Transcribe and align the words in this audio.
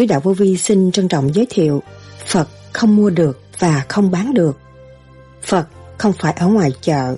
sứ 0.00 0.06
đạo 0.06 0.20
vô 0.20 0.32
vi 0.32 0.56
xin 0.56 0.92
trân 0.92 1.08
trọng 1.08 1.34
giới 1.34 1.46
thiệu 1.50 1.82
Phật 2.26 2.48
không 2.72 2.96
mua 2.96 3.10
được 3.10 3.40
và 3.58 3.84
không 3.88 4.10
bán 4.10 4.34
được. 4.34 4.58
Phật 5.42 5.66
không 5.98 6.12
phải 6.20 6.32
ở 6.32 6.46
ngoài 6.46 6.70
chợ. 6.80 7.16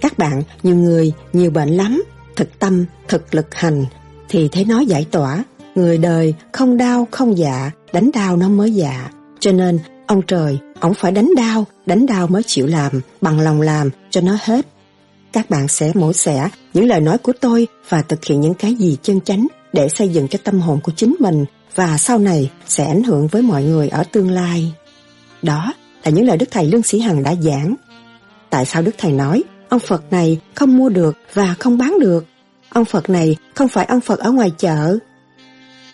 Các 0.00 0.18
bạn, 0.18 0.42
nhiều 0.62 0.76
người, 0.76 1.12
nhiều 1.32 1.50
bệnh 1.50 1.68
lắm, 1.68 2.02
thực 2.36 2.58
tâm, 2.58 2.84
thực 3.08 3.34
lực 3.34 3.54
hành, 3.54 3.84
thì 4.28 4.48
thấy 4.52 4.64
nói 4.64 4.86
giải 4.86 5.06
tỏa. 5.10 5.44
Người 5.74 5.98
đời 5.98 6.34
không 6.52 6.76
đau 6.76 7.08
không 7.10 7.38
dạ, 7.38 7.70
đánh 7.92 8.10
đau 8.14 8.36
nó 8.36 8.48
mới 8.48 8.74
dạ. 8.74 9.10
Cho 9.40 9.52
nên, 9.52 9.78
ông 10.06 10.22
trời, 10.22 10.58
ông 10.80 10.94
phải 10.94 11.12
đánh 11.12 11.30
đau, 11.36 11.66
đánh 11.86 12.06
đau 12.06 12.26
mới 12.26 12.42
chịu 12.42 12.66
làm, 12.66 13.00
bằng 13.20 13.40
lòng 13.40 13.60
làm, 13.60 13.90
cho 14.10 14.20
nó 14.20 14.38
hết. 14.42 14.66
Các 15.32 15.50
bạn 15.50 15.68
sẽ 15.68 15.92
mổ 15.94 16.12
xẻ 16.12 16.48
những 16.74 16.86
lời 16.86 17.00
nói 17.00 17.18
của 17.18 17.32
tôi 17.40 17.66
và 17.88 18.02
thực 18.02 18.24
hiện 18.24 18.40
những 18.40 18.54
cái 18.54 18.74
gì 18.74 18.96
chân 19.02 19.20
chánh 19.20 19.46
để 19.72 19.88
xây 19.88 20.08
dựng 20.08 20.28
cho 20.28 20.38
tâm 20.44 20.60
hồn 20.60 20.80
của 20.82 20.92
chính 20.96 21.16
mình 21.18 21.44
và 21.74 21.98
sau 21.98 22.18
này 22.18 22.50
sẽ 22.66 22.84
ảnh 22.84 23.02
hưởng 23.02 23.26
với 23.26 23.42
mọi 23.42 23.62
người 23.62 23.88
ở 23.88 24.04
tương 24.12 24.30
lai. 24.30 24.72
Đó 25.42 25.72
là 26.04 26.10
những 26.10 26.26
lời 26.26 26.36
Đức 26.36 26.48
Thầy 26.50 26.66
Lương 26.66 26.82
Sĩ 26.82 27.00
Hằng 27.00 27.22
đã 27.22 27.34
giảng. 27.34 27.74
Tại 28.50 28.64
sao 28.64 28.82
Đức 28.82 28.94
Thầy 28.98 29.12
nói 29.12 29.42
ông 29.68 29.80
Phật 29.80 30.02
này 30.10 30.40
không 30.54 30.76
mua 30.76 30.88
được 30.88 31.16
và 31.34 31.54
không 31.58 31.78
bán 31.78 31.98
được? 32.00 32.26
Ông 32.70 32.84
Phật 32.84 33.10
này 33.10 33.36
không 33.54 33.68
phải 33.68 33.86
ông 33.86 34.00
Phật 34.00 34.18
ở 34.18 34.30
ngoài 34.30 34.52
chợ. 34.58 34.98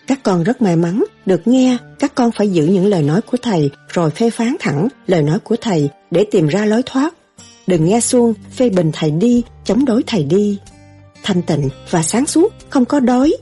Các 0.07 0.19
con 0.23 0.43
rất 0.43 0.61
may 0.61 0.75
mắn 0.75 1.03
được 1.25 1.47
nghe 1.47 1.77
các 1.99 2.15
con 2.15 2.31
phải 2.31 2.49
giữ 2.49 2.65
những 2.65 2.85
lời 2.85 3.03
nói 3.03 3.21
của 3.21 3.37
Thầy 3.41 3.69
rồi 3.87 4.11
phê 4.11 4.29
phán 4.29 4.55
thẳng 4.59 4.87
lời 5.07 5.21
nói 5.21 5.39
của 5.39 5.55
Thầy 5.61 5.89
để 6.11 6.25
tìm 6.31 6.47
ra 6.47 6.65
lối 6.65 6.83
thoát. 6.85 7.13
Đừng 7.67 7.85
nghe 7.85 7.99
xuông 7.99 8.33
phê 8.51 8.69
bình 8.69 8.91
Thầy 8.93 9.11
đi, 9.11 9.43
chống 9.65 9.85
đối 9.85 10.03
Thầy 10.03 10.23
đi. 10.23 10.59
Thanh 11.23 11.41
tịnh 11.41 11.69
và 11.89 12.03
sáng 12.03 12.25
suốt 12.25 12.53
không 12.69 12.85
có 12.85 12.99
đói 12.99 13.33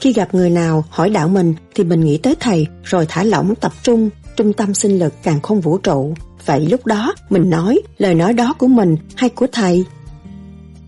khi 0.00 0.12
gặp 0.12 0.34
người 0.34 0.50
nào 0.50 0.84
hỏi 0.90 1.10
đạo 1.10 1.28
mình 1.28 1.54
thì 1.74 1.84
mình 1.84 2.00
nghĩ 2.00 2.18
tới 2.18 2.34
thầy 2.40 2.66
rồi 2.84 3.06
thả 3.08 3.24
lỏng 3.24 3.54
tập 3.54 3.72
trung, 3.82 4.10
trung 4.36 4.52
tâm 4.52 4.74
sinh 4.74 4.98
lực 4.98 5.12
càng 5.22 5.40
không 5.40 5.60
vũ 5.60 5.78
trụ. 5.78 6.14
Vậy 6.46 6.66
lúc 6.70 6.86
đó 6.86 7.14
mình 7.30 7.50
nói 7.50 7.80
lời 7.98 8.14
nói 8.14 8.32
đó 8.32 8.54
của 8.58 8.66
mình 8.66 8.96
hay 9.16 9.30
của 9.30 9.46
thầy? 9.52 9.84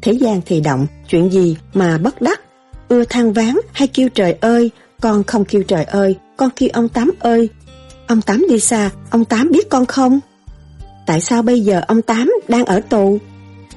Thế 0.02 0.12
gian 0.12 0.40
thì 0.46 0.60
động, 0.60 0.86
chuyện 1.08 1.32
gì 1.32 1.56
mà 1.74 1.98
bất 1.98 2.22
đắc? 2.22 2.40
Ưa 2.88 3.04
than 3.04 3.32
ván 3.32 3.54
hay 3.72 3.88
kêu 3.88 4.08
trời 4.08 4.32
ơi, 4.32 4.70
con 5.00 5.24
không 5.24 5.44
kêu 5.44 5.62
trời 5.62 5.84
ơi, 5.84 6.16
con 6.36 6.50
kêu 6.56 6.68
ông 6.72 6.88
Tám 6.88 7.10
ơi. 7.20 7.48
Ông 8.06 8.22
Tám 8.22 8.46
đi 8.48 8.60
xa, 8.60 8.90
ông 9.10 9.24
Tám 9.24 9.50
biết 9.50 9.70
con 9.70 9.86
không? 9.86 10.20
Tại 11.06 11.20
sao 11.20 11.42
bây 11.42 11.60
giờ 11.60 11.80
ông 11.88 12.02
Tám 12.02 12.32
đang 12.48 12.64
ở 12.64 12.80
tù? 12.80 13.18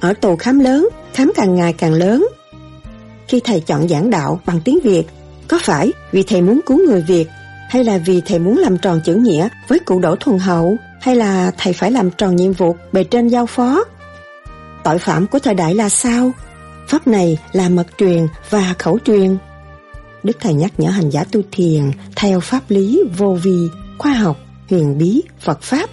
Ở 0.00 0.14
tù 0.14 0.36
khám 0.36 0.58
lớn, 0.58 0.88
khám 1.14 1.32
càng 1.34 1.54
ngày 1.54 1.72
càng 1.72 1.92
lớn. 1.92 2.26
Khi 3.28 3.40
thầy 3.44 3.60
chọn 3.60 3.88
giảng 3.88 4.10
đạo 4.10 4.40
bằng 4.46 4.60
tiếng 4.64 4.78
Việt 4.84 5.04
có 5.52 5.58
phải 5.62 5.92
vì 6.12 6.22
thầy 6.22 6.42
muốn 6.42 6.60
cứu 6.66 6.78
người 6.86 7.00
Việt 7.00 7.28
hay 7.68 7.84
là 7.84 7.98
vì 7.98 8.20
thầy 8.20 8.38
muốn 8.38 8.58
làm 8.58 8.78
tròn 8.78 9.00
chữ 9.04 9.14
nghĩa 9.14 9.48
với 9.68 9.78
cụ 9.78 10.00
Đỗ 10.00 10.16
Thuần 10.16 10.38
Hậu 10.38 10.76
hay 11.00 11.16
là 11.16 11.52
thầy 11.58 11.72
phải 11.72 11.90
làm 11.90 12.10
tròn 12.10 12.36
nhiệm 12.36 12.52
vụ 12.52 12.76
bề 12.92 13.04
trên 13.04 13.28
giao 13.28 13.46
phó? 13.46 13.84
Tội 14.84 14.98
phạm 14.98 15.26
của 15.26 15.38
thời 15.38 15.54
đại 15.54 15.74
là 15.74 15.88
sao? 15.88 16.32
Pháp 16.88 17.06
này 17.06 17.38
là 17.52 17.68
mật 17.68 17.86
truyền 17.98 18.26
và 18.50 18.74
khẩu 18.78 18.98
truyền. 19.04 19.36
Đức 20.22 20.36
Thầy 20.40 20.54
nhắc 20.54 20.72
nhở 20.78 20.90
hành 20.90 21.10
giả 21.10 21.24
tu 21.24 21.40
thiền 21.52 21.90
theo 22.16 22.40
pháp 22.40 22.62
lý 22.68 23.02
vô 23.18 23.38
vi, 23.42 23.68
khoa 23.98 24.12
học, 24.12 24.36
huyền 24.70 24.98
bí, 24.98 25.22
Phật 25.40 25.62
Pháp. 25.62 25.90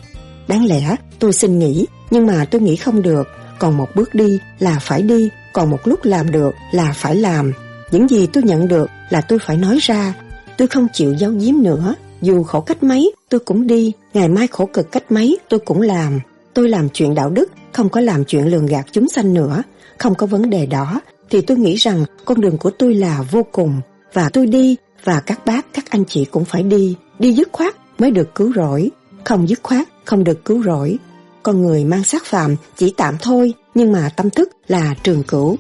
Đáng 0.48 0.66
lẽ 0.66 0.96
tôi 1.20 1.34
xin 1.34 1.60
nghĩ, 1.60 1.86
nhưng 2.12 2.28
mà 2.28 2.46
tôi 2.52 2.62
nghĩ 2.62 2.76
không 2.76 3.02
được. 3.02 3.28
Còn 3.60 3.78
một 3.78 3.88
bước 3.96 4.16
đi 4.16 4.40
là 4.60 4.80
phải 4.82 5.02
đi, 5.02 5.30
còn 5.54 5.70
một 5.70 5.88
lúc 5.88 6.00
làm 6.04 6.32
được 6.32 6.52
là 6.72 6.94
phải 6.96 7.16
làm. 7.16 7.54
Những 7.92 8.08
gì 8.08 8.28
tôi 8.28 8.44
nhận 8.44 8.68
được 8.68 8.90
là 9.10 9.22
tôi 9.22 9.40
phải 9.40 9.58
nói 9.58 9.78
ra. 9.82 10.14
Tôi 10.58 10.68
không 10.68 10.88
chịu 10.94 11.14
giấu 11.14 11.32
giếm 11.32 11.64
nữa. 11.64 11.96
Dù 12.22 12.44
khổ 12.44 12.62
cách 12.62 12.84
mấy, 12.84 13.12
tôi 13.30 13.40
cũng 13.40 13.68
đi. 13.68 13.94
Ngày 14.14 14.28
mai 14.28 14.48
khổ 14.48 14.66
cực 14.66 14.92
cách 14.92 15.12
mấy, 15.12 15.38
tôi 15.50 15.60
cũng 15.60 15.82
làm. 15.82 16.20
Tôi 16.54 16.70
làm 16.70 16.90
chuyện 16.90 17.16
đạo 17.16 17.30
đức, 17.30 17.52
không 17.74 17.90
có 17.90 18.02
làm 18.02 18.26
chuyện 18.26 18.48
lường 18.48 18.66
gạt 18.66 18.86
chúng 18.92 19.10
sanh 19.10 19.34
nữa. 19.34 19.64
Không 19.98 20.16
có 20.16 20.28
vấn 20.28 20.50
đề 20.50 20.66
đó, 20.66 21.02
thì 21.30 21.42
tôi 21.42 21.58
nghĩ 21.58 21.76
rằng 21.76 22.06
con 22.26 22.42
đường 22.42 22.58
của 22.58 22.70
tôi 22.70 22.94
là 22.94 23.22
vô 23.32 23.46
cùng. 23.52 23.82
Và 24.14 24.30
tôi 24.34 24.48
đi, 24.48 24.76
và 25.04 25.20
các 25.20 25.46
bác, 25.46 25.74
các 25.74 25.86
anh 25.90 26.06
chị 26.06 26.26
cũng 26.26 26.46
phải 26.46 26.64
đi. 26.64 26.96
Đi 27.20 27.34
dứt 27.34 27.50
khoát 27.52 27.76
mới 28.00 28.12
được 28.12 28.36
cứu 28.36 28.54
rỗi. 28.56 28.92
Không 29.24 29.50
dứt 29.50 29.60
khoát, 29.64 29.88
không 30.06 30.24
được 30.24 30.46
cứu 30.46 30.64
rỗi. 30.64 30.98
Con 31.44 31.62
người 31.62 31.86
mang 31.86 32.04
sát 32.04 32.26
phạm 32.26 32.56
chỉ 32.78 32.94
tạm 32.98 33.16
thôi, 33.22 33.54
nhưng 33.76 33.92
mà 33.92 34.10
tâm 34.16 34.30
thức 34.30 34.50
là 34.68 34.96
trường 35.04 35.24
cửu, 35.24 35.58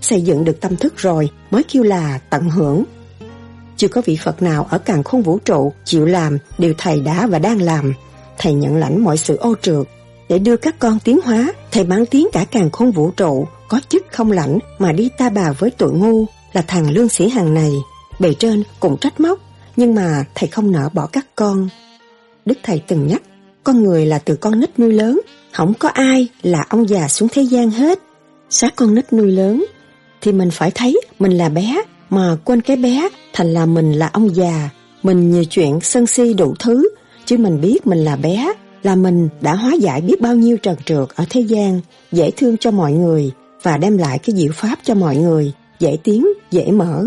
xây 0.00 0.22
dựng 0.22 0.44
được 0.44 0.60
tâm 0.60 0.76
thức 0.76 0.96
rồi 0.96 1.30
mới 1.50 1.62
kêu 1.62 1.82
là 1.82 2.18
tận 2.30 2.50
hưởng. 2.50 2.84
Chưa 3.76 3.88
có 3.88 4.02
vị 4.04 4.18
Phật 4.24 4.42
nào 4.42 4.66
ở 4.70 4.78
càng 4.78 5.02
khôn 5.02 5.22
vũ 5.22 5.38
trụ 5.38 5.72
chịu 5.84 6.06
làm 6.06 6.38
điều 6.58 6.74
Thầy 6.78 7.00
đã 7.00 7.26
và 7.26 7.38
đang 7.38 7.62
làm. 7.62 7.92
Thầy 8.38 8.54
nhận 8.54 8.76
lãnh 8.76 9.04
mọi 9.04 9.16
sự 9.16 9.36
ô 9.36 9.54
trượt. 9.62 9.86
Để 10.28 10.38
đưa 10.38 10.56
các 10.56 10.78
con 10.78 10.98
tiến 11.04 11.20
hóa, 11.24 11.52
Thầy 11.70 11.84
mang 11.84 12.06
tiếng 12.06 12.28
cả 12.32 12.44
càng 12.50 12.70
khôn 12.70 12.90
vũ 12.90 13.10
trụ, 13.10 13.46
có 13.68 13.80
chức 13.88 14.06
không 14.12 14.32
lãnh 14.32 14.58
mà 14.78 14.92
đi 14.92 15.08
ta 15.18 15.28
bà 15.28 15.52
với 15.52 15.70
tội 15.70 15.92
ngu 15.92 16.26
là 16.52 16.62
thằng 16.62 16.90
lương 16.90 17.08
sĩ 17.08 17.28
hàng 17.28 17.54
này. 17.54 17.72
Bề 18.18 18.34
trên 18.34 18.62
cũng 18.80 18.96
trách 18.98 19.20
móc, 19.20 19.38
nhưng 19.76 19.94
mà 19.94 20.24
Thầy 20.34 20.48
không 20.48 20.72
nỡ 20.72 20.88
bỏ 20.92 21.06
các 21.06 21.26
con. 21.36 21.68
Đức 22.44 22.58
Thầy 22.62 22.82
từng 22.88 23.06
nhắc, 23.06 23.22
con 23.64 23.82
người 23.82 24.06
là 24.06 24.18
từ 24.18 24.36
con 24.36 24.60
nít 24.60 24.78
nuôi 24.78 24.92
lớn, 24.92 25.20
không 25.52 25.74
có 25.78 25.88
ai 25.88 26.28
là 26.42 26.66
ông 26.68 26.88
già 26.88 27.08
xuống 27.08 27.28
thế 27.32 27.42
gian 27.42 27.70
hết. 27.70 27.98
Xác 28.50 28.76
con 28.76 28.94
nít 28.94 29.12
nuôi 29.12 29.32
lớn, 29.32 29.64
thì 30.20 30.32
mình 30.32 30.50
phải 30.50 30.70
thấy 30.70 31.00
mình 31.18 31.32
là 31.32 31.48
bé 31.48 31.82
mà 32.10 32.36
quên 32.44 32.60
cái 32.60 32.76
bé 32.76 33.08
thành 33.32 33.46
là 33.46 33.66
mình 33.66 33.92
là 33.92 34.10
ông 34.12 34.34
già. 34.34 34.70
Mình 35.02 35.30
nhiều 35.30 35.44
chuyện 35.44 35.78
sân 35.82 36.06
si 36.06 36.34
đủ 36.34 36.54
thứ, 36.58 36.88
chứ 37.24 37.36
mình 37.36 37.60
biết 37.60 37.86
mình 37.86 37.98
là 37.98 38.16
bé 38.16 38.52
là 38.82 38.94
mình 38.94 39.28
đã 39.40 39.54
hóa 39.54 39.72
giải 39.80 40.00
biết 40.00 40.20
bao 40.20 40.36
nhiêu 40.36 40.56
trần 40.56 40.76
trượt 40.84 41.08
ở 41.14 41.24
thế 41.30 41.40
gian, 41.40 41.80
dễ 42.12 42.30
thương 42.36 42.56
cho 42.56 42.70
mọi 42.70 42.92
người 42.92 43.32
và 43.62 43.76
đem 43.76 43.98
lại 43.98 44.18
cái 44.18 44.36
diệu 44.36 44.52
pháp 44.54 44.78
cho 44.82 44.94
mọi 44.94 45.16
người, 45.16 45.52
dễ 45.78 45.96
tiến, 46.04 46.26
dễ 46.50 46.70
mở. 46.70 47.06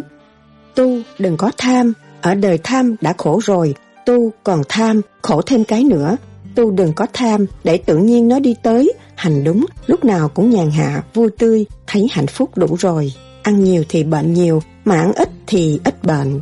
Tu 0.76 0.98
đừng 1.20 1.38
có 1.38 1.52
tham, 1.58 1.94
ở 2.22 2.36
đời 2.36 2.58
tham 2.64 2.96
đã 3.02 3.14
khổ 3.18 3.40
rồi, 3.44 3.74
tu 4.06 4.32
còn 4.44 4.62
tham, 4.70 5.02
khổ 5.22 5.42
thêm 5.42 5.64
cái 5.64 5.84
nữa. 5.84 6.18
Tu 6.56 6.72
đừng 6.72 6.94
có 6.94 7.08
tham 7.14 7.46
để 7.64 7.78
tự 7.78 7.98
nhiên 7.98 8.28
nó 8.28 8.40
đi 8.40 8.56
tới, 8.64 8.94
hành 9.16 9.44
đúng, 9.44 9.66
lúc 9.88 10.06
nào 10.06 10.30
cũng 10.30 10.50
nhàn 10.50 10.72
hạ, 10.72 11.04
vui 11.14 11.30
tươi, 11.38 11.66
thấy 11.88 12.08
hạnh 12.12 12.28
phúc 12.28 12.58
đủ 12.58 12.76
rồi. 12.80 13.14
Ăn 13.44 13.64
nhiều 13.64 13.84
thì 13.90 14.04
bệnh 14.04 14.34
nhiều, 14.34 14.62
mà 14.86 15.00
ăn 15.00 15.14
ít 15.14 15.30
thì 15.48 15.80
ít 15.84 16.04
bệnh. 16.04 16.42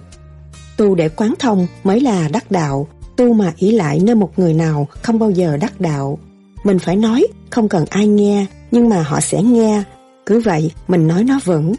Tu 0.77 0.95
để 0.95 1.09
quán 1.09 1.33
thông 1.39 1.67
mới 1.83 1.99
là 1.99 2.27
đắc 2.27 2.51
đạo, 2.51 2.87
tu 3.15 3.33
mà 3.33 3.53
ý 3.57 3.71
lại 3.71 3.99
nơi 3.99 4.15
một 4.15 4.39
người 4.39 4.53
nào 4.53 4.87
không 5.01 5.19
bao 5.19 5.31
giờ 5.31 5.57
đắc 5.57 5.81
đạo. 5.81 6.19
Mình 6.63 6.79
phải 6.79 6.95
nói, 6.95 7.27
không 7.49 7.69
cần 7.69 7.85
ai 7.89 8.07
nghe, 8.07 8.45
nhưng 8.71 8.89
mà 8.89 9.01
họ 9.01 9.19
sẽ 9.19 9.43
nghe. 9.43 9.83
Cứ 10.25 10.39
vậy, 10.39 10.71
mình 10.87 11.07
nói 11.07 11.23
nó 11.23 11.39
vững. 11.45 11.73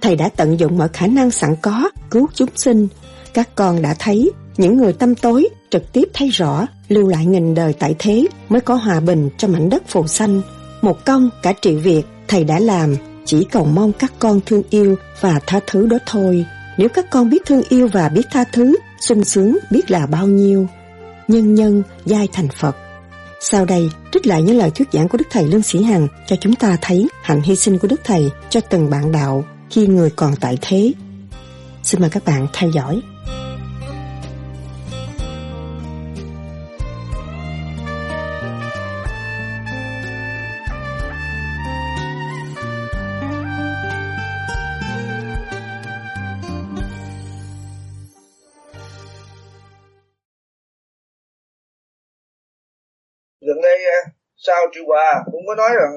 Thầy 0.00 0.16
đã 0.16 0.28
tận 0.36 0.60
dụng 0.60 0.78
mọi 0.78 0.88
khả 0.92 1.06
năng 1.06 1.30
sẵn 1.30 1.56
có, 1.62 1.90
cứu 2.10 2.26
chúng 2.34 2.48
sinh. 2.54 2.88
Các 3.34 3.54
con 3.54 3.82
đã 3.82 3.94
thấy, 3.98 4.30
những 4.56 4.76
người 4.76 4.92
tâm 4.92 5.14
tối 5.14 5.48
trực 5.70 5.92
tiếp 5.92 6.08
thấy 6.14 6.28
rõ 6.28 6.66
lưu 6.88 7.08
lại 7.08 7.26
nghìn 7.26 7.54
đời 7.54 7.72
tại 7.72 7.94
thế 7.98 8.26
mới 8.48 8.60
có 8.60 8.74
hòa 8.74 9.00
bình 9.00 9.28
cho 9.38 9.48
mảnh 9.48 9.68
đất 9.68 9.82
phù 9.88 10.06
xanh. 10.06 10.42
Một 10.82 11.04
công 11.04 11.30
cả 11.42 11.52
triệu 11.60 11.78
việc 11.78 12.02
thầy 12.28 12.44
đã 12.44 12.58
làm, 12.58 12.96
chỉ 13.24 13.44
cầu 13.44 13.64
mong 13.64 13.92
các 13.92 14.12
con 14.18 14.40
thương 14.46 14.62
yêu 14.70 14.96
và 15.20 15.40
tha 15.46 15.60
thứ 15.66 15.86
đó 15.86 15.98
thôi. 16.06 16.44
Nếu 16.78 16.88
các 16.88 17.10
con 17.10 17.30
biết 17.30 17.42
thương 17.46 17.62
yêu 17.68 17.88
và 17.92 18.08
biết 18.08 18.26
tha 18.30 18.44
thứ, 18.52 18.76
sung 19.00 19.24
sướng 19.24 19.58
biết 19.70 19.90
là 19.90 20.06
bao 20.06 20.26
nhiêu. 20.26 20.66
Nhân 21.28 21.54
nhân 21.54 21.82
giai 22.04 22.28
thành 22.32 22.48
Phật. 22.60 22.76
Sau 23.40 23.64
đây, 23.64 23.88
trích 24.12 24.26
lại 24.26 24.42
những 24.42 24.58
lời 24.58 24.70
thuyết 24.70 24.88
giảng 24.92 25.08
của 25.08 25.18
Đức 25.18 25.28
Thầy 25.30 25.44
Lương 25.44 25.62
Sĩ 25.62 25.82
Hằng 25.82 26.08
cho 26.26 26.36
chúng 26.40 26.54
ta 26.54 26.76
thấy 26.80 27.08
hạnh 27.22 27.42
hy 27.42 27.56
sinh 27.56 27.78
của 27.78 27.88
Đức 27.88 28.00
Thầy 28.04 28.30
cho 28.50 28.60
từng 28.60 28.90
bạn 28.90 29.12
đạo 29.12 29.44
khi 29.70 29.86
người 29.86 30.10
còn 30.16 30.36
tại 30.40 30.58
thế. 30.60 30.92
Xin 31.82 32.00
mời 32.00 32.10
các 32.10 32.24
bạn 32.24 32.46
theo 32.52 32.70
dõi. 32.70 33.00
Sau 54.64 54.70
triệu 54.74 54.84
hòa 54.86 55.22
cũng 55.32 55.42
có 55.46 55.54
nói 55.54 55.70
rằng 55.80 55.92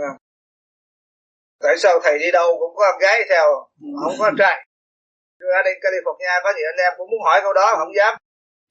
tại 1.63 1.75
sao 1.77 1.99
thầy 2.03 2.19
đi 2.19 2.31
đâu 2.31 2.47
cũng 2.59 2.75
có 2.75 2.83
con 2.91 2.99
gái 3.01 3.19
theo 3.29 3.45
không 4.03 4.15
có 4.19 4.31
trai. 4.39 4.65
Rồi 5.39 5.51
ở 5.59 5.61
đây 5.63 5.73
California 5.81 6.41
có 6.43 6.53
nhiều 6.57 6.67
anh 6.71 6.79
em 6.85 6.93
cũng 6.97 7.09
muốn 7.11 7.21
hỏi 7.25 7.39
câu 7.43 7.53
đó 7.53 7.75
không 7.77 7.95
dám. 7.95 8.13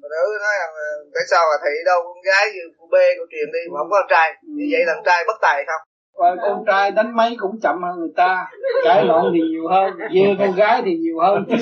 Mà 0.03 0.07
nữ 0.11 0.39
nói 0.45 0.55
rằng 0.61 0.73
tại 1.15 1.23
sao 1.31 1.45
là 1.51 1.57
thầy 1.63 1.71
đi 1.79 1.83
đâu 1.85 2.01
con 2.05 2.21
gái 2.25 2.45
như 2.55 2.63
cô 2.79 2.87
B 2.93 2.95
cô 3.19 3.25
truyền 3.31 3.53
đi 3.53 3.63
mà 3.73 3.79
không 3.79 3.91
có 3.91 3.97
con 4.01 4.07
trai? 4.11 4.35
Như 4.57 4.65
vậy 4.73 4.83
là 4.87 4.95
con 4.95 5.05
trai 5.05 5.25
bất 5.27 5.39
tài 5.43 5.65
không? 5.67 5.83
Và 6.19 6.37
con 6.43 6.65
trai 6.67 6.91
đánh 6.91 7.17
máy 7.17 7.37
cũng 7.39 7.61
chậm 7.63 7.83
hơn 7.83 7.99
người 7.99 8.15
ta 8.17 8.47
cãi 8.85 9.05
lộn 9.05 9.25
thì 9.35 9.41
nhiều 9.51 9.69
hơn 9.69 9.91
dưa 10.15 10.35
con 10.39 10.55
gái 10.57 10.83
thì 10.85 10.97
nhiều 10.97 11.17
hơn. 11.21 11.45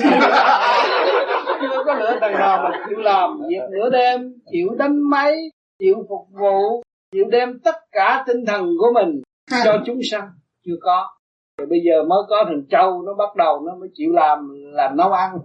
Có 1.85 1.93
lựa 1.93 2.17
thằng 2.21 2.33
nào 2.33 2.57
mà 2.63 2.85
chịu 2.89 2.97
làm 2.99 3.37
việc 3.49 3.61
nửa 3.71 3.89
đêm 3.89 4.33
chịu 4.51 4.67
đánh 4.77 5.09
máy 5.09 5.35
chịu 5.79 5.95
phục 6.09 6.27
vụ 6.31 6.84
chịu 7.15 7.25
đem 7.31 7.59
tất 7.59 7.75
cả 7.91 8.23
tinh 8.27 8.45
thần 8.45 8.65
của 8.79 8.91
mình 8.93 9.21
cho 9.63 9.77
chúng 9.85 9.99
sanh. 10.11 10.29
Chưa 10.65 10.75
có. 10.81 11.09
Rồi 11.57 11.67
bây 11.67 11.79
giờ 11.85 12.03
mới 12.03 12.19
có 12.29 12.43
thằng 12.47 12.63
trâu 12.69 13.01
nó 13.05 13.13
bắt 13.13 13.35
đầu 13.35 13.61
nó 13.65 13.75
mới 13.79 13.89
chịu 13.93 14.11
làm 14.13 14.39
làm 14.73 14.97
nấu 14.97 15.11
ăn 15.11 15.37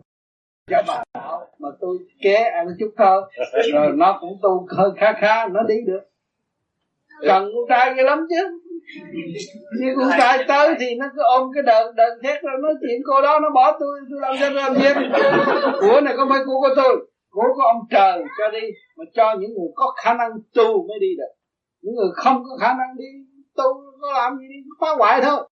cho 0.71 0.83
bà 0.89 1.03
đạo 1.15 1.47
mà 1.59 1.69
tôi 1.81 1.99
ké 2.23 2.35
ăn 2.35 2.67
chút 2.79 2.91
thôi. 2.99 3.23
Rồi 3.73 3.93
nó 3.95 4.19
cũng 4.21 4.39
tu 4.43 4.67
hơi 4.77 4.91
khá 4.97 5.13
khá 5.21 5.49
nó 5.49 5.63
đi 5.63 5.75
được. 5.87 6.01
Cần 7.21 7.45
con 7.55 7.65
trai 7.69 7.95
kia 7.97 8.03
lắm 8.03 8.27
chứ. 8.31 8.61
Như 9.81 9.95
con 9.97 10.11
trai 10.19 10.45
tới 10.49 10.75
thì 10.81 10.95
nó 10.95 11.07
cứ 11.17 11.23
ôm 11.23 11.51
cái 11.55 11.63
đợn 11.63 11.95
đợn 11.97 12.19
thét 12.23 12.43
rồi 12.43 12.55
nói 12.63 12.75
chuyện 12.81 13.01
cô 13.07 13.23
đó 13.23 13.41
nó 13.43 13.51
bỏ 13.51 13.77
tôi 13.81 14.01
tôi 14.11 14.21
làm 14.21 14.37
sao 14.41 14.51
làm 14.51 14.75
gì 14.75 14.89
của 15.81 16.01
này 16.01 16.17
không 16.17 16.29
phải 16.29 16.41
của 16.47 16.61
của 16.61 16.75
tôi? 16.77 17.07
Của 17.31 17.45
của 17.55 17.63
ông 17.63 17.81
trời 17.91 18.23
cho 18.39 18.51
đi. 18.51 18.67
Mà 18.97 19.05
cho 19.15 19.37
những 19.39 19.51
người 19.51 19.69
có 19.75 19.95
khả 19.97 20.15
năng 20.15 20.31
tu 20.55 20.89
mới 20.89 20.99
đi 21.01 21.09
được 21.19 21.40
những 21.83 21.95
người 21.95 22.11
không 22.15 22.45
có 22.45 22.57
khả 22.61 22.75
năng 22.75 22.97
đi 22.97 23.05
tu 23.57 23.65
có 24.01 24.13
làm 24.13 24.39
gì 24.39 24.45
đi 24.49 24.71
phá 24.81 24.87
hoại 24.99 25.21
thôi. 25.23 25.49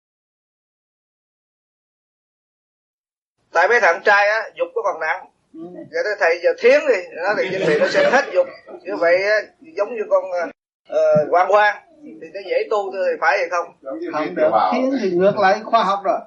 Tại 3.52 3.68
mấy 3.68 3.80
thằng 3.82 4.02
trai 4.06 4.28
á 4.28 4.50
dục 4.56 4.68
có 4.76 4.82
còn 4.84 5.00
nặng. 5.00 5.30
Ừ. 5.54 5.60
giờ 5.92 6.00
tới 6.04 6.16
thầy 6.20 6.40
giờ 6.44 6.50
thiến 6.60 6.80
đi 6.88 7.02
nó 7.16 7.34
thì 7.38 7.58
thì 7.68 7.80
nó 7.80 7.88
sẽ 7.88 8.10
hết 8.12 8.26
dục. 8.34 8.48
Như 8.84 8.96
vậy 8.96 9.24
á, 9.24 9.36
giống 9.60 9.96
như 9.96 10.02
con 10.10 10.24
uh, 10.26 11.30
quan 11.30 11.52
quan 11.52 11.84
thì 12.04 12.28
nó 12.34 12.40
dễ 12.50 12.68
tu 12.70 12.92
thì 12.92 13.18
phải 13.22 13.38
hay 13.38 13.50
không? 13.50 13.76
Không 14.14 14.36
được. 14.36 14.52
Thiến 14.72 14.92
thì 15.02 15.12
ngược 15.12 15.38
lại 15.38 15.62
khoa 15.64 15.84
học 15.84 16.00
rồi. 16.04 16.20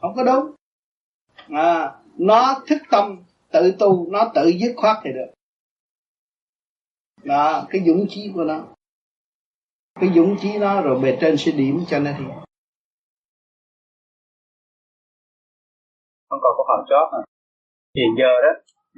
Không 0.00 0.12
có 0.16 0.22
đúng. 0.24 0.54
À 1.48 1.92
nó 2.18 2.62
thức 2.66 2.78
tâm 2.90 3.22
tự 3.50 3.74
tu 3.78 4.10
nó 4.10 4.32
tự 4.34 4.48
dứt 4.48 4.72
khoát 4.76 4.96
thì 5.04 5.10
được 5.12 5.33
đó 7.24 7.66
cái 7.70 7.80
dũng 7.86 8.06
chí 8.08 8.30
của 8.34 8.44
nó. 8.44 8.66
Cái 10.00 10.10
dũng 10.14 10.36
chí 10.40 10.58
nó 10.58 10.82
rồi 10.82 11.00
bề 11.02 11.18
trên 11.20 11.36
sẽ 11.36 11.52
điểm 11.52 11.84
cho 11.88 11.98
nó 11.98 12.10
thì. 12.18 12.24
Không 16.28 16.40
còn 16.42 16.52
câu 16.56 16.64
hỏi 16.68 16.84
chót 16.88 17.20
à 17.20 17.34
hiện 17.96 18.10
giờ 18.18 18.32
đó 18.44 18.52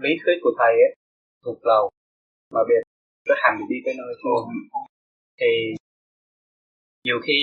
lý 0.05 0.11
thuyết 0.25 0.39
của 0.43 0.53
thầy 0.59 0.73
ấy 0.87 0.93
thuộc 1.45 1.59
lầu 1.63 1.91
mà 2.55 2.61
biệt 2.69 2.83
cái 3.25 3.37
hành 3.43 3.59
đi 3.71 3.77
tới 3.85 3.95
nơi 3.99 4.13
thôi. 4.23 4.39
Thì 5.41 5.53
nhiều 7.05 7.19
khi 7.27 7.39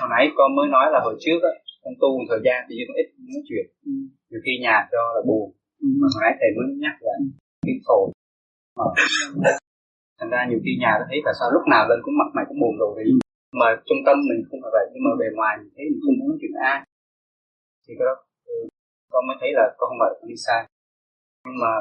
hồi 0.00 0.08
nãy 0.14 0.24
con 0.36 0.56
mới 0.56 0.66
nói 0.68 0.86
là 0.92 1.00
hồi 1.04 1.16
trước 1.24 1.38
á 1.42 1.52
con 1.82 1.94
tu 2.00 2.08
một 2.18 2.26
thời 2.30 2.40
gian 2.46 2.58
thì 2.68 2.74
con 2.88 2.96
ít 3.02 3.08
nói 3.32 3.42
chuyện. 3.48 3.66
Ừ. 3.86 3.92
nhiều 4.30 4.40
khi 4.44 4.52
nhà 4.64 4.76
cho 4.92 5.02
là 5.14 5.20
buồn. 5.28 5.46
Ừ. 5.82 5.86
mà 6.00 6.06
hồi 6.14 6.20
nãy 6.24 6.32
thầy 6.40 6.50
mới 6.56 6.66
nhắc 6.84 6.96
lại. 7.06 7.18
Cái 7.66 7.74
phổi 7.86 8.06
thành 10.18 10.30
ra 10.32 10.40
nhiều 10.48 10.60
khi 10.64 10.72
nhà 10.82 10.92
tôi 10.98 11.06
thấy 11.10 11.18
tại 11.24 11.34
sao 11.38 11.48
lúc 11.56 11.64
nào 11.72 11.82
lên 11.88 11.98
cũng 12.04 12.18
mặt 12.20 12.30
mày 12.36 12.44
cũng 12.48 12.60
buồn 12.62 12.74
rồi. 12.82 12.92
Thì 12.96 13.10
mà 13.60 13.68
trung 13.88 14.00
tâm 14.06 14.16
mình 14.28 14.40
không 14.48 14.60
phải 14.62 14.72
vậy, 14.76 14.86
nhưng 14.92 15.04
mà 15.06 15.12
bề 15.20 15.26
ngoài 15.36 15.52
mình 15.60 15.72
thấy 15.74 15.84
mình 15.90 16.02
không 16.04 16.16
muốn 16.20 16.38
chuyện 16.40 16.54
ai. 16.70 16.78
Thì 17.84 17.92
cái 17.98 18.06
đó 18.08 18.14
ừ, 18.52 18.56
con 19.12 19.22
mới 19.26 19.36
thấy 19.40 19.50
là 19.58 19.64
con 19.78 19.86
không 19.88 20.00
phải 20.02 20.12
đi 20.30 20.36
sai 20.46 20.60
nhưng 21.44 21.58
mà 21.62 21.72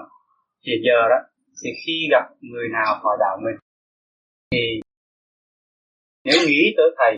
hiện 0.66 0.80
giờ 0.88 1.00
đó, 1.14 1.20
thì 1.60 1.70
khi 1.86 2.08
gặp 2.12 2.26
người 2.42 2.68
nào 2.78 3.00
họ 3.04 3.12
đạo 3.20 3.38
mình, 3.46 3.58
thì 4.52 4.82
nếu 6.24 6.40
nghĩ 6.48 6.62
tới 6.78 6.90
thầy, 6.98 7.18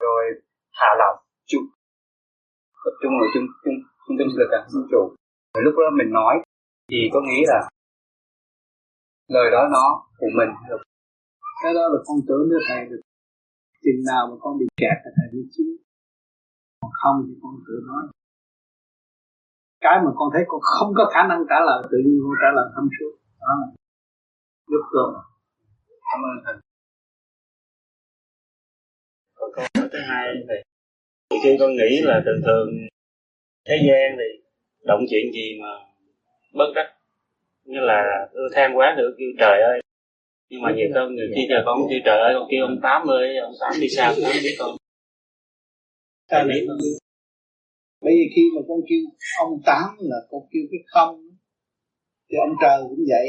rồi 0.00 0.24
thả 0.76 0.86
lỏng 0.98 1.18
chụp 1.46 1.64
tập 2.84 2.94
trung 3.02 3.12
ở 3.24 3.26
trung 3.34 3.46
trung 3.64 3.78
trung 4.06 4.16
tâm 4.18 4.28
lực 4.38 4.50
vũ 4.72 4.80
trụ 4.90 5.02
rồi 5.54 5.62
lúc 5.64 5.74
đó 5.76 5.90
mình 5.98 6.10
nói, 6.12 6.34
thì 6.90 6.96
có 7.12 7.20
nghĩ 7.20 7.40
là 7.46 7.68
lời 9.28 9.50
đó 9.52 9.68
nó 9.72 9.86
của 10.18 10.30
mình 10.38 10.50
được. 10.68 10.82
Cái 11.62 11.74
đó 11.74 11.80
là 11.92 11.98
con 12.06 12.16
tưởng 12.28 12.44
với 12.50 12.60
thầy 12.68 12.86
được. 12.90 13.00
Chừng 13.84 14.02
nào 14.10 14.22
mà 14.30 14.36
con 14.40 14.58
bị 14.58 14.66
kẹt 14.80 14.96
thì 15.02 15.10
thầy 15.16 15.28
biết 15.32 15.46
chứ 15.56 15.64
còn 16.80 16.90
không 17.02 17.16
thì 17.26 17.34
con 17.42 17.54
tự 17.66 17.74
nói. 17.88 18.02
Cái 19.80 19.96
mà 20.04 20.10
con 20.18 20.28
thấy 20.32 20.42
con 20.48 20.60
không 20.60 20.90
có 20.96 21.04
khả 21.14 21.22
năng 21.28 21.40
trả 21.50 21.58
lời, 21.68 21.80
tự 21.90 21.98
nhiên 22.04 22.18
con 22.24 22.34
trả 22.42 22.50
lời 22.56 22.66
thâm 22.74 22.88
suốt 22.96 23.12
đó 23.40 23.52
là 23.60 23.68
giúp 24.70 24.84
tôi 24.92 25.08
cảm 26.08 26.20
ơn 26.30 26.36
thầy. 26.44 26.54
Còn 29.38 29.50
câu 29.54 29.64
hỏi 29.74 29.88
thứ 29.92 29.98
hai 30.08 30.24
thì, 30.48 30.56
khi 31.42 31.56
con 31.60 31.70
nghĩ 31.70 31.90
là 32.02 32.22
thường 32.24 32.40
thường 32.46 32.68
thế 33.66 33.76
gian 33.86 34.16
thì 34.18 34.28
động 34.84 35.00
chuyện 35.10 35.32
gì 35.32 35.46
mà 35.62 35.72
bất 36.58 36.70
đắc 36.74 36.86
như 37.64 37.80
là 37.80 38.28
ưa 38.32 38.48
than 38.54 38.76
quá 38.76 38.94
nữa 38.98 39.10
kêu 39.18 39.28
trời 39.38 39.62
ơi. 39.62 39.80
Nhưng 40.50 40.62
mà 40.62 40.70
nhiều 40.76 40.88
con 40.94 41.14
người 41.14 41.28
khi 41.34 41.42
giờ 41.50 41.56
con 41.66 41.78
kêu 41.90 42.00
trời 42.04 42.18
ơi 42.20 42.32
con 42.38 42.48
kêu 42.50 42.62
ông 42.64 42.78
tám 42.82 43.00
ơi 43.10 43.26
ông 43.42 43.54
tám 43.60 43.72
đi 43.80 43.88
sao 43.96 44.14
tám 44.22 44.32
biết 44.44 44.56
con. 44.58 44.76
Ta 46.28 46.44
biết 46.48 46.66
bởi 48.00 48.12
vì 48.18 48.26
khi 48.36 48.42
mà 48.54 48.60
con 48.68 48.78
kêu 48.88 49.02
ông 49.44 49.54
tám 49.66 49.88
là 50.10 50.16
con 50.30 50.40
kêu 50.52 50.62
cái 50.70 50.80
không. 50.86 51.20
Thì 52.28 52.34
ông 52.46 52.54
trời 52.62 52.78
cũng 52.88 53.04
vậy 53.12 53.26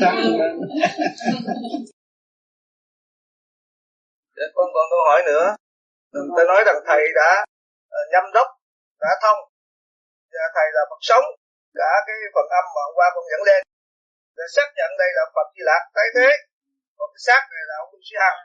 sáng 0.00 0.16
lên 0.16 0.52
con 4.54 4.66
còn 4.74 4.86
câu 4.90 5.00
hỏi 5.08 5.20
nữa. 5.26 5.46
Tôi 6.36 6.44
nói 6.46 6.62
rằng 6.66 6.76
thầy 6.86 7.02
đã 7.14 7.44
uh, 7.96 8.06
nhâm 8.12 8.24
đốc 8.34 8.46
đã 9.00 9.08
thông. 9.22 9.38
Và 10.32 10.44
thầy 10.54 10.66
là 10.74 10.82
Phật 10.90 11.00
sống 11.00 11.24
cả 11.80 11.90
cái 12.06 12.16
phần 12.34 12.46
âm 12.58 12.64
mà 12.74 12.80
hôm 12.86 12.94
qua 12.98 13.06
con 13.14 13.24
dẫn 13.30 13.42
lên. 13.48 13.60
Để 14.38 14.44
xác 14.56 14.68
nhận 14.76 14.90
đây 15.02 15.10
là 15.18 15.24
Phật 15.34 15.48
Di 15.54 15.62
Lạc 15.68 15.82
tái 15.96 16.08
thế. 16.16 16.28
Còn 16.98 17.08
cái 17.14 17.22
xác 17.28 17.42
này 17.52 17.64
là 17.70 17.74
ông 17.82 17.88
Tu 17.92 17.98
Sĩ 18.08 18.14
Hằng. 18.24 18.40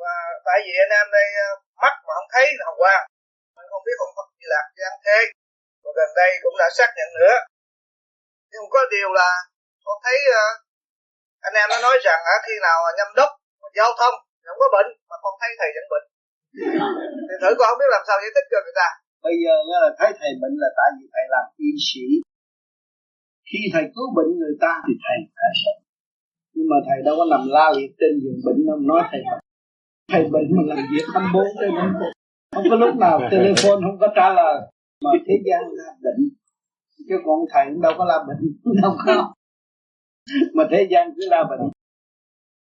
Và 0.00 0.14
tại 0.46 0.58
vì 0.64 0.72
anh 0.84 0.92
em 1.00 1.06
đây 1.16 1.26
ờ, 1.46 1.48
mắt 1.82 1.94
mà 2.06 2.12
không 2.16 2.30
thấy 2.34 2.46
là 2.60 2.68
qua 2.80 2.96
mình 3.56 3.68
không 3.70 3.84
biết 3.86 3.96
ông 4.04 4.12
Phật 4.16 4.28
Di 4.38 4.46
Lạc 4.52 4.66
giáng 4.80 4.98
thế. 5.04 5.18
Và 5.82 5.90
gần 5.98 6.10
đây 6.20 6.30
cũng 6.42 6.56
đã 6.62 6.68
xác 6.78 6.90
nhận 6.98 7.10
nữa. 7.20 7.36
Nhưng 8.52 8.64
có 8.74 8.80
điều 8.94 9.08
là 9.20 9.30
con 9.86 9.96
thấy 10.04 10.18
ờ, 10.42 10.46
anh 11.46 11.54
em 11.60 11.66
nó 11.72 11.78
nói 11.86 11.96
rằng 12.06 12.20
ờ, 12.32 12.34
khi 12.46 12.54
nào 12.66 12.78
nhâm 12.98 13.08
đốc 13.20 13.30
giao 13.78 13.90
thông 14.00 14.14
không 14.46 14.58
có 14.62 14.68
bệnh, 14.76 14.88
mà 15.08 15.16
con 15.24 15.34
thấy 15.40 15.50
thầy 15.58 15.70
vẫn 15.76 15.86
bệnh. 15.92 16.06
Thì 17.28 17.34
thử 17.42 17.50
con 17.58 17.66
không 17.68 17.78
biết 17.80 17.90
làm 17.94 18.02
sao 18.08 18.16
giải 18.22 18.32
thích 18.34 18.46
cho 18.50 18.58
người 18.64 18.76
ta 18.80 18.88
bây 19.24 19.34
giờ 19.42 19.54
là 19.72 19.90
thấy 19.98 20.10
thầy 20.20 20.32
bệnh 20.42 20.54
là 20.62 20.68
tại 20.78 20.88
vì 20.96 21.04
thầy 21.14 21.24
làm 21.34 21.44
y 21.66 21.70
sĩ. 21.88 22.06
Khi 23.48 23.60
thầy 23.72 23.84
cứu 23.94 24.06
bệnh 24.16 24.30
người 24.40 24.56
ta 24.60 24.72
thì 24.84 24.92
thầy 25.04 25.16
phải 25.36 25.52
sống. 25.62 25.80
Nhưng 26.54 26.66
mà 26.70 26.76
thầy 26.86 26.98
đâu 27.06 27.14
có 27.18 27.24
nằm 27.32 27.42
la 27.56 27.66
liệt 27.76 27.90
trên 28.00 28.12
giường 28.22 28.40
bệnh 28.46 28.60
đâu, 28.66 28.78
nói 28.90 29.02
thầy 29.10 29.22
bệnh 29.30 29.42
thầy 30.12 30.24
bệnh 30.34 30.48
mà 30.56 30.62
làm 30.70 30.78
việc 30.92 31.04
24 31.14 31.46
trên 31.60 31.70
24 31.76 32.12
không 32.54 32.64
có 32.70 32.76
lúc 32.76 32.96
nào 32.96 33.20
telephone 33.30 33.80
không 33.84 33.98
có 34.00 34.08
trả 34.16 34.34
lời. 34.34 34.60
Mà 35.04 35.10
thế 35.26 35.34
gian 35.46 35.60
là 35.72 35.92
bệnh. 36.02 36.28
Chứ 37.08 37.14
còn 37.24 37.38
thầy 37.52 37.66
đâu 37.82 37.92
có 37.98 38.04
làm 38.04 38.26
bệnh, 38.26 38.58
đâu 38.82 38.96
có. 39.06 39.34
Mà 40.54 40.64
thế 40.70 40.86
gian 40.90 41.10
cứ 41.16 41.22
là 41.30 41.44
bệnh 41.50 41.71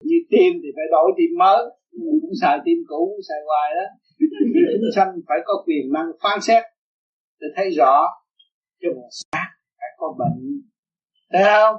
như 0.00 0.16
tim 0.30 0.52
thì 0.62 0.68
phải 0.76 0.84
đổi 0.90 1.12
tim 1.16 1.30
mới. 1.38 1.60
Mình 1.92 2.18
cũng 2.22 2.34
xài 2.42 2.58
tim 2.64 2.78
cũ 2.88 3.00
cũng 3.12 3.24
xài 3.28 3.38
hoài 3.46 3.68
đó. 3.76 3.86
Chúng 4.80 4.92
sanh 4.96 5.10
phải 5.28 5.38
có 5.44 5.54
quyền 5.66 5.92
năng 5.92 6.10
phán 6.22 6.40
xét 6.40 6.62
để 7.40 7.46
thấy 7.56 7.70
rõ 7.70 8.06
cho 8.80 8.88
mà 8.96 9.06
xác 9.10 9.48
phải 9.78 9.90
có 9.96 10.16
bệnh. 10.18 10.62
Thấy 11.32 11.42
không? 11.44 11.76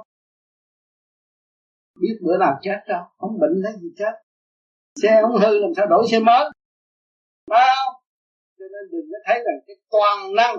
Biết 2.00 2.16
bữa 2.22 2.38
nào 2.38 2.54
chết 2.62 2.78
đâu, 2.88 3.02
không 3.18 3.38
bệnh 3.40 3.54
lấy 3.62 3.72
gì 3.80 3.88
chết. 3.96 4.14
Xe 5.02 5.18
không 5.22 5.36
hư 5.40 5.58
làm 5.58 5.70
sao 5.76 5.86
đổi 5.86 6.04
xe 6.10 6.18
mới? 6.18 6.44
Phải 7.50 7.66
không? 7.76 7.94
Cho 8.58 8.64
nên 8.72 8.90
đừng 8.92 9.06
có 9.12 9.18
thấy 9.26 9.36
rằng 9.46 9.58
cái 9.66 9.76
toàn 9.90 10.34
năng 10.34 10.56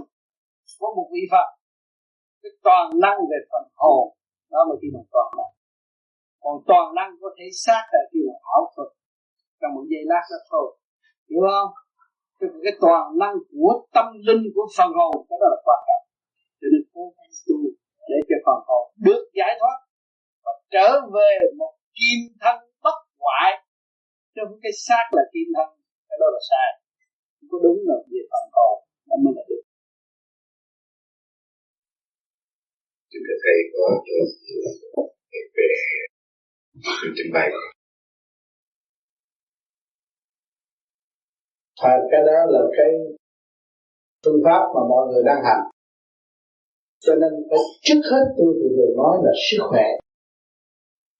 của 0.79 0.93
một 0.95 1.09
vị 1.13 1.21
phật, 1.31 1.47
cái 2.43 2.51
toàn 2.63 2.99
năng 3.01 3.17
về 3.31 3.37
phần 3.51 3.63
hồn. 3.75 4.15
Đó 4.51 4.59
là 4.69 4.75
khi 4.81 4.87
mà 4.93 4.99
toàn 5.11 5.27
năng 5.37 5.53
còn 6.43 6.55
toàn 6.69 6.85
năng 6.97 7.11
có 7.21 7.29
thể 7.37 7.47
xác 7.65 7.83
là 7.93 8.01
khi 8.09 8.19
là 8.27 8.35
ảo 8.55 8.63
thuật. 8.73 8.89
Trong 9.59 9.71
một 9.75 9.85
giây 9.91 10.03
lát 10.11 10.25
đó 10.31 10.39
thôi. 10.51 10.67
Hiểu 11.29 11.41
không? 11.49 11.71
Cái, 12.39 12.49
cái 12.63 12.73
toàn 12.85 13.05
năng 13.21 13.35
của 13.51 13.71
tâm 13.95 14.07
linh 14.27 14.43
của 14.55 14.65
phần 14.77 14.89
hồn 14.99 15.13
đó 15.29 15.35
là 15.53 15.57
quan 15.65 15.79
trọng. 15.87 16.05
Cho 16.59 16.67
nên 16.71 16.83
cố 16.93 17.03
gắng 17.15 17.31
tu 17.47 17.57
để 18.09 18.17
cho 18.29 18.37
phần 18.45 18.59
hồn 18.67 18.83
được 19.07 19.23
giải 19.39 19.53
thoát 19.59 19.77
và 20.45 20.53
trở 20.73 20.89
về 21.15 21.31
một 21.59 21.73
kim 21.97 22.19
thân 22.41 22.57
bất 22.85 22.97
hoại. 23.23 23.49
Chứ 24.33 24.41
không 24.47 24.59
cái 24.63 24.73
xác 24.85 25.05
là 25.17 25.23
kim 25.33 25.47
thân 25.55 25.69
cái 26.09 26.17
đó 26.21 26.27
là 26.35 26.41
sai. 26.49 26.67
Không 27.35 27.49
có 27.51 27.57
đúng 27.65 27.79
là 27.89 27.97
về 28.11 28.21
phần 28.31 28.45
hồn 28.55 28.75
nó 29.07 29.15
mới 29.23 29.33
là 29.37 29.43
đúng 29.49 29.65
Chúng 33.11 33.25
thầy 33.43 33.59
có 33.73 33.85
cho 34.05 34.17
về 35.55 35.69
sự 36.73 37.07
trình 37.15 37.33
bày 37.33 37.49
à, 41.81 41.93
cái 42.11 42.21
đó 42.27 42.37
là 42.53 42.61
cái 42.77 42.91
phương 44.25 44.41
pháp 44.45 44.61
mà 44.75 44.81
mọi 44.89 45.03
người 45.07 45.23
đang 45.25 45.41
hành. 45.47 45.63
Cho 46.99 47.15
nên 47.15 47.31
phải 47.49 47.59
trước 47.81 48.01
hết 48.11 48.25
tôi 48.37 48.53
thì 48.59 48.67
người 48.75 48.91
nói 48.97 49.15
là 49.23 49.31
sức 49.45 49.61
khỏe. 49.69 49.87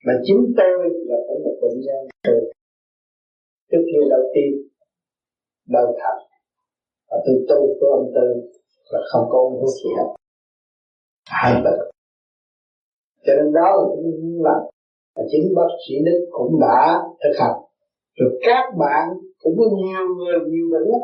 Mà 0.05 0.13
chính 0.25 0.41
tôi 0.57 0.89
là 1.09 1.17
phải 1.27 1.37
một 1.45 1.55
bệnh 1.61 1.77
nhân. 1.85 2.01
Tôi 2.23 2.53
trước 3.69 3.83
kia 3.89 4.03
đầu 4.09 4.23
tiên 4.33 4.51
đau 5.67 5.87
thật 6.01 6.17
và 7.09 7.17
tôi 7.25 7.35
tu 7.49 7.59
với 7.79 7.89
ông 7.99 8.11
tư 8.15 8.27
là 8.91 8.99
không 9.11 9.25
có 9.31 9.37
ông 9.37 9.53
thuốc 9.59 9.73
gì 9.83 9.89
hết. 9.97 10.09
Hai 11.25 11.53
bệnh. 11.63 11.79
Cho 13.25 13.33
nên 13.37 13.53
đó 13.53 13.67
là 13.77 13.83
cũng 13.89 14.43
là 14.43 14.55
và 15.15 15.23
chính 15.31 15.45
bác 15.55 15.69
sĩ 15.83 15.95
Đức 16.05 16.19
cũng 16.31 16.59
đã 16.61 16.79
thực 17.23 17.33
hành. 17.39 17.57
Rồi 18.17 18.39
các 18.45 18.63
bạn 18.81 19.05
cũng 19.41 19.55
có 19.59 19.65
nhiều 19.77 20.05
người 20.17 20.37
nhiều 20.51 20.67
bệnh 20.71 20.87
lắm. 20.91 21.03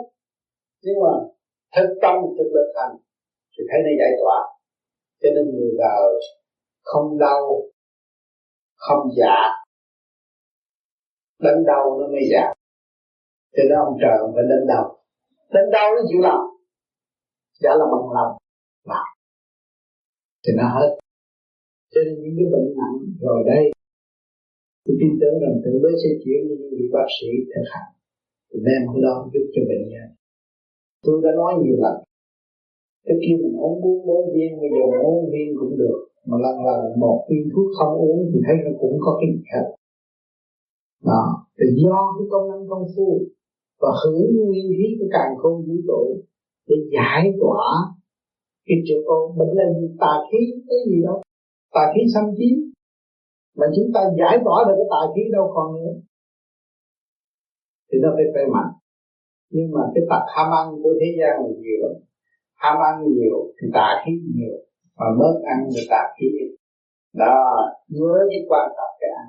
Nhưng 0.83 0.97
mà 1.03 1.13
thực 1.75 1.89
tâm, 2.01 2.15
thực 2.37 2.49
lực 2.55 2.69
hành 2.75 2.95
thì 3.53 3.61
thấy 3.69 3.79
nó 3.85 3.91
giải 3.99 4.11
tỏa. 4.19 4.39
Cho 5.21 5.29
nên 5.35 5.45
người 5.55 5.71
đời 5.77 6.09
không 6.83 7.17
đau, 7.17 7.61
không 8.75 9.03
giả 9.17 9.37
đánh 11.39 11.63
đau 11.65 11.99
nó 11.99 12.07
mới 12.07 12.25
giả 12.31 12.53
cho 13.53 13.63
nên 13.69 13.77
ông 13.85 13.97
trời 14.01 14.17
ông 14.19 14.31
phải 14.35 14.43
đánh 14.51 14.67
đau. 14.67 14.85
Đánh 15.53 15.69
đau 15.71 15.87
nó 15.95 16.01
chịu 16.09 16.21
lòng 16.21 16.45
giả 17.61 17.69
là 17.79 17.85
bằng 17.91 18.07
lòng 18.15 18.37
làm 18.83 19.05
thì 20.43 20.51
nó 20.57 20.63
hết. 20.75 20.89
Cho 21.91 22.01
nên 22.05 22.15
những 22.21 22.35
cái 22.37 22.47
bệnh 22.53 22.67
nặng 22.79 22.97
rồi 23.21 23.43
đây 23.45 23.63
tôi 24.89 24.97
tin 25.01 25.11
tưởng 25.21 25.35
rằng 25.43 25.55
tự 25.63 25.71
bế 25.83 25.91
sẽ 26.03 26.09
chuyển 26.21 26.39
như 26.47 26.55
những 26.59 26.73
vị 26.77 26.85
bác 26.93 27.07
sĩ 27.17 27.29
thực 27.51 27.65
hành 27.73 27.89
đem 28.67 28.81
cái 28.91 29.01
đó 29.05 29.13
giúp 29.33 29.45
cho 29.53 29.61
bệnh 29.69 29.85
nhân. 29.91 30.07
Tôi 31.05 31.15
đã 31.23 31.31
nói 31.41 31.51
nhiều 31.61 31.77
lần. 31.83 31.97
Cái 33.05 33.17
kia 33.21 33.35
mình 33.43 33.55
uống 33.63 33.77
bốn 33.83 33.97
bốn 34.07 34.23
viên 34.33 34.51
bây 34.61 34.69
giờ 34.75 34.83
uống 35.07 35.31
viên 35.31 35.47
cũng 35.59 35.73
được. 35.81 35.99
Mà 36.27 36.37
lần 36.43 36.55
lần 36.67 36.99
một 37.03 37.19
viên 37.29 37.43
thuốc 37.51 37.67
không 37.77 37.93
uống 38.05 38.19
thì 38.29 38.37
thấy 38.45 38.55
nó 38.65 38.71
cũng 38.81 38.95
có 39.05 39.11
cái 39.19 39.29
hết. 39.51 39.65
Đó. 41.09 41.23
Thì 41.57 41.65
do 41.83 41.99
cái 42.15 42.25
công 42.31 42.45
năng 42.51 42.63
công 42.69 42.85
phu 42.95 43.09
và 43.81 43.91
hưởng 44.01 44.25
nguyên 44.47 44.67
khí 44.77 44.87
của 44.99 45.09
càng 45.15 45.31
không 45.41 45.55
vũ 45.65 45.75
trụ 45.87 46.03
để 46.67 46.75
giải 46.93 47.23
tỏa 47.41 47.67
cái 48.65 48.77
triệu 48.85 49.01
ô 49.05 49.19
bệnh 49.37 49.53
là 49.59 49.65
gì? 49.79 49.87
Tà 49.99 50.13
khí 50.31 50.41
cái 50.69 50.79
gì 50.89 50.97
đó, 51.07 51.21
tà 51.73 51.83
khí 51.93 52.01
xâm 52.13 52.25
chiếm 52.37 52.55
mà 53.57 53.65
chúng 53.75 53.89
ta 53.93 54.01
giải 54.19 54.35
tỏa 54.45 54.57
được 54.67 54.75
cái 54.79 54.87
tà 54.93 55.01
khí 55.15 55.21
đâu 55.31 55.51
còn 55.55 55.67
nữa. 55.75 55.93
Thì 57.91 57.97
nó 58.01 58.09
phải 58.15 58.25
khỏe 58.33 58.43
mạnh. 58.55 58.73
Nhưng 59.49 59.71
mà 59.71 59.81
cái 59.93 60.03
tật 60.09 60.23
ham 60.35 60.47
ăn 60.59 60.65
của 60.83 60.93
thế 60.99 61.09
gian 61.19 61.33
là 61.43 61.51
nhiều. 61.63 61.79
Lắm 61.81 62.01
ham 62.61 62.77
ăn 62.89 62.95
nhiều 63.15 63.37
thì 63.57 63.67
tà 63.73 63.87
khí 64.05 64.11
nhiều, 64.35 64.57
mà 64.97 65.05
mất 65.19 65.35
ăn 65.53 65.59
thì 65.73 65.81
tà 65.89 66.03
khí 66.15 66.27
đó 67.13 67.35
nhớ 67.87 68.13
cái 68.29 68.41
quan 68.49 68.69
trọng 68.77 68.93
cái 68.99 69.09
ăn. 69.21 69.27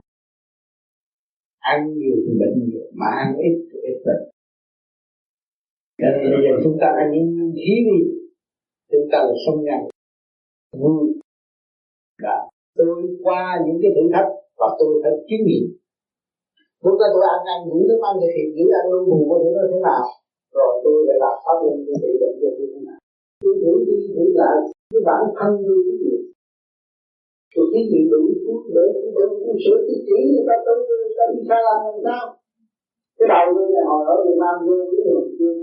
Ăn 1.59 1.79
nhiều 1.99 2.17
thì 2.25 2.33
bệnh 2.41 2.57
nhiều, 2.67 2.87
mà 2.95 3.07
ăn 3.07 3.37
ít 3.37 3.55
thì 3.73 3.79
ít 3.91 3.99
bệnh. 4.07 4.25
Cho 5.99 6.09
nên 6.17 6.33
bây 6.33 6.41
giờ 6.45 6.53
chúng 6.65 6.77
ta 6.81 6.87
ăn 6.87 7.07
những 7.13 7.53
khí 7.57 7.75
đi. 7.89 8.01
Chúng 8.91 9.09
ta 9.13 9.19
là 9.19 9.35
sống 9.47 9.65
nhanh 9.65 9.85
vui 10.73 11.21
đó 12.23 12.49
tôi 12.81 12.97
qua 13.25 13.43
những 13.65 13.79
cái 13.83 13.91
thử 13.95 14.05
thách 14.15 14.31
và 14.61 14.69
tôi 14.79 14.93
phải 15.03 15.13
chứng 15.29 15.45
nghiệm. 15.47 15.67
Lúc 16.85 16.97
đó 17.01 17.07
tôi 17.15 17.25
ăn 17.35 17.41
ăn 17.55 17.59
những 17.69 17.85
thức 17.89 18.01
ăn 18.09 18.15
thì 18.35 18.43
giữ 18.57 18.67
ăn 18.79 18.85
luôn, 18.91 19.03
bù 19.11 19.19
có 19.31 19.37
thể 19.43 19.49
nó 19.57 19.63
thế 19.71 19.79
nào. 19.89 20.05
Rồi 20.57 20.73
tôi 20.85 20.97
lại 21.07 21.19
làm 21.25 21.35
pháp 21.45 21.57
luân 21.63 21.77
như 21.87 21.95
vậy, 22.03 22.13
bệnh 22.21 22.37
cho 22.43 22.51
tôi 22.57 22.67
thế 22.73 22.81
nào. 22.89 22.99
Tôi 23.43 23.55
thử 23.63 23.73
đi 23.87 23.97
thử 24.15 24.25
lại, 24.41 24.59
cái 24.93 25.03
bản 25.09 25.23
thân 25.39 25.53
tôi 25.67 25.79
cái 25.87 25.97
gì 26.05 26.15
tôi 27.55 27.67
cái 27.73 27.85
gì 27.91 28.01
đủ 28.13 28.23
thứ 28.45 28.55
để 28.75 28.85
để 29.17 29.25
uống 29.47 29.59
sửa 29.65 29.79
cái 29.87 29.99
chỉ 30.07 30.19
người 30.33 30.47
ta 30.49 30.57
tôi 30.67 30.77
người 30.89 31.15
ta 31.19 31.25
đi 31.33 31.41
sai 31.49 31.61
làm 31.67 31.79
làm 31.87 31.99
sao? 32.07 32.23
Cái 33.19 33.27
đầu 33.33 33.45
tôi 33.57 33.67
là 33.75 33.83
hồi 33.89 34.03
ở 34.13 34.17
Việt 34.27 34.39
Nam 34.43 34.55
vô 34.67 34.77
cái 34.93 35.03
người 35.09 35.27
chưa 35.39 35.55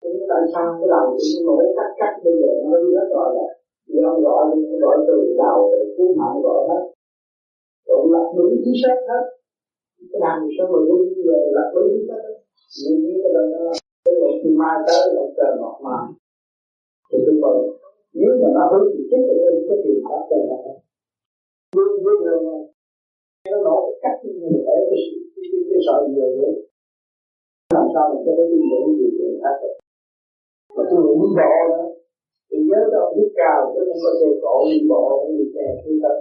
tôi 0.00 0.10
nói 0.14 0.26
tại 0.30 0.42
sao 0.52 0.66
cái 0.78 0.88
đầu 0.94 1.04
tôi 1.18 1.40
nổi 1.46 1.62
cắt 1.76 1.90
cắt, 2.00 2.12
bây 2.24 2.34
giờ 2.40 2.50
nó 2.58 2.66
hư 2.82 2.88
hết 2.96 3.08
rồi 3.14 3.28
thì 3.86 3.94
ông 4.10 4.20
gọi 4.26 4.44
gọi 4.82 4.96
từ 5.08 5.16
đầu 5.42 5.58
từ 5.72 5.94
cứu 5.96 6.08
mạng 6.18 6.42
gọi 6.46 6.60
hết. 6.68 6.82
Rồi 7.86 7.96
ông 8.02 8.12
lập 8.14 8.26
đúng 8.36 8.52
chính 8.64 8.78
xác 8.82 8.98
hết. 9.08 9.24
Cái 10.10 10.20
đàn 10.24 10.38
sao 10.54 10.66
mà 10.72 10.78
luôn 10.88 11.02
về 11.28 11.40
lập 11.56 11.68
đúng 11.74 11.88
chính 11.92 12.06
xác 12.08 12.20
hết. 12.26 12.36
Nhưng 12.82 13.20
cái 13.22 13.32
đó 13.34 13.42
cái 14.04 14.14
lúc 14.20 14.32
khi 14.42 14.50
mai 14.60 14.76
tới 14.86 15.04
là 15.14 15.22
trời 15.36 15.52
ngọt 15.60 15.76
mà 15.86 15.98
thì 17.08 17.18
tôi 17.26 17.34
mừng 17.42 17.60
nếu 18.20 18.30
mà 18.42 18.48
nó 18.56 18.62
hư 18.72 18.80
thì 18.92 19.02
chết 19.10 19.22
thì 19.28 19.34
tôi 19.44 19.64
có 19.68 19.74
tiền 19.84 19.98
pháp 20.08 20.22
trên 20.30 20.40
đó 20.50 20.58
luôn 21.76 21.90
luôn 22.04 22.18
rồi 22.26 22.38
mà. 22.46 22.56
Nó 23.50 23.56
nổ 23.66 23.78
cách 24.02 24.18
như 24.22 24.32
người 24.40 24.62
ấy 24.74 24.80
cái 24.90 25.00
cái 25.34 25.44
cái, 25.52 25.60
cái 25.70 25.80
sợi 25.86 26.00
người 26.14 26.30
đấy. 26.38 26.54
Làm 27.74 27.86
sao 27.94 28.04
mà 28.10 28.16
cho 28.24 28.32
nó 28.38 28.44
đi 28.52 28.60
để 28.70 28.80
gì 28.98 29.08
chuyện 29.18 29.40
khác 29.42 29.56
mà 30.76 30.82
tôi 30.90 31.00
nghĩ 31.04 31.28
bộ 31.38 31.52
đó 31.70 31.84
thì 32.56 32.62
nhớ 32.70 32.80
đó 32.94 33.02
biết 33.16 33.30
cao 33.40 33.58
chứ 33.72 33.80
không 33.88 34.00
có 34.04 34.10
xe 34.20 34.28
cổ 34.42 34.54
đi 34.70 34.78
bộ 34.90 35.02
không 35.20 35.34
đi 35.38 35.46
xe 35.54 35.66
không 35.82 35.98
ta 36.04 36.12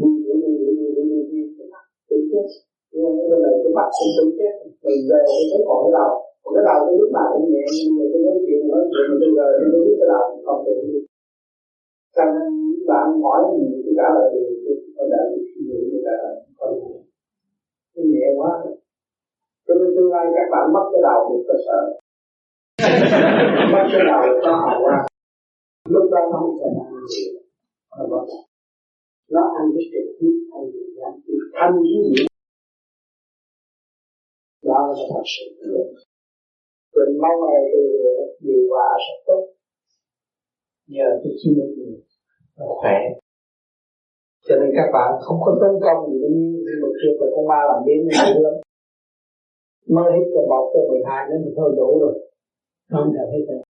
đi 0.00 0.08
đi 0.26 0.32
đi 0.42 0.50
đi 0.58 0.72
đi 0.78 0.86
đi 0.96 1.18
đi 1.30 1.40
đi 1.58 1.64
tự 2.08 2.16
chết 2.30 2.46
nhưng 2.92 3.02
mà 3.04 3.22
cái 3.30 3.38
này 3.44 3.54
cái 3.62 3.72
bắt 3.76 3.88
cũng 3.98 4.12
tự 4.16 4.24
chết 4.38 4.52
mình 4.84 5.02
về 5.10 5.20
thì 5.28 5.40
thấy 5.50 5.60
còn 5.68 5.78
cái 5.84 5.92
đầu 5.98 6.12
còn 6.42 6.50
cái 6.56 6.64
đầu 6.68 6.78
tôi 6.86 6.94
lúc 7.00 7.10
nào 7.16 7.26
cũng 7.32 7.46
nhẹ 7.52 7.64
nhưng 7.76 7.92
mà 7.96 8.04
tôi 8.12 8.20
nói 8.26 8.36
chuyện 8.44 8.60
nói 8.72 8.84
chuyện 8.92 9.04
mà 9.10 9.14
tôi 9.20 9.30
về 9.38 9.46
tôi 9.72 9.80
biết 9.86 9.96
cái 10.00 10.08
đầu 10.12 10.24
không 10.46 10.60
tự 10.66 10.72
nhiên 10.86 11.04
cho 12.16 12.24
nên 12.34 12.50
bạn 12.90 13.06
hỏi 13.22 13.40
gì 13.56 13.66
tôi 13.84 13.92
trả 13.98 14.06
lời 14.16 14.26
gì 14.34 14.72
tôi 14.96 15.06
đã 15.12 15.20
suy 15.48 15.60
nghĩ 15.66 15.78
tôi 15.90 16.00
trả 16.06 16.14
lời 16.22 16.34
không 16.58 16.74
tôi 17.94 18.04
nhẹ 18.12 18.26
quá 18.38 18.52
cho 19.66 19.72
nên 19.78 19.88
tương 19.96 20.10
lai 20.14 20.24
các 20.36 20.46
bạn 20.52 20.64
mất 20.74 20.84
cái 20.92 21.00
đầu 21.08 21.18
thì 21.28 21.36
tôi 21.48 21.58
sợ 21.66 21.80
mất 23.72 23.84
cái 23.92 24.02
đầu 24.10 24.22
nó 24.44 24.52
hậu 24.64 24.78
qua 24.84 25.09
lúc 25.88 26.10
đó 26.12 26.20
nó 26.32 26.38
không 26.40 26.56
thể 26.60 26.68
ăn 26.86 26.92
gì. 27.14 27.24
Nó 27.98 28.06
bỏ 28.10 28.26
nó 29.30 29.42
ăn 29.58 29.64
cái 29.74 29.84
trực 29.92 30.08
tiếp, 30.20 30.36
ăn 30.56 30.62
gì 30.72 30.84
ăn 31.06 31.12
cái 31.26 31.36
thanh 31.54 31.74
với 31.82 31.96
gì? 32.08 32.24
Đó 34.62 34.78
là 34.88 34.94
thật 35.10 35.24
sự 35.34 35.44
được 35.60 35.86
mình. 36.94 37.18
Mong 37.22 37.38
ngày 37.46 37.62
điều 38.40 38.62
hòa 38.70 38.88
sẽ 39.04 39.14
tốt. 39.26 39.42
Nhờ 40.86 41.08
cái 41.22 41.32
chi 41.38 41.50
minh 41.58 42.00
nó 42.58 42.66
khỏe. 42.80 42.98
Cho 44.46 44.54
nên 44.56 44.70
các 44.76 44.88
bạn 44.92 45.10
không 45.20 45.38
có 45.44 45.58
tấn 45.60 45.72
công 45.84 46.12
gì 46.12 46.18
như 46.64 46.72
một 46.82 46.92
việc 47.00 47.16
là 47.20 47.26
con 47.34 47.48
ma 47.48 47.60
làm 47.68 47.80
biến 47.86 48.08
nhiều 48.08 48.42
lắm. 48.42 48.54
Mới 49.94 50.12
hết 50.12 50.26
cái 50.34 50.44
một 50.48 50.64
cái 50.72 50.82
mười 50.88 51.02
hai 51.08 51.26
nó 51.30 51.36
thì 51.44 51.50
thôi 51.56 51.74
đủ 51.76 51.98
rồi. 52.00 52.30
Không 52.90 53.12
thể 53.14 53.24
hết 53.32 53.44
rồi 53.48 53.62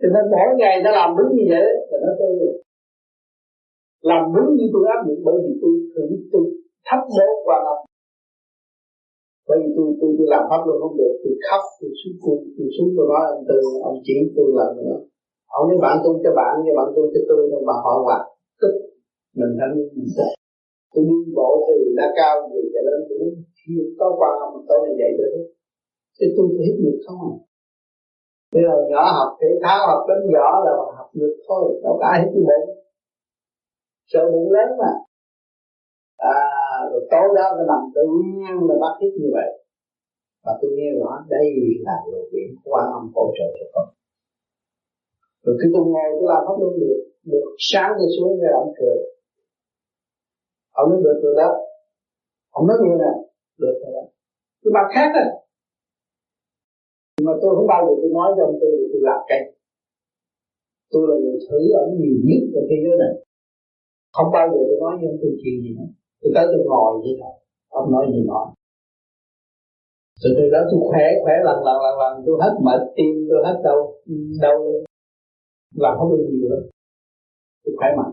cho 0.00 0.08
nên 0.14 0.24
mỗi 0.34 0.48
ngày 0.60 0.74
nó 0.84 0.90
làm 0.98 1.08
đúng 1.18 1.30
như 1.36 1.44
vậy? 1.52 1.66
Là 1.90 1.98
nó 2.04 2.12
tôi 2.20 2.32
được 2.40 2.56
làm 4.10 4.22
đúng 4.34 4.48
như 4.56 4.66
tôi 4.74 4.82
áp 4.94 5.00
dụng 5.06 5.20
bởi 5.26 5.36
vì 5.44 5.52
tôi 5.62 5.72
thử 5.92 6.04
tôi 6.32 6.44
thấp 6.88 7.00
đố 7.16 7.28
và 7.48 7.56
làm 7.66 7.78
bởi 9.48 9.56
vì 9.62 9.68
tôi 9.76 9.86
tôi 10.00 10.10
tôi 10.16 10.26
làm 10.34 10.42
pháp 10.50 10.60
luôn 10.66 10.76
không 10.82 10.96
được 11.00 11.14
tôi 11.22 11.34
khóc 11.46 11.62
tôi 11.80 11.90
xuống 12.00 12.16
tôi, 12.22 12.36
tôi 12.56 12.68
xuống 12.74 12.90
tôi 12.96 13.06
nói 13.12 13.22
ông 13.34 13.44
tư 13.48 13.58
ông 13.90 13.98
chỉ 14.06 14.14
tôi 14.36 14.48
làm 14.58 14.70
nữa 14.78 14.96
ông 15.58 15.64
nói 15.68 15.78
bạn 15.84 15.96
tôi 16.04 16.14
cho 16.24 16.32
bạn 16.40 16.52
như 16.62 16.72
bạn 16.78 16.88
tôi 16.96 17.06
cho 17.12 17.20
tôi 17.28 17.40
nhưng 17.50 17.64
mà 17.68 17.74
họ 17.84 17.92
hoạt 18.06 18.24
tức 18.60 18.74
mình 19.38 19.52
thanh 19.58 19.74
mình 19.96 20.10
sẽ 20.16 20.26
tôi 20.92 21.02
đi 21.10 21.18
bộ 21.38 21.50
từ 21.66 21.76
đá 21.98 22.06
cao 22.18 22.34
về 22.50 22.60
cho 22.72 22.80
lên 22.88 23.00
tôi 23.08 23.18
khi 23.58 23.72
có 23.98 24.06
quan 24.18 24.34
âm 24.46 24.52
tôi 24.68 24.78
này 24.84 24.94
dậy 25.00 25.12
được 25.20 25.34
chứ 26.16 26.26
tôi 26.36 26.46
phải 26.54 26.64
hết 26.66 26.76
được 26.84 26.98
không? 27.06 27.20
à 27.28 27.53
bây 28.54 28.62
giờ 28.66 28.74
nhỏ 28.90 29.04
học 29.18 29.30
thể 29.40 29.50
thao, 29.62 29.80
học 29.90 30.02
đến 30.08 30.18
nhỏ 30.34 30.48
là 30.64 30.72
học 30.98 31.08
được 31.20 31.34
thôi, 31.48 31.80
đâu 31.84 31.94
có 32.00 32.06
ai 32.12 32.20
hết 32.22 32.30
bệnh 32.48 32.66
sợ 34.10 34.20
bụng 34.32 34.52
lớn 34.52 34.68
mà. 34.80 34.92
À 36.16 36.40
rồi 36.90 37.02
tối 37.10 37.26
đó 37.36 37.46
nó 37.56 37.62
nằm 37.70 37.82
tự 37.94 38.02
nhiên 38.20 38.54
là 38.68 38.74
bắt 38.82 38.92
thiết 39.00 39.12
như 39.20 39.28
vậy. 39.36 39.50
Và 40.44 40.52
tôi 40.60 40.70
nghe 40.74 40.88
rõ 41.00 41.12
đây 41.28 41.46
là 41.86 41.96
lộ 42.12 42.22
biển 42.32 42.50
quan 42.64 42.86
âm 42.98 43.12
hỗ 43.14 43.24
trợ 43.36 43.46
cho 43.58 43.66
con. 43.74 43.86
Rồi 45.42 45.56
khi 45.60 45.68
tôi 45.74 45.84
ngồi 45.92 46.08
tôi 46.18 46.26
làm 46.32 46.40
pháp 46.46 46.56
luân 46.60 46.72
được 46.80 47.00
được 47.32 47.46
sáng 47.58 47.90
tôi 47.98 48.08
xuống 48.16 48.40
rồi 48.40 48.52
ông 48.62 48.72
cười. 48.78 48.98
Ông 50.72 50.90
nói, 50.90 51.00
được 51.04 51.18
rồi 51.22 51.34
đó. 51.36 51.50
Ông 52.50 52.66
nói 52.66 52.76
như 52.82 52.92
này 53.04 53.16
được 53.58 53.76
rồi 53.82 53.92
đó. 53.96 54.04
Tôi 54.62 54.72
mặt 54.76 54.86
khác 54.94 55.08
rồi 55.14 55.28
nhưng 57.14 57.26
mà 57.28 57.34
tôi 57.42 57.50
không 57.56 57.68
bao 57.72 57.80
giờ 57.86 57.92
tôi 58.00 58.10
nói 58.18 58.28
cho 58.36 58.42
ông 58.50 58.56
tôi 58.60 58.72
tôi 58.92 59.00
làm 59.08 59.20
cái 59.30 59.40
tôi 60.92 61.02
là 61.08 61.14
người 61.22 61.38
thử 61.46 61.60
ở 61.80 61.82
nhiều 62.00 62.16
nhất 62.28 62.42
ở 62.60 62.62
thế 62.68 62.76
giới 62.84 62.96
này 63.02 63.14
không 64.16 64.28
bao 64.36 64.46
giờ 64.52 64.60
tôi 64.68 64.78
nói 64.82 64.92
với 64.98 65.06
ông 65.12 65.18
tôi 65.22 65.32
chuyện 65.40 65.56
gì 65.62 65.70
nữa 65.78 65.88
tôi 66.20 66.30
tới 66.34 66.44
tôi 66.52 66.60
ngồi 66.68 66.92
vậy 67.04 67.14
thôi 67.20 67.34
ông 67.80 67.86
nói 67.94 68.04
gì 68.12 68.20
nói 68.32 68.46
rồi 70.20 70.32
từ 70.36 70.44
đó 70.54 70.60
tôi 70.70 70.80
khỏe 70.90 71.06
khỏe 71.22 71.34
lần 71.46 71.58
lần 71.66 71.76
lần 71.84 71.94
lần 72.02 72.12
tôi 72.26 72.34
hết 72.42 72.54
mệt 72.66 72.80
tim 72.96 73.14
tôi 73.28 73.38
hết 73.46 73.56
đau 73.66 73.78
đau 74.44 74.58
làm 75.82 75.92
không 75.98 76.10
được 76.12 76.24
nhiều 76.30 76.48
lắm 76.52 76.62
tôi 77.62 77.72
khỏe 77.78 77.88
mạnh 77.98 78.12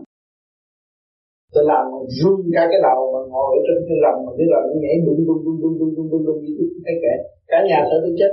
tôi 1.52 1.64
làm 1.72 1.84
run 2.18 2.38
cả 2.54 2.62
cái 2.70 2.80
đầu 2.88 3.00
mà 3.14 3.20
ngồi 3.32 3.50
ở 3.58 3.60
trên 3.66 3.78
cái 3.88 3.96
rầm 4.04 4.16
mà 4.26 4.32
cái 4.38 4.46
rầm 4.52 4.62
nó 4.70 4.74
nhảy 4.82 4.96
đung 5.06 5.20
đung 5.28 5.40
đung 5.44 5.58
đung 5.62 5.74
đung 5.80 5.92
đung 5.96 6.08
đung 6.12 6.24
đung 6.26 6.38
như 6.44 6.52
tôi 6.58 6.68
thấy 6.84 6.94
kệ 7.02 7.14
cả 7.50 7.58
nhà 7.68 7.78
sợ 7.88 7.96
tôi 8.04 8.14
chết 8.20 8.32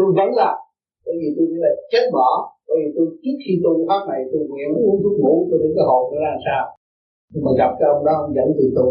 tôi 0.00 0.10
vẫn 0.18 0.30
là, 0.40 0.50
bởi 1.04 1.14
vì 1.20 1.28
tôi 1.36 1.44
nghĩ 1.46 1.58
là 1.66 1.72
chết 1.92 2.04
bỏ 2.16 2.30
bởi 2.66 2.76
vì 2.80 2.88
tôi 2.96 3.06
trước 3.22 3.36
khi 3.42 3.52
tu 3.64 3.72
pháp 3.88 4.02
này 4.10 4.20
tôi 4.30 4.40
nguyện 4.48 4.68
uống 4.86 4.98
thuốc 5.02 5.16
ngủ 5.20 5.34
tôi 5.48 5.58
thấy 5.62 5.70
cái 5.76 5.84
hồn 5.88 6.02
nó 6.10 6.18
ra 6.26 6.34
sao. 6.46 6.64
Nhưng 7.32 7.44
mà 7.46 7.52
gặp 7.60 7.70
cái 7.78 7.86
ông 7.94 8.02
đó 8.06 8.14
ông 8.24 8.32
dẫn 8.36 8.48
từ 8.58 8.64
tu. 8.76 8.86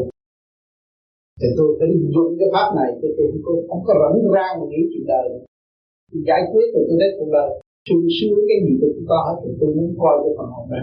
Thì 1.40 1.48
tôi 1.58 1.68
phải 1.78 1.90
dùng 2.16 2.32
cái 2.40 2.50
pháp 2.54 2.70
này 2.80 2.90
tôi 3.00 3.12
tôi 3.18 3.28
không, 3.46 3.62
không 3.70 3.84
có 3.88 3.94
rảnh 4.02 4.18
ra 4.36 4.48
mà 4.60 4.66
nghĩ 4.68 4.82
chuyện 4.92 5.06
đời. 5.14 5.26
Tôi 6.10 6.20
giải 6.30 6.42
quyết 6.52 6.68
rồi 6.74 6.84
tôi 6.88 6.98
thấy 7.02 7.10
cuộc 7.18 7.32
đời. 7.38 7.50
Sung 7.88 8.06
sướng 8.18 8.40
cái 8.50 8.60
gì 8.66 8.74
tôi 8.82 8.90
cũng 8.96 9.08
có 9.12 9.18
hết 9.28 9.38
thì 9.42 9.52
tôi 9.60 9.70
muốn 9.76 9.90
coi 10.02 10.16
cái 10.24 10.34
phần 10.38 10.50
hồn 10.54 10.66
ra 10.74 10.82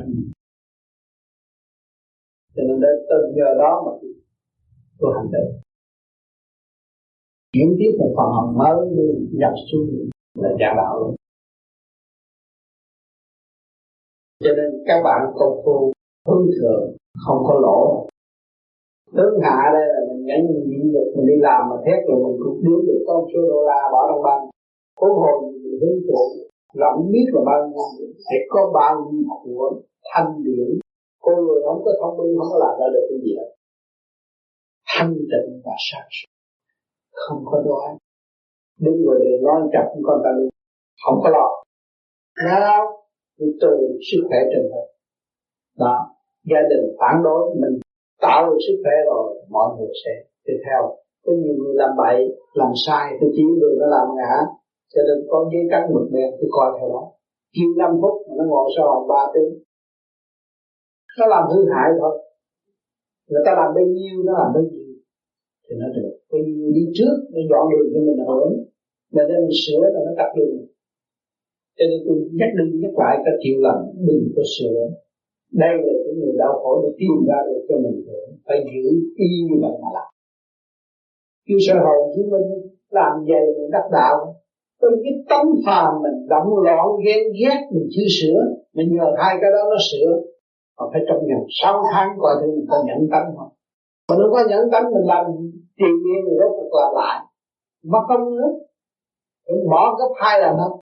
cho 2.55 2.63
nên 2.69 2.81
đến 2.85 2.97
từ 3.11 3.19
giờ 3.37 3.49
đó 3.63 3.73
mà 3.87 3.93
tôi, 4.01 4.13
tôi 4.99 5.11
hành 5.17 5.31
động 5.33 5.51
chuyển 7.53 7.69
tiếp 7.79 7.93
một 7.99 8.13
phần 8.17 8.29
hồn 8.37 8.59
mới 8.59 8.77
nhập 9.33 9.53
xuống 9.73 10.09
là 10.43 10.51
giả 10.61 10.71
đạo 10.77 10.99
luôn 11.01 11.15
cho 14.45 14.51
nên 14.57 14.71
các 14.87 15.01
bạn 15.05 15.21
công 15.39 15.61
phu 15.65 15.93
hướng 16.27 16.47
thường 16.57 16.97
không 17.27 17.41
có 17.49 17.55
lỗ 17.65 18.07
Tướng 19.17 19.41
hạ 19.43 19.59
đây 19.77 19.87
là 19.95 20.01
mình 20.09 20.25
nhảy 20.27 20.41
nhịn 20.43 20.93
dục 20.93 21.09
mình 21.17 21.27
đi 21.27 21.37
làm 21.47 21.61
mà 21.71 21.77
thét 21.85 21.99
rồi 22.09 22.19
mình 22.25 22.37
cũng 22.45 22.59
đưa 22.65 22.81
được 22.87 23.01
con 23.09 23.21
số 23.31 23.41
đô 23.51 23.59
la 23.69 23.81
bỏ 23.93 24.01
trong 24.09 24.23
băng 24.23 24.43
cố 25.01 25.09
hồn 25.21 25.39
mình 25.63 25.79
hướng 25.81 25.99
thượng 26.05 26.47
rộng 26.81 26.99
biết 27.13 27.27
là 27.35 27.41
bao 27.47 27.61
nhiêu 27.69 28.09
sẽ 28.27 28.37
có 28.49 28.71
bao 28.75 28.95
nhiêu 29.11 29.25
của 29.45 29.81
thanh 30.11 30.45
điển. 30.45 30.69
Cô 31.21 31.33
người 31.37 31.61
không 31.67 31.83
có 31.85 31.93
thông 32.01 32.17
minh, 32.19 32.39
không 32.39 32.49
có 32.53 32.59
làm 32.65 32.75
ra 32.81 32.87
được 32.95 33.07
cái 33.11 33.19
gì 33.25 33.33
hết. 33.39 33.51
Thanh 34.87 35.15
tịnh 35.31 35.61
và 35.65 35.73
sáng 35.91 36.09
suốt. 36.11 36.31
Không 37.13 37.43
có 37.45 37.63
đoán 37.67 37.97
đứng 38.85 38.99
ngoài 39.05 39.19
đường 39.25 39.41
nói 39.47 39.61
chặt 39.73 39.87
con 40.07 40.19
ta 40.25 40.31
luôn. 40.39 40.49
Không 41.05 41.19
có 41.23 41.29
lo. 41.37 41.47
Nào 42.49 42.81
tôi 43.39 43.49
từ 43.61 43.73
sức 44.09 44.21
khỏe 44.29 44.39
trên 44.51 44.63
hết 44.73 44.87
đó. 45.79 45.95
Gia 46.51 46.61
đình 46.71 46.85
phản 46.99 47.17
đối 47.25 47.41
mình. 47.63 47.75
Tạo 48.21 48.41
được 48.47 48.61
sức 48.67 48.77
khỏe 48.83 48.97
rồi, 49.11 49.27
mọi 49.55 49.69
người 49.75 49.93
sẽ 50.05 50.13
tiếp 50.45 50.59
theo. 50.67 50.81
Có 51.25 51.33
nhiều 51.41 51.55
người 51.61 51.75
làm 51.83 51.91
bậy, 52.03 52.19
làm 52.55 52.73
sai 52.87 53.07
tôi 53.21 53.31
chỉ 53.37 53.43
người 53.43 53.75
nó 53.81 53.87
làm 53.97 54.07
ngã. 54.17 54.35
Cho 54.93 55.01
nên 55.09 55.19
có 55.31 55.39
giấy 55.53 55.63
cắt 55.71 55.83
mực 55.95 56.07
đen 56.15 56.29
tôi 56.39 56.49
coi 56.57 56.69
theo 56.77 56.89
đó. 56.95 57.03
Chiều 57.55 57.71
năm 57.81 57.91
phút 58.01 58.15
mà 58.27 58.33
nó 58.39 58.45
ngồi 58.51 58.67
sau 58.75 58.85
vòng 58.91 59.09
3 59.09 59.15
tiếng. 59.35 59.53
Nó 61.19 61.27
làm 61.27 61.45
hư 61.53 61.61
hại 61.73 61.89
thôi. 62.01 62.15
Người 63.31 63.43
ta 63.47 63.53
làm 63.61 63.69
bao 63.77 63.87
nhiêu, 63.97 64.15
nó 64.27 64.33
làm 64.41 64.49
bao 64.55 64.63
nhiêu. 64.71 64.87
Thì 65.65 65.73
nó 65.81 65.89
được. 65.97 66.13
Bao 66.33 66.41
nhiêu 66.47 66.69
đi 66.77 66.85
trước, 66.97 67.15
nó 67.33 67.41
dọn 67.51 67.65
đường 67.73 67.89
cho 67.93 68.01
mình 68.07 68.21
hưởng 68.29 68.53
là 69.17 69.25
nên 69.29 69.39
mình 69.45 69.59
sửa 69.65 69.83
là 69.95 70.01
nó 70.07 70.13
tắt 70.19 70.31
đường. 70.37 70.57
Cho 71.77 71.85
nên 71.91 71.99
tôi 72.07 72.17
nhắc 72.39 72.51
đi, 72.59 72.65
nhắc 72.83 72.95
lại 73.03 73.15
các 73.25 73.35
triệu 73.43 73.57
lần 73.67 73.79
đừng 74.07 74.25
có 74.37 74.43
sửa. 74.55 74.81
Đây 75.63 75.75
là 75.85 75.93
những 76.05 76.17
người 76.21 76.35
đau 76.43 76.53
khổ 76.61 76.73
để 76.83 76.91
tìm 77.01 77.17
ra 77.29 77.39
được 77.47 77.63
cho 77.69 77.77
mình 77.85 77.99
hưởng 78.07 78.29
phải 78.47 78.59
giữ 78.71 78.85
y 79.27 79.31
như 79.47 79.57
vậy 79.63 79.75
mà 79.83 79.89
làm. 79.97 80.09
Kêu 81.47 81.59
sơ 81.67 81.75
hồn 81.85 82.01
chứng 82.15 82.31
minh, 82.33 82.49
làm 82.99 83.13
vậy 83.29 83.45
mình 83.57 83.71
đắc 83.75 83.87
đạo. 83.99 84.17
Tôi 84.81 84.91
cái 85.03 85.15
tấm 85.31 85.47
phàm 85.67 85.91
mình 86.05 86.19
động 86.33 86.49
loạn, 86.65 86.87
ghen 87.05 87.23
ghét, 87.41 87.61
mình 87.73 87.89
chưa 87.95 88.09
sửa. 88.19 88.41
Mình 88.77 88.89
nhờ 88.97 89.09
hai 89.19 89.33
cái 89.41 89.51
đó 89.55 89.63
nó 89.73 89.79
sửa. 89.91 90.11
Mà 90.77 90.85
phải 90.93 91.03
trong 91.09 91.21
nhận. 91.29 91.43
Sáu 91.61 91.75
tháng 91.93 92.09
coi 92.23 92.35
thử 92.41 92.47
mình 92.57 92.67
có 92.71 92.77
nhận 92.87 93.01
tâm 93.13 93.25
không? 93.37 93.53
Mà 94.09 94.15
nó 94.21 94.27
có 94.33 94.41
nhận 94.51 94.63
tâm, 94.73 94.83
mình 94.95 95.07
làm 95.13 95.25
tiền 95.79 95.95
nhiên 96.03 96.21
người 96.25 96.39
đó 96.41 96.47
cuộc 96.57 96.71
làm 96.81 96.91
lại. 97.01 97.19
Mất 97.93 98.05
công 98.09 98.25
nữa 98.37 98.51
mình 99.49 99.65
bỏ 99.71 99.97
gấp 99.99 100.27
hai 100.27 100.41
lần 100.41 100.51
không 100.59 100.81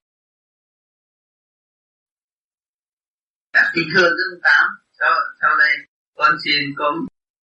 dạ, 3.54 3.70
Kính 3.74 3.88
thưa 3.94 4.02
Dương 4.02 4.40
Tám, 4.42 4.66
sau, 4.98 5.10
sau 5.40 5.50
đây 5.58 5.72
con 6.14 6.32
xin 6.44 6.74
có 6.76 6.94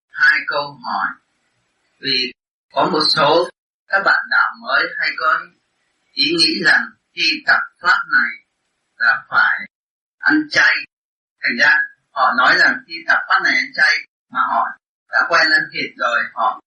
hai 0.10 0.40
câu 0.48 0.62
hỏi. 0.62 1.08
Vì 2.00 2.32
có 2.74 2.90
một 2.92 3.04
số 3.16 3.50
các 3.88 4.02
bạn 4.06 4.26
đạo 4.30 4.54
mới 4.62 4.84
hay 5.00 5.10
có 5.18 5.40
ý 6.14 6.26
nghĩ 6.38 6.64
rằng 6.66 6.82
khi 7.14 7.44
tập 7.48 7.60
pháp 7.82 8.00
này 8.14 8.32
là 8.98 9.26
phải 9.30 9.58
ăn 10.18 10.36
chay. 10.50 10.74
Thành 11.42 11.58
ra 11.60 11.72
họ 12.12 12.34
nói 12.38 12.56
rằng 12.60 12.76
khi 12.88 12.94
tập 13.08 13.20
pháp 13.28 13.40
này 13.44 13.54
ăn 13.56 13.72
chay 13.76 13.94
mà 14.30 14.40
họ 14.50 14.64
đã 15.12 15.20
quen 15.30 15.52
ăn 15.52 15.62
thịt 15.74 15.92
rồi 15.98 16.20
họ 16.34 16.62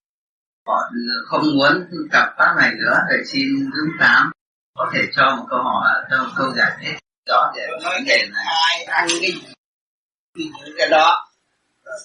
họ 0.66 0.90
không 1.26 1.42
muốn 1.56 1.88
tập 2.12 2.34
pháp 2.38 2.54
này 2.58 2.72
nữa 2.74 2.96
để 3.10 3.16
xin 3.24 3.48
đứng 3.58 3.90
Tám 4.00 4.30
có 4.78 4.90
thể 4.94 5.00
cho 5.16 5.36
một 5.36 5.44
câu 5.50 5.58
hỏi 5.62 5.90
cho 6.10 6.16
một 6.22 6.30
câu 6.36 6.46
giải 6.56 6.70
thích 6.80 6.96
rõ 7.28 7.52
để 7.54 7.62
nói 7.84 8.00
cái 8.08 8.28
ai 8.46 8.84
ăn 8.84 9.06
cái 9.08 9.18
gì 9.20 10.50
cái 10.78 10.88
đó. 10.88 11.24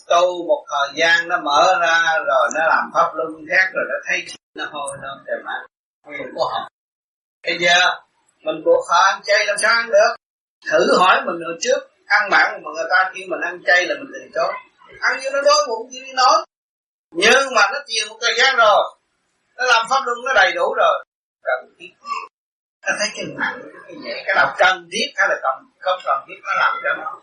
Tu 0.08 0.48
một 0.48 0.66
thời 0.70 0.96
gian 0.96 1.28
nó 1.28 1.38
mở 1.44 1.78
ra 1.82 2.18
rồi 2.28 2.50
nó 2.56 2.68
làm 2.68 2.92
pháp 2.94 3.12
luân 3.16 3.46
khác 3.50 3.70
rồi 3.74 3.84
nó 3.90 3.96
thấy 4.08 4.26
nó 4.56 4.66
hôi 4.72 4.98
nó 5.02 5.10
để 5.26 5.34
mà 5.46 5.54
quyền 6.08 6.36
của 6.36 6.50
họ 6.52 6.70
bây 7.44 7.58
giờ 7.60 7.76
mình 8.42 8.64
buộc 8.66 8.86
họ 8.90 8.98
ăn 9.12 9.22
chay 9.24 9.46
làm 9.46 9.56
sao 9.62 9.76
ăn 9.76 9.90
được? 9.90 10.16
Thử 10.72 10.98
hỏi 11.00 11.22
mình 11.26 11.36
hồi 11.46 11.58
trước 11.62 11.80
ăn 12.06 12.30
mặn 12.32 12.64
mà 12.64 12.70
người 12.76 12.86
ta 12.90 13.12
khi 13.14 13.26
mình 13.28 13.42
ăn 13.44 13.64
chay 13.66 13.86
là 13.86 13.96
mình 14.00 14.12
từ 14.14 14.20
chối 14.36 14.54
ăn 15.02 15.20
như 15.20 15.30
nó 15.34 15.42
đói 15.42 15.66
bụng 15.68 15.88
như 15.90 16.14
nói. 16.16 16.46
Nhưng 17.12 17.54
mà 17.56 17.62
nó 17.74 17.80
chiều 17.88 18.06
một 18.10 18.18
thời 18.22 18.34
gian 18.38 18.56
rồi 18.56 18.84
nó 19.58 19.66
làm 19.66 19.86
pháp 19.90 20.02
luân 20.06 20.18
nó 20.26 20.34
đầy 20.34 20.52
đủ 20.52 20.74
rồi. 20.74 21.06
Cần 21.44 21.74
thiết 21.80 21.90
ta 22.84 22.92
thấy 23.00 23.08
cái 23.16 23.26
nặng 23.38 23.60
cái 23.88 23.96
nhẹ 23.96 24.24
cái 24.26 24.36
nào 24.36 24.56
cần 24.58 24.90
thiết 24.92 25.08
hay 25.16 25.28
là 25.30 25.36
cần 25.44 25.66
không 25.80 26.00
cần 26.06 26.18
thiết 26.28 26.40
nó 26.44 26.52
làm 26.60 26.80
cho 26.84 26.94
nó. 27.04 27.22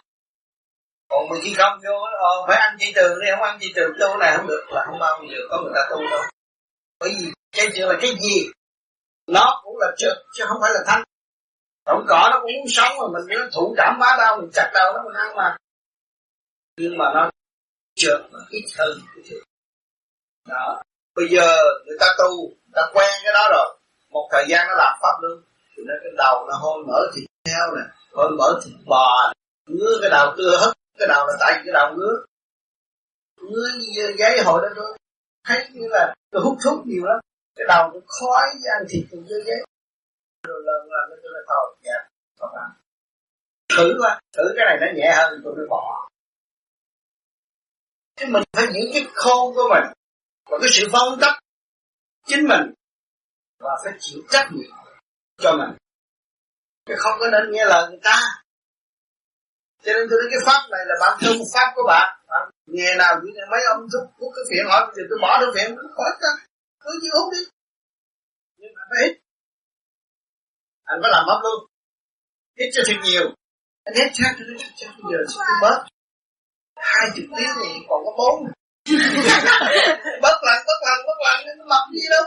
Còn 1.09 1.29
mình 1.29 1.40
khi 1.44 1.55
không 1.59 1.79
vô 1.85 1.94
ờ, 2.20 2.46
phải 2.46 2.57
ăn 2.57 2.77
chỉ 2.79 2.92
từ 2.94 3.20
đi 3.23 3.31
không 3.31 3.42
ăn 3.42 3.59
chỉ 3.61 3.73
từ 3.77 3.83
tu 4.01 4.16
này 4.18 4.37
không 4.37 4.46
được 4.46 4.64
là 4.70 4.85
không 4.87 4.99
bao 4.99 5.23
giờ 5.31 5.38
có 5.51 5.62
người 5.62 5.73
ta 5.75 5.81
tu 5.90 6.11
đâu. 6.11 6.23
Bởi 7.01 7.11
vì 7.18 7.33
cái 7.57 7.68
chuyện 7.75 7.88
là 7.88 7.94
cái 8.01 8.11
gì 8.20 8.51
nó 9.27 9.61
cũng 9.64 9.79
là 9.79 9.87
trượt 9.99 10.16
chứ 10.35 10.44
không 10.49 10.59
phải 10.62 10.70
là 10.75 10.81
thanh. 10.87 11.03
Động 11.87 12.05
cỏ 12.09 12.29
nó 12.31 12.38
cũng 12.40 12.53
muốn 12.59 12.68
sống 12.68 12.92
mà 12.99 13.07
mình 13.12 13.38
nó 13.38 13.46
thủ 13.55 13.75
cảm 13.77 13.96
quá 14.01 14.16
đau 14.18 14.37
mình 14.40 14.51
chặt 14.55 14.70
đầu 14.75 14.92
nó 14.92 15.03
mình 15.05 15.14
ăn 15.14 15.37
mà. 15.37 15.57
Nhưng 16.77 16.99
mà 16.99 17.05
nó 17.14 17.31
trượt 17.94 18.20
mà 18.33 18.38
ít 18.51 18.64
hơn 18.79 18.99
đó. 20.49 20.83
Bây 21.14 21.29
giờ 21.29 21.57
người 21.87 21.96
ta 22.01 22.07
tu 22.18 22.49
người 22.49 22.75
ta 22.75 22.83
quen 22.94 23.11
cái 23.25 23.33
đó 23.33 23.49
rồi. 23.51 23.79
Một 24.11 24.29
thời 24.33 24.44
gian 24.49 24.66
nó 24.68 24.75
làm 24.75 24.99
pháp 25.03 25.18
luôn 25.23 25.42
cho 25.81 25.85
nó 25.88 25.95
cái 26.03 26.12
đầu 26.16 26.47
nó 26.49 26.55
hôi 26.62 26.85
mở 26.87 27.11
thịt 27.14 27.25
heo 27.49 27.66
nè, 27.77 27.83
hôi 28.12 28.31
mở 28.38 28.61
thịt 28.64 28.75
bò 28.87 29.33
ngứa 29.66 29.99
cái 30.01 30.11
đầu, 30.11 30.35
cưa 30.37 30.57
hết 30.61 30.73
cái 30.99 31.09
đầu 31.09 31.27
là 31.27 31.35
tại 31.40 31.53
cái 31.64 31.73
đầu 31.73 31.95
ngứa. 31.97 32.25
Ngứa 33.37 33.69
như 33.79 34.14
giấy 34.19 34.43
hồi 34.45 34.61
đó 34.62 34.69
tôi 34.77 34.99
thấy 35.45 35.69
như 35.73 35.87
là 35.90 36.14
tôi 36.31 36.43
hút 36.43 36.59
thuốc 36.64 36.87
nhiều 36.87 37.05
lắm. 37.05 37.21
Cái 37.57 37.66
đầu 37.69 37.90
cũng 37.93 38.05
khói 38.07 38.47
với 38.62 38.71
ăn 38.79 38.87
thịt 38.90 39.05
cũng 39.11 39.25
như 39.25 39.43
giấy. 39.47 39.57
Rồi 40.47 40.62
lần 40.64 40.88
lần 40.90 41.19
tôi 41.23 41.33
là 41.35 41.40
thôi 41.49 41.77
dạ 41.83 42.09
không 42.38 42.55
ăn. 42.55 42.71
Thử 43.77 43.95
qua 44.01 44.21
thử 44.37 44.43
cái 44.57 44.64
này 44.69 44.77
nó 44.81 44.87
nhẹ 44.95 45.14
hơn 45.16 45.40
tôi 45.45 45.55
mới 45.57 45.66
bỏ. 45.71 46.09
Chứ 48.16 48.27
mình 48.29 48.43
phải 48.57 48.66
giữ 48.66 48.81
cái 48.93 49.05
khôn 49.14 49.55
của 49.55 49.69
mình 49.71 49.93
và 50.51 50.59
cái 50.61 50.69
sự 50.73 50.88
phong 50.93 51.19
cách 51.21 51.35
chính 52.27 52.49
mình 52.49 52.73
và 53.59 53.77
phải 53.85 53.93
chịu 54.01 54.23
trách 54.31 54.49
nhiệm 54.53 54.80
cho 55.42 55.57
mình. 55.61 55.72
Chứ 56.87 56.94
không 56.98 57.16
có 57.20 57.26
nên 57.33 57.50
nghe 57.50 57.64
lời 57.64 57.88
người 57.88 58.00
ta. 58.03 58.18
Cho 59.85 59.92
nên 59.92 60.07
tôi 60.11 60.18
nói 60.20 60.29
cái 60.33 60.40
pháp 60.46 60.62
này 60.70 60.83
là 60.88 60.94
bản 61.00 61.18
thân 61.20 61.37
pháp 61.55 61.68
của 61.74 61.83
bạn. 61.87 62.09
Bạn 62.29 62.50
nghe 62.66 62.94
nào 62.94 63.14
như 63.24 63.31
mấy 63.50 63.61
ông 63.74 63.83
thúc 63.92 64.05
hút 64.18 64.33
cái 64.37 64.44
phiện 64.50 64.64
hỏi 64.70 64.92
thì 64.96 65.03
tôi 65.11 65.18
bỏ 65.22 65.40
được 65.40 65.53
phiện 65.55 65.76
cứ 65.76 65.87
khỏi 65.96 66.11
ta 66.22 66.31
cứ 66.81 66.90
như 67.03 67.09
hút 67.12 67.33
đi. 67.33 67.42
Nhưng 68.57 68.72
mà 68.76 68.83
phải 68.90 69.09
hít. 69.09 69.16
Anh 70.85 70.98
phải 71.03 71.11
làm 71.14 71.24
mất 71.26 71.40
luôn. 71.44 71.61
Hít 72.59 72.68
cho 72.74 72.83
thiệt 72.87 73.00
nhiều. 73.05 73.26
Anh 73.85 73.94
hít 73.98 74.09
chắc 74.14 74.31
cho 74.38 74.44
nó 74.48 74.55
chắc 74.76 74.90
bây 75.03 75.12
giờ 75.12 75.18
sẽ 75.33 75.40
bớt. 75.62 75.79
Hai 76.76 77.11
chục 77.14 77.24
tiếng 77.37 77.53
thì 77.62 77.68
còn 77.88 78.00
có 78.05 78.12
bốn. 78.18 78.37
Bớt 80.22 80.38
lần 80.46 80.59
bớt 80.66 80.81
lần 80.87 80.98
bớt 81.07 81.18
lần, 81.24 81.59
nó 81.59 81.64
mập 81.64 81.85
gì 81.94 82.00
đâu. 82.11 82.24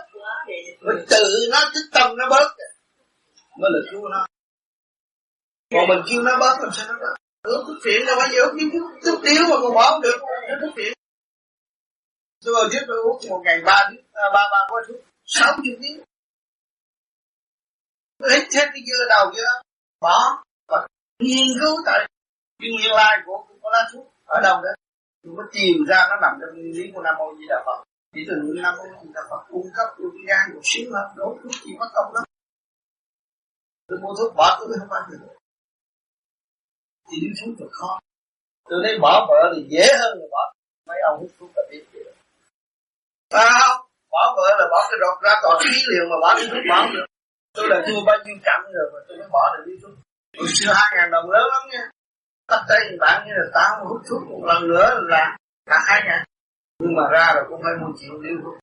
Mình 0.81 1.05
tự 1.09 1.23
nó 1.51 1.59
thức 1.73 1.89
tâm 1.91 2.17
nó 2.17 2.29
bớt 2.29 2.47
mới 3.59 3.71
là 3.73 3.79
cứu 3.91 4.09
nó. 4.09 4.25
Còn 5.73 5.87
mình 5.89 6.01
kêu 6.09 6.21
nó 6.21 6.31
bớt 6.39 6.55
làm 6.61 6.71
sao 6.71 6.85
nó 6.89 6.95
bớt 7.01 7.15
ước 7.43 7.63
thuốc 7.67 7.77
phiện 7.83 8.05
đâu 8.07 8.15
bao 8.19 8.27
giờ 8.31 8.41
uống 8.43 8.69
chút, 8.73 8.85
chút 9.03 9.17
điếu 9.23 9.43
mà 9.49 9.55
còn 9.61 9.73
bỏ 9.75 9.89
không 9.91 10.01
được 10.01 10.17
Hứa 10.49 10.57
thuốc 10.61 10.73
phiện 10.75 10.93
Tôi 12.45 12.53
vào 12.53 12.69
trước 12.71 12.83
tôi 12.87 12.97
uống 12.97 13.17
một 13.29 13.41
ngày 13.45 13.61
ba 13.65 13.77
à, 14.13 14.25
ba 14.33 14.43
ba 14.51 14.59
gói 14.69 14.81
thuốc 14.87 14.97
sáu 15.25 15.53
chục 15.55 15.77
điếu. 15.79 16.03
Hết 18.29 18.43
hết 18.55 18.67
cái 18.73 18.81
dưa 18.87 19.05
đầu 19.09 19.31
kia 19.35 19.49
Bỏ. 20.01 20.43
Và 20.67 20.87
nghiên 21.19 21.47
cứu 21.61 21.75
tại 21.85 22.07
cái 22.59 22.69
nguyên 22.71 22.91
lai 22.91 23.17
của, 23.25 23.45
của 23.61 23.69
lá 23.69 23.89
thuốc 23.93 24.05
ở 24.25 24.41
đâu 24.43 24.61
đó. 24.63 24.69
Tôi 25.23 25.33
có 25.37 25.43
tìm 25.51 25.75
ra 25.89 26.07
nó 26.09 26.15
nằm 26.21 26.33
trong 26.41 26.55
nguyên 26.55 26.73
lý 26.77 26.91
của 26.93 27.01
nam 27.01 27.15
mô 27.17 27.35
di 27.37 27.45
đà 27.49 27.63
phật. 27.65 27.83
Chỉ 28.13 28.21
từ 28.27 28.35
nam 28.63 28.73
mô 28.77 28.83
di 28.83 29.09
đà 29.13 29.21
phật 29.29 29.41
cung 29.49 29.69
cấp 29.77 29.87
cho 29.97 30.05
cái 30.13 30.23
gan 30.27 30.55
một 30.55 30.61
xíu 30.63 30.85
hơn 30.93 31.07
đốt 31.15 31.37
thuốc 31.43 31.51
chỉ 31.63 31.71
mất 31.79 31.89
công 31.95 32.13
lắm 32.13 32.23
tôi 33.93 34.01
mua 34.01 34.13
thuốc 34.17 34.35
bỏ 34.35 34.57
tôi 34.59 34.77
không 34.79 34.91
ăn 34.91 35.03
được. 35.11 35.17
Thì 37.07 37.15
đi 37.21 37.27
thuốc 37.39 37.55
thật 37.59 37.71
khó. 37.71 37.99
Tôi 38.69 38.79
thấy 38.83 38.99
bỏ 39.01 39.25
vợ 39.29 39.53
thì 39.55 39.61
dễ 39.69 39.85
hơn 39.99 40.17
là 40.19 40.25
bỏ 40.31 40.53
mấy 40.87 40.97
ông 41.09 41.19
hút 41.19 41.31
thuốc 41.39 41.49
là 41.55 41.63
biết 41.71 41.83
vậy 41.93 42.03
sao? 43.31 43.69
Bỏ 44.11 44.33
vợ 44.37 44.47
là 44.59 44.65
bỏ 44.71 44.79
cái 44.89 44.97
rột 45.03 45.23
ra 45.23 45.33
còn 45.43 45.55
khí 45.63 45.75
liền 45.89 46.09
mà 46.09 46.15
bỏ 46.21 46.33
cái 46.35 46.45
thuốc 46.51 46.63
bỏ 46.69 46.79
được. 46.93 47.05
Tôi 47.53 47.65
là 47.69 47.77
thua 47.87 47.99
bao 48.07 48.17
nhiêu 48.25 48.35
chậm 48.45 48.61
rồi 48.75 48.85
mà 48.93 48.99
tôi 49.07 49.17
mới 49.17 49.27
bỏ 49.31 49.43
được 49.53 49.63
đi 49.67 49.73
thuốc. 49.81 49.91
Hồi 50.37 50.47
xưa 50.57 50.71
hai 50.75 50.89
ngàn 50.95 51.11
đồng 51.11 51.31
lớn 51.31 51.45
lắm 51.53 51.63
nha. 51.71 51.83
Tất 52.47 52.61
cả 52.67 52.75
những 52.85 52.99
bạn 52.99 53.27
như 53.27 53.33
là 53.35 53.47
tao 53.53 53.85
hút 53.89 54.01
thuốc 54.09 54.21
một 54.29 54.41
lần 54.49 54.67
nữa 54.71 54.87
là 55.11 55.37
cả 55.65 55.77
hai 55.87 56.01
ngàn. 56.05 56.23
Nhưng 56.79 56.95
mà 56.97 57.03
ra 57.11 57.25
là 57.35 57.41
cũng 57.49 57.61
phải 57.63 57.73
mua 57.81 57.91
triệu 57.99 58.21
điếu 58.23 58.35
thuốc. 58.43 58.55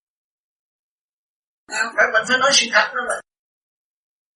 Phải 1.96 2.06
mình 2.12 2.24
phải 2.28 2.38
nói 2.38 2.50
sự 2.52 2.66
thật 2.72 2.86
đó 2.94 3.02
mà 3.08 3.16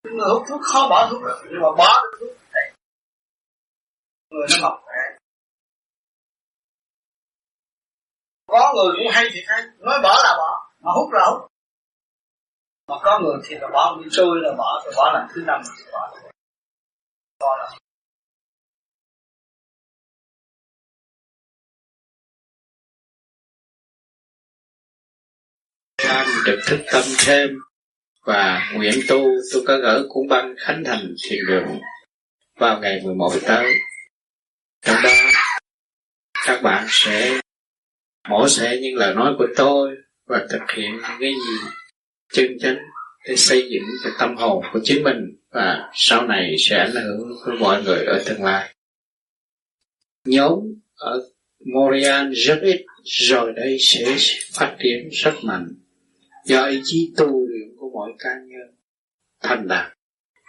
người 0.04 0.28
hút 0.32 0.42
thuốc, 0.48 0.60
khó 0.62 0.88
bỏ 0.90 1.08
thuốc 1.10 1.22
được 1.22 1.42
nhưng 1.44 1.62
mà 1.62 1.68
bỏ 1.78 1.88
được 2.02 2.18
thuốc 2.20 2.52
này, 2.52 2.72
người 4.30 4.46
nó 4.50 4.68
mọc 4.68 4.80
khỏe 4.84 4.94
có 8.54 8.72
người 8.76 8.92
cũng 8.96 9.12
hay 9.12 9.24
thì 9.32 9.40
hay 9.46 9.62
nói 9.78 10.00
bỏ 10.02 10.14
là 10.24 10.34
bỏ, 10.38 10.70
mà 10.80 10.90
hút 10.94 11.12
là 11.12 11.26
hút. 11.30 11.50
Mà 12.88 12.94
có 13.02 13.20
người 13.22 13.36
thì 13.44 13.54
là 13.60 13.68
bỏ, 13.72 13.98
đi 14.02 14.08
trôi 14.10 14.40
là 14.42 14.50
bỏ, 14.58 14.82
rồi 14.84 14.94
bỏ 14.96 15.12
lần 15.12 15.28
thứ 15.34 15.42
năm 15.46 15.62
thì 15.78 15.84
bỏ. 15.92 16.18
Bỏ 17.40 17.56
là 17.58 17.70
Nam 26.04 26.26
được 26.46 26.60
thức 26.66 26.80
tâm 26.92 27.02
thêm 27.26 27.50
và 28.24 28.70
nguyện 28.74 28.94
tu, 29.08 29.24
tôi 29.52 29.62
có 29.66 29.78
gửi 29.78 30.02
cuốn 30.08 30.28
băng 30.28 30.54
khánh 30.58 30.84
thành 30.84 31.14
thiền 31.28 31.38
đường 31.48 31.80
vào 32.58 32.80
ngày 32.80 33.00
11 33.04 33.32
tới. 33.46 33.72
Trong 34.86 34.96
đó, 35.04 35.10
các 36.46 36.62
bạn 36.62 36.86
sẽ, 36.88 37.40
mổ 38.28 38.48
xẻ 38.48 38.78
những 38.80 38.96
lời 38.96 39.14
nói 39.14 39.34
của 39.38 39.46
tôi 39.56 39.96
và 40.26 40.46
thực 40.50 40.62
hiện 40.76 40.90
những 40.92 41.18
cái 41.20 41.32
gì 41.32 41.68
chân 42.32 42.58
chánh 42.60 42.78
để 43.28 43.36
xây 43.36 43.68
dựng 43.70 43.82
cái 44.04 44.12
tâm 44.18 44.36
hồn 44.36 44.64
của 44.72 44.80
chính 44.82 45.02
mình 45.02 45.36
và 45.50 45.90
sau 45.94 46.26
này 46.26 46.56
sẽ 46.58 46.76
ảnh 46.78 46.92
hưởng 46.94 47.28
với 47.46 47.56
mọi 47.56 47.82
người 47.82 48.04
ở 48.04 48.22
tương 48.26 48.42
lai. 48.42 48.74
Nhóm 50.24 50.58
ở 50.94 51.30
Montreal 51.74 52.32
rất 52.32 52.58
ít, 52.62 52.84
rồi 53.04 53.52
đây 53.56 53.76
sẽ 53.80 54.16
phát 54.52 54.76
triển 54.82 55.08
rất 55.10 55.34
mạnh 55.42 55.66
do 56.44 56.64
ý 56.64 56.80
chí 56.84 57.12
tu 57.16 57.46
mọi 57.94 58.10
cá 58.18 58.30
nhân. 58.30 58.76
Thành 59.42 59.68
đạt 59.68 59.92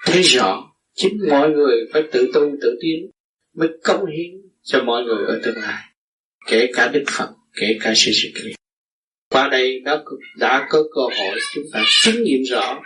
thấy 0.06 0.22
rõ 0.22 0.64
chính 0.94 1.18
mọi 1.30 1.50
người 1.50 1.76
phải 1.94 2.04
tự 2.12 2.32
tu 2.34 2.42
tự 2.62 2.78
tiến 2.82 3.12
mới 3.54 3.70
công 3.84 4.06
hiến 4.06 4.32
cho 4.64 4.84
mọi 4.84 5.04
người 5.04 5.26
ở 5.28 5.42
tương 5.44 5.58
lai 5.58 5.84
kể 6.48 6.70
cả 6.74 6.88
đức 6.88 7.04
phật 7.08 7.30
kể 7.62 7.78
cả 7.82 7.94
sư 7.96 8.12
sư 8.12 8.30
kia. 8.36 8.54
Qua 9.30 9.50
đây 9.50 9.80
đã, 9.80 10.04
đã 10.38 10.68
có 10.70 10.84
cơ 10.96 11.02
hội 11.02 11.40
chúng 11.54 11.64
ta 11.74 11.84
chứng 12.04 12.24
nghiệm 12.24 12.44
rõ 12.44 12.82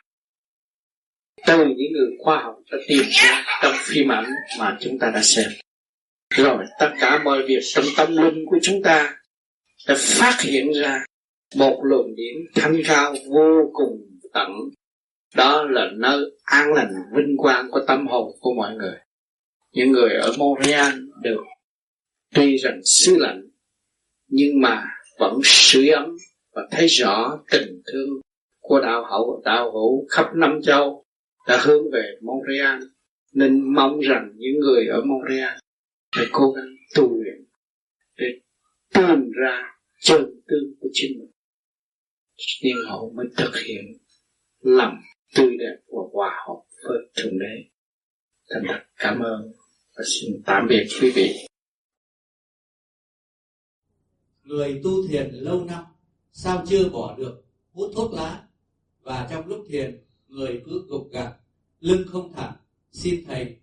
từ 1.47 1.57
những 1.57 1.91
người 1.93 2.07
khoa 2.19 2.43
học 2.43 2.55
đã 2.71 2.77
tìm 2.87 3.03
ra 3.09 3.45
trong 3.63 3.73
phim 3.77 4.11
ảnh 4.11 4.25
mà 4.59 4.77
chúng 4.81 4.99
ta 4.99 5.11
đã 5.13 5.21
xem. 5.21 5.49
Rồi 6.35 6.65
tất 6.79 6.91
cả 6.99 7.21
mọi 7.23 7.43
việc 7.47 7.59
trong 7.73 7.85
tâm 7.97 8.17
linh 8.17 8.45
của 8.45 8.57
chúng 8.61 8.83
ta 8.83 9.15
đã 9.87 9.95
phát 9.97 10.41
hiện 10.41 10.71
ra 10.81 11.05
một 11.55 11.81
luồng 11.83 12.15
điển 12.15 12.35
thanh 12.55 12.81
cao 12.85 13.15
vô 13.27 13.71
cùng 13.73 14.18
tận 14.33 14.49
đó 15.35 15.63
là 15.69 15.89
nơi 15.97 16.31
an 16.43 16.73
lành, 16.73 16.91
vinh 17.15 17.37
quang 17.37 17.71
của 17.71 17.79
tâm 17.87 18.07
hồn 18.07 18.31
của 18.39 18.53
mọi 18.53 18.75
người. 18.75 18.97
Những 19.71 19.91
người 19.91 20.13
ở 20.13 20.31
Montreal 20.37 20.93
được 21.21 21.43
tuy 22.35 22.57
rằng 22.57 22.79
xứ 22.85 23.17
lạnh, 23.19 23.41
nhưng 24.27 24.61
mà 24.61 24.85
vẫn 25.19 25.39
sưởi 25.43 25.89
ấm 25.89 26.17
và 26.51 26.67
thấy 26.71 26.87
rõ 26.87 27.39
tình 27.51 27.81
thương 27.91 28.09
của 28.59 28.79
đạo 28.79 29.05
hậu, 29.09 29.41
đạo 29.45 29.71
hữu 29.71 30.07
khắp 30.09 30.25
năm 30.35 30.59
châu 30.63 31.05
đã 31.47 31.61
hướng 31.63 31.91
về 31.91 32.11
Montreal 32.21 32.79
nên 33.33 33.73
mong 33.73 33.99
rằng 33.99 34.31
những 34.35 34.59
người 34.59 34.87
ở 34.87 35.01
Montreal 35.05 35.57
phải 36.15 36.25
cố 36.31 36.51
gắng 36.51 36.75
tu 36.95 37.23
luyện 37.23 37.45
để 38.17 38.27
tìm 38.93 39.31
ra 39.31 39.63
chân 40.01 40.21
tương 40.47 40.75
của 40.79 40.89
chính 40.93 41.19
mình. 41.19 41.31
Nhưng 42.61 42.77
họ 42.87 43.03
mới 43.15 43.25
thực 43.37 43.51
hiện 43.65 43.98
lòng 44.61 45.01
tươi 45.35 45.57
đẹp 45.59 45.75
và 45.87 46.01
hòa 46.13 46.43
hợp 46.47 46.61
với 46.83 46.97
thượng 47.15 47.39
đế. 47.39 47.69
Thành 48.49 48.63
thật 48.67 48.83
cảm 48.97 49.19
ơn 49.19 49.51
và 49.95 50.03
xin 50.05 50.41
tạm 50.45 50.67
biệt 50.69 50.87
quý 51.01 51.11
vị. 51.15 51.35
Người 54.43 54.81
tu 54.83 55.07
thiền 55.07 55.29
lâu 55.31 55.65
năm 55.65 55.83
sao 56.31 56.63
chưa 56.67 56.89
bỏ 56.89 57.15
được 57.17 57.43
hút 57.71 57.91
thuốc 57.95 58.13
lá? 58.13 58.47
Và 59.01 59.27
trong 59.31 59.47
lúc 59.47 59.65
thiền 59.69 60.03
người 60.27 60.61
cứ 60.65 60.85
gục 60.87 61.11
gặt 61.11 61.33
lưng 61.79 62.03
không 62.07 62.33
thẳng 62.33 62.53
xin 62.91 63.25
thầy 63.25 63.57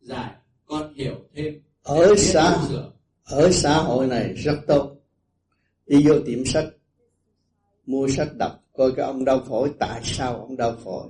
giải 0.00 0.34
con 0.66 0.94
hiểu 0.94 1.28
thêm. 1.34 1.62
Ở 1.82 2.14
xã 2.16 2.58
ở 3.24 3.50
xã 3.52 3.78
hội 3.78 4.06
này 4.06 4.34
rất 4.34 4.60
tốt. 4.66 4.96
Đi 5.86 6.02
vô 6.08 6.14
tiệm 6.26 6.44
sách 6.44 6.68
mua 7.86 8.08
sách 8.08 8.28
đọc 8.38 8.67
coi 8.78 8.92
cái 8.96 9.06
ông 9.06 9.24
đau 9.24 9.44
phổi. 9.48 9.70
Tại 9.78 10.00
sao 10.04 10.36
ông 10.36 10.56
đau 10.56 10.76
phổi? 10.84 11.08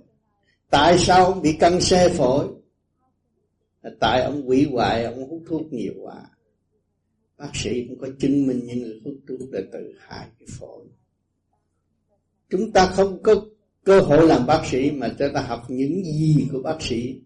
Tại 0.71 0.99
sao 0.99 1.25
ông 1.25 1.43
bị 1.43 1.53
căng 1.61 1.81
xe 1.81 2.09
phổi? 2.09 2.49
Tại 4.01 4.23
ông 4.23 4.49
quỷ 4.49 4.69
hoại 4.73 5.05
ông 5.05 5.29
hút 5.31 5.43
thuốc 5.49 5.73
nhiều 5.73 5.93
quá. 6.03 6.31
Bác 7.39 7.51
sĩ 7.55 7.87
cũng 7.89 7.99
có 7.99 8.09
chứng 8.19 8.47
minh 8.47 8.61
những 8.65 8.83
người 8.83 9.01
hút 9.05 9.15
thuốc 9.29 9.51
đã 9.53 9.61
tự 9.73 9.95
hại 9.99 10.29
cái 10.39 10.47
phổi. 10.59 10.87
Chúng 12.51 12.73
ta 12.73 12.87
không 12.87 13.23
có 13.23 13.35
cơ 13.85 14.01
hội 14.01 14.27
làm 14.27 14.47
bác 14.47 14.67
sĩ 14.67 14.91
mà 14.91 15.15
chúng 15.19 15.29
ta 15.35 15.41
học 15.41 15.63
những 15.69 16.05
gì 16.05 16.49
của 16.53 16.63
bác 16.63 16.77
sĩ 16.81 17.21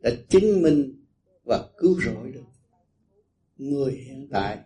đã 0.00 0.10
chứng 0.28 0.62
minh 0.62 1.04
và 1.44 1.68
cứu 1.78 2.00
rỗi 2.00 2.32
được 2.32 2.44
người 3.56 3.92
hiện 3.92 4.28
tại. 4.30 4.58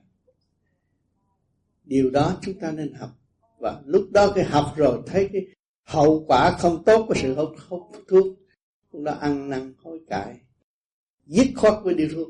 Điều 1.84 2.10
đó 2.10 2.38
chúng 2.42 2.60
ta 2.60 2.72
nên 2.72 2.92
học 2.92 3.19
và 3.60 3.82
lúc 3.86 4.08
đó 4.10 4.32
cái 4.34 4.44
học 4.44 4.72
rồi 4.76 5.02
thấy 5.06 5.28
cái 5.32 5.46
hậu 5.82 6.24
quả 6.26 6.56
không 6.58 6.84
tốt 6.84 7.04
của 7.08 7.14
sự 7.14 7.34
hút, 7.34 7.48
hút 7.68 7.82
thuốc 8.08 8.26
cũng 8.92 9.04
đã 9.04 9.12
ăn 9.12 9.48
năn 9.48 9.74
hối 9.82 10.00
cải. 10.08 10.40
Dứt 11.26 11.46
khoát 11.56 11.74
với 11.84 11.94
điều 11.94 12.08
thuốc. 12.14 12.28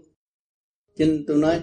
Cho 0.96 1.04
nên 1.06 1.24
tôi 1.26 1.38
nói 1.38 1.60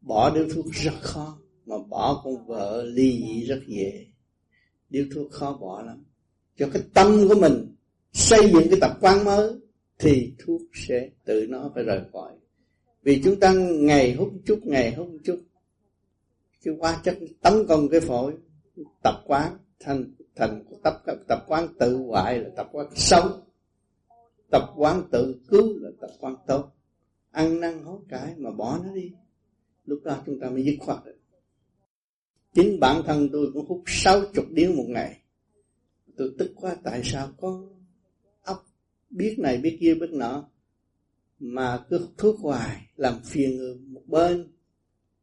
bỏ 0.00 0.34
điếu 0.34 0.48
thuốc 0.54 0.66
rất 0.72 0.94
khó 1.00 1.38
mà 1.66 1.76
bỏ 1.88 2.20
con 2.24 2.46
vợ 2.46 2.84
ly 2.84 3.10
dị 3.10 3.46
rất 3.46 3.60
dễ. 3.66 4.06
Điếu 4.90 5.04
thuốc 5.14 5.32
khó 5.32 5.58
bỏ 5.60 5.82
lắm. 5.82 6.04
Cho 6.56 6.68
cái 6.72 6.82
tâm 6.94 7.28
của 7.28 7.34
mình 7.34 7.74
xây 8.12 8.50
dựng 8.52 8.66
cái 8.70 8.80
tập 8.80 8.98
quán 9.00 9.24
mới 9.24 9.52
thì 9.98 10.32
thuốc 10.38 10.60
sẽ 10.74 11.10
tự 11.24 11.46
nó 11.48 11.70
phải 11.74 11.84
rời 11.84 12.00
khỏi. 12.12 12.32
Vì 13.02 13.22
chúng 13.24 13.40
ta 13.40 13.52
ngày 13.52 14.14
hút 14.14 14.32
chút 14.46 14.60
ngày 14.64 14.94
hút 14.94 15.08
chút 15.24 15.38
cái 16.64 16.74
hóa 16.78 17.00
chất 17.04 17.18
tấn 17.42 17.66
công 17.68 17.88
cái 17.88 18.00
phổi 18.00 18.34
tập 19.02 19.22
quán, 19.26 19.58
thành 19.80 20.14
thành 20.34 20.64
tập 20.82 21.02
tập 21.28 21.44
quán 21.46 21.68
tự 21.78 21.96
hoại 21.96 22.40
là 22.40 22.50
tập 22.56 22.68
quán 22.72 22.86
xấu. 22.94 23.28
Tập 24.50 24.62
quán 24.76 25.02
tự 25.10 25.40
cứu 25.48 25.78
là 25.78 25.90
tập 26.00 26.10
quán 26.20 26.36
tốt. 26.46 26.72
Ăn 27.30 27.60
năn 27.60 27.82
hối 27.82 28.00
cải 28.08 28.34
mà 28.36 28.50
bỏ 28.50 28.78
nó 28.84 28.94
đi. 28.94 29.12
Lúc 29.84 30.00
đó 30.04 30.22
chúng 30.26 30.40
ta 30.40 30.50
mới 30.50 30.64
dứt 30.64 30.76
khoát 30.80 31.04
được. 31.04 31.18
Chính 32.54 32.80
bản 32.80 33.02
thân 33.06 33.28
tôi 33.32 33.50
cũng 33.54 33.66
hút 33.68 33.82
sáu 33.86 34.20
chục 34.34 34.44
điếu 34.50 34.72
một 34.72 34.86
ngày. 34.88 35.20
Tôi 36.16 36.34
tức 36.38 36.52
quá, 36.56 36.76
tại 36.82 37.00
sao 37.04 37.28
có 37.40 37.68
ốc 38.42 38.66
biết 39.10 39.36
này 39.38 39.58
biết 39.58 39.78
kia 39.80 39.94
biết 39.94 40.10
nọ 40.12 40.48
mà 41.38 41.84
cứ 41.90 41.98
hút 41.98 42.10
thuốc 42.18 42.40
hoài, 42.40 42.86
làm 42.96 43.20
phiền 43.24 43.56
người 43.56 43.74
một 43.74 44.02
bên. 44.06 44.52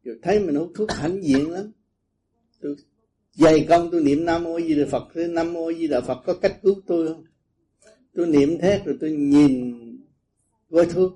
Rồi 0.02 0.18
thấy 0.22 0.40
mình 0.40 0.54
hút 0.54 0.72
thuốc 0.74 0.90
hãnh 0.90 1.24
diện 1.24 1.50
lắm. 1.50 1.72
Tôi 2.60 2.76
dày 3.34 3.66
công 3.68 3.90
tôi 3.90 4.02
niệm 4.02 4.24
nam 4.24 4.44
mô 4.44 4.60
di 4.60 4.74
đà 4.74 4.86
phật. 4.90 5.08
Thế 5.14 5.28
nam 5.28 5.52
mô 5.52 5.72
di 5.72 5.86
đà 5.86 6.00
phật 6.00 6.22
có 6.26 6.34
cách 6.34 6.58
cứu 6.62 6.74
tôi 6.86 7.08
không? 7.08 7.24
Tôi 8.14 8.26
niệm 8.26 8.58
thế 8.58 8.82
rồi 8.84 8.96
tôi 9.00 9.10
nhìn 9.10 9.74
gói 10.68 10.86
thuốc. 10.86 11.12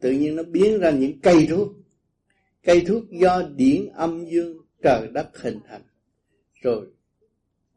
Tự 0.00 0.10
nhiên 0.10 0.36
nó 0.36 0.42
biến 0.42 0.80
ra 0.80 0.90
những 0.90 1.20
cây 1.20 1.46
thuốc. 1.50 1.68
Cây 2.62 2.80
thuốc 2.86 3.10
do 3.10 3.42
điển 3.56 3.88
âm 3.94 4.24
dương 4.26 4.58
trời 4.82 5.08
đất 5.12 5.28
hình 5.34 5.58
thành. 5.68 5.82
Rồi 6.62 6.86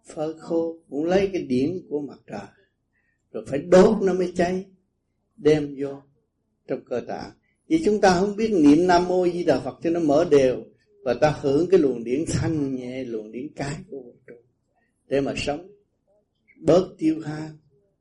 phơi 0.06 0.34
khô 0.40 0.78
cũng 0.90 1.06
lấy 1.06 1.30
cái 1.34 1.42
điển 1.42 1.82
của 1.90 2.02
mặt 2.02 2.20
trời. 2.28 2.48
Rồi 3.32 3.46
phải 3.48 3.60
đốt 3.60 4.02
nó 4.02 4.14
mới 4.14 4.34
cháy, 4.36 4.66
đem 5.38 5.76
vô 5.80 6.02
trong 6.68 6.86
cơ 6.86 7.02
tạng. 7.08 7.32
Vì 7.68 7.82
chúng 7.86 8.02
ta 8.02 8.20
không 8.20 8.36
biết 8.36 8.52
niệm 8.52 8.88
nam 8.88 9.08
mô 9.08 9.28
di 9.28 9.44
đà 9.44 9.60
phật 9.60 9.80
cho 9.84 9.90
nó 9.90 10.00
mở 10.00 10.28
đều 10.32 10.64
và 11.04 11.14
ta 11.14 11.38
hưởng 11.42 11.68
cái 11.70 11.80
luồng 11.80 12.04
điển 12.04 12.26
thanh 12.28 12.76
nhẹ, 12.76 13.04
luồng 13.04 13.32
điển 13.32 13.48
cái 13.56 13.76
của 13.90 14.02
vũ 14.02 14.16
trụ 14.28 14.36
để 15.08 15.22
mà 15.22 15.34
sống 15.38 15.68
bớt 16.56 16.96
tiêu 16.98 17.22
hao. 17.26 17.50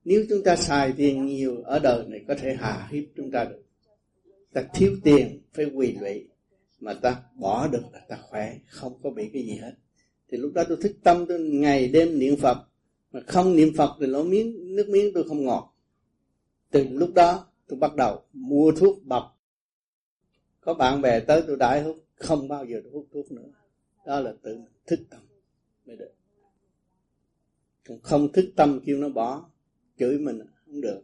Nếu 0.05 0.25
chúng 0.29 0.43
ta 0.45 0.57
xài 0.57 0.93
tiền 0.97 1.27
nhiều 1.27 1.63
ở 1.63 1.79
đời 1.79 2.05
này, 2.09 2.25
có 2.29 2.35
thể 2.35 2.57
hà 2.59 2.89
hiếp 2.91 3.05
chúng 3.17 3.31
ta 3.31 3.45
được. 3.45 3.63
Ta 4.53 4.63
thiếu 4.75 4.97
tiền 5.05 5.41
phải 5.53 5.65
quỳ 5.65 5.97
lụy, 6.01 6.29
mà 6.81 6.95
ta 6.95 7.23
bỏ 7.35 7.69
được 7.69 7.83
là 7.93 8.01
ta 8.09 8.19
khỏe, 8.23 8.59
không 8.69 8.93
có 9.03 9.11
bị 9.11 9.31
cái 9.33 9.43
gì 9.43 9.55
hết. 9.55 9.75
Thì 10.31 10.39
lúc 10.39 10.53
đó 10.55 10.65
tôi 10.69 10.79
thức 10.81 10.93
tâm, 11.03 11.27
tôi 11.27 11.41
ngày 11.41 11.89
đêm 11.89 12.19
niệm 12.19 12.37
phật. 12.37 12.59
Mà 13.13 13.21
không 13.27 13.57
niệm 13.57 13.73
phật 13.77 13.91
thì 14.01 14.07
lỗ 14.07 14.23
miếng, 14.23 14.77
nước 14.77 14.89
miếng 14.89 15.15
tôi 15.15 15.25
không 15.29 15.45
ngọt. 15.45 15.75
Từ 16.71 16.85
lúc 16.89 17.15
đó 17.15 17.47
tôi 17.67 17.79
bắt 17.79 17.97
đầu 17.97 18.23
mua 18.33 18.73
thuốc 18.73 19.05
bập 19.05 19.23
có 20.61 20.75
bạn 20.75 21.01
bè 21.01 21.21
tới 21.21 21.43
tôi 21.47 21.57
đãi 21.57 21.83
hút 21.83 21.97
không 22.21 22.49
bao 22.49 22.65
giờ 22.65 22.79
hút 22.93 23.07
thuốc 23.13 23.33
nữa. 23.33 23.51
Đó 24.07 24.21
là 24.21 24.33
tự 24.43 24.59
thức 24.87 24.99
tâm. 25.11 25.21
Mới 25.87 25.97
được. 25.97 26.13
Còn 27.89 27.99
không 28.03 28.29
thức 28.35 28.45
tâm 28.57 28.81
kêu 28.87 28.97
nó 28.97 29.09
bỏ 29.09 29.43
chửi 29.99 30.19
mình 30.19 30.39
không 30.67 30.81
được. 30.81 31.01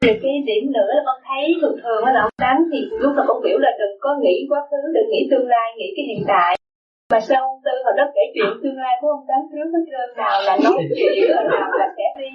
Thì 0.00 0.08
cái 0.22 0.32
điểm 0.46 0.72
nữa 0.72 0.90
là 0.96 1.02
con 1.06 1.20
thấy 1.28 1.54
thường 1.60 1.76
thường 1.82 2.04
là 2.04 2.20
ông 2.26 2.34
tám 2.36 2.56
thì 2.72 2.78
lúc 3.02 3.12
nào 3.16 3.24
cũng 3.28 3.42
biểu 3.44 3.58
là 3.58 3.70
đừng 3.80 3.94
có 4.00 4.10
nghĩ 4.22 4.46
quá 4.50 4.60
khứ 4.70 4.92
đừng 4.94 5.10
nghĩ 5.10 5.28
tương 5.30 5.46
lai 5.46 5.66
nghĩ 5.76 5.88
cái 5.96 6.04
hiện 6.08 6.24
tại. 6.28 6.56
Mà 7.12 7.20
sao 7.20 7.42
ông 7.42 7.60
tư 7.64 7.70
hồi 7.84 7.94
đó 7.96 8.04
kể 8.14 8.22
chuyện 8.34 8.50
tương 8.62 8.76
lai 8.76 8.94
của 9.00 9.08
ông 9.08 9.24
tám 9.28 9.40
trước 9.50 9.68
hết 9.74 9.84
trơn 9.90 10.16
nào 10.16 10.42
là 10.46 10.58
nói 10.64 10.76
chuyện 10.96 11.30
nào 11.30 11.70
là 11.80 11.86
sẽ 11.96 12.06
đi 12.20 12.28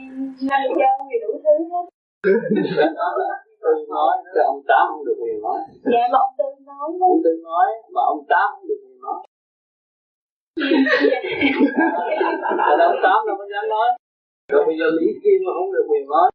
năm 0.50 0.62
châu 0.80 0.96
gì 1.10 1.18
đủ 1.24 1.42
thứ 1.44 1.56
hết 1.72 1.86
tư 3.64 3.74
nói 3.96 4.14
chứ 4.34 4.40
ông 4.54 4.62
tám 4.70 4.84
không 4.90 5.06
được 5.08 5.18
quyền 5.22 5.38
nói. 5.46 5.60
Dạ 5.94 6.04
mà 6.14 6.20
ông 6.28 6.36
tư 6.40 6.48
nói 6.70 6.88
đó 7.00 7.06
ông 7.14 7.22
tư 7.26 7.32
nói 7.50 7.68
mà 7.96 8.02
ông 8.14 8.22
tám 8.32 8.48
không 8.54 8.68
được 8.70 8.80
quyền 8.84 9.00
nói. 9.06 9.20
Là 12.78 12.86
ông 12.92 13.00
tám 13.06 13.18
đâu 13.28 13.36
có 13.40 13.46
dám 13.54 13.66
nói. 13.76 13.88
Rồi 14.52 14.64
bây 14.68 14.76
giờ 14.80 14.88
mỹ 14.98 15.08
kim 15.24 15.40
mà 15.46 15.52
không 15.58 15.72
được 15.76 15.86
quyền 15.90 16.06
nói. 16.14 16.28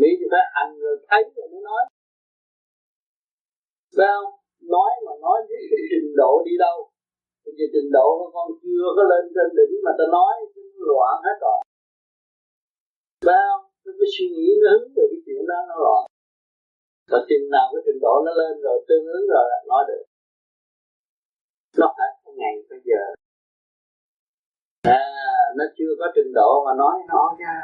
Mỹ 0.00 0.08
thì 0.18 0.26
phải 0.32 0.44
hành 0.56 0.72
rồi 0.82 0.94
thấy 1.08 1.22
rồi 1.36 1.46
mới 1.52 1.62
nói. 1.70 1.82
Sao 3.96 4.18
nói 4.74 4.90
mà 5.06 5.12
nói 5.24 5.38
với 5.48 5.60
cái 5.70 5.82
trình 5.90 6.08
độ 6.20 6.32
đi 6.46 6.54
đâu. 6.64 6.78
Bây 7.44 7.54
giờ 7.58 7.64
trình 7.74 7.88
độ 7.96 8.06
của 8.18 8.30
con 8.34 8.48
chưa 8.62 8.86
có 8.96 9.02
lên 9.12 9.24
trên 9.34 9.48
đỉnh 9.58 9.74
mà 9.84 9.92
ta 9.98 10.04
nói 10.18 10.32
loạn 10.88 11.16
hết 11.26 11.36
rồi. 11.46 11.58
Sao 13.26 13.67
nó 13.88 13.92
cái 14.00 14.08
suy 14.14 14.26
nghĩ 14.34 14.48
nó 14.62 14.68
hướng 14.72 14.92
về 14.96 15.04
cái 15.10 15.20
chuyện 15.24 15.42
đó 15.50 15.58
nó 15.68 15.74
loạn 15.84 16.02
và 17.10 17.18
chừng 17.28 17.46
nào 17.54 17.66
cái 17.72 17.82
trình 17.86 18.00
độ 18.04 18.14
nó 18.26 18.32
lên 18.40 18.52
rồi 18.66 18.76
tương 18.88 19.06
ứng 19.16 19.26
rồi 19.34 19.44
là 19.52 19.58
nói 19.70 19.82
được. 19.88 20.04
Nó 21.80 21.86
phải 21.96 22.10
có 22.24 22.30
ngày 22.40 22.54
bây 22.70 22.80
giờ. 22.88 23.02
À 24.82 25.04
nó 25.58 25.64
chưa 25.76 25.92
có 26.00 26.06
trình 26.14 26.32
độ 26.34 26.50
mà 26.66 26.72
nói 26.82 26.94
nó 27.08 27.36
ra. 27.42 27.56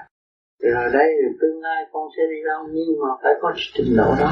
Rồi 0.58 0.86
đây 0.98 1.08
tương 1.40 1.58
lai 1.60 1.80
con 1.92 2.08
sẽ 2.16 2.22
đi 2.32 2.38
đâu 2.48 2.60
nhưng 2.76 3.00
mà 3.02 3.10
phải 3.22 3.32
có 3.42 3.48
trình 3.74 3.90
độ 3.96 4.08
đó. 4.20 4.30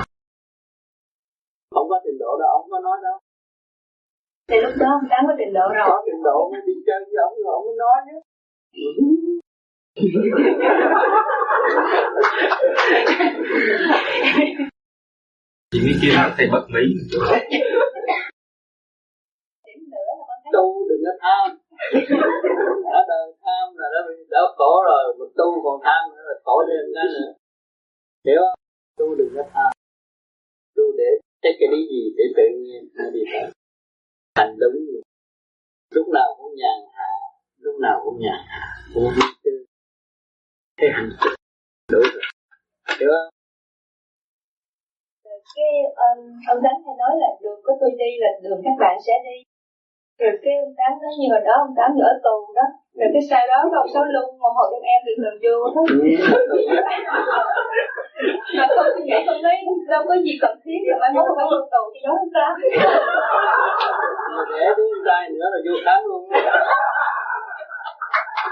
Không 1.74 1.88
có 1.90 2.00
trình 2.04 2.18
độ 2.18 2.30
đó 2.40 2.46
ông 2.58 2.66
có 2.70 2.80
nói 2.80 2.98
đâu. 3.02 3.16
Thì 4.48 4.56
lúc 4.64 4.74
đó 4.80 4.86
ông 4.98 5.06
tám 5.10 5.22
có 5.28 5.34
trình 5.38 5.52
độ 5.58 5.66
rồi. 5.76 5.86
Có 5.92 6.02
trình 6.06 6.22
độ 6.28 6.50
mới 6.52 6.60
đi 6.66 6.74
chơi 6.86 7.00
với 7.08 7.18
ông 7.26 7.34
rồi 7.44 7.52
ông 7.58 7.66
mới 7.66 7.76
nói 7.84 7.96
chứ 8.06 8.16
Chị 15.70 15.80
mới 15.84 15.94
kia 16.02 16.12
là 16.14 16.34
thầy 16.36 16.46
bật 16.52 16.66
mí 16.68 16.80
tu 20.52 20.88
đừng 20.88 21.02
có 21.06 21.12
tham. 21.22 21.58
Ở 22.98 23.00
đời 23.08 23.26
tham 23.44 23.66
là 23.76 23.86
đã 23.94 24.00
bị 24.08 24.14
đỡ 24.30 24.54
khổ 24.56 24.82
rồi, 24.86 25.14
mà 25.18 25.24
tu 25.36 25.48
còn 25.64 25.80
tham 25.84 26.10
nữa 26.10 26.22
là 26.28 26.34
khổ 26.44 26.64
thêm 26.68 26.84
cái 26.94 27.04
nữa. 27.14 27.32
Hiểu 28.26 28.40
không? 28.40 28.58
Tu 28.98 29.14
đừng 29.14 29.32
có 29.36 29.42
tham. 29.54 29.72
Tu 30.76 30.82
để 30.98 31.10
take 31.42 31.56
cái 31.60 31.68
lý 31.72 31.80
gì 31.92 32.14
để 32.16 32.24
tự 32.36 32.42
nhiên 32.62 32.88
nó 32.94 33.04
đi 33.14 33.20
tới 33.32 33.50
thành 34.34 34.56
đúng. 34.60 34.76
Lúc 35.90 36.08
nào 36.08 36.34
cũng 36.38 36.54
nhàn 36.54 36.78
hạ, 36.96 37.10
lúc 37.58 37.80
nào 37.80 38.00
cũng 38.04 38.18
nhàn 38.20 38.40
hạ. 38.46 38.64
Cũng 38.94 39.04
biết 39.16 39.32
tư 39.44 39.64
cái 40.76 40.90
hành 40.94 41.10
đủ 41.92 42.00
rồi 42.00 42.22
hiểu 42.98 43.10
không 43.12 43.32
cái 45.56 45.72
um, 46.06 46.18
ông 46.52 46.60
Tánh 46.64 46.78
hay 46.86 46.94
nói 47.02 47.12
là 47.22 47.30
đường 47.42 47.60
của 47.64 47.74
tôi 47.80 47.90
đi 48.00 48.10
là 48.24 48.30
đường 48.42 48.60
các 48.64 48.76
bạn 48.82 48.96
sẽ 49.06 49.14
đi. 49.26 49.36
Rồi 50.20 50.32
cái 50.44 50.54
ông 50.64 50.74
Tám 50.78 50.92
nói 51.02 51.12
như 51.18 51.28
hồi 51.34 51.42
đó 51.48 51.54
ông 51.64 51.74
Tám 51.78 51.90
ở 52.10 52.12
tù 52.26 52.36
đó. 52.58 52.66
Rồi 52.98 53.08
cái 53.14 53.22
sau 53.30 53.42
đó 53.50 53.58
ông 53.82 53.90
Sáu 53.94 54.04
Luân 54.12 54.26
một 54.42 54.52
hồi 54.58 54.68
em 54.76 54.82
em 54.94 55.00
được 55.06 55.18
lần 55.24 55.34
vô 55.44 55.54
hết 55.74 55.84
mà 58.56 58.64
không 58.74 58.90
suy 58.94 59.02
nghĩ 59.04 59.18
không 59.26 59.40
thấy 59.44 59.56
đâu 59.92 60.02
có 60.08 60.14
gì 60.24 60.32
cần 60.42 60.54
thiết 60.64 60.80
rồi 60.88 60.98
mai 61.00 61.10
mốt 61.14 61.26
phải 61.36 61.46
vô 61.52 61.60
tù 61.72 61.82
thì 61.92 62.00
đó 62.04 62.12
ông 62.22 62.32
Tám 62.36 62.52
để 64.58 64.66
đứa 64.76 64.92
trai 65.06 65.24
nữa 65.30 65.46
là 65.52 65.58
vô 65.66 65.74
khám 65.84 66.00
luôn 66.08 66.22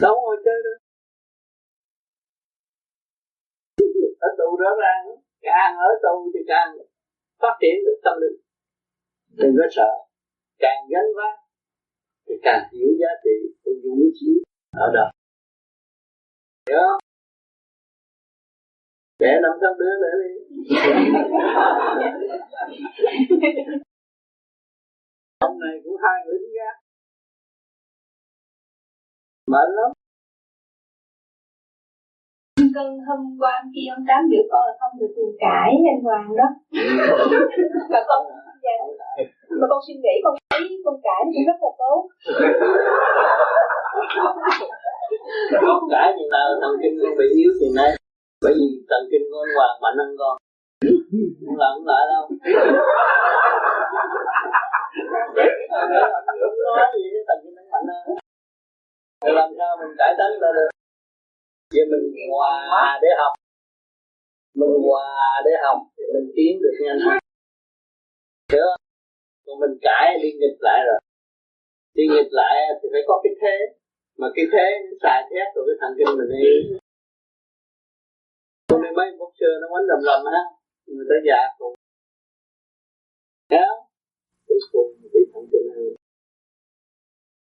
đâu 0.00 0.20
ngồi 0.22 0.36
chơi 0.44 0.54
đâu 0.64 0.74
ở 4.20 4.28
tù 4.38 4.56
rõ 4.56 4.70
ràng 4.82 5.16
càng 5.40 5.76
ở 5.76 5.88
tù 6.02 6.30
thì 6.34 6.40
càng 6.48 6.68
phát 7.38 7.54
triển 7.60 7.74
được 7.86 8.00
tâm 8.04 8.14
linh. 8.22 8.40
Đừng 9.38 9.54
có 9.58 9.64
sợ. 9.70 9.90
Càng 10.58 10.78
gánh 10.90 11.10
vác 11.16 11.38
thì 12.28 12.34
càng 12.42 12.68
hiểu 12.72 12.88
giá 13.00 13.08
trị 13.24 13.36
của 13.64 13.72
dũng 13.82 14.00
chí 14.20 14.42
ở 14.72 14.90
đời 14.94 15.10
hiểu 16.68 16.78
không? 16.88 17.00
Để 19.18 19.32
năm 19.42 19.52
trăm 19.60 19.72
đứa 19.78 19.94
nữa 20.02 20.14
đi. 20.22 20.30
Ông 25.38 25.58
này 25.58 25.80
cũng 25.84 25.96
hai 26.02 26.26
lính 26.26 26.52
gác 26.56 26.79
mệt 29.52 29.68
lắm. 29.78 29.90
Cân 32.74 32.88
hôm 33.08 33.20
qua 33.40 33.54
khi 33.72 33.82
ông 33.94 34.04
tám 34.08 34.20
biểu 34.30 34.44
con 34.50 34.62
là 34.68 34.74
không 34.80 34.94
được 35.00 35.12
cùng 35.16 35.32
cãi 35.44 35.70
anh 35.92 36.02
Hoàng 36.04 36.28
đó. 36.40 36.48
Mà 37.92 38.00
con 38.08 38.20
dạ, 38.64 38.76
mà 39.60 39.66
con 39.70 39.80
suy 39.86 39.94
nghĩ 39.94 40.14
con 40.24 40.34
thấy 40.50 40.62
con 40.84 40.96
cãi 41.06 41.20
cũng 41.24 41.46
rất 41.50 41.58
là 41.64 41.70
tốt. 41.82 42.00
Không 45.66 45.84
cãi 45.90 46.08
thì 46.16 46.24
nào 46.32 46.46
thần 46.60 46.72
kinh 46.82 46.94
con 47.02 47.12
bị 47.18 47.26
yếu 47.38 47.50
thì 47.60 47.66
nay. 47.76 47.90
Bởi 48.44 48.52
vì 48.58 48.66
thần 48.90 49.02
kinh 49.10 49.24
của 49.30 49.42
anh 49.46 49.54
Hoàng 49.56 49.74
mạnh 49.82 49.96
hơn 50.00 50.10
con. 50.20 50.34
Không 51.46 51.58
làm 51.62 51.72
không 51.74 51.86
lại 51.90 52.04
đâu. 52.12 52.24
Nói 56.76 56.86
gì 56.94 57.02
thần 57.28 57.38
kinh 57.42 57.54
nó 57.56 57.62
mạnh 57.72 57.86
hơn 57.88 58.19
làm 59.24 59.50
sao 59.58 59.76
mình 59.80 59.92
cải 59.98 60.12
tánh 60.18 60.34
ra 60.42 60.48
được? 60.56 60.70
Vậy 61.74 61.84
mình 61.92 62.04
hòa 62.30 62.98
để 63.02 63.08
học. 63.18 63.32
Mình 64.54 64.74
hòa 64.86 65.42
để 65.44 65.50
học 65.64 65.78
thì 65.96 66.04
mình 66.14 66.32
tiến 66.36 66.52
được 66.62 66.76
nhanh 66.84 67.00
hơn. 67.04 67.18
Hiểu 68.52 68.64
không? 68.70 68.82
Còn 69.46 69.60
mình 69.60 69.78
cãi 69.82 70.18
đi 70.22 70.28
nghịch 70.32 70.58
lại 70.60 70.80
rồi. 70.86 70.98
Đi 71.94 72.04
nghịch 72.08 72.32
lại 72.40 72.54
thì 72.82 72.88
phải 72.92 73.02
có 73.08 73.20
cái 73.24 73.32
thế. 73.42 73.56
Mà 74.18 74.28
cái 74.36 74.44
thế 74.52 74.66
nó 74.84 74.96
xài 75.02 75.22
thét 75.30 75.46
rồi 75.54 75.64
cái 75.68 75.76
thần 75.80 75.92
kinh 75.98 76.18
mình 76.18 76.30
đi. 76.38 76.76
Hôm 78.70 78.82
nay 78.82 78.92
mấy 78.96 79.06
bốc 79.18 79.32
xưa 79.40 79.54
nó 79.60 79.66
quánh 79.70 79.84
lầm 79.90 80.00
lầm 80.02 80.20
á, 80.24 80.42
người 80.86 81.06
ta 81.10 81.16
già 81.26 81.40
cùng 81.58 81.74
Hiểu 83.50 83.60
không? 83.68 83.84
Cùng 84.72 84.92
bị 85.12 85.20
thần 85.32 85.44
kinh 85.52 85.66
hơn 85.74 85.94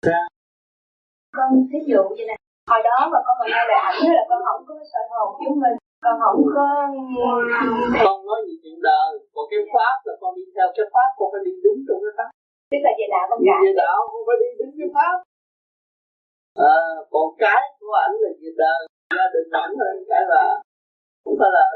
sao? 0.07 0.40
Con 1.37 1.49
thí 1.71 1.79
dụ 1.91 2.03
như 2.17 2.25
này 2.31 2.39
hồi 2.71 2.81
đó 2.89 2.97
mà 3.13 3.19
con 3.27 3.35
mà 3.41 3.47
nghe 3.53 3.63
lời 3.71 3.81
ảnh 3.91 4.01
là 4.17 4.23
con 4.31 4.41
không 4.49 4.63
có 4.69 4.75
sợ 4.93 5.03
hồn 5.11 5.29
chúng 5.45 5.59
mình 5.63 5.77
con 6.05 6.15
không 6.23 6.41
có 6.57 6.67
con 8.05 8.17
nói 8.29 8.41
gì 8.47 8.55
chuyện 8.63 8.79
đời 8.89 9.11
còn 9.35 9.45
cái 9.51 9.61
pháp 9.75 9.97
là 10.07 10.15
con 10.21 10.31
đi 10.39 10.45
theo 10.55 10.67
cái 10.77 10.87
pháp 10.95 11.09
con 11.19 11.29
phải 11.33 11.43
đi 11.47 11.53
đúng 11.65 11.79
trong 11.87 12.01
cái 12.05 12.13
pháp. 12.19 12.31
Tức 12.71 12.81
là 12.85 12.91
về 12.99 13.07
đạo 13.15 13.25
con 13.31 13.39
cả 13.47 13.57
về 13.65 13.73
đạo 13.83 13.97
con 14.13 14.23
phải 14.27 14.37
đi 14.43 14.49
đúng 14.61 14.73
cái 14.79 14.89
pháp. 14.97 15.17
À, 16.73 16.77
còn 17.13 17.27
cái 17.43 17.61
của 17.81 17.95
ảnh 18.07 18.15
là 18.23 18.31
về 18.41 18.51
đời 18.63 18.81
gia 19.19 19.27
đình 19.35 19.49
ảnh 19.65 19.73
hơn 19.81 19.95
cái 20.11 20.23
là 20.33 20.43
không 21.25 21.37
phải 21.41 21.51
là 21.57 21.67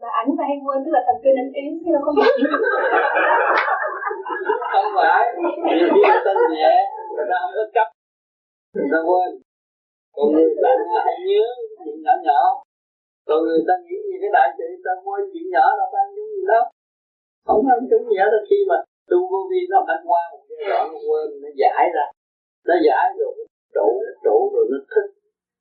mà 0.00 0.08
ảnh 0.20 0.30
phải 0.36 0.46
hay 0.50 0.58
quên 0.64 0.78
tức 0.84 0.92
là 0.96 1.02
thần 1.06 1.16
kinh 1.22 1.36
anh 1.42 1.50
yếu 1.60 1.70
chứ 1.82 1.88
đâu 1.94 2.02
có 2.06 2.10
biết 2.16 2.32
không 4.72 4.90
phải 4.96 5.20
khi 5.64 5.74
người 5.80 6.22
ta 6.26 6.32
nhẹ 6.54 6.74
người 7.14 7.26
ta 7.30 7.36
không 7.42 7.54
có 7.58 7.64
chấp 7.76 7.88
người 8.74 8.90
ta 8.92 9.00
quên. 9.08 9.30
Còn 10.14 10.26
người 10.32 10.54
ta 10.62 10.70
hay 11.06 11.16
nhớ 11.28 11.46
chuyện 11.84 11.96
nhỏ 12.04 12.14
nhỏ. 12.28 12.42
Còn 13.28 13.38
người 13.46 13.62
ta 13.68 13.74
nghĩ 13.84 13.96
gì 14.08 14.16
cái 14.22 14.30
đại 14.36 14.48
sự, 14.56 14.66
ta 14.86 14.92
quên 15.04 15.22
chuyện 15.32 15.46
nhỏ 15.54 15.66
là 15.78 15.86
ta 15.94 16.02
nhớ 16.14 16.24
gì 16.36 16.44
đó. 16.52 16.60
Không 17.46 17.62
ăn 17.74 17.80
chúng 17.90 18.04
gì 18.10 18.16
hết 18.22 18.32
khi 18.48 18.58
mà 18.70 18.76
tu 19.10 19.18
vô 19.30 19.40
vi 19.50 19.60
nó 19.72 19.78
phải 19.86 19.98
qua 20.08 20.22
một 20.32 20.42
giai 20.48 20.64
đoạn, 20.70 20.84
nó 20.92 20.98
quên, 21.08 21.26
nó 21.42 21.50
giải 21.60 21.84
ra. 21.96 22.06
Nó 22.68 22.74
giải 22.86 23.06
rồi, 23.18 23.34
trụ 23.74 23.88
trụ 24.24 24.36
rồi 24.54 24.64
nó 24.72 24.78
thích 24.92 25.08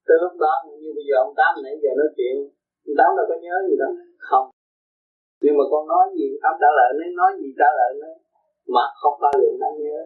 tới 0.08 0.17
lúc 0.23 0.34
đó, 0.45 0.54
như 0.82 0.89
bây 0.97 1.06
giờ 1.08 1.15
ông 1.26 1.34
tám 1.39 1.52
nãy 1.63 1.76
giờ 1.84 1.91
nói 1.99 2.10
chuyện, 2.17 2.36
ông 2.88 2.95
tám 2.99 3.10
đâu 3.17 3.26
có 3.30 3.36
nhớ 3.45 3.56
gì 3.67 3.76
đâu. 3.82 3.91
Không. 4.30 4.47
Nhưng 5.43 5.58
mà 5.58 5.63
con 5.71 5.84
nói 5.93 6.06
gì, 6.17 6.28
ông 6.49 6.58
trả 6.62 6.69
lời 6.80 6.89
nó, 6.97 7.06
nói 7.21 7.32
gì 7.39 7.49
trả 7.60 7.69
lời 7.80 7.91
nó, 8.02 8.10
mà 8.76 8.84
không 9.02 9.15
bao 9.23 9.34
giờ 9.41 9.49
nó 9.62 9.69
nhớ. 9.84 9.99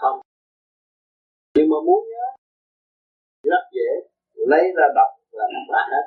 Không 0.00 0.18
nhưng 1.54 1.68
mà 1.72 1.78
muốn 1.86 2.00
nhớ 2.10 2.26
rất 3.42 3.64
dễ, 3.76 3.90
lấy 4.34 4.64
ra 4.76 4.86
đọc 4.98 5.10
là 5.30 5.46
đã 5.72 5.82
hết. 5.92 6.04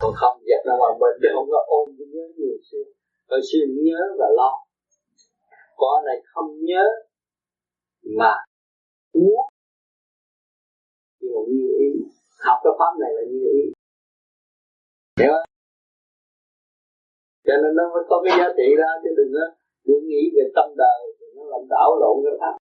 Còn 0.00 0.12
không 0.16 0.36
dẹp 0.48 0.60
ra 0.66 0.72
ngoài 0.78 0.92
bên 1.00 1.12
chứ 1.22 1.28
không 1.34 1.48
có 1.50 1.60
ôm 1.66 1.86
cái 1.98 2.06
nhớ 2.12 2.24
nhiều 2.36 2.56
xưa 2.70 2.84
hồi 3.30 3.40
xưa 3.48 3.64
nhớ 3.84 4.00
và 4.18 4.26
lo. 4.36 4.50
Có 5.76 6.02
này 6.06 6.16
không 6.24 6.50
nhớ 6.64 6.84
mà 8.18 8.34
muốn. 9.14 9.44
Nhưng 11.20 11.32
mà 11.34 11.40
như 11.48 11.66
ý, 11.86 11.90
học 12.46 12.58
cái 12.64 12.72
pháp 12.78 12.92
này 13.00 13.10
là 13.16 13.22
như 13.30 13.40
ý. 13.60 13.64
Hiểu 15.20 15.32
không? 15.32 15.48
Cho 17.46 17.54
nên 17.62 17.72
nó 17.78 17.84
mới 17.94 18.02
có 18.08 18.22
cái 18.24 18.38
giá 18.38 18.48
trị 18.56 18.68
ra 18.80 18.90
chứ 19.02 19.10
đừng 19.16 19.32
có, 19.34 19.44
đừng 19.84 20.04
nghĩ 20.08 20.22
về 20.36 20.44
tâm 20.56 20.66
đời 20.76 21.00
nó 21.36 21.42
làm 21.52 21.62
đảo 21.70 21.90
lộn 22.00 22.16
cái 22.24 22.34
pháp 22.40 22.54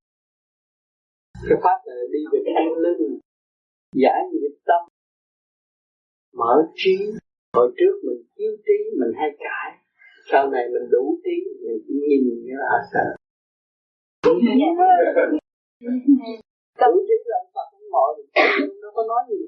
cái 1.50 1.58
pháp 1.63 1.78
này 1.88 1.97
đi 2.13 2.19
về 2.32 2.39
cái 2.45 2.65
linh, 2.84 3.19
giải 4.04 4.21
nghiệp 4.32 4.56
tâm, 4.65 4.82
mở 6.34 6.54
trí, 6.76 6.97
hồi 7.54 7.71
trước 7.78 7.95
mình 8.04 8.21
thiếu 8.38 8.52
trí, 8.65 8.78
mình 9.00 9.12
hay 9.15 9.30
cãi, 9.39 9.69
sau 10.32 10.50
này 10.50 10.63
mình 10.73 10.89
đủ 10.91 11.19
trí, 11.23 11.38
mình 11.63 11.80
chỉ 11.88 11.93
nhìn 12.10 12.23
như 12.45 12.56
là 12.58 12.78
sợ 12.93 13.06
đủ 16.91 17.00
trí 17.08 17.15
là 17.32 17.39
Phật 17.54 17.67
không 17.71 17.89
mọi 17.91 18.12
nó 18.82 18.89
có 18.95 19.04
nói 19.12 19.21
gì? 19.30 19.41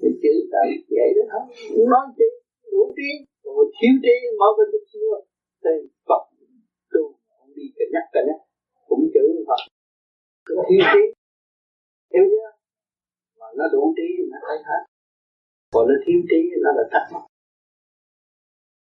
Thì 0.00 0.08
chữ 0.22 0.34
là 0.52 0.62
vậy 0.96 1.08
đó 1.16 1.22
thôi 1.32 1.42
nói 1.92 2.04
chi? 2.18 2.28
Đủ 2.72 2.82
trí. 2.96 3.10
Rồi 3.44 3.64
thiếu 3.76 3.94
trí, 4.04 4.14
mở 4.38 4.48
bên 4.58 4.66
chút 4.72 4.84
xíu 4.92 5.08
thì 5.64 5.74
Phật 6.08 6.22
tu 6.92 7.02
ông 7.40 7.50
đi 7.56 7.64
cân 7.76 7.88
nhắc 7.94 8.04
cân 8.12 8.22
nhắc. 8.28 8.40
Cũng 8.88 9.04
chữ 9.14 9.24
Phật 9.48 9.60
thiếu 10.46 10.80
trí 10.92 11.02
hiểu 12.12 12.24
chưa? 12.32 12.50
Mà 13.38 13.46
nó 13.56 13.64
đủ 13.72 13.82
trí 13.96 14.08
nó 14.30 14.38
thấy 14.46 14.56
hết. 14.68 14.82
Còn 15.72 15.82
nó 15.88 15.94
thiếu 16.06 16.20
trí 16.30 16.40
nó 16.62 16.70
là 16.76 16.84
thắc 16.92 17.04
mắc. 17.12 17.24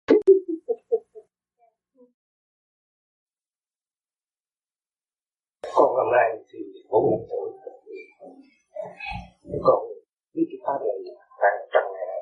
Con 5.74 5.88
hôm 5.96 6.08
nay 6.12 6.28
thì 6.48 6.58
bốn 6.90 7.02
mươi 7.10 7.20
tuổi 7.30 7.48
con 9.62 9.78
biết 10.34 10.46
cái 10.50 10.58
pháp 10.64 10.78
này 10.86 10.96
hàng 11.42 11.58
trăm 11.72 11.82
ngàn. 11.94 12.18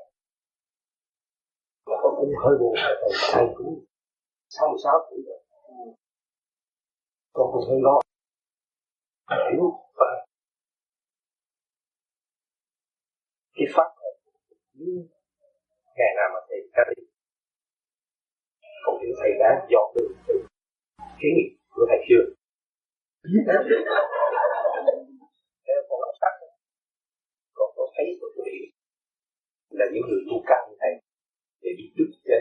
Mà 1.87 1.97
con 2.03 2.13
cũng 2.17 2.33
hơi 2.45 2.55
buồn 2.61 2.75
thầy 2.77 2.95
thầy 3.33 3.45
cũng 3.57 3.85
sáu 4.49 4.69
mươi 4.69 4.79
sáu 4.85 4.95
tuổi 5.11 5.21
rồi 5.27 5.41
con 7.33 7.47
cũng 7.53 7.65
hơi 7.69 7.79
lo 7.83 8.01
hiểu 9.31 9.65
và 9.95 10.27
cái 13.55 13.67
pháp 13.75 13.89
này 14.03 14.13
ngày 15.97 16.13
nào 16.17 16.29
mà 16.35 16.41
thầy 16.49 16.59
ra 16.75 16.83
đi. 16.91 17.03
Không 18.85 18.99
hiểu 19.03 19.13
thầy 19.21 19.31
đã 19.39 19.67
dọn 19.71 19.95
đường 19.95 20.13
từ 20.27 20.35
kiến 21.19 21.31
nghị 21.37 21.47
của 21.71 21.87
thầy 21.89 21.99
chưa? 22.09 22.25
Theo 25.67 25.81
con 25.89 26.01
làm 26.05 26.15
sao 26.21 26.33
còn 27.55 27.71
có 27.77 27.85
thấy 27.97 28.07
và 28.21 28.29
tôi 28.37 28.47
hiểu 28.53 28.69
là 29.71 29.87
những 29.93 30.03
người 30.09 30.23
tu 30.29 30.37
cao 30.47 30.63
như 30.69 30.77
thầy 30.81 30.95
để 31.63 31.71
đi 31.79 31.85
trước 31.97 32.11
thế 32.25 32.39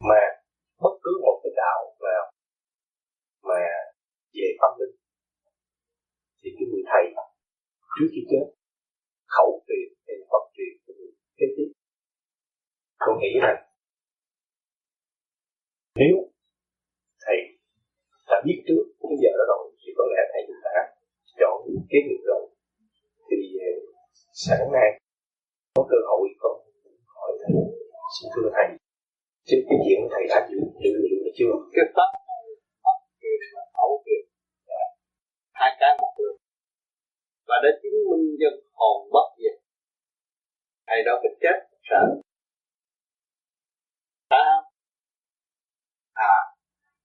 mà 0.00 0.20
bất 0.82 0.94
cứ 1.02 1.10
một 1.22 1.40
cái 1.42 1.52
đạo 1.56 1.96
nào 2.00 2.32
mà 3.42 3.62
về 4.36 4.48
tâm 4.60 4.72
linh. 4.80 4.96
Thì 6.40 6.48
cái 6.56 6.66
người 6.70 6.84
thầy 6.90 7.04
trước 7.94 8.08
khi 8.12 8.22
chết, 8.30 8.46
khẩu 9.34 9.50
truyền 9.66 9.88
hay 10.06 10.16
Phật 10.30 10.44
truyền 10.54 10.72
cho 10.84 10.92
người 10.98 11.12
kế 11.38 11.46
tiếp 11.56 11.68
con 13.02 13.18
nghĩ 13.20 13.32
rằng 13.44 13.58
nếu 16.00 16.16
thầy 17.24 17.38
đã 18.30 18.36
biết 18.46 18.58
trước 18.66 18.82
cái 19.00 19.16
giờ 19.22 19.30
đó 19.38 19.44
rồi, 19.52 19.64
thì 19.80 19.88
có 19.98 20.04
lẽ 20.12 20.20
thầy 20.32 20.42
cũng 20.46 20.60
đã 20.64 20.76
chọn 21.40 21.56
cái 21.90 22.00
nghiệp 22.06 22.22
rồi 22.30 22.42
thì 23.28 23.38
ờ, 23.68 23.72
sáng 24.44 24.72
nay 24.72 24.88
có 25.74 25.82
cơ 25.90 25.98
hội 26.08 26.28
con 26.42 26.56
hỏi 27.14 27.32
thầy, 27.40 27.52
xin 28.14 28.26
thưa 28.34 28.48
thầy, 28.56 28.68
trên 29.48 29.60
cái 29.68 29.78
chuyện 29.84 30.00
thầy 30.12 30.24
đã 30.32 30.48
dự 30.50 30.58
dự 30.82 30.92
liệu 31.02 31.18
là 31.24 31.30
chưa? 31.38 31.52
Cái 31.74 31.86
pháp 31.96 32.10
này 32.28 32.44
pháp 32.84 32.98
truyền 33.20 33.40
và 33.54 33.62
khẩu 33.76 34.02
truyền 34.04 34.23
hai 35.64 35.76
cái 35.80 35.92
một 36.00 36.12
đường. 36.18 36.38
Và 37.48 37.56
đã 37.62 37.70
chứng 37.82 37.98
minh 38.10 38.26
dân 38.40 38.54
hồn 38.72 39.08
bất 39.12 39.28
diệt 39.38 39.56
thầy 40.86 41.02
đó 41.06 41.12
phải 41.22 41.32
chết 41.42 41.58
sợ. 41.88 42.02
Ta 44.28 44.46
à 46.12 46.36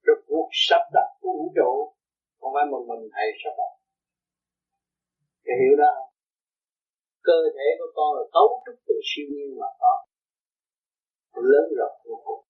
rốt 0.06 0.18
cuộc 0.26 0.48
sắp 0.52 0.82
đặt 0.92 1.08
của 1.20 1.32
vũ 1.38 1.52
trụ, 1.56 1.94
không 2.40 2.52
phải 2.54 2.64
một 2.70 2.82
mình 2.88 3.10
thầy 3.14 3.26
sắp 3.44 3.54
đặt. 3.60 3.72
Thầy 5.44 5.54
hiểu 5.60 5.76
đó 5.78 5.92
cơ 7.22 7.38
thể 7.54 7.66
của 7.78 7.90
con 7.96 8.08
là 8.16 8.24
cấu 8.32 8.62
trúc 8.66 8.76
từ 8.86 8.94
siêu 9.08 9.26
nhiên 9.30 9.50
mà 9.60 9.66
có. 9.80 9.92
Lớn 11.34 11.66
rộng 11.78 11.96
vô 12.04 12.22
cùng. 12.24 12.44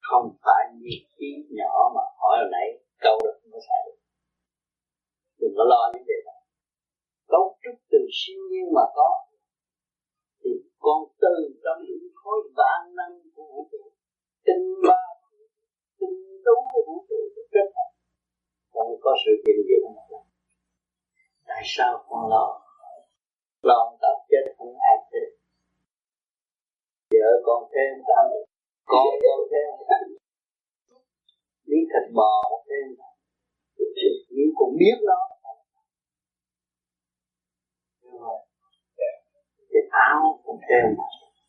Không 0.00 0.36
phải 0.44 0.62
như 0.80 0.90
khí 1.12 1.30
nhỏ 1.50 1.92
mà 1.94 2.02
hỏi 2.20 2.36
hồi 2.40 2.48
nãy, 2.52 2.66
câu 2.98 3.18
được 3.24 3.36
mới 3.50 3.60
xài 3.68 3.80
được 3.86 4.01
đừng 5.42 5.54
có 5.58 5.64
lo 5.72 5.82
những 5.92 6.06
điều 6.10 6.22
đó 6.26 6.36
cấu 7.32 7.44
trúc 7.62 7.76
từ 7.92 7.98
siêu 8.18 8.40
nhiên 8.50 8.66
mà 8.76 8.84
có, 8.96 9.10
thì 10.40 10.50
con 10.78 11.00
từ 11.22 11.36
trong 11.64 11.78
những 11.88 12.04
khối 12.14 12.40
vạn 12.58 12.80
năng 12.98 13.14
của 13.34 13.44
vũ 13.52 13.68
trụ, 13.70 13.82
tinh 14.46 14.66
ba 14.88 15.02
tinh 15.98 16.42
đấu 16.46 16.58
của 16.72 16.82
vũ 16.86 17.06
trụ 17.08 17.20
được 17.36 17.46
kết 17.52 17.68
hợp, 17.76 17.90
con 18.74 18.86
có 19.00 19.12
sự 19.24 19.32
hiện 19.46 19.58
diện 19.68 19.82
mà 19.96 20.18
tại 21.48 21.62
sao 21.64 22.04
con 22.08 22.30
lo? 22.30 22.46
Lo 23.62 23.96
tập 24.02 24.16
chết 24.30 24.44
không 24.58 24.74
ai 24.90 24.96
thế 25.10 25.22
vợ 27.10 27.30
con 27.46 27.60
thêm 27.72 27.92
tâm 28.08 28.26
con 28.84 29.06
con 29.22 29.40
thêm 29.50 29.70
tâm 29.88 30.04
lý 31.64 31.78
thịt 31.90 32.14
bò 32.14 32.32
thêm 32.68 32.86
nhưng 34.30 34.50
cũng 34.56 34.76
biết 34.78 34.98
nó 35.02 35.31
cái 39.72 39.82
áo 39.90 40.40
cũng 40.44 40.60
thêm. 40.68 40.84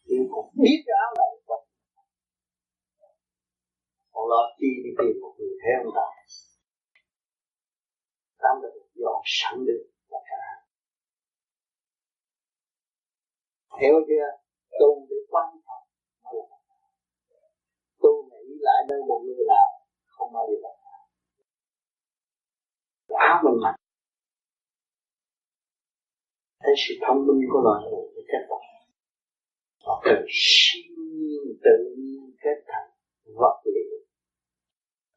Nhưng 0.06 0.26
cũng 0.32 0.50
biết 0.62 0.78
cái 0.86 0.96
áo 1.04 1.12
này. 1.20 1.32
Còn 1.48 1.60
còn 4.14 4.24
lo 4.32 4.42
chi 4.58 4.68
đi 4.84 4.92
tìm 5.00 5.14
một 5.22 5.34
người 5.38 5.56
theo 5.64 5.78
ông 5.84 5.94
ta. 5.98 6.08
Tám 8.42 8.62
được 8.62 8.74
sẵn 9.26 9.66
được 9.66 9.84
là 10.12 10.20
cả. 10.30 10.44
Hiểu 13.82 13.96
chưa 14.08 14.28
tu 14.80 15.08
để 15.10 15.16
quan 15.30 15.48
trọng 15.66 15.84
tu 18.04 18.30
nghĩ 18.30 18.46
lại 18.60 18.80
nơi 18.90 19.00
một 19.08 19.22
người 19.26 19.46
nào, 19.48 19.70
không 20.06 20.34
bao 20.34 20.48
giờ 20.50 20.70
là 23.08 23.20
áo 23.20 23.42
mình 23.44 23.62
mặc 23.64 23.76
thấy 26.64 26.74
sự 26.84 26.94
thông 27.08 27.20
minh 27.28 27.42
của 27.52 27.62
loài 27.66 27.80
người 27.84 28.06
với 28.14 28.24
kết 28.32 28.44
tập 28.50 28.62
họ 29.86 30.02
cần 30.06 30.20
siêu 30.30 30.96
nhiên 31.18 31.44
tự 31.66 31.78
nhiên 31.98 32.22
kết 32.44 32.58
thành 32.70 32.90
vật 33.42 33.58
liệu 33.76 33.98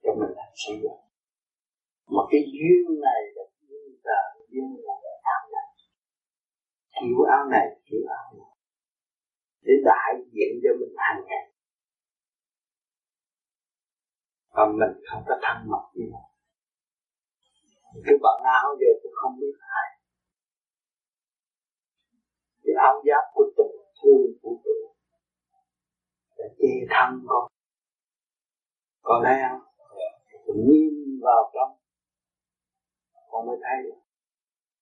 cho 0.02 0.10
mình 0.20 0.32
làm 0.38 0.52
sử 0.64 0.72
dụng 0.82 1.00
mà 2.14 2.22
cái 2.30 2.40
duyên 2.54 3.00
này 3.06 3.20
là 3.36 3.44
duyên 3.68 3.88
trời 4.06 4.26
duyên 4.50 4.68
là 4.86 4.94
áo 5.34 5.42
này 5.54 5.68
kiểu 7.00 7.22
áo 7.36 7.44
này 7.54 7.66
kiểu 7.86 8.02
áo 8.18 8.26
này 8.38 8.52
để 9.62 9.72
đại 9.84 10.12
diện 10.32 10.52
cho 10.62 10.70
mình 10.80 10.94
hàng 10.96 11.20
ngày 11.28 11.46
và 14.54 14.64
mình 14.66 15.04
không 15.10 15.22
có 15.28 15.34
thân 15.42 15.70
mật 15.70 15.84
như 15.94 16.04
vậy 16.12 16.26
cái 18.04 18.14
bạn 18.22 18.38
áo 18.44 18.68
giờ 18.80 18.90
tôi 19.02 19.12
không 19.14 19.40
biết 19.40 19.56
ai 19.58 19.95
cái 22.66 22.74
áo 22.88 23.02
giáp 23.06 23.24
của 23.34 23.44
tình 23.56 23.76
thương 23.98 24.38
của 24.42 24.54
tôi 24.64 24.80
để 26.38 26.44
che 26.58 26.72
thân 26.90 27.24
con. 27.28 27.44
Con 29.02 29.22
thấy 29.24 29.36
không? 29.48 29.60
Yeah. 29.98 30.66
nhìn 30.66 31.20
vào 31.22 31.50
trong. 31.54 31.78
Con 33.30 33.46
mới 33.46 33.56
thấy 33.62 33.92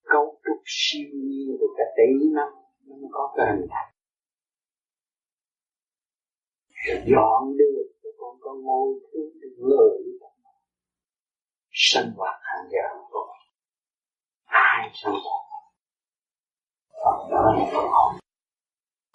cấu 0.03 0.41
trúc 0.45 0.63
siêu 0.65 1.09
nhiên 1.13 1.57
của 1.61 1.67
cả 1.77 1.85
tỷ 1.97 2.29
năm 2.35 2.49
nó 2.87 2.97
mới 2.97 3.11
có 3.13 3.35
cái 3.37 3.47
hình 3.53 3.67
thành. 3.71 3.91
Dọn 7.07 7.57
được 7.57 7.93
cho 8.03 8.09
con 8.19 8.37
có 8.41 8.55
ngôi 8.55 8.95
thứ 9.13 9.21
để 9.41 9.49
lợi, 9.57 10.03
sinh 11.71 12.11
hoạt 12.17 12.41
hàng 12.43 12.69
giờ 12.71 12.89
của 13.11 13.33
ai 14.45 14.91
sinh 14.95 15.13
hoạt? 15.13 15.54
Phần 17.05 17.19
đó 17.31 17.41
là 17.57 17.65
phần 17.73 17.87
học. 17.97 18.11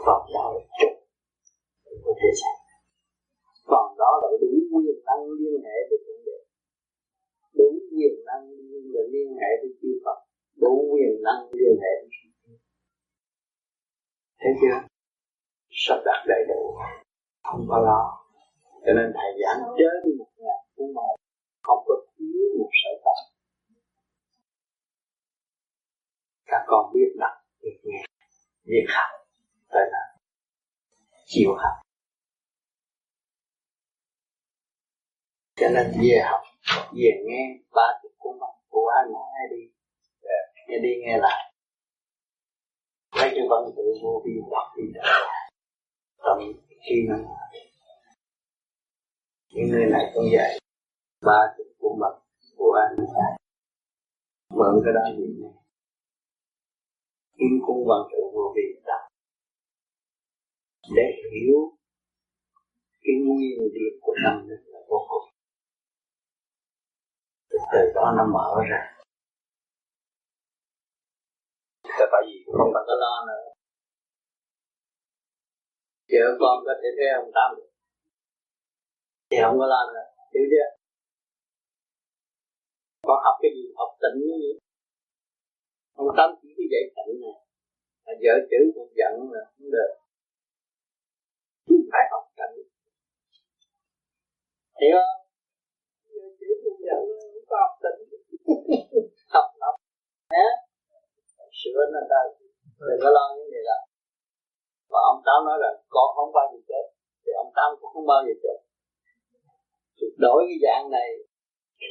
Phần 0.06 0.22
đó 0.34 0.44
là 0.54 0.62
trục 0.80 0.94
của 2.04 2.14
thế 2.22 2.30
gian 2.40 2.56
phần 3.70 3.88
đó 4.02 4.12
là 4.22 4.28
đủ 4.42 4.52
quyền 4.74 4.98
năng 5.08 5.24
liên 5.40 5.62
hệ 5.68 5.78
với 5.90 5.98
thượng 6.06 6.22
đế. 6.26 6.38
Đủ 7.58 7.70
quyền 7.92 8.14
năng 8.28 8.44
liên 9.14 9.30
hệ 9.42 9.50
với 9.62 9.72
chư 9.82 9.90
Phật. 10.06 10.18
Đủ 10.56 10.74
quyền 10.94 11.14
năng 11.24 11.42
liên 11.60 11.76
hệ 11.84 11.94
với 12.02 12.10
thấy 14.42 14.52
chưa? 14.62 14.78
Sắp 15.70 16.00
đặt 16.06 16.26
đầy 16.28 16.42
đủ. 16.50 16.62
Không 17.44 17.66
có 17.70 17.78
lo. 17.88 18.02
Cho 18.86 18.94
nên 18.94 19.14
thầy 19.16 19.32
giảng 19.42 19.62
trên 19.78 20.18
một 20.18 20.32
ngàn 20.38 20.62
cuốn 20.76 20.94
một 20.94 21.16
không 21.62 21.84
có 21.88 21.96
thiếu 22.18 22.46
một 22.60 22.70
sở 22.84 22.90
tập. 23.04 23.20
Các 26.46 26.64
con 26.68 26.94
biết 26.94 27.12
đặt 27.20 27.39
việc 27.62 27.80
nghe 27.84 28.04
việc 28.64 28.86
học 28.96 29.28
rồi 29.70 29.84
là 29.92 30.18
chịu 31.26 31.50
học. 31.58 31.76
Cho 35.56 35.68
nên 35.74 35.92
về 36.02 36.22
học, 36.26 36.42
về 36.94 37.12
nghe 37.28 37.60
ba 37.76 38.00
chục 38.04 38.12
cuốn 38.18 38.40
bằng 38.40 38.56
của 38.70 38.88
ai 38.98 39.06
mỗi 39.14 39.28
ai 39.40 39.48
đi 39.52 39.64
nghe 40.68 40.78
đi 40.84 40.90
nghe 41.02 41.18
lại. 41.18 41.54
Thấy 43.12 43.30
cái 43.36 43.46
văn 43.50 43.72
tự 43.76 43.84
vô 44.04 44.24
vi 44.26 44.32
đọc 44.52 44.68
đi 44.78 44.84
trở 44.96 45.02
tâm 46.24 46.38
khi 46.90 46.96
nó 47.08 47.16
những 49.50 49.72
nơi 49.72 49.86
này 49.92 50.12
cũng 50.14 50.26
vậy. 50.32 50.60
Ba 51.22 51.54
chục 51.58 51.68
cuốn 51.80 52.00
bằng 52.02 52.20
của 52.58 52.72
ai 52.82 52.96
mỗi 52.98 53.16
ai 53.16 53.40
mượn 54.50 54.82
cái 54.86 54.94
đó 54.94 55.02
gì 55.18 55.26
nghe 55.40 55.50
kim 57.40 57.54
cung 57.66 57.82
văn 57.90 58.02
tự 58.12 58.22
vô 58.34 58.54
vi 58.56 58.66
đọc 58.90 59.02
để 60.96 61.08
hiểu 61.32 61.60
cái 63.04 63.16
nguyên 63.26 63.60
lý 63.74 63.86
của 64.02 64.14
tâm 64.24 64.48
linh 64.48 64.66
là 64.74 64.80
vô 64.90 65.00
cùng. 65.10 65.26
Từ 67.72 67.82
đó 67.96 68.14
nó 68.18 68.24
mở 68.36 68.50
ra. 68.72 68.82
Là 72.00 72.06
tại 72.12 72.22
vì 72.28 72.36
không 72.58 72.72
cần 72.74 72.84
có 72.88 72.96
lo 73.04 73.26
nữa. 73.28 73.46
Vợ 76.12 76.26
con 76.40 76.56
có 76.66 76.74
thể 76.82 76.90
thấy 76.98 77.08
ông 77.22 77.32
tâm 77.38 77.50
thì 79.30 79.38
không 79.44 79.58
có 79.60 79.66
lo 79.74 79.82
nữa, 79.94 80.06
hiểu 80.34 80.46
chưa? 80.52 80.70
Con 83.08 83.20
học 83.26 83.36
cái 83.42 83.52
gì, 83.56 83.66
học 83.80 83.92
tịnh 84.02 84.18
như 84.28 84.36
vậy. 84.44 84.56
Ông 85.94 86.08
tâm 86.18 86.30
chỉ 86.42 86.49
dạy 86.72 86.84
tịnh 86.96 87.14
này 87.24 87.38
mà 88.06 88.14
vợ 88.24 88.34
chữ 88.50 88.60
con 88.76 88.88
giận 89.00 89.14
là 89.34 89.42
không 89.52 89.68
được. 89.76 89.92
Phải 91.92 92.04
học 92.12 92.24
tịnh 92.40 92.56
hiểu 94.82 94.98
không? 95.06 95.22
Vợ 96.14 96.26
chữ 96.40 96.50
con 96.64 96.78
giận 96.88 97.02
không 97.22 97.46
có 97.50 97.56
học 97.64 97.74
tịnh 97.84 98.00
học 99.34 99.48
học. 99.62 99.76
Nhé 100.34 100.48
sửa 101.60 101.82
nó 101.94 102.02
ra 102.12 102.22
đừng 102.88 103.00
có 103.04 103.10
lo 103.18 103.26
những 103.36 103.50
gì 103.54 103.62
đó 103.70 103.80
và 104.92 105.00
ông 105.12 105.20
tám 105.26 105.40
nói 105.48 105.58
là 105.64 105.72
con 105.96 106.08
không 106.16 106.32
bao 106.38 106.46
giờ 106.52 106.60
chết 106.70 106.86
thì 107.24 107.32
ông 107.44 107.52
tám 107.56 107.70
cũng 107.80 107.92
không 107.94 108.08
bao 108.12 108.22
giờ 108.28 108.34
chết. 108.44 108.58
Đổi 110.18 110.40
cái 110.48 110.58
dạng 110.66 110.86
này 110.98 111.10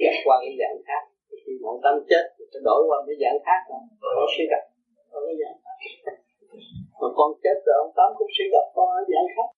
ghét 0.00 0.16
qua 0.24 0.36
cái 0.42 0.54
dạng 0.60 0.78
khác 0.86 1.02
khi 1.48 1.54
mà 1.64 1.70
tâm 1.84 1.94
chết, 2.10 2.24
thì 2.34 2.44
sẽ 2.52 2.58
đổi 2.68 2.80
qua 2.88 2.98
cái 3.06 3.16
dạng 3.22 3.38
khác 3.46 3.60
rồi 3.70 3.80
có 4.16 4.24
suy 4.34 4.44
gặp. 4.52 4.64
Có 5.10 5.18
cái 5.26 5.36
dạng 5.42 5.58
khác. 5.64 5.76
Mà 7.00 7.08
con 7.18 7.30
chết 7.42 7.56
rồi, 7.66 7.76
ông 7.84 7.92
tám 7.96 8.08
cũng 8.18 8.30
suy 8.36 8.46
gặp 8.54 8.66
con 8.76 8.88
ở 8.98 9.00
dạng 9.12 9.28
khác. 9.34 9.48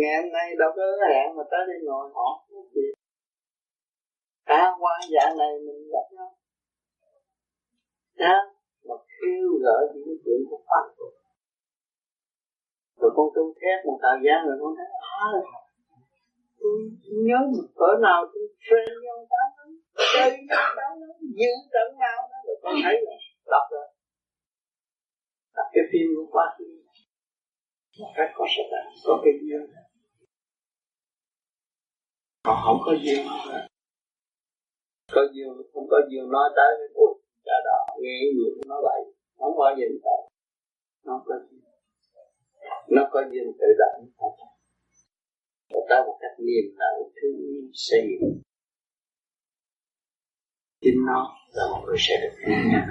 Ngày 0.00 0.16
hôm 0.22 0.28
nay 0.36 0.46
đâu 0.60 0.70
có 0.76 0.84
hẹn 1.12 1.26
mà 1.36 1.44
tới 1.50 1.62
đây 1.68 1.78
ngồi 1.86 2.10
họ 2.16 2.28
gì. 2.74 2.86
À 4.44 4.64
qua 4.80 4.94
dạng 5.14 5.34
này 5.42 5.52
mình 5.66 5.80
gặp 5.94 6.06
nhau. 6.16 6.30
Đó 8.22 8.36
mà 8.86 8.94
kêu 9.18 9.48
gợi 9.64 9.82
những 9.92 10.04
cái 10.06 10.18
chuyện 10.24 10.40
của 10.50 10.60
Pháp. 10.68 10.84
Rồi 13.00 13.10
con 13.16 13.26
tu 13.34 13.44
thét 13.60 13.86
một 13.86 13.98
thời 14.02 14.18
gian 14.24 14.38
rồi 14.46 14.56
con 14.60 14.74
thấy 14.78 14.86
à 15.20 15.26
tôi 16.62 16.78
nhớ 17.26 17.38
một 17.52 17.68
cỡ 17.80 17.90
nào 18.06 18.20
tôi 18.32 18.44
train 18.66 18.94
nhau 19.04 19.16
ông 19.18 19.52
lắm 19.58 19.68
chơi 20.12 20.30
nhau 20.48 20.62
ông 20.90 21.00
lắm 21.00 21.16
giữ 21.38 21.52
trận 21.72 21.88
nào 21.98 22.18
đó 22.30 22.38
rồi 22.46 22.56
con 22.62 22.74
thấy 22.84 22.94
là 23.06 23.14
đọc 23.52 23.66
rồi 23.70 23.86
đọc 25.56 25.66
cái 25.72 25.84
phim 25.92 26.06
của 26.16 26.26
Pháp 26.34 26.50
một 28.00 28.12
cách 28.16 28.30
có 28.36 28.44
sự 28.56 28.62
thật 28.70 28.84
có 29.06 29.20
cái 29.24 29.32
duyên 29.42 29.62
còn 32.46 32.56
không 32.64 32.78
có 32.86 32.92
duyên 33.02 33.26
có 35.14 35.22
duyên 35.32 35.48
không 35.72 35.86
có 35.90 35.98
duyên 36.10 36.30
nói 36.30 36.50
tới 36.56 36.70
cái 36.78 36.88
cuộc 36.94 37.14
cha 37.44 37.56
đó 37.64 37.78
nghe 38.00 38.16
người 38.34 38.52
nó 38.66 38.80
lại 38.86 39.00
không 39.38 39.54
có 39.56 39.74
giờ 39.78 39.86
tới 40.04 40.20
nó 41.06 41.22
có 41.26 41.34
nó 42.88 43.02
có 43.12 43.20
duyên 43.30 43.44
tự 43.58 43.66
động 43.78 44.08
và 45.72 45.80
ta 45.88 45.96
một 46.06 46.18
cách 46.20 46.36
niềm 46.38 46.64
nở 46.78 46.92
thương 47.16 47.36
yêu 47.48 47.70
xây 47.72 48.00
dựng 48.20 48.42
chính 50.82 51.04
nó 51.06 51.36
là 51.52 51.64
một 51.70 51.82
người 51.86 51.96
sẽ 51.98 52.14
được 52.22 52.36
nghe. 52.46 52.84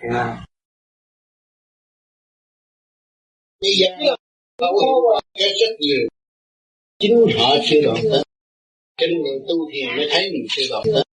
Thấy 0.00 0.10
không? 0.12 0.36
Bây 3.60 3.70
giờ 3.78 3.86
họ 4.60 4.66
hiểu 4.82 5.20
cái 5.34 5.48
rất 5.48 5.76
nhiều. 5.78 6.08
Chính 6.98 7.26
họ 7.38 7.56
chưa 7.64 7.80
đoạn 7.84 7.96
tới. 8.02 8.22
Nên 9.00 9.22
người 9.22 9.38
tu 9.48 9.70
thiền 9.72 9.96
mới 9.96 10.06
thấy 10.10 10.30
mình 10.32 10.46
chưa 10.56 10.62
đoạn 10.70 10.82
tới. 10.94 11.04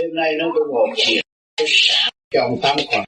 Đêm 0.00 0.14
nay 0.14 0.32
nó 0.38 0.52
có 0.54 0.60
ngồi 0.70 0.88
thiền 0.96 1.24
sáng 1.66 2.12
ông 2.40 2.58
tám 2.62 2.76
còn 2.92 3.04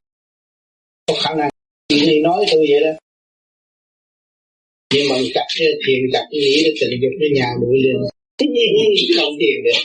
có 1.06 1.14
khả 1.22 1.34
năng 1.34 1.50
chị 1.88 2.06
này 2.06 2.20
nói 2.22 2.44
tôi 2.52 2.66
vậy 2.68 2.80
đó 2.84 3.07
nhưng 4.94 5.04
mà 5.10 5.16
cặp 5.34 5.46
thiền 5.86 6.00
cặp 6.12 6.24
nghĩ 6.30 6.62
để 6.64 6.70
tình 6.80 7.00
dục 7.02 7.12
với 7.20 7.30
nhà 7.38 7.48
bụi 7.60 7.76
lên 7.84 7.96
không 9.18 9.34
thiền 9.40 9.56
được. 9.64 9.80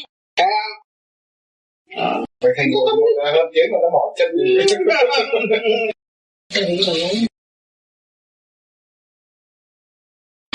À, 1.95 2.09
Vậy 2.41 2.51
thành 2.57 2.67
ngồi 2.71 3.31
hơn 3.35 3.45
tiếng 3.53 3.69
mà 3.71 3.77
nó 3.81 3.89
bỏ 3.93 4.13
chân 4.17 4.29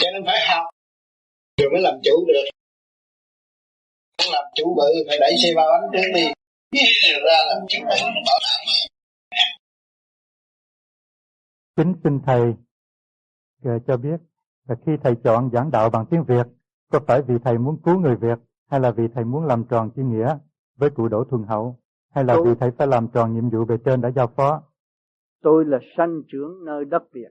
cho 0.01 0.09
nên 0.12 0.22
phải 0.26 0.40
học. 0.49 0.64
Rồi 1.57 1.70
mới 1.72 1.80
làm 1.82 1.94
chủ 2.05 2.24
được. 2.28 2.44
Làm 4.32 4.44
chủ 4.55 4.74
bự 4.76 5.05
phải 5.09 5.18
đẩy 5.20 5.32
xe 5.42 5.53
ba 5.57 5.62
bánh 5.72 5.90
trước 5.92 6.11
đi. 6.14 6.24
Ra 7.26 7.38
làm 7.49 7.59
chủ 7.68 7.78
bự 7.80 7.96
bảo 8.26 8.38
đảm 8.44 8.59
kính 11.76 11.94
xin 12.05 12.12
thầy 12.26 12.40
cho 13.86 13.96
biết 13.96 14.16
là 14.69 14.75
khi 14.87 14.97
thầy 15.03 15.16
chọn 15.25 15.51
giảng 15.53 15.71
đạo 15.71 15.91
bằng 15.91 16.07
tiếng 16.11 16.25
Việt 16.25 16.47
có 16.93 17.01
phải 17.07 17.23
vì 17.23 17.35
thầy 17.45 17.59
muốn 17.59 17.77
cứu 17.85 17.99
người 18.01 18.16
Việt 18.16 18.39
hay 18.71 18.81
là 18.81 18.91
vì 18.91 19.09
thầy 19.09 19.25
muốn 19.25 19.45
làm 19.45 19.64
tròn 19.64 19.91
chữ 19.97 20.03
nghĩa 20.03 20.39
với 20.77 20.91
cụ 20.91 21.09
Đỗ 21.09 21.25
Thuần 21.25 21.43
Hậu 21.43 21.77
hay 22.14 22.25
là 22.25 22.35
tôi, 22.35 22.45
vì 22.45 22.55
thầy 22.61 22.71
phải 22.71 22.87
làm 22.87 23.09
tròn 23.09 23.35
nhiệm 23.35 23.51
vụ 23.51 23.64
về 23.64 23.77
trên 23.85 24.01
đã 24.01 24.11
giao 24.11 24.27
phó? 24.27 24.62
Tôi 25.43 25.64
là 25.64 25.79
sanh 25.97 26.23
trưởng 26.29 26.64
nơi 26.64 26.85
đất 26.85 27.03
Việt. 27.12 27.29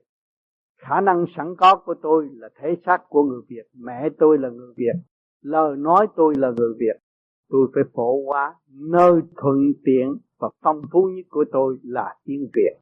Khả 0.78 1.02
năng 1.02 1.26
sẵn 1.38 1.56
có 1.56 1.76
của 1.86 1.96
tôi 2.02 2.30
là 2.34 2.50
thể 2.62 2.76
xác 2.86 2.98
của 3.10 3.24
người 3.24 3.42
Việt. 3.50 3.64
Mẹ 3.74 4.10
tôi 4.20 4.38
là 4.38 4.50
người 4.50 4.74
Việt. 4.78 5.02
Lời 5.42 5.78
nói 5.78 6.08
tôi 6.16 6.36
là 6.38 6.52
người 6.58 6.74
Việt. 6.80 7.02
Tôi 7.50 7.68
phải 7.74 7.84
phổ 7.94 8.26
hóa 8.26 8.56
nơi 8.70 9.22
thuận 9.38 9.58
tiện 9.86 10.18
và 10.40 10.50
phong 10.62 10.82
phú 10.92 11.10
nhất 11.16 11.26
của 11.30 11.46
tôi 11.52 11.78
là 11.84 12.16
tiếng 12.26 12.50
Việt. 12.54 12.74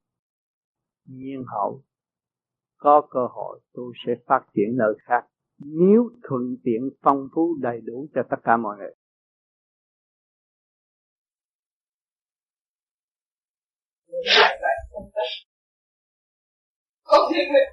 Nhiên 1.08 1.44
hậu 1.48 1.82
có 2.78 3.08
cơ 3.10 3.28
hội 3.32 3.60
tôi 3.74 3.94
sẽ 4.06 4.14
phát 4.28 4.42
triển 4.54 4.78
nơi 4.78 4.94
khác 5.04 5.26
nếu 5.60 6.10
thuận 6.24 6.56
tiện 6.64 6.90
phong 7.02 7.28
phú 7.36 7.58
đầy 7.62 7.82
đủ 7.82 8.08
cho 8.16 8.22
tất 8.30 8.38
cả 8.44 8.58
mọi 8.58 8.78
người. 8.78 8.94
Không 17.04 17.32
thiên 17.34 17.52
nguyện 17.52 17.70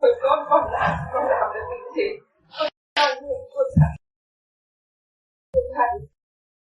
với 0.00 0.12
con 0.22 0.38
con 0.50 0.72
làm 0.72 0.98
con 1.12 1.24
làm 1.28 1.54
được 1.54 1.60
những 1.70 1.94
gì? 1.96 2.08
Con 2.58 2.68
làm 2.96 3.08
là 3.08 3.14
con 3.20 3.40
của 3.50 3.64
con 3.76 3.98
thầy 5.76 6.08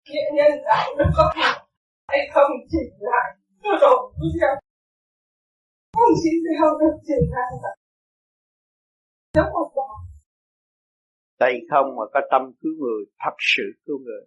nghĩa 0.09 0.29
nhân 0.33 0.63
đạo 0.65 0.95
nó 0.97 1.05
có 1.17 1.33
thể 1.35 1.51
hay 2.07 2.19
không 2.33 2.51
chỉ 2.71 2.77
lại 2.99 3.35
tôi 3.63 3.73
rồi 3.81 4.13
tôi 4.19 4.29
theo 4.41 4.68
không 5.95 6.13
chỉ 6.23 6.31
theo 6.45 6.69
được 6.79 6.95
triển 7.07 7.23
khai 7.33 7.49
một 9.53 9.71
đạo 9.75 9.99
tay 11.39 11.53
không 11.71 11.95
mà 11.95 12.03
có 12.13 12.21
tâm 12.31 12.41
cứu 12.61 12.71
người, 12.79 13.05
thật 13.25 13.35
sự 13.55 13.63
cứu 13.85 13.99
người. 14.05 14.25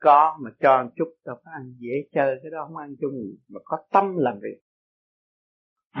Có 0.00 0.38
mà 0.40 0.50
cho 0.60 0.82
một 0.82 0.90
chút 0.96 1.14
đâu, 1.24 1.36
có 1.44 1.50
ăn 1.54 1.74
dễ 1.78 1.94
chơi, 2.12 2.36
cái 2.42 2.50
đó 2.50 2.58
không 2.66 2.76
ăn 2.76 2.94
chung 3.00 3.14
mà 3.48 3.60
có 3.64 3.76
tâm 3.92 4.04
làm 4.16 4.34
việc. 4.42 4.58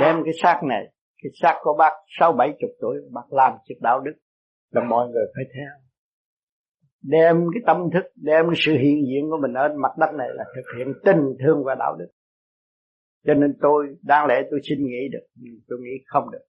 Đem 0.00 0.16
cái 0.24 0.32
xác 0.42 0.60
này, 0.68 0.84
cái 1.22 1.30
xác 1.34 1.58
của 1.62 1.76
bác 1.78 1.92
sáu 2.20 2.32
bảy 2.32 2.48
chục 2.60 2.70
tuổi, 2.80 2.96
bác 3.12 3.32
làm 3.32 3.52
sự 3.68 3.74
đạo 3.80 4.00
đức, 4.00 4.12
là 4.70 4.82
mọi 4.88 5.08
người 5.08 5.24
phải 5.34 5.44
theo. 5.54 5.72
Đem 7.02 7.36
cái 7.54 7.62
tâm 7.66 7.76
thức, 7.94 8.10
đem 8.16 8.44
cái 8.46 8.56
sự 8.66 8.72
hiện 8.72 8.96
diện 9.08 9.30
của 9.30 9.38
mình 9.42 9.52
ở 9.52 9.68
mặt 9.82 9.92
đất 9.98 10.10
này 10.18 10.28
là 10.32 10.44
thực 10.56 10.78
hiện 10.78 10.92
tình 11.04 11.36
thương 11.40 11.64
và 11.64 11.74
đạo 11.74 11.96
đức 11.98 12.08
cho 13.24 13.34
nên 13.34 13.54
tôi, 13.60 13.96
đáng 14.02 14.26
lẽ 14.26 14.42
tôi 14.50 14.60
xin 14.62 14.78
nghĩ 14.86 15.08
được, 15.12 15.26
nhưng 15.34 15.54
tôi 15.68 15.78
nghĩ 15.82 16.04
không 16.06 16.30
được. 16.30 16.44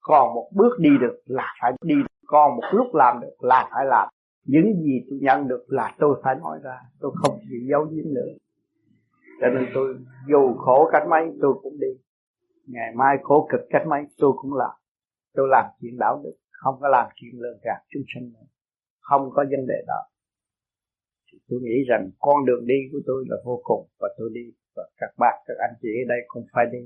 Còn 0.00 0.34
một 0.34 0.50
bước 0.54 0.78
đi 0.78 0.90
được 1.00 1.16
là 1.26 1.54
phải 1.60 1.72
đi, 1.84 1.94
còn 2.26 2.56
một 2.56 2.62
lúc 2.72 2.94
làm 2.94 3.20
được 3.20 3.44
là 3.44 3.68
phải 3.72 3.86
làm. 3.86 4.08
Những 4.44 4.82
gì 4.82 5.04
tôi 5.10 5.18
nhận 5.22 5.48
được 5.48 5.64
là 5.68 5.94
tôi 5.98 6.20
phải 6.24 6.34
nói 6.34 6.58
ra, 6.64 6.76
tôi 7.00 7.12
không 7.14 7.38
bị 7.50 7.56
giấu 7.70 7.84
giếm 7.84 8.14
nữa. 8.14 8.32
Cho 9.40 9.46
nên 9.48 9.66
tôi, 9.74 9.96
dù 10.28 10.54
khổ 10.54 10.88
cách 10.92 11.02
mấy, 11.10 11.22
tôi 11.40 11.54
cũng 11.62 11.80
đi. 11.80 12.00
Ngày 12.66 12.94
mai 12.94 13.16
khổ 13.22 13.48
cực 13.50 13.60
cách 13.70 13.86
mấy, 13.86 14.00
tôi 14.18 14.32
cũng 14.36 14.54
làm. 14.54 14.70
Tôi 15.34 15.48
làm 15.50 15.64
chuyện 15.80 15.98
đạo 15.98 16.20
đức, 16.24 16.34
không 16.50 16.74
có 16.80 16.88
làm 16.88 17.06
chuyện 17.14 17.40
lừa 17.40 17.58
gạt 17.62 17.82
chúng 17.88 18.02
sinh 18.14 18.32
nữa. 18.32 18.46
Không 19.00 19.30
có 19.30 19.44
vấn 19.50 19.66
đề 19.66 19.84
đó. 19.86 20.00
Thì 21.32 21.38
tôi 21.48 21.60
nghĩ 21.62 21.84
rằng 21.88 22.10
con 22.18 22.46
đường 22.46 22.66
đi 22.66 22.74
của 22.92 22.98
tôi 23.06 23.24
là 23.28 23.36
vô 23.44 23.60
cùng 23.64 23.88
và 24.00 24.08
tôi 24.18 24.30
đi 24.34 24.52
và 24.78 24.84
các 25.00 25.12
bạn, 25.18 25.34
các 25.46 25.56
anh 25.66 25.74
chị 25.82 25.88
ở 26.02 26.04
đây 26.08 26.20
cũng 26.28 26.46
phải 26.52 26.64
đi 26.72 26.82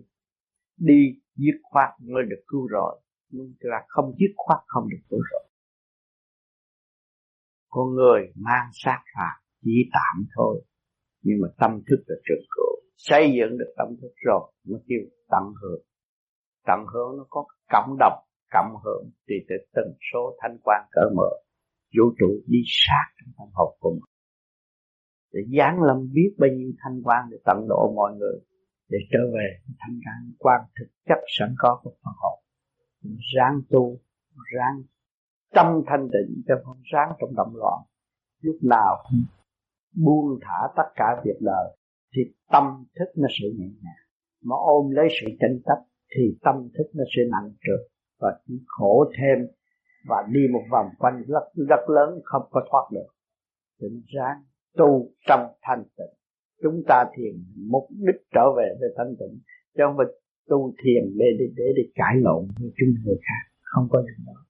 đi 0.77 1.01
dứt 1.37 1.59
khoát 1.63 1.89
mới 2.01 2.23
được 2.31 2.43
cứu 2.47 2.67
rồi, 2.67 3.01
nhưng 3.31 3.55
là 3.61 3.81
không 3.89 4.15
dứt 4.19 4.33
khoát 4.37 4.61
không 4.67 4.89
được 4.91 5.03
cứu 5.11 5.21
rồi. 5.33 5.45
Con 7.69 7.87
người 7.95 8.21
mang 8.37 8.69
sát 8.73 9.01
phạt 9.15 9.35
chỉ 9.65 9.77
tạm 9.93 10.25
thôi, 10.37 10.65
nhưng 11.23 11.37
mà 11.43 11.49
tâm 11.61 11.71
thức 11.91 12.05
là 12.07 12.17
trường 12.25 12.45
cửu 12.51 12.73
xây 12.97 13.33
dựng 13.37 13.59
được 13.59 13.73
tâm 13.77 13.87
thức 14.01 14.13
rồi, 14.27 14.53
nó 14.65 14.79
kêu 14.89 15.01
tận 15.31 15.45
hưởng. 15.63 15.83
Tận 16.67 16.81
hưởng 16.95 17.17
nó 17.19 17.27
có 17.31 17.45
cộng 17.73 17.97
đồng 17.99 18.19
cộng 18.53 18.75
hưởng, 18.85 19.11
thì 19.29 19.35
từ 19.49 19.55
tần 19.75 19.85
số 20.13 20.37
thanh 20.43 20.59
quan 20.63 20.83
cỡ 20.93 21.01
mở, 21.17 21.31
vũ 21.99 22.05
trụ 22.19 22.41
đi 22.47 22.59
sát 22.67 23.07
trong 23.17 23.33
tâm 23.39 23.49
hồn 23.55 23.77
của 23.81 23.91
mình 23.91 24.12
để 25.33 25.41
giáng 25.59 25.83
lâm 25.83 26.13
biết 26.13 26.35
bao 26.39 26.51
nhiêu 26.51 26.73
thanh 26.79 27.03
quan, 27.03 27.29
để 27.31 27.37
tận 27.45 27.67
độ 27.69 27.93
mọi 27.97 28.13
người, 28.17 28.41
để 28.89 28.99
trở 29.13 29.19
về 29.35 29.75
thanh 29.79 30.01
quan 30.39 30.61
thực 30.79 30.87
chất 31.09 31.19
sẵn 31.39 31.55
có 31.59 31.81
của 31.83 31.91
phần 31.91 32.15
hồn 32.17 32.43
ráng 33.35 33.61
tu, 33.71 33.99
ráng 34.57 34.83
tâm 35.55 35.83
thanh 35.87 36.09
tịnh 36.13 36.43
cho 36.49 36.55
con 36.65 36.77
ráng 36.93 37.13
trong 37.21 37.35
động 37.37 37.57
loạn. 37.57 37.79
Lúc 38.41 38.57
nào 38.63 39.05
buông 40.05 40.39
thả 40.43 40.69
tất 40.77 40.93
cả 40.97 41.23
việc 41.25 41.39
đời, 41.41 41.77
thì 42.15 42.23
tâm 42.53 42.85
thức 42.99 43.13
nó 43.17 43.29
sẽ 43.31 43.49
nhẹ 43.59 43.67
nhàng. 43.83 44.03
Mà 44.45 44.57
ôm 44.57 44.91
lấy 44.91 45.09
sự 45.21 45.27
tranh 45.41 45.61
chấp 45.65 45.79
thì 46.17 46.23
tâm 46.43 46.69
thức 46.79 46.91
nó 46.95 47.05
sẽ 47.17 47.23
nặng 47.31 47.51
trược 47.51 47.93
và 48.21 48.41
chỉ 48.47 48.55
khổ 48.67 49.11
thêm 49.19 49.47
và 50.09 50.17
đi 50.33 50.41
một 50.53 50.63
vòng 50.71 50.87
quanh 50.99 51.23
rất 51.29 51.67
rất 51.69 51.89
lớn, 51.89 52.21
không 52.25 52.43
có 52.51 52.61
thoát 52.71 52.89
được. 52.93 53.07
Định 53.81 54.03
ráng 54.15 54.43
tu 54.77 55.11
trong 55.29 55.41
thanh 55.63 55.85
tịnh. 55.97 56.15
Chúng 56.63 56.83
ta 56.89 57.05
thiền 57.17 57.45
mục 57.71 57.89
đích 57.91 58.23
trở 58.35 58.53
về 58.57 58.75
với 58.81 58.89
thanh 58.97 59.15
tịnh 59.19 59.41
cho 59.77 59.87
không 59.87 59.97
phải 59.97 60.07
tu 60.49 60.75
thiền 60.85 61.19
để 61.19 61.27
để 61.39 61.45
để, 61.57 61.65
để 61.77 61.83
cãi 61.95 62.15
lộn 62.17 62.47
với 62.61 62.71
chúng 62.77 62.89
người 63.05 63.17
khác. 63.17 63.53
Không 63.63 63.89
có 63.91 64.03
điều 64.07 64.27
đó. 64.27 64.45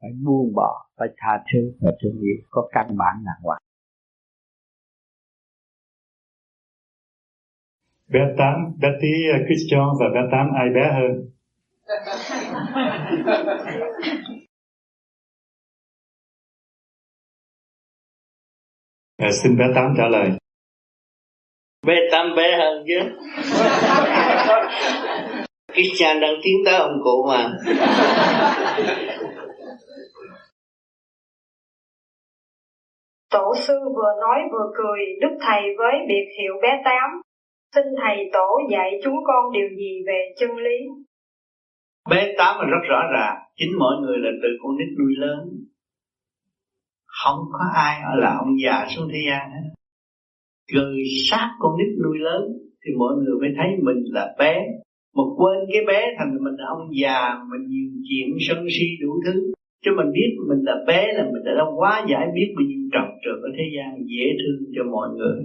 Phải 0.00 0.10
buông 0.24 0.52
bỏ 0.54 0.86
phải 0.98 1.08
tha 1.16 1.44
thứ 1.52 1.72
và 1.80 1.92
thương 2.02 2.20
yêu. 2.20 2.36
Có 2.50 2.68
căn 2.72 2.86
bản 2.98 3.16
là 3.24 3.32
hoàng 3.42 3.62
bé 8.08 8.20
tám 8.38 8.54
bé 8.80 8.88
tí 9.00 9.08
Christian 9.46 9.86
và 10.00 10.06
bé 10.14 10.20
tám 10.32 10.50
ai 10.54 10.68
bé 10.74 10.92
hơn 10.92 11.28
à, 19.18 19.30
xin 19.42 19.56
bé 19.58 19.64
tám 19.74 19.94
trả 19.96 20.08
lời 20.08 20.30
bé 21.86 21.94
tám 22.12 22.36
bé 22.36 22.56
hơn 22.58 22.84
chứ 22.88 22.98
Christian 25.72 26.20
đang 26.20 26.34
tiến 26.42 26.56
tới 26.64 26.74
ông 26.74 27.00
cụ 27.04 27.26
mà 27.28 27.50
Tổ 33.30 33.54
sư 33.56 33.74
vừa 33.96 34.12
nói 34.20 34.38
vừa 34.52 34.72
cười 34.74 35.00
Đức 35.20 35.38
Thầy 35.40 35.62
với 35.78 35.94
biệt 36.08 36.26
hiệu 36.38 36.54
bé 36.62 36.68
Tám. 36.84 37.20
Xin 37.74 37.84
Thầy 38.02 38.30
Tổ 38.32 38.60
dạy 38.70 38.90
chúng 39.04 39.16
con 39.26 39.52
điều 39.52 39.68
gì 39.76 40.02
về 40.06 40.34
chân 40.38 40.56
lý? 40.56 40.78
Bé 42.10 42.34
Tám 42.38 42.56
là 42.60 42.66
rất 42.66 42.88
rõ 42.88 43.02
ràng. 43.12 43.36
Chính 43.56 43.78
mọi 43.78 43.94
người 44.00 44.18
là 44.18 44.30
từ 44.42 44.48
con 44.62 44.76
nít 44.76 44.88
nuôi 44.98 45.12
lớn. 45.16 45.67
Không 47.24 47.40
có 47.52 47.64
ai 47.74 48.02
ở 48.02 48.16
là 48.16 48.36
ông 48.38 48.52
già 48.64 48.86
xuống 48.88 49.08
thế 49.12 49.18
gian 49.28 49.50
hết. 49.50 49.68
Người 50.72 51.02
sát 51.30 51.48
con 51.58 51.72
nít 51.78 51.88
nuôi 52.04 52.18
lớn 52.18 52.42
thì 52.84 52.90
mọi 52.98 53.14
người 53.16 53.34
mới 53.40 53.50
thấy 53.56 53.68
mình 53.82 54.04
là 54.04 54.34
bé. 54.38 54.66
mà 55.16 55.22
quên 55.36 55.58
cái 55.72 55.82
bé 55.86 56.00
thành 56.18 56.30
mình 56.44 56.54
là 56.58 56.66
ông 56.68 56.88
già, 57.02 57.34
mình 57.50 57.68
nhiều 57.68 57.90
chuyện 58.08 58.36
sân 58.40 58.66
si 58.70 58.86
đủ 59.02 59.20
thứ 59.24 59.52
chứ 59.84 59.90
mình 59.96 60.12
biết 60.12 60.30
mình 60.48 60.62
là 60.64 60.74
bé 60.86 61.12
là 61.12 61.24
mình 61.32 61.44
đã 61.44 61.64
quá 61.76 62.06
giải 62.10 62.26
biết 62.34 62.48
bao 62.56 62.64
nhiêu 62.66 62.82
trật 62.92 63.08
trượt 63.22 63.38
ở 63.42 63.48
thế 63.56 63.64
gian 63.76 63.90
dễ 64.06 64.26
thương 64.40 64.60
cho 64.76 64.82
mọi 64.90 65.08
người 65.16 65.38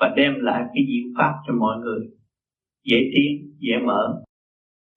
và 0.00 0.14
đem 0.16 0.32
lại 0.40 0.62
cái 0.74 0.84
diệu 0.88 1.06
pháp 1.18 1.32
cho 1.46 1.54
mọi 1.58 1.76
người 1.82 2.00
dễ 2.84 2.96
tiến 3.14 3.52
dễ 3.58 3.74
mở 3.86 4.22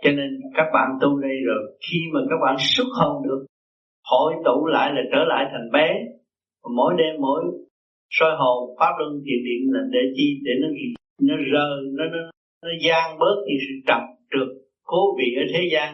cho 0.04 0.12
nên 0.12 0.42
các 0.56 0.66
bạn 0.74 0.90
tu 1.02 1.20
đây 1.20 1.38
rồi 1.46 1.78
khi 1.90 2.00
mà 2.14 2.20
các 2.30 2.36
bạn 2.42 2.56
xuất 2.60 2.88
hồn 3.00 3.28
được 3.28 3.46
hội 4.12 4.34
tụ 4.46 4.66
lại 4.66 4.92
là 4.94 5.02
trở 5.12 5.24
lại 5.28 5.46
thành 5.52 5.72
bé 5.74 5.88
mỗi 6.76 6.94
đêm 6.98 7.22
mỗi 7.22 7.44
soi 8.10 8.32
hồn 8.40 8.76
pháp 8.80 8.94
luân 9.00 9.14
thiền 9.26 9.40
điện 9.48 9.62
là 9.74 9.82
để 9.92 10.00
chi? 10.16 10.40
Để 10.44 10.52
nó 10.62 10.68
nó 11.22 11.36
rơi 11.36 11.76
nó 11.98 12.04
nó 12.06 12.22
nó 12.64 12.70
gian 12.86 13.20
bớt 13.20 13.38
đi 13.48 13.54
sự 13.66 13.74
trầm 13.88 14.02
trượt 14.32 14.50
cố 14.84 15.16
vị 15.18 15.28
ở 15.38 15.44
thế 15.54 15.70
gian. 15.72 15.94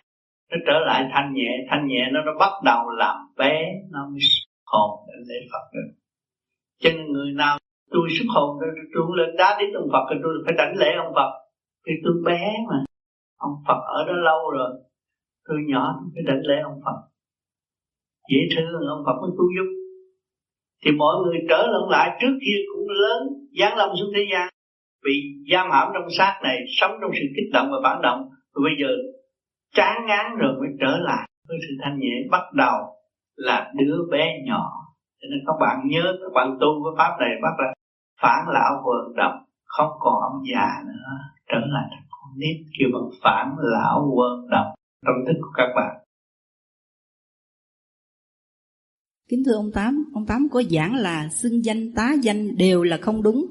Nó 0.52 0.58
trở 0.68 0.80
lại 0.88 1.10
thanh 1.14 1.34
nhẹ 1.34 1.52
thanh 1.70 1.88
nhẹ 1.88 2.10
nó 2.14 2.22
nó 2.26 2.32
bắt 2.40 2.52
đầu 2.66 2.90
làm 2.90 3.18
bé 3.38 3.54
nó 3.92 4.00
mới 4.10 4.20
hồn 4.66 5.06
để 5.08 5.14
lễ 5.28 5.40
Phật 5.52 5.66
được. 5.74 5.90
Cho 6.82 6.90
nên 6.90 7.12
người 7.14 7.32
nào 7.34 7.58
tôi 7.92 8.08
xuất 8.18 8.26
hồn 8.36 8.58
tôi, 8.60 8.70
tôi 8.94 9.18
lên 9.18 9.36
đá 9.38 9.58
đến 9.60 9.70
ông 9.74 9.90
Phật 9.92 10.06
thì 10.10 10.16
tôi 10.24 10.34
phải 10.46 10.54
đảnh 10.58 10.74
lễ 10.78 10.92
ông 11.06 11.14
Phật. 11.16 11.32
Thì 11.88 11.94
tôi 12.04 12.14
bé 12.26 12.54
mà 12.70 12.78
ông 13.38 13.56
Phật 13.68 13.82
ở 13.98 14.06
đó 14.08 14.14
lâu 14.14 14.52
rồi 14.52 14.70
tôi 15.48 15.58
nhỏ 15.68 16.00
tôi 16.00 16.10
phải 16.16 16.24
đảnh 16.28 16.44
lễ 16.50 16.56
ông 16.64 16.80
Phật. 16.86 16.98
Dễ 18.32 18.42
thương 18.56 18.88
ông 18.96 19.04
Phật 19.06 19.18
mới 19.22 19.32
cứu 19.38 19.50
giúp 19.56 19.85
thì 20.84 20.92
mọi 20.92 21.16
người 21.24 21.38
trở 21.50 21.68
lẫn 21.68 21.90
lại 21.90 22.18
trước 22.22 22.38
kia 22.42 22.60
cũng 22.74 22.88
lớn, 22.90 23.28
giáng 23.60 23.78
lâm 23.78 23.90
xuống 24.00 24.10
thế 24.16 24.26
gian. 24.32 24.50
Bị 25.06 25.12
giam 25.52 25.72
hãm 25.72 25.88
trong 25.94 26.10
xác 26.18 26.40
này, 26.44 26.58
sống 26.68 26.92
trong 27.02 27.12
sự 27.14 27.26
kích 27.36 27.50
động 27.54 27.68
và 27.72 27.78
phản 27.84 28.02
động. 28.02 28.30
Rồi 28.54 28.64
bây 28.64 28.74
giờ, 28.82 28.88
chán 29.76 30.06
ngán 30.08 30.26
rồi 30.38 30.54
mới 30.60 30.70
trở 30.82 30.98
lại 30.98 31.30
với 31.48 31.58
sự 31.62 31.76
thanh 31.84 32.00
nhẹ, 32.00 32.16
bắt 32.32 32.44
đầu 32.54 32.78
là 33.36 33.72
đứa 33.76 33.98
bé 34.12 34.34
nhỏ. 34.46 34.72
Cho 35.22 35.28
nên 35.32 35.40
các 35.48 35.56
bạn 35.62 35.78
nhớ, 35.86 36.18
các 36.22 36.32
bạn 36.36 36.58
tu 36.62 36.84
với 36.84 36.94
pháp 36.98 37.18
này, 37.20 37.30
bắt 37.42 37.54
là 37.58 37.74
phản 38.22 38.54
lão 38.54 38.82
quần 38.86 39.16
động 39.16 39.46
không 39.66 39.92
còn 40.00 40.14
ông 40.14 40.42
già 40.54 40.68
nữa. 40.86 41.12
Trở 41.52 41.58
lại 41.58 41.84
thành 41.90 42.08
con 42.10 42.40
nít, 42.40 42.58
kêu 42.80 42.90
bằng 42.94 43.10
phản 43.24 43.56
lão 43.58 44.12
quần 44.16 44.50
động 44.50 44.68
tâm 45.06 45.16
thức 45.28 45.40
của 45.42 45.52
các 45.56 45.70
bạn. 45.76 46.05
Kính 49.30 49.44
thưa 49.44 49.54
ông 49.54 49.72
Tám, 49.72 50.06
ông 50.14 50.26
Tám 50.26 50.48
có 50.52 50.64
giảng 50.72 50.96
là 50.96 51.30
xưng 51.30 51.66
danh 51.66 51.94
tá 51.94 52.16
danh 52.24 52.58
đều 52.58 52.84
là 52.84 52.98
không 52.98 53.24
đúng. 53.24 53.46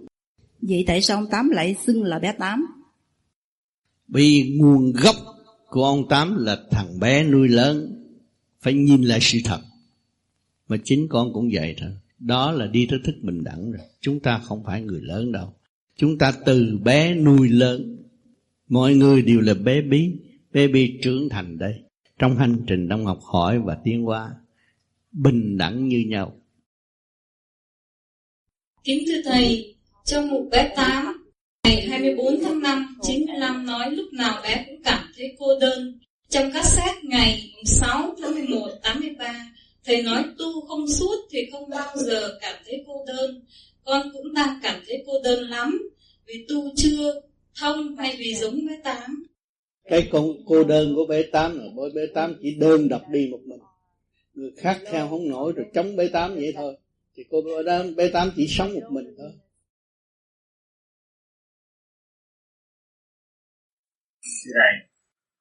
Vậy 0.60 0.84
tại 0.86 1.02
sao 1.02 1.16
ông 1.16 1.30
Tám 1.30 1.50
lại 1.50 1.76
xưng 1.86 2.02
là 2.02 2.18
bé 2.18 2.32
Tám? 2.38 2.66
Vì 4.08 4.56
nguồn 4.58 4.92
gốc 4.92 5.16
của 5.68 5.84
ông 5.84 6.08
Tám 6.08 6.36
là 6.38 6.58
thằng 6.70 7.00
bé 7.00 7.24
nuôi 7.24 7.48
lớn. 7.48 8.04
Phải 8.60 8.74
nhìn 8.74 9.02
lại 9.02 9.18
sự 9.22 9.38
thật. 9.44 9.60
Mà 10.68 10.76
chính 10.84 11.08
con 11.08 11.32
cũng 11.32 11.48
vậy 11.52 11.76
thôi. 11.78 11.90
Đó 12.18 12.52
là 12.52 12.66
đi 12.66 12.86
tới 12.90 12.98
thức 13.04 13.14
bình 13.22 13.44
đẳng 13.44 13.72
rồi. 13.72 13.82
Chúng 14.00 14.20
ta 14.20 14.38
không 14.38 14.64
phải 14.64 14.82
người 14.82 15.00
lớn 15.00 15.32
đâu. 15.32 15.54
Chúng 15.96 16.18
ta 16.18 16.32
từ 16.46 16.78
bé 16.84 17.14
nuôi 17.14 17.48
lớn. 17.48 17.96
Mọi 18.68 18.94
người 18.94 19.22
đều 19.22 19.40
là 19.40 19.54
bé 19.54 19.82
bí. 19.82 20.12
Bé 20.52 20.68
bí 20.68 20.98
trưởng 21.02 21.28
thành 21.28 21.58
đây. 21.58 21.82
Trong 22.18 22.36
hành 22.36 22.56
trình 22.66 22.88
trong 22.90 23.06
học 23.06 23.20
hỏi 23.22 23.58
và 23.58 23.78
tiến 23.84 24.02
hóa 24.02 24.30
bình 25.14 25.58
đẳng 25.58 25.88
như 25.88 26.04
nhau. 26.08 26.40
Kính 28.84 29.04
thưa 29.06 29.22
Thầy, 29.24 29.74
trong 30.04 30.30
mục 30.30 30.48
bé 30.50 30.72
8, 30.76 31.30
ngày 31.64 31.86
24 31.88 32.40
tháng 32.42 32.60
5, 32.60 32.98
95 33.02 33.66
nói 33.66 33.90
lúc 33.90 34.06
nào 34.12 34.42
bé 34.42 34.64
cũng 34.66 34.82
cảm 34.84 35.12
thấy 35.16 35.36
cô 35.38 35.58
đơn. 35.60 35.98
Trong 36.28 36.50
các 36.54 36.64
xét 36.64 37.04
ngày 37.04 37.50
6 37.64 38.14
tháng 38.20 38.34
11, 38.34 38.68
83, 38.82 39.52
Thầy 39.84 40.02
nói 40.02 40.24
tu 40.38 40.60
không 40.68 40.88
suốt 40.88 41.16
thì 41.30 41.38
không 41.52 41.70
bao 41.70 41.96
giờ 41.96 42.38
cảm 42.40 42.54
thấy 42.66 42.84
cô 42.86 43.04
đơn. 43.06 43.44
Con 43.84 44.10
cũng 44.12 44.34
đang 44.34 44.58
cảm 44.62 44.80
thấy 44.86 45.04
cô 45.06 45.12
đơn 45.24 45.48
lắm, 45.48 45.92
vì 46.26 46.46
tu 46.48 46.70
chưa 46.76 47.20
thông 47.60 47.96
hay 47.96 48.16
vì 48.18 48.34
giống 48.34 48.66
bé 48.66 48.80
Tám. 48.84 49.26
Cái 49.90 50.08
con 50.12 50.26
cô 50.46 50.64
đơn 50.64 50.94
của 50.94 51.06
bé 51.08 51.22
Tám 51.32 51.58
là 51.58 51.64
bởi 51.76 51.90
bé 51.94 52.02
Tám 52.14 52.34
chỉ 52.42 52.54
đơn 52.54 52.88
độc 52.88 53.02
đi 53.10 53.28
một 53.30 53.40
mình 53.44 53.60
người 54.34 54.52
khác 54.56 54.78
theo 54.86 55.08
không 55.08 55.28
nổi 55.28 55.52
rồi 55.56 55.66
chống 55.74 55.96
b 55.96 56.00
tám 56.12 56.34
vậy 56.34 56.52
thôi. 56.56 56.76
Thì 57.16 57.24
cô 57.30 57.42
b 57.96 58.00
tám 58.12 58.30
chỉ 58.36 58.46
sống 58.48 58.74
một 58.74 58.88
mình 58.90 59.14
thôi. 59.18 59.32
Thầy, 64.54 64.72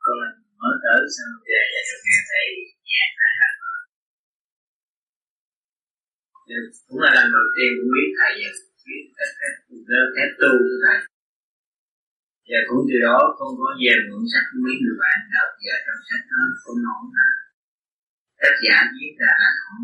con 0.03 0.17
mới 0.61 0.75
tới 0.83 1.01
sân 1.15 1.29
về 1.49 1.61
và 1.73 1.81
được 1.87 2.01
nghe 2.07 2.17
Thầy 2.29 2.45
giảng 2.91 3.13
hai 3.21 3.33
lần 3.39 3.53
dạ, 6.49 6.59
Cũng 6.87 6.99
là 7.03 7.09
lần 7.17 7.27
đầu 7.35 7.47
tiên 7.55 7.69
cũng 7.77 7.91
biết 7.95 8.09
Thầy 8.19 8.31
và 8.41 8.49
biết 8.85 9.03
các 9.17 9.29
các 10.15 10.29
tu 10.39 10.51
của 10.65 10.77
Thầy 10.83 10.99
Và 12.49 12.59
cũng 12.67 12.81
từ 12.87 12.97
đó 13.07 13.17
con 13.37 13.49
có 13.59 13.69
về 13.81 13.93
mượn 14.07 14.23
sách 14.31 14.45
của 14.49 14.59
mấy 14.65 14.75
người 14.81 14.97
bạn 15.03 15.17
đọc 15.33 15.49
và 15.53 15.63
dạ, 15.65 15.75
trong 15.85 16.01
sách 16.07 16.23
đó 16.31 16.41
con 16.63 16.75
nói 16.85 17.01
là 17.17 17.42
tác 18.43 18.55
giả 18.65 18.77
viết 18.95 19.13
ra 19.21 19.31
là 19.43 19.49
không 19.63 19.81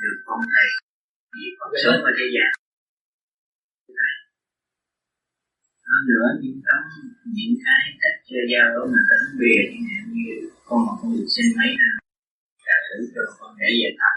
được 0.00 0.16
con 0.26 0.40
thầy. 0.52 0.68
Vì 1.34 1.44
Phật 1.58 1.70
sống 1.82 2.00
ở 2.08 2.10
thế 2.18 2.26
gian 2.34 2.50
hơn 5.90 6.02
nữa, 6.10 6.26
những 6.42 6.60
tấm, 6.66 6.80
những 7.36 7.54
cái 7.64 7.82
cách 8.02 8.18
chơi 8.28 8.44
giao 8.52 8.66
đó 8.74 8.82
mà 8.92 9.00
tấm 9.08 9.22
bìa 9.40 9.60
chẳng 9.70 9.86
hạn 9.90 10.02
như 10.14 10.28
con 10.68 10.78
mà 10.86 10.92
con 10.98 11.08
được 11.16 11.28
xin 11.34 11.46
mấy 11.58 11.70
năm, 11.80 11.92
giả 12.64 12.76
thử 12.86 12.96
cho 13.14 13.22
con 13.38 13.50
để 13.60 13.68
về 13.80 13.90
tập 14.00 14.14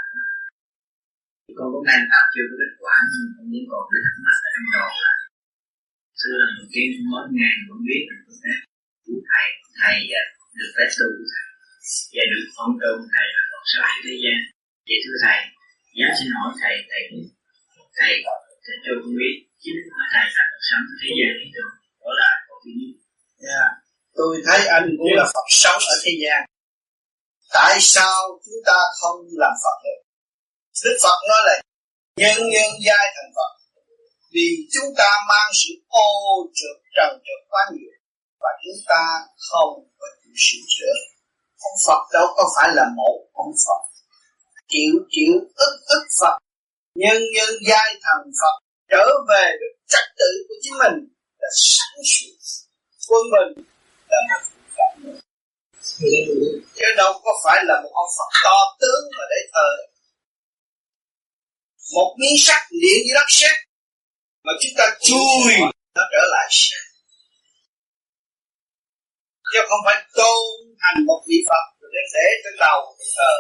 con 1.58 1.68
cũng 1.74 1.86
đang 1.90 2.04
tập 2.12 2.24
chưa 2.34 2.46
có 2.50 2.56
kết 2.62 2.74
quả, 2.82 2.96
nhưng 3.12 3.30
con 3.36 3.46
vẫn 3.52 3.66
còn 3.72 3.84
cái 3.90 4.00
thắc 4.06 4.16
mắc 4.26 4.38
ở 4.48 4.50
trong 4.54 4.68
đầu. 4.76 4.90
Là 5.04 5.14
xưa 6.20 6.36
là 6.42 6.48
đầu 6.56 6.66
tiên 6.74 6.88
con 6.96 7.06
mới 7.12 7.24
nghe 7.38 7.50
con 7.68 7.80
biết 7.88 8.02
được 8.10 8.20
cái 8.26 8.36
phép 8.42 8.60
của 9.06 9.22
thầy. 9.30 9.48
Thầy 9.80 9.96
và 10.12 10.22
được 10.58 10.70
phép 10.76 10.90
tu. 10.98 11.08
Của 11.18 11.28
thầy 11.34 11.48
và 12.16 12.24
được 12.32 12.46
phong 12.56 12.74
tôn 12.82 12.98
thầy 13.14 13.28
là 13.36 13.44
Phật 13.72 13.92
thế 14.06 14.16
gian. 14.24 14.40
Vậy 14.88 15.00
thưa 15.04 15.18
thầy, 15.26 15.40
giáo 15.98 16.12
xin 16.18 16.28
hỏi 16.36 16.50
thầy 16.62 16.76
thầy 16.90 17.04
thầy 17.98 18.14
sẽ 18.66 18.74
cho 18.84 18.94
con 19.02 19.14
biết 19.20 19.36
chính 19.64 19.80
của 19.84 20.06
thầy 20.14 20.26
là 20.36 20.44
Phật 20.54 20.62
sống 20.70 20.86
thế 21.02 21.10
gian 21.18 21.32
hay 21.40 21.50
không 21.56 21.74
đó 22.04 22.12
là 22.22 22.30
câu 22.48 22.58
thứ 22.64 22.72
nhất 22.80 22.94
yeah. 23.50 23.72
tôi 24.18 24.34
thấy 24.48 24.60
anh 24.78 24.88
cũng 24.98 25.14
là 25.20 25.26
Phật 25.34 25.48
sống 25.64 25.82
ở 25.94 25.96
thế 26.04 26.14
gian. 26.24 26.40
Tại 27.58 27.76
sao 27.94 28.18
chúng 28.46 28.62
ta 28.70 28.78
không 29.00 29.18
làm 29.44 29.54
Phật 29.64 29.78
được? 29.86 30.00
Đức 30.84 30.98
Phật 31.04 31.18
nói 31.30 31.42
là 31.48 31.56
nhân 32.22 32.38
nhân 32.54 32.70
giai 32.88 33.06
thành 33.16 33.32
Phật. 33.38 33.52
Vì 34.34 34.48
chúng 34.74 34.90
ta 35.00 35.10
mang 35.30 35.50
sự 35.60 35.72
ô 35.88 36.10
trượt 36.58 36.78
trần 36.96 37.12
trượt 37.26 37.42
quá 37.50 37.62
nhiều 37.74 37.94
và 38.42 38.50
chúng 38.64 38.80
ta 38.92 39.04
không 39.50 39.74
có 40.00 40.08
chịu 40.22 40.34
sửa 40.46 40.64
chữa 40.76 40.96
ông 41.68 41.78
Phật 41.88 42.02
đâu 42.14 42.28
có 42.38 42.44
phải 42.56 42.70
là 42.76 42.86
một 42.96 43.18
ông 43.34 43.54
Phật. 43.66 43.82
Chịu 44.68 44.94
chịu 45.10 45.34
ức 45.56 45.74
ức 45.88 46.04
Phật. 46.20 46.38
Nhân 46.96 47.18
nhân 47.36 47.50
giai 47.70 47.90
thần 48.04 48.32
Phật 48.42 48.56
trở 48.92 49.06
về 49.30 49.46
với 49.60 49.72
trật 49.88 50.06
tự 50.18 50.32
của 50.48 50.56
chính 50.62 50.74
mình 50.84 50.96
là 51.40 51.50
sáng 51.54 51.98
suốt. 52.12 52.36
Quân 53.08 53.24
mình 53.34 53.66
là 54.10 54.18
một 54.30 54.44
Phật 54.78 55.20
chứ 56.76 56.86
đâu 56.98 57.14
có 57.24 57.32
phải 57.44 57.64
là 57.66 57.82
một 57.84 57.92
ông 57.94 58.12
Phật 58.18 58.40
to 58.44 58.60
tướng 58.82 59.04
mà 59.18 59.24
để 59.30 59.42
thờ. 59.54 59.70
Một 61.94 62.16
miếng 62.20 62.38
sắt 62.38 62.62
liền 62.72 63.00
với 63.06 63.14
đất 63.14 63.28
sét 63.30 63.56
mà 64.44 64.54
chúng 64.62 64.72
ta 64.78 64.86
chui, 65.02 65.54
nó 65.96 66.04
trở 66.12 66.24
lại 66.32 66.48
sét 66.52 66.89
chứ 69.52 69.60
không 69.70 69.82
phải 69.86 69.98
tôn 70.18 70.46
thành 70.82 70.98
một 71.10 71.20
vị 71.30 71.40
Phật 71.50 71.66
rồi 71.80 71.90
đem 71.96 72.08
để 72.16 72.28
trên 72.44 72.56
đầu 72.66 72.80
thờ 73.16 73.34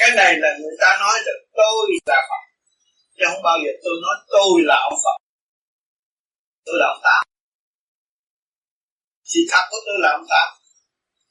cái 0.00 0.10
này. 0.20 0.32
Là 0.42 0.50
người 0.60 0.76
ta 0.82 0.88
nói 1.00 1.16
là 1.26 1.32
tôi 1.58 1.84
là 2.10 2.20
Phật, 2.28 2.42
chứ 3.16 3.24
không 3.30 3.42
bao 3.48 3.56
giờ 3.62 3.70
tôi 3.84 3.94
nói 4.04 4.16
tôi 4.34 4.52
là 4.70 4.76
ông 4.88 4.98
Phật. 5.04 5.18
Tôi 6.64 6.74
là 6.80 6.86
ông 6.94 7.00
Tám. 7.06 7.22
Sự 9.30 9.40
thật 9.50 9.64
của 9.70 9.80
tôi 9.86 9.96
là 10.04 10.10
ông 10.18 10.26
Tám. 10.32 10.48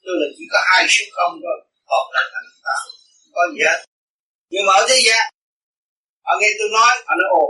Tôi 0.04 0.14
là 0.20 0.26
chỉ 0.36 0.44
có 0.52 0.58
hai 0.68 0.82
số 0.88 1.04
không 1.16 1.32
thôi 1.44 1.58
một 1.90 2.06
là 2.14 2.22
thành 2.32 2.48
Tám. 2.66 2.82
Không 3.20 3.32
có 3.36 3.42
gì 3.54 3.60
hết. 3.68 3.80
Nhưng 4.52 4.64
mà 4.66 4.72
ở 4.80 4.82
thế 4.88 4.98
gian, 5.06 5.24
họ 6.26 6.32
nghe 6.40 6.50
tôi 6.58 6.68
nói, 6.78 6.92
họ 7.06 7.14
nói, 7.20 7.28
ồ, 7.42 7.46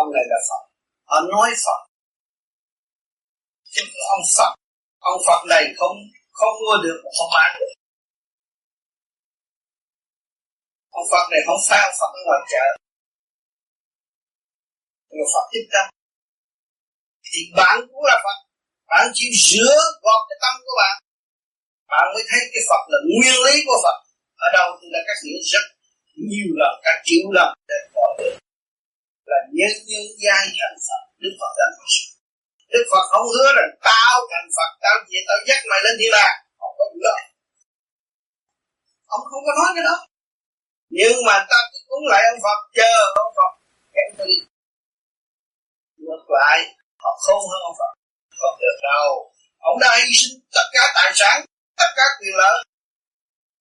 ông 0.00 0.08
này 0.14 0.24
là 0.32 0.38
Phật. 0.48 0.62
Họ 1.10 1.16
nói 1.32 1.48
Phật 1.64 1.80
chứ 3.74 3.82
ông 4.16 4.24
Phật 4.36 4.52
ông 5.10 5.20
Phật 5.26 5.40
này 5.52 5.64
không 5.78 5.96
không 6.38 6.54
mua 6.62 6.76
được 6.84 6.98
không 7.16 7.30
bán 7.34 7.50
được 7.60 7.72
ông 10.98 11.06
Phật 11.12 11.24
này 11.32 11.40
không 11.46 11.60
phải 11.68 11.80
ông 11.88 11.96
Phật 12.00 12.10
ở 12.18 12.20
ngoài 12.26 12.40
chợ 12.52 12.84
người 15.14 15.28
Phật 15.34 15.46
thích 15.52 15.68
tâm. 15.72 15.86
Thì 17.28 17.40
bạn 17.58 17.76
cũng 17.90 18.04
là 18.10 18.16
Phật. 18.24 18.38
Bạn 18.90 19.04
chịu 19.16 19.32
sửa 19.48 19.74
gọt 20.04 20.20
cái 20.28 20.38
tâm 20.44 20.54
của 20.64 20.74
bạn. 20.80 20.94
Bạn 21.92 22.04
mới 22.14 22.24
thấy 22.30 22.40
cái 22.52 22.62
Phật 22.68 22.82
là 22.92 22.98
nguyên 23.10 23.36
lý 23.46 23.54
của 23.66 23.78
Phật. 23.84 23.98
Ở 24.46 24.48
đâu 24.56 24.68
tôi 24.78 24.88
là 24.94 25.00
các 25.08 25.18
nghĩa 25.24 25.42
rất 25.52 25.64
nhiều 26.30 26.50
lần 26.60 26.74
cả 26.84 26.92
triệu 27.06 27.26
lần 27.36 27.50
để 27.70 27.78
gọi 27.94 28.12
được. 28.18 28.34
Là 29.30 29.38
nhân 29.56 29.74
nhân 29.88 30.04
giai 30.22 30.44
thành 30.58 30.78
Phật, 30.86 31.02
Đức 31.22 31.34
Phật 31.40 31.52
đã 31.58 31.66
nói. 31.76 32.13
Đức 32.74 32.84
Phật 32.92 33.04
không 33.12 33.26
hứa 33.34 33.48
rằng 33.56 33.70
tao 33.88 34.16
thành 34.30 34.48
Phật, 34.56 34.70
tao 34.82 34.94
gì 35.08 35.18
tao 35.28 35.38
dắt 35.48 35.60
mày 35.70 35.80
lên 35.84 35.94
thiên 35.98 36.12
đàng 36.16 36.36
không 36.60 36.74
có 36.78 36.84
được 37.04 37.20
ông 39.14 39.24
không 39.30 39.42
có 39.46 39.52
nói 39.60 39.70
cái 39.74 39.84
đó. 39.88 39.96
Nhưng 40.98 41.16
mà 41.26 41.36
ta 41.50 41.58
cũng 41.88 42.04
lại 42.12 42.22
ông 42.32 42.40
Phật, 42.44 42.58
chờ 42.78 42.94
ông 43.24 43.32
Phật 43.38 43.52
kém 43.94 44.08
đi 44.18 44.34
ngược 46.02 46.24
lại, 46.38 46.58
họ 47.02 47.10
không 47.24 47.42
hơn 47.50 47.60
ông 47.70 47.76
Phật. 47.80 47.92
Không 48.40 48.56
được 48.62 48.78
đâu. 48.90 49.08
Ông 49.58 49.78
đã 49.82 49.90
hy 49.98 50.08
sinh 50.18 50.34
tất 50.54 50.66
cả 50.72 50.84
tài 50.94 51.10
sản, 51.14 51.36
tất 51.80 51.90
cả 51.96 52.06
quyền 52.18 52.34
lợi 52.42 52.56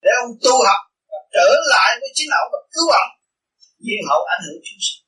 để 0.04 0.12
ông 0.24 0.32
tu 0.44 0.54
học 0.68 0.82
và 1.10 1.20
trở 1.34 1.48
lại 1.74 1.90
với 2.00 2.10
chính 2.14 2.30
ông 2.42 2.50
và 2.54 2.60
cứu 2.74 2.88
ông. 3.02 3.12
Nhưng 3.86 4.02
hậu 4.10 4.22
ảnh 4.34 4.44
hưởng 4.46 4.62
chúng 4.68 4.82
sanh 4.86 5.02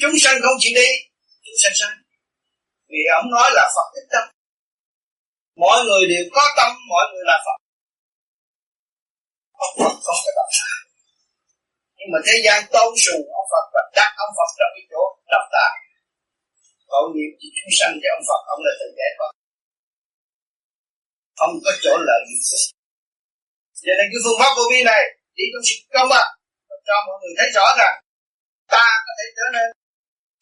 chúng 0.00 0.14
sanh 0.22 0.36
không 0.42 0.56
chịu 0.62 0.72
đi, 0.74 0.90
chúng 1.44 1.58
sanh 1.62 1.72
sanh 1.80 1.94
vì 2.90 3.02
ông 3.18 3.26
nói 3.36 3.48
là 3.56 3.64
Phật 3.74 3.86
thích 3.94 4.08
tâm. 4.12 4.24
Mọi 5.64 5.78
người 5.86 6.02
đều 6.12 6.24
có 6.36 6.44
tâm, 6.58 6.70
mọi 6.92 7.04
người 7.10 7.24
là 7.30 7.36
Phật. 7.46 7.58
Ông 9.66 9.74
Phật 9.78 9.94
không 10.04 10.20
có 10.24 10.30
độc 10.38 10.50
tài 10.58 10.80
nhưng 11.96 12.10
mà 12.12 12.18
thế 12.26 12.36
gian 12.44 12.58
tôn 12.74 12.90
sùng 13.04 13.24
ông 13.40 13.48
Phật 13.52 13.64
và 13.74 13.82
đặt 13.98 14.12
ông 14.24 14.32
Phật 14.38 14.50
trong 14.58 14.72
cái 14.76 14.84
chỗ 14.90 15.02
độc 15.32 15.46
tài 15.54 15.72
tội 16.90 17.06
nghiệp 17.14 17.32
chỉ 17.40 17.48
chúng 17.56 17.72
sanh 17.78 17.94
cho 18.02 18.08
ông 18.16 18.24
Phật, 18.28 18.42
ông 18.54 18.60
là 18.66 18.72
tự 18.80 18.88
giải 18.98 19.12
thoát. 19.16 19.32
Không 21.38 21.52
có 21.64 21.70
chỗ 21.84 21.94
lợi 22.08 22.22
gì 22.30 22.38
hết 22.50 22.62
cho 23.86 23.92
nên 23.98 24.06
cái 24.12 24.20
phương 24.24 24.38
pháp 24.40 24.52
vô 24.56 24.64
vi 24.72 24.80
này, 24.92 25.02
chỉ 25.36 25.44
trong 25.52 25.64
sự 25.68 25.76
công 25.94 26.08
bằng. 26.14 26.30
Cho 26.88 26.96
mọi 27.06 27.16
người 27.20 27.34
thấy 27.38 27.48
rõ 27.56 27.66
rằng, 27.80 27.94
ta 28.74 28.86
có 29.06 29.12
thể 29.18 29.26
trở 29.36 29.46
nên 29.56 29.66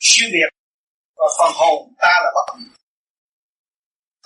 siêu 0.09 0.28
việt 0.34 0.51
và 1.18 1.26
phần 1.38 1.52
hồn 1.60 1.78
ta 2.02 2.12
là 2.24 2.30
bất 2.36 2.46
diệt 2.58 2.78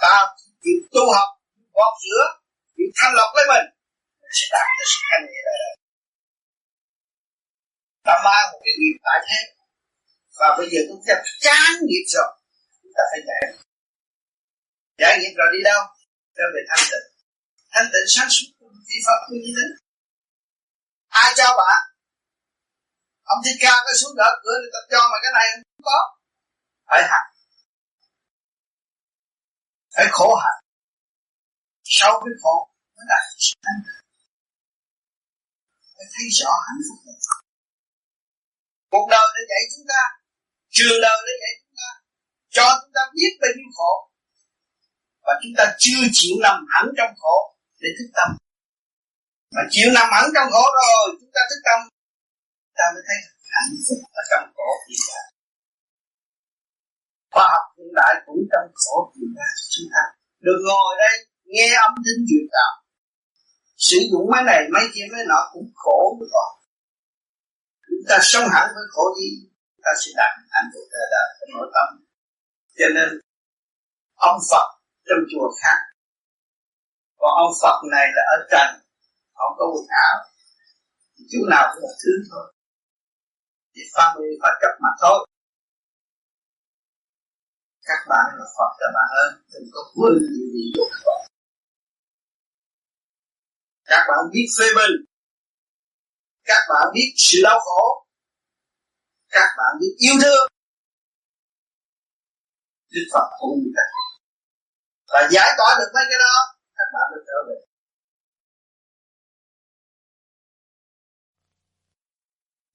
ta 0.03 0.15
chịu 0.63 0.79
tu 0.95 1.05
học 1.17 1.29
gọt 1.77 1.95
rửa 2.05 2.25
chịu 2.77 2.89
thanh 2.97 3.13
lọc 3.19 3.31
lấy 3.37 3.47
mình. 3.53 3.67
Sẽ 4.39 4.47
đạt 4.55 4.69
được 4.79 4.89
sự 4.93 5.01
thanh 5.11 5.25
nhẹ 5.31 5.41
đời 5.49 5.59
đời 5.63 5.75
ta 8.07 8.15
mang 8.27 8.47
một 8.53 8.61
cái 8.65 8.75
nghiệp 8.79 8.97
tại 9.07 9.19
thế. 9.29 9.41
Và 10.39 10.49
bây 10.59 10.67
giờ 10.73 10.81
chúng 10.89 11.03
ta 11.07 11.15
chán 11.45 11.71
nghiệp 11.87 12.05
rồi. 12.15 12.31
Chúng 12.81 12.93
ta 12.97 13.03
phải 13.11 13.21
giải 13.29 13.43
giải 15.01 15.15
nghiệp 15.19 15.35
rồi 15.39 15.49
đi 15.55 15.61
đâu? 15.71 15.81
Trở 16.37 16.47
về 16.55 16.63
thanh 16.71 16.85
tịnh. 16.91 17.07
Thanh 17.73 17.89
tịnh 17.93 18.07
sáng 18.15 18.31
suốt 18.35 18.49
vi 18.89 18.99
pháp 19.07 19.19
như 19.31 19.41
thế 19.57 19.67
ai 21.23 21.31
cho 21.39 21.49
bạn? 21.61 21.81
Ông 23.33 23.41
thích 23.45 23.59
ca 23.65 23.75
cái 23.85 23.95
xuống 24.01 24.17
đỡ 24.21 24.29
cửa 24.43 24.57
thì 24.63 24.69
ta 24.75 24.81
cho 24.93 25.01
mà 25.11 25.19
cái 25.23 25.33
này 25.39 25.47
không 25.53 25.85
có 25.91 25.99
phải 26.93 27.03
hành. 27.11 27.29
Phải 29.95 30.07
khổ 30.11 30.29
hạnh 30.45 30.63
sau 31.85 32.13
cái 32.23 32.35
khổ 32.43 32.57
mới 32.95 33.05
đạt 33.11 33.25
sự 33.39 33.55
thanh 33.65 33.81
tịnh 33.85 34.03
phải 35.95 36.07
thấy 36.15 36.27
rõ 36.39 36.53
hạnh 36.67 36.81
phúc 36.87 36.99
của 37.05 37.17
Phật. 37.27 37.41
Cuộc 38.93 39.07
đời 39.15 39.27
để 39.35 39.43
dạy 39.51 39.63
chúng 39.73 39.87
ta, 39.93 40.03
trường 40.77 40.99
đời 41.07 41.19
để 41.27 41.35
dạy 41.43 41.53
chúng 41.61 41.75
ta, 41.81 41.91
cho 42.57 42.67
chúng 42.81 42.93
ta 42.97 43.03
biết 43.17 43.33
bao 43.41 43.53
nhiêu 43.57 43.71
khổ. 43.79 43.93
Và 45.25 45.33
chúng 45.43 45.55
ta 45.59 45.65
chưa 45.85 46.03
chịu 46.19 46.35
nằm 46.47 46.57
hẳn 46.73 46.85
trong 46.99 47.13
khổ 47.21 47.37
để 47.83 47.89
thức 47.99 48.09
tâm. 48.17 48.29
Mà 49.55 49.63
chịu 49.73 49.89
nằm 49.97 50.09
hẳn 50.15 50.25
trong 50.35 50.49
khổ 50.55 50.65
rồi, 50.79 51.05
chúng 51.21 51.33
ta 51.37 51.41
thức 51.51 51.61
tâm, 51.69 51.79
ta 52.79 52.85
mới 52.95 53.03
thấy 53.07 53.19
hạnh 53.57 53.75
phúc 53.87 53.99
ở 54.21 54.23
trong 54.31 54.45
khổ. 54.57 54.69
hiện 54.89 55.03
tại 55.09 55.33
khoa 57.33 57.45
học 57.53 57.65
hiện 57.79 57.91
đại 57.99 58.13
cũng 58.27 58.41
trong 58.51 58.67
khổ 58.83 58.97
hiện 59.17 59.31
tại 59.37 59.53
chúng 59.75 59.89
ta. 59.95 60.03
Được 60.45 60.59
ngồi 60.69 60.91
đây, 61.05 61.15
nghe 61.53 61.69
âm 61.87 61.93
thanh 62.05 62.23
duyệt 62.29 62.47
đạo. 62.57 62.73
Sử 63.77 63.99
dụng 64.11 64.27
máy 64.33 64.43
này 64.51 64.61
máy 64.75 64.85
kia 64.95 65.07
máy 65.13 65.23
nọ 65.31 65.41
cũng 65.53 65.69
khổ 65.75 66.17
mới 66.19 66.29
còn 66.35 66.51
chúng 67.87 68.05
ta 68.09 68.17
sống 68.23 68.47
hẳn 68.55 68.67
với 68.75 68.87
khổ 68.95 69.05
gì 69.19 69.53
ta 69.85 69.91
sẽ 70.01 70.11
đạt 70.21 70.33
hạnh 70.55 70.69
phúc 70.73 70.85
đời 70.95 71.07
đời 71.15 71.29
trong 71.39 71.51
nội 71.57 71.69
tâm. 71.75 71.89
Cho 72.79 72.89
nên, 72.97 73.09
ông 74.29 74.39
Phật 74.51 74.67
trong 75.07 75.23
chùa 75.31 75.49
khác. 75.61 75.79
Còn 77.21 77.33
ông 77.45 77.53
Phật 77.63 77.77
này 77.95 78.07
là 78.17 78.23
ở 78.37 78.39
trần, 78.53 78.69
không 79.37 79.53
có 79.59 79.65
quần 79.73 79.87
áo. 80.07 80.17
Chỗ 81.31 81.41
nào 81.51 81.65
cũng 81.71 81.83
một 81.83 81.95
thứ 82.03 82.13
thôi. 82.31 82.47
Thì 83.75 83.83
pha 83.95 84.05
mê 84.17 84.27
pha 84.43 84.51
chấp 84.61 84.73
mà 84.83 84.89
thôi 85.03 85.19
các 87.89 88.01
bạn 88.09 88.27
là 88.39 88.45
Phật 88.57 88.71
các 88.81 88.91
bạn 88.97 89.09
ơi, 89.25 89.31
đừng 89.53 89.69
có 89.73 89.81
quên 89.95 90.13
những 90.23 90.49
gì 90.55 90.73
dục 90.77 90.89
các 93.93 94.05
bạn 94.09 94.31
biết 94.33 94.47
phê 94.59 94.67
bình. 94.77 94.97
Các 96.45 96.63
bạn 96.69 96.85
biết 96.95 97.09
sự 97.17 97.39
đau 97.45 97.59
khổ. 97.61 98.07
Các 99.29 99.49
bạn 99.59 99.73
biết 99.81 99.95
yêu 99.99 100.15
thương. 100.23 100.49
Đức 102.91 103.07
Phật 103.13 103.27
cũng 103.39 103.59
như 103.59 103.71
vậy 103.77 103.91
và 105.13 105.29
giải 105.31 105.51
tỏa 105.59 105.77
được 105.79 105.91
mấy 105.95 106.05
cái 106.11 106.19
đó, 106.19 106.37
các 106.77 106.89
bạn 106.95 107.07
được 107.15 107.25
trở 107.27 107.39
về. 107.49 107.57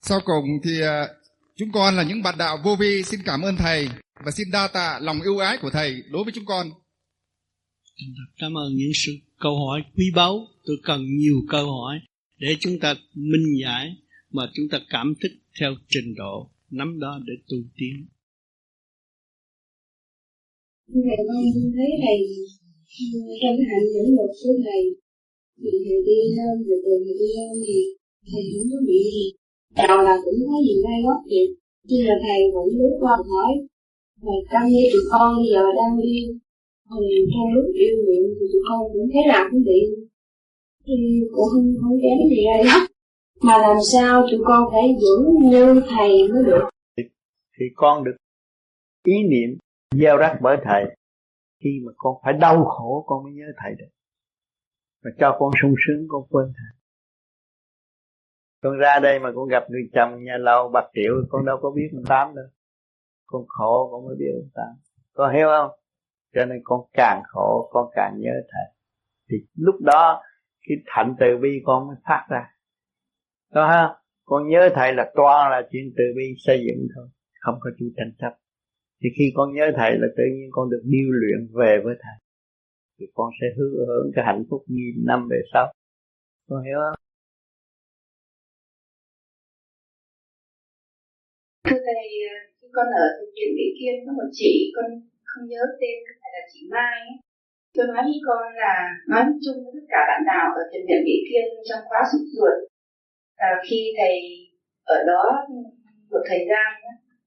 Sau 0.01 0.19
cùng 0.25 0.45
thì 0.63 0.81
à, 0.81 1.07
chúng 1.55 1.69
con 1.73 1.95
là 1.95 2.03
những 2.03 2.23
bạn 2.23 2.35
đạo 2.37 2.57
vô 2.63 2.75
vi. 2.79 3.03
Xin 3.03 3.19
cảm 3.25 3.41
ơn 3.41 3.55
Thầy 3.57 3.89
và 4.25 4.31
xin 4.31 4.47
đa 4.53 4.69
tạ 4.73 4.99
lòng 5.01 5.21
yêu 5.21 5.37
ái 5.37 5.57
của 5.61 5.69
Thầy 5.73 6.03
đối 6.11 6.23
với 6.23 6.33
chúng 6.35 6.45
con. 6.45 6.67
Cảm 8.37 8.57
ơn 8.57 8.75
những 8.75 8.91
sự 8.93 9.11
câu 9.39 9.55
hỏi 9.65 9.81
quý 9.95 10.05
báu. 10.15 10.47
Tôi 10.65 10.77
cần 10.83 11.01
nhiều 11.17 11.35
câu 11.49 11.65
hỏi 11.65 11.99
để 12.39 12.55
chúng 12.59 12.79
ta 12.79 12.93
minh 13.13 13.47
giải 13.61 13.95
mà 14.29 14.43
chúng 14.53 14.65
ta 14.71 14.77
cảm 14.89 15.13
thức 15.21 15.31
theo 15.59 15.75
trình 15.87 16.13
độ 16.17 16.49
nắm 16.69 16.99
đó 16.99 17.19
để 17.27 17.33
tu 17.49 17.57
tiến. 17.77 18.07
Ngày 20.87 21.17
con 21.27 21.43
thấy 21.75 21.89
thầy 22.03 22.17
trong 23.41 23.57
hạnh 23.69 23.87
dẫn 23.93 24.07
luật 24.15 24.31
của 24.43 24.55
thầy 24.65 24.81
thì 25.61 25.71
thầy 25.85 25.99
đi 26.07 26.19
hơn 26.37 26.55
rồi 26.67 26.79
từ 26.85 26.91
thầy 27.05 27.15
đi 27.21 27.29
hơn 27.37 27.55
thì 27.67 27.77
thầy 28.31 28.43
không 28.53 28.67
có 28.71 28.79
bị 28.87 28.99
gì 29.15 29.25
đầu 29.75 29.97
là 30.07 30.15
cũng 30.25 30.39
có 30.47 30.57
gì 30.67 30.75
gai 30.83 30.99
góc 31.05 31.21
vậy 31.31 31.47
nhưng 31.87 32.05
là 32.07 32.15
thầy 32.25 32.39
vẫn 32.53 32.67
lúc 32.79 32.93
qua 32.99 33.15
hỏi 33.29 33.51
thầy 34.21 34.39
căng 34.49 34.67
như 34.67 34.83
tụi 34.93 35.01
con 35.11 35.35
giờ 35.51 35.63
đang 35.77 35.97
đi 36.03 36.15
thì 36.89 37.07
trong 37.31 37.53
lúc 37.55 37.65
yêu 37.73 37.95
nguyện 38.05 38.23
thì 38.39 38.45
tụi 38.53 38.61
con 38.69 38.79
cũng 38.93 39.09
thế 39.13 39.19
nào 39.27 39.47
cũng 39.51 39.63
bị 39.63 39.81
thì 40.85 40.93
cũng 41.31 41.45
không 41.51 41.65
không 41.81 41.97
kém 42.01 42.29
gì 42.29 42.45
ai 42.45 42.63
hết. 42.63 42.87
Mà 43.41 43.57
làm 43.57 43.77
sao 43.91 44.27
tụi 44.31 44.39
con 44.45 44.69
phải 44.71 44.95
giữ 45.01 45.15
như 45.41 45.81
thầy 45.89 46.27
mới 46.27 46.43
được? 46.45 46.69
Thì 47.59 47.65
con 47.75 48.03
được 48.03 48.15
ý 49.05 49.13
niệm 49.23 49.57
gieo 49.95 50.17
rắc 50.17 50.37
bởi 50.41 50.57
thầy. 50.63 50.83
Khi 51.63 51.69
mà 51.85 51.91
con 51.97 52.15
phải 52.23 52.33
đau 52.33 52.65
khổ, 52.65 53.03
con 53.07 53.23
mới 53.23 53.33
nhớ 53.33 53.45
thầy 53.63 53.71
được. 53.79 53.89
Mà 55.03 55.11
cho 55.19 55.37
con 55.39 55.51
sung 55.61 55.75
sướng, 55.87 56.05
con 56.09 56.23
quên 56.29 56.45
thầy. 56.45 56.77
Con 58.63 58.77
ra 58.77 58.99
đây 59.03 59.19
mà 59.19 59.31
con 59.35 59.47
gặp 59.47 59.63
người 59.69 59.89
chồng 59.93 60.23
nhà 60.23 60.37
lầu 60.39 60.69
bạc 60.73 60.85
triệu, 60.93 61.13
con 61.29 61.45
đâu 61.45 61.57
có 61.61 61.71
biết 61.71 61.89
mình 61.93 62.05
tám 62.07 62.35
đâu 62.35 62.45
con 63.27 63.41
khổ 63.47 63.89
con 63.91 64.05
mới 64.05 64.15
biết 64.19 64.31
ông 64.33 64.49
tám 64.53 64.87
con 65.17 65.35
hiểu 65.35 65.47
không? 65.47 65.71
Cho 66.35 66.45
nên 66.45 66.61
con 66.63 66.81
càng 66.93 67.21
khổ, 67.27 67.69
con 67.71 67.89
càng 67.95 68.13
nhớ 68.19 68.31
thầy. 68.51 68.75
Thì 69.29 69.37
lúc 69.55 69.75
đó, 69.81 70.23
cái 70.67 70.77
thạnh 70.85 71.15
từ 71.19 71.25
bi 71.41 71.49
con 71.65 71.87
mới 71.87 71.95
phát 72.05 72.27
ra. 72.29 72.43
Đó 73.53 73.67
ha 73.67 73.95
con 74.25 74.49
nhớ 74.49 74.69
thầy 74.75 74.93
là 74.93 75.11
toàn 75.15 75.51
là 75.51 75.61
chuyện 75.71 75.93
từ 75.97 76.03
bi 76.17 76.35
xây 76.45 76.65
dựng 76.67 76.87
thôi, 76.95 77.07
không 77.39 77.55
có 77.61 77.69
chuyện 77.79 77.89
tranh 77.97 78.11
chấp. 78.19 78.37
Thì 79.03 79.09
khi 79.17 79.31
con 79.35 79.53
nhớ 79.53 79.71
thầy 79.75 79.91
là 79.91 80.07
tự 80.17 80.23
nhiên 80.35 80.49
con 80.51 80.69
được 80.69 80.81
điêu 80.85 81.09
luyện 81.09 81.47
về 81.53 81.81
với 81.83 81.95
thầy. 82.01 82.15
Thì 82.99 83.05
con 83.13 83.29
sẽ 83.41 83.47
hứa 83.57 83.85
hưởng 83.87 84.11
cái 84.15 84.25
hạnh 84.25 84.43
phúc 84.49 84.63
nghìn 84.67 85.05
năm 85.05 85.27
về 85.29 85.37
sau. 85.53 85.73
Con 86.49 86.63
hiểu 86.63 86.77
không? 86.83 86.99
Thưa 91.63 91.77
thầy 91.85 92.07
con 92.75 92.87
ở 93.03 93.05
bệnh 93.17 93.31
viện 93.35 93.49
Mỹ 93.57 93.65
Kiên 93.77 93.95
có 94.05 94.11
một 94.19 94.29
chị 94.39 94.53
con 94.75 94.87
không 95.29 95.45
nhớ 95.51 95.63
tên 95.79 95.95
phải 96.21 96.31
là 96.35 96.41
chị 96.51 96.59
Mai 96.73 96.95
ấy. 97.09 97.15
tôi 97.75 97.85
nói 97.91 98.01
với 98.07 98.19
con 98.27 98.43
là, 98.63 98.75
nói 99.11 99.23
chung 99.43 99.57
với 99.63 99.71
tất 99.75 99.85
cả 99.93 100.01
bạn 100.09 100.21
nào 100.31 100.45
ở 100.61 100.63
bệnh 100.71 100.85
viện 100.87 101.01
Mỹ 101.07 101.15
Kiên 101.27 101.45
trong 101.67 101.81
khóa 101.87 102.01
sụp 102.11 102.23
ruột 102.33 102.55
là 103.41 103.51
khi 103.65 103.79
thầy 103.97 104.15
ở 104.95 104.97
đó 105.11 105.23
một 106.11 106.23
thời 106.29 106.43
gian 106.49 106.69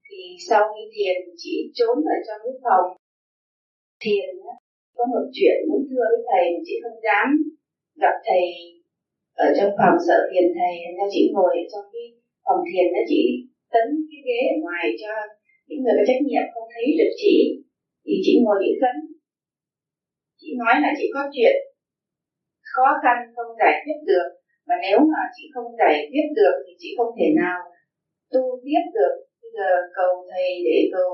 thì 0.07 0.19
sau 0.49 0.61
khi 0.73 0.83
thiền 0.95 1.17
chị 1.41 1.71
trốn 1.77 1.95
ở 2.15 2.17
trong 2.27 2.39
cái 2.45 2.55
phòng 2.63 2.87
thiền 4.03 4.29
có 4.95 5.03
một 5.13 5.25
chuyện 5.33 5.57
muốn 5.69 5.81
thưa 5.89 6.05
với 6.11 6.23
thầy 6.29 6.43
mà 6.53 6.59
chị 6.67 6.75
không 6.83 6.97
dám 7.05 7.27
gặp 8.03 8.15
thầy 8.27 8.45
ở 9.45 9.47
trong 9.57 9.71
phòng 9.77 9.95
sợ 10.07 10.17
phiền 10.29 10.47
thầy, 10.57 10.73
nên 10.97 11.07
chị 11.13 11.21
ngồi 11.33 11.51
ở 11.63 11.65
trong 11.73 11.85
cái 11.93 12.05
phòng 12.45 12.61
thiền 12.67 12.85
đó 12.93 13.01
chị 13.11 13.23
tấn 13.73 13.87
cái 14.09 14.19
ghế 14.27 14.39
ở 14.53 14.57
ngoài 14.63 14.85
cho 15.01 15.11
những 15.67 15.79
người 15.81 15.95
có 15.97 16.03
trách 16.07 16.21
nhiệm 16.27 16.45
không 16.53 16.67
thấy 16.73 16.85
được 16.99 17.13
chị 17.21 17.35
thì 18.05 18.13
chị 18.25 18.33
ngồi 18.43 18.57
nghĩ 18.59 18.71
khấn 18.81 18.95
chị 20.39 20.49
nói 20.61 20.75
là 20.83 20.89
chị 20.97 21.05
có 21.15 21.21
chuyện 21.35 21.55
khó 22.71 22.87
khăn 23.03 23.17
không 23.35 23.51
giải 23.61 23.75
quyết 23.83 23.99
được 24.11 24.27
và 24.67 24.75
nếu 24.85 24.99
mà 25.11 25.21
chị 25.35 25.43
không 25.53 25.69
giải 25.81 25.97
quyết 26.11 26.27
được 26.39 26.55
thì 26.65 26.73
chị 26.81 26.89
không 26.97 27.11
thể 27.17 27.27
nào 27.41 27.59
tu 28.33 28.43
biết 28.65 28.83
được. 28.97 29.15
Bây 29.41 29.51
giờ 29.57 29.69
cầu 29.97 30.11
thầy 30.29 30.49
để 30.67 30.77
cầu 30.95 31.11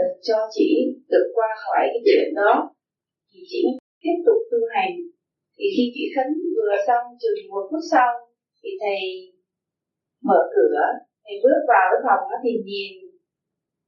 uh, 0.00 0.12
cho 0.22 0.38
chị 0.54 0.68
được 1.12 1.26
qua 1.34 1.48
khỏi 1.62 1.84
cái 1.92 2.02
chuyện 2.06 2.34
đó 2.34 2.52
thì 3.30 3.40
chị 3.50 3.62
tiếp 4.02 4.16
tục 4.26 4.38
tu 4.50 4.58
hành. 4.74 4.92
Thì 5.56 5.64
khi 5.74 5.84
chị 5.94 6.04
khấn 6.14 6.28
vừa 6.56 6.74
xong 6.86 7.04
chừng 7.22 7.50
một 7.50 7.64
phút 7.70 7.84
sau 7.92 8.10
thì 8.62 8.70
thầy 8.80 9.00
mở 10.28 10.40
cửa 10.54 10.80
thầy 11.24 11.36
bước 11.44 11.60
vào 11.72 11.84
cái 11.90 12.00
phòng 12.06 12.22
đó 12.30 12.36
thì 12.44 12.52
nhìn, 12.68 12.92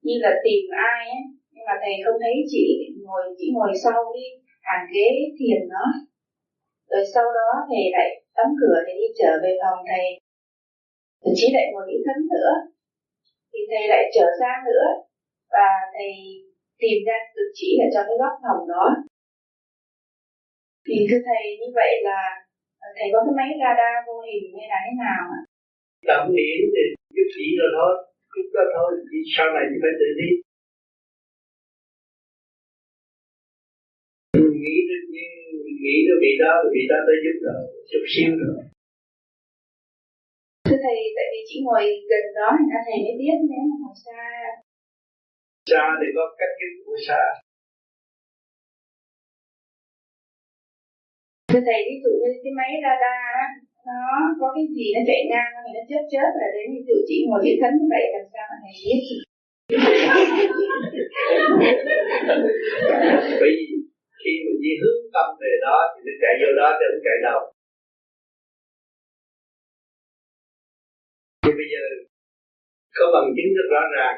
như 0.07 0.15
là 0.25 0.33
tìm 0.45 0.63
ai 0.93 1.01
ấy 1.17 1.23
nhưng 1.55 1.67
mà 1.69 1.75
thầy 1.83 1.95
không 2.05 2.19
thấy 2.23 2.35
chị 2.53 2.65
ngồi, 3.05 3.23
chỉ 3.39 3.47
ngồi 3.57 3.73
sau 3.85 3.99
cái 4.13 4.27
hàng 4.69 4.85
ghế 4.95 5.11
thiền 5.39 5.61
đó. 5.75 5.87
Rồi 6.91 7.05
sau 7.15 7.25
đó 7.39 7.49
thầy 7.69 7.85
lại 7.97 8.09
đóng 8.37 8.53
cửa 8.61 8.79
để 8.87 8.93
đi 9.01 9.09
trở 9.21 9.33
về 9.43 9.53
phòng 9.63 9.81
thầy. 9.91 10.07
Thậm 11.23 11.33
chí 11.39 11.47
lại 11.57 11.67
ngồi 11.73 11.85
nghĩ 11.87 11.99
thánh 12.07 12.23
nữa. 12.33 12.53
Thì 13.51 13.61
thầy 13.71 13.85
lại 13.93 14.05
trở 14.15 14.27
ra 14.41 14.53
nữa. 14.69 14.87
Và 15.55 15.69
thầy 15.95 16.11
tìm 16.83 16.99
ra 17.07 17.17
được 17.37 17.51
chỉ 17.59 17.69
ở 17.85 17.87
trong 17.95 18.05
cái 18.09 18.17
góc 18.23 18.35
phòng 18.45 18.63
đó. 18.73 18.87
Thì 20.87 20.97
thưa 21.09 21.21
thầy, 21.29 21.43
như 21.61 21.69
vậy 21.75 21.93
là 22.09 22.21
thầy 22.97 23.09
có 23.13 23.19
cái 23.27 23.35
máy 23.39 23.51
radar 23.63 23.97
vô 24.07 24.17
hình 24.29 24.47
hay 24.57 24.67
là 24.73 24.79
thế 24.85 24.93
nào 25.05 25.23
ạ? 25.39 25.41
Động 26.11 26.27
niệm 26.37 26.59
thì 26.75 26.85
giúp 27.17 27.29
chỉ 27.35 27.47
rồi 27.61 27.71
thôi, 27.79 27.93
lúc 28.35 28.49
đó 28.57 28.63
thôi, 28.75 28.91
thì 29.09 29.19
sau 29.35 29.47
này 29.57 29.65
thì 29.71 29.77
phải 29.83 29.95
tự 30.01 30.09
đi. 30.21 30.31
Mình 34.43 34.59
nghĩ 34.65 34.77
được 34.91 35.05
như 35.15 35.27
mình 35.65 35.79
nghĩ 35.85 35.97
được 36.07 36.19
vị 36.25 36.33
đó, 36.43 36.53
vị 36.75 36.83
đó 36.91 36.99
tới 37.07 37.17
giúp 37.25 37.37
rồi, 37.47 37.61
chút 37.91 38.05
xíu 38.13 38.31
rồi. 38.43 38.57
Thưa 40.67 40.79
thầy, 40.85 40.99
tại 41.17 41.27
vì 41.33 41.41
chỉ 41.49 41.57
ngồi 41.65 41.85
gần 42.11 42.25
đó 42.39 42.49
thì 42.59 42.65
thầy 42.87 42.97
mới 43.05 43.15
biết 43.21 43.39
nếu 43.51 43.63
mà 43.71 43.77
ngồi 43.83 43.97
xa. 44.05 44.23
Xa 45.71 45.85
thì 46.01 46.09
có 46.17 46.25
cách 46.39 46.55
giúp 46.59 46.73
của 46.85 46.99
xa. 47.09 47.23
Thưa 51.51 51.63
thầy, 51.67 51.81
ví 51.89 51.97
dụ 52.05 52.13
như 52.23 52.31
cái 52.43 52.53
máy 52.59 52.71
radar 52.85 53.23
á, 53.43 53.47
nó 53.89 54.03
có 54.41 54.47
cái 54.57 54.65
gì 54.77 54.87
nó 54.97 55.01
chạy 55.09 55.21
ngang 55.31 55.51
nó 55.55 55.61
nó 55.77 55.83
chớp 55.91 56.05
chớp 56.13 56.31
là 56.41 56.47
đến 56.55 56.67
như 56.73 56.81
tự 56.89 56.97
chỉ 57.09 57.17
ngồi 57.27 57.41
địa 57.45 57.57
khấn 57.61 57.73
như 57.79 57.87
vậy, 57.95 58.05
làm 58.15 58.25
sao 58.33 58.45
mà 58.51 58.57
thầy 58.63 58.75
biết. 58.85 59.01
Bởi 63.41 63.53
vì 63.59 63.67
khi 64.21 64.33
mình 64.45 64.59
đi 64.65 64.73
hướng 64.83 65.01
tâm 65.15 65.27
về 65.41 65.53
đó, 65.67 65.77
thì 65.93 65.99
nó 66.07 66.13
chạy 66.23 66.35
vô 66.41 66.49
đó, 66.61 66.69
chứ 66.79 66.85
không 66.91 67.03
chạy 67.07 67.19
đâu. 67.29 67.41
Thì 71.43 71.51
bây 71.61 71.69
giờ, 71.73 71.83
có 72.97 73.05
bằng 73.15 73.29
chứng 73.37 73.51
rất 73.57 73.67
rõ 73.75 73.83
ràng. 73.97 74.17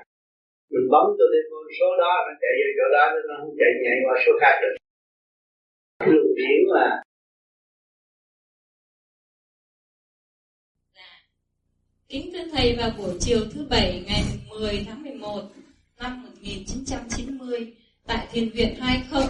Mình 0.73 0.87
bấm 0.93 1.07
tôi 1.19 1.29
lên 1.33 1.45
vô 1.51 1.59
số 1.79 1.89
đó, 2.03 2.13
nó 2.27 2.33
chạy 2.43 2.53
vô 2.59 2.69
chỗ 2.79 2.87
đó, 2.97 3.05
nó 3.29 3.35
không 3.41 3.55
chạy 3.59 3.71
nhảy 3.85 3.97
qua 4.05 4.15
số 4.25 4.33
khác 4.43 4.55
được. 4.63 4.75
Luồng 6.13 6.33
điển 6.39 6.59
mà 6.73 6.85
Kính 12.09 12.33
thưa 12.33 12.45
Thầy 12.53 12.77
vào 12.77 12.91
buổi 12.99 13.15
chiều 13.21 13.41
thứ 13.55 13.67
Bảy 13.71 14.03
ngày 14.07 14.25
10 14.49 14.85
tháng 14.87 15.03
11 15.03 15.43
năm 16.01 16.23
1990 16.23 17.73
tại 18.07 18.27
Thiền 18.33 18.51
viện 18.51 18.81
20 18.81 19.23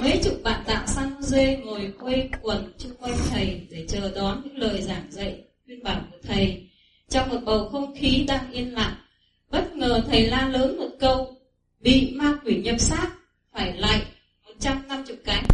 mấy 0.00 0.20
chục 0.24 0.40
bạn 0.42 0.62
đạo 0.66 0.86
San 0.86 1.20
Jose 1.20 1.64
ngồi 1.64 1.92
quây 2.00 2.30
quần 2.42 2.72
chung 2.78 2.92
quanh 3.00 3.16
Thầy 3.30 3.66
để 3.70 3.86
chờ 3.88 4.12
đón 4.16 4.42
những 4.44 4.56
lời 4.56 4.82
giảng 4.82 5.06
dạy 5.10 5.44
khuyên 5.64 5.82
bảo 5.82 6.00
của 6.10 6.18
Thầy. 6.22 6.68
Trong 7.08 7.28
một 7.28 7.40
bầu 7.44 7.68
không 7.68 7.94
khí 7.94 8.24
đang 8.28 8.52
yên 8.52 8.74
lặng, 8.74 8.94
bất 9.50 9.76
ngờ 9.76 10.02
Thầy 10.06 10.26
la 10.26 10.48
lớn 10.48 10.78
một 10.78 10.90
câu 11.00 11.36
bị 11.80 12.14
ma 12.16 12.38
quỷ 12.44 12.56
nhập 12.56 12.80
xác 12.80 13.10
phải 13.52 13.72
lạnh 13.76 14.00
150 14.44 15.16
cái 15.24 15.45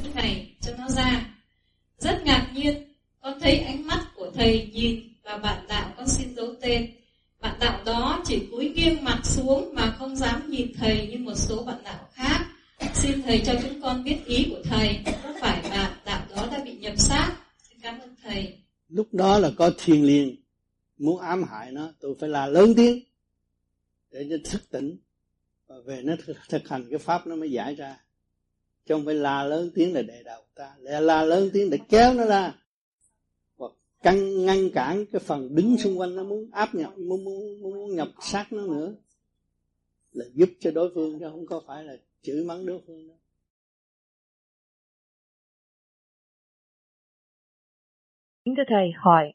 có 19.62 19.70
thiên 19.78 20.04
liêng 20.04 20.36
muốn 20.98 21.20
ám 21.20 21.42
hại 21.42 21.72
nó, 21.72 21.92
tôi 22.00 22.14
phải 22.20 22.28
là 22.28 22.46
lớn 22.46 22.72
tiếng 22.76 23.04
để 24.10 24.26
cho 24.30 24.36
thức 24.44 24.62
tỉnh. 24.70 24.96
Và 25.66 25.76
về 25.86 26.02
nó 26.02 26.14
thực, 26.48 26.68
hành 26.68 26.86
cái 26.90 26.98
pháp 26.98 27.26
nó 27.26 27.36
mới 27.36 27.50
giải 27.50 27.74
ra. 27.74 28.04
Chứ 28.84 28.94
không 28.94 29.04
phải 29.04 29.14
la 29.14 29.44
lớn 29.44 29.70
tiếng 29.74 29.94
để 29.94 30.02
đề 30.02 30.22
đầu 30.22 30.42
ta. 30.54 30.74
Là 30.78 31.00
la 31.00 31.22
lớn 31.22 31.50
tiếng 31.52 31.70
để 31.70 31.78
kéo 31.88 32.14
nó 32.14 32.26
ra. 32.26 32.54
Hoặc 33.56 33.72
căng 34.02 34.46
ngăn 34.46 34.70
cản 34.74 35.06
cái 35.12 35.20
phần 35.20 35.54
đứng 35.54 35.76
xung 35.78 35.98
quanh 35.98 36.16
nó 36.16 36.24
muốn 36.24 36.50
áp 36.52 36.74
nhập 36.74 36.98
muốn, 36.98 37.24
muốn, 37.24 37.62
muốn 37.62 37.96
nhập 37.96 38.08
sát 38.20 38.52
nó 38.52 38.66
nữa. 38.66 38.94
Là 40.12 40.24
giúp 40.34 40.48
cho 40.60 40.70
đối 40.70 40.94
phương 40.94 41.18
chứ 41.18 41.26
không 41.30 41.46
có 41.46 41.62
phải 41.66 41.84
là 41.84 41.96
chửi 42.22 42.44
mắng 42.44 42.66
đối 42.66 42.80
phương 42.86 43.08
đâu. 43.08 43.18
Kính 48.44 48.54
thưa 48.56 48.64
Thầy, 48.68 48.92
hỏi. 48.96 49.32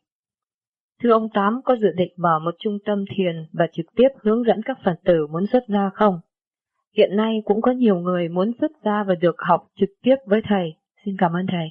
Thưa 1.04 1.12
ông 1.12 1.30
Tám 1.34 1.62
có 1.66 1.76
dự 1.76 1.88
định 1.96 2.14
mở 2.18 2.40
một 2.40 2.56
trung 2.60 2.78
tâm 2.86 3.06
thiền 3.16 3.46
và 3.54 3.68
trực 3.74 3.86
tiếp 3.96 4.08
hướng 4.22 4.44
dẫn 4.44 4.62
các 4.66 4.78
Phật 4.86 4.96
tử 5.06 5.28
muốn 5.28 5.46
xuất 5.52 5.64
gia 5.68 5.90
không? 5.94 6.20
Hiện 6.98 7.16
nay 7.16 7.42
cũng 7.46 7.62
có 7.62 7.72
nhiều 7.72 7.96
người 7.96 8.30
muốn 8.30 8.52
xuất 8.62 8.72
gia 8.86 9.04
và 9.04 9.16
được 9.16 9.36
học 9.38 9.68
trực 9.80 9.90
tiếp 10.04 10.16
với 10.26 10.42
Thầy. 10.50 10.74
Xin 11.06 11.16
cảm 11.18 11.34
ơn 11.34 11.46
Thầy. 11.48 11.68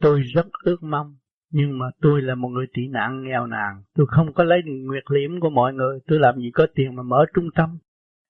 Tôi 0.00 0.20
rất 0.20 0.46
ước 0.64 0.82
mong 0.82 1.14
nhưng 1.52 1.78
mà 1.78 1.86
tôi 2.00 2.22
là 2.22 2.34
một 2.34 2.48
người 2.48 2.66
tị 2.74 2.88
nạn 2.88 3.22
nghèo 3.24 3.46
nàn, 3.46 3.82
tôi 3.94 4.06
không 4.10 4.32
có 4.32 4.44
lấy 4.44 4.60
nguyệt 4.64 5.04
liễm 5.10 5.40
của 5.40 5.50
mọi 5.50 5.74
người, 5.74 5.98
tôi 6.06 6.18
làm 6.18 6.38
gì 6.38 6.50
có 6.50 6.66
tiền 6.74 6.96
mà 6.96 7.02
mở 7.02 7.24
trung 7.34 7.48
tâm. 7.54 7.78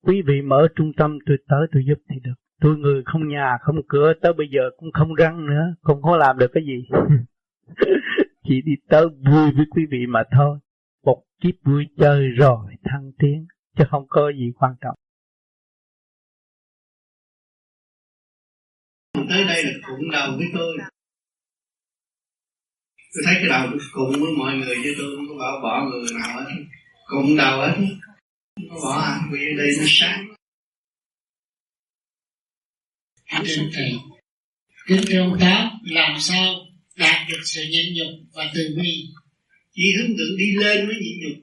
Quý 0.07 0.23
vị 0.27 0.43
mở 0.43 0.69
trung 0.77 0.93
tâm 0.97 1.19
tôi 1.27 1.37
tới 1.49 1.67
tôi 1.73 1.83
giúp 1.87 1.99
thì 2.11 2.17
được. 2.25 2.35
Tôi 2.61 2.77
người 2.77 3.03
không 3.07 3.29
nhà, 3.29 3.57
không 3.61 3.77
cửa, 3.89 4.13
tới 4.21 4.33
bây 4.33 4.47
giờ 4.51 4.61
cũng 4.77 4.93
không 4.93 5.15
răng 5.15 5.47
nữa, 5.47 5.75
không 5.83 6.03
có 6.03 6.17
làm 6.17 6.39
được 6.39 6.51
cái 6.53 6.65
gì. 6.65 6.89
Chỉ 8.51 8.63
đi 8.65 8.73
tới 8.89 9.07
vui 9.31 9.53
với 9.57 9.67
quý 9.71 9.83
vị 9.91 9.99
mà 10.09 10.23
thôi. 10.37 10.59
Một 11.05 11.25
kiếp 11.43 11.55
vui 11.65 11.85
chơi 11.99 12.29
rồi 12.39 12.75
thăng 12.85 13.13
tiến, 13.19 13.47
chứ 13.79 13.85
không 13.91 14.07
có 14.09 14.33
gì 14.39 14.53
quan 14.57 14.73
trọng. 14.81 14.95
Tới 19.13 19.45
đây 19.49 19.65
là 19.65 19.73
cũng 19.87 20.11
đầu 20.11 20.37
với 20.37 20.47
tôi, 20.55 20.77
tôi 23.13 23.23
thấy 23.27 23.35
cái 23.35 23.49
đầu 23.49 23.79
cùng 23.93 24.11
với 24.11 24.33
mọi 24.39 24.55
người 24.57 24.77
chứ 24.85 24.95
tôi 24.99 25.17
không 25.17 25.27
có 25.29 25.35
bảo 25.39 25.61
bỏ 25.63 25.91
người 25.91 26.05
nào 26.21 26.41
hết 26.41 26.55
cùng 27.07 27.37
đầu 27.37 27.61
hết 27.61 27.75
không 27.77 28.69
có 28.71 28.77
bỏ 28.85 29.01
ai 29.03 29.21
vì 29.33 29.39
ở 29.39 29.55
đây 29.59 29.71
nó 29.79 29.85
sáng 29.87 30.27
kính 33.31 33.43
thưa 33.47 33.63
thầy 33.75 33.93
kính 34.87 35.01
thưa 35.07 35.21
ông 35.21 35.37
tám 35.41 35.69
làm 35.85 36.17
sao 36.19 36.55
đạt 37.01 37.29
được 37.29 37.43
sự 37.45 37.63
nhẫn 37.73 37.87
nhục 37.97 38.13
và 38.35 38.51
từ 38.55 38.63
bi. 38.77 38.93
Chỉ 39.75 39.85
hướng 39.97 40.17
tượng 40.19 40.37
đi 40.39 40.49
lên 40.63 40.87
mới 40.87 40.97
nhịn 41.03 41.17
nhục. 41.23 41.37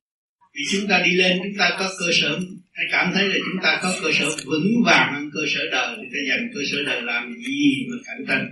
Vì 0.56 0.64
chúng 0.72 0.88
ta 0.90 1.02
đi 1.06 1.12
lên, 1.12 1.40
chúng 1.44 1.58
ta 1.58 1.70
có 1.80 1.90
cơ 2.00 2.08
sở. 2.22 2.40
Hay 2.74 2.86
cảm 2.92 3.12
thấy 3.14 3.28
là 3.28 3.36
chúng 3.46 3.64
ta 3.64 3.80
có 3.84 4.00
cơ 4.02 4.10
sở 4.20 4.30
vững 4.46 4.68
vàng 4.86 5.14
hơn 5.14 5.30
cơ 5.34 5.42
sở 5.54 5.62
đời. 5.72 5.98
Thì 5.98 6.08
ta 6.14 6.20
dành 6.30 6.52
cơ 6.54 6.62
sở 6.72 6.78
đời 6.86 7.02
làm 7.02 7.36
gì 7.46 7.86
mà 7.90 7.98
cạnh 8.06 8.26
tranh. 8.28 8.46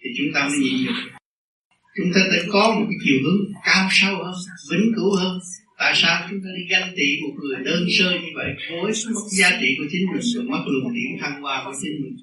Thì 0.00 0.10
chúng 0.18 0.28
ta 0.34 0.48
mới 0.48 0.58
nhịn 0.58 0.76
nhục. 0.84 0.94
Chúng 1.96 2.10
ta 2.14 2.20
phải 2.30 2.40
có 2.48 2.74
một 2.76 2.86
cái 2.88 2.98
chiều 3.04 3.18
hướng 3.24 3.52
cao 3.64 3.88
sâu 3.92 4.16
hơn, 4.24 4.34
vĩnh 4.70 4.92
cửu 4.96 5.16
hơn. 5.16 5.38
Tại 5.78 5.92
sao 5.96 6.26
chúng 6.30 6.40
ta 6.40 6.48
đi 6.56 6.64
ganh 6.70 6.92
tị 6.96 7.06
một 7.22 7.34
người 7.40 7.56
đơn 7.64 7.86
sơ 7.98 8.10
như 8.10 8.30
vậy? 8.34 8.50
Với 8.70 8.92
mất 9.14 9.20
giá 9.38 9.58
trị 9.60 9.68
của 9.78 9.84
chính 9.92 10.06
mình 10.12 10.22
và 10.36 10.42
mất 10.42 10.64
luồng 10.66 10.94
điểm 10.94 11.10
thăng 11.20 11.42
hoa 11.42 11.62
của 11.64 11.72
chính 11.82 12.02
mình. 12.02 12.16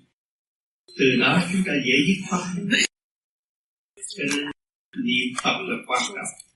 Từ 1.00 1.06
đó 1.20 1.44
chúng 1.52 1.62
ta 1.66 1.74
dễ 1.86 1.94
dứt 2.08 2.18
khoát 2.30 2.44
cho 4.18 4.24
nên 4.36 4.46
niệm 5.06 5.30
phật 5.44 5.58
là 5.70 5.76
quan 5.88 6.02
trọng 6.08 6.52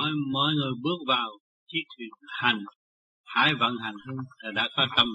mọi, 0.00 0.10
mọi 0.32 0.54
người 0.54 0.72
bước 0.82 0.98
vào 1.08 1.28
chiếc 1.66 1.84
thuyền 1.96 2.10
hành. 2.40 2.64
Hải 3.24 3.52
vận 3.60 3.76
hành 3.82 3.94
là 4.38 4.50
đã 4.54 4.68
có 4.76 4.86
tâm 4.96 5.08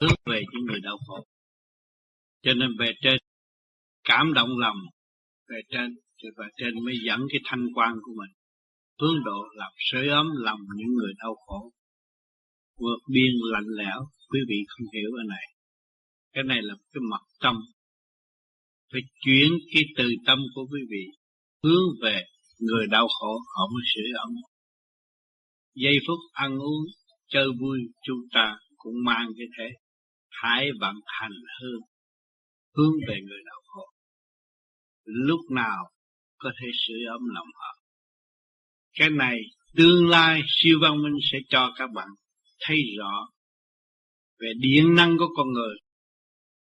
hướng 0.00 0.18
về 0.26 0.42
những 0.52 0.64
người 0.64 0.80
đau 0.80 0.98
khổ. 1.06 1.26
Cho 2.42 2.54
nên 2.54 2.70
về 2.78 2.92
trên 3.02 3.18
cảm 4.04 4.32
động 4.34 4.58
lòng 4.58 4.76
về 5.48 5.60
trên 5.68 5.94
thì 6.22 6.28
về 6.36 6.46
trên 6.56 6.84
mới 6.84 6.94
dẫn 7.06 7.20
cái 7.30 7.40
thanh 7.44 7.66
quan 7.74 7.92
của 8.02 8.12
mình. 8.20 8.32
Hướng 9.00 9.24
độ 9.24 9.38
làm 9.56 9.72
sới 9.76 10.08
ấm 10.08 10.26
lòng 10.36 10.60
những 10.76 10.94
người 10.94 11.12
đau 11.18 11.34
khổ. 11.46 11.70
Vượt 12.76 12.98
biên 13.12 13.32
lạnh 13.52 13.68
lẽo 13.78 14.00
quý 14.28 14.40
vị 14.48 14.56
không 14.68 14.86
hiểu 14.94 15.10
ở 15.18 15.22
này 15.28 15.53
cái 16.34 16.44
này 16.44 16.58
là 16.62 16.74
cái 16.92 17.00
mặt 17.10 17.22
tâm 17.40 17.56
phải 18.92 19.00
chuyển 19.20 19.52
cái 19.74 19.82
từ 19.96 20.10
tâm 20.26 20.38
của 20.54 20.66
quý 20.72 20.80
vị 20.90 21.04
hướng 21.62 22.02
về 22.02 22.20
người 22.58 22.86
đau 22.86 23.08
khổ, 23.20 23.38
họ 23.56 23.62
mới 23.74 23.82
sửa 23.94 24.18
ấm 24.18 24.30
giây 25.74 25.94
phút 26.06 26.18
ăn 26.32 26.58
uống, 26.58 26.84
chơi 27.28 27.48
vui 27.60 27.78
chúng 28.02 28.20
ta 28.32 28.58
cũng 28.76 28.94
mang 29.04 29.26
cái 29.38 29.46
thế 29.58 29.68
thái 30.30 30.70
vận 30.80 30.94
hành 31.06 31.32
hơn, 31.60 31.80
hướng 32.76 32.92
về 33.08 33.16
người 33.28 33.40
đau 33.46 33.60
khổ. 33.66 33.86
Lúc 35.04 35.40
nào 35.50 35.90
có 36.38 36.50
thể 36.60 36.68
sửa 36.86 37.10
ấm 37.10 37.20
lòng 37.34 37.48
họ. 37.54 37.74
Cái 38.98 39.10
này 39.10 39.38
tương 39.76 40.08
lai 40.08 40.42
siêu 40.48 40.78
văn 40.82 41.02
minh 41.02 41.18
sẽ 41.32 41.38
cho 41.48 41.72
các 41.76 41.90
bạn 41.94 42.08
thấy 42.60 42.76
rõ 42.98 43.28
về 44.40 44.52
điện 44.58 44.94
năng 44.94 45.18
của 45.18 45.28
con 45.36 45.52
người 45.52 45.76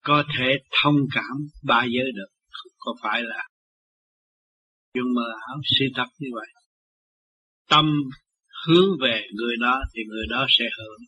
có 0.03 0.23
thể 0.37 0.57
thông 0.83 0.95
cảm 1.15 1.37
ba 1.63 1.83
giới 1.83 2.11
được. 2.15 2.27
Không 2.51 2.71
có 2.79 2.93
phải 3.03 3.23
là 3.23 3.47
chuyện 4.93 5.13
mơ 5.15 5.25
ảo 5.47 5.57
suy 5.63 5.85
thật 5.95 6.07
như 6.19 6.27
vậy. 6.33 6.47
Tâm 7.69 7.85
hướng 8.67 8.89
về 9.01 9.27
người 9.33 9.55
đó 9.61 9.81
thì 9.95 10.01
người 10.07 10.25
đó 10.29 10.45
sẽ 10.49 10.65
hưởng. 10.77 10.99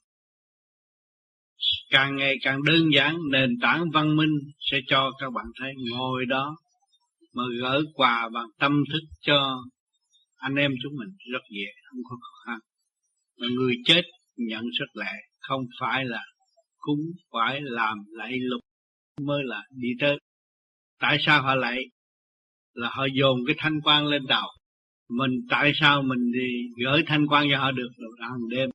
Càng 1.90 2.16
ngày 2.16 2.36
càng 2.42 2.64
đơn 2.64 2.90
giản, 2.94 3.18
nền 3.32 3.50
tảng 3.62 3.86
văn 3.94 4.16
minh 4.16 4.38
sẽ 4.60 4.78
cho 4.88 5.12
các 5.20 5.30
bạn 5.34 5.46
thấy 5.60 5.72
ngồi 5.92 6.26
đó 6.26 6.56
mà 7.34 7.44
gỡ 7.62 7.82
quà 7.94 8.30
bằng 8.34 8.48
tâm 8.60 8.84
thức 8.94 9.02
cho 9.22 9.58
anh 10.36 10.56
em 10.56 10.72
chúng 10.84 10.94
mình 11.00 11.10
rất 11.34 11.42
dễ, 11.52 11.68
không 11.90 12.00
có 12.10 12.16
khó 12.22 12.46
khăn. 12.46 12.60
Mà 13.40 13.48
người 13.56 13.74
chết 13.86 14.02
nhận 14.38 14.64
rất 14.80 14.86
lẹ, 14.94 15.12
không 15.40 15.62
phải 15.80 16.06
là 16.06 16.24
cúng, 16.78 17.00
phải 17.32 17.62
làm 17.64 17.98
lạy 18.12 18.32
lục 18.42 18.62
mới 19.22 19.44
là 19.46 19.64
đi 19.70 19.90
tới. 20.00 20.18
Tại 21.00 21.18
sao 21.20 21.42
họ 21.42 21.56
lại 21.56 21.78
là 22.74 22.90
họ 22.90 23.06
dồn 23.14 23.40
cái 23.48 23.56
thanh 23.60 23.82
quan 23.84 24.06
lên 24.06 24.26
đầu 24.28 24.48
mình 25.10 25.32
tại 25.50 25.72
sao 25.76 26.02
mình 26.02 26.32
thì 26.34 26.48
gửi 26.84 27.04
thanh 27.08 27.28
quan 27.28 27.48
cho 27.52 27.60
họ 27.60 27.72
được? 27.72 27.90
Rồi 27.98 28.12
hàng 28.20 28.50
đêm, 28.50 28.70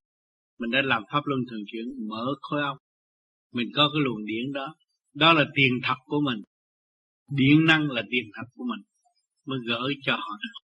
mình 0.59 0.71
đã 0.71 0.83
làm 0.85 1.03
pháp 1.13 1.21
luân 1.25 1.41
thường 1.51 1.61
chuyển, 1.73 2.09
mở 2.09 2.27
khối 2.41 2.63
óc. 2.63 2.77
Mình 3.53 3.69
có 3.75 3.91
cái 3.95 4.01
luồng 4.05 4.25
điển 4.27 4.53
đó. 4.53 4.75
Đó 5.15 5.33
là 5.33 5.45
tiền 5.55 5.73
thật 5.83 5.95
của 6.05 6.21
mình. 6.21 6.43
Điện 7.37 7.67
năng 7.67 7.91
là 7.91 8.03
tiền 8.11 8.25
thật 8.35 8.49
của 8.55 8.65
mình 8.65 8.81
mới 9.47 9.59
gửi 9.67 9.95
cho 10.03 10.17
họ 10.17 10.39
được. 10.43 10.67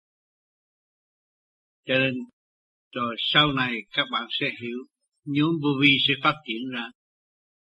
Cho 1.85 1.99
nên, 1.99 2.13
rồi 2.95 3.15
sau 3.17 3.51
này 3.51 3.75
các 3.91 4.07
bạn 4.11 4.27
sẽ 4.39 4.49
hiểu, 4.61 4.77
nhóm 5.25 5.51
vô 5.63 5.69
vi 5.81 5.97
sẽ 6.07 6.13
phát 6.23 6.35
triển 6.47 6.69
ra 6.73 6.89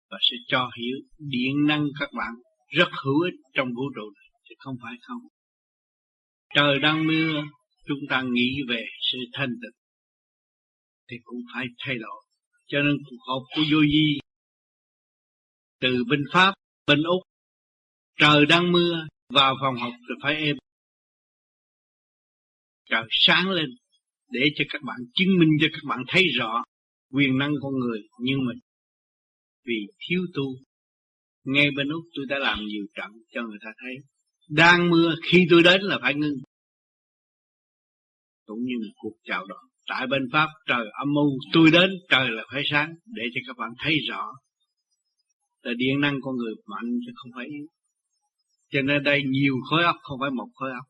và 0.09 0.17
sẽ 0.21 0.37
cho 0.47 0.69
hiểu 0.77 0.97
điện 1.17 1.53
năng 1.67 1.87
các 1.99 2.09
bạn 2.17 2.33
rất 2.67 2.89
hữu 3.03 3.21
ích 3.21 3.33
trong 3.53 3.67
vũ 3.67 3.83
trụ 3.95 4.11
này, 4.15 4.29
chứ 4.49 4.55
không 4.57 4.75
phải 4.83 4.93
không. 5.01 5.21
Trời 6.55 6.79
đang 6.79 7.07
mưa, 7.07 7.43
chúng 7.87 7.99
ta 8.09 8.23
nghĩ 8.31 8.51
về 8.69 8.85
sự 9.11 9.17
thanh 9.33 9.49
tịnh, 9.49 9.79
thì 11.09 11.17
cũng 11.23 11.39
phải 11.53 11.65
thay 11.77 11.95
đổi. 11.95 12.21
Cho 12.67 12.79
nên 12.81 12.97
cuộc 13.09 13.17
họp 13.27 13.43
của 13.55 13.63
vô 13.71 13.81
di 13.81 14.19
từ 15.81 16.03
bên 16.09 16.23
pháp, 16.33 16.53
bên 16.87 17.03
úc, 17.03 17.21
trời 18.19 18.45
đang 18.45 18.71
mưa, 18.71 19.07
vào 19.29 19.55
phòng 19.61 19.75
học 19.75 19.93
thì 20.09 20.13
phải 20.23 20.35
êm. 20.35 20.57
Trời 22.89 23.03
sáng 23.09 23.49
lên, 23.49 23.69
để 24.29 24.41
cho 24.55 24.65
các 24.69 24.81
bạn 24.81 24.97
chứng 25.13 25.39
minh, 25.39 25.49
cho 25.61 25.67
các 25.71 25.81
bạn 25.87 25.99
thấy 26.07 26.23
rõ 26.37 26.63
quyền 27.11 27.37
năng 27.37 27.51
con 27.61 27.73
người, 27.79 27.99
nhưng 28.19 28.37
mình 28.45 28.59
vì 29.65 29.87
thiếu 30.07 30.21
tu. 30.33 30.43
Ngay 31.43 31.67
bên 31.75 31.89
úc 31.89 32.03
tôi 32.15 32.25
đã 32.29 32.39
làm 32.39 32.59
nhiều 32.65 32.85
trận 32.95 33.11
cho 33.33 33.41
người 33.43 33.57
ta 33.63 33.69
thấy. 33.81 33.95
Đang 34.49 34.89
mưa, 34.89 35.15
khi 35.23 35.45
tôi 35.49 35.63
đến 35.63 35.81
là 35.81 35.99
phải 36.01 36.13
ngưng. 36.15 36.37
Cũng 38.45 38.59
như 38.59 38.75
một 38.85 38.93
cuộc 38.95 39.17
chào 39.23 39.45
đón. 39.45 39.65
Tại 39.87 40.07
bên 40.07 40.21
pháp, 40.31 40.47
trời 40.67 40.85
âm 40.99 41.15
u. 41.15 41.39
Tôi 41.53 41.71
đến, 41.71 41.89
trời 42.09 42.29
là 42.29 42.43
phải 42.53 42.63
sáng, 42.71 42.93
để 43.05 43.23
cho 43.33 43.41
các 43.47 43.57
bạn 43.57 43.71
thấy 43.77 43.97
rõ. 44.09 44.31
Là 45.61 45.71
điện 45.77 45.99
năng 46.01 46.21
con 46.21 46.35
người 46.35 46.53
mạnh 46.65 46.91
chứ 47.05 47.11
không 47.15 47.31
phải 47.35 47.45
yếu. 47.45 47.65
Cho 48.71 48.81
nên 48.81 49.03
đây 49.03 49.23
nhiều 49.23 49.55
khối 49.69 49.83
óc, 49.83 49.95
không 50.01 50.19
phải 50.21 50.31
một 50.31 50.47
khối 50.53 50.71
óc. 50.71 50.85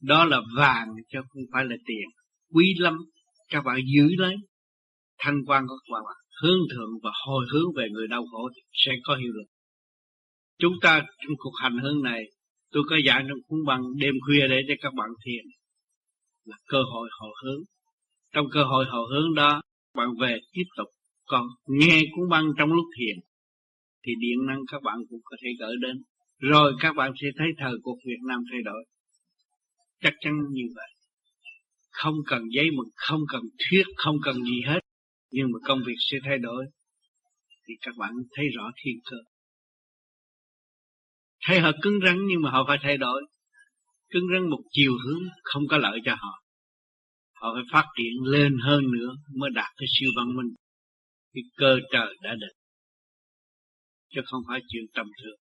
Đó 0.00 0.24
là 0.24 0.40
vàng 0.56 0.88
chứ 1.08 1.18
không 1.28 1.42
phải 1.52 1.64
là 1.64 1.76
tiền. 1.86 2.08
Quý 2.54 2.74
lắm. 2.78 2.98
Các 3.48 3.64
bạn 3.64 3.78
giữ 3.94 4.08
lấy. 4.16 4.34
Thanh 5.18 5.44
quan 5.46 5.66
của 5.66 5.74
các 5.88 5.92
bạn 5.92 6.02
hướng 6.42 6.58
thượng 6.74 6.90
và 7.02 7.10
hồi 7.26 7.44
hướng 7.52 7.74
về 7.76 7.88
người 7.90 8.08
đau 8.08 8.24
khổ 8.32 8.50
sẽ 8.72 8.92
có 9.04 9.16
hiệu 9.16 9.32
lực. 9.32 9.48
Chúng 10.58 10.74
ta, 10.82 11.00
trong 11.22 11.36
cuộc 11.38 11.52
hành 11.62 11.78
hương 11.78 12.02
này, 12.02 12.22
tôi 12.70 12.82
có 12.90 12.96
dạy 13.06 13.24
trong 13.28 13.38
cuốn 13.46 13.58
băng 13.66 13.82
đêm 13.96 14.14
khuya 14.26 14.48
để 14.48 14.60
cho 14.68 14.74
các 14.80 14.94
bạn 14.94 15.08
thiền. 15.24 15.44
Là 16.44 16.56
cơ 16.68 16.82
hội 16.92 17.08
hồi 17.20 17.32
hướng. 17.44 17.62
Trong 18.32 18.46
cơ 18.52 18.64
hội 18.64 18.84
hồi 18.84 19.06
hướng 19.14 19.34
đó 19.34 19.60
bạn 19.94 20.08
về 20.20 20.38
tiếp 20.52 20.64
tục. 20.76 20.88
Còn 21.24 21.46
nghe 21.66 22.02
cuốn 22.16 22.28
băng 22.30 22.52
trong 22.58 22.72
lúc 22.72 22.84
thiền, 22.98 23.16
thì 24.06 24.12
điện 24.20 24.46
năng 24.46 24.60
các 24.72 24.82
bạn 24.82 24.98
cũng 25.10 25.20
có 25.24 25.36
thể 25.42 25.48
gửi 25.60 25.76
đến. 25.80 26.02
Rồi 26.38 26.74
các 26.80 26.92
bạn 26.96 27.12
sẽ 27.22 27.28
thấy 27.38 27.48
thời 27.58 27.74
cuộc 27.82 27.98
Việt 28.06 28.20
Nam 28.28 28.40
thay 28.50 28.60
đổi. 28.64 28.84
Chắc 30.00 30.14
chắn 30.20 30.32
như 30.50 30.62
vậy. 30.74 30.88
Không 31.90 32.14
cần 32.26 32.42
giấy 32.50 32.70
mực, 32.70 32.86
không 32.94 33.20
cần 33.32 33.42
thuyết, 33.58 33.84
không 33.96 34.16
cần 34.24 34.36
gì 34.44 34.60
hết 34.66 34.80
nhưng 35.34 35.46
mà 35.52 35.58
công 35.64 35.80
việc 35.86 35.96
sẽ 35.98 36.16
thay 36.24 36.38
đổi. 36.38 36.66
Thì 37.68 37.74
các 37.80 37.94
bạn 37.98 38.10
thấy 38.36 38.46
rõ 38.56 38.70
thiên 38.82 38.94
cơ. 39.10 39.16
Thấy 41.46 41.60
họ 41.60 41.70
cứng 41.82 41.98
rắn 42.04 42.18
nhưng 42.28 42.42
mà 42.42 42.50
họ 42.50 42.64
phải 42.68 42.78
thay 42.82 42.96
đổi. 42.96 43.22
Cứng 44.10 44.24
rắn 44.32 44.50
một 44.50 44.60
chiều 44.70 44.92
hướng 45.04 45.22
không 45.42 45.62
có 45.70 45.78
lợi 45.78 45.98
cho 46.04 46.14
họ. 46.14 46.42
Họ 47.34 47.54
phải 47.54 47.64
phát 47.72 47.86
triển 47.98 48.22
lên 48.22 48.58
hơn 48.62 48.82
nữa 48.92 49.14
mới 49.36 49.50
đạt 49.54 49.72
cái 49.76 49.86
siêu 49.98 50.10
văn 50.16 50.36
minh. 50.36 50.54
Cái 51.34 51.42
cơ 51.56 51.78
trời 51.92 52.16
đã 52.22 52.34
định. 52.34 52.56
Chứ 54.14 54.20
không 54.24 54.42
phải 54.48 54.60
chuyện 54.68 54.84
tầm 54.94 55.06
thường. 55.22 55.38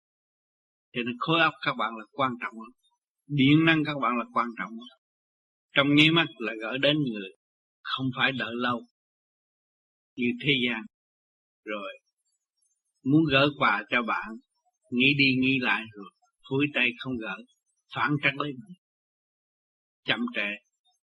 Cho 0.92 1.00
nên 1.06 1.16
khối 1.18 1.40
óc 1.40 1.54
các 1.66 1.74
bạn 1.78 1.92
là 1.96 2.04
quan 2.12 2.32
trọng 2.40 2.54
lắm 2.54 2.72
điện 3.26 3.64
năng 3.64 3.84
các 3.84 3.98
bạn 4.02 4.12
là 4.18 4.24
quan 4.34 4.48
trọng 4.58 4.70
lắm 4.70 4.98
trong 5.72 5.94
nháy 5.94 6.10
mắt 6.10 6.26
là 6.38 6.52
gửi 6.62 6.78
đến 6.78 6.96
người. 6.96 7.30
Không 7.82 8.06
phải 8.16 8.32
đợi 8.32 8.54
lâu 8.54 8.82
như 10.18 10.30
thế 10.42 10.52
gian. 10.66 10.82
Rồi, 11.64 11.92
muốn 13.04 13.22
gỡ 13.32 13.48
quà 13.58 13.82
cho 13.90 14.02
bạn, 14.02 14.28
nghĩ 14.90 15.14
đi 15.18 15.24
nghĩ 15.40 15.58
lại 15.60 15.84
rồi 15.96 16.10
phủi 16.50 16.66
tay 16.74 16.88
không 16.98 17.16
gỡ, 17.16 17.36
phản 17.94 18.10
trắc 18.22 18.38
lấy 18.38 18.52
mình 18.52 18.76
chậm 20.04 20.20
trễ. 20.34 20.50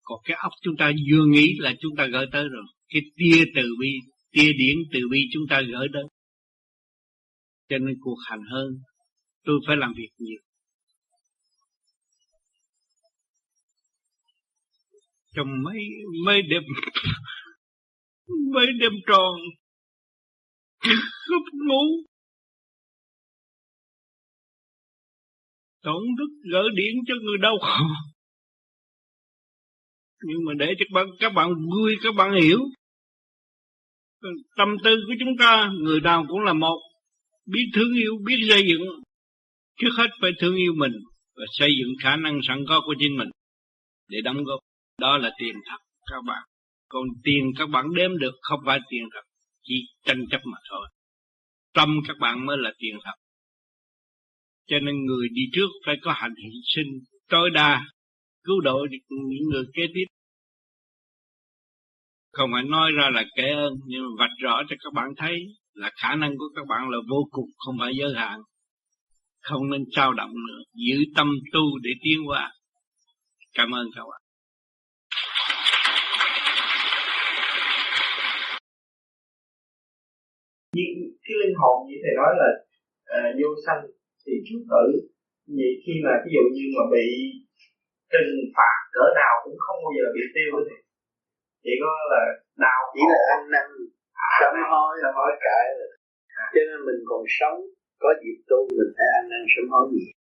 Còn 0.04 0.20
cái 0.24 0.38
óc 0.38 0.52
chúng 0.62 0.76
ta 0.80 0.92
vừa 1.12 1.26
nghĩ 1.26 1.54
là 1.60 1.74
chúng 1.80 1.96
ta 1.98 2.06
gỡ 2.06 2.26
tới 2.32 2.44
rồi. 2.50 2.64
Cái 2.90 3.02
tia 3.16 3.44
từ 3.56 3.70
bi, 3.80 3.90
tia 4.32 4.54
điển 4.54 4.76
từ 4.94 5.00
bi 5.12 5.20
chúng 5.34 5.44
ta 5.50 5.62
gỡ 5.62 5.88
đến 5.94 6.06
cho 7.70 7.78
nên 7.78 7.96
cuộc 8.02 8.18
hành 8.30 8.42
hơn 8.52 8.68
tôi 9.44 9.60
phải 9.68 9.78
làm 9.78 9.94
việc 9.98 10.10
nhiều. 10.18 10.42
Trong 15.36 15.48
mấy 15.64 15.78
mấy 16.26 16.42
đêm 16.42 16.64
mấy 18.28 18.68
đêm 18.80 18.92
tròn 19.08 19.36
không 21.28 21.68
ngủ 21.68 21.84
tổn 25.84 26.04
đức 26.18 26.50
gỡ 26.52 26.64
điện 26.76 26.96
cho 27.08 27.14
người 27.24 27.38
đau 27.42 27.58
khổ. 27.62 27.86
Nhưng 30.24 30.46
mà 30.46 30.54
để 30.60 30.74
cho 30.80 30.86
các 30.90 30.94
bạn, 30.94 31.08
các 31.20 31.30
bạn 31.30 31.50
vui 31.54 31.96
các 32.04 32.16
bạn 32.18 32.34
hiểu. 32.42 32.60
Tâm 34.58 34.68
tư 34.84 34.96
của 35.08 35.14
chúng 35.20 35.38
ta 35.40 35.72
người 35.82 36.02
nào 36.02 36.26
cũng 36.28 36.40
là 36.40 36.54
một. 36.54 36.80
Biết 37.46 37.66
thương 37.76 37.94
yêu 37.94 38.18
biết 38.26 38.36
xây 38.50 38.62
dựng. 38.70 38.82
Trước 39.80 39.90
hết 39.98 40.08
phải 40.22 40.32
thương 40.40 40.56
yêu 40.56 40.74
mình 40.78 40.92
và 41.36 41.44
xây 41.52 41.70
dựng 41.80 41.94
khả 42.04 42.16
năng 42.16 42.40
sẵn 42.48 42.66
có 42.70 42.82
của 42.86 42.96
chính 43.00 43.18
mình 43.18 43.30
để 44.10 44.18
đóng 44.24 44.44
góp. 44.44 44.60
Đó 45.00 45.18
là 45.18 45.32
tiền 45.40 45.56
thật 45.70 45.78
các 46.12 46.22
bạn 46.28 46.44
còn 46.94 47.04
tiền 47.24 47.52
các 47.58 47.70
bạn 47.70 47.86
đếm 47.96 48.18
được 48.18 48.32
không 48.42 48.60
phải 48.66 48.80
tiền 48.90 49.04
thật, 49.14 49.22
chỉ 49.64 49.76
tranh 50.06 50.26
chấp 50.32 50.42
mà 50.46 50.58
thôi. 50.70 50.88
Tâm 51.74 52.00
các 52.08 52.18
bạn 52.20 52.46
mới 52.46 52.58
là 52.58 52.74
tiền 52.78 52.96
thật. 53.04 53.14
Cho 54.68 54.80
nên 54.80 55.06
người 55.06 55.28
đi 55.32 55.42
trước 55.54 55.68
phải 55.86 55.96
có 56.02 56.12
hành 56.12 56.34
hy 56.44 56.60
sinh 56.76 56.88
tối 57.30 57.50
đa, 57.50 57.86
cứu 58.44 58.62
độ 58.62 58.88
những 59.10 59.50
người 59.52 59.64
kế 59.74 59.84
tiếp. 59.94 60.06
Không 62.32 62.50
phải 62.54 62.64
nói 62.64 62.92
ra 62.92 63.10
là 63.10 63.26
kể 63.36 63.50
ơn, 63.50 63.74
nhưng 63.86 64.02
mà 64.02 64.10
vạch 64.20 64.38
rõ 64.40 64.62
cho 64.70 64.76
các 64.80 64.94
bạn 64.94 65.10
thấy 65.18 65.46
là 65.74 65.92
khả 66.02 66.16
năng 66.16 66.38
của 66.38 66.50
các 66.56 66.66
bạn 66.70 66.90
là 66.90 66.98
vô 67.10 67.28
cùng, 67.32 67.50
không 67.58 67.76
phải 67.80 67.94
giới 67.96 68.14
hạn. 68.16 68.40
Không 69.42 69.70
nên 69.70 69.84
trao 69.92 70.14
động 70.14 70.32
nữa, 70.48 70.64
giữ 70.74 71.04
tâm 71.16 71.32
tu 71.54 71.78
để 71.84 71.92
tiến 72.04 72.28
qua 72.28 72.52
cảm 73.54 73.72
ơn 73.72 73.88
các 73.96 74.02
bạn. 74.02 74.23
Nhưng 80.78 80.92
cái 81.24 81.36
linh 81.42 81.56
hồn 81.60 81.76
như 81.88 81.96
thầy 82.04 82.14
nói 82.22 82.32
là 82.42 82.50
à, 83.18 83.20
vô 83.40 83.50
sanh 83.66 83.82
thì 84.24 84.34
chú 84.48 84.56
tử. 84.72 84.86
Vậy 85.58 85.72
khi 85.84 85.94
mà 86.06 86.14
ví 86.24 86.30
dụ 86.36 86.44
như 86.56 86.66
mà 86.76 86.84
bị 86.96 87.08
trừng 88.12 88.34
phạt 88.56 88.78
cỡ 88.96 89.06
nào 89.22 89.34
cũng 89.44 89.58
không 89.66 89.78
bao 89.84 89.94
giờ 89.98 90.06
bị 90.16 90.24
tiêu 90.36 90.52
thì 90.68 90.76
chỉ 91.64 91.74
có 91.84 91.92
là 92.12 92.24
đau 92.66 92.82
chỉ 92.94 93.02
là 93.14 93.20
ăn 93.36 93.42
năn. 93.54 93.68
Sám 94.40 94.54
hối. 94.72 94.92
sám 95.02 95.14
hối. 95.18 95.32
Cải 95.46 95.66
à. 96.44 96.46
cho 96.54 96.62
nên 96.70 96.80
mình 96.88 97.00
còn 97.10 97.22
sống 97.40 97.58
có 98.04 98.10
dịp 98.22 98.38
tu 98.50 98.60
mình 98.78 98.92
phải 98.96 99.08
ăn 99.20 99.24
năn 99.32 99.44
sám 99.54 99.66
hối 99.72 99.86
nhiều. 99.92 100.12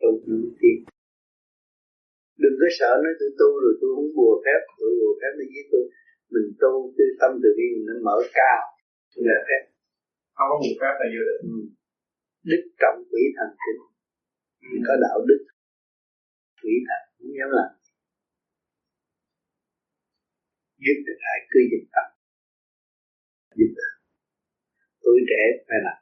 Tu 0.00 0.10
nó 0.28 0.36
tiến 0.60 0.78
đừng 2.42 2.56
có 2.60 2.68
sợ 2.78 2.90
nói 3.04 3.14
tôi 3.20 3.30
tu 3.40 3.48
rồi 3.62 3.74
tôi 3.80 3.90
không 3.96 4.10
bùa 4.18 4.34
phép 4.44 4.60
tôi 4.78 4.90
bùa 5.00 5.14
phép 5.20 5.32
nó 5.38 5.44
với 5.54 5.64
tôi. 5.72 5.84
Mình 6.34 6.48
tu 6.62 6.72
tư 6.96 7.04
tâm 7.20 7.30
từ 7.42 7.48
bi 7.58 7.66
mình 7.74 7.86
nó 7.88 7.94
mở 8.06 8.16
cao 8.38 8.60
là 9.28 9.38
phép 9.46 9.62
không 10.36 10.48
có 10.50 10.56
bùa 10.62 10.74
phép 10.80 10.94
là 11.00 11.06
vô 11.12 11.22
được 11.28 11.40
ừ. 11.52 11.56
đức 12.50 12.62
trọng 12.80 12.98
quỷ 13.10 13.22
thần 13.36 13.50
kính 13.62 13.80
ừ. 14.70 14.76
có 14.86 14.94
đạo 15.04 15.18
đức 15.28 15.40
quỷ 16.62 16.72
thật 16.86 17.00
không 17.16 17.32
dám 17.38 17.50
làm 17.58 17.70
giúp 20.84 20.98
được 21.06 21.18
ai 21.32 21.38
cứ 21.50 21.60
dịch 21.70 21.86
tâm 21.94 22.06
giúp 23.58 23.70
được 23.78 23.92
tuổi 25.02 25.18
trẻ 25.30 25.42
phải 25.66 25.78
làm. 25.86 25.98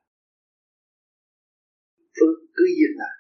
Phước 2.17 2.37
cứ 2.57 2.65
giúp 2.79 2.93
làm 3.01 3.15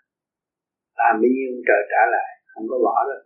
làm 1.00 1.14
bao 1.20 1.30
nhiêu 1.34 1.50
trời 1.68 1.82
trả 1.90 2.02
lại 2.14 2.30
không 2.50 2.66
có 2.70 2.76
bỏ 2.86 2.96
đâu. 3.10 3.22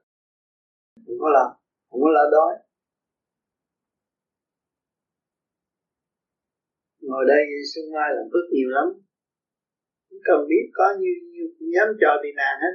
Không 1.04 1.18
có 1.22 1.28
lo 1.36 1.46
không 1.88 2.00
có 2.04 2.10
lo 2.16 2.24
đói 2.36 2.52
ngồi 7.08 7.24
đây 7.32 7.42
xuân 7.72 7.84
mai 7.94 8.08
làm 8.16 8.26
phước 8.32 8.46
nhiều 8.54 8.68
lắm. 8.76 8.86
Không 10.08 10.22
cần 10.28 10.40
biết 10.50 10.64
có 10.78 10.86
như, 11.00 11.12
như 11.32 11.44
dám 11.74 11.88
cho 12.00 12.10
bị 12.22 12.30
nạn 12.40 12.54
hết. 12.62 12.74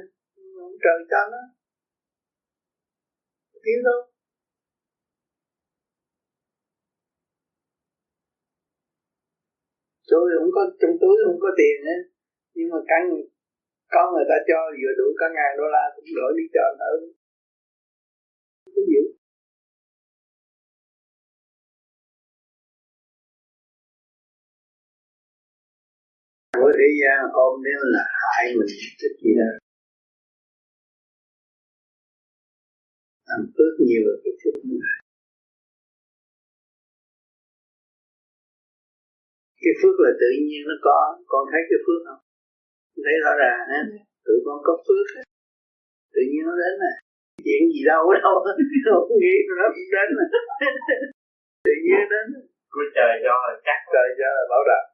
Không 0.56 0.76
trời 0.84 0.98
cho 1.10 1.20
nó. 1.32 1.42
Tiến 3.64 3.78
đâu. 3.88 4.00
Tôi 10.10 10.24
không 10.38 10.50
có 10.56 10.62
trong 10.80 10.94
túi 11.00 11.16
không 11.24 11.38
có 11.44 11.50
tiền 11.58 11.76
á. 11.96 11.98
Nhưng 12.56 12.68
mà 12.72 12.80
căn 12.90 13.02
có 13.94 14.02
người 14.12 14.26
ta 14.30 14.36
cho 14.48 14.58
vừa 14.80 14.92
đủ 14.98 15.06
cả 15.20 15.26
ngàn 15.36 15.50
đô 15.58 15.66
la 15.74 15.84
cũng 15.94 16.08
đổi 16.18 16.32
đi 16.38 16.44
cho 16.54 16.64
nó. 16.80 16.90
Cứ 18.74 18.80
giữ 18.90 19.02
của 26.60 26.70
thế 26.78 26.88
gian 27.00 27.18
ôm 27.44 27.52
đến 27.66 27.78
là 27.94 28.04
hại 28.22 28.44
mình 28.58 28.70
cái 29.00 29.10
gì 29.20 29.30
đó. 29.40 29.50
Làm 33.28 33.40
phước 33.54 33.74
nhiều 33.86 34.02
là 34.08 34.16
cái 34.24 34.32
phước 34.40 34.56
này 34.84 34.98
cái 39.64 39.74
phước 39.80 39.96
là 40.04 40.10
tự 40.22 40.30
nhiên 40.46 40.62
nó 40.70 40.76
có. 40.86 40.98
Con 41.30 41.42
thấy 41.50 41.62
cái 41.70 41.80
phước 41.84 42.00
không? 42.06 42.20
Thấy 43.04 43.16
rõ 43.24 43.32
ràng 43.42 43.60
ha 43.70 43.80
tự 44.26 44.34
con 44.46 44.58
có 44.66 44.74
phước 44.86 45.06
tự 46.14 46.22
nhiên 46.30 46.42
nó 46.48 46.54
đến 46.62 46.74
nè. 46.82 46.92
Chuyện 47.44 47.62
gì 47.72 47.80
đâu 47.90 48.02
đâu 48.24 48.34
không 49.06 49.18
nghĩ 49.22 49.34
nó 49.60 49.66
cũng 49.74 49.88
đến 49.96 50.08
nè. 50.18 50.26
Tự 51.66 51.74
nhiên 51.84 52.02
đến 52.12 52.26
của 52.74 52.86
trời 52.96 53.12
cho 53.24 53.34
là 53.48 53.54
chắc. 53.66 53.78
Trời 53.94 54.08
cho 54.18 54.28
là 54.36 54.44
bảo 54.52 54.62
đảm 54.70 54.93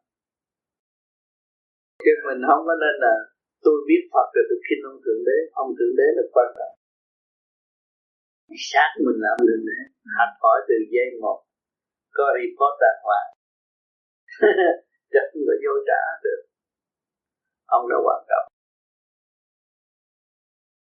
chứ 2.03 2.13
mình 2.27 2.41
không 2.49 2.63
có 2.69 2.75
nên 2.85 2.95
là 3.05 3.15
tôi 3.65 3.77
biết 3.89 4.03
Phật 4.13 4.27
rồi 4.35 4.45
tôi 4.49 4.59
khinh 4.67 4.83
ông 4.91 5.01
Thượng 5.05 5.23
Đế. 5.29 5.39
Ông 5.63 5.71
Thượng 5.77 5.95
Đế 5.99 6.07
là 6.17 6.25
quan 6.35 6.49
trọng. 6.59 6.75
Sát 8.71 8.91
mình 9.05 9.19
là 9.23 9.29
ông 9.37 9.45
Thượng 9.49 9.65
Đế. 9.69 9.79
Học 10.19 10.33
hỏi 10.43 10.59
từ 10.69 10.77
giây 10.93 11.09
một. 11.23 11.39
Có 12.17 12.25
report 12.39 12.75
đàng 12.83 13.01
hoàng. 13.07 13.31
Chắc 15.13 15.25
không 15.31 15.45
có 15.49 15.55
vô 15.65 15.75
trả 15.89 16.03
được. 16.25 16.41
Ông 17.77 17.85
đã 17.91 17.97
quan 18.07 18.21
trọng. 18.31 18.47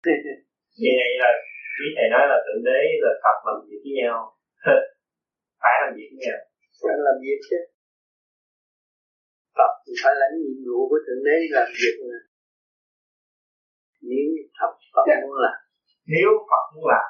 Như 0.80 0.90
vậy 1.00 1.12
là 1.22 1.30
quý 1.76 1.86
thầy 1.96 2.06
nói 2.14 2.24
là 2.30 2.38
thượng 2.44 2.62
đế 2.68 2.80
là 3.04 3.12
phật 3.22 3.38
làm 3.46 3.58
việc 3.68 3.80
với 3.84 3.94
nhau. 4.02 4.16
Phải 5.62 5.74
làm 5.82 5.90
việc 5.96 6.08
với 6.12 6.20
nhau. 6.24 6.38
Phải 6.82 6.96
làm 7.06 7.16
việc 7.24 7.38
chứ 7.48 7.58
Phật 9.56 9.72
phải 10.02 10.14
lãnh 10.20 10.34
nhiệm 10.40 10.58
vụ 10.66 10.78
của 10.90 11.00
thượng 11.04 11.22
đế 11.26 11.36
làm 11.54 11.68
việc 11.80 11.96
mà 12.08 12.18
nếu 14.10 14.28
Phật 14.58 14.72
Phật 14.94 15.06
muốn 15.22 15.34
làm. 15.44 15.58
Nếu 16.14 16.30
Phật 16.50 16.64
muốn 16.74 16.86
làm 16.94 17.06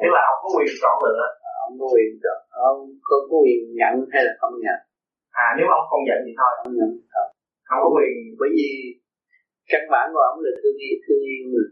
tức 0.00 0.10
là 0.16 0.22
ông 0.32 0.38
có 0.42 0.48
quyền 0.54 0.72
chọn 0.82 0.96
lựa. 1.06 1.26
Ông 1.66 1.74
có 1.80 1.86
quyền 1.94 2.10
chọn 2.24 2.38
ông 2.70 2.78
có, 3.08 3.16
có 3.30 3.36
quyền 3.42 3.60
nhận 3.80 3.94
hay 4.12 4.22
là 4.26 4.32
không 4.40 4.54
nhận? 4.64 4.78
À 5.44 5.46
nếu 5.56 5.66
ông 5.78 5.84
không 5.90 6.02
nhận 6.08 6.18
thì 6.24 6.32
thôi. 6.40 6.52
Không 6.58 6.74
nhận 6.78 6.90
thôi. 7.12 7.26
Không 7.68 7.80
có 7.84 7.88
quyền. 7.96 8.12
Bởi 8.40 8.50
vì 8.56 8.68
căn 9.70 9.82
bản 9.92 10.06
của 10.12 10.22
ông 10.30 10.38
là 10.44 10.50
thương 10.60 10.76
yêu 10.86 10.96
thương 11.04 11.22
yêu 11.32 11.44
mà. 11.54 11.64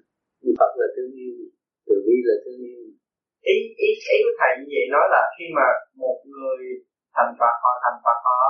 Phật 0.60 0.72
là 0.80 0.86
thương 0.94 1.12
yêu 1.24 1.36
từ 1.86 1.94
bi 2.06 2.16
là 2.28 2.36
thương 2.42 2.60
yêu 2.70 2.82
ý 3.54 3.56
ý 3.86 3.90
ý 4.14 4.16
của 4.24 4.34
thầy 4.38 4.50
như 4.58 4.66
vậy 4.74 4.86
nói 4.94 5.04
là 5.14 5.22
khi 5.34 5.44
mà 5.56 5.66
một 6.02 6.18
người 6.32 6.60
thành 7.16 7.32
Phật 7.38 7.54
họ 7.62 7.72
thành 7.84 7.98
Phật 8.04 8.18
họ 8.26 8.40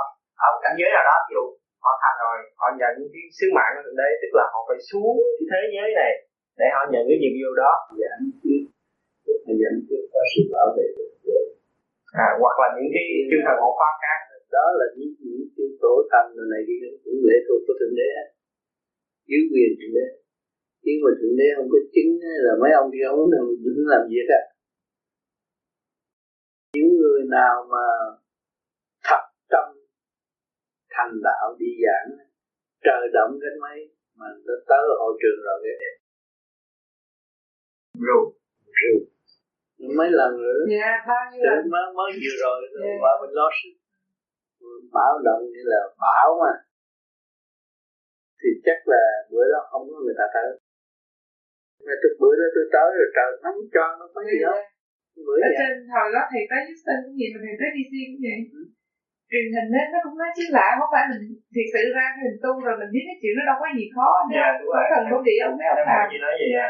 ở 0.45 0.47
một 0.53 0.61
cảnh 0.63 0.77
giới 0.79 0.89
nào 0.95 1.05
đó 1.09 1.17
ví 1.25 1.33
dụ 1.37 1.45
họ 1.83 1.91
thành 2.01 2.17
rồi 2.23 2.37
họ 2.59 2.67
nhận 2.79 2.93
cái 3.13 3.23
sứ 3.37 3.45
mạng 3.57 3.71
của 3.73 3.81
thượng 3.83 3.99
đế 4.01 4.09
tức 4.21 4.31
là 4.39 4.45
họ 4.53 4.59
phải 4.67 4.79
xuống 4.89 5.15
cái 5.37 5.45
thế 5.51 5.61
giới 5.75 5.89
này 6.01 6.11
để 6.59 6.67
họ 6.75 6.81
nhận 6.93 7.03
cái 7.09 7.17
nhiệm 7.21 7.33
vụ 7.39 7.49
đó. 7.61 7.71
Phải 9.45 9.55
giảng 9.61 9.77
trước 9.87 10.03
có 10.13 10.21
sự 10.31 10.41
bảo 10.53 10.67
vệ 10.75 10.85
được 10.97 11.11
à, 12.25 12.27
hoặc 12.41 12.55
là 12.61 12.67
những 12.75 12.89
cái 12.95 13.05
chương 13.29 13.45
thần 13.45 13.57
hộ 13.63 13.71
pháp 13.79 13.93
khác. 14.03 14.19
Đó 14.57 14.65
là 14.79 14.85
những 14.97 15.11
những 15.27 15.45
cái 15.55 15.67
tổ 15.83 15.93
thần 16.11 16.25
này 16.53 16.61
kia 16.67 16.79
cũng 17.03 17.19
lệ 17.27 17.37
thuộc 17.45 17.61
của 17.65 17.75
thượng 17.79 17.95
đế. 17.99 18.09
Dưới 19.29 19.41
quyền 19.51 19.69
thượng 19.77 19.93
đế. 19.97 20.07
Nếu 20.85 20.97
mà 21.03 21.09
thượng 21.19 21.35
đế 21.39 21.47
không 21.55 21.69
có 21.73 21.79
chứng 21.93 22.11
là 22.45 22.53
mấy 22.61 22.71
ông 22.81 22.89
kia 22.93 23.05
không 23.09 23.31
làm 23.33 23.45
đừng 23.63 23.79
làm 23.93 24.03
việc 24.11 24.27
á. 24.39 24.41
Những 26.75 26.89
người 26.99 27.21
nào 27.37 27.55
mà 27.73 27.85
thật 29.07 29.23
tâm 29.51 29.65
thành 30.95 31.13
đạo 31.27 31.55
đi 31.59 31.69
giảng 31.83 32.09
trời 32.85 33.03
động 33.13 33.31
cái 33.41 33.53
mấy 33.63 33.77
mà 34.19 34.27
nó 34.45 34.55
tới 34.69 34.83
hội 35.01 35.13
trường 35.21 35.39
rồi 35.45 35.57
cái 35.63 35.75
đẹp. 35.81 35.95
Rồi. 38.07 38.25
Rồi. 38.79 38.97
Mấy 39.97 40.09
lần 40.19 40.31
nữa. 40.45 40.61
Dạ 40.73 40.91
bao 41.07 41.23
nhiêu 41.31 41.43
lần? 41.45 41.69
mới 41.73 41.85
mới 41.97 42.09
vừa 42.23 42.35
rồi 42.43 42.57
yeah. 42.61 43.01
qua 43.01 43.11
bên 43.21 43.29
lo 43.37 43.47
báo 44.95 45.13
động 45.27 45.43
như 45.53 45.63
là 45.73 45.81
bão 46.03 46.29
mà. 46.41 46.53
Thì 48.39 48.49
chắc 48.65 48.79
là 48.93 49.03
bữa 49.31 49.45
đó 49.53 49.59
không 49.71 49.83
có 49.91 49.97
người 50.03 50.17
ta 50.19 50.25
tới. 50.35 50.49
Mà 51.85 51.93
từ 52.01 52.09
bữa 52.19 52.33
đó 52.39 52.47
tôi 52.55 52.65
tới 52.75 52.89
rồi 52.97 53.09
trời 53.17 53.29
nắng 53.43 53.59
cho 53.73 53.85
nó 53.99 54.05
có 54.13 54.21
gì 54.29 54.37
đó. 54.45 54.55
Bữa 55.27 55.37
ở 55.47 55.49
trên 55.59 55.73
hồi 55.95 56.09
đó 56.15 56.21
thầy 56.31 56.43
tới 56.49 56.61
Houston 56.67 56.97
cũng 57.03 57.15
vậy 57.19 57.29
mà 57.33 57.39
thầy 57.45 57.55
tới 57.59 57.69
DC 57.75 57.93
cũng 58.09 58.21
vậy. 58.27 58.39
Ừ. 58.59 58.61
truyền 59.33 59.47
hình 59.55 59.69
đó 59.75 59.81
nó 59.93 59.99
cũng 60.05 60.17
nói 60.21 60.29
chứ 60.37 60.43
lạ 60.57 60.67
không 60.77 60.91
phải 60.93 61.03
mình 61.11 61.23
thiệt 61.53 61.67
sự 61.73 61.81
ra 61.97 62.05
cái 62.13 62.21
mình 62.27 62.39
tu 62.43 62.51
rồi 62.65 62.75
mình 62.81 62.91
biết 62.95 63.05
cái 63.09 63.17
chuyện 63.19 63.33
nó 63.37 63.43
đâu 63.49 63.57
có 63.61 63.65
gì 63.77 63.85
khó 63.95 64.09
dạ, 64.37 64.49
đúng 64.59 64.71
rồi. 64.75 64.85
thần 64.91 65.03
đúng 65.11 65.23
địa 65.27 65.39
ông 65.47 65.55
mấy 65.59 65.67
ông 65.73 65.79
làm 65.89 66.07
dạ. 66.55 66.67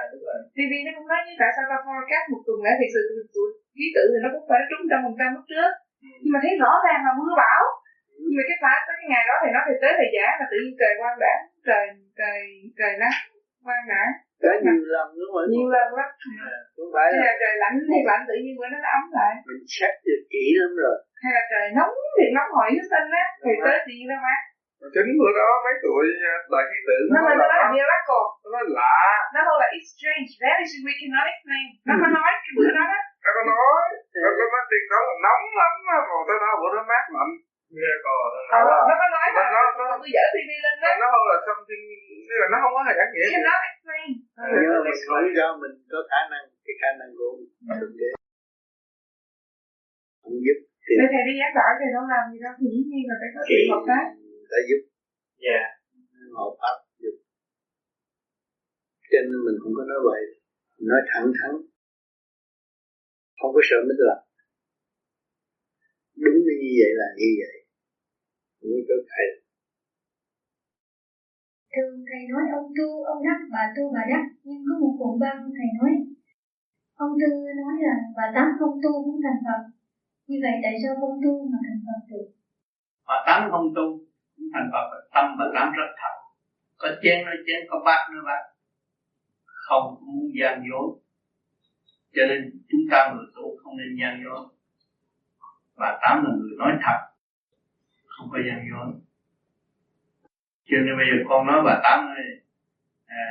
TV 0.57 0.73
nó 0.85 0.91
cũng 0.98 1.07
nói 1.11 1.22
như 1.26 1.34
tại 1.41 1.52
sao 1.56 1.64
ta 1.72 1.77
forecast 1.85 2.27
một 2.31 2.41
tuần 2.48 2.60
lễ 2.65 2.72
thiệt 2.80 2.91
sự 2.95 3.02
tụi 3.35 3.49
ký 3.77 3.85
tự 3.95 4.03
thì 4.11 4.19
nó 4.23 4.30
cũng 4.34 4.45
phải 4.49 4.61
trúng 4.69 4.84
trăm 4.90 4.99
phần 5.06 5.15
trăm 5.19 5.30
lúc 5.35 5.45
trước 5.52 5.72
ừ. 6.06 6.10
nhưng 6.22 6.34
mà 6.34 6.40
thấy 6.44 6.53
rõ 6.64 6.72
ràng 6.85 6.99
là 7.06 7.11
mưa 7.19 7.34
bão 7.41 7.61
ừ. 8.18 8.23
nhưng 8.27 8.38
mà 8.40 8.44
cái 8.49 8.57
phá 8.64 8.73
tới 8.85 8.95
cái 8.99 9.07
ngày 9.11 9.23
đó 9.30 9.35
thì 9.41 9.49
nó 9.56 9.61
thì 9.68 9.73
tới 9.81 9.91
thầy 9.98 10.10
giả 10.15 10.27
là 10.40 10.45
tự 10.52 10.57
nhiên 10.61 10.76
trời 10.81 10.94
quang 10.99 11.18
đảng 11.23 11.41
trời 11.68 11.85
trời 12.19 12.38
trời 12.80 12.94
nắng 13.02 13.18
quang 13.65 13.85
đảng 13.94 14.11
có 14.44 14.52
nhiều 14.65 14.86
lần 14.95 15.07
nữa 15.18 15.30
mà 15.36 15.41
nhiều 15.53 15.68
lần 15.76 15.88
lắm. 15.99 16.10
Không 16.76 16.91
phải 16.95 17.07
là, 17.14 17.20
là 17.26 17.32
trời 17.41 17.53
lạnh 17.64 17.76
thì 17.91 17.99
lạnh 18.10 18.24
tự 18.30 18.36
nhiên 18.41 18.53
bữa 18.60 18.68
nó 18.74 18.80
ấm 18.98 19.03
lại. 19.18 19.34
mình 19.48 19.64
xét 19.76 19.94
được 20.07 20.22
kỹ 20.34 20.45
lắm 20.60 20.72
rồi. 20.84 20.98
Hay 21.24 21.32
là 21.38 21.44
trời 21.52 21.65
nóng 21.78 21.94
thì 22.18 22.26
nóng 22.38 22.49
hỏi 22.57 22.70
nó 22.78 22.84
xanh 22.91 23.07
á 23.24 23.26
thì 23.44 23.52
tới 23.65 23.78
tự 23.86 23.94
nhiên 23.98 24.07
nó 24.11 24.18
mát. 24.26 24.41
Chính 24.95 25.11
bữa 25.20 25.32
đó 25.40 25.49
mấy 25.65 25.76
tuổi 25.84 26.06
đại 26.53 26.64
khí 26.70 26.80
tử 26.88 26.98
nó 27.14 27.20
nói 27.26 27.34
là 27.52 27.65
miracle 27.74 28.26
nó 28.44 28.48
nói 28.56 28.65
lạ. 28.78 28.98
Nó 29.34 29.40
nói 29.48 29.56
là 29.61 29.68
it's 29.76 29.90
strange 29.94 30.30
very 30.44 30.65
strange 30.72 30.86
we 30.88 30.94
cannot 30.99 31.26
explain. 31.32 31.68
Nó 31.88 31.94
có 32.02 32.07
nói 32.18 32.32
cái 32.44 32.53
bữa 32.57 32.72
đó 32.78 32.84
đó. 32.94 32.99
Nó 33.24 33.30
có 33.36 33.41
nói. 33.52 33.84
Nó 34.24 34.30
có 34.38 34.45
nói 34.53 34.64
tiền 34.70 34.86
đó 34.94 34.99
là 35.07 35.15
nóng 35.26 35.45
lắm 35.61 35.74
á 35.94 35.98
còn 36.07 36.22
tới 36.28 36.38
đó 36.44 36.49
bữa 36.61 36.72
đó 36.76 36.82
mát 36.91 37.06
lạnh 37.18 37.34
miracle 37.76 38.20
ờ, 38.58 38.60
nó 38.90 38.94
có 39.02 39.08
nói 39.16 39.28
là 39.38 39.44
nó 39.56 39.62
nó 39.80 39.86
tôi 40.02 40.10
dở 40.16 40.24
TV 40.34 40.52
lên 40.66 40.76
đó 40.84 40.90
nó 41.02 41.06
không 41.14 41.26
là 41.32 41.38
something 41.48 41.84
tức 42.28 42.38
là 42.41 42.48
nó 42.54 42.58
không 42.64 42.74
có 42.76 42.82
hề 42.88 42.94
đáng 43.00 43.10
nghĩa 43.14 43.28
cannot 43.34 43.60
explain. 43.70 44.10
Nhưng 44.64 44.72
mà 45.40 45.52
mình 45.64 45.76
có 45.91 46.00
khả 46.12 46.22
năng 46.32 46.44
cái 46.66 46.76
khả 46.82 46.90
năng 47.00 47.10
của 47.18 47.30
mình. 47.38 47.50
Để 48.00 48.10
không 50.22 50.38
giúp. 50.45 50.58
Thì 50.86 50.94
thầy 51.14 51.24
đi 51.28 51.34
giảng 51.40 51.56
giỏi 51.58 51.72
thì 51.80 51.88
đâu 51.95 52.04
làm 52.14 52.24
gì 52.32 52.40
đâu 52.45 52.54
thì 52.60 52.68
dĩ 52.74 52.82
nhiên 52.90 53.04
là 53.10 53.16
phải 53.22 53.30
có 53.34 53.40
sự 53.48 53.58
hợp 53.74 53.84
tác. 53.91 54.06
Đã 54.52 54.60
giúp. 54.70 54.82
Dạ. 55.45 55.62
Hợp 56.40 56.54
tác 56.62 56.76
giúp. 57.02 57.16
Cho 59.12 59.20
nên 59.30 59.40
mình 59.48 59.58
không 59.62 59.74
có 59.78 59.84
nói 59.91 60.00
vậy 60.10 60.24
nói 60.90 61.02
thẳng 61.12 61.28
thắn. 61.38 61.52
Không 63.40 63.52
có 63.56 63.62
sợ 63.70 63.80
mới 63.88 63.98
làm 64.10 64.20
đúng 66.24 66.40
như 66.48 66.70
vậy 66.80 66.91
là 67.02 67.08
như 67.20 67.30
vậy 67.41 67.62
như 68.69 68.77
có 68.88 68.95
thầy 69.11 69.27
thường 71.73 71.95
thầy 72.10 72.22
nói 72.31 72.44
ông 72.60 72.68
tu 72.77 72.88
ông 73.11 73.22
đắc 73.27 73.40
bà 73.53 73.64
tu 73.76 73.84
bà 73.95 74.03
đắc 74.14 74.26
nhưng 74.44 74.61
có 74.68 74.73
một 74.81 74.94
cuộn 74.99 75.14
băng 75.23 75.40
thầy 75.57 75.69
nói. 75.80 75.94
Ông 77.06 77.14
tư 77.22 77.30
nói 77.61 77.73
là 77.85 77.95
bà 78.18 78.26
tám 78.35 78.48
không 78.60 78.76
tu 78.84 78.91
cũng 79.06 79.19
thành 79.26 79.41
phật. 79.45 79.61
Như 80.27 80.38
vậy 80.44 80.56
tại 80.64 80.73
sao 80.81 80.94
không 80.99 81.15
tu 81.23 81.34
mà 81.52 81.57
thành 81.65 81.81
phật 81.85 81.99
được? 82.10 82.26
Bà 83.07 83.18
tám 83.27 83.40
không 83.52 83.68
tu 83.76 83.85
cũng 84.35 84.49
thành 84.53 84.69
phật 84.73 84.85
tâm 85.14 85.26
bà 85.40 85.45
tám 85.56 85.68
rất 85.77 85.90
thật. 86.02 86.15
Có 86.77 86.88
chén 87.03 87.26
nói 87.26 87.38
chén 87.45 87.60
có 87.69 87.77
bát 87.85 88.02
nữa 88.11 88.23
bát. 88.30 88.44
Không 89.65 89.85
muốn 90.06 90.26
gian 90.40 90.64
dối. 90.69 90.88
Cho 92.15 92.23
nên 92.30 92.40
chúng 92.69 92.84
ta 92.91 92.98
người 93.14 93.27
tu 93.35 93.45
không 93.61 93.73
nên 93.77 93.91
gian 93.99 94.14
dối. 94.23 94.41
Bà 95.81 95.90
tám 96.02 96.23
là 96.23 96.31
người 96.40 96.56
nói 96.60 96.72
thật 96.84 97.12
không 98.18 98.27
có 98.31 98.38
gian 98.48 98.60
dối. 98.69 98.88
Cho 100.69 100.77
nên 100.85 100.94
bây 100.98 101.06
giờ 101.10 101.15
con 101.30 101.48
nói 101.48 101.60
bà 101.65 101.80
tám 101.84 101.99
ơi 102.18 102.26
à, 103.07 103.23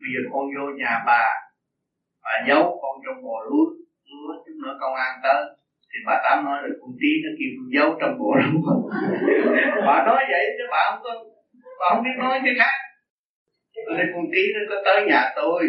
bây 0.00 0.10
giờ 0.12 0.20
con 0.32 0.44
vô 0.54 0.64
nhà 0.80 0.92
bà 1.06 1.22
bà 2.24 2.32
giấu 2.48 2.62
con 2.82 2.94
trong 3.04 3.22
bò 3.24 3.36
lúa 3.48 3.66
lúa 4.10 4.32
chút 4.44 4.56
nữa 4.62 4.74
công 4.80 4.94
an 4.94 5.12
tới. 5.22 5.42
Thì 5.90 5.98
bà 6.06 6.14
tám 6.24 6.44
nói 6.44 6.58
là 6.62 6.68
con 6.80 6.90
tí 7.00 7.10
nó 7.24 7.30
kêu 7.38 7.50
con 7.56 7.68
giấu 7.76 7.88
trong 8.00 8.18
bộ 8.18 8.30
lúa. 8.44 8.72
Bà 9.86 9.96
nói 10.06 10.22
vậy 10.32 10.44
chứ 10.56 10.64
bà 10.70 10.80
không 10.90 11.00
có 11.04 11.10
bà 11.80 11.86
không 11.90 12.04
biết 12.04 12.16
nói 12.18 12.40
cái 12.44 12.54
khác. 12.58 12.76
Tôi 13.86 13.94
nói 13.98 14.06
con 14.14 14.24
tí 14.32 14.42
nó 14.54 14.60
có 14.70 14.76
tới 14.84 14.98
nhà 15.10 15.22
tôi 15.36 15.60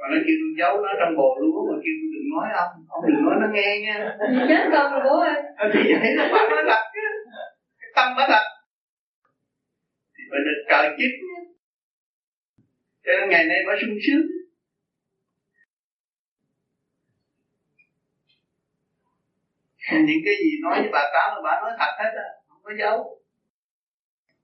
mà 0.00 0.06
nó 0.12 0.18
kêu 0.26 0.36
tôi 0.42 0.52
giấu 0.60 0.72
nó 0.84 0.90
trong 1.00 1.12
bồ 1.18 1.28
lúa 1.40 1.58
mà 1.68 1.76
kêu 1.82 1.94
tôi 2.00 2.08
đừng 2.14 2.28
nói 2.34 2.46
ông 2.62 2.72
ông 2.94 3.02
đừng 3.08 3.24
nói 3.26 3.36
nó 3.42 3.46
nghe 3.54 3.68
nha. 3.84 3.96
Chết 4.48 4.62
con 4.72 4.86
rồi 4.92 5.00
bố 5.06 5.14
ơi. 5.30 5.38
Thì 5.72 5.80
vậy 5.92 6.10
nó 6.18 6.24
bà 6.32 6.40
nói 6.50 6.62
cái 6.68 6.91
tâm 7.96 8.08
nó 8.16 8.24
thật 8.28 8.46
thì 10.14 10.22
phải 10.30 10.40
được 10.46 10.58
trời 10.70 10.86
chức 10.98 11.12
cho 13.04 13.12
nên 13.18 13.28
ngày 13.28 13.44
nay 13.44 13.58
mới 13.66 13.76
sung 13.80 13.96
sướng. 14.06 14.26
Những 20.06 20.22
cái 20.24 20.34
gì 20.42 20.50
nói 20.62 20.80
với 20.80 20.90
bà 20.92 21.02
tám 21.14 21.26
là 21.34 21.40
bà 21.44 21.60
nói 21.62 21.72
thật 21.78 21.92
hết 21.98 22.12
á 22.24 22.28
không 22.48 22.62
có 22.62 22.72
giấu. 22.78 23.18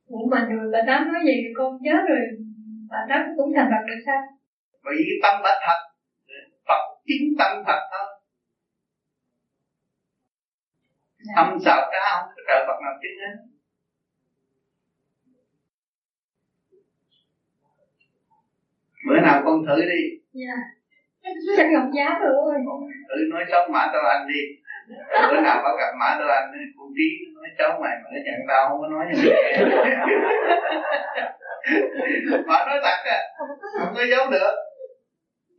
Ủa 0.07 0.27
mà 0.31 0.47
rồi 0.51 0.71
bà 0.73 0.79
tám 0.87 1.13
nói 1.13 1.21
gì 1.27 1.37
con 1.57 1.79
chết 1.85 2.03
rồi 2.09 2.23
bà 2.91 2.99
tám 3.09 3.23
cũng 3.37 3.53
thành 3.57 3.71
Phật 3.73 3.85
được 3.89 4.01
sao? 4.07 4.23
bởi 4.89 4.95
vì 4.99 5.05
cái 5.09 5.19
tâm 5.23 5.43
đã 5.45 5.53
thật 5.67 5.81
Phật 6.69 6.83
chính 7.07 7.25
tâm 7.39 7.53
thật 7.67 7.81
thôi 7.93 8.18
âm 11.37 11.59
xạo 11.65 11.91
cá 11.93 12.01
không 12.11 12.29
có 12.37 12.43
trời 12.49 12.65
Phật 12.67 12.79
nào 12.83 12.93
chứng 13.03 13.19
hết 13.23 13.35
bữa 19.09 19.21
nào 19.21 19.43
con 19.45 19.67
thử 19.67 19.77
đi. 19.85 20.03
Dạ. 20.33 20.55
Chắc 21.57 21.67
không 21.77 21.91
dám 21.97 22.13
rồi 22.21 22.35
thử 23.09 23.17
nói 23.31 23.45
xấu 23.51 23.69
mã 23.71 23.91
tao 23.93 24.03
anh 24.03 24.27
đi. 24.29 24.41
Bữa 25.31 25.41
nào 25.41 25.61
có 25.63 25.77
gặp 25.79 25.93
mã 26.01 26.17
tao 26.19 26.29
anh 26.29 26.53
con 26.79 26.89
trí 26.97 27.09
nói 27.35 27.49
xấu 27.59 27.71
mày 27.71 27.97
mà 28.05 28.11
nó 28.13 28.19
nhận 28.25 28.41
tao 28.49 28.69
không 28.69 28.81
có 28.81 28.89
nói 28.89 29.07
gì. 29.15 29.31
Mà 32.47 32.67
nói 32.67 32.81
thật 32.83 32.99
à 33.05 33.21
không 33.39 33.49
có. 33.95 34.05
Giấu 34.11 34.31
được. 34.31 34.55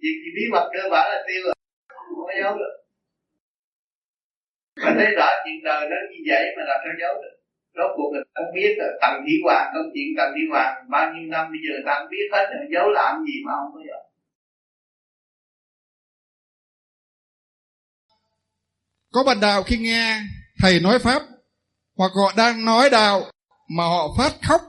Việc 0.01 0.15
gì 0.23 0.29
bí 0.35 0.41
mật 0.51 0.69
đưa 0.73 0.89
bà 0.91 0.97
là 0.97 1.23
tiêu 1.27 1.41
rồi. 1.45 1.53
Không 1.89 2.25
có 2.27 2.33
giấu 2.41 2.57
được 2.57 2.79
mà 4.81 4.89
thấy 4.97 5.09
rõ 5.17 5.29
chuyện 5.43 5.63
đời 5.63 5.81
nó 5.91 5.97
như 6.11 6.19
vậy 6.29 6.43
mà 6.55 6.63
làm 6.69 6.79
sao 6.83 6.93
giấu 7.01 7.13
được 7.23 7.35
rốt 7.77 7.91
cuộc 7.95 8.09
người 8.13 8.23
ta 8.35 8.41
biết 8.55 8.71
rồi 8.79 8.91
tầng 9.01 9.17
thí 9.25 9.33
hoàng 9.45 9.67
câu 9.73 9.83
chuyện 9.93 10.07
tầng 10.17 10.31
thí 10.35 10.43
hoàng 10.51 10.73
bao 10.93 11.05
nhiêu 11.13 11.25
năm 11.33 11.45
bây 11.51 11.59
giờ 11.65 11.73
ta 11.85 11.91
không 11.99 12.09
biết 12.11 12.27
hết 12.33 12.45
rồi 12.51 12.65
giấu 12.73 12.87
làm 12.99 13.13
gì 13.27 13.35
mà 13.45 13.51
không 13.59 13.71
có 13.75 13.81
giấu 13.89 14.03
Có 19.13 19.23
bạn 19.23 19.39
đạo 19.41 19.63
khi 19.63 19.77
nghe 19.77 20.21
thầy 20.59 20.79
nói 20.79 20.99
Pháp 20.99 21.21
hoặc 21.95 22.11
họ 22.15 22.33
đang 22.37 22.65
nói 22.65 22.89
đạo 22.89 23.31
mà 23.69 23.83
họ 23.83 24.15
phát 24.17 24.33
khóc 24.41 24.61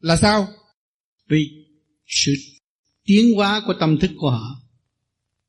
là 0.00 0.16
sao? 0.16 0.48
Vì 1.28 1.48
sự 2.06 2.32
tiến 3.04 3.24
hóa 3.36 3.60
của 3.66 3.74
tâm 3.80 3.98
thức 4.00 4.10
của 4.16 4.30
họ 4.30 4.62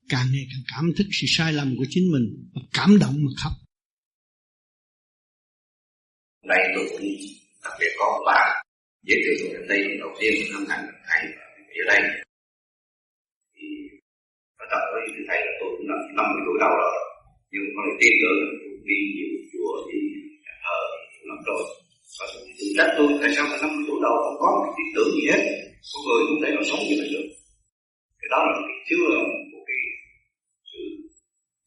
càng 0.10 0.28
ngày 0.32 0.44
càng 0.52 0.64
cảm 0.76 0.86
thức 0.98 1.08
sự 1.12 1.26
sai 1.30 1.54
lầm 1.54 1.76
của 1.78 1.86
chính 1.90 2.12
mình 2.12 2.50
và 2.56 2.62
cảm 2.74 3.00
động 3.00 3.14
mà 3.14 3.32
khóc. 3.44 3.52
Đây 6.52 6.62
tôi 6.76 6.86
cũng 6.92 7.08
đặc 7.64 7.74
biệt 7.80 7.92
có 8.00 8.06
một 8.14 8.24
bạn 8.30 8.48
giới 9.08 9.20
thiệu 9.24 9.36
tôi 9.40 9.50
đến 9.54 9.68
đây 9.72 9.82
đầu 10.04 10.12
tiên 10.20 10.34
năm 10.54 10.64
thành 10.70 10.86
thầy 11.08 11.22
ở 11.82 11.86
đây 11.92 12.02
thì 13.56 13.66
bắt 14.60 14.68
đầu 14.72 14.84
với 14.94 15.04
thầy 15.28 15.40
là 15.46 15.52
tôi 15.60 15.70
cũng 15.76 15.88
là 15.92 15.98
năm 16.18 16.26
mươi 16.32 16.42
tuổi 16.46 16.58
đầu 16.64 16.74
rồi. 16.82 16.96
Nhưng 17.52 17.64
mà 17.64 17.70
con 17.76 17.98
tin 18.02 18.14
tưởng 18.22 18.42
đi 18.90 18.98
nhiều 19.16 19.32
chùa, 19.52 19.72
đi 19.90 20.00
thờ 20.64 20.80
lắm 21.30 21.40
rồi. 21.48 21.62
Và 22.20 22.26
tự 22.60 22.68
trách 22.78 22.92
tôi, 22.98 23.08
tại 23.22 23.32
sao 23.36 23.46
mà 23.50 23.56
năm 23.62 23.72
mươi 23.76 23.86
tuổi 23.88 24.00
đầu 24.06 24.16
không 24.24 24.38
có 24.42 24.50
một 24.58 24.70
tin 24.78 24.88
tưởng 24.96 25.10
gì 25.18 25.24
hết? 25.32 25.42
Có 25.92 25.98
người 26.06 26.22
cũng 26.28 26.40
thể 26.42 26.50
nào 26.56 26.64
sống 26.70 26.82
như 26.88 26.96
vậy 27.02 27.10
được. 27.14 27.28
Cái 28.20 28.30
đó 28.34 28.40
là 28.52 28.58
cái 28.68 28.78
chứa, 28.88 29.06
một 29.52 29.64
cái 29.70 29.80
sự 30.70 30.82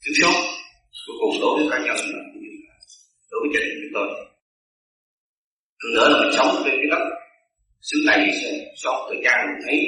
thiếu 0.02 0.14
sót 0.20 0.36
cuối 1.04 1.16
cùng 1.20 1.34
đối 1.42 1.52
với 1.56 1.66
cá 1.70 1.78
nhân 1.86 1.98
là 2.14 2.20
cũng 2.30 2.42
như 2.44 2.52
là 2.66 2.74
đối 3.30 3.38
với 3.42 3.50
gia 3.54 3.60
đình 3.66 3.78
chúng 3.82 3.94
tôi 3.98 4.08
nữa 5.94 6.08
là 6.10 6.16
mình 6.20 6.32
sống 6.38 6.50
trên 6.64 6.74
cái 6.80 6.88
đất. 6.90 7.04
Xứ 7.80 7.96
này 8.06 8.20
sống 8.76 8.98
thời 9.08 9.20
gian 9.24 9.46
mình 9.46 9.60
thấy. 9.66 9.78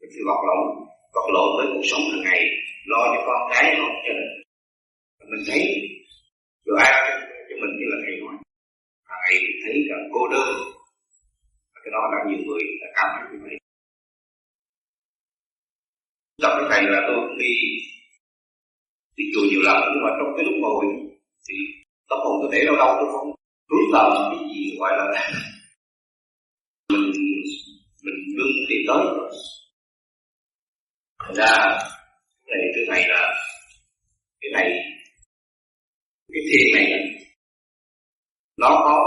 Mình 0.00 0.10
phải 0.14 0.24
vật 0.28 0.40
lộn 0.48 0.88
vật 1.14 1.28
lộn 1.34 1.48
với 1.56 1.66
cuộc 1.74 1.86
sống 1.90 2.00
hàng 2.10 2.24
ngày, 2.24 2.42
lo 2.86 3.00
cho 3.12 3.20
con 3.26 3.40
cái 3.52 3.76
lo 3.78 3.88
cho 4.04 4.12
mình 4.18 4.32
mình 5.30 5.44
thấy, 5.48 5.62
rồi 6.64 6.78
ai 6.84 6.92
cho 7.48 7.56
mình 7.60 7.72
như 7.78 7.86
là 7.90 7.96
thầy 8.04 8.14
nói. 8.20 8.34
Hàng 9.08 9.20
ngày 9.22 9.36
thấy 9.64 9.76
là 9.88 9.96
cô 10.14 10.28
đơn. 10.28 10.50
Cái 11.84 11.90
đó 11.94 12.02
là 12.12 12.18
nhiều 12.28 12.40
người 12.46 12.62
đã 12.80 12.88
cảm 12.96 13.08
thấy 13.14 13.26
như 13.32 13.38
vậy. 13.44 13.56
Gặp 16.42 16.52
với 16.56 16.66
thầy 16.70 16.82
là 16.82 17.00
tôi 17.06 17.16
cũng 17.28 17.38
đi 17.38 17.54
đi 19.16 19.24
chùa 19.34 19.44
nhiều 19.50 19.62
lần, 19.68 19.78
nhưng 19.92 20.02
mà 20.04 20.10
trong 20.18 20.30
cái 20.36 20.44
lúc 20.46 20.54
ngồi 20.62 20.84
thì 21.48 21.54
tâm 22.08 22.18
hồn 22.24 22.34
tôi 22.40 22.50
để 22.52 22.60
đâu 22.66 22.76
đâu 22.76 22.90
tôi 22.98 23.08
không 23.12 23.37
hướng 23.70 23.92
vào 23.92 24.30
cái 24.30 24.48
gì 24.54 24.76
gọi 24.78 24.92
là 24.98 25.30
mình 26.92 27.12
mình 28.02 28.36
đương 28.36 28.56
thì 28.68 28.76
tới 28.88 29.04
thành 31.18 31.34
ra, 31.34 31.54
cái 32.46 32.56
này 32.58 32.68
cái 32.74 32.84
này 32.88 33.08
là 33.08 33.34
cái 34.40 34.50
này 34.52 34.68
cái 36.32 36.42
thiền 36.52 36.74
này 36.74 37.00
nó 38.56 38.68
có 38.68 38.98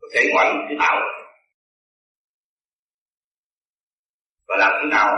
có 0.00 0.08
thể 0.14 0.20
ngoại 0.32 0.54
cái 0.68 0.76
nào 0.78 1.00
và 4.48 4.56
làm 4.58 4.72
thế 4.82 4.88
nào 4.90 5.08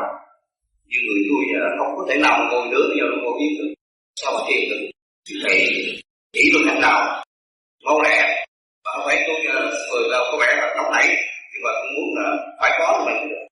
như 0.85 0.99
người 1.07 1.23
tôi 1.29 1.45
à, 1.63 1.77
không 1.79 1.97
có 1.97 2.07
thể 2.09 2.19
nào 2.19 2.49
ngồi 2.51 2.69
nữa, 2.69 2.85
bây 2.89 2.99
giờ 2.99 3.05
nó 3.11 3.17
ngồi 3.23 3.41
yên 3.41 3.59
được. 3.59 3.75
Sao 4.17 4.33
mà 4.33 4.41
thiền 4.49 4.71
được? 4.71 4.91
Thì 5.29 5.35
thầy 5.43 5.59
chỉ 6.33 6.51
tôi 6.53 6.63
cách 6.67 6.79
nào? 6.81 7.25
Mau 7.85 8.01
lẹ 8.03 8.38
người 9.99 10.11
đâu 10.11 10.25
có 10.33 10.39
vẻ 10.41 10.57
là 10.57 10.75
nóng 10.77 10.93
nảy, 10.93 11.09
nhưng 11.53 11.62
mà 11.65 11.70
cũng 11.81 11.95
muốn 11.95 12.09
là 12.16 12.31
phải 12.61 12.70
có 12.79 12.87
thì 12.99 13.12
mình 13.12 13.29
được. 13.31 13.47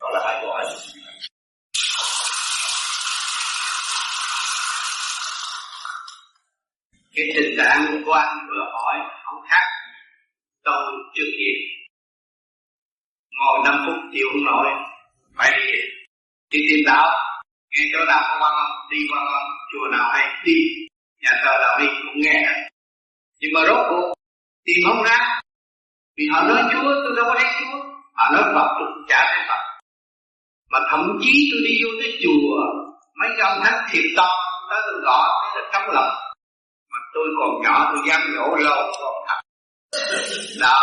Đó 0.00 0.08
là 0.12 0.20
hai 0.24 0.38
câu 0.40 0.50
hỏi. 0.50 0.64
Cái 7.14 7.26
tình 7.34 7.54
trạng 7.56 8.02
của 8.06 8.12
anh 8.12 8.46
vừa 8.48 8.64
hỏi 8.72 8.96
không 9.24 9.42
khác 9.48 9.64
tôi 10.64 10.92
trước 11.14 11.30
kia 11.38 11.54
ngồi 13.30 13.58
5 13.64 13.84
phút 13.86 13.96
chịu 14.12 14.26
không 14.32 14.44
nổi 14.44 14.66
phải 15.36 15.50
đi 15.58 15.72
đi 16.50 16.58
tìm 16.68 16.84
đạo, 16.86 17.08
nghe 17.70 17.84
chỗ 17.92 18.04
nào 18.04 18.20
có 18.22 18.38
quan 18.40 18.54
không 18.58 18.90
đi 18.90 18.98
qua 19.10 19.20
con 19.32 19.42
chùa 19.72 19.88
nào 19.92 20.10
hay 20.12 20.26
đi, 20.44 20.54
nhà 21.22 21.30
thờ 21.44 21.52
nào 21.60 21.78
đi, 21.78 21.86
cũng 22.02 22.20
nghe. 22.22 22.68
Nhưng 23.40 23.50
mà 23.54 23.60
rốt 23.66 23.86
cuộc, 23.90 24.14
tìm 24.64 24.76
không 24.86 25.02
ra 25.02 25.37
vì 26.18 26.24
họ 26.32 26.42
nói 26.42 26.62
chúa 26.72 26.82
tôi 27.04 27.12
đâu 27.16 27.24
có 27.28 27.34
thấy 27.38 27.50
chúa. 27.60 27.78
Họ 28.18 28.30
nói 28.32 28.42
phật 28.54 28.68
tôi 28.78 28.86
cũng 28.94 29.06
chả 29.08 29.20
thấy 29.30 29.42
phật. 29.48 29.62
Mà 30.70 30.78
thậm 30.90 31.18
chí 31.22 31.32
tôi 31.50 31.60
đi 31.66 31.72
vô 31.82 31.90
tới 32.00 32.18
chùa 32.22 32.48
mấy 33.20 33.28
cái 33.36 33.50
ông 33.50 33.60
thánh 33.64 33.78
thiệt 33.90 34.04
to 34.16 34.30
tới 34.70 34.80
tôi 34.86 35.00
gõ 35.04 35.28
thấy 35.42 35.62
là 35.62 35.68
trong 35.72 35.94
lòng 35.94 36.14
mà 36.90 36.98
tôi 37.14 37.26
còn 37.38 37.62
nhỏ 37.62 37.92
tôi 37.92 38.02
dám 38.08 38.20
nhổ 38.34 38.56
lâu 38.56 38.92
còn 39.00 39.14
thật 39.28 39.40
đó 40.60 40.80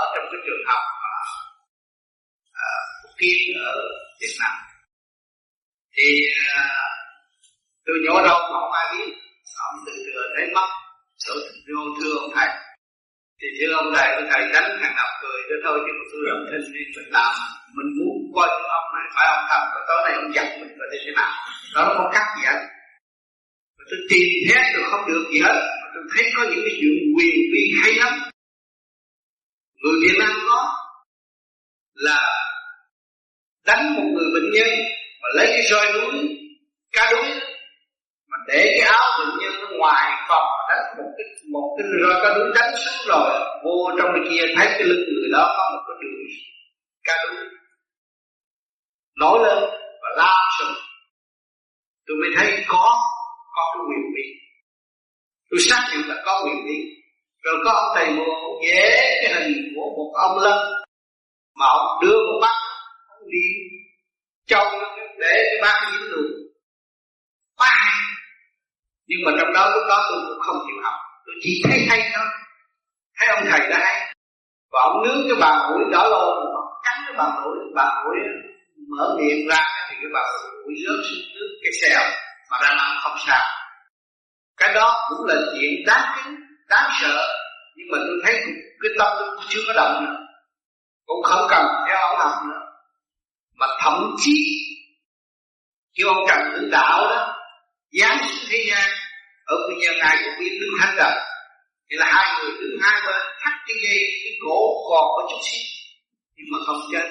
ở 0.00 0.04
trong 0.14 0.24
cái 0.30 0.40
trường 0.46 0.62
học 0.66 0.82
mà 1.02 1.16
à, 2.52 2.68
kiến 3.18 3.62
ở 3.64 3.74
Việt 4.20 4.34
Nam. 4.40 4.52
Thì 5.96 6.08
à, 6.54 6.64
tôi 7.86 7.96
nhổ 8.04 8.22
đâu 8.22 8.38
không 8.52 8.72
ai 8.72 8.86
biết. 8.92 9.12
Ông 9.70 9.80
từ 9.86 9.92
từ 10.06 10.22
thấy 10.36 10.46
mắt 10.54 10.68
tôi 11.26 11.36
vô 11.68 11.82
thương 12.00 12.30
thầy 12.34 12.48
thì 13.40 13.46
như 13.56 13.66
ông 13.80 13.92
này, 13.92 14.08
ông 14.18 14.28
thầy 14.30 14.42
đánh 14.54 14.70
hàng 14.82 14.96
học 15.00 15.12
cười 15.22 15.38
cho 15.48 15.56
thôi 15.64 15.76
chứ 15.84 15.92
tôi 16.10 16.20
làm 16.28 16.38
thêm 16.48 16.60
đi 16.74 16.82
mình 16.96 17.08
làm 17.16 17.32
mình 17.76 17.90
muốn 17.98 18.16
coi 18.34 18.48
cái 18.48 18.68
ông 18.78 18.88
này 18.96 19.06
phải 19.14 19.26
ông 19.36 19.44
thật 19.50 19.62
và 19.74 19.80
tối 19.88 19.98
nay 20.04 20.12
ông 20.20 20.34
giật 20.34 20.48
mình 20.60 20.72
rồi 20.78 20.88
thế 20.92 21.12
nào? 21.18 21.32
Đó 21.74 21.80
nó 21.86 21.94
không 21.96 22.10
cắt 22.14 22.26
gì 22.36 22.42
hết 22.48 22.60
mà 23.78 23.84
tôi 23.90 24.00
tìm 24.10 24.28
thế 24.48 24.60
tôi 24.74 24.84
không 24.90 25.04
được 25.08 25.24
gì 25.32 25.38
hết. 25.40 25.56
Mà 25.80 25.86
tôi 25.94 26.04
thấy 26.12 26.24
có 26.36 26.42
những 26.50 26.62
cái 26.66 26.74
chuyện 26.80 26.96
quyền 27.16 27.36
vi 27.52 27.62
hay 27.82 27.92
lắm. 27.92 28.12
Người 29.82 29.96
Việt 30.02 30.16
Nam 30.18 30.32
có 30.48 30.60
là 31.94 32.20
đánh 33.66 33.94
một 33.94 34.06
người 34.14 34.28
bệnh 34.34 34.50
nhân 34.54 34.68
và 35.22 35.28
lấy 35.34 35.46
cái 35.46 35.62
roi 35.70 35.92
núi 35.92 36.28
cá 36.92 37.12
đuối 37.12 37.40
để 38.48 38.60
cái 38.78 38.88
áo 38.98 39.08
bệnh 39.18 39.38
nhân 39.40 39.52
nó 39.60 39.68
ngoài 39.78 40.04
phòng 40.28 40.48
đánh 40.68 40.84
một 40.98 41.10
cái 41.16 41.26
một 41.52 41.76
cái 41.76 41.86
rồi 42.02 42.14
cái 42.22 42.32
đứa 42.36 42.52
đánh 42.54 42.74
xuống 42.82 43.08
rồi, 43.08 43.30
vô 43.64 43.76
trong 43.98 44.10
cái 44.14 44.22
kia 44.30 44.42
thấy 44.56 44.66
cái 44.66 44.84
lưng 44.90 45.04
người 45.14 45.28
đó 45.32 45.54
có 45.56 45.64
một 45.74 45.82
cái 45.86 45.96
đường 46.02 46.18
ca 47.04 47.14
đúng 47.24 47.48
nổi 49.20 49.38
lên 49.44 49.58
và 50.02 50.08
lao 50.16 50.36
sụp 50.58 50.76
tôi 52.06 52.16
mới 52.20 52.30
thấy 52.36 52.64
có 52.68 52.86
có 53.54 53.62
cái 53.74 53.82
quyền 53.88 54.14
đi 54.16 54.28
tôi 55.50 55.60
xác 55.60 55.88
nhận 55.92 56.08
là 56.08 56.22
có 56.26 56.42
quyền 56.44 56.66
đi 56.66 56.78
rồi 57.42 57.54
có 57.64 57.70
ông 57.70 57.96
thầy 57.96 58.10
mùa 58.16 58.34
ông 58.34 58.60
vẽ 58.64 59.20
cái 59.22 59.32
hình 59.34 59.72
của 59.74 59.90
một 59.96 60.12
ông 60.14 60.38
lân, 60.38 60.58
mà 61.54 61.66
ông 61.66 61.86
đưa 62.02 62.16
một 62.16 62.38
mắt 62.42 62.56
ông 63.08 63.30
đi 63.30 63.46
trông, 64.46 64.72
để 65.18 65.44
cái 65.50 65.58
bác 65.62 65.90
dính 65.92 66.10
luôn 66.10 66.32
ba 67.58 67.74
nhưng 69.08 69.20
mà 69.24 69.30
trong 69.38 69.52
đó, 69.52 69.70
lúc 69.74 69.84
đó 69.88 70.06
tôi 70.10 70.20
cũng 70.28 70.40
không 70.46 70.58
chịu 70.66 70.76
học. 70.84 70.98
Tôi 71.26 71.34
chỉ 71.42 71.62
thấy 71.64 71.78
hay 71.88 72.10
thôi. 72.14 72.26
Thấy 73.18 73.28
ông 73.28 73.44
thầy 73.50 73.60
đã 73.70 73.78
hay. 73.78 74.14
Và 74.72 74.80
ông 74.82 75.02
nướng 75.02 75.20
cái 75.28 75.36
bàn 75.40 75.70
mũi 75.70 75.80
đỏ 75.92 76.08
lô 76.12 76.48
cắn 76.84 76.96
cái 77.06 77.14
bàn 77.18 77.30
mũi 77.42 77.56
bàn 77.74 78.04
mũi 78.04 78.16
mở 78.88 79.16
miệng 79.18 79.48
ra 79.48 79.64
thì 79.90 79.96
cái 80.00 80.10
bàn 80.14 80.24
mũi 80.64 80.74
rớt 80.86 81.04
xuống 81.06 81.34
nước 81.34 81.48
cái 81.62 81.72
xèo, 81.82 82.02
mà 82.50 82.58
ra 82.62 82.68
ăn 82.68 82.96
không 83.02 83.16
sao. 83.26 83.44
Cái 84.56 84.74
đó 84.74 85.06
cũng 85.08 85.26
là 85.26 85.34
chuyện 85.52 85.72
đáng 85.86 86.16
kính, 86.16 86.34
đáng 86.68 86.90
sợ. 87.00 87.26
Nhưng 87.76 87.86
mà 87.90 87.98
tôi 88.06 88.16
thấy 88.24 88.34
cái 88.82 88.90
tâm 88.98 89.08
tôi 89.18 89.28
chưa 89.48 89.60
có 89.66 89.72
động 89.76 90.04
nữa. 90.04 90.16
Cũng 91.06 91.22
không 91.22 91.46
cần 91.50 91.66
theo 91.88 91.98
ông 92.00 92.18
học 92.18 92.42
nữa. 92.48 92.60
Mà 93.54 93.66
thậm 93.80 94.14
chí, 94.18 94.34
khi 95.96 96.04
ông 96.04 96.16
trần 96.28 96.38
tử 96.54 96.68
đạo 96.72 97.08
đó 97.10 97.37
giáng 97.92 98.18
xuống 98.28 98.48
thế 98.50 98.64
gian, 98.68 98.90
ở 99.44 99.56
quy 99.68 99.74
nhân 99.82 99.98
ai 99.98 100.16
cũng 100.24 100.34
biết 100.40 100.58
đứng 100.60 100.74
thánh 100.80 100.96
rồi 100.96 101.14
thì 101.90 101.96
là 101.96 102.06
hai 102.12 102.26
người 102.38 102.52
đứng 102.60 102.78
hai 102.82 103.00
bên, 103.06 103.22
thắt 103.40 103.52
cái 103.66 103.76
dây, 103.82 103.98
cái 104.24 104.32
cổ 104.44 104.58
còn 104.88 105.04
có 105.16 105.28
chút 105.30 105.40
xíu. 105.42 105.62
Nhưng 106.36 106.46
mà 106.52 106.58
không 106.66 106.80
chết. 106.92 107.06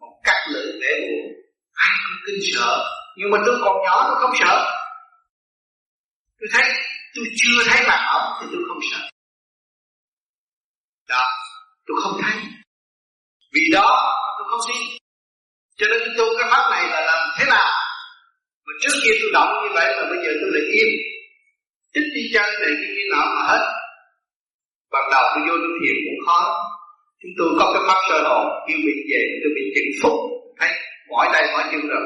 Còn 0.00 0.10
cắt 0.24 0.38
lưỡi 0.52 0.66
để 0.80 0.92
buồn 1.00 1.32
ai 1.72 1.94
cũng 2.06 2.20
kinh 2.26 2.40
sợ? 2.54 2.72
Nhưng 3.16 3.30
mà 3.30 3.38
tôi 3.46 3.56
còn 3.64 3.76
nhỏ 3.84 4.04
tôi 4.08 4.16
không 4.20 4.36
sợ. 4.38 4.56
Tôi 6.38 6.48
thấy, 6.52 6.72
tôi 7.14 7.24
chưa 7.36 7.58
thấy 7.66 7.80
mặt 7.88 8.00
ổng 8.14 8.32
thì 8.40 8.46
tôi 8.52 8.62
không 8.68 8.80
sợ. 8.92 9.08
Đó, 11.08 11.24
tôi 11.86 11.96
không 12.02 12.20
thấy. 12.22 12.34
Vì 13.52 13.60
đó 13.72 13.88
tôi 14.38 14.46
không 14.50 14.60
tin. 14.68 14.98
Cho 15.76 15.86
nên 15.90 15.98
tôi 16.04 16.14
tu 16.18 16.24
cái 16.38 16.48
pháp 16.50 16.70
này 16.70 16.88
là 16.90 17.00
làm 17.00 17.28
thế 17.38 17.44
nào? 17.44 17.85
Mà 18.66 18.72
trước 18.80 18.94
kia 19.02 19.14
tôi 19.20 19.30
động 19.36 19.50
như 19.62 19.70
vậy 19.78 19.88
mà 19.96 20.04
bây 20.10 20.18
giờ 20.24 20.30
tôi 20.40 20.50
lại 20.54 20.64
im. 20.80 20.90
Thích 21.94 22.08
đi 22.14 22.22
chơi 22.34 22.48
này 22.62 22.72
cái 22.80 22.90
như 22.96 23.04
nào 23.14 23.26
mà 23.34 23.42
hết. 23.50 23.62
Ban 24.92 25.04
đầu 25.12 25.24
tôi 25.32 25.42
vô 25.46 25.54
tôi 25.62 25.72
thiền 25.78 25.96
cũng 26.06 26.20
khó. 26.26 26.40
Chúng 27.20 27.34
tôi 27.38 27.48
có 27.58 27.64
cái 27.74 27.82
pháp 27.88 28.00
sơ 28.08 28.18
hồn, 28.28 28.46
kêu 28.66 28.78
mình 28.86 29.00
về, 29.10 29.22
tôi 29.40 29.50
bị 29.56 29.62
chỉnh 29.74 29.90
phúc. 30.02 30.16
Thấy, 30.58 30.70
mỏi 31.10 31.26
tay 31.32 31.42
mỏi 31.52 31.64
chân 31.70 31.82
rồi. 31.92 32.04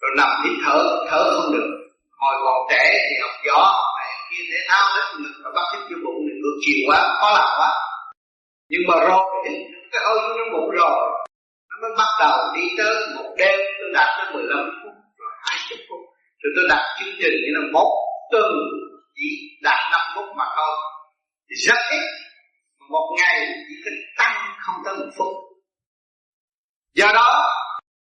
Rồi 0.00 0.10
nằm 0.18 0.30
hít 0.42 0.54
thở 0.64 0.78
thở 1.08 1.20
không 1.34 1.52
được. 1.56 1.70
Hồi 2.20 2.34
còn 2.44 2.58
trẻ 2.70 2.84
thì 3.08 3.14
học 3.22 3.34
gió 3.46 3.62
này, 3.98 4.10
kia, 4.30 4.42
thể 4.50 4.60
thao 4.68 4.84
hết 4.94 5.06
ngực 5.20 5.34
và 5.44 5.50
bắt 5.56 5.66
thích 5.72 5.84
vô 5.90 5.96
bụng 6.04 6.20
thì 6.26 6.32
ngược 6.40 6.56
chiều 6.64 6.80
quá, 6.88 7.00
khó 7.20 7.28
làm 7.38 7.50
quá. 7.58 7.70
Nhưng 8.70 8.82
mà 8.88 8.94
rồi, 9.08 9.24
cái 9.92 10.00
hơi 10.04 10.16
vô 10.22 10.34
trong 10.38 10.52
bụng 10.54 10.70
rồi. 10.70 10.96
Nó 11.68 11.74
mới 11.82 11.90
bắt 11.98 12.10
đầu 12.20 12.36
đi 12.54 12.64
tới 12.78 12.94
một 13.16 13.34
đêm, 13.38 13.58
tôi 13.78 13.88
đạt 13.94 14.08
tới 14.18 14.26
15 14.34 14.70
phút 14.82 14.94
rồi 16.40 16.50
tôi 16.56 16.64
đặt 16.68 16.84
chương 16.98 17.14
trình 17.20 17.36
như 17.42 17.50
là 17.56 17.62
một 17.72 17.90
tuần 18.32 18.52
chỉ 19.16 19.28
đạt 19.62 19.80
5 19.92 20.00
phút 20.14 20.24
mà 20.38 20.44
thôi. 20.56 20.76
Thì 21.48 21.54
rất 21.66 21.80
ít 21.90 22.04
một 22.90 23.16
ngày 23.18 23.36
chỉ 23.68 23.74
cần 23.84 23.94
tăng 24.18 24.36
không 24.58 24.76
tới 24.84 24.94
một 24.94 25.10
phút. 25.18 25.34
Do 26.94 27.08
đó 27.14 27.30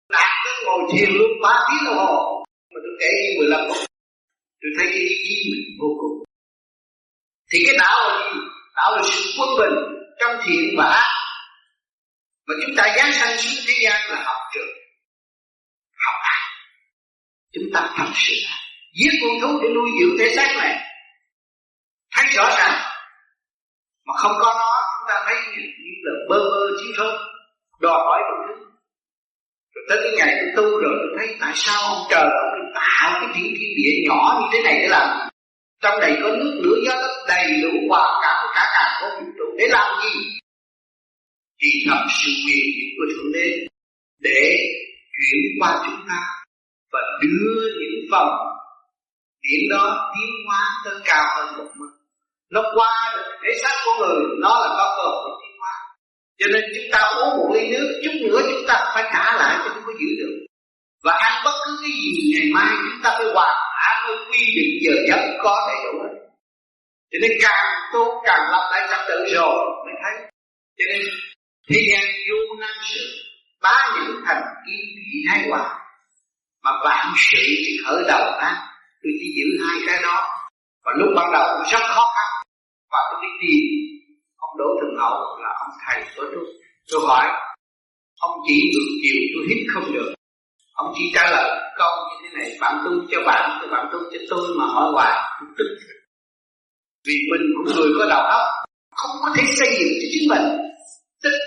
đạt 0.09 0.31
cái 0.43 0.53
ngồi 0.65 0.79
thiền 0.91 1.09
luôn 1.09 1.31
ba 1.43 1.67
tiếng 1.67 1.85
đồng 1.85 1.97
hồ. 1.97 2.45
Mà 2.73 2.79
tôi 2.83 2.93
kể 2.99 3.09
như 3.23 3.39
15 3.39 3.61
phút. 3.69 3.77
Tôi 4.61 4.71
thấy 4.77 4.87
cái 4.93 4.99
ý 4.99 5.15
chí 5.25 5.35
mình 5.51 5.77
vô 5.79 5.87
cùng. 5.99 6.23
Thì 7.51 7.59
cái 7.65 7.75
đạo 7.79 8.09
là 8.09 8.33
gì? 8.33 8.39
Đạo 8.75 8.95
là 8.95 9.01
sự 9.03 9.19
quân 9.39 9.49
bình 9.59 9.77
trong 10.19 10.35
thiện 10.45 10.75
và 10.77 10.85
ác. 10.85 11.11
Mà 12.47 12.55
chúng 12.61 12.75
ta 12.77 12.83
giáng 12.97 13.13
sanh 13.13 13.37
xuống 13.37 13.63
thế 13.67 13.73
gian 13.83 14.11
là 14.11 14.23
học 14.25 14.37
trường 14.53 14.68
chúng 17.59 17.71
ta 17.73 17.89
thật 17.97 18.11
sự 18.15 18.33
giết 18.93 19.13
con 19.21 19.41
thú 19.41 19.59
để 19.63 19.69
nuôi 19.75 19.89
dưỡng 19.99 20.17
thể 20.19 20.29
xác 20.35 20.55
này. 20.57 20.73
Thấy 22.15 22.25
rõ 22.35 22.49
ràng. 22.57 22.75
Mà 24.07 24.13
không 24.17 24.31
có 24.41 24.53
nó 24.59 24.71
chúng 24.91 25.07
ta 25.07 25.23
thấy 25.25 25.35
như, 25.51 25.61
như 25.61 25.93
là 26.03 26.13
bơ 26.29 26.37
vơ 26.37 26.67
chứ 26.79 26.93
không 26.97 27.15
đòi 27.79 27.99
hỏi 28.05 28.19
đủ 28.29 28.35
thứ. 28.47 28.65
Rồi 29.75 29.85
tới 29.89 29.97
cái 30.03 30.11
ngày 30.17 30.35
tôi 30.39 30.51
tu 30.55 30.69
rồi 30.81 30.93
tôi 31.01 31.11
thấy 31.17 31.37
tại 31.41 31.51
sao 31.55 31.81
ông 31.81 32.07
trời 32.09 32.23
ông 32.23 32.71
tạo 32.75 33.19
cái 33.21 33.29
thiên 33.35 33.53
thiên 33.57 33.71
địa 33.77 34.07
nhỏ 34.07 34.39
như 34.41 34.47
thế 34.53 34.63
này 34.63 34.79
để 34.81 34.87
làm? 34.87 35.29
Trong 35.81 35.99
này 35.99 36.17
có 36.23 36.29
nước 36.29 36.61
lửa 36.63 36.77
gió 36.85 36.95
đất 36.95 37.25
đầy 37.27 37.61
đủ 37.61 37.69
hòa 37.89 38.19
cả 38.21 38.43
cả 38.55 38.69
cả 38.73 38.99
có 39.01 39.09
vũ 39.19 39.25
trụ 39.37 39.45
để 39.57 39.67
làm 39.69 40.01
gì? 40.03 40.19
Thì 41.61 41.69
thật 41.89 42.05
sự 42.23 42.31
quyền 42.45 42.65
diệu 42.75 42.89
của 42.97 43.05
thượng 43.13 43.31
đế 43.33 43.67
để 44.19 44.57
chuyển 45.13 45.43
qua 45.59 45.83
chúng 45.85 46.07
ta 46.07 46.38
và 46.91 46.99
đưa 47.21 47.61
những 47.79 48.11
vòng 48.11 48.31
điểm 49.41 49.69
đó 49.69 50.11
tiến 50.13 50.33
hóa 50.47 50.61
tới 50.85 50.93
cao 51.05 51.25
hơn 51.35 51.57
một 51.57 51.71
mức 51.75 51.89
nó 52.49 52.61
qua 52.75 53.15
được 53.15 53.31
thể 53.43 53.49
xác 53.61 53.75
của 53.85 53.93
người, 53.99 54.25
nó 54.39 54.49
là 54.59 54.67
có 54.77 54.95
cơ 54.97 55.03
hội 55.03 55.29
tiến 55.41 55.59
hóa. 55.59 55.73
Cho 56.39 56.47
nên 56.53 56.63
chúng 56.75 56.91
ta 56.91 56.99
uống 56.99 57.37
một 57.37 57.49
ly 57.53 57.69
nước, 57.69 58.01
chút 58.03 58.11
nữa 58.21 58.41
chúng 58.49 58.67
ta 58.67 58.91
phải 58.93 59.03
trả 59.13 59.35
lại 59.35 59.59
cho 59.63 59.69
không 59.73 59.83
có 59.85 59.93
giữ 59.99 60.07
được. 60.19 60.45
Và 61.03 61.13
ăn 61.13 61.41
bất 61.45 61.51
cứ 61.65 61.77
cái 61.81 61.91
gì 61.91 62.33
ngày 62.33 62.49
mai 62.53 62.75
chúng 62.83 63.01
ta 63.03 63.09
phải 63.17 63.27
hoàn 63.33 63.57
trả 63.79 64.07
với 64.07 64.17
quy 64.29 64.45
định 64.55 64.71
giờ 64.83 64.93
giấc 65.07 65.37
có 65.43 65.67
đầy 65.67 65.77
đủ 65.85 65.99
hết. 66.03 66.15
Cho 67.11 67.17
nên 67.21 67.31
càng 67.41 67.65
tu 67.93 68.21
càng 68.25 68.51
lập 68.51 68.69
lại 68.71 68.87
trật 68.91 68.99
tự 69.07 69.33
rồi 69.35 69.55
mới 69.85 69.93
thấy. 70.03 70.31
Cho 70.77 70.85
nên 70.91 71.01
thế 71.69 71.79
gian 71.91 72.05
vô 72.29 72.55
năng 72.59 72.77
sự, 72.93 73.01
bá 73.61 73.77
những 73.95 74.21
thành 74.25 74.43
kim 74.65 74.85
thị 74.95 75.19
hai 75.29 75.49
hòa 75.49 75.79
mà 76.63 76.71
vạn 76.83 77.13
sự 77.17 77.43
thì 77.65 77.77
khởi 77.85 78.03
đầu 78.07 78.23
á 78.39 78.69
tôi 79.01 79.11
chỉ 79.19 79.27
giữ 79.37 79.47
hai 79.65 79.77
cái 79.87 80.01
đó. 80.03 80.17
Và 80.85 80.91
lúc 80.99 81.09
ban 81.15 81.31
đầu 81.33 81.45
cũng 81.53 81.67
rất 81.71 81.83
khó 81.95 82.03
khăn. 82.15 82.29
Và 82.91 82.99
tôi 83.09 83.19
đi 83.23 83.31
tìm. 83.41 83.63
Ông 84.37 84.57
đỗ 84.57 84.65
thường 84.81 84.95
hậu 85.01 85.17
là 85.43 85.51
ông 85.63 85.71
thầy 85.85 86.03
của 86.15 86.23
tôi. 86.33 86.45
Tôi 86.91 87.01
hỏi, 87.07 87.25
ông 88.19 88.31
chỉ 88.47 88.55
ngược 88.71 88.89
chiều 89.01 89.19
tôi 89.33 89.43
hít 89.49 89.67
không 89.73 89.93
được. 89.93 90.13
Ông 90.73 90.93
chỉ 90.97 91.11
trả 91.15 91.31
lời 91.31 91.71
câu 91.77 91.93
như 92.09 92.15
thế 92.21 92.29
này, 92.37 92.57
bạn 92.61 92.81
tu 92.85 92.91
cho 93.11 93.19
bạn 93.25 93.59
cho 93.61 93.67
bạn 93.67 93.85
tu 93.91 93.99
cho 94.11 94.19
tôi 94.29 94.47
mà 94.57 94.65
hỏi 94.65 94.91
hoài. 94.93 95.17
Tôi 95.39 95.49
tức. 95.57 95.77
Vì 97.05 97.15
mình 97.31 97.41
cũng 97.55 97.75
người 97.75 97.91
có 97.99 98.05
đầu 98.09 98.21
óc 98.21 98.47
không 98.95 99.11
có 99.21 99.31
thể 99.35 99.43
xây 99.59 99.69
dựng 99.79 99.93
cho 100.01 100.07
chính 100.11 100.29
mình. 100.29 100.45
Tức. 101.23 101.37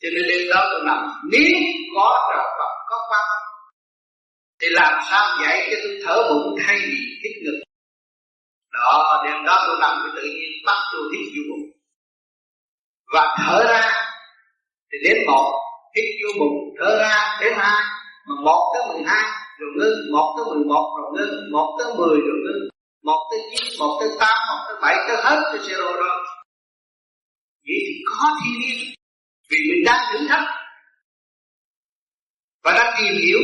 Cho 0.00 0.08
nên 0.14 0.22
đêm 0.28 0.48
đó 0.54 0.68
tôi 0.72 0.82
nằm, 0.86 0.98
nếu 1.32 1.52
có 1.94 2.30
đầu 2.36 2.46
thì 4.62 4.68
làm 4.70 5.00
sao 5.10 5.36
dạy 5.42 5.68
cho 5.70 5.76
tôi 5.82 5.98
thở 6.04 6.16
bụng 6.28 6.56
thay 6.66 6.76
vì 6.78 6.98
hít 7.22 7.42
ngực? 7.42 7.62
Đó, 8.72 9.22
đêm 9.24 9.44
đó 9.46 9.64
tôi 9.66 9.76
làm 9.80 9.96
cái 10.02 10.12
tự 10.16 10.28
nhiên, 10.28 10.50
bắt 10.66 10.78
tôi 10.92 11.02
hít 11.12 11.32
vô 11.34 11.42
bụng. 11.50 11.70
Và 13.12 13.36
thở 13.38 13.64
ra, 13.68 13.90
thì 14.92 14.98
đến 15.04 15.16
một, 15.26 15.52
hít 15.96 16.04
vô 16.22 16.30
bụng, 16.40 16.74
thở 16.80 16.98
ra 17.00 17.38
đến 17.40 17.52
hai, 17.56 17.82
mà 18.26 18.34
một 18.44 18.72
tới 18.74 18.82
mười 18.88 19.02
hai, 19.06 19.24
rồi 19.58 19.70
ngưng, 19.76 20.12
một 20.12 20.34
tới 20.36 20.44
mười 20.54 20.64
một, 20.64 20.86
rồi 20.98 21.08
ngưng, 21.14 21.52
một 21.52 21.76
tới 21.78 21.94
mười, 21.98 22.18
rồi 22.26 22.38
ngưng, 22.44 22.68
một 23.02 23.20
tới 23.30 23.40
chín, 23.50 23.78
một 23.78 23.98
tới 24.00 24.08
tám, 24.20 24.38
một 24.48 24.64
tới 24.68 24.76
bảy, 24.82 24.96
tới 25.08 25.16
hết 25.24 25.42
tới 25.52 25.60
zero 25.60 25.92
rồi 25.94 26.18
vậy 27.66 27.80
thì 27.86 27.94
có 28.06 28.28
thiên 28.44 28.60
nhiên, 28.60 28.94
vì 29.50 29.58
mình 29.68 29.84
đang 29.86 30.00
thử 30.12 30.28
thách. 30.28 30.48
Và 32.64 32.72
đang 32.72 32.94
tìm 32.98 33.14
hiểu 33.22 33.38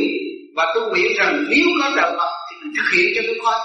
và 0.55 0.71
tôi 0.75 0.89
nguyện 0.89 1.11
rằng 1.17 1.45
nếu 1.49 1.67
có 1.81 1.89
đạo 1.95 2.11
Phật 2.17 2.31
thì 2.49 2.57
mình 2.61 2.73
thực 2.77 2.97
hiện 2.97 3.07
cho 3.15 3.21
tôi 3.27 3.37
coi. 3.43 3.59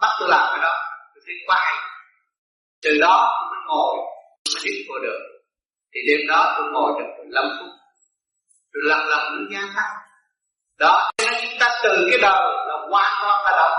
Bắt 0.00 0.08
tôi 0.20 0.28
làm 0.28 0.46
cái 0.50 0.60
đó, 0.62 0.74
tôi 1.14 1.22
thấy 1.26 1.34
quá 1.46 1.56
hay. 1.64 1.76
Từ 2.82 2.90
đó 3.00 3.16
tôi 3.40 3.50
mới 3.50 3.60
ngồi 3.66 3.96
mới 4.54 4.62
đi 4.64 4.84
vô 4.88 4.98
được 4.98 5.18
thì 5.94 6.00
đêm 6.08 6.26
đó 6.28 6.54
tôi 6.58 6.66
ngồi 6.72 6.92
được 6.98 7.10
15 7.18 7.44
phút. 7.58 7.70
Tôi 8.72 8.82
lần 8.84 9.06
lần 9.06 9.22
nữa 9.32 9.46
nhang 9.50 9.68
thắt 9.74 10.06
đó 10.78 11.10
nên 11.18 11.32
chúng 11.42 11.58
ta 11.60 11.80
từ 11.82 12.06
cái 12.10 12.18
đầu 12.22 12.42
là 12.68 12.74
hoàn 12.90 13.12
toàn 13.22 13.44
là 13.44 13.50
động 13.56 13.78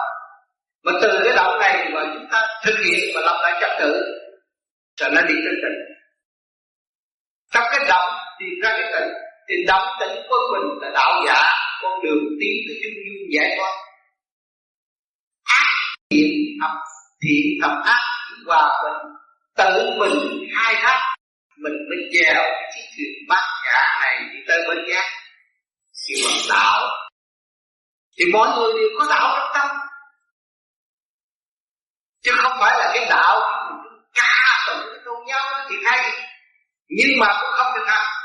mà 0.83 0.91
từ 1.01 1.21
cái 1.23 1.33
động 1.35 1.59
này 1.59 1.89
mà 1.93 2.01
chúng 2.13 2.27
ta 2.31 2.47
thực 2.65 2.75
hiện 2.85 3.09
và 3.15 3.21
lập 3.21 3.39
lại 3.41 3.57
trật 3.61 3.69
tự 3.79 4.03
cho 4.95 5.09
nó 5.09 5.21
đi 5.21 5.33
tới 5.45 5.53
tịnh 5.63 5.79
trong 7.53 7.63
cái 7.71 7.85
động 7.89 8.09
tìm 8.39 8.49
ra 8.63 8.69
cái 8.69 8.91
tịnh 8.93 9.13
thì 9.49 9.55
động 9.67 9.87
tịnh 9.99 10.25
quân 10.29 10.41
mình 10.53 10.81
là 10.81 10.89
đạo 10.93 11.21
giả, 11.25 11.43
con 11.81 12.01
đường 12.03 12.23
tiến 12.39 12.55
tới 12.67 12.75
chung 12.83 12.93
dung 13.05 13.27
giải 13.35 13.57
thoát. 13.57 13.73
Ác 15.43 15.69
thiện 16.09 16.31
thập 16.61 16.71
thiện 17.23 17.45
thập 17.61 17.71
ác, 17.85 18.03
hòa 18.45 18.83
bình, 18.83 19.11
tự 19.57 19.89
mình 19.99 20.47
khai 20.55 20.75
thác. 20.81 20.99
Mình 21.63 21.73
mới 21.89 21.97
chèo 22.13 22.43
chiếc 22.75 22.85
thuyền 22.97 23.13
bát 23.29 23.43
giả 23.65 23.99
này 24.01 24.17
đi 24.33 24.39
tới 24.47 24.57
bến 24.67 24.77
giác. 24.89 25.05
Thì 26.07 26.15
bằng 26.25 26.41
đạo, 26.49 26.87
thì 28.17 28.25
mọi 28.33 28.47
người 28.57 28.73
đều 28.73 28.89
có 28.99 29.05
đạo 29.09 29.37
trong 29.39 29.49
tâm. 29.53 29.77
Chứ 32.23 32.31
không 32.37 32.57
phải 32.59 32.77
là 32.79 32.91
cái 32.93 33.05
đạo 33.09 33.39
mình 33.69 34.03
ca 34.13 34.65
tụng 34.67 34.85
cái 34.91 34.99
tôn 35.05 35.17
giáo 35.29 35.65
thì 35.69 35.75
hay. 35.85 36.11
Nhưng 36.89 37.19
mà 37.19 37.27
cũng 37.41 37.51
không 37.53 37.73
được 37.75 37.85
hành 37.87 38.16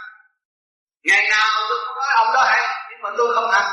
ngày 1.04 1.22
nào 1.30 1.50
tôi 1.68 1.78
cũng 1.86 1.96
nói 2.00 2.12
ông 2.16 2.30
đó 2.34 2.42
hay, 2.50 2.62
nhưng 2.90 3.00
mà 3.02 3.10
tôi 3.18 3.34
không 3.34 3.50
hành. 3.50 3.72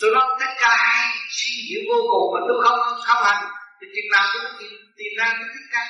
Tôi 0.00 0.10
nói 0.14 0.26
tất 0.40 0.52
cả 0.60 0.70
hay, 0.78 1.10
suy 1.28 1.52
nghĩ 1.66 1.76
vô 1.88 1.98
cùng 2.10 2.34
mà 2.34 2.40
tôi 2.48 2.56
không 2.64 2.78
không 3.06 3.22
hành. 3.24 3.42
Thì 3.80 3.86
chừng 3.94 4.10
nào 4.12 4.24
tôi 4.34 4.42
tìm 4.58 4.72
tìm 4.96 5.12
ra 5.18 5.26
cái 5.38 5.48
thích 5.54 5.68
cả 5.72 5.82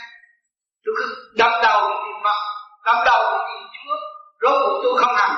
tôi 0.84 0.94
cứ 0.98 1.04
đâm 1.38 1.52
đầu 1.62 1.80
đi 1.90 1.96
tìm 2.04 2.16
Phật, 2.24 2.38
đâm 2.86 2.96
đầu 3.04 3.22
đi 3.32 3.54
tìm 3.54 3.68
Chúa. 3.74 3.96
Rốt 4.42 4.54
cuộc 4.62 4.80
tôi 4.82 4.92
không 5.00 5.14
hành. 5.16 5.36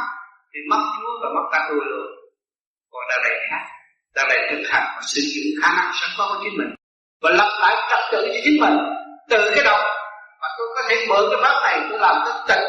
Thì 0.53 0.59
mất 0.71 0.83
Chúa 0.95 1.13
và 1.23 1.29
mất 1.35 1.47
cả 1.53 1.61
tôi 1.69 1.81
luôn. 1.91 2.07
Còn 2.93 3.03
đã 3.11 3.17
này 3.25 3.37
khác. 3.51 3.63
Đã 4.15 4.23
này 4.29 4.39
thực 4.51 4.63
hành 4.73 4.87
và 4.97 5.03
sử 5.03 5.21
dụng 5.33 5.63
khả 5.63 5.69
năng 5.77 5.91
sẵn 6.01 6.11
có 6.19 6.25
của 6.31 6.41
chính 6.45 6.59
mình. 6.59 6.75
Và 7.23 7.31
lập 7.31 7.51
lại 7.61 7.75
trật 7.91 8.03
tự 8.13 8.21
cho 8.35 8.41
chính 8.45 8.61
mình. 8.61 8.77
Từ 9.31 9.51
cái 9.55 9.65
đầu. 9.65 9.79
Và 10.41 10.49
tôi 10.59 10.67
có 10.75 10.83
thể 10.89 11.07
mở 11.09 11.29
cái 11.31 11.41
pháp 11.43 11.57
này, 11.63 11.81
tôi 11.91 11.99
làm 11.99 12.17
cái 12.25 12.35
tịnh. 12.49 12.67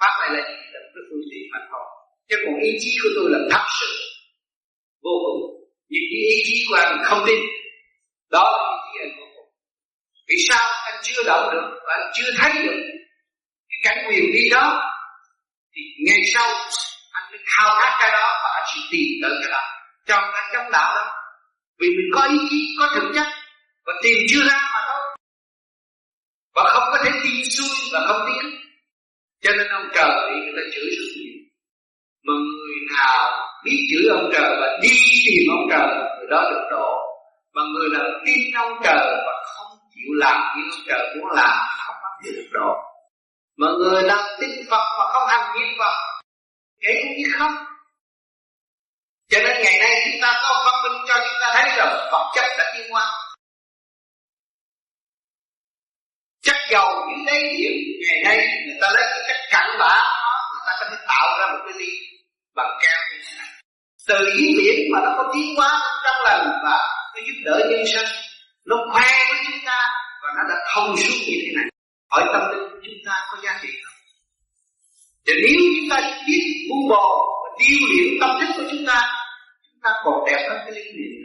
Pháp 0.00 0.12
này 0.20 0.30
là 0.30 0.48
gì? 0.48 0.54
Cái 0.96 1.04
phương 1.08 1.24
tiện 1.30 1.44
mà 1.52 1.60
thôi. 1.70 1.86
Chứ 2.28 2.36
còn 2.42 2.54
ý 2.68 2.70
chí 2.82 2.90
của 3.02 3.12
tôi 3.16 3.26
là 3.34 3.40
thật 3.52 3.64
sự, 3.78 3.90
vô 5.04 5.14
cùng. 5.24 5.40
Những 5.92 6.06
cái 6.10 6.20
ý 6.34 6.36
chí 6.46 6.56
của 6.68 6.76
anh 6.84 6.92
không 7.08 7.22
tin. 7.26 7.40
Đó 8.34 8.44
là 8.52 8.60
ý 8.74 8.78
chí 8.84 8.94
anh 9.04 9.12
vô 9.18 9.26
cùng. 9.34 9.48
Vì 10.28 10.36
sao? 10.48 10.64
Anh 10.88 10.98
chưa 11.06 11.22
động 11.30 11.44
được 11.52 11.66
và 11.86 11.92
anh 11.98 12.08
chưa 12.16 12.30
thấy 12.38 12.52
được 12.64 12.78
cái 13.68 13.78
cảnh 13.84 13.98
quyền 14.08 14.24
đi 14.36 14.44
đó. 14.56 14.66
Thì 15.72 15.82
ngày 16.06 16.22
sau, 16.34 16.48
anh 17.16 17.24
mới 17.30 17.40
khao 17.52 17.68
khát 17.80 17.92
cái 18.00 18.10
đó 18.18 18.26
và 18.42 18.48
anh 18.58 18.66
sẽ 18.72 18.80
tìm 18.90 19.08
tới 19.22 19.32
cái 19.40 19.50
đó. 19.54 19.62
Trong 20.08 20.24
anh 20.38 20.48
trong 20.52 20.66
đạo 20.72 20.94
đó. 20.96 21.04
Vì 21.78 21.88
mình 21.88 22.10
có 22.14 22.22
ý 22.36 22.38
chí, 22.50 22.76
có 22.78 22.86
thực 22.94 23.12
chất 23.14 23.26
và 23.86 23.92
tìm 24.02 24.16
chưa 24.30 24.42
ra 24.48 24.58
mà 24.74 24.80
thôi. 24.88 25.00
Và 26.54 26.62
không 26.72 26.88
có 26.92 26.98
thể 27.04 27.10
tin 27.24 27.44
xuôi 27.50 27.88
và 27.92 28.00
không 28.08 28.20
tiến 28.26 28.65
cho 29.46 29.52
nên 29.58 29.68
ông 29.68 29.88
trời 29.94 30.10
bị 30.28 30.36
người 30.42 30.54
ta 30.56 30.62
chửi 30.74 30.88
rất 30.98 31.08
nhiều. 31.16 31.36
Mà 32.26 32.34
người 32.48 32.76
nào 32.96 33.18
biết 33.64 33.78
chửi 33.90 34.04
ông 34.10 34.30
trời 34.34 34.50
và 34.60 34.78
đi 34.82 34.94
tìm 35.26 35.42
ông 35.56 35.66
trời, 35.70 35.88
người 36.16 36.28
đó 36.30 36.50
được 36.50 36.64
độ. 36.70 36.90
Mà 37.54 37.62
người 37.72 37.88
nào 37.94 38.04
tin 38.26 38.54
ông 38.54 38.72
trời 38.84 39.06
và 39.26 39.34
không 39.44 39.78
chịu 39.94 40.10
làm 40.14 40.38
những 40.56 40.70
ông 40.70 40.84
trời 40.88 41.16
muốn 41.16 41.30
làm, 41.30 41.56
không 41.86 41.96
bao 42.02 42.12
giờ 42.22 42.30
được 42.36 42.48
độ. 42.52 42.70
Mà 43.56 43.66
người 43.78 44.02
nào 44.02 44.22
tin 44.40 44.50
Phật 44.70 44.84
mà 44.98 45.04
không 45.12 45.28
hành 45.28 45.46
nghiêm 45.54 45.68
Phật 45.78 45.94
kể 46.80 46.92
cũng 47.02 47.16
như 47.18 47.28
không. 47.38 47.54
Cho 49.30 49.38
nên 49.44 49.56
ngày 49.64 49.78
nay 49.78 49.92
chúng 50.04 50.20
ta 50.22 50.40
có 50.42 50.62
văn 50.64 50.76
minh 50.82 51.02
cho 51.08 51.14
chúng 51.14 51.38
ta 51.40 51.48
thấy 51.54 51.68
rằng 51.76 52.08
Phật 52.12 52.24
chất 52.34 52.44
đã 52.58 52.72
tiến 52.76 52.90
hóa. 52.90 53.12
Chất 56.46 56.56
dầu 56.70 56.88
những 57.08 57.24
đáy 57.26 57.40
biển 57.56 57.72
ngày 58.06 58.18
nay 58.24 58.36
người 58.66 58.78
ta 58.80 58.88
lấy 58.94 59.04
cái 59.10 59.20
chất 59.28 59.40
cặn 59.50 59.68
bã 59.80 59.94
người 60.50 60.62
ta 60.66 60.72
có 60.80 60.86
thể 60.90 60.96
tạo 61.08 61.26
ra 61.38 61.46
một 61.52 61.60
cái 61.64 61.74
ly 61.78 61.92
bằng 62.56 62.72
keo 62.82 63.00
như 63.10 63.18
thế 63.26 63.32
này. 63.38 63.48
Từ 64.08 64.16
ý 64.38 64.46
biển 64.58 64.78
mà 64.92 64.98
nó 65.04 65.10
có 65.16 65.24
tiến 65.34 65.56
hóa 65.56 65.70
trong 66.04 66.16
lành 66.24 66.46
và 66.64 66.78
nó 67.14 67.20
giúp 67.26 67.38
đỡ 67.44 67.56
nhân 67.70 67.82
sinh, 67.92 68.10
nó 68.64 68.76
khoe 68.92 69.10
với 69.28 69.38
chúng 69.46 69.60
ta 69.66 69.78
và 70.22 70.28
nó 70.36 70.42
đã 70.48 70.56
thông 70.74 70.96
suốt 70.96 71.18
như 71.26 71.36
thế 71.42 71.52
này. 71.56 71.66
Hỏi 72.10 72.22
tâm 72.32 72.42
linh, 72.50 72.68
chúng 72.84 73.00
ta 73.06 73.14
có 73.30 73.38
giá 73.44 73.58
trị 73.62 73.68
không? 73.84 73.98
Thì 75.26 75.32
nếu 75.42 75.60
chúng 75.76 75.88
ta 75.90 75.96
biết 76.26 76.66
bu 76.70 76.88
bồ 76.88 77.06
và 77.42 77.48
điêu 77.58 77.78
luyện 77.90 78.20
tâm 78.20 78.30
thức 78.40 78.52
của 78.56 78.68
chúng 78.70 78.86
ta 78.86 79.02
chúng 79.66 79.80
ta 79.82 79.90
còn 80.04 80.14
đẹp 80.26 80.46
hơn 80.50 80.58
cái 80.64 80.72
lý 80.72 80.82
niệm 80.82 81.16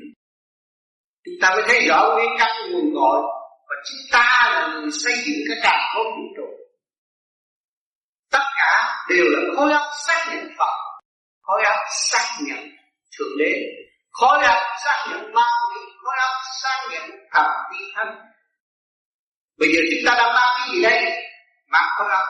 chúng 1.26 1.36
ta 1.42 1.50
mới 1.56 1.64
thấy 1.68 1.88
rõ 1.88 2.10
nguyên 2.16 2.30
căn 2.40 2.72
nguồn 2.72 2.94
cội 2.96 3.41
và 3.72 3.78
chúng 3.90 4.04
ta 4.12 4.50
là 4.54 4.68
người 4.68 4.92
xây 4.92 5.14
dựng 5.26 5.42
cái 5.48 5.58
càng 5.64 5.82
khôn 5.94 6.06
vũ 6.06 6.26
trụ. 6.38 6.48
Tất 8.32 8.46
cả 8.58 9.04
đều 9.10 9.26
là 9.28 9.40
khối 9.56 9.72
óc 9.72 9.88
xác 10.08 10.28
nhận 10.30 10.50
Phật, 10.58 10.76
khối 11.42 11.64
óc 11.64 11.80
xác 12.12 12.26
nhận 12.48 12.60
thượng 13.18 13.38
đế, 13.40 13.54
khối 14.10 14.44
óc 14.44 14.64
xác 14.86 15.08
nhận 15.10 15.34
ma 15.34 15.50
quỷ, 15.70 15.82
khối 16.04 16.16
óc 16.20 16.36
xác 16.62 16.88
nhận 16.92 17.10
thần 17.32 17.52
vi 17.72 17.86
thân. 17.96 18.08
Bây 19.58 19.70
giờ 19.74 19.80
chúng 19.92 20.04
ta 20.06 20.14
đang 20.18 20.34
mang 20.36 20.58
cái 20.60 20.68
gì 20.76 20.82
đây? 20.84 21.00
Mang 21.68 21.90
khối 21.98 22.10
óc. 22.10 22.26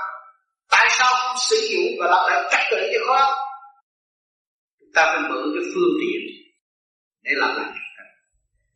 Tại 0.70 0.88
sao 0.90 1.14
không 1.14 1.38
sử 1.50 1.56
dụng 1.72 1.92
và 2.00 2.08
làm 2.08 2.32
lại 2.32 2.50
trật 2.52 2.62
tự 2.72 2.78
cho 2.94 3.00
khối 3.08 3.18
óc? 3.18 3.34
Chúng 4.80 4.90
ta 4.96 5.06
phải 5.06 5.22
mượn 5.30 5.44
cái 5.56 5.64
phương 5.76 5.94
tiện 6.02 6.22
để 7.24 7.32
làm 7.36 7.56
lại 7.56 7.81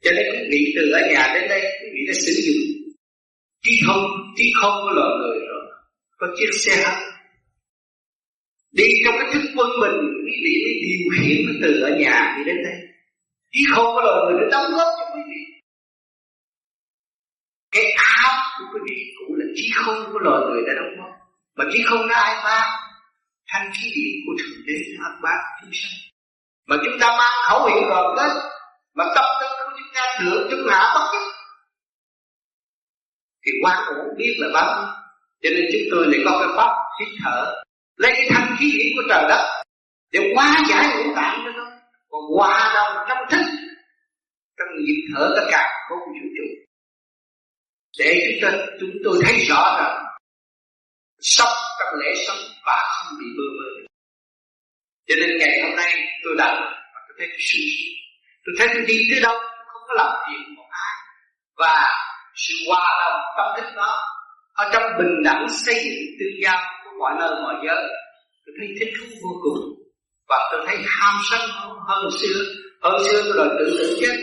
cho 0.06 0.11
nên 0.18 0.26
quý 0.32 0.48
vị 0.52 0.61
từ 0.76 0.91
ở 0.91 1.02
nhà 1.11 1.32
đến 1.34 1.49
đây 1.49 1.61
quý 1.82 1.88
vị 1.94 2.02
đã 2.07 2.14
sử 2.26 2.34
dụng. 2.45 2.64
Trí 3.64 3.72
không 3.88 4.03
trí 4.38 4.45
không 4.61 4.76
của 4.84 4.94
loài 4.98 5.11
người 5.19 5.40
rồi. 5.49 5.64
Có 6.18 6.27
chiếc 6.38 6.49
xe 6.64 6.76
hơi 6.86 7.03
đi 8.72 8.88
trong 9.06 9.15
cái 9.19 9.27
thức 9.34 9.44
quân 9.56 9.69
bình, 9.82 9.98
quý 10.26 10.34
vị 10.44 10.53
mới 10.64 10.73
điều 10.84 11.03
khiển 11.15 11.41
từ 11.61 11.82
ở 11.82 11.90
nhà 12.03 12.36
đi 12.38 12.44
đến 12.49 12.57
đây. 12.64 12.77
Trí 13.52 13.61
không 13.76 13.86
của 13.94 14.02
loài 14.06 14.19
người 14.26 14.36
nó 14.41 14.48
đóng 14.52 14.72
góp 14.72 14.90
cho 14.99 15.06
quý 15.15 15.22
vị. 15.32 15.41
Cái 17.72 17.86
áo 17.91 18.34
của 18.57 18.65
quý 18.73 18.80
vị 18.88 18.98
cũng 19.18 19.36
là 19.40 19.45
trí 19.56 19.65
không 19.76 20.14
của 20.14 20.19
loài 20.19 20.41
người 20.48 20.61
đã 20.68 20.73
đóng 20.80 20.94
góp. 20.98 21.14
Mà 21.57 21.65
trí 21.73 21.80
không 21.86 22.07
nó 22.07 22.15
ai 22.15 22.36
mang. 22.44 22.69
Thanh 23.48 23.72
khí 23.76 23.91
điện 23.95 24.15
của 24.26 24.34
thượng 24.40 24.65
đế 24.68 24.73
nó 24.98 25.06
ăn 25.10 25.22
bác 25.23 25.40
chúng 25.61 25.73
sanh. 25.73 25.98
Mà 26.68 26.76
chúng 26.86 26.98
ta 26.99 27.07
mang 27.19 27.38
khẩu 27.48 27.65
hiệu 27.69 27.90
đoàn 27.90 28.15
kết, 28.18 28.32
mà 28.98 29.06
tâm 29.15 29.26
tư 29.41 29.65
của 29.95 30.01
chúng 30.19 30.31
thượng 30.31 30.47
chúng 30.51 30.67
hạ 30.69 30.91
bất 30.95 31.09
kích 31.11 31.27
thì 33.45 33.51
quan 33.63 33.84
cũng 33.88 34.17
biết 34.17 34.35
là 34.38 34.47
bao 34.53 34.81
nhiêu. 34.81 34.93
Cho 35.41 35.49
nên 35.55 35.65
chúng 35.72 35.88
tôi 35.91 36.07
lại 36.07 36.19
có 36.26 36.31
cái 36.39 36.49
pháp 36.57 36.72
hít 36.99 37.09
thở, 37.23 37.63
lấy 37.97 38.11
cái 38.15 38.27
thanh 38.30 38.55
khí 38.59 38.72
điển 38.73 38.88
của 38.95 39.03
trời 39.09 39.23
đất, 39.30 39.63
để 40.11 40.19
hóa 40.35 40.57
giải 40.69 40.85
ngũ 40.88 41.15
tạng 41.15 41.41
cho 41.45 41.51
nó. 41.51 41.65
Còn 42.09 42.22
hòa 42.38 42.72
đồng 42.76 43.05
trong 43.09 43.17
thức, 43.31 43.45
trong 44.57 44.67
nhịp 44.85 45.01
thở 45.13 45.34
tất 45.35 45.45
cả 45.51 45.69
không 45.89 45.99
vũ 45.99 46.27
trụ 46.38 46.65
để 47.97 48.39
chúng 48.41 48.51
tôi 48.51 48.67
chúng 48.80 48.91
tôi 49.03 49.17
thấy 49.26 49.45
rõ 49.49 49.77
rằng, 49.80 50.05
sống 51.19 51.57
trong 51.80 51.99
lễ 51.99 52.13
sống 52.27 52.38
và 52.65 52.81
không 52.95 53.19
bị 53.19 53.26
bơ 53.38 53.43
vơ 53.57 53.85
cho 55.07 55.15
nên 55.19 55.38
ngày 55.39 55.61
hôm 55.61 55.76
nay 55.76 55.93
tôi 56.23 56.35
đã 56.38 56.45
tôi 57.07 57.15
thấy 57.17 57.27
cái 57.27 57.38
sự, 57.39 57.59
tôi 58.45 58.55
thấy 58.57 58.67
tôi 58.73 58.85
đi 58.88 59.07
tới 59.11 59.19
đâu 59.22 59.38
có 59.88 59.94
làm 59.98 60.12
phiền 60.28 60.56
một 60.56 60.68
ai. 60.72 60.94
Và 61.57 61.91
sự 62.36 62.53
hòa 62.68 62.86
đồng 63.02 63.22
tâm 63.38 63.48
thức 63.57 63.76
đó, 63.76 63.91
ở 64.53 64.70
trong 64.74 64.84
bình 64.98 65.24
đẳng 65.24 65.45
xây 65.49 65.76
dựng 65.76 66.06
tương 66.20 66.41
giao 66.44 66.57
của 66.84 66.91
mọi 66.99 67.14
nơi, 67.20 67.30
mọi 67.44 67.56
giới, 67.68 67.84
tôi 68.45 68.53
thấy 68.60 68.68
thích 68.80 68.94
thú 68.98 69.06
vô 69.24 69.32
cùng. 69.44 69.60
Và 70.30 70.49
tôi 70.52 70.66
thấy 70.68 70.78
ham 70.88 71.16
sân 71.30 71.41
hơn 71.88 72.12
xưa 72.20 72.40
hơn 72.84 73.03
xưa 73.06 73.22
tôi 73.26 73.34
đòi 73.38 73.49
tự 73.60 73.66
tử 73.80 73.98
chết. 74.02 74.16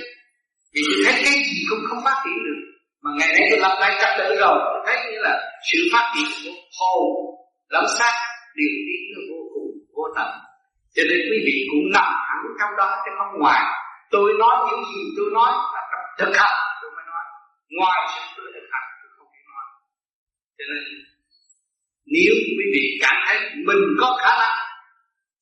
Vì 0.75 0.83
tôi 0.89 1.05
thấy 1.05 1.23
cái 1.25 1.33
gì 1.33 1.59
cũng 1.71 1.85
không 1.89 2.05
phát 2.05 2.17
triển 2.25 2.39
được. 2.47 2.61
Mà 3.03 3.11
ngày 3.19 3.29
nay 3.29 3.49
tôi 3.51 3.59
lập 3.59 3.77
lại 3.81 3.93
trật 4.01 4.13
tự 4.19 4.35
rồi, 4.41 4.57
tôi 4.73 4.83
thấy 4.87 4.97
như 5.05 5.19
là 5.27 5.35
sự 5.73 5.79
phát 5.93 6.13
triển 6.15 6.27
của 6.45 6.61
hồn, 6.79 7.03
lẫn 7.69 7.85
xác, 7.99 8.15
điều 8.57 8.75
tiến 8.87 9.03
nó 9.15 9.21
vô 9.31 9.41
cùng, 9.55 9.71
vô 9.97 10.05
tận. 10.17 10.31
Cho 10.95 11.03
nên 11.09 11.19
quý 11.31 11.39
vị 11.47 11.57
cũng 11.71 11.85
nằm 11.95 12.09
hẳn 12.29 12.41
trong 12.61 12.73
đó 12.79 12.89
chứ 13.05 13.11
không 13.19 13.41
ngoài 13.41 13.63
tôi 14.13 14.29
nói 14.39 14.55
những 14.67 14.85
gì 14.91 15.01
tôi 15.17 15.27
nói 15.39 15.51
là 15.75 15.83
trong 15.91 16.05
thực 16.19 16.33
hành, 16.41 16.57
tôi 16.83 16.91
mới 16.97 17.05
nói. 17.11 17.25
Ngoài 17.79 17.99
sự 18.13 18.23
tôi 18.37 18.47
thực 18.55 18.67
hành, 18.73 18.89
tôi 19.01 19.11
không 19.17 19.29
thể 19.35 19.43
nói. 19.53 19.65
Cho 20.59 20.65
nên, 20.71 20.83
nếu 22.15 22.35
quý 22.57 22.65
vị 22.75 22.85
cảm 23.03 23.17
thấy 23.27 23.37
mình 23.69 23.83
có 24.01 24.09
khả 24.23 24.33
năng 24.43 24.57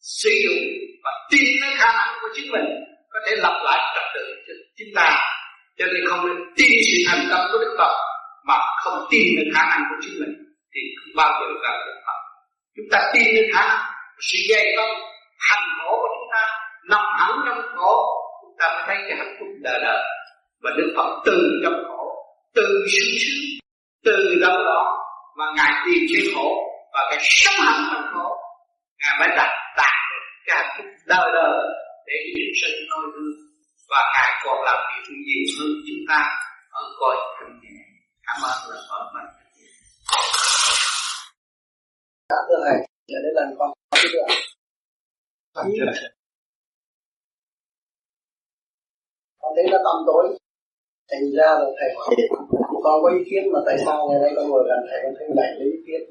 sử 0.01 0.31
dụng 0.45 0.63
và 1.05 1.13
tin 1.31 1.47
với 1.61 1.73
khả 1.81 1.91
năng 1.99 2.11
của 2.21 2.29
chính 2.35 2.53
mình, 2.53 2.67
có 3.13 3.19
thể 3.27 3.33
lập 3.37 3.57
lại 3.65 3.81
trật 3.95 4.07
tự 4.15 4.25
cho 4.47 4.55
chúng 4.79 4.93
ta. 4.95 5.09
Cho 5.79 5.87
nên 5.87 6.03
không 6.09 6.27
nên 6.27 6.37
tin 6.57 6.73
sự 6.87 6.97
thành 7.09 7.25
công 7.31 7.45
của 7.53 7.59
Đức 7.59 7.75
Phật, 7.79 7.95
mà 8.49 8.57
không 8.85 8.99
tin 9.11 9.27
được 9.37 9.49
khả 9.55 9.65
năng 9.71 9.83
của 9.89 9.97
chính 10.01 10.17
mình, 10.21 10.35
thì 10.73 10.81
không 10.99 11.13
bao 11.17 11.31
giờ 11.41 11.47
gặp 11.63 11.77
được 11.87 11.99
Phật. 12.07 12.21
Chúng 12.77 12.89
ta 12.93 12.99
tin 13.15 13.35
được 13.35 13.49
khả 13.55 13.63
năng, 13.69 13.83
sự 14.21 14.39
dày 14.51 14.65
công, 14.77 14.91
hành 15.49 15.69
khổ 15.79 15.93
của 16.01 16.09
chúng 16.15 16.29
ta, 16.33 16.43
nằm 16.91 17.05
hẳn 17.19 17.31
trong 17.47 17.63
khổ 17.77 18.20
ta 18.61 18.67
mới 18.75 18.83
thấy 18.87 18.97
cái 19.09 19.17
hạnh 19.19 19.35
phúc 19.39 19.49
đời 19.67 19.79
đời. 19.87 20.03
Và 20.63 20.71
Đức 20.79 20.89
Phật 20.97 21.11
từ 21.27 21.39
trong 21.63 21.79
khổ 21.89 22.03
từ 22.55 22.67
sướng 22.93 23.15
sướng 23.23 23.45
từ 24.05 24.17
đâu 24.41 24.57
đó 24.71 24.81
mà 25.39 25.45
ngài 25.57 25.73
tìm 25.85 26.01
thấy 26.11 26.23
khổ 26.35 26.49
và 26.93 27.01
cái 27.11 27.19
sống 27.21 27.67
hạnh 27.67 27.83
trong 27.93 28.07
khổ 28.13 28.29
ngài 29.01 29.15
mới 29.21 29.29
đạt 29.37 29.53
đạt 29.77 29.97
được 30.11 30.25
cái 30.47 30.57
hạnh 30.59 30.73
phúc 30.77 30.87
đời 31.07 31.27
đời 31.39 31.59
để 32.07 32.15
hiện 32.33 32.51
sinh 32.61 32.77
noi 32.91 33.05
gương. 33.15 33.37
Và 33.91 34.01
ngài 34.15 34.31
còn 34.45 34.59
làm 34.67 34.79
điều 34.91 35.17
nhiều 35.27 35.45
hơn 35.59 35.71
chúng 35.87 36.03
ta 36.09 36.21
ở 36.71 36.83
cõi 37.01 37.17
thanh 37.37 37.61
nhẹ. 37.63 37.79
Cảm 38.27 38.37
ơn 38.51 38.59
là 38.71 38.81
vợ 38.91 39.01
mình 39.15 39.31
dạ 42.31 42.37
thưa 42.49 42.61
thầy 42.65 42.79
giờ 43.07 43.19
đến 43.25 43.33
lần 43.35 43.49
con 43.59 43.71
có 45.55 45.63
cái 45.65 46.20
con 49.51 49.57
thấy 49.57 49.67
nó 49.73 49.79
tâm 49.87 49.97
tối. 50.07 50.25
Thành 51.11 51.27
ra 51.37 51.47
là 51.61 51.69
thầy 51.81 51.91
hỏi 51.97 52.15
con 52.85 53.03
có 53.03 53.11
ý 53.19 53.25
kiến 53.31 53.53
mà 53.53 53.61
tại 53.67 53.77
sao 53.85 54.09
ngày 54.09 54.21
nay 54.23 54.31
con 54.37 54.49
ngồi 54.49 54.65
gần 54.69 54.79
thầy 54.91 55.01
con 55.05 55.15
thấy 55.19 55.29
này 55.37 55.51
lấy 55.59 55.69
ý 55.77 55.79
kiến? 55.87 56.03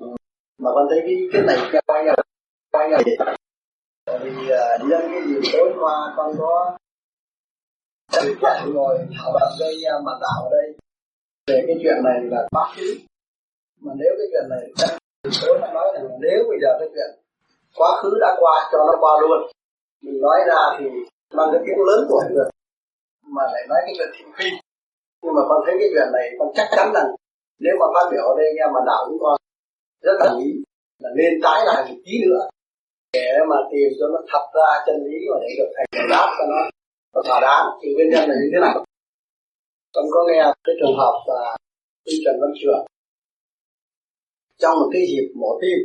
Mà 0.64 0.70
con 0.76 0.88
thấy 0.90 1.00
cái 1.02 1.10
ý 1.10 1.30
kiến 1.34 1.46
này 1.46 1.58
quay 1.88 2.06
nhau 2.06 2.16
quay 2.72 2.90
nhau 2.90 3.02
bởi 4.06 4.20
vì 4.20 4.32
uh, 4.32 4.90
nhân 4.90 5.02
cái 5.12 5.22
gì 5.28 5.36
tối 5.54 5.70
qua 5.80 6.14
con 6.18 6.32
có 6.40 6.78
chắc 8.12 8.24
chắn 8.42 8.74
ngồi 8.74 8.98
thảo 9.18 9.32
luận 9.34 9.52
với 9.60 9.74
uh, 9.96 10.04
mặt 10.06 10.18
đạo 10.22 10.40
ở 10.44 10.50
đây. 10.52 10.68
Về 11.48 11.64
cái 11.68 11.76
chuyện 11.84 11.98
này 12.04 12.18
là 12.32 12.48
quá 12.52 12.74
khứ. 12.76 12.88
Mà 13.82 13.94
nếu 14.00 14.12
cái 14.18 14.28
chuyện 14.32 14.50
này 14.50 14.66
tối 15.42 15.60
nó 15.62 15.68
nói 15.74 15.88
rằng 15.94 16.04
nếu 16.22 16.40
bây 16.50 16.58
giờ 16.62 16.72
cái 16.80 16.90
chuyện 16.94 17.12
quá 17.78 17.90
khứ 18.02 18.10
đã 18.22 18.36
qua 18.40 18.70
cho 18.72 18.78
nó 18.78 18.94
qua 19.00 19.14
luôn. 19.22 19.52
Mình 20.02 20.22
nói 20.22 20.40
ra 20.48 20.62
thì 20.80 20.86
mang 21.34 21.50
cái 21.52 21.62
tiếng 21.66 21.86
lớn 21.88 22.06
của 22.10 22.22
người 22.34 22.50
mà 23.22 23.44
lại 23.54 23.64
nói 23.70 23.80
cái 23.86 23.94
chuyện 23.98 24.10
thị 24.16 24.26
phi 24.38 24.50
nhưng 25.22 25.34
mà 25.36 25.42
con 25.50 25.60
thấy 25.66 25.76
cái 25.80 25.90
chuyện 25.94 26.10
này, 26.18 26.26
con 26.40 26.48
chắc 26.58 26.68
chắn 26.76 26.88
rằng 26.96 27.08
nếu 27.60 27.74
mà 27.80 27.86
phát 27.94 28.06
biểu 28.12 28.24
ở 28.32 28.34
đây 28.40 28.48
nghe 28.56 28.66
mà 28.74 28.80
đạo 28.90 29.02
chúng 29.08 29.20
con 29.24 29.36
rất 30.02 30.18
là 30.20 30.30
ý 30.46 30.50
là 31.04 31.10
nên 31.18 31.32
tái 31.44 31.60
lại 31.68 31.80
một 31.88 31.98
tí 32.06 32.14
nữa. 32.26 32.44
Để 33.14 33.30
mà 33.50 33.58
tìm 33.72 33.90
cho 34.00 34.06
nó 34.14 34.20
thật 34.32 34.46
ra 34.56 34.70
chân 34.86 34.96
lý 35.06 35.18
và 35.30 35.38
để 35.44 35.50
được 35.60 35.70
thầy 35.76 35.86
giải 35.96 36.08
đáp 36.14 36.28
cho 36.38 36.46
nó 36.52 36.60
nó 37.14 37.22
thỏa 37.28 37.40
đáng. 37.48 37.66
Thì 37.82 37.88
nguyên 37.94 38.10
nhân 38.10 38.24
là 38.30 38.36
như 38.42 38.50
thế 38.54 38.60
nào? 38.66 38.86
Con 39.94 40.06
có 40.14 40.20
nghe 40.28 40.42
cái 40.66 40.76
trường 40.80 40.98
hợp 41.02 41.16
là 41.28 41.58
sư 42.06 42.14
Trần 42.26 42.36
Văn 42.42 42.52
Trường. 42.62 42.86
Trong 44.62 44.76
một 44.80 44.90
cái 44.94 45.02
dịp 45.12 45.28
mổ 45.36 45.60
tim, 45.62 45.80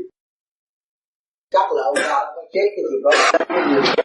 chắc 1.51 1.73
là 1.73 1.83
ông 1.85 1.97
ta 1.97 2.33
có 2.37 2.43
chết 2.53 2.67
cái 2.75 2.85
dịp 2.91 3.01
đó. 3.05 3.11
cái 3.49 3.93
dịp 3.97 4.04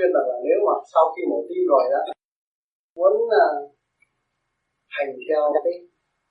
khuyên 0.00 0.12
rằng 0.14 0.26
là 0.30 0.36
nếu 0.46 0.58
mà 0.66 0.74
sau 0.92 1.04
khi 1.12 1.22
mổ 1.30 1.38
tim 1.48 1.62
rồi 1.72 1.84
đó 1.92 2.00
muốn 2.96 3.12
uh, 3.12 3.70
hành 4.96 5.10
theo 5.28 5.40
cái 5.64 5.72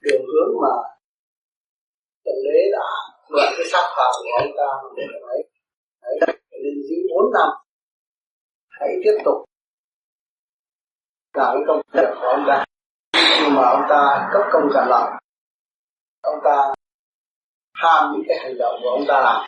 đường 0.05 0.23
hướng 0.31 0.51
mà 0.63 0.75
thượng 2.23 2.41
đế 2.45 2.59
đã 2.75 2.87
mượn 3.31 3.49
cái 3.57 3.65
sắc 3.71 3.85
phạm 3.95 4.13
của 4.23 4.33
ông 4.43 4.51
ta 4.59 4.69
để 4.97 5.05
ấy 5.33 5.41
đấy 6.01 6.15
nên 6.63 6.75
giữ 6.87 6.97
bốn 7.11 7.25
năm 7.33 7.49
hãy 8.69 8.89
tiếp 9.03 9.17
tục 9.25 9.37
làm 11.33 11.55
cái 11.55 11.63
công 11.67 11.81
việc 11.93 12.09
của 12.21 12.27
ông 12.27 12.45
ta. 12.47 12.65
Nhưng 13.13 13.55
mà 13.55 13.63
ông 13.63 13.85
ta 13.89 14.29
cấp 14.33 14.41
công 14.51 14.69
trả 14.73 14.85
lời 14.85 15.09
ông 16.21 16.39
ta 16.43 16.73
ham 17.73 18.11
những 18.13 18.23
cái 18.27 18.37
hành 18.43 18.57
động 18.57 18.75
của 18.83 18.89
ông 18.89 19.05
ta. 19.07 19.21
Làm 19.21 19.45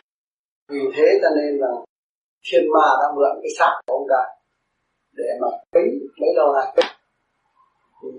vì 0.68 0.80
thế 0.94 1.18
cho 1.22 1.28
nên 1.36 1.58
là 1.58 1.68
thiên 2.46 2.64
ma 2.74 2.86
đã 3.00 3.06
mượn 3.16 3.32
cái 3.42 3.52
xác 3.58 3.72
của 3.86 3.94
ông 3.98 4.06
ta 4.12 4.22
để 5.18 5.28
mà 5.40 5.48
tính 5.74 5.90
mấy 6.20 6.30
lâu 6.38 6.48
nay 6.56 6.66
thì 8.00 8.10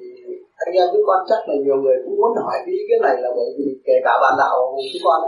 anh 0.66 0.74
em 0.82 0.88
cứ 0.94 1.00
con 1.08 1.20
chắc 1.30 1.42
là 1.48 1.56
nhiều 1.64 1.78
người 1.84 1.98
cũng 2.04 2.16
muốn 2.20 2.32
hỏi 2.46 2.58
cái 2.66 2.74
ý 2.80 2.82
kiến 2.88 3.00
này 3.08 3.16
là 3.24 3.30
bởi 3.38 3.50
vì 3.58 3.66
kể 3.88 3.96
cả 4.06 4.14
bạn 4.22 4.34
đạo 4.42 4.56
của 4.76 4.84
chúng 4.92 5.06
con, 5.08 5.20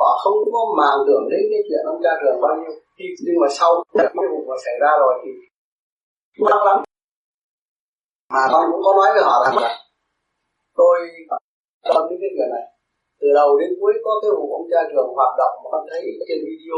họ 0.00 0.10
không 0.22 0.38
có 0.54 0.60
màng 0.78 0.98
tưởng 1.06 1.24
đến 1.32 1.42
cái 1.52 1.62
chuyện 1.68 1.82
ông 1.92 2.00
cha 2.04 2.12
trường 2.20 2.40
bao 2.44 2.54
nhiêu. 2.60 2.72
Khi 2.96 3.06
nhưng 3.24 3.38
mà 3.42 3.48
sau 3.58 3.70
cái 3.98 4.26
vụ 4.32 4.40
mà 4.48 4.56
xảy 4.64 4.76
ra 4.82 4.90
rồi 5.02 5.14
thì 5.22 5.30
mắc 6.50 6.62
lắm. 6.66 6.78
Mà 8.34 8.42
con 8.52 8.62
cũng 8.72 8.82
có 8.86 8.92
nói 8.98 9.08
với 9.14 9.22
họ 9.28 9.36
rằng 9.44 9.56
là 9.64 9.72
tôi 10.80 10.96
tâm 11.94 12.02
đến 12.10 12.18
cái 12.22 12.30
chuyện 12.34 12.50
này, 12.56 12.66
từ 13.20 13.28
đầu 13.38 13.58
đến 13.60 13.70
cuối 13.80 13.92
có 14.04 14.12
cái 14.22 14.30
vụ 14.36 14.46
ông 14.58 14.66
cha 14.72 14.80
trường 14.90 15.08
hoạt 15.18 15.32
động 15.40 15.54
mà 15.62 15.68
con 15.72 15.82
thấy 15.90 16.00
trên 16.28 16.38
video 16.46 16.76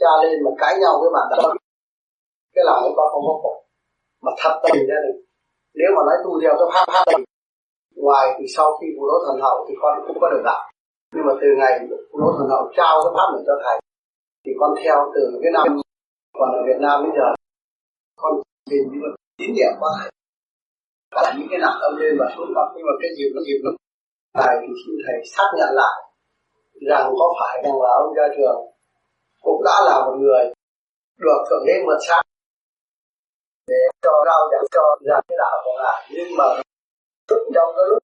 cha 0.00 0.10
lên 0.22 0.36
mà 0.44 0.50
cãi 0.60 0.74
nhau 0.82 0.92
với 1.00 1.10
bạn 1.16 1.26
đó, 1.30 1.54
cái 2.54 2.64
lòng 2.68 2.78
của 2.82 2.94
con 2.96 3.06
không 3.12 3.24
có 3.28 3.34
khổ 3.42 3.54
mà 4.24 4.32
thật 4.40 4.54
tình 4.64 4.82
ra 4.90 4.98
được 5.04 5.18
nếu 5.80 5.90
mà 5.96 6.00
nói 6.08 6.16
tu 6.24 6.32
theo 6.42 6.52
cái 6.58 6.68
pháp 6.74 6.86
pháp 6.94 7.04
này 7.10 7.20
ngoài 8.04 8.26
thì 8.36 8.44
sau 8.56 8.66
khi 8.76 8.86
phụ 8.96 9.02
đỗ 9.10 9.16
thần 9.26 9.36
hậu 9.44 9.56
thì 9.66 9.74
con 9.82 9.92
cũng 10.06 10.18
có 10.20 10.26
được 10.32 10.42
đạo 10.44 10.62
nhưng 11.14 11.24
mà 11.26 11.32
từ 11.40 11.48
ngày 11.60 11.72
phụ 12.08 12.16
đỗ 12.22 12.28
thần 12.38 12.48
hậu 12.52 12.64
trao 12.76 12.94
cái 13.02 13.12
pháp 13.16 13.28
này 13.34 13.42
cho 13.46 13.54
thầy, 13.64 13.76
thì 14.44 14.52
con 14.60 14.70
theo 14.82 14.96
từ 15.14 15.22
cái 15.42 15.52
năm 15.56 15.66
còn 16.38 16.48
ở 16.58 16.60
Việt 16.68 16.80
Nam 16.84 16.96
bây 17.04 17.12
giờ, 17.16 17.26
con 18.22 18.32
tìm 18.70 18.82
như 18.90 18.98
là 19.04 19.10
tín 19.38 19.50
niệm 19.56 19.72
qua 19.80 19.90
thầy 19.98 20.10
cả 21.14 21.34
những 21.36 21.48
cái 21.50 21.60
nặng 21.64 21.78
âm 21.88 21.92
lên 22.00 22.12
và 22.20 22.26
xuống 22.34 22.50
mặt 22.56 22.68
nhưng 22.74 22.86
mà 22.88 22.94
cái 23.00 23.10
dịp 23.16 23.30
nó 23.34 23.40
dịp 23.46 23.60
nó 23.64 23.70
thầy 24.38 24.54
thì 24.60 24.70
xin 24.80 24.94
thầy 25.04 25.16
xác 25.34 25.48
nhận 25.58 25.70
lại 25.80 25.96
rằng 26.88 27.06
có 27.18 27.26
phải 27.40 27.54
rằng 27.64 27.76
là 27.82 27.90
ông 28.02 28.14
gia 28.16 28.26
trường 28.36 28.60
cũng 29.44 29.62
đã 29.64 29.76
là 29.86 29.94
một 30.06 30.16
người 30.22 30.44
được 31.18 31.40
thượng 31.50 31.64
đế 31.66 31.74
mượn 31.86 31.98
sát 32.08 32.22
để 33.66 33.80
cho 34.02 34.12
rao 34.26 34.40
giảng 34.50 34.66
cho 34.74 34.84
ra 35.08 35.20
cái 35.28 35.36
đạo 35.38 35.56
của 35.64 35.74
ngài. 35.82 35.98
Nhưng 36.10 36.36
mà 36.38 36.44
tức 37.28 37.40
trong 37.54 37.70
cái 37.76 37.84
lúc 37.90 37.98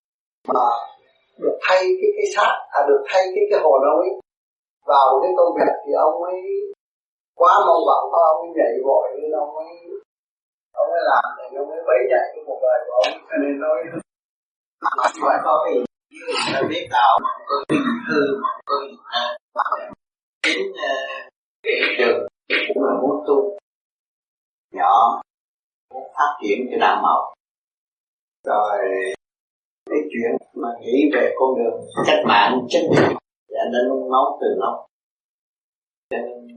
mà 0.55 0.67
được 1.39 1.59
thay 1.63 1.83
cái 2.01 2.11
cái 2.17 2.27
xác 2.37 2.53
à 2.71 2.81
được 2.89 3.03
thay 3.09 3.23
cái 3.35 3.45
cái 3.51 3.61
hồn 3.63 3.81
ông 3.93 4.01
ấy 4.07 4.13
vào 4.87 5.21
cái 5.23 5.33
công 5.37 5.55
việc 5.59 5.75
thì 5.87 5.93
ông 5.93 6.23
ấy 6.25 6.41
quá 7.35 7.53
mong 7.67 7.83
vọng, 7.89 8.05
ông 8.13 8.41
ấy 8.45 8.51
nhảy 8.57 8.75
vội 8.87 9.09
nên 9.23 9.31
ông 9.33 9.57
ấy 9.57 9.69
ông 10.73 10.91
ấy 10.91 11.03
làm 11.11 11.25
thì 11.37 11.57
ông 11.57 11.71
ấy 11.71 11.81
bấy 11.87 11.99
nhảy 12.11 12.27
cái 12.35 12.43
cuộc 12.47 12.61
đời 12.63 12.79
của 12.87 12.93
ông. 13.05 13.13
Cho 13.29 13.37
nên 13.43 13.61
nói 13.61 13.79
phải 15.23 15.39
có 15.45 15.65
cái 15.65 16.63
biết 16.69 16.89
đạo. 16.91 17.19
Cơn 17.49 17.63
cái 17.69 17.79
hư 18.09 18.21
có 19.55 19.63
đến 20.47 20.73
cái 21.63 21.97
trường 21.99 22.29
cũng 22.69 22.85
là 22.85 22.93
muốn 23.03 23.25
tu 23.27 23.59
nhỏ, 24.73 25.23
muốn 25.95 26.03
phát 26.15 26.39
triển 26.43 26.67
cái 26.71 26.79
đạo 26.79 27.03
mẫu. 27.03 27.35
Rồi, 28.45 28.79
cái 29.91 29.99
chuyện 30.13 30.37
mà 30.55 30.69
nghĩ 30.81 31.11
về 31.15 31.35
con 31.39 31.49
đường 31.59 31.81
cách 32.07 32.23
mạng 32.27 32.67
chính 32.69 32.91
trị 32.97 33.17
anh 33.59 33.73
đã 33.73 33.79
nung 33.89 34.11
nấu 34.13 34.39
từ 34.41 34.47
lâu. 34.57 34.87
Cho 36.11 36.17
nên, 36.17 36.49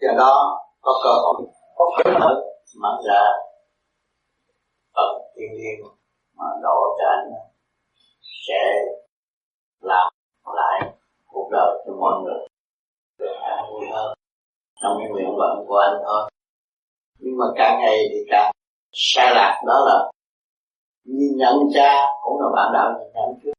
do 0.00 0.12
đó, 0.18 0.60
có 0.80 0.92
cơ 1.04 1.10
hội, 1.10 1.46
có 1.76 1.90
cơ 2.04 2.10
hội 2.20 2.34
mở 2.80 3.02
ra 3.08 3.22
phật 4.94 5.20
thiên 5.36 5.52
nhiên 5.52 5.86
mà 6.36 6.44
độ 6.62 6.96
cho 6.98 7.06
anh 7.08 7.30
sẽ 8.46 8.84
làm 9.80 10.12
lại 10.54 10.92
cuộc 11.26 11.48
đời 11.52 11.82
cho 11.86 11.92
mọi 12.00 12.22
người 12.22 12.48
được 13.18 13.34
an 13.42 13.64
vui 13.70 13.86
hơn 13.92 14.14
trong 14.84 14.96
cái 14.98 15.08
nguyện 15.10 15.30
vọng 15.38 15.64
của 15.68 15.76
anh 15.76 15.96
thôi. 16.04 16.30
Nhưng 17.18 17.36
mà 17.38 17.44
càng 17.56 17.80
ngày 17.80 17.98
thì 18.10 18.18
càng 18.30 18.52
sai 18.92 19.34
lạc, 19.34 19.62
đó 19.66 19.80
là 19.86 20.10
nhìn 21.04 21.36
nhận 21.36 21.54
cha 21.74 22.06
cũng 22.22 22.40
là 22.40 22.48
bạn 22.56 22.72
đạo 22.74 22.92
nhìn 22.98 23.12
nhận 23.14 23.40
trước. 23.44 23.52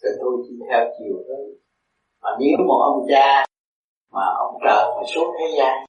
Rồi 0.00 0.12
tôi 0.20 0.32
chỉ 0.48 0.54
theo 0.70 0.80
chiều 0.98 1.16
thôi 1.28 1.58
mà 2.22 2.30
nếu 2.40 2.66
một 2.68 2.80
ông 2.82 3.06
cha 3.08 3.44
mà 4.12 4.22
ông 4.38 4.54
trời 4.64 4.84
mà 4.96 5.02
xuống 5.14 5.28
thế 5.38 5.54
gian, 5.58 5.84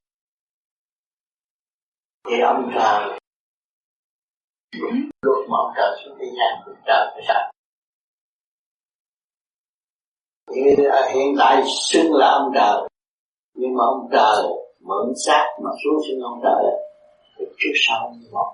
thì 2.27 2.39
ông 2.39 2.71
trời 2.75 3.19
luôn 5.21 5.35
mà 5.49 5.57
ông 5.57 5.73
trời 5.75 5.97
xuống 6.05 6.17
thế 6.19 6.25
gian 6.25 6.63
thì 6.65 6.71
trời 6.85 7.11
phải 7.13 7.23
sạch. 7.27 7.49
À, 10.91 11.11
hiện 11.13 11.35
tại 11.39 11.63
xưng 11.65 12.13
là 12.13 12.27
ông 12.29 12.51
trời 12.55 12.92
nhưng 13.53 13.73
mà 13.77 13.83
ông 13.85 14.07
trời 14.11 14.43
mượn 14.79 15.13
xác 15.25 15.45
mà 15.63 15.69
xuống 15.83 16.01
sinh 16.07 16.19
ông 16.19 16.39
trời 16.43 16.63
thì 17.37 17.45
trước 17.57 17.73
sau 17.75 18.13
như 18.19 18.27
một 18.31 18.53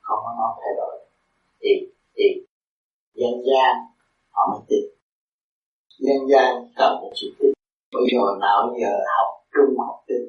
không 0.00 0.18
có 0.24 0.34
nó 0.38 0.56
thay 0.60 0.72
đổi. 0.76 0.94
Thì 1.60 1.70
thì 2.16 2.24
dân 3.14 3.32
gian, 3.48 3.74
họ 4.30 4.42
mới 4.52 4.60
tin. 4.68 4.84
Dân 5.98 6.28
gian 6.30 6.68
cần 6.76 6.92
một 7.00 7.12
sự 7.14 7.26
tin. 7.38 7.52
Bây 7.92 8.04
giờ 8.12 8.38
nào 8.40 8.74
giờ 8.80 8.92
học 9.16 9.28
trung 9.54 9.78
học 9.78 10.04
tin, 10.06 10.22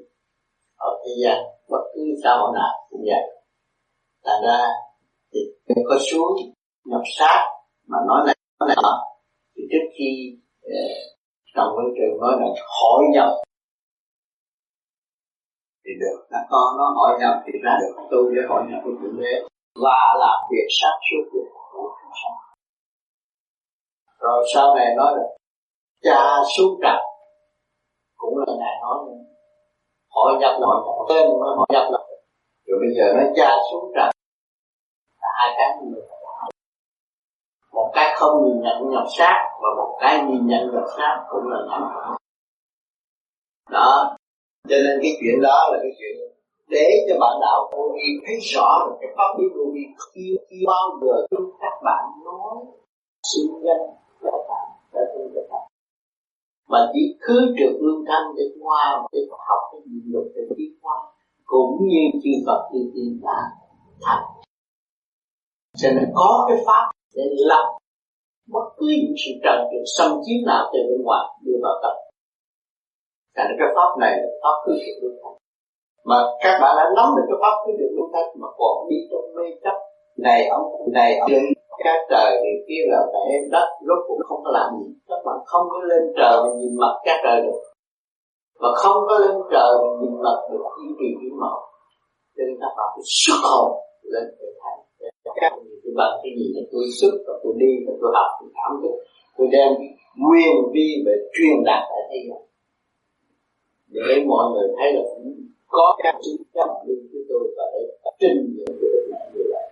ở 0.77 0.89
thế 1.05 1.11
gian, 1.23 1.37
bất 1.69 1.83
cứ 1.93 2.01
xã 2.23 2.29
hội 2.37 2.51
nào 2.53 2.71
cũng 2.89 3.01
vậy. 3.05 3.23
Thành 4.25 4.41
ra 4.47 4.59
thì 5.33 5.39
có 5.89 5.97
xuống 6.11 6.31
nhập 6.85 7.01
sát 7.17 7.45
mà 7.87 7.97
nói 8.07 8.23
này 8.25 8.35
nói 8.59 8.67
này. 8.67 8.77
Nọ 8.83 9.03
thì 9.55 9.63
trước 9.71 9.85
khi 9.97 10.37
ờ, 10.61 10.79
trong 11.55 11.67
cái 11.77 11.85
trường 11.97 12.21
nói 12.21 12.31
là 12.39 12.47
hội 12.81 13.03
nhập 13.13 13.29
thì 15.85 15.91
được. 16.01 16.17
Các 16.31 16.43
con 16.51 16.77
nó 16.77 16.85
hỏi 16.97 17.11
nhập 17.19 17.35
thì 17.45 17.51
ra 17.63 17.73
được. 17.81 17.93
Tu 18.11 18.29
để 18.35 18.41
hỏi 18.49 18.61
nhập 18.69 18.79
với 18.85 18.93
thượng 19.01 19.17
đế 19.21 19.33
và 19.83 19.99
làm 20.19 20.37
việc 20.51 20.67
sát 20.77 20.95
suốt 21.07 21.23
của 21.31 21.45
cuộc 21.73 21.95
sống 22.23 22.45
rồi 24.25 24.43
sau 24.53 24.75
này 24.75 24.95
nói 24.97 25.13
là, 25.17 25.23
cha 26.03 26.43
xuống 26.57 26.79
trần 26.81 26.99
cũng 28.17 28.37
là 28.37 28.53
ngài 28.59 28.75
nói 28.81 28.97
nữa. 29.05 29.23
Hỏi 30.15 30.33
nhập 30.39 30.53
là 30.59 30.67
hỏi 30.67 30.81
nhập 30.85 31.05
tên 31.09 31.29
nó 31.39 31.55
hỏi 31.57 31.67
nhập 31.69 31.85
là 31.91 31.99
rồi 32.65 32.79
bây 32.83 32.89
giờ 32.97 33.13
nó 33.17 33.23
cha 33.35 33.49
xuống 33.71 33.91
trần 33.95 34.09
là 35.21 35.29
hai 35.39 35.49
cái 35.57 35.69
người 35.83 36.01
một 37.73 37.91
cái 37.93 38.13
không 38.15 38.43
nhìn 38.43 38.61
nhận 38.61 38.89
nhập 38.89 39.03
sát 39.17 39.49
và 39.61 39.69
một 39.77 39.97
cái 40.01 40.23
nhìn 40.23 40.47
nhận 40.47 40.71
nhập 40.73 40.83
sát 40.97 41.25
cũng 41.29 41.43
là 41.51 41.57
nhận 41.69 41.81
đó 43.69 44.17
cho 44.69 44.77
nên 44.83 44.95
cái 45.03 45.11
chuyện 45.19 45.41
đó 45.41 45.57
là 45.71 45.77
cái 45.83 45.91
chuyện 45.99 46.15
để 46.69 46.87
cho 47.07 47.15
bạn 47.21 47.35
đạo 47.41 47.59
vô 47.71 47.83
vi 47.95 48.07
thấy 48.25 48.35
rõ 48.53 48.69
được 48.85 48.95
cái 49.01 49.09
pháp 49.17 49.29
lý 49.39 49.45
vô 49.55 49.65
vi 49.73 49.83
khi 50.13 50.37
khi 50.49 50.57
bao 50.67 50.99
giờ 51.01 51.15
chúng 51.29 51.49
các 51.61 51.75
bạn 51.83 52.03
nói 52.25 52.55
xưng 53.29 53.53
danh 53.65 53.85
của 54.21 54.45
bạn 54.49 54.65
đã 54.93 55.01
tu 55.13 55.21
được 55.33 55.47
bạn 55.51 55.61
mà 56.69 56.79
chỉ 56.93 57.17
cứ 57.21 57.55
trượt 57.57 57.75
lương 57.81 58.05
thanh 58.07 58.27
để 58.37 58.43
qua, 58.61 59.07
để 59.11 59.19
học 59.47 59.61
cái 59.71 59.81
gì 59.85 59.99
được, 60.13 60.31
để 60.35 60.41
tiến 60.57 60.73
qua. 60.81 60.95
Cũng 61.45 61.77
như 61.87 62.19
chư 62.23 62.29
Phật 62.45 62.69
chư 62.73 62.79
tiên 62.93 63.19
đã 63.23 63.37
thành 64.01 64.25
cho 65.77 65.89
nên 65.91 66.11
có 66.13 66.45
cái 66.49 66.57
pháp 66.67 66.91
để 67.15 67.23
lập 67.37 67.77
bất 68.47 68.65
cứ 68.77 68.85
những 68.87 69.15
sự 69.25 69.31
trần 69.43 69.59
trụi 69.71 69.85
xâm 69.97 70.11
chiếm 70.25 70.45
nào 70.45 70.63
từ 70.73 70.79
bên 70.89 71.01
ngoài 71.03 71.25
đưa 71.45 71.57
vào 71.63 71.73
tập 71.83 71.95
thành 73.35 73.51
cái 73.59 73.69
pháp 73.75 73.91
này 74.03 74.13
là 74.21 74.29
pháp 74.43 74.55
cứ 74.65 74.73
sự 74.83 74.93
lương 75.01 75.17
thanh 75.21 75.37
mà 76.09 76.17
các 76.43 76.55
bạn 76.61 76.73
đã 76.79 76.85
nắm 76.97 77.07
được 77.15 77.25
cái 77.29 77.37
pháp 77.41 77.55
cứ 77.63 77.71
sự 77.79 77.87
lương 77.95 78.11
thanh 78.13 78.29
mà 78.41 78.47
còn 78.59 78.75
đi 78.89 78.97
trong 79.09 79.25
mê 79.35 79.45
chấp 79.63 79.77
này 80.27 80.47
ông 80.57 80.65
này 80.99 81.11
ông 81.17 81.31
các 81.85 81.99
trời 82.11 82.31
thì 82.41 82.51
kia 82.67 82.83
là 82.91 83.01
phải 83.11 83.27
đất 83.51 83.67
rốt 83.87 83.99
cũng 84.07 84.19
không 84.27 84.41
có 84.45 84.51
làm 84.57 84.69
gì. 84.79 84.87
Các 85.09 85.19
bạn 85.25 85.37
không 85.45 85.65
có 85.71 85.77
lên 85.91 86.03
trời 86.17 86.35
mà 86.43 86.49
nhìn 86.59 86.73
mặt 86.81 86.93
các 87.05 87.17
trời 87.23 87.37
được. 87.45 87.59
Và 88.61 88.69
không 88.81 88.97
có 89.07 89.13
lên 89.23 89.35
trời 89.53 89.71
mà 89.81 89.89
nhìn 90.01 90.13
mặt 90.25 90.37
được 90.51 90.63
duy 90.77 90.89
trì 90.99 91.09
cái 91.21 91.31
màu 91.41 91.59
cho 92.35 92.43
nên 92.47 92.55
các 92.61 92.73
bạn 92.77 92.87
phải 92.93 93.05
xuất 93.23 93.39
hồn 93.49 93.69
lên 94.13 94.25
để 94.39 94.49
thấy 94.61 94.75
các 95.41 95.51
bạn 95.99 96.11
cái 96.23 96.31
gì 96.39 96.47
là 96.55 96.61
tôi 96.71 96.83
xuất 96.99 97.13
và 97.27 97.33
tôi 97.43 97.53
đi 97.63 97.71
và 97.85 97.93
tôi 98.01 98.11
học, 98.17 98.29
tôi 98.39 98.49
cảm 98.57 98.71
thức, 98.81 98.95
tôi 99.37 99.47
đem 99.55 99.69
nguyên 100.25 100.53
vi 100.73 100.87
về 101.05 101.15
truyền 101.33 101.57
đạt 101.69 101.83
tại 101.91 102.01
thế 102.09 102.19
gian 102.27 102.41
để 103.87 104.25
mọi 104.27 104.51
người 104.51 104.67
thấy 104.77 104.93
là 104.93 105.01
cũng 105.15 105.33
có 105.67 105.97
các 106.03 106.15
chứng 106.23 106.43
chấp 106.53 106.69
đi 106.87 106.93
chúng 107.11 107.21
tôi 107.29 107.53
và 107.57 107.63
để 107.73 107.81
trình 108.19 108.55
những 108.57 108.77
cái 108.81 108.89
việc 108.93 109.05
này 109.11 109.31
như 109.33 109.41
vậy. 109.53 109.71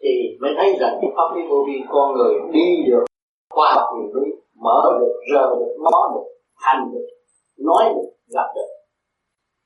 Thì 0.00 0.38
mới 0.40 0.50
thấy 0.56 0.76
rằng 0.80 0.98
cái 1.00 1.10
pháp 1.16 1.36
lý 1.36 1.42
vô 1.50 1.64
vi 1.66 1.78
con 1.88 2.14
người 2.14 2.34
đi 2.52 2.82
được 2.86 3.04
qua 3.54 3.74
học 3.74 3.88
quyền 3.94 4.14
lý 4.14 4.30
mở 4.54 4.98
được, 5.00 5.12
rờ 5.32 5.54
được, 5.58 5.76
ngó 5.78 6.12
được 6.14 6.26
thành 6.64 6.90
được, 6.92 7.06
nói 7.58 7.84
được, 7.94 8.08
gặp 8.34 8.48
được. 8.54 8.68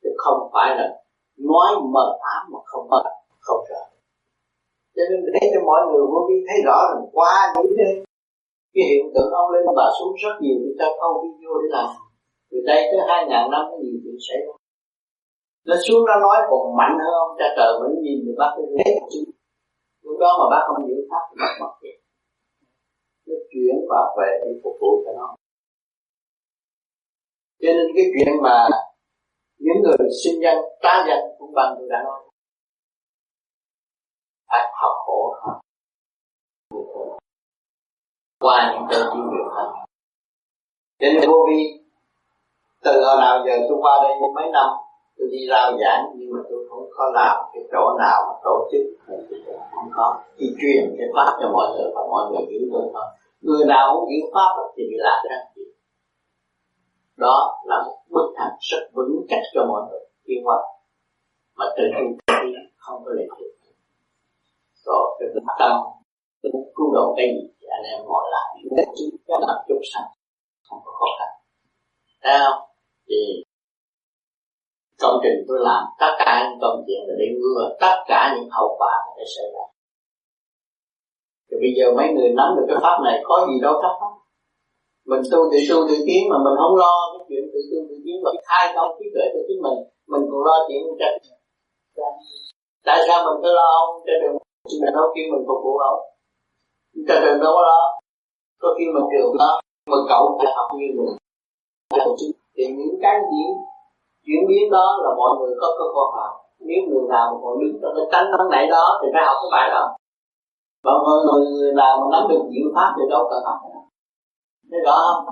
Chứ 0.03 0.11
không 0.17 0.51
phải 0.53 0.77
là 0.77 1.03
nói 1.39 1.71
mờ 1.93 2.19
ám 2.21 2.53
mà 2.53 2.59
không 2.65 2.89
mờ, 2.89 3.03
không 3.41 3.65
sợ 3.69 3.91
cho 5.01 5.03
nên 5.11 5.21
để 5.35 5.43
cho 5.53 5.61
mọi 5.65 5.81
người 5.87 6.05
vô 6.13 6.21
vi 6.29 6.37
thấy 6.49 6.59
rõ 6.67 6.79
rằng 6.91 7.05
qua 7.13 7.35
những 7.55 7.73
cái 7.79 7.91
cái 8.75 8.85
hiện 8.91 9.05
tượng 9.15 9.31
ông 9.41 9.51
lên 9.51 9.63
bà 9.77 9.87
xuống 9.99 10.13
rất 10.25 10.35
nhiều 10.41 10.57
người 10.61 10.77
ta 10.79 10.87
không 11.01 11.15
video 11.23 11.53
để 11.63 11.69
làm 11.77 11.91
từ 12.51 12.59
đây 12.67 12.81
tới 12.91 13.01
hai 13.09 13.21
ngàn 13.29 13.45
năm 13.53 13.63
có 13.71 13.77
nhiều 13.83 13.97
chuyện 14.03 14.19
xảy 14.29 14.39
ra. 14.47 14.55
Nó 15.69 15.75
xuống 15.85 16.03
nó 16.09 16.15
nói 16.25 16.37
còn 16.51 16.77
mạnh 16.81 16.97
hơn 17.03 17.15
ông 17.27 17.37
cha 17.39 17.49
trời 17.57 17.73
mình 17.81 18.03
nhìn 18.05 18.19
được 18.27 18.37
bác 18.39 18.51
cái 18.57 18.67
thế 18.77 18.91
lúc 20.03 20.17
đó 20.21 20.31
mà 20.39 20.47
bác 20.53 20.63
không 20.67 20.89
giữ 20.89 20.97
pháp 21.11 21.23
thì 21.29 21.37
bác 21.43 21.55
mất 21.61 21.73
việc. 21.83 21.99
Nó 23.27 23.37
chuyển 23.51 23.75
và 23.91 24.01
về 24.19 24.31
để 24.43 24.51
phục 24.63 24.77
vụ 24.81 24.93
cho 25.05 25.13
nó. 25.19 25.29
Cho 27.63 27.71
nên 27.77 27.87
cái 27.97 28.05
chuyện 28.13 28.33
mà 28.43 28.57
những 29.59 29.79
người 29.83 30.09
sinh 30.25 30.43
danh, 30.43 30.61
tá 30.83 31.05
danh 31.09 31.25
cũng 31.39 31.53
bằng 31.55 31.75
tôi 31.79 31.89
đã 31.91 31.99
nói. 32.05 32.21
Phải 34.49 34.63
học 34.83 34.95
khổ 35.07 35.35
qua 38.41 38.73
những 38.73 38.87
cơn 38.91 39.07
chịu 39.13 39.23
việc 39.33 39.49
hơn. 39.57 39.69
Cho 40.99 41.07
nên 41.13 41.31
vô 41.31 41.47
vi 41.49 41.81
từ 42.85 42.93
hồi 43.05 43.17
nào 43.19 43.35
giờ 43.47 43.55
tôi 43.69 43.79
qua 43.81 43.95
đây 44.03 44.13
mấy 44.35 44.51
năm, 44.53 44.69
tôi 45.17 45.29
đi 45.33 45.41
rao 45.51 45.73
giảng, 45.81 46.03
nhưng 46.17 46.31
mà 46.35 46.41
tôi 46.51 46.67
không 46.69 46.85
có 46.97 47.11
làm 47.15 47.37
cái 47.53 47.63
chỗ 47.73 47.83
nào 47.99 48.19
mà 48.29 48.35
tổ 48.45 48.69
chức 48.73 48.85
không 49.75 49.91
có 49.97 50.19
chỉ 50.39 50.47
truyền 50.61 50.97
cái 50.99 51.09
pháp 51.15 51.39
cho 51.41 51.49
mọi 51.53 51.67
người 51.73 51.91
và 51.95 52.03
mọi 52.11 52.23
người 52.31 52.43
hiểu 52.51 52.63
tôi 52.73 52.83
thôi. 52.95 53.05
Người 53.41 53.65
nào 53.67 53.95
không 53.95 54.09
hiểu 54.09 54.27
pháp 54.35 54.51
thì 54.77 54.83
bị 54.91 54.97
lạc 54.99 55.23
ra 55.31 55.37
đó 57.21 57.61
là 57.65 57.83
một 57.87 57.97
bức 58.09 58.35
thành 58.37 58.53
rất 58.61 58.83
vững 58.93 59.27
chắc 59.29 59.43
cho 59.55 59.67
mọi 59.69 59.83
người. 59.91 60.01
Khi 60.27 60.35
qua 60.45 60.57
mà 61.55 61.65
từ 61.77 61.83
trung 61.99 62.19
không 62.77 63.05
có 63.05 63.11
lệ 63.11 63.25
thuộc 63.31 63.51
rồi, 64.85 65.17
cái 65.19 65.29
tâm 65.59 65.73
tôi 66.43 66.53
muốn 66.53 66.73
cứu 66.77 66.95
độ 66.95 67.15
cái 67.17 67.27
gì 67.27 67.49
thì 67.61 67.67
anh 67.71 67.83
em 67.93 68.07
ngồi 68.07 68.25
lại. 68.31 68.63
Để 68.77 68.85
chúng 68.99 69.21
ta 69.29 69.35
làm 69.41 69.57
chút 69.69 69.81
sanh 69.95 70.09
không 70.69 70.81
có 70.85 70.93
khó 70.99 71.07
khăn. 71.19 71.29
Thấy 72.23 72.39
không? 72.39 72.70
Thì 73.11 73.23
công 75.03 75.17
trình 75.23 75.39
tôi 75.49 75.59
làm, 75.69 75.83
tất 76.01 76.13
cả 76.19 76.31
những 76.45 76.59
công 76.63 76.79
chuyện 76.87 77.01
là 77.09 77.15
để 77.21 77.29
ngừa 77.39 77.63
tất 77.81 77.97
cả 78.11 78.21
những 78.35 78.49
hậu 78.57 78.69
quả 78.79 78.95
có 79.05 79.11
thể 79.17 79.25
xảy 79.37 79.49
ra. 79.55 79.65
Thì 81.47 81.55
bây 81.63 81.73
giờ 81.77 81.87
mấy 81.99 82.09
người 82.15 82.31
nắm 82.39 82.49
được 82.57 82.67
cái 82.69 82.79
pháp 82.85 82.97
này, 83.07 83.17
có 83.29 83.47
gì 83.49 83.57
đâu 83.65 83.75
thắc 83.83 83.95
mắc. 84.01 84.13
Mình 85.11 85.23
tu 85.31 85.39
tự 85.51 85.59
tu 85.69 85.77
tự 85.89 85.97
tiến 86.07 86.23
mà 86.31 86.37
mình 86.45 86.57
không 86.61 86.75
lo 86.83 86.95
cái 87.13 87.23
chuyện 87.29 87.45
tự 87.53 87.61
tu 87.71 87.79
tự 87.89 87.97
tiến 88.05 88.17
và 88.25 88.31
khai 88.49 88.65
thông 88.75 88.91
trí 88.97 89.07
tuệ 89.15 89.25
cho 89.33 89.41
chính 89.49 89.61
mình 89.67 89.79
mình 90.13 90.25
còn 90.31 90.41
lo 90.49 90.57
chuyện 90.69 90.83
trách 91.01 91.17
tại 92.87 92.99
sao 93.07 93.19
mình 93.27 93.39
cứ 93.43 93.51
lo 93.59 93.69
ông? 93.83 93.91
Trên 94.07 94.17
đường 94.23 94.37
mình 94.83 94.95
đâu 94.97 95.07
kêu 95.15 95.27
mình 95.33 95.45
phục 95.49 95.61
vụ 95.65 95.75
ông. 95.91 96.01
Trên 97.09 97.19
đường 97.25 97.41
đâu 97.45 97.53
có 97.57 97.63
lo. 97.71 97.81
Có 98.63 98.69
khi 98.77 98.85
mình 98.95 99.07
được 99.13 99.33
đó 99.39 99.61
mà 99.91 99.99
cậu 100.09 100.23
phải 100.39 100.53
học 100.57 100.69
như 100.79 100.87
mình 100.97 101.17
thì 102.61 102.75
những 102.79 102.97
cái 103.03 103.17
diễn 103.31 103.51
chuyển 104.27 104.43
biến 104.49 104.65
đó 104.77 104.87
là 105.05 105.11
mọi 105.21 105.31
người 105.39 105.53
có 105.61 105.69
cơ 105.79 105.85
hội 105.95 106.09
học. 106.17 106.33
Nếu 106.69 106.81
người 106.89 107.07
nào 107.15 107.25
mà 107.31 107.37
còn 107.43 107.53
đứng 107.61 107.75
trong 107.81 107.93
cái 107.97 108.07
tánh 108.13 108.27
nóng 108.31 108.51
nảy 108.51 108.65
đó 108.75 108.85
thì 109.01 109.07
phải 109.15 109.23
học 109.29 109.37
cái 109.43 109.51
bài 109.57 109.67
đó. 109.75 109.85
Và 110.85 110.93
người, 111.27 111.41
người 111.55 111.73
nào 111.81 111.93
mà 112.01 112.07
nắm 112.13 112.23
được 112.31 112.43
diệu 112.53 112.69
pháp 112.75 112.91
thì 112.97 113.03
đâu 113.11 113.23
cần 113.31 113.41
học 113.49 113.59
thấy 114.71 114.81
rõ 114.87 114.97
không? 115.07 115.25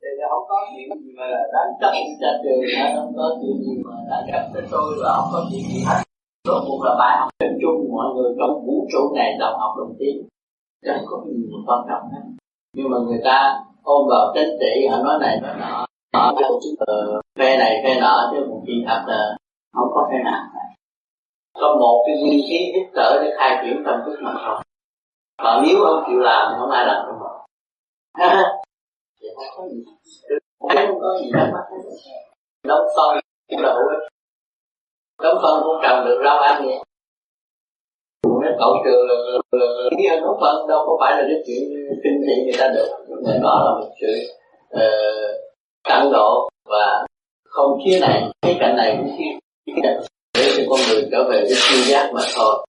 Thì 0.00 0.08
không 0.30 0.44
có 0.48 0.56
chuyện 0.70 0.98
gì 1.02 1.10
mà 1.18 1.26
đáng 1.54 1.70
chấp 1.80 1.92
trả 2.20 2.30
trường 2.42 2.60
không 2.96 3.12
có 3.16 3.26
chuyện 3.40 3.56
gì 3.64 3.74
mà 3.84 3.94
đã 4.10 4.18
gặp 4.30 4.42
với 4.52 4.62
tôi 4.70 4.88
và 5.02 5.08
không 5.16 5.30
có 5.32 5.40
chuyện 5.50 5.64
gì 5.72 5.80
hết. 5.88 6.00
Rốt 6.48 6.62
cuộc 6.66 6.80
là 6.86 6.92
bài 6.98 7.14
học 7.20 7.28
trên 7.38 7.52
chung 7.62 7.78
mọi 7.96 8.06
người 8.14 8.30
trong 8.38 8.66
vũ 8.66 8.86
trụ 8.92 9.02
này 9.14 9.36
đồng 9.40 9.58
học 9.58 9.72
đồng 9.78 9.94
tiếng 9.98 10.18
chẳng 10.86 11.04
có 11.06 11.16
gì 11.26 11.42
mà 11.52 11.58
quan 11.66 11.80
trọng 11.88 12.04
hết. 12.12 12.24
Nhưng 12.76 12.90
mà 12.90 12.98
người 13.06 13.20
ta 13.24 13.38
ôm 13.82 14.06
vào 14.10 14.32
chính 14.34 14.52
trị 14.60 14.86
họ 14.90 14.96
nói 15.04 15.18
này 15.20 15.40
nói 15.42 15.54
nọ 15.60 15.86
ở 16.12 16.34
trong 16.40 16.58
từ 16.86 17.20
phe 17.38 17.58
này 17.58 17.82
phe 17.84 18.00
nọ 18.00 18.30
chứ 18.32 18.46
một 18.48 18.62
khi 18.66 18.84
thật 18.86 19.04
là 19.06 19.36
không 19.72 19.88
có 19.94 20.08
phe 20.10 20.18
nào. 20.24 20.42
Có 21.54 21.76
một 21.80 22.04
cái 22.06 22.16
nguyên 22.20 22.40
khí 22.48 22.72
giúp 22.74 22.90
đỡ 22.94 23.20
để 23.22 23.34
khai 23.38 23.64
triển 23.64 23.82
tâm 23.86 24.00
thức 24.06 24.18
mà 24.22 24.34
thôi. 24.44 24.62
Còn 25.42 25.64
nếu 25.66 25.76
không 25.84 26.04
chịu 26.06 26.18
làm 26.18 26.52
thì 26.52 26.56
không 26.60 26.70
ai 26.70 26.86
làm 26.86 27.06
được 27.06 27.16
không 29.46 29.56
có 29.56 29.68
gì 29.68 29.84
không 30.88 31.00
có 31.00 31.18
gì 31.20 31.30
đâu. 31.32 31.46
Đóng 32.64 32.86
phân 32.96 33.20
cũng 33.50 33.62
đóng 35.22 35.38
phân 35.42 35.62
cũng 35.64 35.76
trồng 35.82 36.04
được 36.04 36.20
rau 36.24 36.38
ăn 36.38 36.62
vậy 36.66 36.78
cậu 38.58 38.72
trường 38.84 39.06
là, 39.08 39.14
ờ, 39.14 39.38
là, 39.52 39.66
ờ, 39.66 39.90
là 39.90 40.10
hơn 40.10 40.22
đóng 40.22 40.38
phân 40.40 40.68
đâu 40.68 40.86
có 40.86 40.96
phải 41.00 41.12
là 41.12 41.28
cái 41.28 41.42
chuyện 41.46 41.62
kinh 42.04 42.20
thị 42.26 42.44
người 42.44 42.54
ta 42.58 42.68
được. 42.74 42.88
Mà 43.24 43.32
đó 43.42 43.62
là 43.64 43.70
một 43.80 43.90
sự 44.00 44.12
uh, 44.74 45.45
tận 45.88 46.12
độ 46.12 46.48
và 46.64 47.06
không 47.44 47.78
chia 47.84 48.00
này 48.00 48.22
cái 48.42 48.56
cảnh 48.60 48.76
này 48.76 48.96
cũng 48.98 49.10
chia 49.18 49.32
để 50.34 50.50
cho 50.56 50.62
con 50.68 50.80
người 50.88 51.08
trở 51.10 51.30
về 51.30 51.40
với 51.40 51.54
siêu 51.54 51.80
giác 51.90 52.10
mà 52.14 52.20
thôi. 52.36 52.66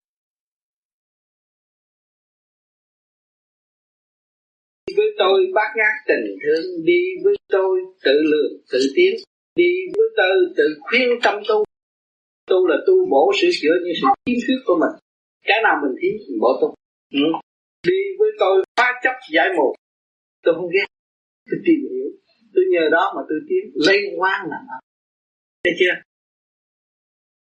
Với 4.97 5.05
tôi 5.17 5.51
bác 5.53 5.69
ngát 5.75 5.95
tình 6.07 6.37
thương 6.41 6.85
đi 6.85 7.01
với 7.23 7.35
tôi 7.49 7.79
tự 8.03 8.21
lượng 8.31 8.61
tự 8.71 8.79
tiến 8.95 9.13
đi 9.55 9.71
với 9.95 10.07
tôi 10.17 10.35
tự 10.57 10.63
khuyên 10.81 11.09
tâm 11.23 11.35
tu. 11.47 11.63
Tu 12.49 12.67
là 12.67 12.75
tu 12.87 12.93
bổ 13.11 13.31
sửa 13.41 13.49
chữa 13.61 13.75
những 13.83 13.95
sự 14.01 14.07
khiếm 14.25 14.37
khuyết 14.45 14.59
của 14.65 14.77
mình. 14.81 14.93
Cái 15.45 15.57
nào 15.63 15.75
mình 15.81 15.95
thiếu 16.01 16.11
mình 16.27 16.39
bổ 16.41 16.51
tu. 16.61 16.73
Ừ. 17.13 17.25
đi 17.87 17.99
với 18.19 18.29
tôi 18.39 18.63
phá 18.77 18.87
chấp 19.03 19.15
giải 19.33 19.47
một. 19.57 19.73
Tôi 20.43 20.53
không 20.55 20.69
ghét. 20.73 20.87
Tôi 21.49 21.59
tìm 21.65 21.79
hiểu 21.91 22.07
tôi 22.57 22.65
nhờ 22.73 22.89
đó 22.91 23.13
mà 23.15 23.21
tôi 23.29 23.39
tiến 23.49 23.63
lấy 23.87 23.99
quan 24.17 24.41
là 24.49 24.59
thấy 25.63 25.73
chưa? 25.79 25.95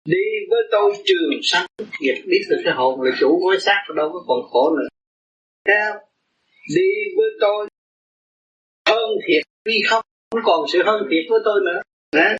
Đi 0.05 0.27
với 0.51 0.63
tôi 0.71 0.93
trường 1.05 1.41
sanh 1.43 1.67
nghiệp 2.01 2.19
biết 2.27 2.43
được 2.51 2.61
cái 2.65 2.75
hồn 2.75 3.03
là 3.03 3.11
chủ 3.21 3.39
của 3.43 3.57
xác 3.61 3.81
đâu 3.97 4.09
có 4.13 4.25
còn 4.29 4.51
khổ 4.51 4.77
nữa. 4.77 4.89
Theo 5.69 5.93
đi 6.77 6.91
với 7.17 7.31
tôi 7.41 7.69
hơn 8.89 9.11
thiệt, 9.27 9.43
vì 9.65 9.83
không 9.89 10.03
không 10.31 10.43
còn 10.45 10.61
sự 10.73 10.79
hơn 10.87 11.03
thiệt 11.11 11.25
với 11.31 11.41
tôi 11.45 11.61
nữa. 11.67 11.81
Đấy. 12.13 12.37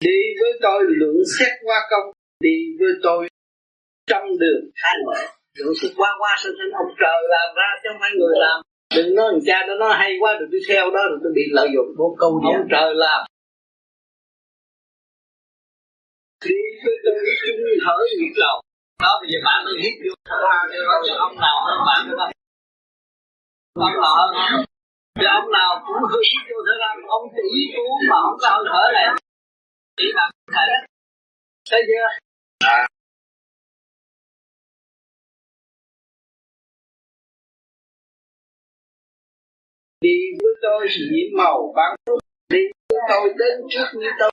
đi 0.00 0.18
với 0.40 0.52
tôi 0.62 0.80
lượng 1.00 1.22
xét 1.38 1.52
qua 1.64 1.78
công, 1.90 2.12
đi 2.40 2.56
với 2.78 2.92
tôi 3.02 3.28
trong 4.06 4.24
đường 4.38 4.64
khai 4.82 4.96
mở. 5.06 5.20
Lượng 5.58 5.74
xét 5.82 5.92
qua 5.96 6.10
qua 6.18 6.36
sinh 6.42 6.52
sinh, 6.58 6.72
ông 6.82 6.92
trời 7.00 7.20
làm 7.34 7.48
ra 7.56 7.68
chứ 7.82 7.88
không 7.92 8.00
phải 8.00 8.10
người 8.18 8.36
làm 8.44 8.71
đừng 8.96 9.14
nói 9.14 9.28
cha 9.46 9.58
nó 9.68 9.74
nói 9.74 9.92
hay 10.00 10.10
quá 10.20 10.30
rồi 10.38 10.48
tôi 10.52 10.60
theo 10.68 10.84
đó 10.94 11.02
rồi 11.10 11.18
tôi 11.22 11.32
bị 11.38 11.42
lợi 11.56 11.68
dụng. 11.74 11.88
Vô 11.98 12.16
câu 12.20 12.30
ông 12.54 12.66
trời 12.72 12.94
làm. 12.94 13.20
Đi 16.44 16.60
với 16.84 16.94
tôi 17.04 17.14
chung 17.46 17.60
thở 17.84 17.96
nhiệt 18.20 18.34
lòng. 18.42 18.58
Đó 19.02 19.12
bây 19.20 19.28
giờ 19.32 19.38
bạn 19.46 19.58
mới 19.64 19.74
hít 19.82 19.94
vô. 20.04 20.12
Thở 20.28 20.36
ra 20.44 20.58
cho 21.06 21.14
ông 21.26 21.34
nào 21.44 21.56
hơn 21.66 21.78
bạn 21.88 22.00
nữa 22.08 22.16
đó? 22.20 22.26
Ông 23.88 23.96
nào 24.02 24.12
hơn 24.18 24.30
không 24.50 24.64
thì 25.18 25.24
ông 25.38 25.48
nào 25.58 25.70
cũng 25.86 26.02
hơi 26.10 26.22
hít 26.30 26.42
vô 26.50 26.58
thở 26.66 26.74
ra 26.82 26.88
ông 27.16 27.24
tỷ 27.36 27.48
phú 27.74 27.84
mà 28.10 28.16
không 28.24 28.36
có 28.42 28.48
hơi 28.54 28.64
thở 28.72 28.84
này. 28.96 29.06
Chỉ 29.96 30.06
bạn 30.16 30.30
thể 30.54 30.66
thấy 31.70 31.82
chưa? 31.88 32.06
à. 32.66 32.86
Đi 40.02 40.16
với 40.42 40.54
tôi 40.62 40.80
nhiệm 41.10 41.30
màu 41.38 41.72
bán 41.76 41.90
đi 42.52 42.62
với 42.90 43.00
tôi 43.08 43.28
đến 43.38 43.54
trước 43.70 43.88
như 43.94 44.08
tôi. 44.20 44.30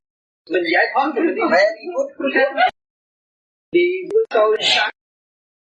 Mình 0.52 0.64
giải 0.74 0.86
thoát 0.94 1.12
thì 1.16 1.22
mình 1.28 1.36
đi. 1.36 1.41
Về 1.52 1.64
đi 1.78 1.86
quất 1.96 2.08
đi 3.72 3.88
với 4.12 4.24
tôi 4.30 4.58
sáng 4.62 4.94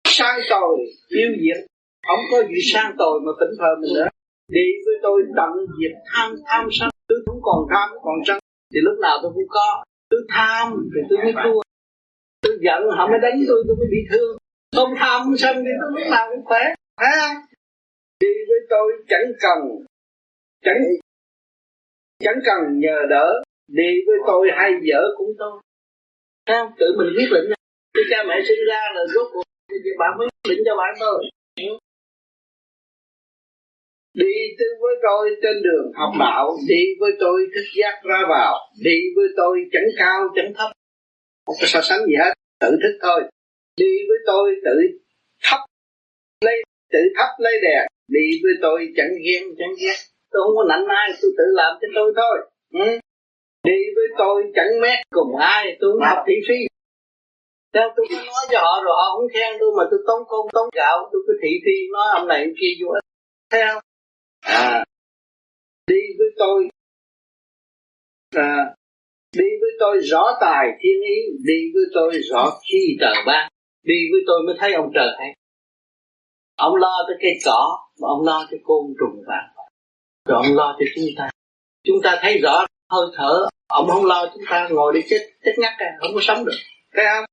sáng 0.04 0.38
tồi 0.50 0.78
tiêu 1.10 1.30
diệt. 1.42 1.66
Không 2.06 2.24
có 2.30 2.42
gì 2.48 2.60
sang 2.72 2.94
tồi 2.98 3.20
mà 3.24 3.32
tỉnh 3.40 3.54
thờ 3.58 3.70
mình 3.80 3.92
nữa. 3.94 4.08
Đi 4.48 4.66
với 4.84 4.94
tôi 5.02 5.22
tận 5.36 5.52
diệt 5.78 5.94
tham 6.10 6.36
tham 6.46 6.68
sân. 6.72 6.88
Tôi 7.08 7.18
không 7.26 7.40
còn 7.42 7.60
tham 7.70 7.88
còn 8.02 8.18
sân. 8.26 8.38
Thì 8.74 8.80
lúc 8.82 8.98
nào 9.02 9.18
tôi 9.22 9.32
cũng 9.34 9.48
có. 9.48 9.84
Tôi 10.10 10.20
tham 10.28 10.88
thì 10.94 11.00
tôi 11.08 11.18
mới 11.24 11.32
thua. 11.44 11.60
Tôi 12.42 12.58
giận 12.60 12.80
họ 12.96 13.08
mới 13.10 13.18
đánh 13.22 13.38
tôi 13.48 13.64
tôi 13.66 13.76
mới 13.76 13.88
bị 13.90 14.00
thương. 14.10 14.36
Không 14.76 14.94
tham 14.98 15.20
không 15.24 15.36
sân 15.36 15.56
thì 15.56 15.72
tôi 15.80 15.90
lúc 16.00 16.10
nào 16.10 16.26
cũng 16.30 16.44
khỏe. 16.44 16.62
Phải 17.00 17.10
không? 17.20 17.36
Đi 18.20 18.28
với 18.48 18.60
tôi 18.70 18.92
chẳng 19.08 19.32
cần 19.40 19.58
chẳng 20.66 20.80
chẳng 22.24 22.38
cần 22.46 22.60
nhờ 22.84 22.98
đỡ, 23.10 23.26
đi 23.68 23.90
với 24.06 24.18
tôi 24.26 24.48
hay 24.58 24.70
dở 24.88 25.02
cũng 25.16 25.32
tôi 25.38 25.52
không 26.46 26.70
tự 26.78 26.86
mình 26.98 27.10
quyết 27.16 27.30
định. 27.34 27.46
Cái 27.94 28.04
cha 28.10 28.18
mẹ 28.28 28.36
sinh 28.48 28.62
ra 28.68 28.80
là 28.94 29.02
rốt 29.14 29.26
cuộc 29.32 29.46
thì 29.84 29.90
bạn 29.98 30.12
mới 30.18 30.26
quyết 30.28 30.54
định 30.54 30.62
cho 30.66 30.76
bạn 30.76 30.92
thôi 31.00 31.18
đi 34.16 34.34
tư 34.58 34.66
với 34.80 34.94
tôi 35.02 35.36
trên 35.42 35.62
đường 35.62 35.92
học 35.94 36.12
đạo, 36.20 36.56
đi 36.68 36.82
với 37.00 37.12
tôi 37.20 37.46
thức 37.54 37.66
giác 37.78 37.94
ra 38.04 38.20
vào, 38.28 38.54
đi 38.84 38.98
với 39.16 39.28
tôi 39.36 39.64
chẳng 39.72 39.88
cao 39.98 40.20
chẳng 40.36 40.52
thấp. 40.56 40.70
Không 41.46 41.56
có 41.60 41.66
so 41.66 41.80
sánh 41.82 42.06
gì 42.06 42.14
hết, 42.18 42.32
tự 42.60 42.70
thức 42.82 42.98
thôi. 43.02 43.20
Đi 43.76 43.92
với 44.08 44.18
tôi 44.26 44.54
tự 44.64 44.76
thấp 45.42 45.60
lấy 46.44 46.62
tự 46.92 46.98
thấp 47.16 47.28
lấy 47.38 47.54
đèn, 47.62 47.86
đi 48.08 48.26
với 48.42 48.52
tôi 48.62 48.88
chẳng 48.96 49.14
ghen 49.24 49.42
chẳng 49.58 49.74
ghét 49.80 49.98
tôi 50.36 50.44
không 50.44 50.56
có 50.56 50.64
nạnh 50.68 50.86
ai 51.02 51.08
tôi 51.22 51.30
tự 51.38 51.44
làm 51.60 51.72
cho 51.80 51.88
tôi 51.94 52.12
thôi. 52.16 52.36
Ừ. 52.72 52.88
đi 53.68 53.78
với 53.96 54.08
tôi 54.18 54.42
chẳng 54.56 54.80
mét 54.82 54.98
cùng 55.10 55.36
ai 55.36 55.76
tôi 55.80 55.92
không 55.92 56.08
học 56.10 56.24
thị 56.26 56.34
phi. 56.48 56.58
Theo 57.74 57.88
tôi 57.96 58.06
cứ 58.10 58.16
nói 58.16 58.44
cho 58.50 58.58
họ 58.60 58.74
rồi 58.84 58.94
họ 59.00 59.06
không 59.16 59.28
khen 59.34 59.52
tôi 59.60 59.70
mà 59.78 59.84
tôi 59.90 60.00
tốn 60.06 60.20
công 60.28 60.46
tốn 60.52 60.68
gạo 60.76 60.96
tôi 61.12 61.22
cứ 61.26 61.32
thị 61.42 61.52
phi 61.64 61.76
nói 61.92 62.06
ông 62.18 62.28
này 62.28 62.40
ông 62.44 62.54
kia 62.60 62.72
vô 62.80 62.88
ích. 62.98 63.06
Thấy 63.50 63.60
không 63.68 63.82
à. 64.40 64.84
Đi 65.86 66.02
với 66.18 66.28
tôi. 66.38 66.68
À, 68.36 68.74
đi 69.36 69.48
với 69.60 69.70
tôi 69.80 69.98
rõ 69.98 70.24
tài 70.40 70.66
thiên 70.80 71.02
ý 71.16 71.18
đi 71.48 71.58
với 71.74 71.84
tôi 71.94 72.12
rõ 72.30 72.50
khi 72.68 72.96
trời 73.00 73.16
ban 73.26 73.48
đi 73.82 73.98
với 74.12 74.20
tôi 74.26 74.42
mới 74.46 74.56
thấy 74.58 74.72
ông 74.74 74.90
trời 74.94 75.08
hay. 75.18 75.34
Ông 76.56 76.74
lo 76.74 76.96
tới 77.08 77.16
cây 77.20 77.32
cỏ 77.44 77.78
mà 78.00 78.06
ông 78.08 78.24
lo 78.24 78.46
cho 78.50 78.56
côn 78.64 78.84
trùng 79.00 79.22
vàng 79.26 79.55
rồi 80.26 80.42
ông 80.46 80.56
lo 80.56 80.76
cho 80.78 80.84
chúng 80.94 81.04
ta. 81.18 81.28
Chúng 81.84 81.96
ta 82.02 82.18
thấy 82.22 82.38
rõ 82.38 82.66
hơi 82.92 83.06
thở 83.16 83.46
ông 83.68 83.88
không 83.88 84.04
lo 84.04 84.26
chúng 84.34 84.42
ta 84.50 84.68
ngồi 84.70 84.92
đi 84.94 85.00
chết 85.10 85.18
chết 85.44 85.52
ngắt 85.58 85.72
à 85.78 85.90
không 86.00 86.10
có 86.14 86.20
sống 86.22 86.44
được. 86.44 86.58
Thấy 86.94 87.04
không? 87.14 87.24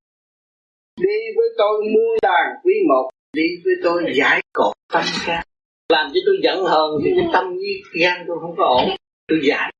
Đi 1.00 1.16
với 1.36 1.48
tôi 1.58 1.82
muôn 1.82 2.18
đàn 2.22 2.46
quý 2.64 2.74
một 2.88 3.10
đi 3.32 3.42
với 3.64 3.74
tôi 3.84 4.02
giải 4.14 4.42
cột 4.52 4.72
tâm 4.92 5.04
can. 5.26 5.44
Làm 5.88 6.10
cho 6.14 6.20
tôi 6.26 6.36
giận 6.42 6.64
hờn 6.64 6.90
thì 7.04 7.10
cái 7.16 7.26
tâm 7.32 7.44
với 7.50 8.00
gan 8.00 8.24
tôi 8.28 8.36
không 8.40 8.54
có 8.56 8.64
ổn. 8.64 8.96
Tôi 9.28 9.40
giải. 9.42 9.72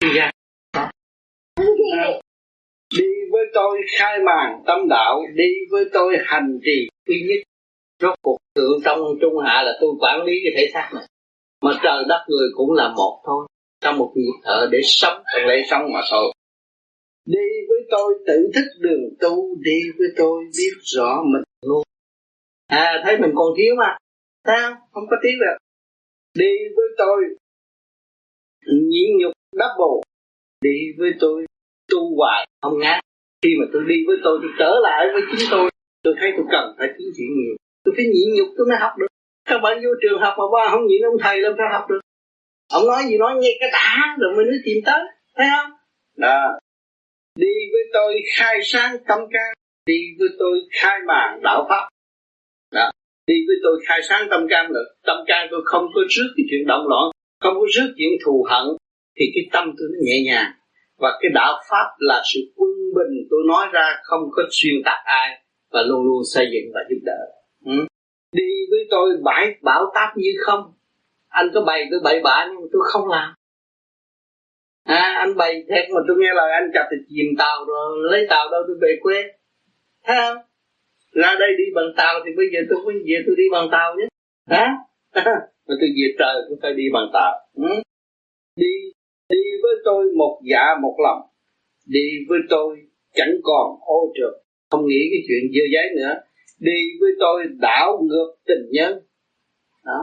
Tôi 0.00 0.10
gan 0.14 0.30
đi 2.98 3.04
với 3.32 3.44
tôi 3.54 3.80
khai 3.98 4.18
màn 4.26 4.62
tâm 4.66 4.88
đạo 4.88 5.22
đi 5.34 5.50
với 5.70 5.84
tôi 5.92 6.16
hành 6.24 6.58
trì 6.64 6.88
duy 7.06 7.26
nhất. 7.28 7.42
Rốt 8.02 8.14
cuộc 8.22 8.36
tượng 8.54 8.80
trong 8.84 9.00
trung 9.20 9.34
hạ 9.44 9.62
là 9.62 9.72
tôi 9.80 9.90
quản 10.00 10.24
lý 10.24 10.32
cái 10.44 10.52
thể 10.56 10.70
xác 10.74 10.90
này 10.94 11.04
mà 11.62 11.80
trời 11.82 12.04
đất 12.08 12.24
người 12.28 12.48
cũng 12.54 12.72
là 12.72 12.88
một 12.96 13.22
thôi. 13.26 13.46
Trong 13.80 13.98
một 13.98 14.12
nhịp 14.14 14.40
thở 14.44 14.68
để 14.72 14.78
sống. 14.82 15.22
Trong 15.34 15.48
lễ 15.48 15.62
sống 15.70 15.82
mà 15.92 16.00
thôi. 16.10 16.32
Đi 17.24 17.48
với 17.68 17.78
tôi 17.90 18.14
tự 18.26 18.50
thức 18.54 18.66
đường 18.80 19.02
tu. 19.20 19.54
Đi 19.60 19.78
với 19.98 20.08
tôi 20.16 20.44
biết 20.44 20.74
rõ 20.82 21.22
mình 21.32 21.42
luôn. 21.62 21.82
À 22.66 23.02
thấy 23.04 23.18
mình 23.18 23.30
còn 23.34 23.46
thiếu 23.56 23.74
mà. 23.78 23.96
Sao? 24.46 24.70
Không 24.92 25.04
có 25.10 25.16
tiếng 25.22 25.38
được. 25.40 25.56
Đi 26.34 26.52
với 26.76 26.86
tôi 26.98 27.22
nhịn 28.66 29.08
nhục 29.18 29.32
double 29.52 30.00
đi 30.60 30.76
với 30.98 31.10
tôi 31.20 31.46
tu 31.90 32.16
hoài 32.16 32.48
không 32.62 32.78
ngán. 32.78 33.00
Khi 33.42 33.50
mà 33.60 33.66
tôi 33.72 33.82
đi 33.88 33.94
với 34.06 34.16
tôi 34.24 34.38
tôi 34.42 34.50
trở 34.58 34.72
lại 34.82 35.06
với 35.12 35.22
chính 35.30 35.48
tôi. 35.50 35.70
Tôi 36.02 36.14
thấy 36.20 36.30
tôi 36.36 36.46
cần 36.50 36.74
phải 36.78 36.88
tiến 36.98 37.08
triển 37.16 37.26
nhiều. 37.38 37.54
Tôi 37.84 37.94
phải 37.96 38.04
nhịn 38.04 38.28
nhục 38.36 38.48
tôi 38.56 38.66
mới 38.68 38.78
học 38.80 38.92
được 38.98 39.06
các 39.48 39.58
bạn 39.62 39.76
vô 39.84 39.90
trường 40.02 40.20
học 40.20 40.34
mà 40.38 40.44
ba 40.54 40.70
không 40.70 40.86
nhịn 40.86 41.02
ông 41.02 41.18
thầy 41.22 41.40
làm 41.40 41.52
sao 41.58 41.68
học 41.72 41.84
được. 41.90 42.00
Ông 42.72 42.86
nói 42.86 43.02
gì 43.08 43.18
nói 43.18 43.32
nghe 43.40 43.50
cái 43.60 43.70
đã, 43.72 44.16
rồi 44.18 44.30
mới 44.36 44.44
nói 44.44 44.58
tìm 44.64 44.76
tới, 44.86 45.02
thấy 45.36 45.46
không? 45.56 45.70
Đó. 46.16 46.58
Đi 47.38 47.54
với 47.72 47.82
tôi 47.92 48.12
khai 48.36 48.56
sáng 48.62 48.96
tâm 49.08 49.18
can, 49.32 49.52
đi 49.86 50.00
với 50.18 50.28
tôi 50.38 50.58
khai 50.80 50.98
màn 51.06 51.40
đạo 51.42 51.66
pháp. 51.68 51.88
Đó. 52.72 52.90
Đi 53.26 53.34
với 53.46 53.56
tôi 53.62 53.80
khai 53.86 54.00
sáng 54.08 54.26
tâm 54.30 54.46
can 54.50 54.72
được. 54.72 54.86
Tâm 55.06 55.16
can 55.26 55.48
tôi 55.50 55.60
không 55.64 55.86
có 55.94 56.00
rước 56.10 56.28
cái 56.36 56.44
chuyện 56.50 56.66
động 56.66 56.86
loạn, 56.88 57.04
không 57.40 57.54
có 57.54 57.66
rước 57.74 57.94
chuyện 57.96 58.12
thù 58.24 58.46
hận, 58.50 58.66
thì 59.18 59.24
cái 59.34 59.44
tâm 59.52 59.64
tôi 59.78 59.88
nó 59.92 59.98
nhẹ 60.02 60.22
nhàng. 60.24 60.52
Và 60.98 61.18
cái 61.20 61.30
đạo 61.34 61.62
pháp 61.70 61.86
là 61.98 62.22
sự 62.34 62.40
quân 62.56 62.70
bình, 62.94 63.26
tôi 63.30 63.40
nói 63.48 63.66
ra 63.72 63.96
không 64.02 64.20
có 64.32 64.42
xuyên 64.50 64.74
tạc 64.84 64.98
ai, 65.04 65.42
và 65.72 65.82
luôn 65.82 66.02
luôn 66.08 66.22
xây 66.34 66.46
dựng 66.52 66.72
và 66.74 66.80
giúp 66.90 67.00
đỡ? 67.04 67.37
Đi 68.32 68.52
với 68.70 68.80
tôi 68.90 69.10
bãi 69.24 69.54
bảo 69.62 69.84
táp 69.94 70.16
như 70.16 70.30
không. 70.40 70.72
Anh 71.28 71.50
có 71.54 71.60
bày 71.66 71.84
tôi 71.90 72.00
bậy 72.04 72.20
bạ 72.24 72.46
nhưng 72.48 72.60
mà 72.60 72.66
tôi 72.72 72.82
không 72.84 73.08
làm. 73.08 73.34
À, 74.84 75.14
anh 75.18 75.36
bày 75.36 75.52
thiệt 75.68 75.84
mà 75.94 76.00
tôi 76.08 76.16
nghe 76.20 76.28
lời 76.34 76.52
anh 76.52 76.70
chặt 76.74 76.88
thì 76.90 76.96
chìm 77.08 77.26
tàu 77.38 77.64
rồi 77.66 77.96
lấy 78.10 78.26
tàu 78.30 78.50
đâu 78.50 78.62
tôi 78.66 78.76
về 78.80 78.98
quê. 79.02 79.22
Thấy 80.04 80.16
không? 80.16 80.36
Ra 81.12 81.36
đây 81.40 81.50
đi 81.58 81.64
bằng 81.74 81.92
tàu 81.96 82.20
thì 82.24 82.30
bây 82.36 82.46
giờ 82.52 82.60
tôi 82.70 82.78
phải 82.84 82.94
về 82.94 83.16
tôi 83.26 83.36
đi 83.36 83.44
bằng 83.52 83.68
tàu 83.72 83.94
chứ? 83.96 84.06
Hả? 84.46 84.66
Mà 85.66 85.74
tôi 85.80 85.88
về 85.96 86.08
trời 86.18 86.34
tôi 86.48 86.58
phải 86.62 86.72
đi 86.74 86.84
bằng 86.92 87.10
tàu. 87.12 87.32
Ừ? 87.54 87.82
đi 88.56 88.72
đi 89.28 89.42
với 89.62 89.74
tôi 89.84 90.04
một 90.16 90.40
dạ 90.50 90.64
một 90.82 90.96
lòng. 91.04 91.20
Đi 91.86 92.06
với 92.28 92.38
tôi 92.50 92.76
chẳng 93.14 93.34
còn 93.42 93.66
ô 93.80 94.12
trượt. 94.14 94.42
Không 94.70 94.86
nghĩ 94.86 95.00
cái 95.12 95.20
chuyện 95.28 95.52
dơ 95.54 95.64
giấy 95.72 95.86
nữa 95.96 96.14
đi 96.58 96.78
với 97.00 97.10
tôi 97.20 97.44
đảo 97.58 98.02
ngược 98.08 98.30
tình 98.46 98.64
nhân. 98.70 98.92
Đó. 99.84 100.00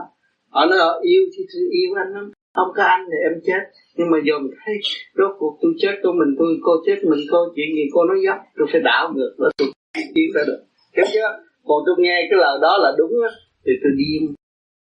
Họ 0.48 0.66
nói 0.66 0.78
họ 0.78 1.00
yêu 1.02 1.22
thì 1.32 1.44
tôi 1.52 1.62
yêu 1.70 1.90
anh 2.02 2.12
lắm. 2.14 2.32
Không 2.54 2.68
có 2.76 2.82
anh 2.82 3.04
thì 3.10 3.16
em 3.28 3.34
chết. 3.46 3.62
Nhưng 3.96 4.10
mà 4.10 4.18
giờ 4.26 4.38
mình 4.38 4.54
thấy 4.64 4.74
rốt 5.18 5.32
cuộc 5.38 5.58
tôi 5.62 5.72
chết 5.78 5.94
tôi 6.02 6.12
mình 6.20 6.34
tôi 6.38 6.58
cô 6.62 6.72
chết 6.86 6.98
mình 7.10 7.20
cô 7.30 7.38
chuyện 7.56 7.68
gì 7.76 7.84
cô 7.92 8.04
nói 8.04 8.18
dốc 8.26 8.38
tôi 8.56 8.66
phải 8.72 8.80
đảo 8.80 9.12
ngược 9.14 9.34
đó 9.38 9.48
tôi 9.58 9.68
tiến 10.14 10.28
ra 10.34 10.42
được. 10.46 10.60
Hiểu 10.96 11.06
chưa? 11.14 11.28
Còn 11.68 11.78
tôi 11.86 11.96
nghe 11.98 12.16
cái 12.30 12.38
lời 12.44 12.58
đó 12.62 12.78
là 12.82 12.90
đúng 12.98 13.12
á 13.28 13.30
thì 13.64 13.72
tôi 13.82 13.92
điên 13.98 14.34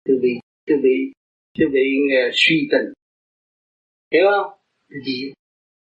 tôi 0.05 0.17
bị 0.21 0.31
tôi 0.67 0.77
bị 0.83 0.95
tôi 1.59 1.69
bị 1.73 1.85
uh, 2.05 2.31
suy 2.33 2.57
tình. 2.71 2.87
Hiểu 4.13 4.25
không? 4.31 4.51
Gì 5.05 5.33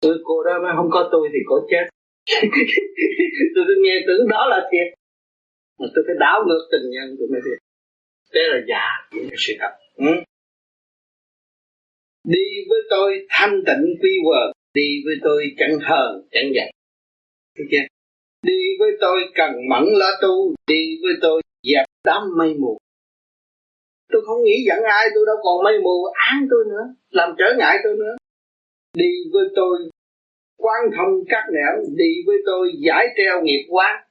tôi 0.02 0.16
cô 0.24 0.44
đó 0.44 0.54
mà 0.64 0.70
không 0.78 0.90
có 0.92 1.10
tôi 1.12 1.30
thì 1.34 1.40
cô 1.50 1.56
chết. 1.72 1.86
Tôi, 3.56 3.64
tôi 3.68 3.76
nghe 3.84 3.96
tưởng 4.08 4.28
đó 4.28 4.48
là 4.50 4.70
thiệt 4.72 4.88
mà 5.80 5.88
tôi 5.94 6.04
phải 6.08 6.16
đảo 6.20 6.38
ngược 6.48 6.64
tình 6.72 6.86
nhân 6.94 7.16
tôi 7.20 7.28
mới 7.32 7.42
biết 7.46 7.60
thế 8.34 8.42
là 8.52 8.60
giả 8.70 8.86
những 9.12 9.30
sự 9.38 9.54
thật. 9.60 9.74
Ừ? 9.96 10.14
đi 12.24 12.46
với 12.70 12.80
tôi 12.90 13.26
thanh 13.30 13.64
tịnh 13.68 13.86
quy 14.02 14.10
quờ 14.26 14.52
đi 14.74 15.02
với 15.06 15.16
tôi 15.24 15.44
chẳng 15.58 15.80
hờn 15.82 16.28
chẳng 16.32 16.52
giận. 16.56 16.68
Thấy 17.58 17.66
chưa? 17.72 17.86
Đi 18.42 18.60
với 18.80 18.92
tôi 19.02 19.20
cần 19.36 19.52
mẫn 19.70 19.84
lá 19.92 20.10
tu 20.22 20.56
đi 20.68 21.00
với 21.04 21.14
tôi 21.22 21.42
dẹp 21.64 21.86
đám 22.04 22.22
mây 22.38 22.54
mù. 22.54 22.78
Tôi 24.12 24.22
không 24.26 24.44
nghĩ 24.44 24.64
giận 24.68 24.84
ai 24.84 25.08
tôi 25.16 25.24
đâu 25.28 25.36
còn 25.44 25.64
mây 25.64 25.80
mù 25.84 26.06
án 26.14 26.48
tôi 26.50 26.66
nữa 26.70 26.96
làm 27.10 27.36
trở 27.38 27.46
ngại 27.58 27.78
tôi 27.84 27.96
nữa. 27.96 28.16
Đi 28.94 29.12
với 29.34 29.46
tôi 29.56 29.78
quan 30.58 30.82
thông 30.98 31.14
các 31.30 31.44
nẻo 31.54 31.84
đi 31.98 32.12
với 32.26 32.38
tôi 32.46 32.72
giải 32.86 33.06
treo 33.18 33.42
nghiệp 33.44 33.66
quá 33.70 34.08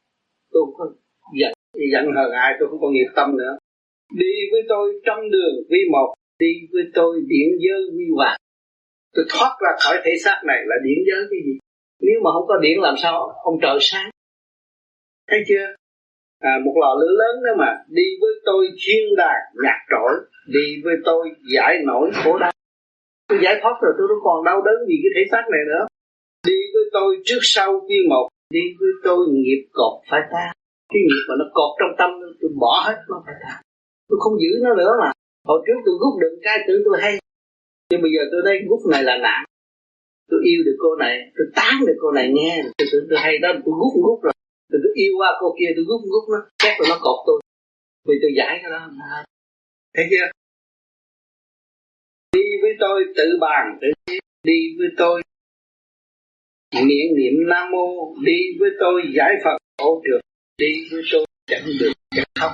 tôi 0.53 0.63
không 0.79 1.02
giận 1.41 1.53
giận 1.93 2.05
hờn 2.17 2.31
ai 2.33 2.53
tôi 2.59 2.69
không 2.69 2.81
có 2.81 2.89
nghiệp 2.91 3.11
tâm 3.17 3.37
nữa. 3.37 3.55
Đi 4.19 4.35
với 4.53 4.63
tôi 4.69 5.01
trong 5.07 5.31
đường 5.31 5.57
vi 5.71 5.79
một 5.93 6.15
đi 6.39 6.53
với 6.73 6.85
tôi 6.95 7.21
điển 7.27 7.49
giới 7.65 7.81
vi 7.97 8.05
vàng 8.19 8.39
tôi 9.15 9.25
thoát 9.33 9.53
ra 9.63 9.71
khỏi 9.85 9.97
thể 10.05 10.13
xác 10.25 10.39
này 10.47 10.61
là 10.67 10.77
điển 10.85 10.99
giới 11.09 11.23
cái 11.31 11.41
gì? 11.47 11.55
Nếu 12.01 12.21
mà 12.25 12.31
không 12.35 12.47
có 12.49 12.57
điển 12.63 12.79
làm 12.79 12.95
sao 13.03 13.15
ông 13.43 13.59
trời 13.63 13.79
sáng? 13.81 14.11
Thấy 15.29 15.41
chưa? 15.49 15.67
À, 16.41 16.53
một 16.65 16.75
lò 16.81 16.95
lửa 17.01 17.13
lớn 17.21 17.35
đó 17.45 17.53
mà. 17.59 17.71
Đi 17.89 18.03
với 18.21 18.31
tôi 18.45 18.69
chuyên 18.77 19.05
đàng 19.17 19.43
nhạc 19.65 19.79
trỗi 19.91 20.13
đi 20.47 20.83
với 20.85 20.95
tôi 21.05 21.31
giải 21.55 21.79
nổi 21.87 22.11
khổ 22.15 22.39
đau. 22.39 22.53
Tôi 23.29 23.39
giải 23.43 23.55
thoát 23.63 23.75
rồi 23.83 23.93
tôi 23.99 24.09
không 24.09 24.25
còn 24.25 24.45
đau 24.45 24.63
đớn 24.63 24.75
vì 24.89 24.95
cái 25.03 25.11
thể 25.17 25.23
xác 25.31 25.45
này 25.53 25.61
nữa. 25.71 25.87
Đi 26.47 26.59
với 26.75 26.85
tôi 26.93 27.17
trước 27.25 27.39
sau 27.43 27.81
vi 27.89 27.97
một 28.09 28.29
đi 28.51 28.61
với 28.81 28.91
tôi 29.05 29.27
nghiệp 29.31 29.63
cột 29.73 30.03
phải 30.11 30.21
tan 30.33 30.53
cái 30.93 31.03
nghiệp 31.07 31.25
mà 31.29 31.35
nó 31.41 31.47
cột 31.59 31.71
trong 31.79 31.93
tâm 31.99 32.11
tôi 32.41 32.51
bỏ 32.63 32.75
hết 32.87 32.99
nó 33.11 33.23
phải 33.27 33.37
ta 33.43 33.53
tôi 34.13 34.19
không 34.25 34.37
giữ 34.43 34.53
nó 34.65 34.75
nữa 34.75 34.93
mà. 35.01 35.11
Hồi 35.49 35.61
trước 35.67 35.79
tôi 35.87 35.95
rút 36.03 36.15
được 36.23 36.35
cái 36.43 36.59
tử 36.67 36.75
tôi 36.85 36.97
hay. 37.03 37.13
Nhưng 37.91 38.03
bây 38.03 38.11
giờ 38.15 38.23
tôi 38.33 38.41
thấy 38.47 38.57
rút 38.69 38.81
này 38.93 39.03
là 39.05 39.17
nạn. 39.27 39.45
Tôi 40.31 40.41
yêu 40.51 40.61
được 40.67 40.77
cô 40.83 40.97
này 41.05 41.15
tôi 41.37 41.47
tán 41.57 41.75
được 41.87 41.99
cô 42.03 42.09
này 42.13 42.27
nghe. 42.37 42.63
Tôi 42.79 42.89
tưởng 42.93 43.07
tôi 43.11 43.19
hay 43.25 43.39
đó 43.39 43.49
tôi 43.65 43.75
rút 43.81 43.93
rút 44.07 44.19
rồi. 44.23 44.35
Tôi, 44.71 44.81
cứ 44.85 44.91
yêu 44.95 45.13
qua 45.19 45.31
cô 45.41 45.49
kia 45.59 45.71
tôi 45.77 45.85
rút 45.89 46.01
rút 46.13 46.25
nó 46.33 46.39
chắc 46.63 46.75
là 46.81 46.87
nó 46.91 46.97
cột 47.03 47.19
tôi. 47.27 47.41
Vì 48.09 48.15
tôi 48.23 48.33
giải 48.39 48.59
cái 48.63 48.71
đó 48.71 48.81
thấy 49.95 50.05
chưa? 50.11 50.27
Đi 52.37 52.47
với 52.63 52.73
tôi 52.81 53.05
tự 53.17 53.27
bàn 53.41 53.79
tự 53.81 53.89
đi 54.43 54.59
với 54.79 54.89
tôi 54.99 55.23
niệm 56.75 57.07
niệm 57.19 57.35
nam 57.49 57.71
mô 57.71 58.15
đi 58.25 58.39
với 58.61 58.71
tôi 58.81 59.03
giải 59.17 59.33
phật 59.45 59.57
ô 59.83 60.03
trượt 60.05 60.21
đi 60.63 60.73
với 60.91 61.03
tôi, 61.13 61.25
chẳng 61.51 61.67
được, 61.81 61.93
chẳng 62.17 62.31
thoát. 62.39 62.53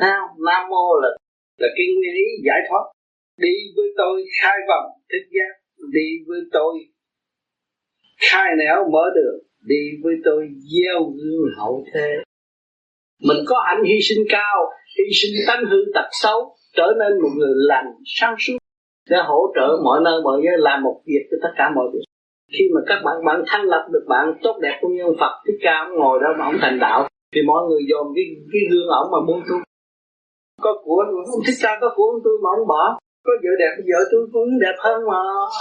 nào 0.00 0.22
nam 0.46 0.62
mô 0.70 0.86
là 1.02 1.08
là 1.60 1.68
cái 1.76 1.86
nguyên 1.94 2.14
lý 2.18 2.26
giải 2.46 2.60
thoát. 2.68 2.84
Đi 3.44 3.54
với 3.76 3.88
tôi 3.96 4.24
khai 4.40 4.58
vọng 4.68 4.88
thích 5.10 5.26
giác 5.36 5.52
đi 5.92 6.08
với 6.26 6.40
tôi 6.52 6.74
khai 8.30 8.48
nẻo 8.58 8.78
mở 8.92 9.04
đường, 9.14 9.38
đi 9.66 9.82
với 10.02 10.14
tôi 10.24 10.48
gieo 10.72 11.00
gương 11.00 11.48
hậu 11.58 11.84
thế. 11.94 12.08
Mình 13.22 13.44
có 13.46 13.56
hạnh 13.66 13.84
hy 13.84 13.98
sinh 14.08 14.24
cao, 14.28 14.58
hy 14.98 15.04
sinh 15.22 15.34
tánh 15.46 15.64
hư 15.70 15.78
tật 15.94 16.08
xấu, 16.10 16.56
trở 16.76 16.86
nên 16.98 17.22
một 17.22 17.30
người 17.38 17.54
lành, 17.54 17.86
sáng 18.06 18.34
suốt, 18.38 18.56
để 19.10 19.16
hỗ 19.26 19.52
trợ 19.54 19.68
mọi 19.84 20.00
nơi, 20.04 20.20
mọi 20.24 20.40
giới, 20.44 20.54
làm 20.58 20.82
một 20.82 21.02
việc 21.06 21.22
cho 21.30 21.36
tất 21.42 21.52
cả 21.56 21.64
mọi 21.76 21.86
việc 21.92 22.05
khi 22.52 22.64
mà 22.74 22.80
các 22.88 22.98
bạn 23.04 23.16
bạn 23.26 23.44
thanh 23.46 23.64
lập 23.72 23.88
được 23.92 24.04
bạn 24.08 24.24
tốt 24.42 24.58
đẹp 24.62 24.78
của 24.80 24.88
nhân 24.88 25.12
Phật, 25.20 25.32
thích 25.46 25.58
ca 25.62 25.74
ông 25.86 25.98
ngồi 25.98 26.20
đó 26.22 26.28
mà 26.38 26.44
ông 26.44 26.58
thành 26.60 26.78
đạo, 26.80 27.08
thì 27.34 27.40
mọi 27.46 27.60
người 27.68 27.82
dồn 27.90 28.06
cái 28.16 28.24
cái 28.52 28.62
gương 28.70 28.88
ổng 28.88 29.08
mà 29.12 29.18
buông 29.26 29.42
tu 29.48 29.56
có 30.62 30.70
của 30.84 30.96
ông 31.06 31.42
thích 31.46 31.58
ca 31.62 31.78
có 31.80 31.88
của 31.96 32.04
ông 32.12 32.20
tôi 32.24 32.34
mà 32.44 32.50
ông 32.58 32.66
bỏ. 32.68 32.98
Có 33.24 33.32
vợ 33.42 33.52
đẹp, 33.58 33.72
vợ 33.88 34.00
tôi 34.10 34.20
cũng 34.32 34.58
đẹp 34.64 34.76
hơn 34.84 34.98
mà. 35.10 35.20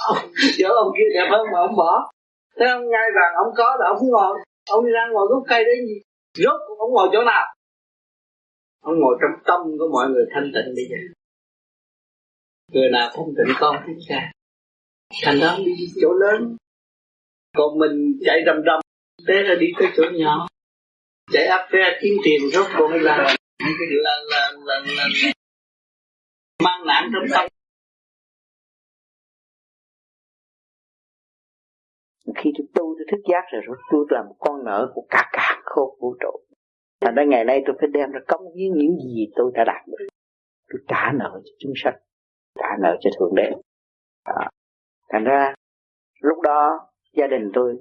Vợ 0.60 0.70
ông 0.84 0.92
kia 0.98 1.10
đẹp 1.14 1.28
hơn 1.32 1.44
mà 1.54 1.60
ông 1.68 1.76
bỏ. 1.76 2.12
Thế 2.58 2.66
ông 2.66 2.90
ngay 2.90 3.08
rằng 3.18 3.32
ông 3.46 3.54
có 3.58 3.78
là 3.80 3.86
ông 3.94 4.10
ngồi, 4.10 4.34
ông 4.70 4.86
đi 4.86 4.92
ra 4.92 5.04
ngồi 5.12 5.28
gốc 5.30 5.44
cây 5.48 5.64
đấy 5.64 5.76
gì 5.88 5.98
rốt 6.44 6.62
ông 6.78 6.92
ngồi 6.92 7.10
chỗ 7.14 7.24
nào? 7.24 7.44
Ông 8.84 9.00
ngồi 9.00 9.18
trong 9.22 9.44
tâm 9.46 9.60
của 9.80 9.88
mọi 9.92 10.10
người 10.10 10.26
thanh 10.34 10.52
tịnh 10.54 10.74
bây 10.76 10.86
giờ. 10.90 10.98
Người 12.74 12.90
nào 12.90 13.10
thanh 13.14 13.34
tịnh 13.38 13.56
con, 13.60 13.76
thích 13.88 14.02
ca. 14.10 14.32
Thành 15.24 15.40
đó 15.42 15.56
đi 15.66 15.74
chỗ 16.02 16.14
lớn 16.14 16.56
còn 17.56 17.80
mình 17.80 18.20
chạy 18.26 18.44
rầm 18.46 18.56
rầm 18.66 18.80
thế 19.28 19.34
là 19.44 19.56
đi 19.56 19.68
tới 19.80 19.88
chỗ 19.98 20.04
nhỏ. 20.14 20.48
Chạy 21.32 21.46
áp 21.46 21.68
phe 21.72 22.00
kiếm 22.02 22.14
tiền 22.24 22.42
rốt 22.54 22.68
cuộc 22.78 22.88
là 22.88 23.18
là 23.18 23.36
là 24.04 24.22
là, 24.30 24.52
là, 24.66 24.82
là 24.98 25.08
mang 26.64 26.86
nạn 26.86 27.12
trong 27.14 27.24
tâm 27.32 27.48
khi 32.36 32.52
tôi 32.58 32.68
tu 32.74 32.96
tôi 32.98 33.06
thức 33.12 33.22
giác 33.32 33.44
rồi 33.52 33.62
rồi 33.66 33.78
tôi 33.92 34.06
làm 34.10 34.26
con 34.40 34.66
nợ 34.66 34.92
của 34.96 35.06
cả 35.10 35.30
cả 35.34 35.62
khô 35.64 35.98
vũ 36.02 36.16
trụ. 36.20 36.40
Thành 37.02 37.16
ra 37.16 37.24
ngày 37.24 37.44
nay 37.46 37.64
tôi 37.66 37.76
phải 37.80 37.90
đem 37.94 38.12
ra 38.12 38.20
công 38.28 38.42
hiến 38.56 38.74
những 38.74 38.98
gì 38.98 39.28
tôi 39.36 39.52
đã 39.56 39.64
đạt 39.64 39.88
được. 39.88 40.06
Tôi 40.70 40.82
trả 40.88 41.12
nợ 41.20 41.42
cho 41.46 41.52
chúng 41.60 41.74
sanh 41.76 41.96
trả 42.60 42.70
nợ 42.82 42.98
cho 43.02 43.10
thượng 43.20 43.36
đế. 43.36 43.52
À. 44.24 44.50
thành 45.10 45.24
ra 45.24 45.54
lúc 46.22 46.42
đó 46.42 46.88
gia 47.16 47.28
đình 47.28 47.52
tôi 47.54 47.80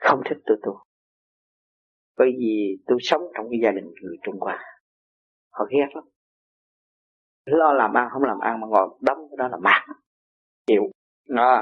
không 0.00 0.20
thích 0.28 0.38
tôi 0.46 0.56
tu. 0.62 0.78
Bởi 2.18 2.28
vì 2.38 2.76
tôi 2.86 2.98
sống 3.00 3.22
trong 3.34 3.46
cái 3.50 3.60
gia 3.62 3.70
đình 3.70 3.84
người 4.02 4.16
Trung 4.22 4.40
Hoa. 4.40 4.64
Họ 5.50 5.64
ghét 5.70 5.86
lắm. 5.94 6.04
Lo 7.44 7.72
làm 7.72 7.96
ăn 7.96 8.08
không 8.12 8.22
làm 8.22 8.38
ăn 8.38 8.60
mà 8.60 8.66
ngồi 8.66 8.88
đóng 9.00 9.18
cái 9.30 9.36
đó 9.38 9.48
là 9.48 9.56
mát 9.56 9.84
chịu. 10.66 10.82
Đó. 11.28 11.60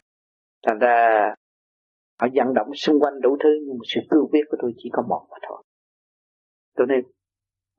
Thành 0.66 0.78
ra 0.78 1.28
họ 2.20 2.28
vận 2.34 2.54
động 2.54 2.74
xung 2.74 3.00
quanh 3.00 3.20
đủ 3.20 3.36
thứ, 3.42 3.50
nhưng 3.66 3.78
mà 3.78 3.82
sự 3.94 4.00
cương 4.10 4.28
quyết 4.30 4.44
của 4.50 4.56
tôi 4.62 4.72
chỉ 4.76 4.90
có 4.92 5.02
một 5.02 5.26
mà 5.30 5.36
thôi. 5.48 5.62
Tôi 6.76 6.86
nên 6.86 7.04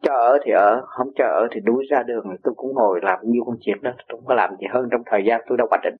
cho 0.01 0.13
ở 0.13 0.37
thì 0.45 0.51
ở, 0.51 0.85
không 0.87 1.07
cho 1.15 1.25
ở 1.25 1.47
thì 1.51 1.59
đuổi 1.63 1.85
ra 1.89 2.03
đường 2.03 2.23
rồi 2.23 2.37
tôi 2.43 2.53
cũng 2.57 2.73
ngồi 2.75 2.99
làm 3.03 3.19
nhiều 3.23 3.43
công 3.45 3.55
chuyện 3.61 3.77
đó, 3.81 3.91
tôi 4.07 4.17
không 4.19 4.25
có 4.25 4.35
làm 4.35 4.49
gì 4.59 4.67
hơn 4.73 4.87
trong 4.91 5.01
thời 5.05 5.23
gian 5.27 5.41
tôi 5.47 5.57
đâu 5.57 5.67
hoạch 5.69 5.81
định. 5.83 5.95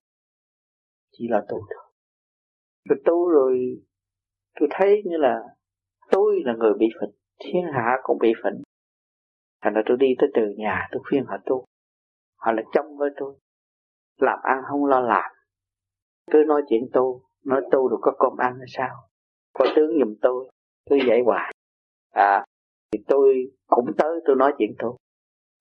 Chỉ 1.12 1.28
là 1.28 1.42
tu 1.48 1.58
thôi 1.74 1.83
tôi 2.88 2.98
tu 3.04 3.28
rồi 3.28 3.82
tôi 4.60 4.68
thấy 4.72 5.02
như 5.04 5.16
là 5.16 5.40
tôi 6.10 6.42
là 6.44 6.54
người 6.54 6.72
bị 6.78 6.86
phỉnh, 7.00 7.10
thiên 7.38 7.64
hạ 7.72 7.96
cũng 8.02 8.18
bị 8.18 8.32
phỉnh. 8.44 8.62
thành 9.62 9.74
ra 9.74 9.82
tôi 9.86 9.96
đi 9.96 10.14
tới 10.18 10.30
từ 10.34 10.42
nhà 10.56 10.88
tôi 10.92 11.02
khuyên 11.08 11.24
họ 11.24 11.36
tu. 11.46 11.64
Họ 12.36 12.52
là 12.52 12.62
trong 12.74 12.96
với 12.96 13.10
tôi. 13.16 13.34
Làm 14.20 14.38
ăn 14.42 14.62
không 14.70 14.84
lo 14.84 15.00
làm. 15.00 15.32
Cứ 16.30 16.44
nói 16.46 16.62
chuyện 16.68 16.88
tu 16.92 17.22
nói 17.44 17.62
tu 17.70 17.88
được 17.88 17.98
có 18.00 18.12
cơm 18.18 18.36
ăn 18.36 18.58
hay 18.58 18.66
sao? 18.68 19.08
Có 19.52 19.66
tướng 19.76 19.98
giùm 20.00 20.14
tôi 20.22 20.48
cứ 20.90 20.96
dạy 21.08 21.20
hoài. 21.24 21.54
À 22.10 22.44
thì 22.94 23.04
tôi 23.08 23.52
cũng 23.66 23.86
tới 23.98 24.20
tôi 24.26 24.36
nói 24.36 24.52
chuyện 24.58 24.70
tu. 24.78 24.96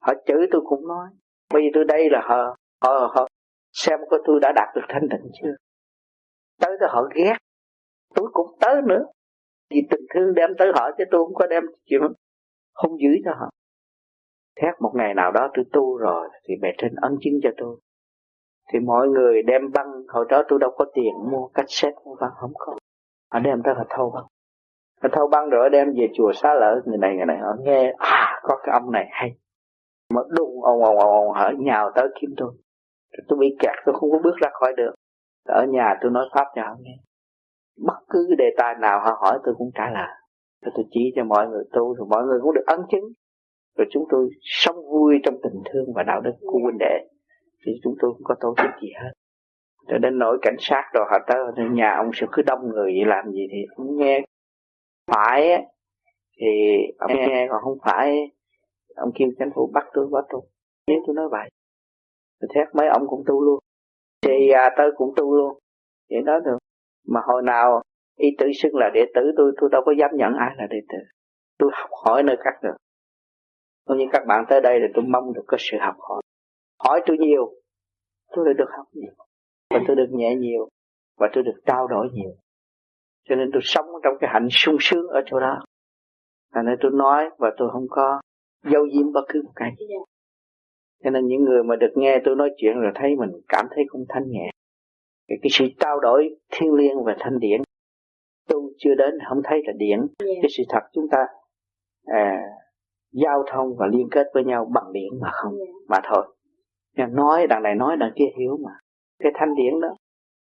Họ 0.01 0.13
chửi 0.25 0.47
tôi 0.51 0.61
cũng 0.65 0.87
nói. 0.87 1.09
Bây 1.53 1.63
giờ 1.63 1.69
tôi 1.73 1.83
đây 1.83 2.09
là 2.09 2.21
họ 2.23 2.55
họ, 2.81 3.11
họ 3.15 3.27
xem 3.73 3.99
có 4.09 4.17
tôi 4.25 4.39
đã 4.41 4.51
đạt 4.55 4.75
được 4.75 4.81
thanh 4.89 5.07
tịnh 5.11 5.31
chưa? 5.41 5.55
Tới 6.61 6.77
tới 6.79 6.89
họ 6.91 7.03
ghét. 7.15 7.33
Tôi 8.15 8.29
cũng 8.33 8.57
tới 8.59 8.81
nữa. 8.81 9.05
Vì 9.69 9.81
tình 9.89 10.01
thương 10.13 10.33
đem 10.33 10.49
tới 10.57 10.71
họ 10.75 10.91
chứ 10.97 11.03
tôi 11.11 11.25
không 11.25 11.33
có 11.33 11.47
đem 11.47 11.63
chuyện 11.85 12.01
không 12.73 12.99
giữ 12.99 13.09
cho 13.25 13.31
họ. 13.39 13.49
Thét 14.61 14.73
một 14.79 14.91
ngày 14.95 15.13
nào 15.13 15.31
đó 15.31 15.49
tôi 15.53 15.65
tu 15.73 15.97
rồi 15.97 16.29
thì 16.43 16.53
bề 16.61 16.69
trên 16.77 16.95
ấn 16.95 17.17
chứng 17.21 17.33
cho 17.43 17.49
tôi. 17.57 17.79
Thì 18.73 18.79
mọi 18.79 19.07
người 19.07 19.43
đem 19.43 19.61
băng, 19.73 19.87
hồi 20.07 20.25
đó 20.29 20.43
tôi 20.47 20.59
đâu 20.59 20.71
có 20.77 20.85
tiền 20.93 21.13
mua 21.31 21.47
cassette, 21.47 21.97
mua 22.05 22.15
băng 22.15 22.31
không 22.35 22.51
có. 22.55 22.75
Họ 23.31 23.39
đem 23.39 23.61
tới 23.63 23.73
họ 23.73 23.83
thâu 23.89 24.11
băng. 24.15 24.25
Họ 25.01 25.09
thâu 25.11 25.27
băng 25.27 25.49
rồi 25.49 25.69
đem 25.69 25.87
về 25.95 26.07
chùa 26.17 26.31
xá 26.33 26.53
lỡ. 26.53 26.81
Người 26.85 26.97
này 26.97 27.15
người 27.15 27.25
này 27.25 27.37
họ 27.37 27.55
nghe 27.59 27.93
à 27.97 28.39
có 28.43 28.59
cái 28.63 28.73
ông 28.81 28.91
này 28.91 29.07
hay. 29.11 29.35
Mà 30.13 30.21
đùng 30.29 30.63
ồn 30.63 30.83
ồn 30.83 30.97
ồn 30.97 31.33
họ 31.33 31.51
nhào 31.59 31.91
tới 31.95 32.07
kiếm 32.21 32.29
tôi. 32.37 32.53
Tôi 33.27 33.39
bị 33.39 33.55
kẹt, 33.59 33.75
tôi 33.85 33.95
không 33.99 34.11
có 34.11 34.19
bước 34.23 34.35
ra 34.41 34.49
khỏi 34.53 34.73
được 34.77 34.93
ở 35.45 35.65
nhà 35.69 35.95
tôi 36.01 36.11
nói 36.11 36.29
pháp 36.33 36.45
cho 36.55 36.61
họ 36.61 36.75
nghe. 36.79 36.97
Bất 37.85 37.99
cứ 38.09 38.25
cái 38.29 38.35
đề 38.35 38.55
tài 38.57 38.75
nào 38.81 38.99
họ 38.99 39.17
hỏi 39.21 39.39
tôi 39.45 39.55
cũng 39.57 39.71
trả 39.75 39.89
lời. 39.89 40.09
Rồi 40.61 40.71
tôi 40.75 40.85
chỉ 40.91 41.13
cho 41.15 41.23
mọi 41.23 41.47
người 41.47 41.63
tu 41.73 41.95
rồi 41.95 42.07
mọi 42.09 42.23
người 42.23 42.39
cũng 42.41 42.53
được 42.53 42.65
ấn 42.65 42.79
chứng. 42.91 43.03
Rồi 43.77 43.87
chúng 43.91 44.03
tôi 44.09 44.29
sống 44.41 44.75
vui 44.75 45.19
trong 45.23 45.35
tình 45.43 45.61
thương 45.73 45.93
và 45.95 46.03
đạo 46.03 46.21
đức 46.21 46.33
của 46.41 46.59
huynh 46.63 46.77
đệ. 46.79 46.99
Thì 47.65 47.71
chúng 47.83 47.95
tôi 48.01 48.11
không 48.13 48.23
có 48.23 48.35
tổ 48.39 48.53
chức 48.57 48.71
gì 48.81 48.89
hết. 49.03 49.11
Cho 49.87 49.97
nên 49.97 50.19
nổi 50.19 50.37
cảnh 50.41 50.55
sát 50.59 50.83
rồi 50.93 51.05
họ 51.11 51.17
tới 51.27 51.37
nhà 51.71 51.95
ông 51.97 52.09
sẽ 52.13 52.27
cứ 52.31 52.41
đông 52.41 52.69
người 52.69 52.93
vậy 52.97 53.05
làm 53.05 53.31
gì 53.31 53.47
thì 53.51 53.57
ông 53.75 53.97
nghe. 53.97 54.21
Phải 55.11 55.65
thì 56.39 56.47
ông 56.97 57.11
nghe 57.15 57.47
còn 57.49 57.61
không 57.63 57.77
phải 57.85 58.31
ông 58.95 59.11
kêu 59.15 59.27
chính 59.39 59.49
phủ 59.55 59.69
bắt 59.73 59.85
tôi 59.93 60.07
bắt 60.11 60.25
tôi. 60.29 60.41
Nếu 60.87 60.97
tôi 61.07 61.15
nói 61.15 61.29
vậy 61.31 61.49
thì 62.41 62.47
thét 62.55 62.67
mấy 62.75 62.87
ông 62.87 63.07
cũng 63.07 63.23
tu 63.27 63.41
luôn 63.41 63.59
thì 64.23 64.49
à, 64.49 64.69
tới 64.77 64.89
cũng 64.95 65.13
tu 65.15 65.35
luôn. 65.35 65.59
Vậy 66.09 66.21
đó 66.25 66.39
được. 66.45 66.57
Mà 67.07 67.21
hồi 67.23 67.41
nào 67.43 67.81
y 68.17 68.27
tử 68.37 68.47
xưng 68.61 68.75
là 68.75 68.89
đệ 68.93 69.05
tử 69.15 69.21
tôi 69.37 69.51
tôi 69.61 69.69
đâu 69.71 69.81
có 69.85 69.93
dám 69.99 70.11
nhận 70.13 70.33
ai 70.33 70.55
là 70.57 70.67
đệ 70.69 70.77
tử. 70.89 70.97
Tôi 71.57 71.71
học 71.73 71.89
hỏi 72.05 72.23
nơi 72.23 72.35
khác 72.39 72.53
được. 72.63 72.75
Cũng 73.87 73.97
như 73.97 74.05
các 74.11 74.23
bạn 74.27 74.45
tới 74.49 74.61
đây 74.61 74.79
thì 74.81 74.93
tôi 74.95 75.03
mong 75.07 75.33
được 75.33 75.43
có 75.47 75.57
sự 75.59 75.77
học 75.79 75.95
hỏi. 75.99 76.21
Hỏi 76.83 77.01
tôi 77.05 77.17
nhiều 77.17 77.53
tôi 78.35 78.53
được 78.57 78.69
học 78.77 78.85
nhiều. 78.91 79.13
Và 79.69 79.79
tôi 79.87 79.95
được 79.95 80.09
nhẹ 80.11 80.35
nhiều 80.35 80.69
và 81.17 81.29
tôi 81.33 81.43
được 81.43 81.61
trao 81.65 81.87
đổi 81.87 82.09
nhiều. 82.13 82.31
Cho 83.29 83.35
nên 83.35 83.49
tôi 83.53 83.61
sống 83.63 83.85
trong 84.03 84.13
cái 84.19 84.29
hạnh 84.33 84.47
sung 84.51 84.77
sướng 84.79 85.07
ở 85.07 85.21
chỗ 85.25 85.39
đó. 85.39 85.59
Là 86.53 86.61
nên 86.61 86.75
tôi 86.81 86.91
nói 86.91 87.29
và 87.37 87.51
tôi 87.57 87.69
không 87.71 87.85
có 87.89 88.21
dâu 88.63 88.87
diếm 88.89 89.11
bất 89.13 89.21
cứ 89.27 89.41
một 89.45 89.51
cái 89.55 89.71
gì 89.79 89.85
cho 91.03 91.09
nên 91.09 91.27
những 91.27 91.43
người 91.43 91.63
mà 91.63 91.75
được 91.75 91.91
nghe 91.95 92.21
tôi 92.25 92.35
nói 92.35 92.49
chuyện 92.57 92.79
rồi 92.79 92.91
thấy 92.95 93.15
mình 93.15 93.29
cảm 93.47 93.65
thấy 93.75 93.83
cũng 93.87 94.05
thanh 94.09 94.23
nhẹ. 94.27 94.49
Cái, 95.27 95.37
cái 95.41 95.49
sự 95.51 95.65
trao 95.79 95.99
đổi 95.99 96.35
thiên 96.51 96.73
liêng 96.73 97.03
và 97.03 97.15
thanh 97.19 97.39
điển 97.39 97.61
tu 98.49 98.69
chưa 98.77 98.95
đến 98.95 99.13
không 99.29 99.41
thấy 99.43 99.61
là 99.65 99.73
điển. 99.77 99.99
Yeah. 99.99 100.37
cái 100.41 100.49
sự 100.57 100.63
thật 100.69 100.81
chúng 100.93 101.05
ta 101.11 101.25
à, 102.05 102.41
giao 103.11 103.43
thông 103.51 103.75
và 103.77 103.87
liên 103.87 104.07
kết 104.11 104.27
với 104.33 104.43
nhau 104.43 104.71
bằng 104.73 104.93
điện 104.93 105.11
mà 105.21 105.29
không 105.31 105.53
mà 105.89 105.99
thôi. 106.03 106.35
Nhưng 106.97 107.15
nói 107.15 107.47
đằng 107.47 107.63
này 107.63 107.75
nói 107.75 107.97
đằng 107.99 108.11
kia 108.15 108.29
hiểu 108.39 108.57
mà. 108.65 108.71
Cái 109.19 109.31
thanh 109.35 109.55
điển 109.55 109.79
đó 109.81 109.95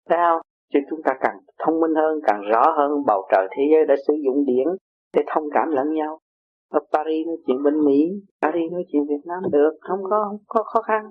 sao? 0.08 0.40
Cho 0.72 0.80
chúng 0.90 1.02
ta 1.02 1.12
càng 1.20 1.38
thông 1.58 1.80
minh 1.80 1.94
hơn 1.94 2.20
càng 2.26 2.40
rõ 2.52 2.74
hơn 2.76 2.90
bầu 3.06 3.28
trời 3.32 3.48
thế 3.50 3.62
giới 3.72 3.86
đã 3.86 3.94
sử 4.06 4.14
dụng 4.24 4.44
điển 4.46 4.66
để 5.16 5.22
thông 5.26 5.44
cảm 5.54 5.70
lẫn 5.70 5.94
nhau 5.94 6.18
ở 6.68 6.80
Paris 6.92 7.26
nói 7.26 7.36
chuyện 7.46 7.62
bên 7.62 7.84
Mỹ, 7.84 8.00
Paris 8.42 8.72
nói 8.72 8.84
chuyện 8.92 9.02
Việt 9.08 9.22
Nam 9.24 9.50
được, 9.52 9.70
không 9.80 10.00
có 10.10 10.24
không 10.28 10.38
có 10.46 10.62
khó 10.62 10.82
khăn. 10.82 11.02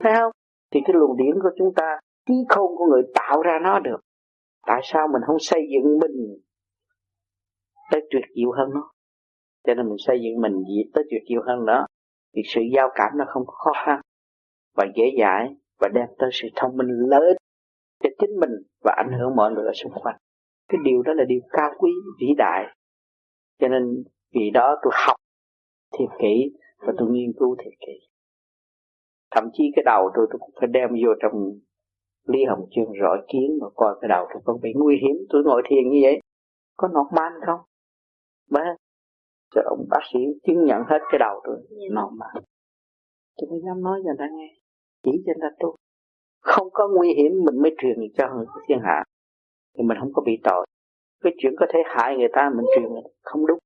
Thấy 0.00 0.12
không? 0.18 0.32
Thì 0.70 0.80
cái 0.84 0.94
luồng 0.94 1.16
điển 1.16 1.42
của 1.42 1.50
chúng 1.58 1.74
ta 1.76 1.98
trí 2.28 2.34
khôn 2.48 2.76
của 2.76 2.86
người 2.86 3.02
tạo 3.14 3.42
ra 3.42 3.58
nó 3.62 3.78
được. 3.78 4.00
Tại 4.66 4.80
sao 4.84 5.08
mình 5.12 5.22
không 5.26 5.38
xây 5.38 5.60
dựng 5.72 5.98
mình 5.98 6.38
tới 7.90 8.00
tuyệt 8.10 8.24
diệu 8.36 8.52
hơn 8.52 8.70
nó? 8.74 8.90
Cho 9.66 9.74
nên 9.74 9.88
mình 9.88 9.98
xây 10.06 10.20
dựng 10.22 10.40
mình 10.40 10.62
tới 10.94 11.04
tuyệt 11.10 11.22
diệu 11.28 11.42
hơn 11.46 11.66
nữa 11.66 11.86
thì 12.34 12.42
sự 12.54 12.60
giao 12.74 12.88
cảm 12.94 13.12
nó 13.16 13.24
không 13.28 13.46
có 13.46 13.52
khó 13.52 13.72
khăn 13.86 14.00
và 14.76 14.86
dễ 14.96 15.04
dãi 15.20 15.56
và 15.80 15.88
đem 15.94 16.06
tới 16.18 16.30
sự 16.32 16.48
thông 16.56 16.76
minh 16.76 16.88
lợi 16.88 17.26
ích 17.26 17.36
cho 18.02 18.10
chính 18.18 18.40
mình 18.40 18.50
và 18.84 18.94
ảnh 18.96 19.18
hưởng 19.18 19.36
mọi 19.36 19.52
người 19.52 19.64
ở 19.64 19.72
xung 19.74 19.92
quanh. 19.92 20.16
Cái 20.68 20.80
điều 20.84 21.02
đó 21.02 21.12
là 21.12 21.24
điều 21.24 21.40
cao 21.50 21.70
quý 21.78 21.90
vĩ 22.20 22.26
đại. 22.38 22.64
Cho 23.60 23.68
nên 23.68 24.04
vì 24.34 24.50
đó 24.50 24.76
tôi 24.82 24.92
học 25.06 25.16
thiệt 25.98 26.08
kỹ 26.18 26.52
và 26.78 26.92
tôi 26.98 27.08
nghiên 27.10 27.32
cứu 27.38 27.56
thiệt 27.64 27.72
kỹ. 27.80 27.92
Thậm 29.30 29.44
chí 29.52 29.64
cái 29.76 29.82
đầu 29.86 30.10
tôi 30.14 30.26
tôi 30.30 30.38
cũng 30.38 30.54
phải 30.60 30.68
đem 30.72 30.90
vô 30.90 31.12
trong 31.22 31.60
Lý 32.26 32.44
Hồng 32.44 32.68
Chương 32.70 32.92
rõ 32.92 33.16
kiến 33.28 33.58
mà 33.60 33.66
coi 33.74 33.94
cái 34.00 34.08
đầu 34.08 34.26
tôi 34.32 34.42
có 34.44 34.58
bị 34.62 34.72
nguy 34.74 34.96
hiểm. 35.02 35.16
Tôi 35.28 35.42
ngồi 35.44 35.62
thiền 35.68 35.88
như 35.90 35.98
vậy 36.02 36.20
có 36.76 36.88
nọt 36.88 37.06
man 37.16 37.32
không? 37.46 37.60
Vâng 38.50 38.76
cho 39.54 39.62
ông 39.64 39.86
bác 39.90 40.00
sĩ 40.12 40.18
chứng 40.46 40.64
nhận 40.64 40.82
hết 40.88 40.98
cái 41.10 41.18
đầu 41.18 41.40
tôi 41.44 41.56
nọt 41.90 42.12
man 42.12 42.44
tôi 43.36 43.50
mới 43.50 43.60
dám 43.66 43.82
nói 43.82 44.00
cho 44.04 44.08
người 44.08 44.16
ta 44.18 44.28
nghe 44.32 44.54
chỉ 45.02 45.10
cho 45.26 45.32
người 45.32 45.50
ta 45.50 45.56
tu. 45.60 45.76
Không 46.40 46.68
có 46.72 46.88
nguy 46.96 47.14
hiểm 47.14 47.32
mình 47.44 47.62
mới 47.62 47.74
truyền 47.78 47.96
cho 48.18 48.34
người 48.34 48.46
thiên 48.68 48.78
hạ. 48.84 49.04
Thì 49.74 49.82
mình 49.84 49.98
không 50.00 50.12
có 50.14 50.22
bị 50.26 50.38
tội. 50.44 50.66
Cái 51.22 51.32
chuyện 51.38 51.52
có 51.58 51.66
thể 51.72 51.78
hại 51.86 52.16
người 52.16 52.28
ta 52.32 52.50
mình 52.56 52.66
truyền 52.74 52.88
không 53.22 53.46
đúng 53.46 53.58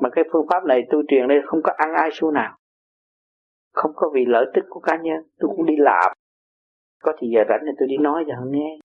mà 0.00 0.08
cái 0.12 0.24
phương 0.32 0.46
pháp 0.50 0.64
này 0.64 0.82
tôi 0.90 1.02
truyền 1.08 1.28
đây 1.28 1.38
không 1.46 1.60
có 1.62 1.72
ăn 1.76 1.94
ai 1.94 2.10
xu 2.12 2.30
nào. 2.30 2.56
Không 3.72 3.92
có 3.94 4.10
vì 4.14 4.24
lợi 4.26 4.46
tức 4.54 4.64
của 4.68 4.80
cá 4.80 4.96
nhân. 4.96 5.22
Tôi 5.38 5.50
cũng 5.56 5.66
đi 5.66 5.74
làm. 5.78 6.12
Có 7.02 7.12
thì 7.18 7.28
giờ 7.34 7.40
rảnh 7.48 7.60
thì 7.66 7.72
tôi 7.78 7.88
đi 7.88 7.96
nói 7.96 8.24
cho 8.28 8.34
họ 8.34 8.44
nghe. 8.50 8.78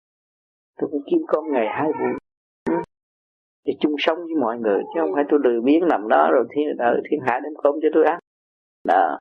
Tôi 0.77 0.89
cũng 0.91 1.01
kiếm 1.11 1.19
con 1.27 1.51
ngày 1.51 1.67
hai 1.69 1.87
buổi. 1.87 2.13
Ừ. 2.69 2.75
Để 3.65 3.73
chung 3.79 3.95
sống 3.97 4.17
với 4.17 4.35
mọi 4.41 4.57
người, 4.59 4.81
chứ 4.93 4.99
không 5.01 5.11
phải 5.15 5.23
tôi 5.29 5.39
lười 5.43 5.61
biếng 5.61 5.87
nằm 5.87 6.07
đó 6.07 6.29
rồi 6.31 6.45
thiên 6.55 6.77
đợi 6.77 7.01
thiên 7.09 7.19
hạ 7.25 7.39
đem 7.43 7.53
cơm 7.63 7.75
cho 7.81 7.89
tôi 7.93 8.05
ăn. 8.05 8.19
Đó. 8.83 9.19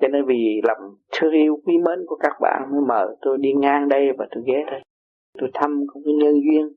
Cho 0.00 0.08
nên 0.08 0.24
vì 0.26 0.60
lòng 0.64 0.96
thương 1.12 1.32
yêu 1.32 1.60
quý 1.64 1.78
mến 1.78 1.98
của 2.06 2.16
các 2.16 2.32
bạn 2.40 2.68
mới 2.70 2.80
mời 2.88 3.06
tôi 3.20 3.38
đi 3.38 3.52
ngang 3.52 3.88
đây 3.88 4.08
và 4.18 4.26
tôi 4.30 4.44
ghé 4.46 4.64
đây. 4.66 4.82
Tôi 5.38 5.50
thăm 5.54 5.84
không 5.92 6.02
cái 6.04 6.14
nhân 6.14 6.34
duyên. 6.34 6.72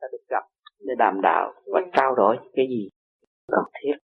Ta 0.00 0.08
được 0.12 0.24
gặp 0.28 0.44
để 0.80 0.94
đàm 0.98 1.20
đạo 1.20 1.52
và 1.66 1.80
trao 1.92 2.14
đổi 2.14 2.36
cái 2.52 2.66
gì 2.68 2.88
cần 3.46 3.64
thiết. 3.74 3.96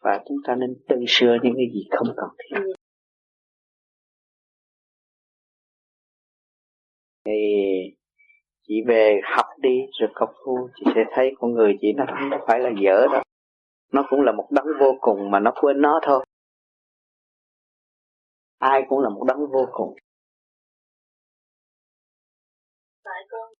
Và 0.00 0.24
chúng 0.28 0.36
ta 0.46 0.54
nên 0.54 0.74
tự 0.88 0.96
sửa 1.08 1.36
những 1.42 1.54
cái 1.56 1.66
gì 1.74 1.88
không 1.90 2.08
cần 2.16 2.28
thiết. 2.38 2.74
Thì 7.24 7.32
chị 8.62 8.74
về 8.86 9.20
học 9.36 9.46
đi 9.58 9.78
rồi 10.00 10.10
công 10.14 10.34
phu 10.44 10.68
chị 10.74 10.84
sẽ 10.94 11.00
thấy 11.14 11.32
con 11.38 11.52
người 11.52 11.78
chị 11.80 11.92
nó 11.96 12.04
không 12.08 12.40
phải 12.46 12.60
là 12.60 12.70
dở 12.82 13.06
đâu. 13.12 13.22
Nó 13.92 14.06
cũng 14.10 14.20
là 14.20 14.32
một 14.32 14.48
đấng 14.50 14.66
vô 14.80 14.98
cùng 15.00 15.30
mà 15.30 15.40
nó 15.40 15.52
quên 15.60 15.80
nó 15.80 16.00
thôi. 16.02 16.24
Ai 18.58 18.82
cũng 18.88 18.98
là 18.98 19.08
một 19.08 19.24
đấng 19.28 19.38
vô 19.52 19.66
cùng. 19.72 19.96
Tại 23.04 23.22
con 23.30 23.52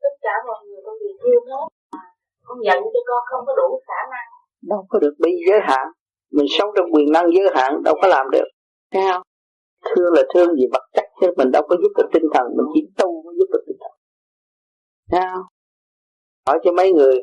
tất 0.00 0.14
cả 0.20 0.30
mọi 0.46 0.66
người 0.66 0.80
con 0.84 0.94
đều 1.00 1.16
thương 1.22 1.46
hết 1.46 1.77
con 2.48 2.58
nhận 2.60 2.78
cho 2.94 3.00
con 3.08 3.22
không 3.30 3.46
có 3.46 3.52
đủ 3.56 3.80
khả 3.88 4.00
năng. 4.12 4.28
Đâu 4.62 4.86
có 4.88 4.98
được 4.98 5.14
bị 5.18 5.32
giới 5.48 5.60
hạn. 5.68 5.86
Mình 6.32 6.46
sống 6.58 6.70
trong 6.76 6.92
quyền 6.92 7.12
năng 7.12 7.26
giới 7.34 7.48
hạn 7.54 7.82
đâu 7.84 7.94
có 8.02 8.08
làm 8.08 8.26
được. 8.32 8.48
Thấy 8.92 9.02
không 9.12 9.22
thương 9.96 10.12
là 10.12 10.22
thương 10.34 10.54
gì 10.54 10.66
vật 10.72 10.84
chất 10.92 11.04
chứ 11.20 11.26
mình 11.36 11.50
đâu 11.50 11.62
có 11.68 11.76
giúp 11.82 11.92
được 11.96 12.08
tinh 12.12 12.26
thần 12.34 12.46
mình 12.56 12.66
chỉ 12.74 12.80
tu 12.98 13.22
mới 13.24 13.34
giúp 13.38 13.46
được 13.52 13.64
tinh 13.66 13.76
thần. 13.80 13.94
Thấy 15.10 15.20
không 15.32 15.46
hỏi 16.46 16.58
cho 16.64 16.72
mấy 16.72 16.92
người 16.92 17.22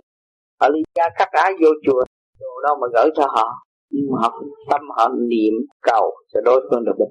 họ 0.61 0.69
ly 0.69 0.81
gia 0.95 1.09
cắt 1.17 1.29
ái 1.31 1.53
vô 1.61 1.69
chùa 1.85 2.03
đồ 2.39 2.61
đâu 2.63 2.75
mà 2.81 2.87
gửi 2.93 3.09
cho 3.15 3.25
họ. 3.27 3.47
Nhưng 3.89 4.11
mà 4.11 4.17
họ 4.21 4.41
tâm 4.71 4.81
họ 4.97 5.09
niệm 5.29 5.53
cầu 5.81 6.11
cho 6.33 6.41
đối 6.45 6.67
phương 6.69 6.85
được 6.85 6.95
bình 6.99 7.09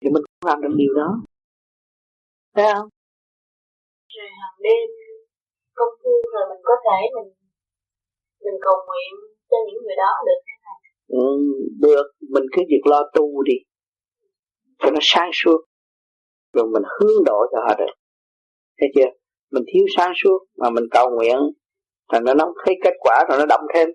thì 0.00 0.10
mình 0.10 0.22
cũng 0.26 0.48
làm 0.50 0.60
được 0.60 0.74
điều 0.76 0.94
đó. 0.94 1.08
Thấy 2.54 2.64
không 2.74 2.88
rồi 4.16 4.28
hàng 4.40 4.56
đêm 4.62 5.01
công 5.82 5.94
phu 6.02 6.14
rồi 6.34 6.44
mình 6.50 6.62
có 6.68 6.74
thể 6.84 6.98
mình 7.16 7.28
mình 8.44 8.58
cầu 8.66 8.76
nguyện 8.86 9.12
cho 9.50 9.58
những 9.66 9.80
người 9.84 9.96
đó 10.04 10.10
được 10.26 10.40
thế 10.46 10.54
này 10.66 10.78
ừ, 11.22 11.28
được. 11.80 12.06
Mình 12.34 12.46
cứ 12.52 12.62
việc 12.68 12.84
lo 12.90 13.00
tu 13.14 13.42
đi 13.42 13.54
cho 14.78 14.90
nó 14.90 14.98
sáng 15.02 15.30
suốt. 15.32 15.60
Rồi 16.52 16.66
mình 16.72 16.82
hướng 16.94 17.24
độ 17.26 17.46
cho 17.52 17.58
họ 17.66 17.74
được. 17.78 17.94
Thấy 18.80 18.88
chưa? 18.94 19.10
Mình 19.50 19.64
thiếu 19.72 19.84
sáng 19.96 20.12
suốt 20.22 20.38
mà 20.58 20.70
mình 20.70 20.84
cầu 20.90 21.10
nguyện 21.10 21.38
thành 22.12 22.24
nó 22.24 22.34
nó 22.34 22.54
thấy 22.64 22.74
kết 22.84 22.94
quả 23.00 23.24
rồi 23.28 23.38
nó 23.38 23.46
động 23.46 23.64
thêm. 23.74 23.88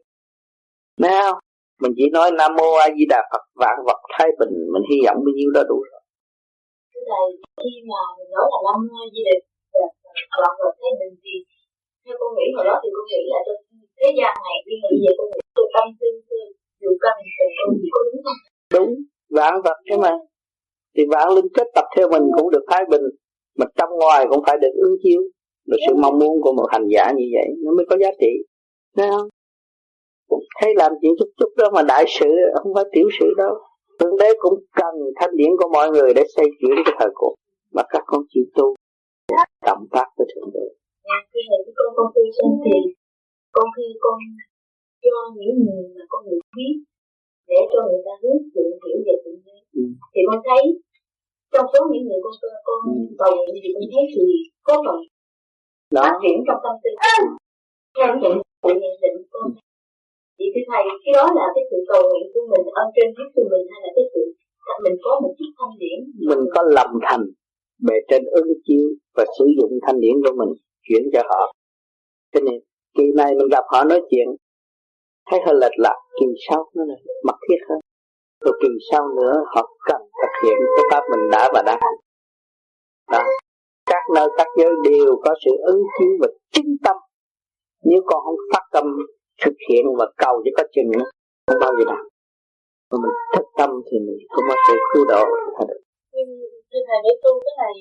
Không? 1.01 1.37
Mình 1.81 1.91
chỉ 1.97 2.09
nói 2.13 2.31
Nam 2.31 2.51
Mô 2.57 2.69
A 2.85 2.87
Di 2.97 3.05
Đà 3.09 3.21
Phật 3.31 3.43
vạn 3.55 3.77
vật 3.85 3.99
thái 4.13 4.27
bình 4.39 4.53
Mình 4.73 4.83
hy 4.89 4.97
vọng 5.05 5.17
bao 5.25 5.33
nhiêu 5.37 5.49
đó 5.55 5.61
đủ 5.69 5.77
rồi. 5.91 6.01
Thưa 6.91 7.01
Thầy, 7.11 7.29
khi 7.63 7.73
mà 7.89 8.01
mình 8.17 8.29
nói 8.35 8.45
là 8.53 8.59
Nam 8.67 8.79
Mô 8.87 8.95
A 9.05 9.07
Di 9.13 9.21
Đà 9.27 9.35
Phật 9.73 9.91
vạn 10.41 10.53
vật 10.63 10.73
thái 10.81 10.91
bình 10.99 11.13
thì 11.23 11.33
theo 12.07 12.17
con 12.21 12.31
nghĩ 12.37 12.47
hồi 12.55 12.65
đó 12.69 12.75
thì 12.81 12.89
con 12.95 13.05
nghĩ 13.09 13.21
là 13.31 13.39
trong 13.45 13.59
thế 13.99 14.09
gian 14.19 14.33
này 14.47 14.57
đi 14.67 14.75
nghĩ 14.83 14.95
về 15.03 15.11
con 15.17 15.27
nghĩ 15.31 15.41
từ 15.57 15.63
tâm 15.75 15.87
tư 15.99 16.07
dù 16.81 16.91
cần 17.03 17.15
tình 17.37 17.53
con 17.57 17.69
chỉ 17.81 17.87
có 17.93 17.99
đúng 18.07 18.21
không? 18.25 18.39
Đúng, 18.75 18.91
vạn 19.37 19.53
vật 19.65 19.77
thế 19.87 19.97
mà. 19.97 20.13
Thì 20.95 21.03
vạn 21.13 21.27
linh 21.35 21.49
kết 21.55 21.67
tập 21.75 21.85
theo 21.95 22.09
mình 22.13 22.25
cũng 22.37 22.51
được 22.53 22.65
thái 22.71 22.83
bình 22.91 23.05
mà 23.57 23.65
trong 23.77 23.89
ngoài 23.99 24.25
cũng 24.29 24.43
phải 24.45 24.57
được 24.61 24.73
ứng 24.87 24.97
chiếu. 25.03 25.21
Được 25.69 25.77
sự 25.87 25.93
mong 26.03 26.19
muốn 26.19 26.41
của 26.43 26.53
một 26.53 26.67
hành 26.71 26.87
giả 26.93 27.11
như 27.17 27.25
vậy 27.35 27.47
nó 27.63 27.71
mới 27.77 27.85
có 27.89 27.95
giá 28.01 28.09
trị. 28.21 28.31
Thấy 28.97 29.07
không? 29.09 29.27
Thấy 30.61 30.73
làm 30.75 30.91
chuyện 31.01 31.11
chút 31.19 31.29
chút 31.37 31.49
đó 31.57 31.69
mà 31.73 31.81
đại 31.81 32.05
sự 32.19 32.29
không 32.63 32.73
phải 32.75 32.83
tiểu 32.91 33.07
sự 33.19 33.25
đâu. 33.37 33.53
Thượng 33.99 34.17
đế 34.19 34.29
cũng 34.39 34.53
cần 34.75 34.95
thanh 35.15 35.37
điển 35.37 35.49
của 35.59 35.69
mọi 35.73 35.89
người 35.91 36.13
để 36.13 36.23
xây 36.35 36.45
chuyển 36.59 36.71
cái 36.85 36.95
thời 36.99 37.09
cuộc. 37.15 37.33
Mà 37.71 37.83
các 37.89 38.03
con 38.05 38.21
chịu 38.29 38.43
tu 38.55 38.75
cộng 39.65 39.85
tác 39.91 40.07
với 40.17 40.27
thượng 40.35 40.49
đế 40.53 40.76
khi 41.31 41.41
mà 41.49 41.57
con 41.77 41.89
con 41.97 42.07
tu 42.15 42.23
xong 42.37 42.53
thì 42.63 42.75
con 43.55 43.67
khi 43.75 43.87
con 44.03 44.17
cho 45.03 45.17
những 45.39 45.57
người 45.63 45.83
mà 45.95 46.03
con 46.11 46.21
được 46.29 46.43
biết 46.57 46.75
để 47.49 47.59
cho 47.71 47.79
người 47.87 48.01
ta 48.05 48.13
hướng 48.21 48.39
thượng 48.51 48.73
hiểu 48.83 48.97
về 49.05 49.15
thượng 49.23 49.39
đế. 49.45 49.57
Ừ. 49.79 49.83
thì 50.13 50.21
con 50.27 50.39
thấy 50.47 50.63
trong 51.53 51.67
số 51.71 51.79
những 51.91 52.05
người 52.07 52.21
con 52.25 52.33
con 52.67 52.81
ừ. 52.85 53.01
bầu 53.19 53.35
thì 53.63 53.69
con 53.75 53.85
thấy 53.93 54.03
sự 54.13 54.23
có 54.67 54.73
phần 54.85 54.99
phát 55.95 56.13
triển 56.21 56.37
trong 56.47 56.59
tâm 56.63 56.75
tư. 56.83 56.91
Theo 57.95 58.09
nhận 58.21 58.33
sự 58.63 58.71
nhận 58.81 58.95
định 59.03 59.17
con. 59.33 59.47
Thì 60.37 60.45
thưa 60.53 60.65
thầy 60.69 60.83
cái 61.03 61.13
đó 61.17 61.25
là 61.37 61.45
cái 61.55 61.63
sự 61.69 61.77
cầu 61.91 62.01
nguyện 62.09 62.25
của 62.33 62.43
mình 62.51 62.65
ơn 62.81 62.87
trên 62.95 63.07
hết 63.17 63.27
từ 63.35 63.41
mình 63.51 63.65
hay 63.71 63.79
là 63.83 63.89
cái 63.95 64.05
sự 64.13 64.21
mình 64.83 64.97
có 65.03 65.19
một 65.23 65.33
chút 65.37 65.51
thanh 65.57 65.75
điển? 65.81 65.99
Mình 66.29 66.43
có 66.53 66.61
lòng 66.77 66.93
thành 67.05 67.23
bề 67.85 67.95
trên 68.09 68.23
ứng 68.39 68.51
chiếu 68.65 68.85
và 69.15 69.25
sử 69.39 69.45
dụng 69.57 69.71
thanh 69.83 69.99
điển 70.03 70.15
của 70.23 70.33
mình 70.39 70.51
chuyển 70.87 71.03
cho 71.13 71.21
họ. 71.29 71.53
Cho 72.33 72.39
nên, 72.39 72.59
kỳ 72.97 73.03
này 73.15 73.35
mình 73.35 73.47
gặp 73.51 73.63
họ 73.71 73.83
nói 73.83 74.01
chuyện, 74.09 74.27
thấy 75.31 75.39
hơi 75.45 75.55
lệch 75.61 75.77
lạc, 75.77 75.97
kỳ 76.19 76.25
sau 76.49 76.69
nó 76.75 76.83
là 76.85 76.95
mật 77.23 77.35
thiết 77.49 77.59
hơn. 77.69 77.79
Rồi 78.45 78.53
kỳ 78.61 78.69
sau 78.91 79.07
nữa, 79.15 79.43
họ 79.55 79.69
cần 79.85 80.01
thực 80.21 80.47
hiện 80.47 80.57
cái 80.77 80.85
pháp 80.91 81.03
mình 81.11 81.29
đã 81.31 81.51
và 81.53 81.63
đang 81.65 81.79
đó. 83.11 83.23
Các 83.85 84.03
nơi, 84.15 84.27
các 84.37 84.47
giới 84.57 84.71
đều 84.83 85.15
có 85.23 85.35
sự 85.45 85.51
ứng 85.65 85.83
chiếu 85.99 86.09
và 86.21 86.27
chính 86.51 86.77
tâm. 86.83 86.95
Nếu 87.83 88.01
con 88.05 88.23
không 88.25 88.35
phát 88.53 88.63
tâm 88.71 88.85
thực 89.45 89.53
hiện 89.69 89.85
và 89.97 90.11
cầu 90.17 90.41
cho 90.45 90.51
có 90.57 90.63
chừng 90.73 90.91
nữa 90.91 91.05
không 91.47 91.59
bao 91.61 91.71
giờ 91.77 91.85
đạt. 91.87 92.03
Mà 92.91 92.97
mình 93.03 93.15
thất 93.33 93.45
tâm 93.57 93.69
thì 93.91 93.97
mình 93.99 94.17
không 94.29 94.45
có 94.49 94.55
sự 94.67 94.73
cứu 94.93 95.05
độ. 95.05 95.23
Được 95.67 95.79
nhưng 96.13 96.29
thưa 96.69 96.83
thầy, 96.87 96.99
để 97.03 97.13
tu 97.23 97.31
cái 97.43 97.53
này 97.61 97.73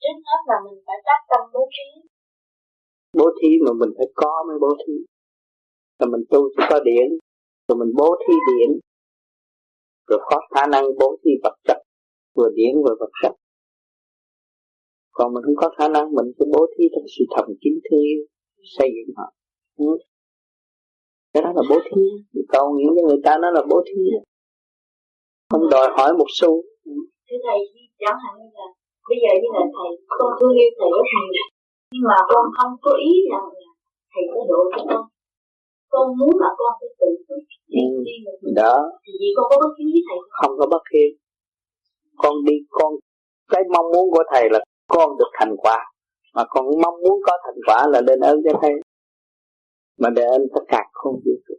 trước 0.00 0.16
hết 0.28 0.40
là 0.50 0.56
mình 0.64 0.78
phải 0.86 0.98
tác 1.06 1.20
tâm 1.30 1.42
bố 1.54 1.62
thí 1.74 1.86
bố 3.18 3.26
thí 3.38 3.48
mà 3.66 3.72
mình 3.80 3.92
phải 3.96 4.08
có 4.14 4.44
mới 4.48 4.56
bố 4.60 4.70
thí. 4.82 4.94
Là 5.98 6.06
mình 6.12 6.24
tu 6.30 6.40
chỉ 6.56 6.62
có 6.70 6.80
điện 6.84 7.08
rồi 7.68 7.76
mình 7.80 7.92
bố 7.98 8.08
thí 8.22 8.34
điện 8.48 8.78
rồi 10.06 10.20
có 10.30 10.40
khả 10.54 10.66
năng 10.66 10.84
bố 11.00 11.16
thí 11.24 11.30
vật 11.42 11.56
chất 11.64 11.78
vừa 12.34 12.50
điện 12.54 12.72
vừa 12.84 12.94
vật 13.00 13.10
chất. 13.22 13.32
Còn 15.10 15.34
mình 15.34 15.42
không 15.44 15.56
có 15.56 15.68
khả 15.78 15.88
năng 15.88 16.14
mình 16.14 16.26
cứ 16.38 16.44
bố 16.52 16.66
thí 16.72 16.84
trong 16.94 17.04
sự 17.18 17.24
thầm 17.36 17.46
kín 17.60 17.72
thương 17.84 18.00
yêu 18.00 18.20
xây 18.78 18.88
dựng 18.96 19.14
họ. 19.16 19.32
Cái 21.32 21.42
đó 21.42 21.52
là 21.56 21.62
bố 21.70 21.78
thí. 21.84 22.02
Cầu 22.48 22.72
nguyện 22.72 22.88
cho 22.96 23.02
người 23.08 23.20
ta 23.24 23.38
nó 23.42 23.50
là 23.50 23.62
bố 23.70 23.82
thí. 23.86 24.02
Không 25.50 25.70
đòi 25.70 25.88
hỏi 25.96 26.12
một 26.18 26.26
xu. 26.28 26.62
Thưa 27.28 27.36
thầy 27.46 27.58
chẳng 27.98 28.18
hạn 28.24 28.34
như 28.38 28.48
là 28.54 28.66
bây 29.08 29.18
giờ 29.22 29.32
như 29.40 29.48
là 29.56 29.64
thầy 29.76 29.90
con 30.18 30.30
thương 30.38 30.54
yêu 30.60 30.70
thầy 30.78 30.88
rất 30.96 31.06
nhiều 31.12 31.46
nhưng 31.92 32.04
mà 32.10 32.16
con 32.32 32.44
không 32.56 32.72
có 32.84 32.92
ý 33.10 33.12
rằng 33.30 33.46
là 33.60 33.70
thầy 34.12 34.24
có 34.32 34.40
độ 34.50 34.60
cho 34.72 34.80
con. 34.90 35.02
Con 35.92 36.06
muốn 36.18 36.34
là 36.42 36.50
con 36.58 36.72
phải 36.78 36.90
tự 36.98 37.08
đi 37.72 37.82
ừ. 37.94 38.02
đi 38.06 38.14
một 38.24 38.36
đó. 38.60 38.76
Thì 39.02 39.12
vì 39.20 39.28
con 39.36 39.46
có 39.50 39.56
bất 39.62 39.72
hiếu 39.78 39.88
với 39.94 40.02
thầy 40.08 40.18
không? 40.38 40.52
Có 40.58 40.66
bất 40.74 40.84
hiếu. 40.92 41.10
Con 42.22 42.34
đi 42.46 42.56
con 42.70 42.90
cái 43.52 43.62
mong 43.74 43.86
muốn 43.92 44.10
của 44.10 44.24
thầy 44.32 44.44
là 44.50 44.60
con 44.88 45.08
được 45.18 45.30
thành 45.38 45.54
quả. 45.58 45.78
Mà 46.34 46.44
con 46.48 46.64
mong 46.82 46.96
muốn 47.02 47.16
có 47.26 47.32
thành 47.44 47.58
quả 47.66 47.86
là 47.92 48.00
đền 48.00 48.20
ơn 48.20 48.36
cho 48.44 48.58
thầy. 48.62 48.72
Mà 49.98 50.08
để 50.16 50.22
ơn 50.22 50.42
tất 50.54 50.64
cả 50.68 50.82
không 50.92 51.14
vũ 51.14 51.32
trụ 51.48 51.54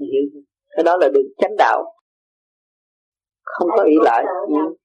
hiểu 0.00 0.42
cái 0.76 0.84
đó 0.84 0.96
là 0.96 1.08
đường 1.14 1.32
chánh 1.38 1.56
đạo. 1.58 1.92
Không 3.44 3.68
có 3.76 3.82
ý 3.84 3.94
lại. 4.02 4.24
ừ. 4.48 4.76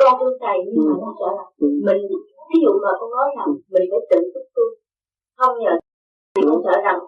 Con 0.00 0.12
thương 0.20 0.36
thầy 0.44 0.56
nhưng 0.72 0.84
mà 0.88 0.94
nó 1.02 1.10
sợ 1.18 1.28
là 1.38 1.44
ừ. 1.64 1.68
mình 1.86 2.00
ví 2.50 2.58
dụ 2.64 2.72
mà 2.84 2.90
con 3.00 3.10
nói 3.16 3.28
rằng 3.36 3.48
mình 3.72 3.86
phải 3.90 4.00
tự 4.10 4.18
túc 4.34 4.46
tu 4.54 4.64
không 5.38 5.54
nhờ 5.62 5.74
thì 6.34 6.42
con 6.48 6.60
sợ 6.66 6.76
rằng 6.86 6.98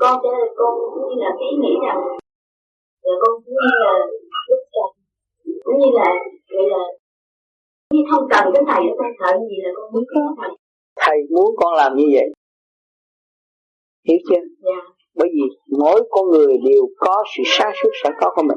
con 0.00 0.14
sẽ 0.22 0.30
con 0.58 0.72
cũng 0.92 1.04
như 1.08 1.16
là 1.24 1.30
cái 1.38 1.48
ý 1.52 1.56
nghĩ 1.62 1.72
rằng 1.86 1.98
là 3.06 3.14
con 3.22 3.32
cũng 3.44 3.54
như 3.62 3.74
là 3.84 3.94
lúc 4.50 4.62
chồng 4.74 4.92
cũng 5.64 5.78
như 5.80 5.90
là 5.98 6.08
gọi 6.52 6.66
là 6.74 6.82
như 7.92 8.00
không 8.10 8.24
cần 8.30 8.44
cái 8.54 8.62
thầy 8.70 8.80
đó 8.88 8.94
con 8.98 9.10
sợ 9.18 9.38
gì 9.48 9.56
là 9.64 9.70
con 9.76 9.92
muốn 9.92 10.04
có 10.12 10.20
thầy. 10.38 10.50
Thầy 11.00 11.18
muốn 11.30 11.50
con 11.56 11.74
làm 11.74 11.96
như 11.96 12.06
vậy. 12.14 12.28
Hiểu 14.08 14.18
chưa? 14.28 14.42
Dạ. 14.66 14.80
bởi 15.14 15.28
vì 15.34 15.44
mỗi 15.78 16.08
con 16.10 16.28
người 16.30 16.58
đều 16.68 16.82
có 16.98 17.24
sự 17.36 17.42
sáng 17.46 17.72
suốt 17.82 17.90
sẵn 18.02 18.12
có 18.20 18.32
của 18.36 18.42
mình 18.42 18.56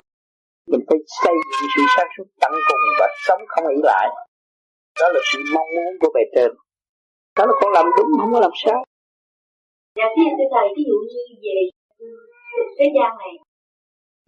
mình 0.71 0.83
phải 0.87 0.99
xây 1.21 1.35
dựng 1.47 1.69
sự 1.73 1.81
sáng 1.95 2.09
suốt 2.13 2.27
tận 2.41 2.51
cùng 2.67 2.83
và 2.99 3.07
sống 3.25 3.41
không 3.51 3.65
nghĩ 3.67 3.79
lại. 3.89 4.07
Đó 4.99 5.07
là 5.13 5.21
sự 5.29 5.39
mong 5.53 5.69
muốn 5.75 5.91
của 6.01 6.11
bề 6.15 6.23
trên. 6.35 6.51
Đó 7.37 7.43
là 7.49 7.53
con 7.61 7.71
làm 7.75 7.85
đúng 7.97 8.09
không 8.19 8.31
có 8.33 8.39
làm 8.45 8.53
sai. 8.63 8.81
Dạ 9.97 10.07
thưa 10.15 10.47
thầy 10.53 10.67
ví 10.75 10.83
dụ 10.89 10.97
như 11.09 11.21
về 11.43 11.57
thế 12.77 12.87
gian 12.95 13.11
này 13.23 13.33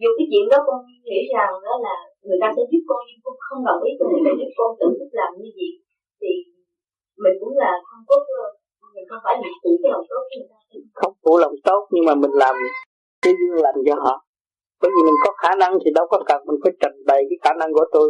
dù 0.01 0.09
cái 0.18 0.27
chuyện 0.31 0.45
đó 0.51 0.57
con 0.68 0.80
nghĩ 1.09 1.22
rằng 1.35 1.51
đó 1.68 1.73
là 1.85 1.95
người 2.26 2.39
ta 2.41 2.47
sẽ 2.55 2.63
giúp 2.72 2.84
con 2.89 3.01
nhưng 3.07 3.22
con 3.26 3.35
không 3.45 3.61
đồng 3.68 3.81
ý 3.89 3.91
cho 3.99 4.05
người 4.09 4.23
ta 4.26 4.31
giúp 4.39 4.51
con 4.57 4.69
tự 4.80 4.88
biết 4.99 5.11
làm 5.19 5.31
như 5.39 5.49
gì 5.59 5.69
thì 6.22 6.31
mình 7.23 7.35
cũng 7.41 7.53
là 7.63 7.72
không 7.88 8.03
có 8.09 8.15
mình 8.95 9.05
không 9.09 9.22
phải 9.26 9.35
là 9.41 9.49
phụ 9.61 9.72
cái 9.81 9.89
lòng 9.93 10.05
tốt 10.11 10.22
của 10.30 10.35
người 10.39 10.49
ta. 10.51 10.59
Không 10.99 11.13
phụ 11.23 11.34
lòng 11.43 11.55
tốt 11.68 11.81
nhưng 11.91 12.05
mà 12.07 12.13
mình 12.23 12.34
làm 12.43 12.55
cái 13.23 13.34
duyên 13.38 13.53
lành 13.65 13.80
cho 13.88 13.95
họ 14.03 14.15
bởi 14.82 14.91
vì 14.94 15.02
mình 15.08 15.20
có 15.24 15.32
khả 15.41 15.52
năng 15.62 15.74
thì 15.82 15.90
đâu 15.98 16.06
có 16.12 16.18
cần 16.30 16.40
mình 16.48 16.60
phải 16.64 16.74
trình 16.82 16.98
bày 17.10 17.22
cái 17.30 17.38
khả 17.44 17.53
năng 17.60 17.74
của 17.74 17.86
tôi. 17.91 18.08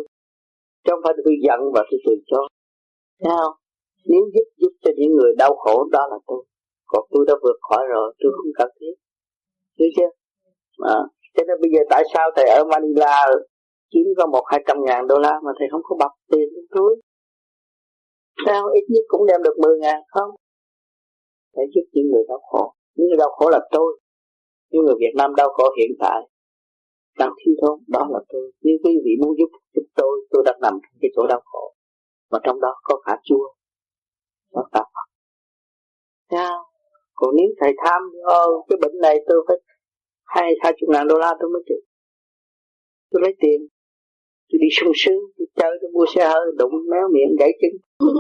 Chứ 0.84 0.90
không 0.94 1.04
phải 1.04 1.14
tôi 1.26 1.36
giận 1.46 1.60
và 1.74 1.82
tôi 1.90 2.00
từ 2.06 2.14
chối. 2.30 2.48
Thấy 3.24 3.34
không? 3.42 3.56
Nếu 4.10 4.22
giúp 4.34 4.48
giúp 4.62 4.74
cho 4.84 4.92
những 4.98 5.14
người 5.16 5.32
đau 5.38 5.56
khổ 5.56 5.76
đó 5.92 6.04
là 6.12 6.18
tôi. 6.28 6.42
Còn 6.92 7.04
tôi 7.12 7.26
đã 7.28 7.34
vượt 7.44 7.58
khỏi 7.70 7.84
rồi 7.94 8.14
tôi 8.20 8.32
không 8.36 8.52
cần 8.60 8.70
thiết. 8.80 8.96
Hiểu 9.80 9.90
chưa? 9.98 10.12
À, 10.96 11.00
cho 11.36 11.44
nên 11.48 11.58
bây 11.62 11.72
giờ 11.74 11.80
tại 11.90 12.04
sao 12.14 12.32
thầy 12.36 12.46
ở 12.58 12.64
Manila 12.72 13.26
kiếm 13.92 14.06
có 14.18 14.26
một 14.26 14.44
hai 14.52 14.64
trăm 14.68 14.78
ngàn 14.86 15.08
đô 15.08 15.20
la 15.20 15.40
mà 15.44 15.52
thầy 15.60 15.68
không 15.72 15.82
có 15.84 15.96
bọc 16.00 16.12
tiền 16.32 16.48
trong 16.56 16.66
túi 16.76 16.96
sao 18.46 18.68
ít 18.68 18.86
nhất 18.90 19.06
cũng 19.08 19.26
đem 19.28 19.44
được 19.44 19.58
mười 19.58 19.80
ngàn 19.80 20.02
không? 20.08 20.30
Để 21.56 21.64
giúp 21.76 21.82
những 21.92 22.10
người 22.12 22.24
đau 22.28 22.40
khổ. 22.50 22.74
Những 22.96 23.08
người 23.08 23.18
đau 23.18 23.30
khổ 23.30 23.50
là 23.50 23.60
tôi. 23.72 24.00
Những 24.72 24.86
người 24.86 24.96
Việt 25.00 25.14
Nam 25.18 25.36
đau 25.36 25.50
khổ 25.50 25.64
hiện 25.78 25.92
tại 26.00 26.22
đang 27.20 27.34
thiếu 27.40 27.54
thốn 27.62 27.80
đó 27.88 28.08
là 28.12 28.20
tôi. 28.30 28.52
Nếu 28.62 28.76
quý 28.84 28.94
vị 29.06 29.12
muốn 29.22 29.38
giúp 29.38 29.50
giúp 29.76 29.86
tôi 29.96 30.28
tôi 30.32 30.44
đang 30.46 30.60
nằm 30.62 30.74
trong 30.74 30.98
cái 31.02 31.12
chỗ 31.16 31.28
đau 31.28 31.42
khổ. 31.46 31.74
Mà 32.32 32.40
trong 32.44 32.60
đó 32.62 32.76
có 32.84 33.02
cả 33.06 33.18
chua, 33.24 33.54
có 34.52 34.64
cả 34.72 34.80
Phật. 34.80 35.08
Sao 36.32 36.64
còn 37.14 37.36
nếu 37.36 37.48
thầy 37.60 37.74
tham 37.86 38.02
ô 38.24 38.66
cái 38.70 38.78
bệnh 38.82 39.00
này 39.02 39.16
tôi 39.28 39.46
phải 39.48 39.58
hai 40.26 40.54
hai 40.64 40.74
chục 40.80 40.90
ngàn 40.90 41.08
đô 41.08 41.18
la 41.18 41.36
tôi 41.40 41.50
mới 41.50 41.62
chịu. 41.68 41.82
Tôi 43.12 43.22
lấy 43.22 43.36
tiền 43.40 43.68
tôi 44.50 44.60
đi 44.62 44.68
sung 44.78 44.92
sướng 44.96 45.22
tôi 45.38 45.48
chơi 45.56 45.72
tôi 45.82 45.92
mua 45.92 46.06
xe 46.16 46.28
hơi 46.28 46.46
đụng 46.58 46.74
méo 46.92 47.08
miệng 47.14 47.36
gãy 47.40 47.52
chân. 47.62 47.72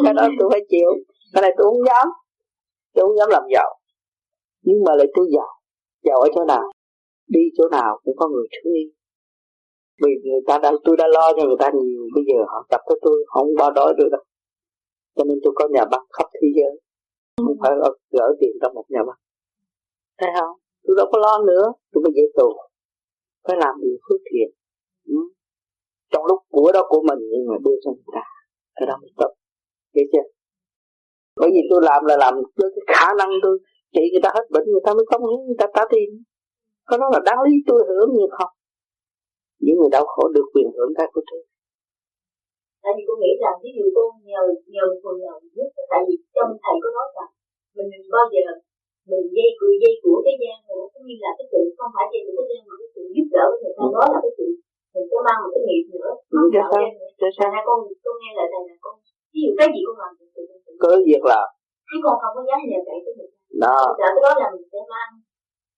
Cái 0.03 0.13
đó 0.13 0.27
tôi 0.39 0.49
phải 0.51 0.61
chịu. 0.69 0.89
Cái 1.33 1.41
này 1.41 1.51
tôi 1.57 1.65
không 1.65 1.85
dám. 1.85 2.07
Tôi 2.93 3.05
không 3.05 3.17
dám 3.17 3.29
làm 3.29 3.43
giàu. 3.53 3.69
Nhưng 4.61 4.83
mà 4.85 4.95
lại 4.95 5.07
tôi 5.15 5.27
giàu. 5.35 5.47
Giàu 6.03 6.17
ở 6.19 6.27
chỗ 6.35 6.43
nào? 6.45 6.63
Đi 7.35 7.43
chỗ 7.57 7.63
nào 7.77 7.99
cũng 8.03 8.15
có 8.19 8.25
người 8.29 8.47
thương 8.51 8.73
yêu. 8.73 8.89
Vì 10.01 10.11
người 10.23 10.43
ta 10.47 10.59
đã 10.63 10.71
tôi 10.85 10.95
đã 10.97 11.07
lo 11.15 11.25
cho 11.37 11.43
người 11.47 11.59
ta 11.59 11.67
nhiều 11.81 12.01
bây 12.15 12.23
giờ 12.29 12.39
họ 12.51 12.59
tập 12.71 12.81
với 12.87 12.99
tôi 13.01 13.17
không 13.27 13.47
bao 13.59 13.71
đói 13.71 13.93
được 13.97 14.09
đâu. 14.11 14.23
Cho 15.15 15.23
nên 15.23 15.37
tôi 15.43 15.53
có 15.55 15.67
nhà 15.73 15.83
băng 15.91 16.05
khắp 16.15 16.27
thế 16.41 16.47
giới. 16.57 16.73
Không 17.37 17.57
phải 17.61 17.71
gỡ 18.11 18.25
tiền 18.39 18.51
trong 18.61 18.73
một 18.73 18.85
nhà 18.89 19.03
băng 19.07 19.19
thấy 20.21 20.31
không? 20.39 20.55
Tôi 20.83 20.95
đâu 20.97 21.07
có 21.11 21.17
lo 21.25 21.33
nữa 21.49 21.65
tôi 21.91 22.03
mới 22.03 22.11
dễ 22.15 22.25
tù 22.37 22.47
phải 23.45 23.57
làm 23.63 23.73
điều 23.81 23.97
phước 24.05 24.21
thiện. 24.29 24.49
Ừ. 25.07 25.17
trong 26.11 26.25
lúc 26.25 26.39
của 26.49 26.71
đó 26.73 26.81
của 26.89 27.01
mình 27.09 27.19
nhưng 27.31 27.45
mà 27.49 27.55
đưa 27.65 27.77
cho 27.83 27.91
người 27.91 28.11
ta 28.15 28.23
cái 28.75 28.85
đó 28.89 28.95
mới 29.01 29.11
tốt. 29.17 29.31
Hiểu 29.95 30.05
chưa? 30.13 30.25
Bởi 31.39 31.49
vì 31.53 31.61
tôi 31.69 31.81
làm 31.83 32.05
là 32.05 32.17
làm 32.17 32.33
với 32.57 32.69
cái 32.75 32.83
khả 32.95 33.07
năng 33.19 33.29
tôi 33.43 33.59
trị 33.93 34.03
người 34.11 34.23
ta 34.23 34.29
hết 34.35 34.45
bệnh 34.53 34.65
người 34.71 34.85
ta 34.85 34.93
mới 34.93 35.05
hiến 35.31 35.45
người 35.47 35.59
ta 35.61 35.67
trả 35.75 35.83
tiền 35.91 36.09
có 36.91 36.97
đó 37.01 37.07
là 37.13 37.19
đáng 37.27 37.39
lý 37.45 37.53
tôi 37.67 37.79
hưởng 37.89 38.09
nhưng 38.15 38.31
không. 38.37 38.51
Những 39.63 39.77
người 39.77 39.91
đau 39.95 40.05
khổ 40.11 40.23
được 40.35 40.47
quyền 40.53 40.69
hưởng 40.75 40.91
cái 40.97 41.07
của 41.13 41.23
tôi. 41.29 41.41
Tại 42.83 42.91
vì 42.95 43.03
tôi 43.07 43.17
nghĩ 43.21 43.31
rằng 43.43 43.55
ví 43.63 43.71
dụ 43.77 43.85
tôi 43.95 44.07
nhờ 44.29 44.43
nhờ 44.73 44.85
phần 45.03 45.15
nào 45.25 45.35
nhất 45.57 45.69
tại 45.91 46.01
vì 46.07 46.15
trong 46.35 46.51
thầy 46.63 46.75
có 46.83 46.89
nói 46.97 47.07
rằng 47.17 47.31
mình 47.75 47.87
đừng 47.93 48.07
bao 48.15 48.25
giờ 48.33 48.45
mình 49.09 49.25
dây 49.35 49.49
cười 49.59 49.73
dây 49.81 49.93
của 50.03 50.17
thế 50.25 50.33
gian 50.41 50.55
nữa 50.69 50.83
cũng 50.93 51.05
như 51.07 51.15
là 51.23 51.31
cái 51.37 51.45
sự 51.51 51.59
không 51.77 51.91
phải 51.95 52.05
dây 52.11 52.21
của 52.25 52.33
thế 52.37 52.43
gian 52.49 52.61
mà 52.69 52.75
cái 52.79 52.89
sự 52.93 53.01
giúp 53.15 53.27
đỡ 53.35 53.45
người 53.61 53.73
ta 53.77 53.83
đó 53.95 54.03
là 54.13 54.19
cái 54.23 54.33
sự 54.37 54.47
mình 54.93 55.05
sẽ 55.09 55.17
mang 55.27 55.39
một 55.43 55.51
cái 55.53 55.63
nghiệp 55.67 55.85
nữa. 55.95 56.11
Ừ, 56.39 56.41
sao? 56.55 57.29
sao? 57.37 57.47
Thành 57.53 57.65
con 57.67 57.77
con 58.03 58.15
nghe 58.21 58.31
lời 58.37 58.47
thầy 58.53 58.61
là 58.69 58.75
con 58.85 58.95
ví 59.33 59.39
dụ 59.43 59.51
cái 59.59 59.67
gì 59.73 59.81
con 59.87 59.97
làm 60.01 60.11
cứ 60.83 60.93
việc 61.09 61.23
làm. 61.31 61.47
Chứ 61.87 61.97
con 62.05 62.15
không 62.21 62.33
có 62.37 62.41
dám 62.47 62.59
nhờ 62.71 62.79
cậy 62.87 62.97
tới 63.03 63.13
người 63.17 63.29
ta. 63.31 63.37
Đó. 63.63 63.77
Sợ 63.99 64.07
cái 64.15 64.21
đó 64.25 64.31
là 64.41 64.47
mình 64.53 64.65
sẽ 64.71 64.79
mang 64.93 65.11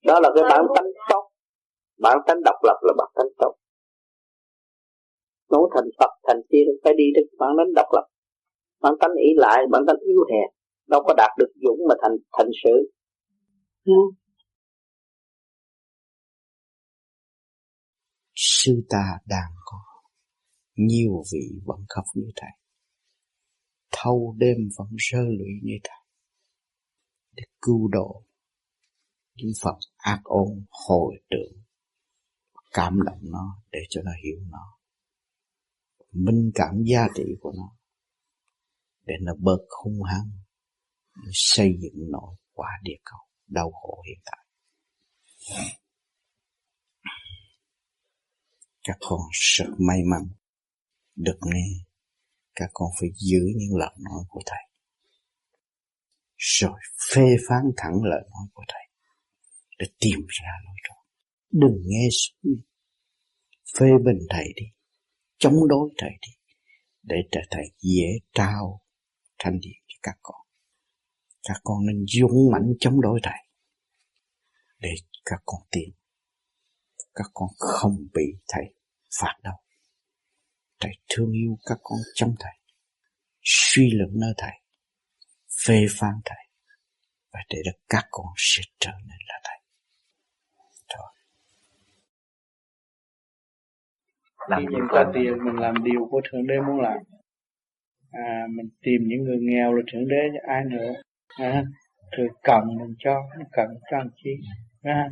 đó 0.05 0.19
là 0.23 0.29
cái 0.35 0.43
bản 0.49 0.61
tánh 0.75 0.89
tốt. 1.09 1.23
Bản 1.97 2.17
tánh 2.27 2.37
độc 2.45 2.55
lập 2.63 2.77
là 2.81 2.93
bản 2.97 3.09
tánh 3.15 3.31
tốt. 3.37 3.53
Muốn 5.49 5.69
thành 5.75 5.89
Phật 5.99 6.11
thành 6.27 6.41
tiên 6.49 6.67
phải 6.83 6.93
đi 6.97 7.03
đến 7.15 7.25
bản 7.39 7.49
tánh 7.57 7.73
độc 7.75 7.87
lập. 7.93 8.07
Bản 8.81 8.93
tánh 8.99 9.11
ý 9.27 9.29
lại 9.35 9.59
bản 9.71 9.83
tánh 9.87 9.99
yếu 10.09 10.21
hèn. 10.31 10.49
Đâu 10.87 11.01
có 11.07 11.13
đạt 11.17 11.31
được 11.39 11.51
dũng 11.63 11.79
mà 11.89 11.95
thành 12.01 12.15
thành 12.37 12.51
sự. 12.63 12.91
Ừ. 13.85 13.93
sư 18.35 18.83
ta 18.89 19.17
đang 19.25 19.51
có 19.65 19.77
nhiều 20.75 21.23
vị 21.33 21.61
vẫn 21.65 21.79
khóc 21.89 22.05
như 22.13 22.31
thầy. 22.35 22.49
Thâu 23.91 24.35
đêm 24.37 24.57
vẫn 24.77 24.87
rơ 25.11 25.21
lụy 25.21 25.51
như 25.63 25.73
thầy. 25.83 25.97
Để 27.35 27.43
cứu 27.61 27.87
độ 27.87 28.23
những 29.35 29.51
Phật 29.61 29.77
ác 29.97 30.19
ôn 30.23 30.65
hồi 30.69 31.15
tưởng, 31.29 31.63
cảm 32.71 32.99
động 33.05 33.19
nó 33.21 33.61
để 33.71 33.79
cho 33.89 34.01
nó 34.01 34.11
hiểu 34.23 34.39
nó, 34.49 34.79
minh 36.11 36.51
cảm 36.55 36.83
giá 36.83 37.07
trị 37.15 37.23
của 37.41 37.53
nó 37.57 37.75
để 39.05 39.13
nó 39.21 39.33
bớt 39.39 39.65
hung 39.83 40.03
hăng 40.03 40.29
xây 41.31 41.77
dựng 41.81 42.11
nội 42.11 42.35
quả 42.53 42.69
địa 42.83 42.97
cầu, 43.05 43.19
đau 43.47 43.71
khổ 43.71 44.03
hiện 44.07 44.19
tại. 44.25 44.45
Các 48.83 48.97
con 48.99 49.19
rất 49.31 49.65
may 49.87 49.99
mắn 50.11 50.29
được 51.15 51.37
nghe, 51.41 51.67
các 52.55 52.69
con 52.73 52.89
phải 52.99 53.09
giữ 53.15 53.39
những 53.55 53.77
lời 53.77 53.95
nói 53.99 54.23
của 54.27 54.41
thầy, 54.45 54.69
rồi 56.37 56.79
phê 57.11 57.35
phán 57.49 57.71
thẳng 57.77 58.03
lời 58.03 58.21
nói 58.31 58.47
của 58.53 58.63
thầy 58.67 58.82
để 59.83 59.89
tìm 59.99 60.25
ra 60.27 60.51
lối 60.65 60.75
thoát. 60.87 61.03
Đừng 61.51 61.77
nghe 61.85 62.07
suy 62.11 62.49
phê 63.79 63.87
bình 64.05 64.19
thầy 64.29 64.45
đi. 64.55 64.65
Chống 65.37 65.67
đối 65.67 65.89
thầy 65.97 66.09
đi. 66.21 66.31
Để 67.03 67.15
trở 67.31 67.39
thầy 67.51 67.65
dễ 67.77 68.07
trao 68.33 68.81
thanh 69.39 69.59
điện 69.59 69.81
cho 69.87 69.95
các 70.03 70.19
con. 70.21 70.41
Các 71.43 71.61
con 71.63 71.85
nên 71.85 72.05
dũng 72.07 72.51
mãnh 72.51 72.73
chống 72.79 73.01
đối 73.01 73.19
thầy. 73.23 73.39
Để 74.79 74.89
các 75.25 75.39
con 75.45 75.61
tìm, 75.71 75.89
các 77.13 77.27
con 77.33 77.49
không 77.57 77.97
bị 78.13 78.23
thầy 78.47 78.75
phạt 79.19 79.39
đâu. 79.43 79.55
Thầy 80.79 80.91
thương 81.09 81.31
yêu 81.31 81.57
các 81.65 81.77
con 81.83 81.99
chống 82.15 82.35
thầy. 82.39 82.53
Suy 83.41 83.83
luận 83.93 84.11
nơi 84.13 84.33
thầy. 84.37 84.53
Phê 85.67 85.85
phán 85.89 86.13
thầy. 86.25 86.47
Và 87.31 87.39
để 87.49 87.57
được 87.65 87.79
các 87.89 88.07
con 88.11 88.25
sẽ 88.37 88.61
trở 88.79 88.91
nên 88.91 89.19
là 89.27 89.39
thầy 89.43 89.63
làm 94.49 94.65
khi 94.65 94.75
mình 94.75 94.87
có 94.89 95.11
tiền 95.13 95.33
mình 95.45 95.55
làm 95.55 95.83
điều 95.83 96.07
của 96.11 96.21
thượng 96.31 96.47
đế 96.47 96.55
muốn 96.67 96.81
làm. 96.81 96.97
À, 98.11 98.45
mình 98.49 98.69
tìm 98.81 99.01
những 99.07 99.23
người 99.23 99.37
nghèo 99.41 99.73
là 99.73 99.81
thượng 99.91 100.07
đế 100.07 100.21
ai 100.47 100.63
nữa? 100.65 100.93
À, 101.39 101.63
rồi 102.17 102.27
cần 102.43 102.63
mình 102.79 102.95
cho 102.99 103.23
cần 103.51 103.69
cho 103.91 103.97
làm 103.97 104.09
chi 104.23 104.31
à, 104.83 105.09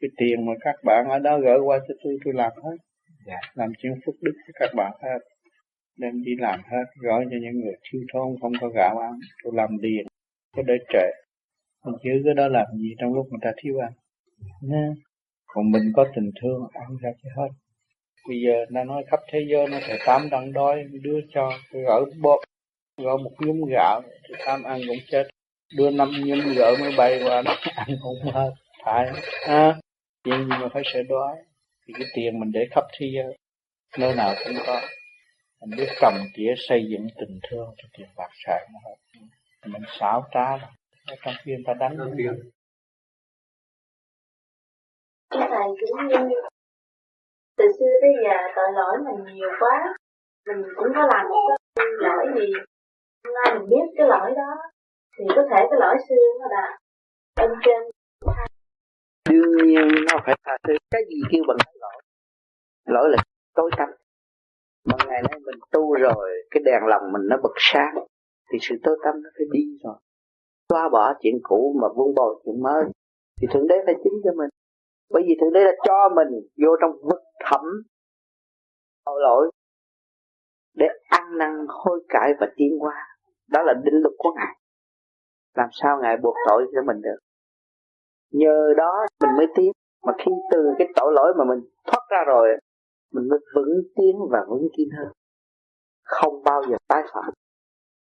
cái 0.00 0.10
tiền 0.16 0.46
mà 0.46 0.52
các 0.60 0.74
bạn 0.84 1.06
ở 1.08 1.18
đó 1.18 1.38
gửi 1.38 1.58
qua 1.64 1.78
cho 1.88 1.94
tôi 2.04 2.18
tôi 2.24 2.34
làm 2.34 2.52
hết. 2.64 2.76
Dạ. 3.26 3.36
làm 3.54 3.72
chuyện 3.78 3.92
phước 4.06 4.14
đức 4.22 4.32
cho 4.46 4.52
các 4.60 4.70
bạn 4.76 4.92
hết. 5.02 5.18
Đem 5.98 6.22
đi 6.24 6.32
làm 6.38 6.60
hết 6.64 6.84
gửi 7.00 7.24
cho 7.30 7.36
những 7.42 7.60
người 7.60 7.74
thiếu 7.90 8.02
thốn 8.12 8.36
không 8.40 8.52
có 8.60 8.68
gạo 8.68 8.98
ăn. 8.98 9.12
Tôi 9.44 9.52
làm 9.56 9.78
điền 9.80 10.06
có 10.56 10.62
để 10.62 10.74
trệ. 10.92 11.10
Mình 11.84 11.94
giữ 12.04 12.22
cái 12.24 12.34
đó 12.34 12.48
làm 12.48 12.66
gì 12.78 12.94
trong 12.98 13.14
lúc 13.14 13.26
người 13.30 13.40
ta 13.42 13.52
thiếu 13.62 13.78
ăn? 13.78 13.92
Nha. 14.62 14.88
còn 15.46 15.70
mình 15.70 15.92
có 15.96 16.06
tình 16.14 16.30
thương 16.42 16.60
ăn 16.72 16.96
ra 17.02 17.10
cho 17.22 17.30
hết 17.36 17.48
bây 18.28 18.40
giờ 18.40 18.64
nó 18.70 18.84
nói 18.84 19.04
khắp 19.10 19.20
thế 19.32 19.38
giới 19.50 19.68
nó 19.68 19.78
phải 19.88 19.98
tám 20.06 20.28
đang 20.30 20.52
đói 20.52 20.84
đưa 21.02 21.20
cho 21.34 21.50
gỡ 21.72 22.04
bóp 22.20 22.38
gỡ 23.02 23.16
một 23.16 23.30
nhúm 23.38 23.56
gạo 23.70 24.02
thì 24.28 24.34
tham 24.38 24.62
ăn 24.62 24.80
cũng 24.88 24.96
chết. 25.08 25.28
Đưa 25.76 25.90
năm 25.90 26.10
nhúm 26.24 26.38
gỡ 26.56 26.74
mới 26.80 26.92
bay 26.96 27.20
qua 27.24 27.42
nó 27.42 27.56
ăn 27.76 27.88
không 28.02 28.32
hết 28.34 28.50
phải. 28.84 29.06
À, 29.46 29.76
chuyện 30.24 30.38
gì 30.38 30.48
mà 30.48 30.68
phải 30.72 30.82
sợ 30.92 31.02
đói? 31.08 31.36
Thì 31.86 31.94
cái 31.98 32.06
tiền 32.14 32.40
mình 32.40 32.52
để 32.52 32.66
khắp 32.70 32.84
thế 32.98 33.06
giới 33.14 33.36
nơi 33.98 34.14
nào 34.14 34.34
cũng 34.44 34.54
có. 34.66 34.80
Mình 35.60 35.78
biết 35.78 35.88
trồng 36.00 36.14
tỉa 36.34 36.54
xây 36.68 36.86
dựng 36.90 37.08
tình 37.20 37.40
thương 37.50 37.74
thì 37.78 37.88
tiền 37.98 38.08
bạc 38.16 38.30
xài 38.46 38.68
nó 38.72 38.78
hết. 38.84 38.96
Mình 39.66 39.82
xảo 40.00 40.24
trá 40.34 40.50
ở 41.06 41.16
trong 41.24 41.34
khi 41.42 41.52
người 41.52 41.64
ta 41.66 41.74
đánh. 41.80 41.96
Thưa 45.30 45.46
Thầy, 45.50 45.66
cũng 45.80 46.08
như 46.08 46.34
từ 47.58 47.64
xưa 47.78 47.92
tới 48.02 48.12
giờ 48.24 48.36
tội 48.56 48.68
lỗi 48.74 48.94
mình 49.06 49.34
nhiều 49.34 49.50
quá, 49.60 49.96
mình 50.46 50.62
cũng 50.76 50.88
có 50.94 51.00
làm 51.12 51.28
một 51.28 51.56
cái 51.76 51.86
lỗi 51.98 52.26
gì, 52.34 52.52
hôm 53.24 53.34
nay 53.34 53.54
mình 53.54 53.68
biết 53.70 53.86
cái 53.96 54.06
lỗi 54.08 54.30
đó, 54.36 54.50
thì 55.18 55.24
có 55.36 55.42
thể 55.50 55.66
cái 55.70 55.78
lỗi 55.80 55.96
xưa 56.08 56.24
nó 56.40 56.46
là 56.50 56.78
ân 57.34 57.50
trên. 57.64 57.82
Đương 59.30 59.66
nhiên 59.66 59.88
nó 60.08 60.18
phải 60.24 60.34
tha 60.44 60.56
thứ. 60.68 60.74
Cái 60.90 61.02
gì 61.08 61.20
kêu 61.30 61.42
bằng 61.48 61.56
cái 61.64 61.74
lỗi? 61.80 62.02
Lỗi 62.86 63.08
là 63.10 63.18
tối 63.54 63.70
tăm. 63.78 63.88
Mà 64.84 64.96
ngày 65.06 65.22
nay 65.22 65.40
mình 65.46 65.60
tu 65.70 65.94
rồi 65.94 66.30
cái 66.50 66.62
đèn 66.64 66.82
lòng 66.86 67.12
mình 67.12 67.22
nó 67.30 67.36
bật 67.42 67.54
sáng 67.56 67.94
thì 68.52 68.58
sự 68.60 68.76
tối 68.82 68.98
tâm 69.04 69.14
nó 69.22 69.30
phải 69.38 69.46
đi 69.52 69.64
rồi. 69.84 69.94
Xóa 70.68 70.88
bỏ 70.88 71.14
chuyện 71.20 71.34
cũ 71.42 71.76
mà 71.82 71.88
vun 71.96 72.14
bồi 72.14 72.40
chuyện 72.44 72.62
mới 72.62 72.84
thì 73.40 73.48
thượng 73.52 73.68
đế 73.68 73.76
phải 73.86 73.94
chính 74.04 74.12
cho 74.24 74.30
mình 74.36 74.48
bởi 75.10 75.22
vì 75.26 75.34
thượng 75.40 75.52
đế 75.52 75.64
đã 75.64 75.72
cho 75.84 76.08
mình 76.16 76.28
vô 76.64 76.76
trong 76.80 76.90
vực 77.02 77.20
thẳm 77.44 77.64
tội 79.04 79.20
lỗi 79.22 79.50
để 80.74 80.86
ăn 81.08 81.38
năn, 81.38 81.66
hối 81.68 82.04
cải 82.08 82.32
và 82.40 82.46
tiến 82.56 82.78
qua 82.78 82.94
đó 83.50 83.62
là 83.62 83.74
định 83.84 83.94
luật 84.02 84.14
của 84.18 84.32
ngài. 84.36 84.56
Làm 85.54 85.68
sao 85.72 85.98
ngài 86.02 86.16
buộc 86.16 86.34
tội 86.46 86.66
cho 86.74 86.82
mình 86.82 87.02
được? 87.02 87.18
Nhờ 88.32 88.74
đó 88.76 89.06
mình 89.22 89.36
mới 89.36 89.46
tiến. 89.56 89.72
Mà 90.02 90.12
khi 90.18 90.32
từ 90.52 90.58
cái 90.78 90.88
tội 90.96 91.12
lỗi 91.12 91.32
mà 91.38 91.44
mình 91.44 91.60
thoát 91.86 92.02
ra 92.10 92.18
rồi, 92.26 92.48
mình 93.12 93.28
mới 93.28 93.38
vững 93.54 93.74
tiến 93.96 94.16
và 94.30 94.38
vững 94.48 94.68
tin 94.76 94.88
hơn. 94.98 95.12
Không 96.02 96.42
bao 96.44 96.62
giờ 96.68 96.76
tái 96.88 97.02
phạm. 97.14 97.32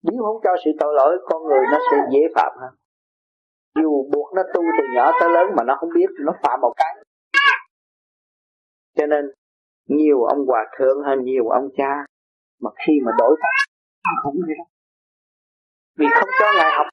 Nếu 0.02 0.22
không 0.22 0.40
cho 0.44 0.56
sự 0.64 0.70
tội 0.80 0.94
lỗi, 0.94 1.18
con 1.24 1.42
người 1.42 1.62
nó 1.72 1.78
sẽ 1.90 1.96
dễ 2.12 2.20
phạm 2.34 2.52
hơn 2.60 2.74
dù 3.82 4.10
buộc 4.12 4.34
nó 4.34 4.42
tu 4.54 4.62
từ 4.78 4.84
nhỏ 4.94 5.10
tới 5.20 5.28
lớn 5.30 5.46
mà 5.56 5.64
nó 5.64 5.76
không 5.80 5.90
biết, 5.94 6.06
nó 6.20 6.32
phạm 6.42 6.60
một 6.60 6.72
cái. 6.76 7.04
Cho 8.96 9.06
nên, 9.06 9.24
nhiều 9.88 10.22
ông 10.22 10.46
hòa 10.46 10.64
thượng 10.78 11.02
hay 11.06 11.16
nhiều 11.16 11.48
ông 11.48 11.68
cha 11.76 12.06
mà 12.60 12.70
khi 12.86 12.92
mà 13.04 13.12
đổi 13.18 13.36
pháp 13.42 13.64
không 14.22 14.34
vậy 14.46 14.54
đó. 14.58 14.64
Vì 15.98 16.06
không 16.14 16.28
cho 16.38 16.52
ngài 16.56 16.70
học. 16.76 16.86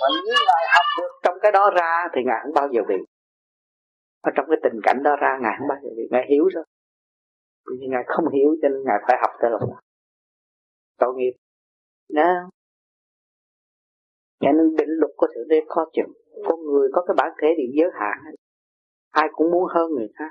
Mà 0.00 0.06
nếu 0.26 0.34
ngài 0.46 0.64
học 0.76 0.86
được 0.98 1.12
trong 1.22 1.38
cái 1.42 1.52
đó 1.52 1.70
ra 1.74 2.08
thì 2.14 2.20
ngài 2.24 2.40
không 2.42 2.54
bao 2.54 2.68
giờ 2.72 2.80
bị 2.88 2.94
ở 4.20 4.30
trong 4.36 4.46
cái 4.48 4.58
tình 4.62 4.80
cảnh 4.82 5.02
đó 5.02 5.16
ra, 5.20 5.38
ngài 5.42 5.54
không 5.58 5.68
bao 5.68 5.78
giờ 5.82 5.90
bị 5.96 6.02
ngài 6.10 6.26
hiểu 6.30 6.44
rồi. 6.54 6.64
Vì 7.70 7.86
ngài 7.86 8.02
không 8.06 8.28
hiểu 8.32 8.56
cho 8.62 8.68
nên 8.68 8.84
ngài 8.84 8.98
phải 9.08 9.16
học 9.20 9.30
tới 9.40 9.50
lòng 9.50 9.70
đó. 9.70 9.80
Tội 10.98 11.14
nghiệp. 11.16 11.32
Đó. 12.08 12.50
Cho 14.40 14.52
nên 14.52 14.76
định 14.76 14.88
luật 14.88 15.12
của 15.16 15.26
Thượng 15.34 15.48
Đế 15.48 15.60
có 15.68 15.86
chừng 15.92 16.12
Con 16.48 16.60
người 16.60 16.88
có 16.92 17.04
cái 17.06 17.14
bản 17.18 17.32
thể 17.42 17.48
thì 17.56 17.62
giới 17.78 17.90
hạn 18.00 18.18
Ai 19.10 19.28
cũng 19.32 19.50
muốn 19.50 19.64
hơn 19.74 19.90
người 19.90 20.08
khác 20.18 20.30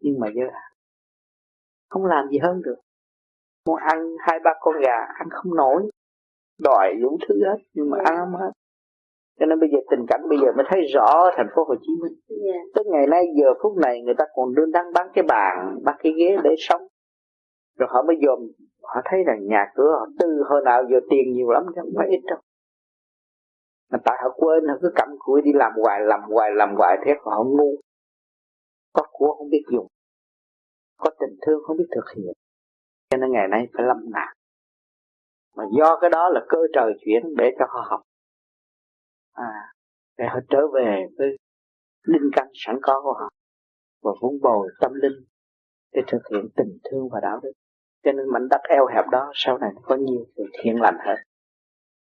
Nhưng 0.00 0.20
mà 0.20 0.28
giới 0.34 0.48
hạn 0.52 0.72
Không 1.88 2.04
làm 2.04 2.28
gì 2.30 2.38
hơn 2.38 2.62
được 2.62 2.76
Muốn 3.66 3.76
ăn 3.76 4.16
hai 4.18 4.38
ba 4.44 4.50
con 4.60 4.74
gà 4.82 4.96
Ăn 5.18 5.28
không 5.30 5.54
nổi 5.54 5.90
Đòi 6.58 6.94
đủ 7.02 7.18
thứ 7.28 7.34
hết 7.44 7.58
Nhưng 7.74 7.90
mà 7.90 7.98
ăn 8.04 8.16
không 8.18 8.40
hết 8.40 8.50
cho 9.40 9.46
nên 9.46 9.60
bây 9.60 9.68
giờ 9.72 9.78
tình 9.90 10.06
cảnh 10.08 10.20
bây 10.28 10.38
giờ 10.38 10.52
mới 10.56 10.66
thấy 10.70 10.80
rõ 10.94 11.30
thành 11.36 11.46
phố 11.56 11.64
Hồ 11.64 11.74
Chí 11.82 11.92
Minh. 12.02 12.12
Yeah. 12.28 12.62
Tới 12.74 12.84
ngày 12.84 13.06
nay 13.06 13.22
giờ 13.42 13.48
phút 13.62 13.76
này 13.76 14.02
người 14.02 14.14
ta 14.18 14.24
còn 14.34 14.54
đương 14.54 14.72
đang 14.72 14.92
bán 14.94 15.06
cái 15.14 15.24
bàn, 15.28 15.78
bán 15.84 15.96
cái 16.02 16.12
ghế 16.18 16.36
để 16.44 16.50
sống. 16.58 16.82
Rồi 17.78 17.88
họ 17.92 18.02
mới 18.02 18.16
dòm, 18.26 18.38
họ 18.82 19.00
thấy 19.04 19.20
là 19.26 19.36
nhà 19.40 19.66
cửa 19.74 19.90
họ 19.98 20.06
tư 20.18 20.42
hồi 20.48 20.62
nào 20.64 20.82
giờ 20.90 20.98
tiền 21.10 21.32
nhiều 21.32 21.50
lắm 21.50 21.62
chứ 21.66 21.80
không 21.80 21.94
phải 21.96 22.08
ít 22.08 22.20
đâu. 22.26 22.38
Mà 23.90 23.98
tại 24.04 24.18
họ 24.22 24.30
quên, 24.36 24.68
họ 24.68 24.74
cứ 24.82 24.92
cầm 24.96 25.08
cụi 25.18 25.42
đi 25.42 25.50
làm 25.54 25.72
hoài, 25.82 26.00
làm 26.00 26.20
hoài, 26.30 26.50
làm 26.54 26.74
hoài 26.76 26.96
thế 27.04 27.12
họ 27.24 27.44
ngu. 27.44 27.76
Có 28.92 29.02
của 29.12 29.34
không 29.38 29.50
biết 29.50 29.62
dùng. 29.72 29.86
Có 30.96 31.10
tình 31.20 31.36
thương 31.46 31.60
không 31.66 31.76
biết 31.76 31.88
thực 31.94 32.04
hiện. 32.16 32.32
Cho 33.10 33.18
nên 33.18 33.32
ngày 33.32 33.48
nay 33.48 33.66
phải 33.74 33.86
lâm 33.86 34.10
nạn. 34.10 34.36
Mà 35.56 35.64
do 35.78 35.98
cái 36.00 36.10
đó 36.10 36.28
là 36.28 36.40
cơ 36.48 36.58
trời 36.72 36.92
chuyển 37.04 37.22
để 37.36 37.50
cho 37.58 37.66
họ 37.68 37.86
học 37.90 38.00
à, 39.36 39.72
để 40.18 40.24
họ 40.28 40.40
trở 40.48 40.60
về 40.74 41.06
với 41.18 41.36
linh 42.02 42.30
căn 42.32 42.48
sẵn 42.54 42.78
có 42.82 43.00
của 43.02 43.12
họ 43.12 43.28
và 44.02 44.10
vun 44.20 44.40
bồi 44.42 44.68
tâm 44.80 44.94
linh 44.94 45.24
để 45.92 46.02
thực 46.06 46.22
hiện 46.30 46.48
tình 46.56 46.78
thương 46.84 47.08
và 47.12 47.20
đạo 47.22 47.40
đức 47.42 47.52
cho 48.04 48.12
nên 48.12 48.28
mảnh 48.32 48.48
đất 48.50 48.60
eo 48.68 48.86
hẹp 48.94 49.04
đó 49.12 49.30
sau 49.34 49.58
này 49.58 49.70
có 49.82 49.96
nhiều 49.96 50.24
người 50.36 50.46
thiện 50.62 50.80
lành 50.80 50.96
hơn 51.06 51.16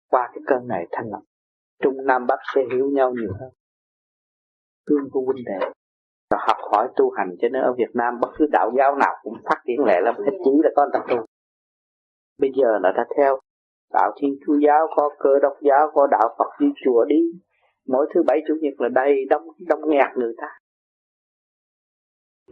qua 0.10 0.30
cái 0.34 0.42
cơn 0.48 0.68
này 0.68 0.88
thanh 0.92 1.10
lọc 1.12 1.24
trung 1.84 2.06
nam 2.06 2.28
bắc 2.28 2.40
sẽ 2.56 2.62
hiểu 2.74 2.90
nhau 2.90 3.12
nhiều 3.12 3.34
hơn. 3.40 3.50
Thương 4.90 5.10
của 5.12 5.22
huynh 5.22 5.46
đệ 5.46 5.68
và 6.30 6.38
học 6.48 6.58
hỏi 6.72 6.88
tu 6.96 7.10
hành, 7.10 7.36
cho 7.42 7.50
nên 7.50 7.62
ở 7.62 7.74
Việt 7.78 7.92
Nam 7.94 8.20
bất 8.22 8.30
cứ 8.38 8.46
đạo 8.52 8.72
giáo 8.78 8.96
nào 8.96 9.16
cũng 9.24 9.34
phát 9.44 9.62
triển 9.66 9.84
lẹ 9.86 10.02
lắm 10.02 10.16
hết 10.18 10.38
chỉ 10.44 10.52
là 10.64 10.70
con 10.76 10.90
tập 10.94 11.04
tu. 11.10 11.26
Bây 12.40 12.52
giờ 12.56 12.80
là 12.82 12.92
đã 12.98 13.06
theo 13.18 13.40
đạo 13.94 14.12
thiên 14.22 14.38
chúa 14.46 14.56
giáo, 14.66 14.88
có 14.96 15.10
cơ 15.20 15.40
đốc 15.42 15.54
giáo, 15.62 15.92
có 15.94 16.08
đạo 16.12 16.36
phật 16.38 16.50
đi 16.60 16.68
chùa 16.86 17.06
đi. 17.06 17.22
Mỗi 17.88 18.08
thứ 18.14 18.24
bảy 18.28 18.42
chủ 18.48 18.54
nhật 18.62 18.82
là 18.82 18.90
đây 18.90 19.26
đông 19.30 19.48
đông 19.68 19.90
nghẹt 19.90 20.08
người 20.16 20.34
ta. 20.38 20.48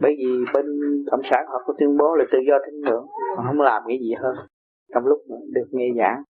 Bởi 0.00 0.14
vì 0.18 0.44
bên 0.54 0.66
cộng 1.10 1.20
sản 1.30 1.46
họ 1.48 1.62
có 1.66 1.74
tuyên 1.78 1.96
bố 1.96 2.14
là 2.14 2.24
tự 2.32 2.38
do 2.48 2.54
tín 2.66 2.80
ngưỡng, 2.80 3.06
họ 3.36 3.42
không 3.46 3.60
làm 3.60 3.82
cái 3.88 3.98
gì 3.98 4.14
hơn. 4.14 4.36
Trong 4.94 5.06
lúc 5.06 5.18
được 5.52 5.66
nghe 5.70 5.88
giảng, 5.98 6.22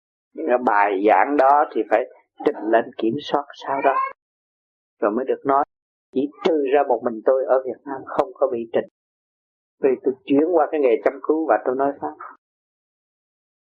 bài 0.65 1.05
giảng 1.09 1.37
đó 1.37 1.65
thì 1.75 1.83
phải 1.91 2.05
trình 2.47 2.71
lên 2.73 2.85
kiểm 2.97 3.15
soát 3.21 3.45
sau 3.67 3.81
đó 3.85 3.95
rồi 5.01 5.11
mới 5.11 5.25
được 5.25 5.41
nói, 5.45 5.65
chỉ 6.13 6.21
trừ 6.45 6.65
ra 6.75 6.83
một 6.89 7.01
mình 7.05 7.21
tôi 7.25 7.45
ở 7.49 7.63
Việt 7.65 7.81
Nam 7.87 8.01
không 8.07 8.31
có 8.35 8.47
bị 8.53 8.71
trình 8.73 8.89
vì 9.83 9.91
tôi 10.05 10.15
chuyển 10.25 10.45
qua 10.53 10.69
cái 10.71 10.81
nghề 10.81 10.95
chăm 11.05 11.13
cứu 11.23 11.47
và 11.49 11.57
tôi 11.65 11.77
nói 11.77 11.93
pháp 12.01 12.15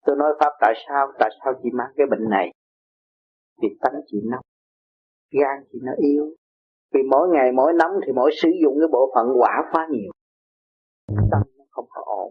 Tôi 0.07 0.17
nói 0.17 0.35
Pháp 0.41 0.53
tại 0.61 0.75
sao? 0.89 1.13
Tại 1.19 1.31
sao 1.45 1.53
chị 1.63 1.69
mang 1.73 1.93
cái 1.97 2.07
bệnh 2.11 2.31
này? 2.31 2.53
Vì 3.63 3.69
tánh 3.81 4.01
chị 4.07 4.19
nóng. 4.25 4.45
Gan 5.31 5.65
chị 5.73 5.79
nó 5.83 5.93
yếu. 5.99 6.25
Vì 6.93 7.01
mỗi 7.11 7.29
ngày, 7.29 7.53
mỗi 7.53 7.73
nóng 7.73 7.93
thì 8.07 8.13
mỗi 8.13 8.31
sử 8.43 8.49
dụng 8.63 8.75
cái 8.81 8.89
bộ 8.93 9.13
phận 9.15 9.27
quả 9.41 9.71
quá 9.73 9.89
nhiều. 9.91 10.11
Tâm 11.07 11.43
nó 11.59 11.65
không 11.71 11.87
có 11.91 12.03
ổn. 12.07 12.31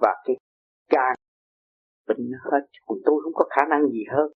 Và 0.00 0.14
cái 0.24 0.36
gan 0.90 1.14
bệnh 2.08 2.30
nó 2.30 2.38
hết. 2.52 2.66
Còn 2.86 2.98
tôi 3.04 3.20
không 3.22 3.34
có 3.34 3.44
khả 3.50 3.62
năng 3.70 3.86
gì 3.86 4.04
hơn. 4.10 4.32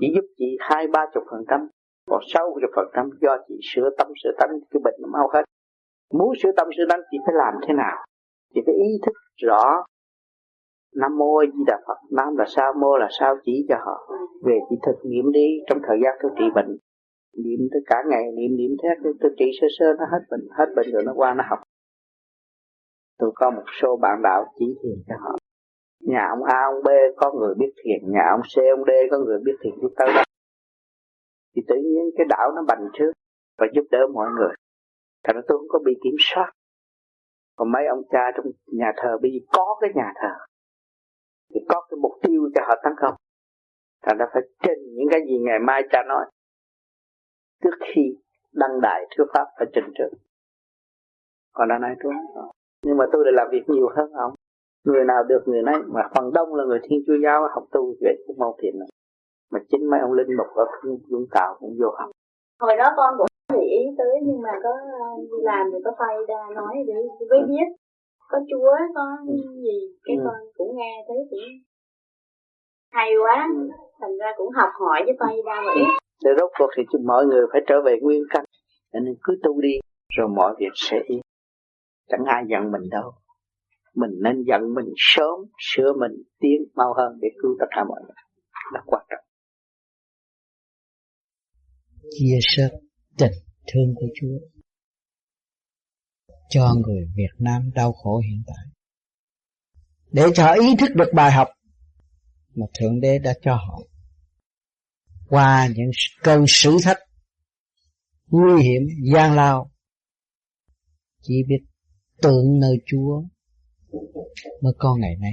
Chỉ 0.00 0.06
giúp 0.14 0.24
chị 0.38 0.56
hai 0.60 0.86
ba 0.86 1.06
chục 1.14 1.22
phần 1.30 1.44
trăm. 1.50 1.68
Còn 2.06 2.20
sáu 2.34 2.46
chục 2.60 2.70
phần 2.76 2.88
trăm 2.94 3.10
do 3.20 3.36
chị 3.48 3.54
sửa 3.62 3.90
tâm 3.98 4.08
sửa 4.22 4.30
tánh 4.38 4.50
cái 4.70 4.80
bệnh 4.84 4.94
nó 5.00 5.08
mau 5.12 5.28
hết. 5.34 5.44
Muốn 6.12 6.32
sửa 6.42 6.52
tâm 6.56 6.68
sửa 6.76 6.84
tánh 6.88 7.00
chị 7.10 7.18
phải 7.26 7.34
làm 7.38 7.54
thế 7.66 7.74
nào? 7.74 7.96
Chị 8.54 8.60
phải 8.66 8.74
ý 8.74 8.90
thức 9.06 9.12
rõ 9.46 9.84
Nam 10.96 11.18
mô 11.18 11.36
A 11.36 11.46
Di 11.52 11.62
Đà 11.66 11.78
Phật, 11.86 11.98
Nam 12.10 12.36
là 12.36 12.44
sao, 12.48 12.72
mô 12.80 12.96
là 12.96 13.08
sao 13.20 13.36
chỉ 13.44 13.66
cho 13.68 13.76
họ. 13.86 14.14
Về 14.44 14.58
chị 14.70 14.76
thực 14.86 14.98
nghiệm 15.04 15.32
đi 15.32 15.46
trong 15.66 15.78
thời 15.88 15.98
gian 16.04 16.14
tôi 16.22 16.30
trị 16.38 16.44
bệnh. 16.54 16.76
Niệm 17.44 17.60
tới 17.72 17.82
cả 17.86 17.96
ngày, 18.10 18.24
niệm 18.36 18.56
niệm 18.56 18.70
thế 18.82 18.88
tôi 19.20 19.32
trị 19.38 19.50
sơ 19.60 19.66
sơ 19.78 19.86
nó 19.98 20.04
hết 20.12 20.22
bệnh, 20.30 20.48
hết 20.58 20.66
bệnh 20.76 20.86
rồi 20.92 21.02
nó 21.06 21.12
qua 21.16 21.34
nó 21.34 21.44
học. 21.50 21.58
Tôi 23.18 23.30
có 23.34 23.50
một 23.50 23.64
số 23.82 23.96
bạn 23.96 24.22
đạo 24.22 24.44
chỉ 24.58 24.66
thiền 24.82 25.02
cho 25.08 25.14
họ. 25.20 25.39
Nhà 26.00 26.26
ông 26.30 26.44
A, 26.44 26.62
ông 26.72 26.82
B 26.82 26.88
có 27.16 27.32
người 27.32 27.54
biết 27.54 27.72
thiền, 27.76 28.12
nhà 28.12 28.24
ông 28.30 28.40
C, 28.40 28.54
ông 28.76 28.84
D 28.84 28.90
có 29.10 29.18
người 29.18 29.38
biết 29.44 29.56
thiền. 29.62 29.72
Biết 29.80 29.94
tới 29.96 30.08
đó. 30.14 30.22
Thì 31.56 31.62
tự 31.68 31.74
nhiên 31.76 32.10
cái 32.16 32.26
đạo 32.28 32.52
nó 32.56 32.62
bành 32.68 32.88
trước 32.92 33.12
và 33.58 33.66
giúp 33.74 33.84
đỡ 33.90 33.98
mọi 34.14 34.28
người. 34.38 34.54
Thành 35.24 35.36
ra 35.36 35.42
tôi 35.48 35.58
không 35.58 35.68
có 35.68 35.78
bị 35.84 35.92
kiểm 36.04 36.16
soát. 36.18 36.52
Còn 37.56 37.72
mấy 37.72 37.86
ông 37.86 38.02
cha 38.10 38.24
trong 38.36 38.46
nhà 38.66 38.92
thờ 38.96 39.18
bây 39.22 39.30
giờ 39.30 39.38
có 39.52 39.78
cái 39.80 39.90
nhà 39.94 40.12
thờ. 40.22 40.34
Thì 41.54 41.60
có 41.68 41.86
cái 41.90 41.98
mục 42.02 42.12
tiêu 42.22 42.50
cho 42.54 42.62
họ 42.68 42.74
tấn 42.84 42.92
công. 43.00 43.14
Thành 44.02 44.18
ra 44.18 44.26
phải 44.32 44.42
trình 44.62 44.78
những 44.96 45.08
cái 45.10 45.20
gì 45.26 45.38
ngày 45.38 45.58
mai 45.58 45.82
cha 45.90 46.02
nói. 46.08 46.24
Trước 47.62 47.76
khi 47.80 48.02
đăng 48.52 48.80
đại 48.82 49.06
thuyết 49.10 49.26
pháp 49.34 49.44
phải 49.58 49.66
trình 49.74 49.92
trước 49.98 50.18
còn 51.52 51.68
đã 51.68 51.78
nay 51.78 51.94
tôi 52.02 52.12
nhưng 52.82 52.96
mà 52.96 53.04
tôi 53.12 53.24
lại 53.24 53.32
làm 53.36 53.48
việc 53.52 53.64
nhiều 53.68 53.88
hơn 53.96 54.12
ông 54.12 54.34
người 54.84 55.04
nào 55.04 55.22
được 55.28 55.42
người 55.46 55.62
nấy 55.62 55.78
mà 55.86 56.02
phần 56.14 56.32
đông 56.32 56.54
là 56.54 56.64
người 56.64 56.80
thiên 56.82 57.00
chúa 57.06 57.18
giáo 57.24 57.40
học 57.54 57.64
tu 57.72 57.94
về 58.00 58.14
cũng 58.26 58.38
mau 58.38 58.56
thiện 58.62 58.78
này 58.78 58.88
mà 59.52 59.60
chính 59.70 59.90
mấy 59.90 60.00
ông 60.00 60.12
linh 60.12 60.36
mục 60.36 60.46
ở 60.54 60.64
Vũng 61.10 61.26
Tàu 61.30 61.56
cũng 61.58 61.74
vô 61.80 61.90
học. 61.98 62.10
Hồi 62.60 62.76
đó 62.76 62.92
con 62.96 63.14
cũng 63.18 63.26
để 63.52 63.64
ý 63.80 63.84
tới 63.98 64.14
nhưng 64.22 64.40
mà 64.42 64.50
có 64.62 64.70
đi 65.30 65.38
làm 65.42 65.66
thì 65.72 65.78
có 65.84 65.90
phay 65.98 66.16
ra 66.28 66.54
nói 66.54 66.74
để 66.86 66.94
với 67.30 67.40
biết. 67.48 67.68
Có 68.28 68.38
chúa 68.50 68.72
có 68.94 69.02
gì 69.64 69.78
cái 70.04 70.16
ừ. 70.16 70.22
con 70.26 70.40
cũng 70.56 70.76
nghe 70.76 71.04
thấy 71.08 71.16
cũng 71.30 71.38
hay 72.92 73.10
quá. 73.22 73.48
Thành 74.00 74.18
ra 74.18 74.26
cũng 74.36 74.50
học 74.54 74.70
hỏi 74.80 75.02
với 75.04 75.16
phay 75.20 75.36
ra 75.46 75.62
vậy 75.66 75.84
để 76.24 76.30
rốt 76.38 76.50
cuộc 76.58 76.70
thì 76.76 76.82
mọi 77.04 77.26
người 77.26 77.46
phải 77.52 77.60
trở 77.66 77.82
về 77.84 77.98
nguyên 78.02 78.22
căn. 78.30 78.44
Nên 78.92 79.14
cứ 79.22 79.38
tu 79.42 79.60
đi 79.60 79.72
rồi 80.16 80.28
mọi 80.28 80.54
việc 80.58 80.72
sẽ 80.74 81.00
yên. 81.06 81.20
Chẳng 82.08 82.24
ai 82.24 82.44
giận 82.48 82.72
mình 82.72 82.82
đâu 82.90 83.10
mình 83.94 84.10
nên 84.24 84.44
giận 84.48 84.74
mình 84.74 84.92
sớm, 84.96 85.38
sửa 85.58 85.92
mình 86.00 86.22
tiến 86.40 86.60
mau 86.74 86.94
hơn 86.96 87.18
để 87.20 87.28
cứu 87.42 87.50
tất 87.60 87.66
cả 87.70 87.84
mọi 87.88 88.00
người. 88.02 88.14
Là 88.72 88.80
quan 88.86 89.06
trọng. 89.10 89.24
Chia 92.18 92.38
sẻ 92.42 92.68
tình 93.18 93.32
thương 93.72 93.94
của 93.94 94.06
Chúa 94.20 94.60
cho 96.48 96.74
người 96.86 97.06
Việt 97.16 97.34
Nam 97.38 97.70
đau 97.74 97.92
khổ 97.92 98.18
hiện 98.18 98.42
tại. 98.46 98.66
Để 100.12 100.22
cho 100.34 100.44
họ 100.44 100.52
ý 100.52 100.76
thức 100.78 100.90
được 100.94 101.10
bài 101.14 101.32
học 101.32 101.48
mà 102.54 102.66
Thượng 102.80 103.00
Đế 103.00 103.18
đã 103.18 103.34
cho 103.42 103.54
họ. 103.54 103.80
Qua 105.28 105.68
những 105.76 105.90
cơn 106.22 106.44
sử 106.48 106.76
thách 106.84 106.98
nguy 108.26 108.62
hiểm, 108.62 108.82
gian 109.14 109.36
lao, 109.36 109.70
chỉ 111.22 111.34
biết 111.48 111.64
tưởng 112.22 112.58
nơi 112.60 112.76
Chúa 112.86 113.22
mới 114.62 114.72
có 114.78 114.96
ngày 114.96 115.16
nay 115.20 115.32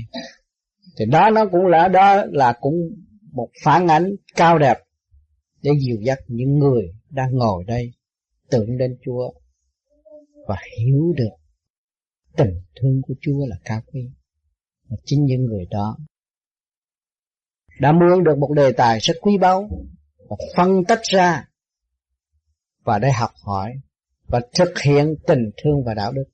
thì 0.98 1.06
đó, 1.06 1.30
nó 1.30 1.46
cũng 1.52 1.66
là, 1.66 1.88
đó 1.88 2.26
là 2.32 2.54
cũng 2.62 2.76
một 3.32 3.50
phản 3.64 3.88
ánh 3.88 4.16
cao 4.36 4.58
đẹp 4.58 4.78
để 5.62 5.72
dìu 5.86 5.98
dắt 6.02 6.20
những 6.28 6.60
người 6.60 6.94
đang 7.10 7.32
ngồi 7.32 7.64
đây 7.64 7.92
tưởng 8.50 8.78
đến 8.78 8.98
Chúa 9.06 9.32
và 10.48 10.58
hiểu 10.78 11.14
được 11.18 11.36
tình 12.38 12.62
thương 12.82 13.02
của 13.02 13.14
Chúa 13.22 13.46
là 13.48 13.56
cao 13.66 13.82
quý. 13.86 14.10
Và 14.90 14.98
chính 15.06 15.26
những 15.26 15.46
người 15.46 15.66
đó 15.70 15.98
đã 17.80 17.92
mượn 17.92 18.24
được 18.24 18.38
một 18.38 18.54
đề 18.56 18.72
tài 18.72 19.00
rất 19.00 19.14
quý 19.22 19.38
báu 19.38 19.70
và 20.30 20.36
phân 20.56 20.84
tách 20.88 21.02
ra 21.04 21.48
và 22.84 23.00
để 23.00 23.12
học 23.12 23.32
hỏi 23.44 23.74
và 24.28 24.42
thực 24.54 24.80
hiện 24.80 25.16
tình 25.28 25.52
thương 25.64 25.84
và 25.86 25.94
đạo 25.94 26.12
đức 26.12 26.26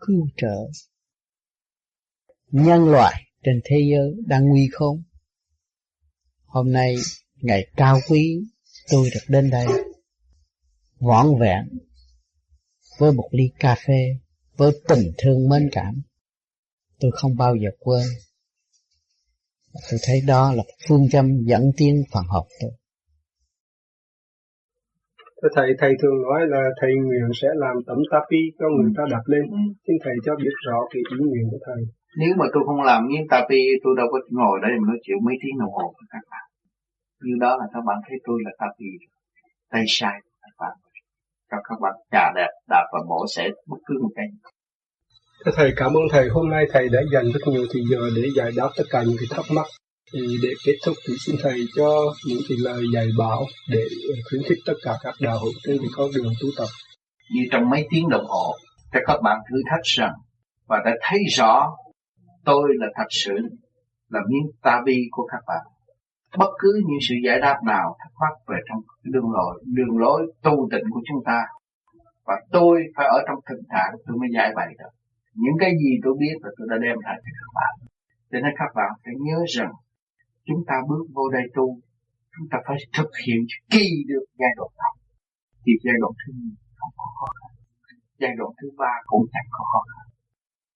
cứu 0.00 0.28
trợ 0.36 0.56
nhân 2.54 2.84
loại 2.84 3.22
trên 3.44 3.60
thế 3.64 3.76
giới 3.90 4.14
đang 4.26 4.44
nguy 4.48 4.68
khốn. 4.72 5.02
Hôm 6.44 6.72
nay 6.72 6.94
ngày 7.42 7.66
cao 7.76 7.98
quý 8.10 8.40
tôi 8.90 9.08
được 9.14 9.24
đến 9.28 9.50
đây 9.50 9.66
vỏn 11.00 11.26
vẹn 11.40 11.68
với 12.98 13.12
một 13.12 13.28
ly 13.30 13.44
cà 13.58 13.76
phê 13.86 14.16
với 14.56 14.72
tình 14.88 15.12
thương 15.18 15.48
mến 15.48 15.68
cảm. 15.72 15.94
Tôi 17.00 17.10
không 17.14 17.36
bao 17.36 17.56
giờ 17.56 17.70
quên. 17.78 18.06
Tôi 19.90 20.00
thấy 20.06 20.20
đó 20.26 20.52
là 20.52 20.62
phương 20.88 21.08
châm 21.10 21.26
dẫn 21.44 21.62
tiến 21.76 22.02
phần 22.12 22.24
học 22.28 22.46
tôi. 22.60 22.70
Thầy 25.56 25.68
thầy 25.78 25.92
thường 26.02 26.22
nói 26.22 26.40
là 26.48 26.62
thầy 26.80 26.90
nguyện 27.04 27.28
sẽ 27.42 27.48
làm 27.54 27.76
tấm 27.86 27.98
tapi 28.12 28.36
cho 28.58 28.66
người 28.76 28.92
ta 28.96 29.02
đặt 29.10 29.22
lên. 29.26 29.42
Xin 29.86 29.96
thầy 30.04 30.14
cho 30.26 30.32
biết 30.36 30.54
rõ 30.66 30.78
cái 30.90 31.02
ý 31.10 31.16
nguyện 31.26 31.50
của 31.50 31.58
thầy 31.66 31.84
nếu 32.16 32.32
mà 32.38 32.46
tôi 32.52 32.62
không 32.66 32.82
làm 32.82 33.06
miếng 33.08 33.26
tapi 33.30 33.58
tôi 33.82 33.94
đâu 33.96 34.06
có 34.12 34.18
ngồi 34.38 34.56
đây 34.62 34.72
mà 34.80 34.84
nói 34.90 34.98
chuyện 35.04 35.18
mấy 35.26 35.34
tiếng 35.42 35.58
đồng 35.60 35.72
hồ 35.76 35.86
với 35.96 36.06
các 36.14 36.24
bạn. 36.30 36.46
Như 37.24 37.34
đó 37.40 37.56
là 37.60 37.66
các 37.74 37.82
bạn 37.86 37.98
thấy 38.08 38.16
tôi 38.26 38.38
là 38.44 38.52
tapi 38.62 38.88
tay 39.72 39.84
sai 39.88 40.16
các 40.42 40.54
bạn. 40.60 40.74
Cho 41.50 41.56
các 41.68 41.78
bạn 41.82 41.94
trà 42.12 42.32
đẹp 42.36 42.52
đạp 42.68 42.86
và 42.92 43.00
mổ 43.08 43.20
sẽ 43.36 43.48
bất 43.68 43.78
cứ 43.86 43.94
một 44.02 44.12
cái. 44.16 44.26
Thầy 45.56 45.72
cảm 45.76 45.92
ơn 45.94 46.02
thầy. 46.10 46.28
Hôm 46.28 46.50
nay 46.50 46.64
thầy 46.72 46.88
đã 46.88 47.00
dành 47.12 47.24
rất 47.32 47.40
nhiều 47.46 47.66
thời 47.72 47.82
giờ 47.90 48.10
để 48.16 48.22
giải 48.36 48.50
đáp 48.56 48.68
tất 48.76 48.84
cả 48.90 49.02
những 49.02 49.16
cái 49.20 49.28
thắc 49.30 49.44
mắc. 49.56 49.66
Thì 50.12 50.20
để 50.42 50.48
kết 50.66 50.76
thúc 50.86 50.94
thì 51.08 51.14
xin 51.26 51.36
thầy 51.42 51.58
cho 51.76 51.90
những 52.28 52.42
cái 52.48 52.58
lời 52.60 52.82
dạy 52.94 53.06
bảo 53.18 53.44
để 53.70 53.84
khuyến 54.30 54.42
khích 54.48 54.58
tất 54.66 54.74
cả 54.82 54.94
các 55.02 55.14
đạo 55.20 55.38
hữu 55.38 55.52
trên 55.62 55.78
cái 55.78 55.90
con 55.96 56.10
đường 56.14 56.32
tu 56.42 56.48
tập. 56.58 56.68
Như 57.34 57.42
trong 57.52 57.70
mấy 57.70 57.86
tiếng 57.90 58.08
đồng 58.08 58.24
hồ 58.24 58.54
cho 58.92 59.00
các 59.06 59.20
bạn 59.22 59.38
thử 59.50 59.56
thách 59.70 59.84
rằng 59.84 60.12
và 60.68 60.76
đã 60.84 60.92
thấy 61.02 61.18
rõ 61.36 61.76
tôi 62.44 62.68
là 62.80 62.86
thật 62.94 63.06
sự 63.10 63.34
là 64.08 64.20
miếng 64.28 64.50
tabi 64.62 64.98
của 65.10 65.26
các 65.32 65.42
bạn. 65.46 65.66
Bất 66.38 66.50
cứ 66.58 66.82
những 66.86 66.98
sự 67.08 67.14
giải 67.24 67.38
đáp 67.40 67.58
nào 67.66 67.96
thắc 68.00 68.12
mắc 68.20 68.34
về 68.48 68.56
trong 68.68 68.80
đường 69.02 69.30
lối 69.36 69.62
đường 69.76 69.98
lối 69.98 70.32
tu 70.42 70.68
tịnh 70.72 70.86
của 70.90 71.02
chúng 71.08 71.22
ta, 71.24 71.40
và 72.26 72.34
tôi 72.52 72.74
phải 72.96 73.06
ở 73.06 73.18
trong 73.26 73.38
thực 73.48 73.60
trạng 73.72 73.92
tôi 74.06 74.16
mới 74.20 74.28
giải 74.36 74.52
bày 74.56 74.70
được. 74.78 74.92
Những 75.34 75.56
cái 75.60 75.70
gì 75.70 75.90
tôi 76.04 76.14
biết 76.20 76.34
là 76.42 76.50
tôi 76.56 76.66
đã 76.70 76.76
đem 76.84 76.96
lại 77.06 77.16
cho 77.24 77.30
các 77.40 77.50
bạn. 77.58 77.74
Cho 78.30 78.38
nên 78.44 78.52
các 78.60 78.70
bạn 78.74 78.90
phải 79.04 79.14
nhớ 79.26 79.38
rằng, 79.56 79.72
chúng 80.46 80.62
ta 80.68 80.74
bước 80.88 81.04
vô 81.14 81.24
đây 81.36 81.42
tu, 81.56 81.66
chúng 82.34 82.46
ta 82.50 82.58
phải 82.66 82.76
thực 82.96 83.10
hiện 83.26 83.40
kỳ 83.70 83.86
được 84.10 84.24
giai 84.40 84.52
đoạn 84.56 84.70
đầu. 84.80 84.94
Thì 85.64 85.72
giai 85.84 85.96
đoạn 86.00 86.12
thứ 86.20 86.32
nhì 86.40 86.52
không 86.78 86.94
có 87.00 87.06
khó 87.18 87.28
khăn. 87.38 87.52
Giai 88.20 88.32
đoạn 88.38 88.50
thứ 88.58 88.68
ba 88.80 88.92
cũng 89.06 89.24
chẳng 89.32 89.48
có 89.50 89.62
khó 89.72 89.80
khăn 89.90 90.06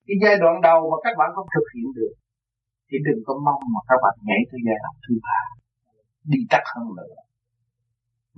cái 0.09 0.17
giai 0.23 0.37
đoạn 0.43 0.55
đầu 0.69 0.79
mà 0.91 0.97
các 1.05 1.15
bạn 1.19 1.29
không 1.35 1.49
thực 1.55 1.67
hiện 1.75 1.89
được, 1.99 2.15
thì 2.89 2.97
đừng 3.07 3.21
có 3.27 3.35
mong 3.47 3.63
mà 3.75 3.81
các 3.89 3.99
bạn 4.05 4.15
nhảy 4.29 4.41
tới 4.51 4.61
giai 4.67 4.79
đoạn 4.83 4.95
thứ 5.05 5.15
ba. 5.27 5.41
Đi 6.33 6.41
tắt 6.53 6.63
hơn 6.75 6.87
nữa. 6.99 7.17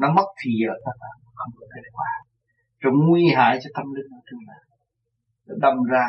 Nó 0.01 0.13
mất 0.19 0.29
thì 0.41 0.51
giờ 0.61 0.73
các 0.85 0.97
bạn 1.03 1.15
không 1.39 1.53
có 1.61 1.67
thể 1.75 1.83
qua 1.93 2.13
rồi 2.81 2.93
nguy 3.09 3.25
hại 3.37 3.59
cho 3.63 3.71
tâm 3.75 3.87
linh 3.95 4.11
ở 4.19 4.21
tương 4.31 4.41
lai 4.49 4.61
đâm 5.59 5.75
ra, 5.91 6.07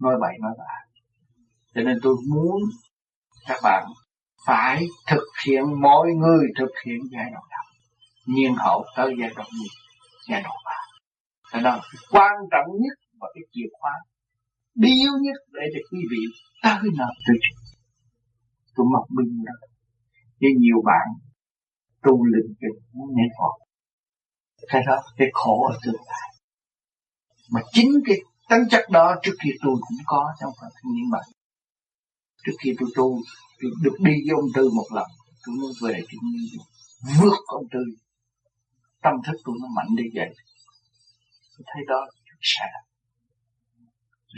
nói 0.00 0.14
bậy, 0.20 0.32
nói 0.40 0.52
bạ. 0.58 0.74
Cho 1.74 1.82
nên 1.82 1.98
tôi 2.02 2.16
muốn 2.30 2.60
các 3.48 3.56
bạn 3.62 3.84
phải 4.46 4.82
thực 5.10 5.26
hiện, 5.46 5.80
mọi 5.80 6.08
người 6.08 6.46
thực 6.58 6.70
hiện 6.84 6.98
giai 7.12 7.24
đoạn 7.32 7.44
đầu. 7.50 7.64
Nhiên 8.26 8.54
hậu 8.58 8.84
tới 8.96 9.14
giai 9.20 9.30
đoạn 9.36 9.48
nhì, 9.60 9.68
giai 10.28 10.42
đoạn 10.42 10.56
ba. 10.64 10.80
Cái 11.52 11.62
đó 11.62 11.70
là 11.70 11.82
quan 12.10 12.32
trọng 12.50 12.66
nhất 12.72 12.98
và 13.20 13.28
cái 13.34 13.42
chìa 13.52 13.68
khóa 13.72 13.92
bí 14.80 14.90
yếu 15.02 15.14
nhất 15.26 15.38
để 15.56 15.64
cho 15.72 15.80
quý 15.90 16.00
vị 16.10 16.22
tới 16.62 16.88
nợ 16.98 17.10
tôi 17.26 17.36
chứ 17.42 17.52
tôi 18.74 18.86
mặc 18.94 19.04
bình 19.16 19.32
đó 19.46 19.56
với 20.40 20.50
nhiều 20.62 20.80
bạn 20.84 21.06
tu 22.04 22.24
linh 22.32 22.50
cái 22.60 22.70
muốn 22.92 23.08
nhảy 23.16 23.30
phật 23.38 23.66
cái 24.68 24.82
đó, 24.86 24.96
cái 25.16 25.28
khổ 25.32 25.66
ở 25.72 25.78
tương 25.84 25.94
lai. 25.94 26.28
Mà 27.50 27.60
chính 27.72 27.90
cái 28.06 28.16
tính 28.48 28.68
chất 28.70 28.84
đó 28.90 29.14
trước 29.22 29.36
khi 29.44 29.50
tôi 29.62 29.74
cũng 29.74 29.98
có 30.06 30.34
trong 30.40 30.50
phần 30.60 30.70
những 30.84 31.10
bạn 31.12 31.22
trước 32.44 32.52
khi 32.64 32.70
tôi 32.78 32.88
tu, 32.96 33.20
tôi 33.60 33.70
được 33.82 33.96
đi 33.98 34.12
với 34.12 34.34
ông 34.40 34.50
tư 34.54 34.70
một 34.76 34.86
lần, 34.94 35.06
tôi 35.46 35.56
muốn 35.56 35.70
về 35.82 36.00
tôi 36.08 36.18
muốn 36.22 36.42
vượt 37.20 37.38
ông 37.46 37.64
tư. 37.72 37.80
Tâm 39.02 39.14
thức 39.26 39.36
tôi 39.44 39.54
nó 39.60 39.68
mạnh 39.76 39.96
đi 39.96 40.04
vậy. 40.14 40.30
Tôi 41.52 41.64
thấy 41.66 41.82
đó 41.88 42.00
chút 42.26 42.40
sẽ 42.42 42.64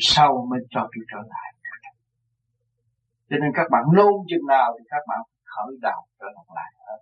sau 0.01 0.47
mới 0.51 0.61
cho 0.71 0.81
tôi 0.81 1.05
trở 1.11 1.19
lại. 1.19 1.55
Cho 3.31 3.37
nên 3.43 3.51
các 3.55 3.67
bạn 3.71 3.85
nôn 3.95 4.15
chừng 4.29 4.47
nào 4.49 4.75
thì 4.79 4.85
các 4.91 5.03
bạn 5.09 5.19
khởi 5.45 5.77
đầu 5.81 6.07
trở 6.21 6.27
lại 6.55 6.73
hết. 6.87 6.99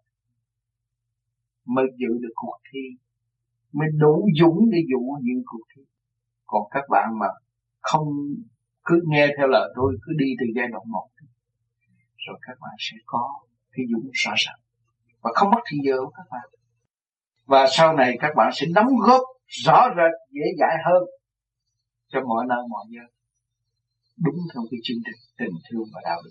Mới 1.64 1.86
giữ 1.96 2.08
được 2.20 2.32
cuộc 2.34 2.58
thi, 2.72 2.80
mới 3.72 3.88
đủ 3.98 4.26
dũng 4.40 4.58
để 4.70 4.78
dụ 4.90 5.00
những 5.22 5.42
cuộc 5.46 5.64
thi. 5.76 5.82
Còn 6.46 6.62
các 6.70 6.84
bạn 6.90 7.18
mà 7.18 7.26
không, 7.80 8.08
cứ 8.84 9.00
nghe 9.06 9.28
theo 9.38 9.46
lời 9.46 9.72
tôi, 9.76 9.96
cứ 10.02 10.12
đi 10.18 10.26
từ 10.40 10.46
giai 10.56 10.68
đoạn 10.68 10.82
một, 10.86 11.08
rồi 12.16 12.38
các 12.42 12.56
bạn 12.60 12.74
sẽ 12.78 12.96
có 13.06 13.40
cái 13.72 13.86
dũng 13.92 14.10
rõ 14.12 14.32
ràng 14.36 14.58
và 15.22 15.30
không 15.34 15.50
mất 15.50 15.60
thì 15.70 15.78
giờ 15.84 15.96
của 16.04 16.10
các 16.16 16.26
bạn. 16.30 16.48
Và 17.46 17.66
sau 17.70 17.96
này 17.96 18.16
các 18.20 18.32
bạn 18.36 18.50
sẽ 18.54 18.66
đóng 18.74 18.88
góp 19.06 19.22
rõ 19.46 19.88
rệt, 19.96 20.12
dễ 20.30 20.44
dãi 20.58 20.76
hơn 20.84 21.02
cho 22.08 22.20
mọi 22.20 22.44
nơi 22.48 22.58
mọi 22.70 22.84
nơi. 22.90 23.06
Đúng 24.24 24.36
theo 24.54 24.62
cái 24.70 24.80
chương 24.82 25.02
trình 25.04 25.20
tình 25.38 25.56
thương 25.70 25.88
và 25.94 26.00
đạo 26.04 26.20
đức. 26.24 26.30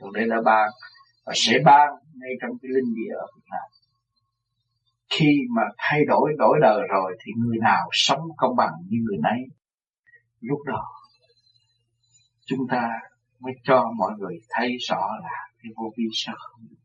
Thượng 0.00 0.12
Đế 0.12 0.26
đã 0.30 0.36
ban 0.44 0.70
và 1.26 1.32
sẽ 1.36 1.58
ban 1.64 1.88
ngay 2.14 2.30
trong 2.40 2.50
cái 2.62 2.70
linh 2.74 2.94
địa 2.94 3.14
ở 3.14 3.26
Việt 3.36 3.46
Nam. 3.50 3.68
Khi 5.10 5.40
mà 5.56 5.62
thay 5.78 6.00
đổi 6.04 6.32
đổi 6.38 6.58
đời 6.62 6.80
rồi 6.88 7.16
thì 7.20 7.32
người 7.36 7.56
nào 7.62 7.88
sống 7.92 8.20
công 8.36 8.56
bằng 8.56 8.72
như 8.88 8.98
người 9.04 9.18
nấy, 9.22 9.40
lúc 10.40 10.58
đó 10.66 10.84
chúng 12.46 12.66
ta 12.70 12.88
mới 13.40 13.52
cho 13.62 13.92
mọi 13.96 14.12
người 14.18 14.34
thấy 14.50 14.76
rõ 14.88 15.08
là 15.22 15.48
cái 15.62 15.72
vô 15.76 15.92
vi 15.96 16.04
sao 16.12 16.36
không 16.38 16.66
được. 16.70 16.76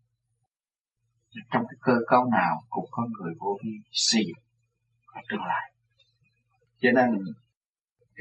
Trong 1.51 1.63
cái 1.69 1.77
cơ 1.81 1.93
cấu 2.07 2.25
nào 2.25 2.63
cũng 2.69 2.85
có 2.91 3.07
người 3.19 3.33
vô 3.39 3.57
vi 3.63 3.71
xây 3.91 4.23
dựng 4.27 4.43
ở 5.05 5.21
tương 5.29 5.43
lai. 5.43 5.71
Cho 6.81 6.89
nên 6.91 7.09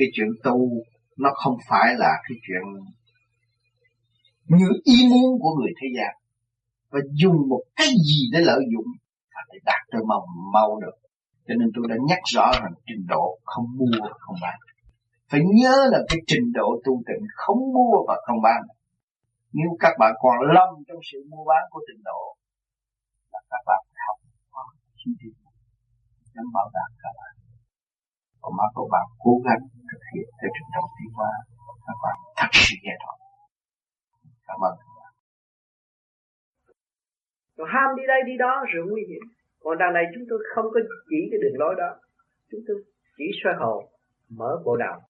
cái 0.00 0.08
chuyện 0.14 0.28
tu, 0.44 0.56
nó 1.22 1.30
không 1.34 1.56
phải 1.68 1.88
là 2.02 2.12
cái 2.28 2.36
chuyện 2.44 2.64
như 4.58 4.68
ý 4.84 4.98
muốn 5.10 5.28
của 5.40 5.52
người 5.58 5.72
thế 5.80 5.88
gian. 5.96 6.12
Và 6.90 7.00
dùng 7.20 7.48
một 7.48 7.62
cái 7.76 7.86
gì 7.86 8.20
để 8.32 8.40
lợi 8.40 8.62
dụng 8.72 8.88
để 9.52 9.58
đạt 9.64 9.82
tới 9.90 10.02
mong 10.08 10.24
mau 10.52 10.80
được. 10.80 10.96
Cho 11.46 11.54
nên 11.58 11.68
tôi 11.74 11.84
đã 11.88 11.96
nhắc 12.08 12.18
rõ 12.34 12.46
rằng 12.62 12.72
trình 12.86 13.06
độ 13.08 13.38
không 13.44 13.66
mua 13.78 14.08
không 14.18 14.36
bán. 14.42 14.58
Phải 15.30 15.40
nhớ 15.60 15.76
là 15.92 15.98
cái 16.08 16.18
trình 16.26 16.46
độ 16.54 16.68
tu 16.84 17.02
tịnh 17.06 17.26
không 17.34 17.58
mua 17.74 17.96
và 18.08 18.16
không 18.26 18.40
bán. 18.42 18.62
Nếu 19.52 19.70
các 19.80 19.92
bạn 19.98 20.12
còn 20.22 20.36
lâm 20.54 20.68
trong 20.88 21.00
sự 21.12 21.18
mua 21.30 21.44
bán 21.50 21.62
của 21.70 21.80
trình 21.88 22.02
độ, 22.04 22.36
là 23.32 23.40
các 23.50 23.62
bạn 23.66 23.82
học 24.06 24.18
có 24.50 24.62
chi 24.96 25.10
tiết 25.20 25.34
nhằm 26.34 26.46
bảo 26.54 26.70
đảm 26.74 26.90
các 27.02 27.12
bạn 27.18 27.39
còn 28.42 28.52
má 28.58 28.66
các 28.74 28.86
bạn 28.94 29.06
cố 29.24 29.32
gắng 29.46 29.62
thực 29.90 30.02
hiện 30.12 30.26
theo 30.38 30.50
trình 30.56 30.70
độ 30.74 30.84
tiến 30.96 31.10
hóa 31.18 31.32
các 31.86 31.98
bạn. 32.04 32.16
Thật 32.40 32.50
sự 32.52 32.74
nghe 32.82 32.94
thoát 33.02 33.16
cảm 34.48 34.60
ơn 34.68 34.74
còn 37.60 37.68
ham 37.74 37.96
đi 37.96 38.02
đây 38.06 38.20
đi 38.26 38.36
đó 38.38 38.64
rồi 38.72 38.86
nguy 38.90 39.02
hiểm. 39.08 39.22
Còn 39.60 39.78
đằng 39.78 39.92
này 39.92 40.04
chúng 40.14 40.24
tôi 40.30 40.38
không 40.54 40.66
có 40.74 40.80
chỉ 41.10 41.28
cái 41.30 41.40
đường 41.42 41.58
lối 41.58 41.74
đó. 41.78 41.90
Chúng 42.50 42.60
tôi 42.66 42.76
chỉ 43.16 43.24
soi 43.44 43.54
hồn 43.58 43.84
mở 44.30 44.62
bộ 44.64 44.76
đạo. 44.76 45.00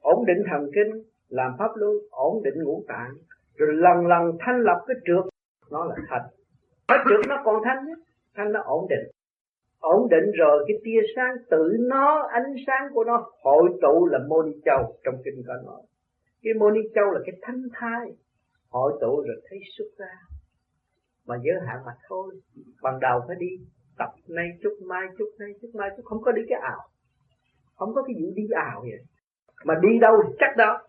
Ổn 0.00 0.24
định 0.26 0.42
thần 0.50 0.70
kinh, 0.74 1.02
làm 1.28 1.52
pháp 1.58 1.70
luân, 1.74 1.92
ổn 2.10 2.42
định 2.44 2.54
ngũ 2.64 2.84
tạng, 2.88 3.14
rồi 3.56 3.68
lần 3.72 4.06
lần 4.06 4.22
thanh 4.40 4.60
lập 4.60 4.84
cái 4.86 4.96
trượt. 5.06 5.24
Nó 5.70 5.84
là 5.84 5.94
thanh 6.08 6.22
cái 6.88 6.98
trượt 7.08 7.26
nó 7.28 7.42
còn 7.44 7.62
thanh 7.64 7.86
nhé 7.86 7.94
thanh 8.34 8.52
nó 8.52 8.60
ổn 8.64 8.86
định 8.88 9.10
ổn 9.82 10.08
định 10.10 10.30
rồi, 10.38 10.64
cái 10.68 10.76
tia 10.84 11.00
sáng 11.16 11.34
tự 11.50 11.76
nó, 11.80 12.28
ánh 12.32 12.54
sáng 12.66 12.88
của 12.94 13.04
nó 13.04 13.30
hội 13.42 13.70
tụ 13.82 14.06
là 14.06 14.18
môn 14.28 14.52
châu 14.64 14.96
trong 15.04 15.14
kinh 15.24 15.42
có 15.46 15.54
nói 15.66 15.82
cái 16.42 16.54
môn 16.54 16.74
châu 16.94 17.10
là 17.10 17.20
cái 17.26 17.34
thanh 17.42 17.62
thai 17.72 18.12
hội 18.70 18.92
tụ 19.00 19.22
rồi 19.26 19.42
thấy 19.50 19.58
xuất 19.78 19.84
ra. 19.98 20.14
Mà 21.26 21.34
giới 21.42 21.56
hạn 21.66 21.78
mà 21.86 21.92
thôi 22.08 22.34
ban 22.82 23.00
đầu 23.00 23.20
phải 23.26 23.36
đi 23.38 23.46
tập 23.98 24.08
nay 24.28 24.46
chút, 24.62 24.78
mai 24.84 25.06
chút, 25.18 25.28
nay 25.38 25.48
chút, 25.62 25.68
mai 25.74 25.90
chút, 25.96 26.02
không 26.04 26.22
có 26.22 26.32
đi 26.32 26.42
cái 26.48 26.60
ảo. 26.60 26.80
Không 27.76 27.94
có 27.94 28.02
cái 28.02 28.14
vụ 28.20 28.32
đi 28.34 28.42
ảo 28.54 28.80
vậy. 28.80 29.00
Mà 29.64 29.74
đi 29.82 29.98
đâu 30.00 30.22
thì 30.26 30.34
chắc 30.38 30.56
đó. 30.56 30.80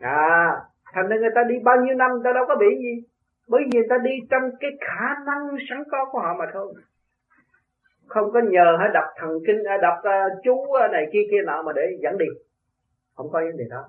À 0.00 0.56
thành 0.92 1.08
ra 1.08 1.16
người 1.16 1.30
ta 1.34 1.40
đi 1.48 1.54
bao 1.64 1.76
nhiêu 1.84 1.94
năm, 1.94 2.10
người 2.10 2.22
ta 2.24 2.32
đâu 2.34 2.44
có 2.48 2.56
bị 2.60 2.66
gì. 2.78 3.06
Bởi 3.48 3.62
vì 3.64 3.70
người 3.78 3.88
ta 3.90 3.96
đi 4.04 4.10
trong 4.30 4.42
cái 4.60 4.70
khả 4.80 5.06
năng 5.26 5.56
sẵn 5.70 5.82
có 5.90 6.08
của 6.12 6.18
họ 6.18 6.34
mà 6.38 6.44
thôi 6.52 6.74
không 8.10 8.30
có 8.32 8.40
nhờ 8.50 8.76
hay 8.80 8.88
đọc 8.94 9.08
thần 9.18 9.30
kinh 9.46 9.62
đập 9.64 9.80
đọc 9.82 9.98
uh, 9.98 10.42
chú 10.44 10.72
à, 10.72 10.88
này 10.92 11.04
kia 11.12 11.24
kia 11.30 11.42
nọ 11.46 11.62
mà 11.62 11.72
để 11.76 11.82
dẫn 12.02 12.18
đi. 12.18 12.30
Không 13.14 13.30
có 13.32 13.40
vấn 13.46 13.56
đề 13.56 13.64
đó. 13.70 13.84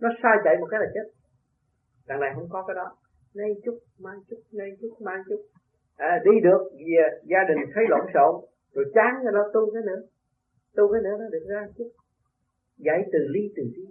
Nó 0.00 0.08
sai 0.22 0.36
chạy 0.44 0.56
một 0.60 0.66
cái 0.70 0.80
là 0.80 0.86
chết. 0.94 1.06
Đằng 2.08 2.20
này 2.20 2.30
không 2.34 2.48
có 2.50 2.64
cái 2.66 2.74
đó. 2.74 2.96
Nay 3.34 3.50
chút 3.64 3.78
mai 3.98 4.16
chút 4.28 4.40
nay 4.52 4.68
chút 4.80 4.94
mai 5.00 5.18
chút. 5.28 5.40
À, 5.96 6.22
đi 6.24 6.40
được 6.42 6.62
về 6.72 7.02
gia 7.22 7.38
đình 7.48 7.58
thấy 7.74 7.84
lộn 7.88 8.06
xộn. 8.14 8.34
Rồi 8.72 8.84
chán 8.94 9.24
rồi 9.24 9.32
đó 9.32 9.50
tu 9.54 9.72
cái 9.74 9.82
nữa. 9.86 10.02
Tu 10.76 10.92
cái 10.92 11.02
nữa 11.02 11.16
nó 11.20 11.28
được 11.32 11.44
ra 11.48 11.66
chút. 11.78 11.90
Giải 12.76 13.02
từ 13.12 13.18
ly 13.28 13.52
từ 13.56 13.62
ly. 13.76 13.86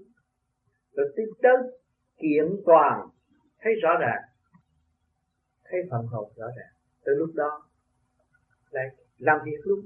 Rồi 0.96 1.14
tiếp 1.16 1.30
tới 1.42 1.58
kiện 2.18 2.46
toàn. 2.66 3.08
Thấy 3.62 3.74
rõ 3.84 3.90
ràng. 4.00 4.22
Thấy 5.66 5.82
phần 5.92 6.06
hồn 6.06 6.32
rõ 6.36 6.48
ràng. 6.58 6.74
Từ 7.06 7.12
lúc 7.16 7.30
đó 7.36 7.62
lại 8.72 8.86
làm 9.22 9.40
việc 9.46 9.62
luôn. 9.64 9.80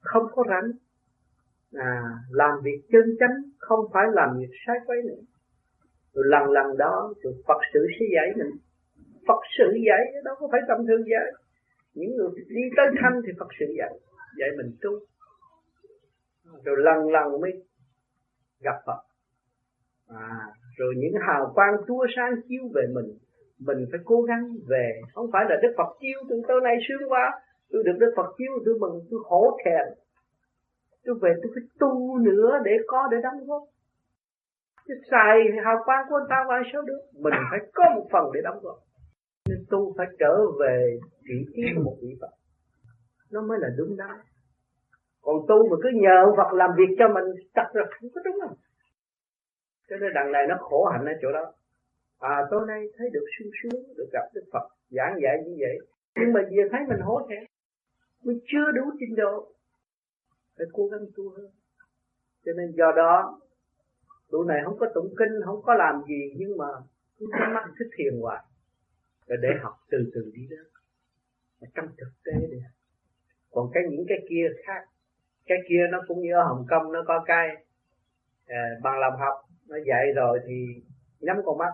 Không 0.00 0.26
có 0.34 0.44
rảnh. 0.48 0.70
À 1.72 2.02
làm 2.30 2.50
việc 2.62 2.80
chân 2.92 3.16
chánh 3.20 3.36
không 3.58 3.80
phải 3.92 4.06
làm 4.12 4.38
việc 4.38 4.50
sai 4.66 4.76
quấy 4.86 4.98
nữa. 5.02 5.22
Rồi 6.14 6.24
lần 6.28 6.50
lần 6.50 6.76
đó 6.76 7.14
rồi 7.22 7.32
Phật 7.46 7.60
sự 7.72 7.86
sẽ 8.00 8.06
dạy 8.14 8.28
mình. 8.36 8.50
Phật 9.28 9.40
sự 9.58 9.78
dạy 9.86 10.22
đâu 10.24 10.34
có 10.38 10.48
phải 10.52 10.60
tầm 10.68 10.86
thường 10.86 11.04
dạy. 11.10 11.32
Những 11.94 12.16
người 12.16 12.28
đi 12.48 12.62
tới 12.76 12.86
thanh 13.00 13.20
thì 13.26 13.32
Phật 13.38 13.48
sự 13.60 13.66
dạy 13.78 13.94
dạy 14.38 14.48
mình 14.56 14.76
tu. 14.82 14.90
Rồi 16.64 16.76
lần 16.78 17.08
lần 17.10 17.40
mới 17.40 17.52
gặp 18.60 18.76
Phật. 18.86 19.00
À, 20.08 20.46
rồi 20.76 20.94
những 20.96 21.12
hào 21.26 21.52
quang 21.54 21.74
tua 21.86 22.06
sáng 22.16 22.32
chiếu 22.48 22.62
về 22.74 22.82
mình 22.94 23.18
mình 23.58 23.86
phải 23.90 24.00
cố 24.04 24.22
gắng 24.22 24.56
về. 24.68 25.00
Không 25.14 25.26
phải 25.32 25.44
là 25.48 25.56
Đức 25.62 25.74
Phật 25.76 25.96
chiếu 26.00 26.18
từ 26.28 26.42
tối 26.48 26.60
này 26.64 26.76
sướng 26.88 27.08
quá 27.08 27.40
tôi 27.70 27.82
được 27.86 27.96
Đức 27.98 28.12
Phật 28.16 28.28
chiếu 28.38 28.52
tôi 28.64 28.74
mừng, 28.78 29.00
tôi 29.10 29.20
hổ 29.24 29.58
thẹn. 29.64 29.86
Tôi 31.04 31.16
về 31.22 31.30
tôi 31.42 31.52
phải 31.54 31.64
tu 31.80 32.18
nữa 32.18 32.58
để 32.64 32.72
có 32.86 33.08
để 33.10 33.18
đóng 33.22 33.46
góp. 33.46 33.62
Chứ 34.88 34.94
xài 35.10 35.36
hào 35.64 35.76
quang 35.84 36.06
của 36.08 36.18
người 36.18 36.26
ta 36.30 36.44
qua 36.46 36.62
sao 36.72 36.82
được? 36.82 37.00
Mình 37.12 37.34
phải 37.50 37.60
có 37.74 37.84
một 37.94 38.06
phần 38.12 38.24
để 38.34 38.40
đóng 38.44 38.58
góp. 38.62 38.78
Nên 39.48 39.58
tu 39.70 39.94
phải 39.96 40.06
trở 40.18 40.34
về 40.60 40.98
vị 41.22 41.38
trí 41.56 41.62
của 41.76 41.82
một 41.82 41.96
vị 42.02 42.16
Phật. 42.20 42.32
Nó 43.30 43.40
mới 43.42 43.58
là 43.60 43.68
đúng 43.78 43.96
đắn. 43.96 44.16
Còn 45.22 45.36
tu 45.48 45.68
mà 45.70 45.76
cứ 45.82 45.88
nhờ 45.94 46.32
Phật 46.36 46.52
làm 46.52 46.70
việc 46.78 46.96
cho 46.98 47.08
mình 47.08 47.24
chắc 47.54 47.76
là 47.76 47.84
không 47.90 48.10
có 48.14 48.20
đúng 48.24 48.38
không? 48.42 48.56
Cho 49.88 49.96
nên 49.96 50.10
đằng 50.14 50.32
này 50.32 50.46
nó 50.48 50.56
khổ 50.60 50.84
hạnh 50.84 51.04
ở 51.04 51.12
chỗ 51.22 51.32
đó. 51.32 51.52
À 52.18 52.46
tối 52.50 52.60
nay 52.68 52.80
thấy 52.96 53.08
được 53.12 53.24
sung 53.38 53.50
sướng, 53.62 53.82
được 53.96 54.08
gặp 54.12 54.26
Đức 54.34 54.44
Phật, 54.52 54.68
giảng 54.90 55.14
dạy 55.22 55.36
như 55.44 55.56
vậy. 55.60 55.78
Nhưng 56.16 56.32
mà 56.32 56.40
về 56.50 56.68
thấy 56.70 56.80
mình 56.88 57.00
hổ 57.00 57.26
thẹn 57.28 57.44
mình 58.22 58.38
chưa 58.46 58.72
đủ 58.74 58.82
trình 59.00 59.16
độ 59.16 59.52
phải 60.56 60.66
cố 60.72 60.86
gắng 60.86 61.06
tu 61.16 61.30
hơn. 61.30 61.50
Cho 62.44 62.52
nên 62.56 62.72
do 62.76 62.92
đó 62.96 63.40
tụi 64.30 64.46
này 64.46 64.60
không 64.64 64.78
có 64.78 64.86
tụng 64.94 65.14
kinh 65.18 65.40
không 65.44 65.62
có 65.62 65.74
làm 65.74 66.02
gì 66.08 66.34
nhưng 66.36 66.56
mà 66.58 66.66
cứ 67.18 67.26
nhắm 67.40 67.54
mắt 67.54 67.64
thích 67.78 67.88
thiền 67.96 68.20
hoài. 68.20 68.44
Rồi 69.26 69.38
để 69.42 69.48
học 69.62 69.74
từ 69.90 69.98
từ 70.14 70.32
đi 70.34 70.46
đó. 70.50 70.62
Mà 71.60 71.68
trong 71.74 71.86
thực 71.98 72.10
tế 72.24 72.46
đi. 72.50 72.58
Còn 73.50 73.70
cái 73.72 73.82
những 73.90 74.04
cái 74.08 74.18
kia 74.28 74.46
khác. 74.64 74.84
Cái 75.46 75.58
kia 75.68 75.82
nó 75.90 76.02
cũng 76.08 76.20
như 76.20 76.32
ở 76.34 76.42
Hồng 76.42 76.66
Kông 76.70 76.92
nó 76.92 77.04
có 77.06 77.24
cái 77.26 77.48
à, 78.46 78.68
bằng 78.82 78.98
làm 78.98 79.12
học. 79.18 79.44
Nó 79.66 79.76
dạy 79.86 80.12
rồi 80.14 80.40
thì 80.46 80.66
nhắm 81.20 81.36
con 81.44 81.58
mắt 81.58 81.72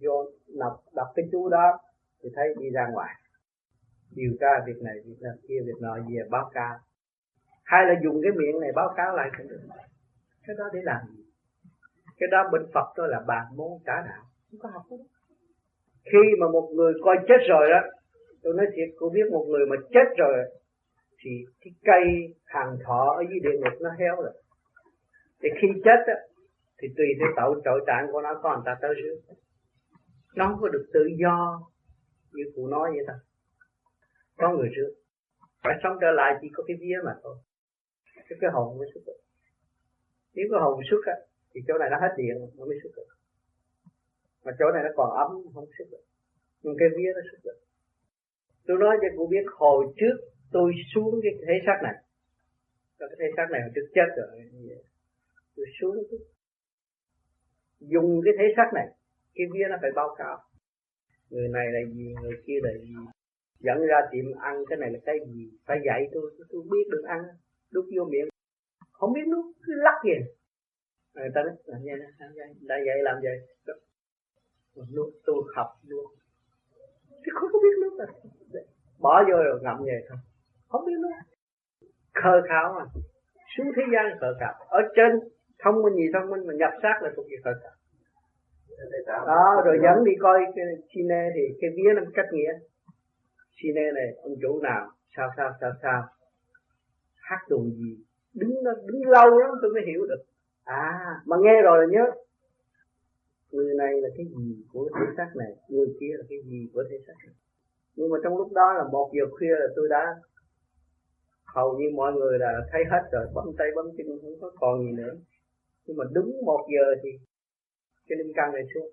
vô 0.00 0.30
đọc 0.58 0.84
đọc 0.94 1.06
cái 1.14 1.28
chú 1.32 1.48
đó 1.48 1.78
thì 2.22 2.28
thấy 2.34 2.54
đi 2.58 2.70
ra 2.70 2.88
ngoài 2.92 3.14
điều 4.14 4.32
tra 4.40 4.64
việc 4.66 4.82
này 4.82 4.94
việc 5.06 5.18
này 5.20 5.32
kia, 5.48 5.60
việc 5.66 5.78
nọ, 5.80 5.94
về 5.94 6.22
báo 6.30 6.50
cáo. 6.54 6.74
Hay 7.64 7.86
là 7.86 7.94
dùng 8.04 8.20
cái 8.22 8.32
miệng 8.32 8.60
này 8.60 8.70
báo 8.74 8.94
cáo 8.96 9.16
lại 9.16 9.30
cũng 9.38 9.48
được 9.48 9.60
cái 10.46 10.56
đó 10.58 10.64
để 10.74 10.80
làm 10.82 11.00
gì? 11.16 11.22
Cái 12.18 12.28
đó 12.32 12.48
bên 12.52 12.62
Phật 12.74 12.92
tôi 12.96 13.08
là 13.08 13.20
bàn 13.26 13.44
môn 13.56 13.70
trả 13.86 13.96
đạo. 13.96 14.22
Không 14.50 14.60
có 14.60 14.68
học 14.68 14.82
đó 14.90 14.96
khi 16.04 16.18
mà 16.40 16.46
một 16.48 16.70
người 16.74 16.92
coi 17.04 17.16
chết 17.28 17.40
rồi 17.48 17.70
đó 17.70 17.80
tôi 18.42 18.54
nói 18.56 18.66
thiệt, 18.74 18.88
cô 18.98 19.10
biết 19.10 19.26
một 19.30 19.46
người 19.48 19.66
mà 19.66 19.76
chết 19.90 20.16
rồi 20.16 20.38
thì 21.24 21.30
cái 21.60 21.72
cây 21.84 22.34
hàng 22.44 22.76
thọ 22.84 23.14
ở 23.16 23.22
dưới 23.30 23.40
địa 23.42 23.58
ngục 23.58 23.80
nó 23.80 23.90
héo 23.98 24.16
rồi. 24.16 24.32
Thì 25.42 25.48
khi 25.62 25.68
chết 25.84 26.00
á, 26.06 26.14
thì 26.78 26.88
tùy 26.96 27.06
theo 27.18 27.28
tội 27.36 27.60
tội 27.64 27.80
trạng 27.86 28.06
của 28.12 28.20
nó, 28.22 28.40
có 28.42 28.54
người 28.54 28.62
ta 28.64 28.76
tới 28.80 28.94
rước. 28.94 29.16
Nó 30.36 30.48
không 30.48 30.60
có 30.60 30.68
được 30.68 30.86
tự 30.92 31.00
do 31.22 31.60
như 32.32 32.44
cụ 32.54 32.66
nói 32.66 32.90
vậy 32.90 33.04
thôi 33.06 33.16
có 34.36 34.56
người 34.56 34.68
trước. 34.76 34.90
Phải 35.62 35.74
sống 35.82 35.96
trở 36.00 36.10
lại 36.10 36.34
chỉ 36.40 36.48
có 36.52 36.62
cái 36.66 36.76
vía 36.80 36.98
mà 37.04 37.14
thôi. 37.22 37.36
Cái 38.14 38.38
cái 38.40 38.50
hồn 38.54 38.78
mới 38.78 38.88
xuất 38.94 39.00
được. 39.06 39.20
Nếu 40.34 40.46
có 40.50 40.58
hồn 40.60 40.80
xuất 40.90 41.02
á, 41.06 41.16
thì 41.54 41.60
chỗ 41.68 41.78
này 41.78 41.88
nó 41.90 41.96
hết 42.00 42.12
điện, 42.16 42.36
nó 42.56 42.64
mới 42.64 42.76
xuất 42.82 42.90
được. 42.96 43.08
Mà 44.44 44.52
chỗ 44.58 44.66
này 44.74 44.82
nó 44.84 44.90
còn 44.96 45.10
ấm, 45.10 45.30
không 45.54 45.66
xuất 45.78 45.84
được. 45.90 46.04
Nhưng 46.62 46.74
cái 46.78 46.88
vía 46.96 47.10
nó 47.14 47.20
xuất 47.30 47.40
được. 47.44 47.58
Tôi 48.66 48.76
nói 48.78 48.96
cho 49.02 49.08
cô 49.16 49.26
biết, 49.26 49.44
hồi 49.52 49.86
trước 49.96 50.16
tôi 50.52 50.72
xuống 50.94 51.20
cái 51.22 51.32
thế 51.46 51.54
xác 51.66 51.78
này. 51.82 51.94
Cái 52.98 53.08
thế 53.18 53.26
xác 53.36 53.46
này 53.50 53.60
hồi 53.60 53.70
trước 53.74 53.86
chết 53.94 54.08
rồi 54.16 54.28
tôi 55.56 55.66
xuống 55.80 55.96
tôi 56.10 56.20
dùng 57.80 58.20
cái 58.24 58.34
thế 58.38 58.44
xác 58.56 58.70
này, 58.74 58.86
cái 59.34 59.46
vía 59.52 59.64
nó 59.70 59.76
phải 59.82 59.90
báo 59.94 60.14
cáo. 60.18 60.38
Người 61.30 61.48
này 61.48 61.66
là 61.72 61.80
gì, 61.92 62.14
người 62.22 62.42
kia 62.46 62.58
là 62.62 62.70
gì 62.82 62.94
dẫn 63.62 63.86
ra 63.86 63.98
tiệm 64.10 64.24
ăn 64.40 64.64
cái 64.68 64.78
này 64.78 64.90
là 64.90 64.98
cái 65.04 65.16
gì? 65.26 65.50
Phải 65.66 65.78
dạy 65.86 66.08
tôi 66.12 66.30
tôi 66.50 66.62
biết 66.70 66.84
được 66.90 67.04
ăn 67.06 67.20
đút 67.72 67.84
vô 67.96 68.04
miệng. 68.04 68.28
Không 68.92 69.12
biết 69.12 69.26
nuốt 69.30 69.44
cứ 69.66 69.72
lắc 69.76 70.00
gì 70.04 70.16
người 71.14 71.28
ta 71.34 71.42
nói 71.42 71.54
làm 71.66 71.80
vậy 72.34 72.54
đã 72.60 72.76
vậy 72.86 73.02
làm 73.02 73.16
vậy. 73.22 73.36
Nuốt 74.96 75.08
tôi 75.26 75.42
học 75.56 75.68
luôn. 75.86 76.06
Chứ 77.24 77.32
không 77.34 77.50
có 77.52 77.58
biết 77.62 77.76
nuốt 77.82 78.00
à. 78.00 78.08
Bỏ 79.00 79.22
vô 79.28 79.36
rồi 79.36 79.60
ngậm 79.62 79.76
về 79.84 80.06
thôi. 80.08 80.18
Không 80.68 80.86
biết 80.86 80.98
nuốt. 81.02 81.12
Khờ 82.14 82.42
khảo 82.48 82.74
mà. 82.78 82.84
Xuống 83.56 83.66
thế 83.76 83.82
gian 83.92 84.18
khờ 84.20 84.34
khảo 84.40 84.54
ở 84.68 84.80
trên 84.96 85.10
thông 85.58 85.82
minh 85.82 85.94
gì 85.94 86.06
thông 86.12 86.30
minh 86.30 86.46
mà 86.46 86.54
nhập 86.54 86.72
xác 86.82 86.96
là 87.02 87.10
thuộc 87.16 87.26
về 87.30 87.36
khởi 87.44 87.54
sắc 87.62 87.72
đó 89.26 89.62
rồi 89.64 89.78
dẫn 89.82 90.04
đi 90.04 90.12
coi 90.20 90.38
cái 90.56 90.64
chine 90.88 91.30
thì 91.34 91.42
cái 91.60 91.70
vía 91.76 91.92
nó 91.96 92.02
cách 92.14 92.26
nghĩa 92.32 92.52
chine 93.62 93.92
này, 93.94 94.08
ông 94.22 94.34
chủ 94.42 94.60
nào? 94.62 94.90
Sao 95.16 95.30
sao 95.36 95.52
sao 95.60 95.72
sao? 95.82 96.02
Hát 97.16 97.38
tuồng 97.48 97.70
gì? 97.70 97.96
Đứng 98.34 98.64
đó, 98.64 98.72
đứng 98.86 99.02
lâu 99.08 99.38
lắm 99.38 99.50
tôi 99.62 99.72
mới 99.72 99.82
hiểu 99.86 100.06
được. 100.06 100.22
À 100.64 101.20
mà 101.26 101.36
nghe 101.40 101.62
rồi 101.62 101.78
là 101.78 101.86
nhớ. 101.92 102.10
Người 103.50 103.74
này 103.74 104.00
là 104.00 104.08
cái 104.16 104.26
gì 104.26 104.64
của 104.72 104.90
thể 104.94 105.06
xác 105.16 105.30
này? 105.36 105.52
Người 105.68 105.86
kia 106.00 106.12
là 106.18 106.24
cái 106.28 106.38
gì 106.44 106.68
của 106.74 106.84
thể 106.90 106.96
xác 107.06 107.12
này? 107.26 107.34
Nhưng 107.94 108.10
mà 108.10 108.18
trong 108.24 108.36
lúc 108.36 108.52
đó 108.52 108.72
là 108.72 108.84
một 108.92 109.10
giờ 109.12 109.24
khuya 109.30 109.54
là 109.60 109.66
tôi 109.76 109.88
đã 109.88 110.20
hầu 111.44 111.78
như 111.78 111.90
mọi 111.94 112.12
người 112.12 112.38
là 112.38 112.52
thấy 112.72 112.82
hết 112.90 113.02
rồi. 113.12 113.26
Bấm 113.34 113.46
tay, 113.58 113.68
bấm 113.76 113.86
chân, 113.96 114.06
không 114.22 114.40
có 114.40 114.50
còn 114.60 114.84
gì 114.84 114.92
nữa. 114.92 115.14
Nhưng 115.86 115.96
mà 115.96 116.04
đúng 116.12 116.40
một 116.44 116.68
giờ 116.74 117.00
thì 117.02 117.10
cái 118.08 118.18
linh 118.18 118.32
căn 118.34 118.52
này 118.52 118.62
xuống. 118.74 118.90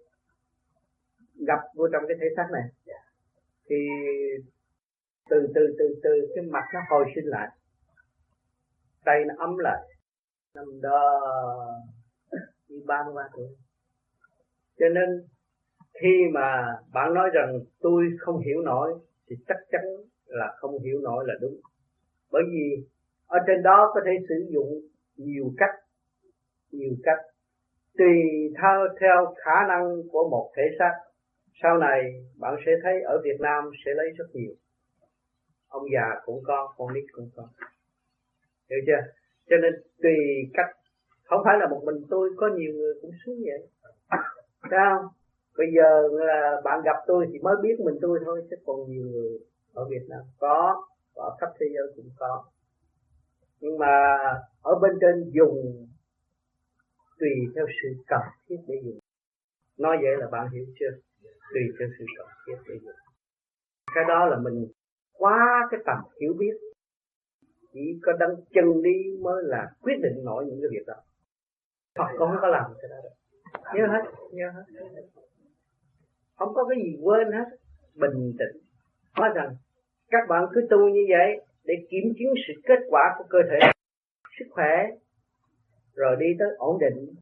Gặp 1.47 1.59
vô 1.75 1.87
trong 1.91 2.03
cái 2.07 2.17
thể 2.21 2.27
xác 2.35 2.47
này. 2.51 2.63
Thì 3.69 3.75
từ 5.30 5.47
từ 5.56 5.76
từ 5.80 5.99
từ 6.03 6.10
cái 6.35 6.45
mặt 6.45 6.64
nó 6.73 6.80
hồi 6.89 7.06
sinh 7.15 7.26
lại. 7.26 7.49
Tay 9.06 9.26
nó 9.27 9.34
ấm 9.38 9.57
lại. 9.57 9.81
Năm 10.56 10.65
đó, 10.81 11.19
đi 12.69 12.76
ba 12.85 13.03
mươi 13.06 13.14
ba 13.15 13.23
tuổi. 13.35 13.47
Cho 14.80 14.85
nên, 14.89 15.10
khi 16.01 16.23
mà 16.34 16.77
bạn 16.93 17.14
nói 17.14 17.30
rằng 17.34 17.60
tôi 17.80 18.03
không 18.19 18.38
hiểu 18.39 18.61
nổi, 18.61 18.99
thì 19.30 19.35
chắc 19.47 19.57
chắn 19.72 19.81
là 20.26 20.53
không 20.57 20.80
hiểu 20.84 20.99
nổi 21.03 21.26
là 21.27 21.34
đúng. 21.41 21.60
Bởi 22.31 22.43
vì 22.51 22.88
ở 23.27 23.39
trên 23.47 23.64
đó 23.64 23.91
có 23.93 24.01
thể 24.06 24.11
sử 24.30 24.35
dụng 24.53 24.81
nhiều 25.15 25.53
cách 25.57 25.76
nhiều 26.72 26.95
cách. 27.03 27.19
Tùy 27.97 28.14
theo 28.61 28.88
theo 28.99 29.34
khả 29.45 29.68
năng 29.68 29.84
của 30.11 30.30
một 30.30 30.51
thể 30.57 30.64
xác, 30.80 30.93
sau 31.61 31.77
này 31.77 32.01
bạn 32.39 32.56
sẽ 32.65 32.72
thấy 32.84 33.01
ở 33.01 33.22
Việt 33.23 33.38
Nam 33.39 33.64
sẽ 33.85 33.91
lấy 33.95 34.07
rất 34.18 34.26
nhiều 34.34 34.51
ông 35.69 35.83
già 35.93 36.21
cũng 36.25 36.43
có, 36.43 36.73
con 36.77 36.93
nít 36.93 37.03
cũng 37.11 37.29
có. 37.35 37.47
Hiểu 38.69 38.79
chưa? 38.87 39.01
Cho 39.49 39.55
nên 39.61 39.73
tùy 40.03 40.15
cách, 40.53 40.69
không 41.23 41.41
phải 41.45 41.57
là 41.59 41.67
một 41.67 41.81
mình 41.85 42.05
tôi, 42.09 42.29
có 42.37 42.49
nhiều 42.57 42.73
người 42.73 42.93
cũng 43.01 43.11
xuống 43.25 43.39
vậy. 43.45 43.67
Sao 44.71 45.13
bây 45.57 45.67
giờ 45.75 46.07
là 46.11 46.61
bạn 46.63 46.81
gặp 46.85 46.95
tôi 47.07 47.27
thì 47.31 47.39
mới 47.39 47.55
biết 47.61 47.79
mình 47.79 47.95
tôi 48.01 48.19
thôi, 48.25 48.47
chứ 48.49 48.55
còn 48.65 48.75
nhiều 48.87 49.05
người 49.11 49.39
ở 49.73 49.87
Việt 49.89 50.05
Nam 50.09 50.21
có 50.39 50.87
và 51.15 51.23
khắp 51.39 51.49
thế 51.59 51.65
giới 51.73 51.93
cũng 51.95 52.09
có. 52.17 52.43
Nhưng 53.59 53.77
mà 53.77 54.17
ở 54.61 54.75
bên 54.81 54.91
trên 55.01 55.31
dùng 55.33 55.87
tùy 57.19 57.29
theo 57.55 57.65
sự 57.81 58.03
cần 58.07 58.21
thiết 58.49 58.57
để 58.67 58.75
dùng. 58.83 58.99
Nói 59.77 59.97
vậy 60.01 60.17
là 60.17 60.27
bạn 60.31 60.49
hiểu 60.49 60.65
chưa? 60.79 60.91
Tùy 61.53 61.61
theo 61.79 61.87
sự 61.99 62.05
cần 62.17 62.27
thiết 62.47 62.55
để 62.67 62.75
dùng. 62.81 62.95
Cái 63.95 64.03
đó 64.07 64.25
là 64.25 64.37
mình 64.37 64.67
quá 65.19 65.67
cái 65.71 65.79
tầm 65.85 65.97
hiểu 66.21 66.33
biết, 66.39 66.55
chỉ 67.73 67.99
có 68.01 68.11
đăng 68.19 68.35
chân 68.53 68.83
đi 68.83 69.17
mới 69.21 69.43
là 69.43 69.67
quyết 69.81 69.95
định 70.03 70.25
nổi 70.25 70.45
những 70.45 70.59
cái 70.61 70.69
việc 70.71 70.85
đó. 70.87 70.93
Phật 71.97 72.17
không 72.17 72.35
có 72.41 72.47
làm 72.47 72.71
cái 72.81 72.89
đó 72.89 72.95
được. 73.03 73.15
Nhớ 73.75 73.87
hết 73.87 74.01
nhớ 74.31 74.51
hết. 74.55 74.63
Không 76.35 76.53
có 76.53 76.65
cái 76.69 76.79
gì 76.83 76.97
quên 77.03 77.31
hết, 77.31 77.45
bình 77.95 78.33
tĩnh. 78.39 78.61
Nói 79.19 79.29
rằng, 79.35 79.55
các 80.09 80.29
bạn 80.29 80.45
cứ 80.53 80.67
tu 80.69 80.89
như 80.89 81.05
vậy 81.09 81.41
để 81.63 81.73
kiểm 81.89 82.13
chứng 82.19 82.33
sự 82.47 82.53
kết 82.63 82.79
quả 82.89 83.15
của 83.17 83.23
cơ 83.29 83.39
thể, 83.51 83.59
sức 84.39 84.45
khỏe, 84.51 84.87
rồi 85.95 86.15
đi 86.19 86.25
tới 86.39 86.47
ổn 86.57 86.79
định, 86.79 87.13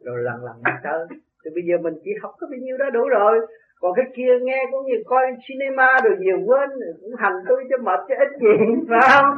rồi 0.00 0.22
lần 0.22 0.44
lần 0.44 0.56
đi 0.64 0.72
tới. 0.82 1.06
Thì 1.44 1.50
bây 1.54 1.62
giờ 1.68 1.78
mình 1.82 1.94
chỉ 2.04 2.10
học 2.22 2.34
có 2.38 2.46
bao 2.50 2.58
nhiêu 2.58 2.76
đó 2.76 2.90
đủ 2.90 3.08
rồi 3.08 3.46
còn 3.80 3.92
cái 3.96 4.04
kia 4.16 4.32
nghe 4.42 4.58
cũng 4.72 4.84
như 4.86 4.94
coi 5.06 5.22
cinema 5.48 6.00
rồi 6.04 6.12
nhiều 6.20 6.38
quên 6.46 6.70
cũng 7.00 7.14
hành 7.18 7.32
tôi 7.48 7.64
cho 7.70 7.76
mệt 7.84 8.00
cho 8.08 8.14
ít 8.24 8.30
gì 8.40 8.54
phải 8.88 9.00
không? 9.10 9.36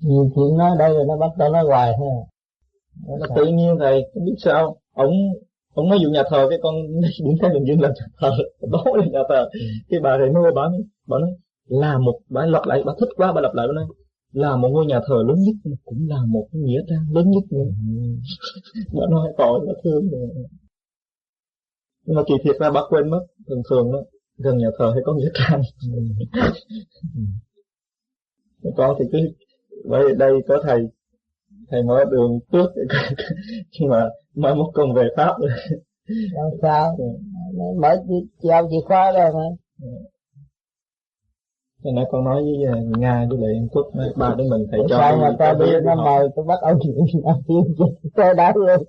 Nhiều 0.00 0.24
chuyện 0.34 0.58
nói 0.58 0.70
đây 0.78 0.94
rồi 0.94 1.04
nó 1.08 1.16
bắt 1.16 1.30
đầu 1.38 1.52
nói 1.52 1.64
hoài 1.64 1.92
thôi 1.98 2.10
nó 3.20 3.26
tự 3.36 3.46
nhiên 3.46 3.76
thầy 3.80 4.02
không 4.14 4.24
biết 4.24 4.36
sao. 4.38 4.76
Ông 4.94 5.10
ông 5.74 5.88
nói 5.88 5.98
dụ 6.02 6.10
nhà 6.10 6.22
thờ 6.30 6.46
cái 6.50 6.58
con 6.62 6.74
điểm 7.24 7.34
thấy 7.40 7.50
bình 7.54 7.64
dương 7.66 7.80
là 7.80 7.88
nhà 7.88 8.06
thờ 8.20 8.30
đó 8.72 8.84
là 8.94 9.04
nhà 9.12 9.20
thờ. 9.28 9.48
Cái 9.90 10.00
bà 10.02 10.18
thầy 10.18 10.28
nuôi 10.28 10.52
bà 10.54 10.62
bà 11.08 11.16
nói 11.20 11.30
là 11.66 11.98
một 11.98 12.18
bà 12.28 12.46
lặp 12.46 12.62
lại 12.66 12.82
bà 12.86 12.92
thích 13.00 13.08
quá 13.16 13.32
bà 13.32 13.40
lặp 13.40 13.54
lại 13.54 13.66
bà 13.68 13.72
nói 13.72 13.84
là 14.32 14.56
một 14.56 14.68
ngôi 14.68 14.86
nhà 14.86 15.00
thờ 15.08 15.14
lớn 15.28 15.36
nhất 15.38 15.76
cũng 15.84 16.06
là 16.08 16.16
một 16.28 16.48
cái 16.52 16.62
nghĩa 16.62 16.80
trang 16.88 17.14
lớn 17.14 17.30
nhất 17.30 17.44
nữa 17.50 17.70
bà 18.92 19.06
nói 19.10 19.32
tội 19.38 19.60
nó 19.66 19.72
thương 19.84 20.10
rồi 20.10 20.28
nhưng 22.04 22.16
mà 22.16 22.22
kỳ 22.26 22.34
thiệt 22.44 22.56
ra 22.60 22.70
bác 22.70 22.80
quên 22.88 23.10
mất 23.10 23.26
thường 23.48 23.62
thường 23.70 23.92
đó 23.92 23.98
gần 24.36 24.58
nhà 24.58 24.68
thờ 24.78 24.90
hay 24.94 25.02
có 25.04 25.14
nghĩa 25.14 25.30
trang 25.34 25.62
con 28.76 28.96
thì 28.98 29.04
cứ 29.12 29.18
vậy 29.84 30.14
đây 30.18 30.32
có 30.48 30.62
thầy 30.66 30.80
thầy 31.70 31.82
mở 31.82 32.04
đường 32.10 32.38
trước 32.52 32.66
nhưng 33.80 33.88
mà 33.90 34.08
mai 34.34 34.54
mốt 34.54 34.66
con 34.74 34.94
về 34.94 35.08
pháp 35.16 35.32
rồi 35.40 35.50
làm 36.08 36.50
sao 36.62 36.96
mở 37.80 37.96
giao 38.42 38.68
chìa 38.70 38.86
khóa 38.86 39.12
rồi 39.12 39.32
mà 39.34 39.46
Hôm 41.88 41.94
nay 41.94 42.04
con 42.10 42.24
nói 42.24 42.42
với 42.42 42.82
uh, 42.82 42.98
Nga 42.98 43.26
với 43.30 43.38
lại 43.38 43.52
Anh 43.56 43.68
Phúc 43.74 43.86
ba 44.16 44.34
đứa 44.38 44.44
mình 44.50 44.66
thầy 44.70 44.80
cho 44.88 44.96
sao 44.98 45.16
mà 45.16 45.36
ta 45.38 45.54
đi 45.60 45.66
nó 45.84 45.94
mời 45.94 46.28
tôi 46.36 46.44
bắt 46.44 46.58
ông 46.62 46.78
chuyện 46.82 47.22
nào 47.24 47.40
tiên 47.48 47.74
tôi 48.16 48.34
đã 48.36 48.52
luôn. 48.56 48.82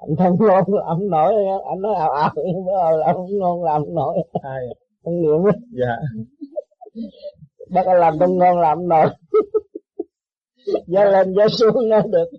Anh 0.00 0.16
thân 0.18 0.36
ngon 0.38 0.64
ông 0.86 1.10
nổi 1.10 1.34
anh 1.70 1.80
nói 1.80 1.94
ảo 1.94 2.10
ảo 2.10 2.30
bữa 2.36 2.96
là 2.98 3.12
ông 3.12 3.38
ngon 3.38 3.64
làm 3.64 3.82
nổi 3.94 4.16
ai? 4.42 4.62
Ông 5.02 5.22
niệm 5.22 5.52
dạ. 5.72 5.96
Bắt 7.70 7.86
anh 7.86 8.00
làm 8.00 8.18
tâm 8.18 8.38
ngon 8.38 8.60
làm 8.60 8.88
nổi 8.88 9.06
gió 10.86 11.04
lên 11.04 11.34
gió 11.34 11.48
xuống 11.48 11.88
nó 11.88 12.00
được. 12.00 12.30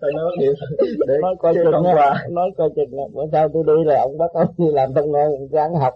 Phải 0.00 0.10
nói 0.14 0.36
điều 0.40 0.54
để 1.06 1.14
nói 1.22 1.34
coi 1.38 1.54
chừng 1.54 1.82
nha 1.82 2.24
nói 2.30 2.50
coi 2.56 2.70
chừng 2.76 2.96
nha. 2.96 3.04
Bữa 3.14 3.24
sau 3.32 3.48
tôi 3.52 3.64
đi 3.66 3.84
là 3.84 4.00
ông 4.00 4.18
bắt 4.18 4.30
ông 4.34 4.54
đi 4.58 4.66
làm 4.72 4.94
tâm 4.94 5.04
ngon 5.12 5.48
ráng 5.52 5.74
học 5.74 5.94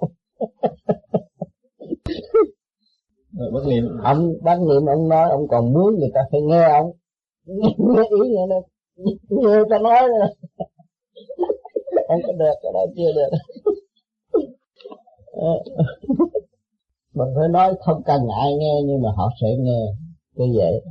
bất 3.52 3.66
niệm, 3.68 3.84
ông 4.02 4.32
bất 4.42 4.58
niệm, 4.68 4.86
ông 4.86 5.08
nói, 5.08 5.30
ông 5.30 5.48
còn 5.48 5.72
muốn 5.72 5.98
người 5.98 6.10
ta 6.14 6.20
phải 6.30 6.40
nghe 6.40 6.62
ông. 6.62 6.92
Nghe 7.46 8.02
ý 8.22 8.30
nghe 8.30 8.46
nó, 8.46 8.56
nghe 9.28 9.56
ta 9.70 9.78
nói 9.78 10.00
nữa 10.08 10.26
không 12.08 12.20
có 12.26 12.32
được, 12.32 12.54
cái 12.62 12.72
đó 12.74 12.80
chưa 12.96 13.12
được. 13.14 13.30
Mình 17.14 17.28
phải 17.36 17.48
nói 17.48 17.74
không 17.80 18.02
cần 18.06 18.20
ai 18.42 18.54
nghe, 18.54 18.74
nhưng 18.84 19.02
mà 19.02 19.08
họ 19.16 19.30
sẽ 19.40 19.46
nghe. 19.58 19.80
Như 20.36 20.44
vậy? 20.58 20.82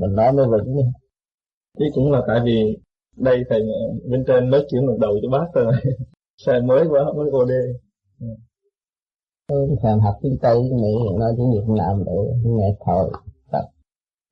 Mình 0.00 0.14
nói 0.14 0.32
mới 0.32 0.46
vững 0.46 0.76
đi. 0.76 0.82
Chứ 1.78 1.84
cũng 1.94 2.12
là 2.12 2.22
tại 2.28 2.40
vì 2.44 2.76
đây 3.16 3.42
thầy 3.48 3.60
bên 4.10 4.24
trên 4.26 4.50
nói 4.50 4.66
chuyển 4.70 4.86
lần 4.86 5.00
đầu 5.00 5.12
cho 5.22 5.28
bác 5.30 5.46
rồi 5.54 5.72
xe 6.46 6.60
mới 6.60 6.86
quá 6.90 7.04
mới 7.16 7.30
ô 7.30 7.38
OD 7.38 7.50
ừ, 9.50 9.74
thèm 9.82 10.00
học 10.00 10.14
tiếng 10.22 10.38
Tây 10.42 10.56
tiếng 10.62 10.80
Mỹ 10.82 10.88
nói 11.18 11.32
tiếng 11.36 11.50
Việt 11.52 11.74
Nam 11.78 12.04
để 12.06 12.12
nghe 12.44 12.74
thôi. 12.86 13.10
Tập. 13.52 13.64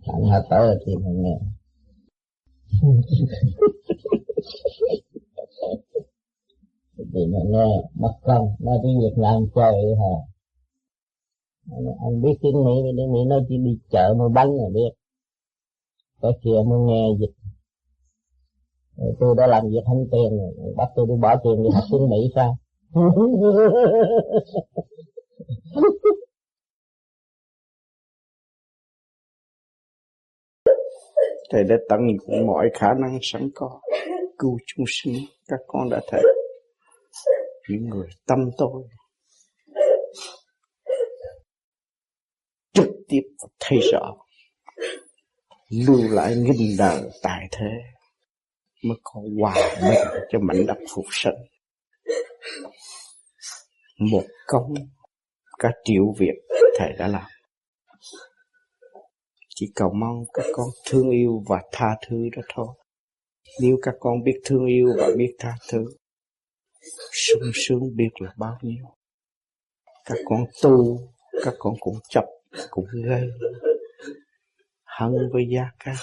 Thằng 0.06 0.24
học 0.24 0.42
tới 0.50 0.66
là 0.68 0.74
thì 0.86 0.96
mình 0.96 1.22
nghe. 1.22 1.38
Thì 6.96 7.26
mình 7.26 7.50
nghe. 7.50 7.82
Mất 7.94 8.12
công 8.22 8.48
nói 8.60 8.78
tiếng 8.82 9.00
Việt 9.00 9.14
Nam 9.16 9.46
chơi 9.54 9.74
hả? 9.98 10.14
Anh 12.04 12.22
biết 12.22 12.34
tiếng 12.42 12.64
Mỹ 12.64 12.72
tiếng 12.96 13.12
Mỹ 13.12 13.18
nói 13.26 13.40
chỉ 13.48 13.56
đi 13.58 13.78
chợ 13.90 14.14
mua 14.18 14.28
bánh 14.28 14.50
là 14.50 14.64
biết. 14.74 14.90
Có 16.20 16.32
kia 16.42 16.56
mới 16.66 16.78
nghe 16.86 17.08
dịch. 17.20 17.34
Tôi 19.20 19.34
đã 19.38 19.46
làm 19.46 19.68
việc 19.68 19.82
thanh 19.86 20.06
tiền 20.12 20.38
rồi 20.38 20.72
bắt 20.76 20.88
tôi 20.96 21.06
đi 21.08 21.14
bỏ 21.20 21.36
tiền 21.44 21.62
đi 21.62 21.68
học 21.74 21.84
tiếng 21.90 22.08
Mỹ 22.10 22.30
sao? 22.34 22.56
Thầy 31.50 31.64
đã 31.64 31.76
tận 31.88 32.00
dụng 32.20 32.46
mọi 32.46 32.70
khả 32.74 32.86
năng 33.00 33.18
sẵn 33.22 33.50
có. 33.54 33.80
Cứu 34.38 34.58
chúng 34.66 34.84
sinh, 34.88 35.14
các 35.48 35.58
con 35.66 35.90
đã 35.90 36.00
thấy. 36.06 36.22
Những 37.68 37.88
người 37.88 38.08
tâm 38.26 38.38
tôi. 38.58 38.82
Trực 42.72 42.88
tiếp 43.08 43.22
thấy 43.60 43.78
rõ. 43.92 44.16
Lưu 45.70 46.08
lại 46.10 46.34
nghìn 46.36 46.76
đời 46.78 47.02
tại 47.22 47.48
thế. 47.50 47.70
Mới 48.84 48.96
có 49.02 49.20
hòa 49.40 49.54
mình 49.82 50.22
cho 50.30 50.38
mảnh 50.38 50.66
đất 50.66 50.76
phục 50.94 51.04
sinh. 51.10 51.34
Một 53.98 54.24
công 54.46 54.74
cả 55.58 55.68
triệu 55.84 56.14
việc 56.18 56.34
thầy 56.78 56.92
đã 56.98 57.08
làm. 57.08 57.26
Chỉ 59.54 59.72
cầu 59.74 59.92
mong 59.94 60.24
các 60.34 60.46
con 60.52 60.66
thương 60.86 61.10
yêu 61.10 61.42
và 61.48 61.62
tha 61.72 61.96
thứ 62.08 62.16
đó 62.36 62.42
thôi. 62.54 62.66
Nếu 63.62 63.76
các 63.82 63.94
con 64.00 64.22
biết 64.24 64.40
thương 64.44 64.66
yêu 64.66 64.88
và 64.98 65.08
biết 65.16 65.34
tha 65.38 65.52
thứ, 65.70 65.84
sung 67.12 67.42
sướng 67.54 67.96
biết 67.96 68.10
là 68.20 68.34
bao 68.36 68.58
nhiêu. 68.62 68.84
Các 70.04 70.18
con 70.24 70.44
tu, 70.62 70.98
các 71.44 71.54
con 71.58 71.74
cũng 71.80 71.98
chấp, 72.08 72.24
cũng 72.70 72.84
gây 73.04 73.22
hận 74.84 75.12
với 75.32 75.44
gia 75.50 75.70
cao 75.78 75.94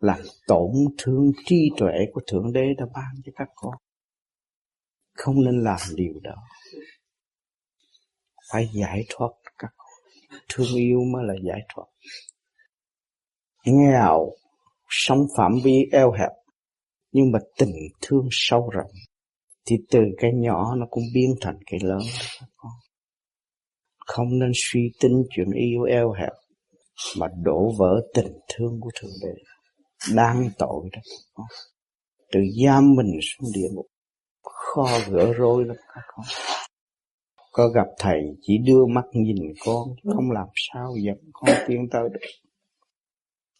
làm 0.00 0.20
tổn 0.46 0.70
thương 0.98 1.30
trí 1.46 1.70
tuệ 1.78 1.92
của 2.12 2.20
thượng 2.26 2.52
đế 2.52 2.74
đã 2.78 2.86
ban 2.94 3.14
cho 3.24 3.32
các 3.36 3.48
con 3.54 3.74
không 5.16 5.44
nên 5.44 5.64
làm 5.64 5.80
điều 5.94 6.12
đó. 6.22 6.34
Phải 8.52 8.68
giải 8.74 9.04
thoát 9.08 9.30
các 9.58 9.70
thương 10.48 10.74
yêu 10.76 11.00
mới 11.12 11.22
là 11.26 11.34
giải 11.44 11.60
thoát. 11.74 11.84
Nghèo, 13.64 14.30
sống 14.88 15.26
phạm 15.36 15.52
vi 15.64 15.84
eo 15.92 16.12
hẹp, 16.12 16.30
nhưng 17.12 17.32
mà 17.32 17.38
tình 17.58 17.74
thương 18.00 18.28
sâu 18.30 18.70
rộng, 18.70 18.90
thì 19.66 19.76
từ 19.90 20.00
cái 20.18 20.30
nhỏ 20.34 20.74
nó 20.76 20.86
cũng 20.90 21.04
biến 21.14 21.34
thành 21.40 21.58
cái 21.66 21.80
lớn 21.82 22.00
không 24.06 24.38
nên 24.38 24.50
suy 24.54 24.80
tính 25.00 25.22
chuyện 25.30 25.50
yêu 25.50 25.82
eo 25.82 26.12
hẹp, 26.12 26.32
mà 27.18 27.26
đổ 27.42 27.72
vỡ 27.78 28.00
tình 28.14 28.32
thương 28.48 28.80
của 28.80 28.90
thượng 29.00 29.10
đế. 29.22 29.34
Đang 30.14 30.50
tội 30.58 30.88
đó 30.92 31.44
tự 32.32 32.40
giam 32.64 32.94
mình 32.94 33.18
xuống 33.22 33.50
địa 33.54 33.68
ngục 33.72 33.86
kho 34.76 34.98
gỡ 35.10 35.32
rối 35.32 35.64
lắm. 35.64 35.76
Các 35.94 36.02
con. 36.08 36.26
Có 37.52 37.68
gặp 37.68 37.86
thầy 37.98 38.20
chỉ 38.42 38.58
đưa 38.58 38.86
mắt 38.86 39.04
nhìn 39.12 39.36
con 39.64 39.88
không 40.14 40.30
làm 40.30 40.46
sao 40.54 40.94
dẫn 41.04 41.16
con 41.32 41.50
tiến 41.68 41.88
tới 41.92 42.02
được. 42.12 42.26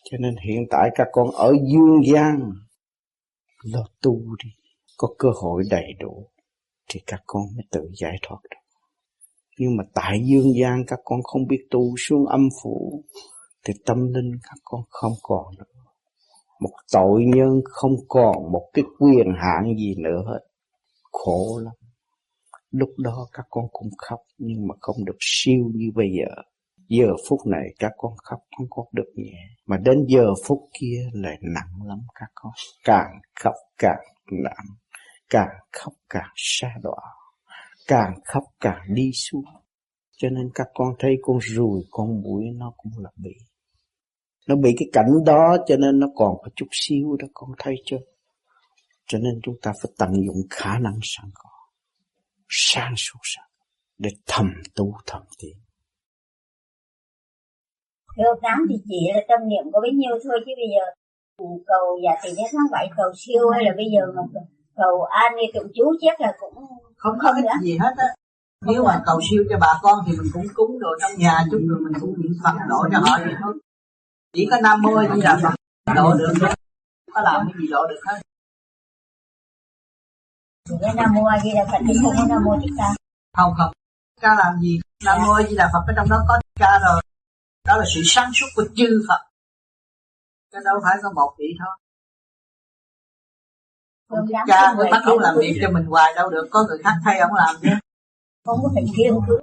Cho 0.04 0.18
nên 0.20 0.34
hiện 0.48 0.64
tại 0.70 0.90
các 0.94 1.06
con 1.12 1.30
ở 1.30 1.52
dương 1.72 2.12
gian 2.14 2.52
lo 3.64 3.86
tu 4.02 4.20
đi. 4.44 4.50
Có 4.98 5.08
cơ 5.18 5.28
hội 5.42 5.62
đầy 5.70 5.92
đủ 6.00 6.28
thì 6.88 7.00
các 7.06 7.22
con 7.26 7.42
mới 7.56 7.64
tự 7.70 7.90
giải 8.00 8.16
thoát 8.22 8.38
được. 8.50 8.80
Nhưng 9.58 9.76
mà 9.76 9.84
tại 9.94 10.18
dương 10.24 10.52
gian 10.60 10.84
các 10.86 10.98
con 11.04 11.22
không 11.22 11.46
biết 11.46 11.66
tu, 11.70 11.94
xuống 11.98 12.26
âm 12.26 12.48
phủ 12.62 13.04
thì 13.64 13.74
tâm 13.86 13.98
linh 14.14 14.32
các 14.42 14.58
con 14.64 14.80
không 14.88 15.12
còn 15.22 15.44
nữa. 15.58 15.82
Một 16.60 16.72
tội 16.92 17.24
nhân 17.34 17.60
không 17.64 17.94
còn 18.08 18.52
một 18.52 18.70
cái 18.72 18.84
quyền 18.98 19.26
hạn 19.42 19.74
gì 19.78 19.94
nữa 19.98 20.22
hết 20.26 20.40
khổ 21.24 21.60
lắm. 21.64 21.74
Lúc 22.70 22.90
đó 22.98 23.28
các 23.32 23.46
con 23.50 23.64
cũng 23.72 23.88
khóc, 23.98 24.20
nhưng 24.38 24.68
mà 24.68 24.74
không 24.80 25.04
được 25.04 25.16
siêu 25.20 25.70
như 25.74 25.90
bây 25.94 26.06
giờ. 26.18 26.42
Giờ 26.88 27.06
phút 27.28 27.40
này 27.46 27.68
các 27.78 27.92
con 27.96 28.12
khóc 28.24 28.40
không 28.56 28.66
có 28.70 28.84
được 28.92 29.12
nhẹ, 29.14 29.38
mà 29.66 29.76
đến 29.76 30.04
giờ 30.08 30.26
phút 30.44 30.58
kia 30.80 31.10
lại 31.12 31.38
nặng 31.42 31.86
lắm 31.88 31.98
các 32.14 32.30
con. 32.34 32.52
Càng 32.84 33.10
khóc 33.40 33.54
càng 33.78 34.04
nặng, 34.32 34.66
càng 35.30 35.48
khóc 35.72 35.92
càng 36.10 36.30
xa 36.36 36.68
đọa, 36.82 37.02
càng 37.86 38.12
khóc 38.24 38.44
càng 38.60 38.80
đi 38.94 39.10
xuống. 39.14 39.44
Cho 40.16 40.28
nên 40.28 40.50
các 40.54 40.66
con 40.74 40.94
thấy 40.98 41.16
con 41.22 41.38
ruồi, 41.40 41.82
con 41.90 42.22
mũi 42.22 42.44
nó 42.54 42.72
cũng 42.76 42.92
là 42.98 43.10
bị. 43.16 43.34
Nó 44.48 44.56
bị 44.56 44.74
cái 44.78 44.88
cảnh 44.92 45.10
đó 45.26 45.56
cho 45.66 45.76
nên 45.76 45.98
nó 45.98 46.06
còn 46.14 46.36
có 46.42 46.48
chút 46.56 46.66
xíu 46.72 47.16
đó, 47.18 47.26
con 47.34 47.50
thấy 47.58 47.74
chưa? 47.84 47.98
Cho 49.06 49.18
nên 49.18 49.40
chúng 49.42 49.56
ta 49.62 49.72
phải 49.82 49.92
tận 49.98 50.10
dụng 50.26 50.42
khả 50.50 50.78
năng 50.78 50.98
sẵn 51.02 51.30
có 51.34 51.50
sáng 52.48 52.94
suốt 52.96 53.18
sẵn 53.22 53.44
để 53.98 54.10
thầm 54.26 54.46
tu 54.74 54.92
thầm 55.06 55.22
tiến. 55.38 55.56
Thưa 58.16 58.34
tám 58.42 58.58
thì 58.68 58.74
chỉ 58.88 59.00
là 59.14 59.20
tâm 59.28 59.48
niệm 59.48 59.64
có 59.72 59.80
bấy 59.80 59.92
nhiêu 59.92 60.14
thôi 60.24 60.38
chứ 60.46 60.52
bây 60.62 60.68
giờ 60.74 60.84
cầu 61.66 61.86
giả 62.04 62.12
tỷ 62.22 62.30
đến 62.36 62.46
tháng 62.52 62.70
7 62.72 62.88
cầu 62.96 63.12
siêu 63.16 63.50
hay 63.50 63.64
là 63.64 63.72
bây 63.76 63.86
giờ 63.92 64.02
mà 64.16 64.22
cầu 64.76 65.02
an 65.02 65.32
hay 65.36 65.46
tụng 65.54 65.72
chú 65.74 65.84
chắc 66.00 66.20
là 66.20 66.32
cũng 66.40 66.54
không 66.96 67.16
có 67.22 67.32
nữa. 67.42 67.48
gì 67.62 67.78
hết 67.78 67.94
á. 67.96 68.08
Nếu 68.66 68.84
mà 68.84 69.02
cầu 69.06 69.20
siêu 69.30 69.44
cho 69.50 69.56
bà 69.60 69.78
con 69.82 69.98
thì 70.06 70.12
mình 70.18 70.30
cũng 70.32 70.46
cúng 70.54 70.78
đồ 70.78 70.88
trong 71.00 71.18
nhà 71.18 71.44
chút 71.50 71.60
rồi 71.68 71.78
mình 71.84 72.00
cũng 72.00 72.14
niệm 72.18 72.32
phật 72.44 72.56
độ 72.68 72.80
cho 72.92 72.98
họ 72.98 73.18
vậy 73.24 73.34
thôi. 73.42 73.54
Chỉ 74.32 74.48
có 74.50 74.56
nam 74.62 74.82
mô 74.82 74.90
chỉ 75.14 75.20
là 75.22 75.38
phật 75.42 75.54
độ 75.94 76.14
được 76.14 76.32
thôi. 76.40 76.50
Không 77.06 77.14
có 77.14 77.20
làm 77.20 77.46
cái 77.46 77.54
gì 77.60 77.68
độ 77.70 77.86
được 77.86 78.00
hết 78.06 78.20
có 80.68 80.92
nam 80.94 81.14
mô 81.14 81.24
a 81.24 81.38
di 81.44 81.50
đà 81.54 81.64
phật 81.64 81.78
thì 81.88 81.94
không 82.02 82.14
có 82.16 82.24
nam 82.28 82.44
mô 82.44 82.56
thích 82.62 82.74
ca 82.78 82.88
không. 83.36 83.52
Không 83.58 83.72
ca 84.20 84.34
làm 84.34 84.60
gì? 84.60 84.80
Nam 85.04 85.22
mô 85.26 85.32
a 85.32 85.42
di 85.42 85.56
đà 85.56 85.70
phật 85.72 85.84
ở 85.86 85.92
trong 85.96 86.08
đó 86.10 86.24
có 86.28 86.40
ca 86.60 86.78
rồi. 86.86 87.02
Đó 87.64 87.76
là 87.76 87.84
sự 87.94 88.00
sáng 88.04 88.30
suốt 88.34 88.46
của 88.56 88.64
chư 88.76 89.04
phật. 89.08 89.20
Cái 90.52 90.62
đâu 90.64 90.76
phải 90.84 90.96
có 91.02 91.12
một 91.12 91.34
vị 91.38 91.46
thôi. 91.58 91.74
Không 94.08 94.26
thích 94.28 94.36
ca 94.46 94.74
mới 94.76 94.90
bắt 94.92 95.02
ông 95.04 95.18
làm 95.18 95.34
việc 95.38 95.58
cho 95.62 95.70
mình 95.70 95.84
hoài 95.84 96.12
đâu 96.16 96.30
được. 96.30 96.48
Có 96.50 96.64
người 96.68 96.78
khác 96.84 96.94
thay 97.04 97.18
ông 97.18 97.34
làm 97.34 97.56
chứ 97.62 97.68
không 98.44 98.58
có 98.62 98.70
phải 98.74 98.84
kiêng 98.96 99.14
cứ 99.28 99.38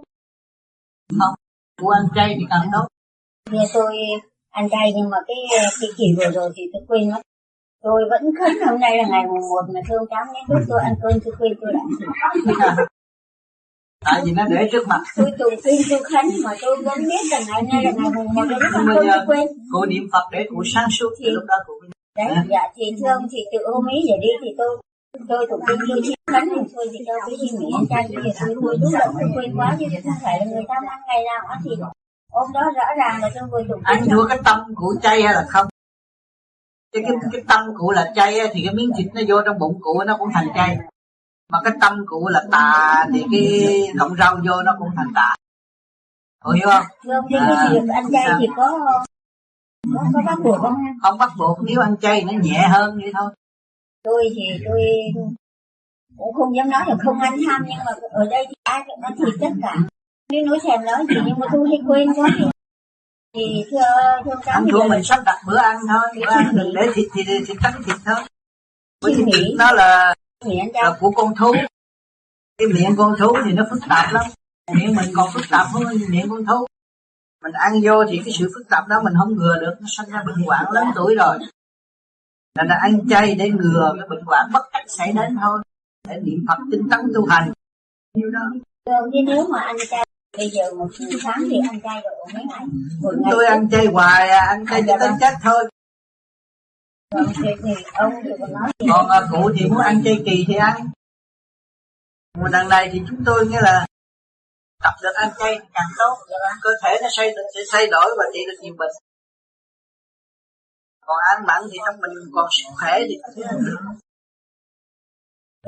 không. 1.19 1.35
Của 1.81 1.89
ăn 1.89 2.05
chay 2.15 2.35
thì 2.39 2.45
càng 2.49 2.69
tốt. 2.73 2.87
Nhà 3.51 3.63
tôi 3.73 3.95
ăn 4.49 4.69
chay 4.69 4.93
nhưng 4.95 5.09
mà 5.09 5.17
cái 5.27 5.37
cái 5.81 5.89
kỳ 5.97 6.05
vừa 6.17 6.31
rồi 6.31 6.53
thì 6.55 6.63
tôi 6.73 6.81
quên 6.87 7.09
mất 7.11 7.21
tôi 7.83 8.01
vẫn 8.09 8.21
khấn 8.39 8.51
hôm 8.67 8.79
nay 8.79 8.97
là 8.97 9.03
ngày 9.09 9.23
mùng 9.27 9.49
một 9.49 9.65
mà 9.73 9.81
thương 9.87 10.05
tám 10.09 10.27
đến 10.33 10.43
lúc 10.47 10.61
tôi 10.69 10.79
ăn 10.83 10.93
cơm 11.01 11.19
tôi 11.23 11.33
quên 11.39 11.53
tôi 11.61 11.73
đã. 11.73 12.75
Tại 14.05 14.21
vì 14.25 14.31
nó 14.31 14.43
để 14.49 14.69
trước 14.71 14.87
mặt. 14.87 15.01
Tôi 15.15 15.31
tụng 15.39 15.53
kinh 15.63 15.81
tôi 15.89 16.03
khấn 16.03 16.25
mà 16.43 16.51
tôi 16.61 16.77
vẫn 16.85 16.99
biết 17.09 17.23
rằng 17.31 17.41
ngày 17.47 17.61
nay 17.71 17.83
là 17.83 17.91
ngày 17.91 18.11
mùng 18.15 18.33
một 18.35 18.43
lúc 18.49 18.59
ăn 18.73 18.85
cơm 18.95 19.05
tôi 19.11 19.21
quên 19.27 19.47
cô 19.71 19.85
niệm 19.85 20.03
phật 20.11 20.25
để 20.31 20.45
cụ 20.49 20.63
sáng 20.73 20.89
suốt 20.91 21.09
thì 21.19 21.25
lúc 21.29 21.43
đó 21.47 21.55
cụ 21.67 21.73
đấy 22.17 22.27
dạ 22.49 22.63
thì 22.75 22.85
thưa 22.99 23.09
ông 23.09 23.27
thì 23.31 23.39
từ 23.51 23.59
hôm 23.73 23.85
ấy 23.85 23.99
giờ 24.07 24.15
đi 24.21 24.27
thì 24.41 24.49
tôi 24.57 24.81
tôi 25.29 25.47
tụng 25.49 25.61
kinh 25.67 25.79
tôi 25.89 25.99
chỉ 26.03 26.13
khấn 26.31 26.43
thì 26.55 26.61
thôi 26.75 26.85
thì 26.91 26.99
đâu 27.07 27.17
cái 27.27 27.35
gì 27.41 27.47
nghĩ 27.57 27.71
chay 27.89 28.03
bây 28.15 28.23
giờ 28.23 28.31
tôi 28.39 28.55
nuôi 28.55 28.75
đúng 28.81 28.93
là 28.93 29.05
tôi 29.13 29.29
quên 29.35 29.57
quá 29.57 29.75
chứ 29.79 29.85
không 30.03 30.19
phải 30.23 30.39
là 30.39 30.45
người 30.45 30.63
ta 30.67 30.75
ăn 30.89 30.99
ngày 31.07 31.21
nào 31.29 31.41
ăn 31.49 31.59
thì 31.63 31.71
hôm 32.31 32.47
đó 32.53 32.61
rõ 32.75 32.87
ràng 32.97 33.21
là 33.21 33.29
tôi 33.35 33.49
vừa 33.51 33.63
tụng 33.69 33.81
anh 33.83 34.03
thua 34.11 34.27
cái 34.27 34.39
tâm 34.45 34.59
cụ 34.75 34.87
chay 35.01 35.21
hay 35.21 35.33
là 35.33 35.45
không 35.49 35.65
cái 36.93 37.03
cái, 37.03 37.13
cái 37.31 37.41
tâm 37.47 37.61
cụ 37.77 37.91
là 37.91 38.11
chay 38.15 38.39
thì 38.53 38.61
cái 38.65 38.73
miếng 38.73 38.91
thịt 38.97 39.07
nó 39.13 39.21
vô 39.27 39.41
trong 39.45 39.59
bụng 39.59 39.77
cụ 39.81 40.03
nó 40.07 40.17
cũng 40.17 40.29
thành 40.33 40.47
chay 40.55 40.77
mà 41.51 41.59
cái 41.63 41.73
tâm 41.81 42.05
cụ 42.07 42.27
là 42.27 42.43
tà 42.51 43.05
thì 43.13 43.25
cái 43.31 43.87
cộng 43.99 44.15
rau 44.15 44.35
vô 44.35 44.61
nó 44.65 44.75
cũng 44.79 44.89
thành 44.95 45.11
tà 45.15 45.35
Cô 46.43 46.51
hiểu 46.51 46.67
không? 46.67 46.85
Không, 47.03 47.25
cái 47.29 47.39
à, 47.39 47.69
việc 47.71 47.89
ăn 47.93 48.05
chay 48.11 48.29
thì 48.39 48.47
có 48.55 48.79
có, 49.93 50.03
có 50.13 50.21
bắt 50.25 50.37
buộc 50.43 50.59
không? 50.61 50.73
Không 51.01 51.17
bắt 51.17 51.31
buộc, 51.37 51.57
nếu 51.61 51.81
ăn 51.81 51.95
chay 52.01 52.23
nó 52.23 52.33
nhẹ 52.41 52.67
hơn 52.71 52.99
vậy 53.01 53.11
thôi. 53.13 53.31
Tôi 54.03 54.29
thì 54.35 54.63
tôi 54.65 54.81
cũng 56.17 56.33
không 56.33 56.55
dám 56.55 56.69
nói 56.69 56.83
là 56.87 56.95
không 57.05 57.19
ăn 57.19 57.33
ham 57.47 57.61
nhưng 57.67 57.77
mà 57.85 57.91
ở 58.11 58.25
đây 58.29 58.45
thì 58.49 58.53
ai 58.63 58.83
cũng 58.87 59.01
ăn 59.01 59.13
thịt 59.17 59.33
tất 59.41 59.51
cả. 59.61 59.75
Nếu 60.31 60.45
nói 60.45 60.59
thèm 60.63 60.85
nói 60.85 61.05
gì 61.09 61.15
nhưng 61.25 61.39
mà 61.39 61.47
tôi 61.51 61.67
hay 61.69 61.79
quên 61.87 62.13
quá 62.13 62.27
thì 62.37 62.45
thì 63.33 63.65
thưa 63.71 63.79
thưa 64.25 64.31
ăn 64.45 64.65
thua 64.71 64.87
mình 64.87 65.03
sắp 65.03 65.19
đặt 65.25 65.37
bữa 65.47 65.57
ăn 65.57 65.77
thôi 65.89 66.07
bữa 66.15 66.31
ăn 66.31 66.51
đừng 66.55 66.73
để 66.73 66.81
thịt 66.93 67.07
thì 67.13 67.23
thì 67.47 67.53
tránh 67.63 67.81
thịt 67.85 67.95
thôi. 68.05 68.15
Bởi 69.01 69.13
vì 69.17 69.23
thịt 69.25 69.55
nó 69.57 69.71
là 69.71 70.15
là 70.73 70.97
của 70.99 71.11
con 71.11 71.35
thú. 71.35 71.53
Cái 72.57 72.67
miệng 72.67 72.95
con 72.97 73.15
thú 73.19 73.37
thì 73.45 73.51
nó 73.51 73.63
phức 73.69 73.79
tạp 73.89 74.13
lắm. 74.13 74.25
Miệng 74.73 74.95
mình 74.95 75.09
còn 75.15 75.29
phức 75.33 75.43
tạp 75.49 75.67
hơn 75.67 75.83
miệng 76.09 76.29
con 76.29 76.45
thú. 76.45 76.65
Mình 77.43 77.53
ăn 77.53 77.73
vô 77.83 78.05
thì 78.09 78.21
cái 78.25 78.33
sự 78.39 78.51
phức 78.55 78.69
tạp 78.69 78.87
đó 78.87 79.01
mình 79.03 79.13
không 79.19 79.35
ngừa 79.35 79.59
được 79.61 79.73
nó 79.81 79.87
sinh 79.97 80.09
ra 80.09 80.23
bệnh 80.25 80.45
hoạn 80.45 80.65
lớn 80.71 80.87
tuổi 80.95 81.15
rồi. 81.15 81.37
Là 82.55 82.63
là 82.63 82.75
ăn 82.81 83.09
chay 83.09 83.35
để 83.35 83.49
ngừa 83.49 83.93
cái 83.99 84.07
bệnh 84.09 84.25
hoạn 84.25 84.49
bất 84.53 84.63
cách 84.71 84.85
xảy 84.87 85.11
đến 85.11 85.37
thôi 85.41 85.59
để 86.09 86.19
niệm 86.23 86.45
phật 86.47 86.57
tinh 86.71 86.87
tấn 86.91 86.99
tu 87.15 87.25
hành. 87.25 87.51
Như 88.13 88.29
đó. 88.33 88.39
Nếu 89.25 89.47
mà 89.51 89.59
ăn 89.59 89.75
chay 89.89 90.05
bây 90.37 90.49
giờ 90.49 90.63
một 90.77 90.87
tháng 91.23 91.43
thì 91.49 91.57
ăn 91.69 91.81
chay 91.83 92.01
được 92.01 92.33
mấy 92.33 92.43
ngày 92.49 92.65
Một 93.01 93.13
tôi 93.31 93.45
ăn 93.45 93.69
chay 93.71 93.85
hoài 93.85 94.29
à, 94.29 94.45
ăn 94.47 94.65
chay 94.69 94.81
cho 94.87 94.97
tới 94.99 95.09
chết 95.21 95.33
thôi. 95.43 95.69
Còn 97.15 97.25
thì, 97.35 97.49
thì 97.63 97.83
ông 97.93 98.13
thì 98.23 98.29
còn 98.39 98.53
nói 98.53 98.71
gì? 98.79 98.87
Còn 98.91 99.09
à, 99.09 99.21
cụ 99.31 99.51
thì 99.59 99.65
muốn 99.69 99.77
ăn 99.77 100.01
chay 100.03 100.23
kỳ 100.25 100.45
thì 100.47 100.55
ăn. 100.55 100.89
Mùa 102.37 102.47
đằng 102.51 102.69
này 102.69 102.89
thì 102.93 103.01
chúng 103.07 103.23
tôi 103.25 103.47
nghĩa 103.47 103.61
là 103.61 103.85
tập 104.83 104.93
được 105.03 105.13
ăn 105.13 105.29
chay 105.39 105.59
càng 105.73 105.89
tốt. 105.97 106.17
Cơ 106.61 106.69
thể 106.83 106.99
nó 107.01 107.07
xây 107.11 107.35
sẽ 107.55 107.61
thay 107.71 107.87
đổi 107.87 108.05
và 108.17 108.23
trị 108.33 108.39
được 108.47 108.57
nhiều 108.61 108.75
bệnh. 108.77 108.91
Còn 111.05 111.17
ăn 111.35 111.45
mặn 111.47 111.61
thì 111.71 111.77
trong 111.85 112.01
mình 112.01 112.11
còn 112.33 112.45
sức 112.51 112.69
khỏe 112.79 112.99
thì 113.07 113.15
có 113.23 113.29
thể 113.35 113.43
được. 113.65 113.77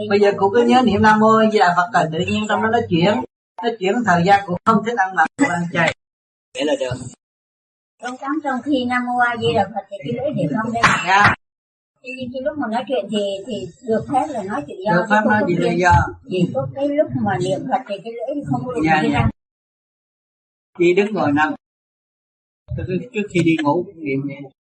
Bây 0.10 0.20
giờ 0.20 0.32
cụ 0.38 0.52
cứ 0.56 0.62
nhớ 0.64 0.82
niệm 0.82 1.02
nam 1.02 1.20
mô 1.20 1.52
di 1.52 1.60
đà 1.60 1.74
phật 1.78 1.90
cần 1.94 2.10
tự 2.14 2.20
nhiên 2.20 2.46
trong 2.50 2.62
đó 2.62 2.70
nó 2.70 2.80
chuyển 2.90 3.24
nó 3.64 3.70
chuyển 3.80 3.94
thời 4.06 4.24
gian 4.26 4.44
cũng 4.48 4.58
không 4.66 4.84
thích 4.86 4.98
ăn 4.98 5.16
mặn 5.16 5.28
ăn 5.50 5.62
chay. 5.74 5.96
Vậy 6.54 6.66
là 6.66 6.74
được. 6.80 6.96
Trong 8.04 8.18
cắm 8.18 8.32
trong 8.44 8.62
khi 8.66 8.86
nam 8.86 9.06
mô 9.06 9.18
a 9.18 9.36
di 9.42 9.48
đà 9.56 9.64
phật 9.74 9.86
thì 9.90 9.98
cái 10.04 10.14
lưỡi 10.14 10.34
để 10.38 10.56
không 10.56 10.74
đây 10.74 10.84
dạ. 11.08 11.34
Khi, 12.04 12.10
khi 12.34 12.40
lúc 12.44 12.58
mà 12.58 12.68
nói 12.72 12.84
chuyện 12.88 13.06
thì 13.12 13.24
thì 13.48 13.54
được 13.88 14.06
phép 14.14 14.26
là 14.30 14.44
nói 14.44 14.64
chuyện 14.68 14.78
do 14.86 14.92
được 14.92 15.06
phép 15.10 15.22
nói 15.26 15.44
chuyện 15.48 15.58
tự 15.62 15.70
do 15.78 15.94
chỉ 16.30 16.52
có 16.54 16.68
cái 16.76 16.88
lúc 16.88 17.08
mà 17.26 17.38
niệm 17.44 17.60
phật 17.70 17.82
thì 17.88 17.96
cái 18.04 18.14
lưỡi 18.14 18.44
không 18.52 18.62
có 18.66 18.74
được 18.74 18.82
dạ, 18.86 19.02
đi 19.02 19.10
dạ. 19.14 19.20
ra 19.20 19.30
chị 20.78 20.94
đứng 20.94 21.14
ngồi 21.14 21.32
nằm. 21.32 21.54
Trước, 22.78 22.84
trước 23.14 23.28
khi 23.34 23.40
đi 23.44 23.56
ngủ 23.64 23.84
cũng 23.86 24.04
niệm 24.04 24.22
vậy 24.28 24.52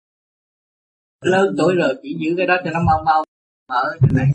lớn 1.25 1.55
tuổi 1.59 1.75
rồi 1.75 1.95
chỉ 2.03 2.17
giữ 2.21 2.35
cái 2.37 2.47
đó 2.47 2.57
cho 2.65 2.71
nó 2.71 2.81
mau 2.87 3.03
mau 3.07 3.25
mở 3.69 3.97
này 4.13 4.27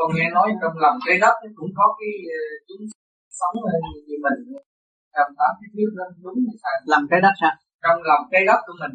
con 0.00 0.10
nghe 0.16 0.28
nói 0.36 0.48
trong 0.60 0.74
lòng 0.84 0.96
trái 1.06 1.16
đất 1.24 1.34
cũng 1.58 1.72
có 1.78 1.86
cái 1.98 2.12
ờ, 2.38 2.40
chúng 2.68 2.82
sống 3.38 3.54
như 4.08 4.16
mình 4.24 4.38
trong 5.14 5.30
đó 5.38 5.48
cái 5.60 5.70
biết 5.76 5.90
nó 5.98 6.04
đúng 6.24 6.38
hay 6.48 6.56
sai? 6.62 6.76
Làm 6.92 7.02
trái 7.10 7.20
đất 7.24 7.34
sao? 7.40 7.54
Trong 7.84 7.98
lòng 8.10 8.22
trái 8.32 8.42
đất 8.50 8.60
của 8.66 8.76
mình 8.82 8.94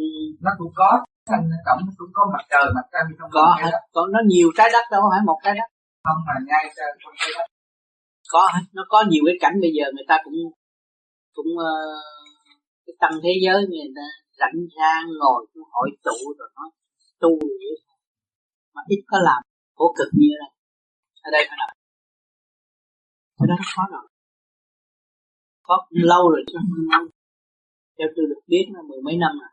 ừ. 0.00 0.04
nó 0.44 0.50
cũng 0.58 0.72
có 0.80 0.88
thành 1.30 1.44
cộng 1.66 1.80
nó 1.86 1.92
cũng 1.98 2.12
có 2.16 2.22
mặt 2.34 2.44
trời 2.52 2.66
mặt 2.76 2.86
trăng 2.92 3.06
trong 3.18 3.30
có 3.36 3.44
đất 3.74 3.82
có 3.94 4.02
nó 4.14 4.20
nhiều 4.32 4.48
trái 4.58 4.68
đất 4.74 4.84
đâu 4.92 5.02
phải 5.10 5.20
một 5.28 5.38
trái 5.44 5.54
đất. 5.58 5.68
Không 6.06 6.20
mà 6.26 6.34
ngay 6.48 6.64
trong 6.76 7.14
trái 7.20 7.30
đất 7.36 7.46
có 8.32 8.42
nó 8.76 8.82
có 8.92 8.98
nhiều 9.10 9.22
cái 9.26 9.38
cảnh 9.42 9.56
bây 9.64 9.72
giờ 9.76 9.84
người 9.94 10.06
ta 10.10 10.16
cũng 10.24 10.38
cũng 11.36 11.50
uh, 11.68 12.02
cái 12.86 12.94
tâm 13.00 13.12
thế 13.24 13.32
giới 13.44 13.58
người 13.70 13.90
ta 13.96 14.06
rảnh 14.40 14.58
rang 14.76 15.06
ngồi 15.20 15.40
cũng 15.52 15.68
hội 15.72 15.90
tụ 16.06 16.18
rồi 16.38 16.48
nói 16.56 16.68
tu 17.22 17.32
vậy 17.62 17.76
mà 18.74 18.82
ít 18.94 19.00
có 19.10 19.18
làm 19.28 19.42
khổ 19.76 19.94
cực 19.98 20.08
như 20.12 20.28
này. 20.42 20.52
Ở 21.26 21.30
đây 21.36 21.42
phải 21.48 21.56
nào, 21.60 21.72
cái 23.36 23.46
đó 23.50 23.54
nó 23.60 23.66
khó 23.74 23.82
rồi. 23.94 24.06
Có 25.62 25.86
lâu 25.90 26.30
rồi 26.30 26.42
chứ 26.46 26.54
không 26.58 26.74
lâu. 26.92 27.04
Theo 27.98 28.08
tôi 28.16 28.24
được 28.30 28.42
biết 28.46 28.64
là 28.74 28.80
mười 28.88 29.00
mấy 29.06 29.16
năm 29.16 29.32
rồi. 29.42 29.52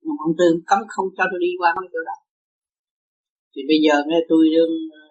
Nhưng 0.00 0.16
ông 0.26 0.32
tư 0.38 0.44
cấm 0.66 0.78
không 0.88 1.08
cho 1.16 1.24
tôi 1.30 1.40
đi 1.40 1.50
qua 1.58 1.74
mấy 1.76 1.88
chỗ 1.92 2.00
đó. 2.06 2.16
Thì 3.52 3.62
bây 3.70 3.78
giờ 3.84 3.94
nghe 4.06 4.18
tôi 4.28 4.42
đương 4.54 4.74
ờ, 5.00 5.04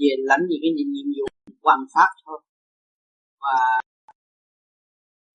về 0.00 0.12
lãnh 0.28 0.44
gì 0.50 0.56
cái 0.62 0.70
nhiệm 0.94 1.08
vụ 1.16 1.26
hoàn 1.62 1.80
pháp 1.94 2.10
thôi. 2.24 2.38
Và 3.42 3.56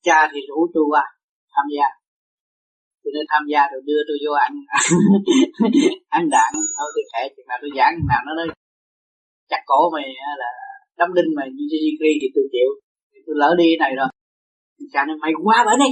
cha 0.01 0.29
thì 0.31 0.39
rủ 0.49 0.67
tôi 0.73 0.83
qua 0.89 1.03
tham 1.53 1.65
gia 1.75 1.98
tôi 3.01 3.11
nên 3.15 3.25
tham 3.31 3.43
gia 3.51 3.61
rồi 3.71 3.81
đưa 3.89 4.01
tôi 4.07 4.17
vô 4.23 4.31
ăn. 4.45 4.51
Ăn 6.17 6.23
đạn, 6.35 6.51
thôi 6.77 6.89
tôi 6.95 7.05
kể 7.13 7.21
chừng 7.33 7.47
nào 7.49 7.57
tôi 7.61 7.71
giảng 7.77 7.93
nào 8.11 8.21
nó 8.27 8.31
nói 8.39 8.47
chặt 9.51 9.61
cổ 9.69 9.81
mày 9.95 10.07
là 10.43 10.51
đâm 10.99 11.09
đinh 11.17 11.31
mày, 11.37 11.47
như 11.55 11.65
đi 12.03 12.13
thì 12.21 12.27
tôi 12.35 12.45
chịu. 12.53 12.69
Thì 13.11 13.19
tôi 13.25 13.35
lỡ 13.41 13.49
đi 13.61 13.69
này 13.83 13.91
rồi. 13.99 14.09
Sao 14.93 15.03
cha 15.07 15.13
mày 15.21 15.31
qua 15.45 15.57
bển 15.67 15.77
đi. 15.85 15.91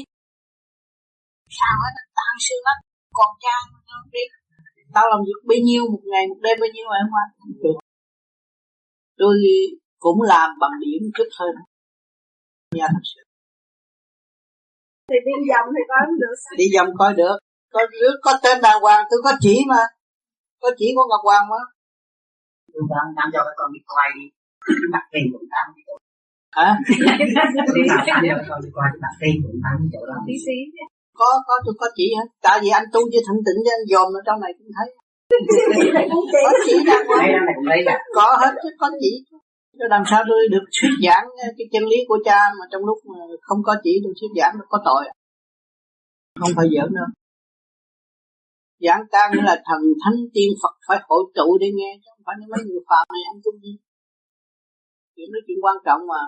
Sao 1.58 1.74
hết 1.82 1.94
tan 2.18 2.36
xương 2.45 2.64
lắm. 2.68 2.77
Còn 3.18 3.32
cha 3.44 3.56
nó 3.88 3.98
đi 4.16 4.24
tao 4.95 5.06
làm 5.11 5.19
việc 5.27 5.40
bao 5.50 5.60
nhiêu, 5.68 5.84
một 5.94 6.03
ngày, 6.11 6.24
một 6.30 6.40
đêm 6.45 6.58
bao 6.61 6.69
nhiêu 6.74 6.86
mà 6.92 6.98
không 7.02 7.56
qua. 7.61 7.82
Tôi 9.18 9.36
cũng 10.00 10.22
làm 10.22 10.50
bằng 10.61 10.76
điểm 10.84 11.02
chút 11.16 11.30
hơn 11.40 11.53
nhà 12.76 12.88
thật 12.94 13.06
sự 13.11 13.22
thì 15.10 15.18
đi 15.27 15.36
vòng 15.52 15.68
thì 15.76 15.84
coi 15.90 16.00
không 16.06 16.19
được. 16.24 16.36
Sao 16.44 16.53
đi 16.61 16.66
vòng 16.76 16.90
coi 17.00 17.11
được. 17.22 17.38
Có 17.74 17.82
rước 18.00 18.16
có 18.26 18.32
tên 18.44 18.58
đàng 18.66 18.80
hoàng 18.86 19.03
tôi 19.10 19.19
có 19.26 19.32
chỉ 19.44 19.56
mà. 19.72 19.82
Có 20.61 20.69
chỉ 20.80 20.88
của 20.95 21.06
ngọc 21.10 21.24
hoàng 21.27 21.45
mà. 21.52 21.61
Tôi 22.74 22.84
đang 22.92 23.08
đang 23.18 23.30
cho 23.34 23.40
các 23.45 23.56
con 23.60 23.69
đi 23.76 23.80
quay 23.94 24.10
đi. 24.18 24.26
Đặt 24.94 25.06
tiền 25.11 25.26
cũng 25.34 25.48
tám 25.53 25.66
đi 25.76 25.82
hả? 26.58 26.68
Con 28.50 28.60
đi 28.66 28.69
quay 28.77 28.90
đặt 29.03 29.14
tiền 29.22 29.36
cũng 29.44 29.58
chỗ 29.94 30.02
đó 30.10 30.16
xí. 30.45 30.58
Có 31.19 31.30
có 31.48 31.56
tôi 31.66 31.76
có 31.82 31.88
chỉ 31.98 32.08
hết 32.18 32.27
tại 32.45 32.60
vì 32.61 32.69
anh 32.80 32.88
tu 32.94 33.02
chưa 33.11 33.24
thanh 33.27 33.42
tịnh 33.45 33.60
cho 33.66 33.72
anh 33.77 33.86
dòm 33.92 34.08
ở 34.19 34.22
trong 34.26 34.40
này 34.44 34.52
cũng 34.58 34.72
thấy. 34.77 34.88
Có 36.45 36.52
chỉ. 36.66 36.74
Đàng 36.88 37.08
hoàng 37.08 37.30
có 38.14 38.38
hết 38.42 38.53
chứ 38.64 38.69
có 38.80 38.88
chỉ 39.02 39.11
làm 39.90 40.04
sao 40.10 40.22
tôi 40.30 40.42
được 40.54 40.66
thuyết 40.76 40.94
giảng 41.06 41.26
ờ, 41.44 41.48
cái 41.58 41.68
chân 41.72 41.84
lý 41.92 41.98
của 42.08 42.20
cha 42.26 42.40
mà 42.60 42.66
trong 42.72 42.86
lúc 42.86 42.98
mà 43.10 43.20
không 43.42 43.60
có 43.64 43.74
chỉ 43.84 43.94
tôi 44.04 44.14
thuyết 44.18 44.32
giảng 44.40 44.54
có 44.70 44.78
tội? 44.86 45.04
Không 46.40 46.54
phải 46.56 46.68
giỡn 46.74 46.90
đâu. 46.98 47.10
Giảng 48.86 49.04
ca 49.12 49.22
nghĩa 49.30 49.46
là 49.50 49.56
thần 49.68 49.82
thánh 50.02 50.20
tiên 50.34 50.50
Phật 50.62 50.76
phải 50.88 50.98
hội 51.08 51.24
tụ 51.36 51.58
để 51.62 51.68
nghe, 51.78 51.92
chứ 52.02 52.08
không 52.14 52.24
phải 52.26 52.36
mấy 52.54 52.62
người 52.68 52.82
phạm 52.90 53.06
này 53.14 53.24
ăn 53.32 53.38
chung 53.44 53.60
gì 53.64 53.74
chuyện 55.18 55.30
đó 55.34 55.40
chuyện 55.48 55.60
quan 55.66 55.78
trọng 55.86 56.02
mà. 56.12 56.22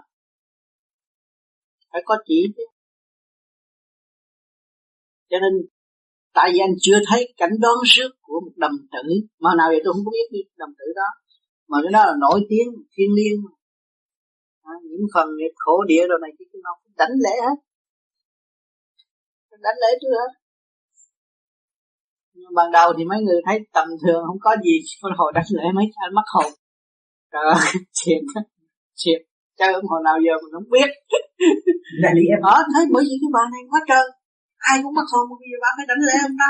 Phải 1.92 2.02
có 2.06 2.16
chỉ 2.28 2.40
chứ. 2.56 2.66
Cho 5.30 5.38
nên, 5.44 5.54
tại 6.34 6.50
vì 6.54 6.60
anh 6.60 6.76
chưa 6.82 7.00
thấy 7.08 7.34
cảnh 7.38 7.56
đoán 7.64 7.78
trước 7.86 8.12
của 8.22 8.40
một 8.46 8.56
đầm 8.56 8.72
tử, 8.94 9.06
mà 9.40 9.50
nào 9.58 9.68
vậy 9.72 9.82
tôi 9.84 9.94
không 9.94 10.06
có 10.06 10.12
biết 10.18 10.28
đi 10.32 10.40
đầm 10.58 10.70
tử 10.80 10.88
đó 10.96 11.10
mà 11.70 11.78
cái 11.84 11.92
đó 11.96 12.02
là 12.10 12.16
nổi 12.26 12.40
tiếng 12.50 12.70
thiên 12.94 13.10
liêng. 13.18 13.40
À, 14.72 14.74
những 14.90 15.06
phần 15.14 15.28
nghiệp 15.38 15.54
khổ 15.56 15.76
địa 15.92 16.04
rồi 16.10 16.20
này 16.22 16.32
cái 16.38 16.46
nó 16.66 16.72
đánh 16.98 17.16
lễ 17.26 17.36
hết. 17.48 17.58
Đánh 19.66 19.78
lễ 19.84 19.92
chưa 20.02 20.14
hết. 20.22 20.32
Nhưng 22.34 22.54
ban 22.56 22.72
đầu 22.72 22.88
thì 22.98 23.04
mấy 23.12 23.20
người 23.26 23.42
thấy 23.46 23.58
tầm 23.76 23.88
thường 24.04 24.22
không 24.28 24.40
có 24.46 24.52
gì 24.64 24.76
hồi 25.18 25.32
đánh 25.36 25.50
lễ 25.58 25.66
mấy 25.76 25.86
anh 26.04 26.14
mất 26.18 26.28
hồn. 26.34 26.52
Trời 27.32 27.44
ơi 27.56 27.66
thiệt 27.98 28.22
thiệt 29.00 29.20
chơi 29.60 29.74
hồi 29.92 30.02
nào 30.08 30.18
giờ 30.26 30.34
mình 30.44 30.54
không 30.56 30.70
biết. 30.76 30.90
Là 32.02 32.10
lý 32.18 32.24
em. 32.36 32.40
Thấy 32.74 32.84
bởi 32.94 33.04
vì 33.08 33.16
cái 33.22 33.32
bà 33.36 33.44
này 33.54 33.62
quá 33.72 33.80
trời. 33.90 34.06
Ai 34.72 34.78
cũng 34.84 34.94
mất 34.98 35.08
hồn 35.12 35.24
bây 35.42 35.48
giờ 35.52 35.58
bà 35.64 35.70
phải 35.78 35.86
đánh 35.90 36.02
lễ 36.08 36.16
ông 36.30 36.38
ta 36.42 36.50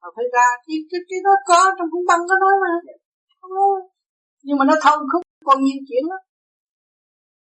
mà 0.00 0.08
phải 0.16 0.26
ra 0.34 0.48
thì 0.64 0.74
cái 0.90 1.00
cái 1.08 1.18
đó 1.26 1.34
có 1.50 1.60
trong 1.76 1.88
cũng 1.92 2.04
băng 2.10 2.22
có 2.28 2.34
nói 2.44 2.54
mà 2.62 2.70
nhưng 4.44 4.56
mà 4.58 4.64
nó 4.70 4.74
thông 4.84 5.00
khúc 5.10 5.22
còn 5.48 5.58
nhiều 5.64 5.80
chuyện 5.88 6.04
lắm. 6.10 6.22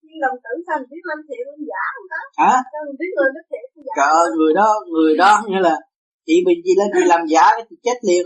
Nhưng 0.05 0.19
đồng 0.25 0.37
tử 0.43 0.51
sao 0.65 0.75
mình 0.79 0.89
biết 0.91 1.03
lên 1.09 1.19
thiện 1.27 1.43
lên 1.49 1.59
giả 1.69 1.81
không 1.93 2.07
đó 2.13 2.21
hả? 2.41 2.53
Sao 2.71 2.81
mình 2.87 2.97
biết 3.01 3.11
người 3.15 3.29
nó 3.35 3.41
thiện 3.49 3.63
giả 3.85 3.93
trời 3.99 4.11
ơi 4.21 4.27
người 4.37 4.53
đó 4.59 4.69
người 4.93 5.13
đó 5.23 5.31
như 5.49 5.59
là 5.67 5.75
chị 6.27 6.35
bị 6.47 6.53
gì 6.65 6.73
lên 6.79 6.89
chị 6.93 7.03
làm 7.13 7.21
giả 7.33 7.45
thì 7.69 7.75
chết 7.85 7.97
liền. 8.07 8.25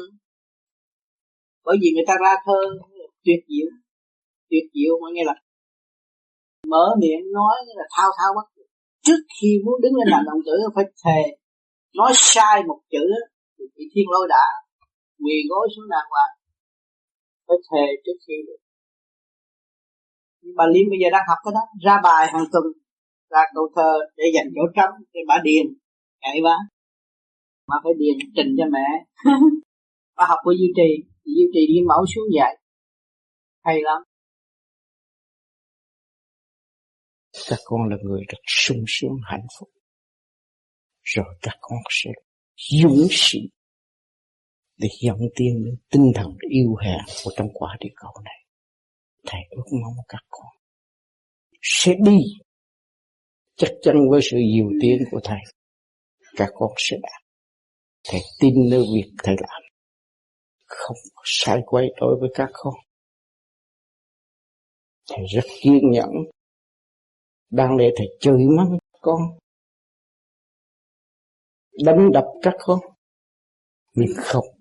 Bởi 1.66 1.76
vì 1.82 1.90
người 1.94 2.08
ta 2.10 2.14
ra 2.24 2.34
thơ 2.46 2.60
tuyệt 3.26 3.42
diệu 3.50 3.70
tuyệt 4.50 4.66
diệu 4.76 4.94
mà 5.02 5.08
nghe 5.14 5.24
là 5.30 5.36
mở 6.72 6.86
miệng 7.02 7.24
nói 7.38 7.56
như 7.66 7.74
là 7.80 7.86
thao 7.96 8.10
thao 8.18 8.30
bất 8.38 8.48
tuyệt. 8.56 8.68
Trước 9.06 9.22
khi 9.36 9.50
muốn 9.66 9.82
đứng 9.84 9.96
lên 9.98 10.08
làm 10.14 10.22
đồng 10.30 10.42
tử 10.48 10.56
phải 10.76 10.86
thề 11.04 11.22
nói 12.00 12.12
sai 12.16 12.64
một 12.70 12.80
chữ 12.94 13.06
thì 13.56 13.66
bị 13.76 13.84
thiên 13.94 14.08
lôi 14.14 14.26
đã 14.30 14.46
quỳ 15.24 15.36
gối 15.50 15.68
xuống 15.76 15.88
đàng 15.94 16.08
hoàng 16.14 16.34
phải 17.50 17.60
thề 17.70 17.86
trước 18.04 18.18
khi 18.28 18.34
được. 18.48 18.62
Nhưng 20.42 20.56
bà 20.60 20.66
Liên 20.74 20.86
bây 20.92 21.00
giờ 21.02 21.08
đang 21.16 21.26
học 21.30 21.40
cái 21.44 21.54
đó, 21.58 21.64
ra 21.86 21.96
bài 22.04 22.24
hàng 22.34 22.48
tuần, 22.52 22.66
ra 23.32 23.42
câu 23.56 23.66
thơ 23.76 23.92
để 24.18 24.26
dành 24.36 24.48
chỗ 24.56 24.64
trống, 24.76 24.94
để 25.14 25.22
bà 25.28 25.38
điền 25.44 25.66
ngại 26.22 26.38
quá 26.46 26.58
mà 27.70 27.76
phải 27.84 27.94
điền 28.02 28.18
trình 28.36 28.56
cho 28.58 28.66
mẹ. 28.76 28.88
Bà 30.18 30.26
học 30.30 30.40
của 30.44 30.54
duy 30.60 30.68
trì 30.78 30.90
duy 31.26 31.46
trì 31.54 31.62
đi 31.68 31.80
mẫu 31.88 32.06
xuống 32.16 32.28
dạy. 32.36 32.54
Hay 33.64 33.76
lắm. 33.82 34.02
Các 37.50 37.60
con 37.66 37.90
là 37.90 37.98
người 38.04 38.22
rất 38.30 38.42
sung 38.48 38.84
sướng, 38.88 39.18
hạnh 39.32 39.48
phúc. 39.60 39.70
Rồi 41.02 41.26
các 41.42 41.58
con 41.62 41.80
sẽ 41.90 42.10
dũng 42.82 43.08
sĩ 43.10 43.40
để 44.80 44.90
dẫn 45.02 45.18
tiên 45.36 45.64
đến 45.66 45.76
tinh 45.90 46.12
thần 46.16 46.38
yêu 46.50 46.76
hẹn 46.76 47.00
của 47.24 47.32
trong 47.36 47.48
quả 47.54 47.78
địa 47.80 47.94
cầu 47.96 48.12
này. 48.24 48.46
Thầy 49.28 49.42
ước 49.50 49.78
mong 49.82 50.06
các 50.08 50.22
con 50.30 50.48
sẽ 51.62 51.94
đi 52.06 52.18
chắc 53.56 53.70
chắn 53.82 53.96
với 54.10 54.22
sự 54.24 54.38
diệu 54.56 54.68
tiến 54.82 55.04
của 55.12 55.20
Thầy. 55.24 55.40
Các 56.38 56.50
con 56.54 56.72
sẽ 56.78 56.98
đạt. 57.02 57.22
Thầy 58.04 58.22
tin 58.40 58.54
nơi 58.70 58.84
việc 58.96 59.12
Thầy 59.24 59.36
làm. 59.40 59.62
Không 60.66 60.98
sai 61.24 61.62
quay 61.66 61.86
đối 62.02 62.16
với 62.20 62.30
các 62.34 62.50
con. 62.54 62.74
Thầy 65.10 65.26
rất 65.36 65.46
kiên 65.62 65.92
nhẫn. 65.92 66.10
Đang 67.50 67.78
để 67.78 67.90
Thầy 67.98 68.08
chơi 68.20 68.38
mắng 68.58 68.78
con. 69.02 69.22
Đánh 71.86 72.12
đập 72.14 72.26
các 72.42 72.54
con. 72.60 72.80
Nhưng 73.94 74.14
không 74.18 74.59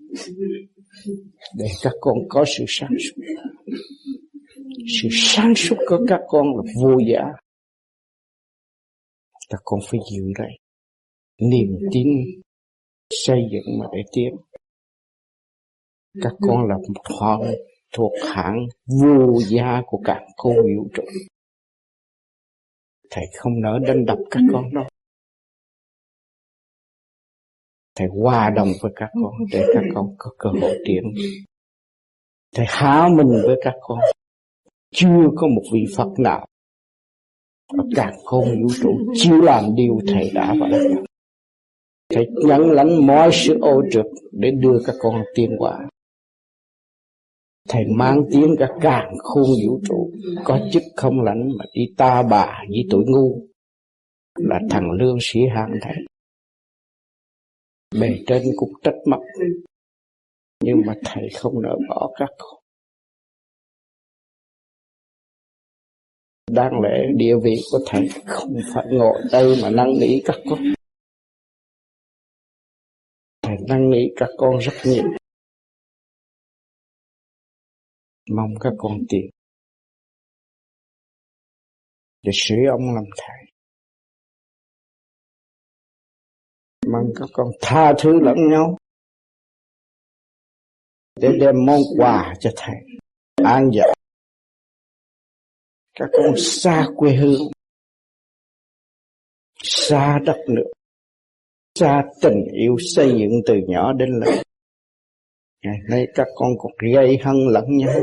để 1.56 1.66
các 1.82 1.92
con 2.00 2.18
có 2.28 2.44
sự 2.58 2.64
sáng 2.68 2.90
suốt. 2.98 3.22
Sự 5.02 5.08
sáng 5.12 5.54
suốt 5.56 5.76
của 5.88 5.98
các 6.08 6.20
con 6.28 6.46
là 6.56 6.72
vô 6.82 6.98
giá. 7.12 7.22
Các 9.48 9.60
con 9.64 9.80
phải 9.90 10.00
giữ 10.12 10.22
đây 10.38 10.50
niềm 11.40 11.78
tin 11.92 12.08
xây 13.10 13.38
dựng 13.52 13.78
mà 13.78 13.86
để 13.92 14.02
tiến. 14.12 14.36
Các 16.22 16.32
con 16.40 16.68
là 16.68 16.76
một 16.76 17.02
họ 17.20 17.42
thuộc 17.92 18.12
hạng 18.34 18.66
vô 18.86 19.40
gia 19.48 19.82
của 19.86 20.00
cả 20.04 20.20
cô 20.36 20.52
vũ 20.54 20.88
trụ 20.94 21.02
thầy 23.10 23.24
không 23.36 23.60
nỡ 23.60 23.78
đánh 23.86 24.04
đập 24.04 24.18
các 24.30 24.40
con 24.52 24.74
đâu 24.74 24.84
thầy 27.99 28.09
hòa 28.23 28.51
đồng 28.57 28.68
với 28.83 28.93
các 28.97 29.10
con, 29.23 29.33
để 29.52 29.65
các 29.75 29.83
con 29.94 30.07
có 30.18 30.31
cơ 30.39 30.51
hội 30.60 30.78
tiến. 30.85 31.02
Thầy 32.55 32.67
há 32.68 33.09
mình 33.17 33.43
với 33.47 33.57
các 33.65 33.75
con. 33.81 33.99
Chưa 34.94 35.28
có 35.36 35.47
một 35.47 35.62
vị 35.73 35.85
phật 35.97 36.09
nào. 36.18 36.47
Ở 37.73 37.85
cả 37.97 38.12
không 38.25 38.44
vũ 38.44 38.68
trụ 38.83 38.91
chưa 39.15 39.41
làm 39.41 39.65
điều 39.75 39.99
thầy 40.07 40.31
đã 40.35 40.55
và 40.60 40.68
đã 40.68 40.78
làm 40.78 41.05
thầy 42.15 42.27
nhẫn 42.47 42.60
lãnh 42.70 43.07
mọi 43.07 43.31
sự 43.33 43.59
ô 43.60 43.83
trực 43.93 44.07
để 44.33 44.51
đưa 44.51 44.78
các 44.86 44.94
con 45.01 45.23
tiến 45.35 45.57
qua. 45.59 45.78
Thầy 47.68 47.85
mang 47.97 48.23
tiếng 48.31 48.57
cả 48.59 48.68
càng 48.81 49.15
khôn 49.18 49.47
vũ 49.67 49.81
trụ. 49.89 50.10
Có 50.44 50.59
chức 50.73 50.83
không 50.97 51.20
lãnh 51.20 51.49
mà 51.59 51.65
đi 51.75 51.83
ta 51.97 52.23
bà 52.31 52.62
với 52.68 52.85
tuổi 52.91 53.05
ngu. 53.07 53.43
Là 54.39 54.59
thằng 54.70 54.91
lương 54.91 55.17
sĩ 55.20 55.41
hạng 55.55 55.73
thầy 55.83 55.94
bề 57.91 58.25
trên 58.26 58.42
cũng 58.57 58.73
trách 58.83 58.97
móc. 59.07 59.20
Nhưng 60.65 60.83
mà 60.86 60.94
thầy 61.05 61.28
không 61.36 61.62
nỡ 61.62 61.76
bỏ 61.89 62.10
các 62.18 62.28
con. 62.39 62.60
Đáng 66.50 66.73
lẽ 66.83 67.07
địa 67.17 67.34
vị 67.42 67.55
của 67.73 67.78
thầy 67.86 68.08
không 68.26 68.57
phải 68.75 68.86
ngồi 68.91 69.23
đây 69.33 69.57
mà 69.62 69.70
năn 69.70 69.86
nỉ 70.00 70.20
các 70.25 70.36
con. 70.50 70.58
Thầy 73.42 73.57
năn 73.68 73.91
nỉ 73.91 73.99
các 74.17 74.28
con 74.36 74.58
rất 74.58 74.73
nhiều. 74.84 75.05
Mong 78.31 78.55
các 78.60 78.73
con 78.78 78.99
tìm. 79.08 79.31
Để 82.23 82.33
sửa 82.34 82.70
ông 82.70 82.94
làm 82.94 83.05
thầy. 83.17 83.48
Mong 86.92 87.12
các 87.17 87.28
con 87.33 87.49
tha 87.60 87.92
thứ 87.99 88.20
lẫn 88.20 88.36
nhau. 88.50 88.76
Để 91.20 91.28
đem 91.41 91.55
món 91.67 91.81
quà 91.99 92.34
cho 92.41 92.50
thầy. 92.57 92.76
An 93.44 93.70
dạ 93.75 93.84
các 95.99 96.08
con 96.12 96.34
xa 96.36 96.86
quê 96.97 97.17
hương. 97.17 97.41
Xa 99.62 100.18
đất 100.26 100.36
nước. 100.49 100.73
Xa 101.75 102.02
tình 102.23 102.44
yêu 102.52 102.76
xây 102.94 103.08
dựng 103.08 103.41
từ 103.47 103.55
nhỏ 103.68 103.92
đến 103.92 104.08
lớn. 104.08 104.42
Ngày 105.65 105.78
nay 105.91 106.07
các 106.15 106.26
con 106.34 106.49
còn 106.58 106.73
gây 106.92 107.18
hân 107.25 107.36
lẫn 107.50 107.65
nhau. 107.68 108.00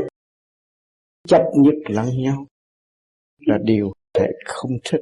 Chấp 1.28 1.42
nhất 1.54 1.74
lẫn 1.88 2.06
nhau 2.22 2.46
là 3.38 3.58
điều 3.64 3.92
thầy 4.14 4.32
không 4.44 4.70
thích 4.84 5.00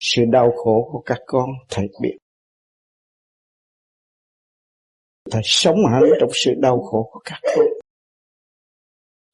sự 0.00 0.22
đau 0.32 0.52
khổ 0.56 0.88
của 0.92 1.02
các 1.06 1.18
con 1.26 1.50
thầy 1.68 1.88
biết 2.02 2.16
thầy 5.30 5.42
sống 5.44 5.76
hẳn 5.92 6.02
trong 6.20 6.30
sự 6.32 6.50
đau 6.58 6.82
khổ 6.82 7.08
của 7.12 7.20
các 7.24 7.40
con. 7.42 7.66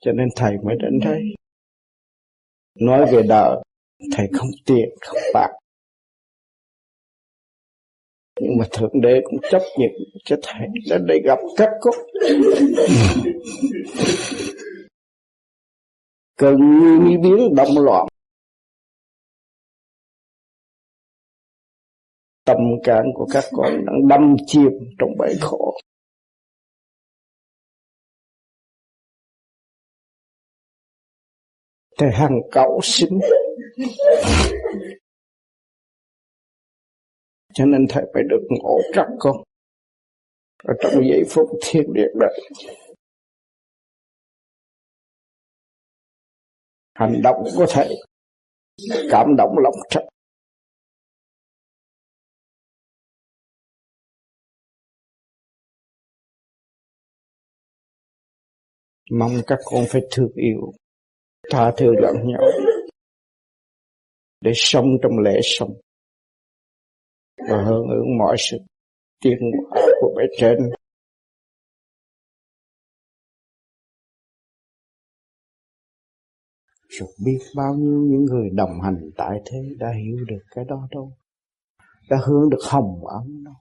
Cho 0.01 0.13
nên 0.13 0.29
thầy 0.37 0.53
mới 0.65 0.77
đến 0.83 1.01
đây. 1.05 1.23
Nói 2.75 3.07
về 3.13 3.23
đời, 3.29 3.57
thầy 4.13 4.27
không 4.33 4.49
tiền 4.67 4.89
không 5.01 5.19
bạc. 5.35 5.49
Nhưng 8.41 8.59
mà 8.59 8.65
thượng 8.73 9.01
đế 9.01 9.21
cũng 9.25 9.41
chấp 9.51 9.63
nhận 9.79 9.91
cho 10.25 10.37
thầy 10.43 10.69
đến 10.91 11.07
đây 11.07 11.21
gặp 11.25 11.39
các 11.57 11.71
con. 11.81 11.95
Cơn 16.37 16.57
như 17.05 17.19
biến 17.23 17.55
động 17.57 17.85
loạn. 17.85 18.07
Tâm 22.47 22.57
can 22.85 23.05
của 23.15 23.27
các 23.33 23.45
con 23.53 23.85
đang 23.87 24.09
đâm 24.09 24.37
chìm 24.47 24.71
trong 24.99 25.11
bể 25.19 25.35
khổ. 25.41 25.75
Thầy 31.99 32.11
hằng 32.13 32.41
cậu 32.53 32.81
xin. 32.83 33.09
Cho 37.55 37.65
nên 37.65 37.87
thầy 37.89 38.05
phải 38.15 38.23
được 38.31 38.47
ngộ 38.49 38.79
các 38.93 39.07
con. 39.19 39.37
Ở 40.65 40.75
trong 40.81 40.93
giây 41.11 41.23
phút 41.31 41.49
thiên 41.63 41.85
liệt 41.95 42.11
này 42.21 42.41
hành 46.95 47.23
động 47.23 47.45
của 47.57 47.67
thầy 47.69 47.89
cảm 49.11 49.37
động 49.37 49.59
lòng 49.59 49.75
trắc 49.91 50.03
mong 59.11 59.33
các 59.47 59.59
con 59.65 59.85
phải 59.89 60.03
thương 60.11 60.33
yêu, 60.35 60.73
tha 61.51 61.73
thứ 61.77 61.87
lẫn 62.03 62.15
nhau, 62.25 62.43
để 64.41 64.51
sống 64.55 64.87
trong 65.03 65.19
lễ 65.19 65.41
sống, 65.43 65.81
và 67.51 67.65
hưởng 67.65 67.89
ứng 67.89 68.19
mọi 68.19 68.37
sự 68.39 68.57
tiến 69.21 69.39
hóa 69.71 69.83
của 70.01 70.15
bề 70.17 70.23
trên. 70.39 70.59
Rồi 76.89 77.09
biết 77.25 77.39
bao 77.57 77.75
nhiêu 77.75 78.01
những 78.11 78.25
người 78.25 78.51
đồng 78.53 78.81
hành 78.83 79.11
tại 79.17 79.39
thế 79.45 79.59
đã 79.79 79.89
hiểu 80.05 80.25
được 80.29 80.43
cái 80.51 80.65
đó 80.69 80.89
đâu, 80.91 81.13
đã 82.11 82.17
hướng 82.27 82.51
được 82.51 82.63
hồng 82.71 83.07
ấm 83.07 83.45
đâu, 83.45 83.55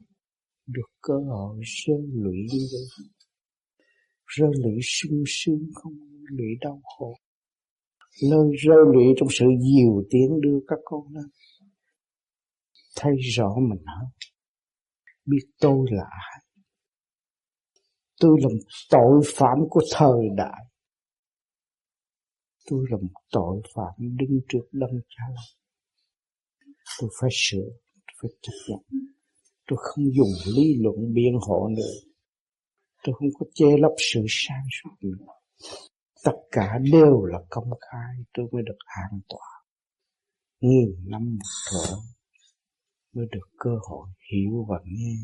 được 0.67 0.87
cơ 1.01 1.13
hội 1.29 1.61
sơ 1.65 1.93
lụy 2.13 2.37
như 2.53 2.59
vậy 2.71 3.07
rơi 4.25 4.49
lụy 4.63 4.79
sung 4.83 5.23
sướng 5.27 5.69
không? 5.73 5.93
Lụy 6.29 6.47
đau 6.61 6.81
khổ? 6.83 7.13
Nơi 8.31 8.47
rơi 8.65 8.85
lụy 8.93 9.05
trong 9.17 9.29
sự 9.31 9.45
diều 9.45 10.03
tiến 10.09 10.41
đưa 10.41 10.59
các 10.67 10.79
con 10.83 11.01
lên. 11.13 11.25
Thấy 12.95 13.13
rõ 13.35 13.55
mình 13.69 13.83
hơn. 13.85 14.09
Biết 15.25 15.45
tôi 15.59 15.87
là 15.91 16.03
ai. 16.03 16.41
Tôi 18.19 18.37
là 18.41 18.47
một 18.47 18.67
tội 18.89 19.21
phạm 19.25 19.57
của 19.69 19.81
thời 19.91 20.29
đại. 20.37 20.65
Tôi 22.69 22.85
là 22.89 22.97
một 22.97 23.21
tội 23.31 23.61
phạm 23.75 23.93
đứng 23.99 24.39
trước 24.49 24.65
đấng 24.71 25.01
cha 25.09 25.23
tôi 26.99 27.09
phải 27.21 27.29
sửa 27.33 27.67
phải 28.21 28.31
chấp 28.41 28.53
nhận. 28.67 28.79
Tôi 29.67 29.77
không 29.81 30.05
dùng 30.17 30.55
lý 30.55 30.73
luận 30.77 31.13
biện 31.13 31.33
hộ 31.47 31.69
nữa 31.77 32.11
tôi 33.05 33.15
không 33.19 33.29
có 33.39 33.45
che 33.53 33.65
lấp 33.79 33.91
sự 34.13 34.25
sáng 34.27 34.67
suốt 34.71 34.89
nữa. 35.01 35.25
Tất 36.23 36.35
cả 36.51 36.77
đều 36.91 37.25
là 37.25 37.39
công 37.49 37.69
khai, 37.81 38.15
tôi 38.33 38.45
mới 38.51 38.63
được 38.65 38.77
an 38.85 39.19
toàn. 39.29 39.63
Nghìn 40.59 40.89
năm 41.05 41.25
một 41.35 41.45
thở 41.71 41.95
mới 43.13 43.25
được 43.31 43.47
cơ 43.57 43.71
hội 43.89 44.07
hiểu 44.31 44.65
và 44.69 44.77
nghe. 44.85 45.15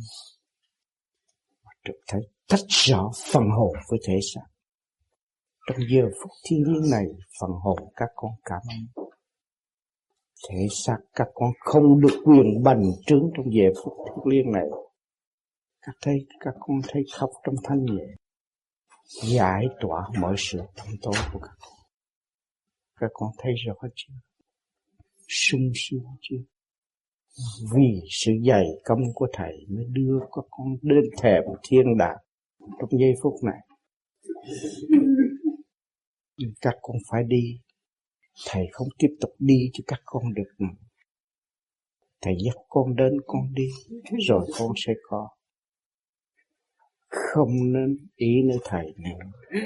Và 1.64 1.72
được 1.86 2.00
thấy 2.08 2.22
tách 2.48 2.66
rõ 2.68 3.12
phần 3.34 3.44
hồn 3.58 3.74
với 3.90 4.00
thể 4.08 4.20
xác. 4.34 4.46
Trong 5.68 5.78
giờ 5.92 6.02
phút 6.22 6.32
thiên 6.44 6.64
nhiên 6.64 6.92
này, 6.92 7.06
phần 7.42 7.52
hồn 7.52 7.78
các 7.96 8.10
con 8.16 8.32
cảm 8.46 8.62
ơn 8.70 9.12
thể 10.50 10.68
xác 10.72 10.98
các 11.16 11.28
con 11.34 11.52
không 11.60 12.02
được 12.02 12.22
quyền 12.26 12.64
bành 12.64 12.84
trướng 13.06 13.32
trong 13.38 13.46
giờ 13.54 13.70
phút 13.84 13.94
thiên 14.06 14.28
liêng 14.34 14.52
này 14.52 14.66
các 15.82 15.96
thấy 16.02 16.26
các 16.40 16.54
con 16.60 16.78
thấy 16.88 17.04
khóc 17.14 17.30
trong 17.46 17.56
thanh 17.64 17.86
nhẹ. 17.86 18.06
Giải 19.24 19.66
tỏa 19.82 20.10
mọi 20.20 20.36
sự 20.38 20.60
tâm 20.76 20.88
tối 21.02 21.14
của 21.34 21.40
các 21.40 21.56
con. 21.60 21.80
Các 23.00 23.10
con 23.14 23.30
thấy 23.38 23.54
rõ 23.66 23.74
chưa? 23.96 24.14
Sung 25.28 25.72
sướng 25.76 26.06
chưa? 26.22 26.44
Vì 27.76 28.02
sự 28.10 28.32
dày 28.48 28.66
công 28.84 29.00
của 29.14 29.28
thầy 29.34 29.66
mới 29.70 29.86
đưa 29.90 30.20
các 30.20 30.46
con 30.50 30.68
đến 30.82 31.04
thềm 31.22 31.44
thiên 31.64 31.98
đàng 32.00 32.18
trong 32.60 32.90
giây 33.00 33.14
phút 33.24 33.34
này. 33.44 33.60
Các 36.62 36.74
con 36.82 36.98
phải 37.12 37.24
đi. 37.28 37.60
Thầy 38.48 38.66
không 38.72 38.88
tiếp 38.98 39.16
tục 39.22 39.32
đi 39.40 39.70
cho 39.74 39.84
các 39.88 40.00
con 40.06 40.34
được 40.34 40.52
nữa 40.60 40.92
thầy 42.22 42.34
dắt 42.46 42.56
con 42.70 42.96
đến, 42.96 43.14
con 43.28 43.54
đi, 43.54 43.68
rồi 44.28 44.48
con 44.60 44.72
sẽ 44.86 44.94
có 45.10 45.30
không 47.12 47.74
nên 47.74 47.98
ý 48.16 48.42
nơi 48.46 48.58
thầy 48.64 48.94
nữa. 48.98 49.60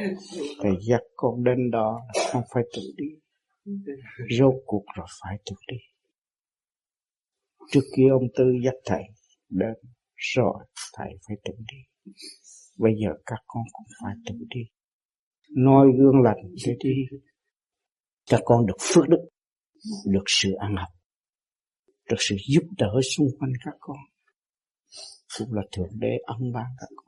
Thầy 0.61 0.71
dắt 0.81 1.01
con 1.15 1.43
đến 1.43 1.71
đó, 1.71 2.01
không 2.31 2.43
phải 2.53 2.63
tự 2.75 2.81
đi. 2.97 3.05
Rốt 4.37 4.53
cuộc 4.65 4.83
rồi 4.95 5.07
phải 5.21 5.37
tự 5.45 5.55
đi. 5.67 5.77
Trước 7.71 7.83
kia 7.95 8.07
ông 8.11 8.27
tư 8.37 8.43
dắt 8.65 8.73
thầy 8.85 9.03
đến, 9.49 9.73
rồi 10.15 10.53
thầy 10.97 11.07
phải 11.27 11.37
tự 11.45 11.53
đi. 11.57 12.11
Bây 12.77 12.93
giờ 13.03 13.09
các 13.25 13.39
con 13.47 13.63
cũng 13.73 13.87
phải 14.03 14.13
tự 14.25 14.35
đi. 14.49 14.61
Noi 15.55 15.87
gương 15.97 16.21
lành 16.21 16.37
để 16.65 16.75
đi. 16.79 17.17
Các 18.29 18.41
con 18.45 18.65
được 18.65 18.77
phước 18.79 19.09
đức, 19.09 19.29
được 20.05 20.23
sự 20.27 20.53
ăn 20.53 20.75
học 20.75 20.89
được 22.09 22.15
sự 22.19 22.35
giúp 22.47 22.63
đỡ 22.77 22.99
xung 23.17 23.27
quanh 23.39 23.51
các 23.65 23.73
con. 23.79 23.97
Cũng 25.39 25.53
là 25.53 25.61
thượng 25.71 25.99
đế 25.99 26.17
ân 26.25 26.51
ban 26.53 26.65
các 26.79 26.89
con. 26.95 27.04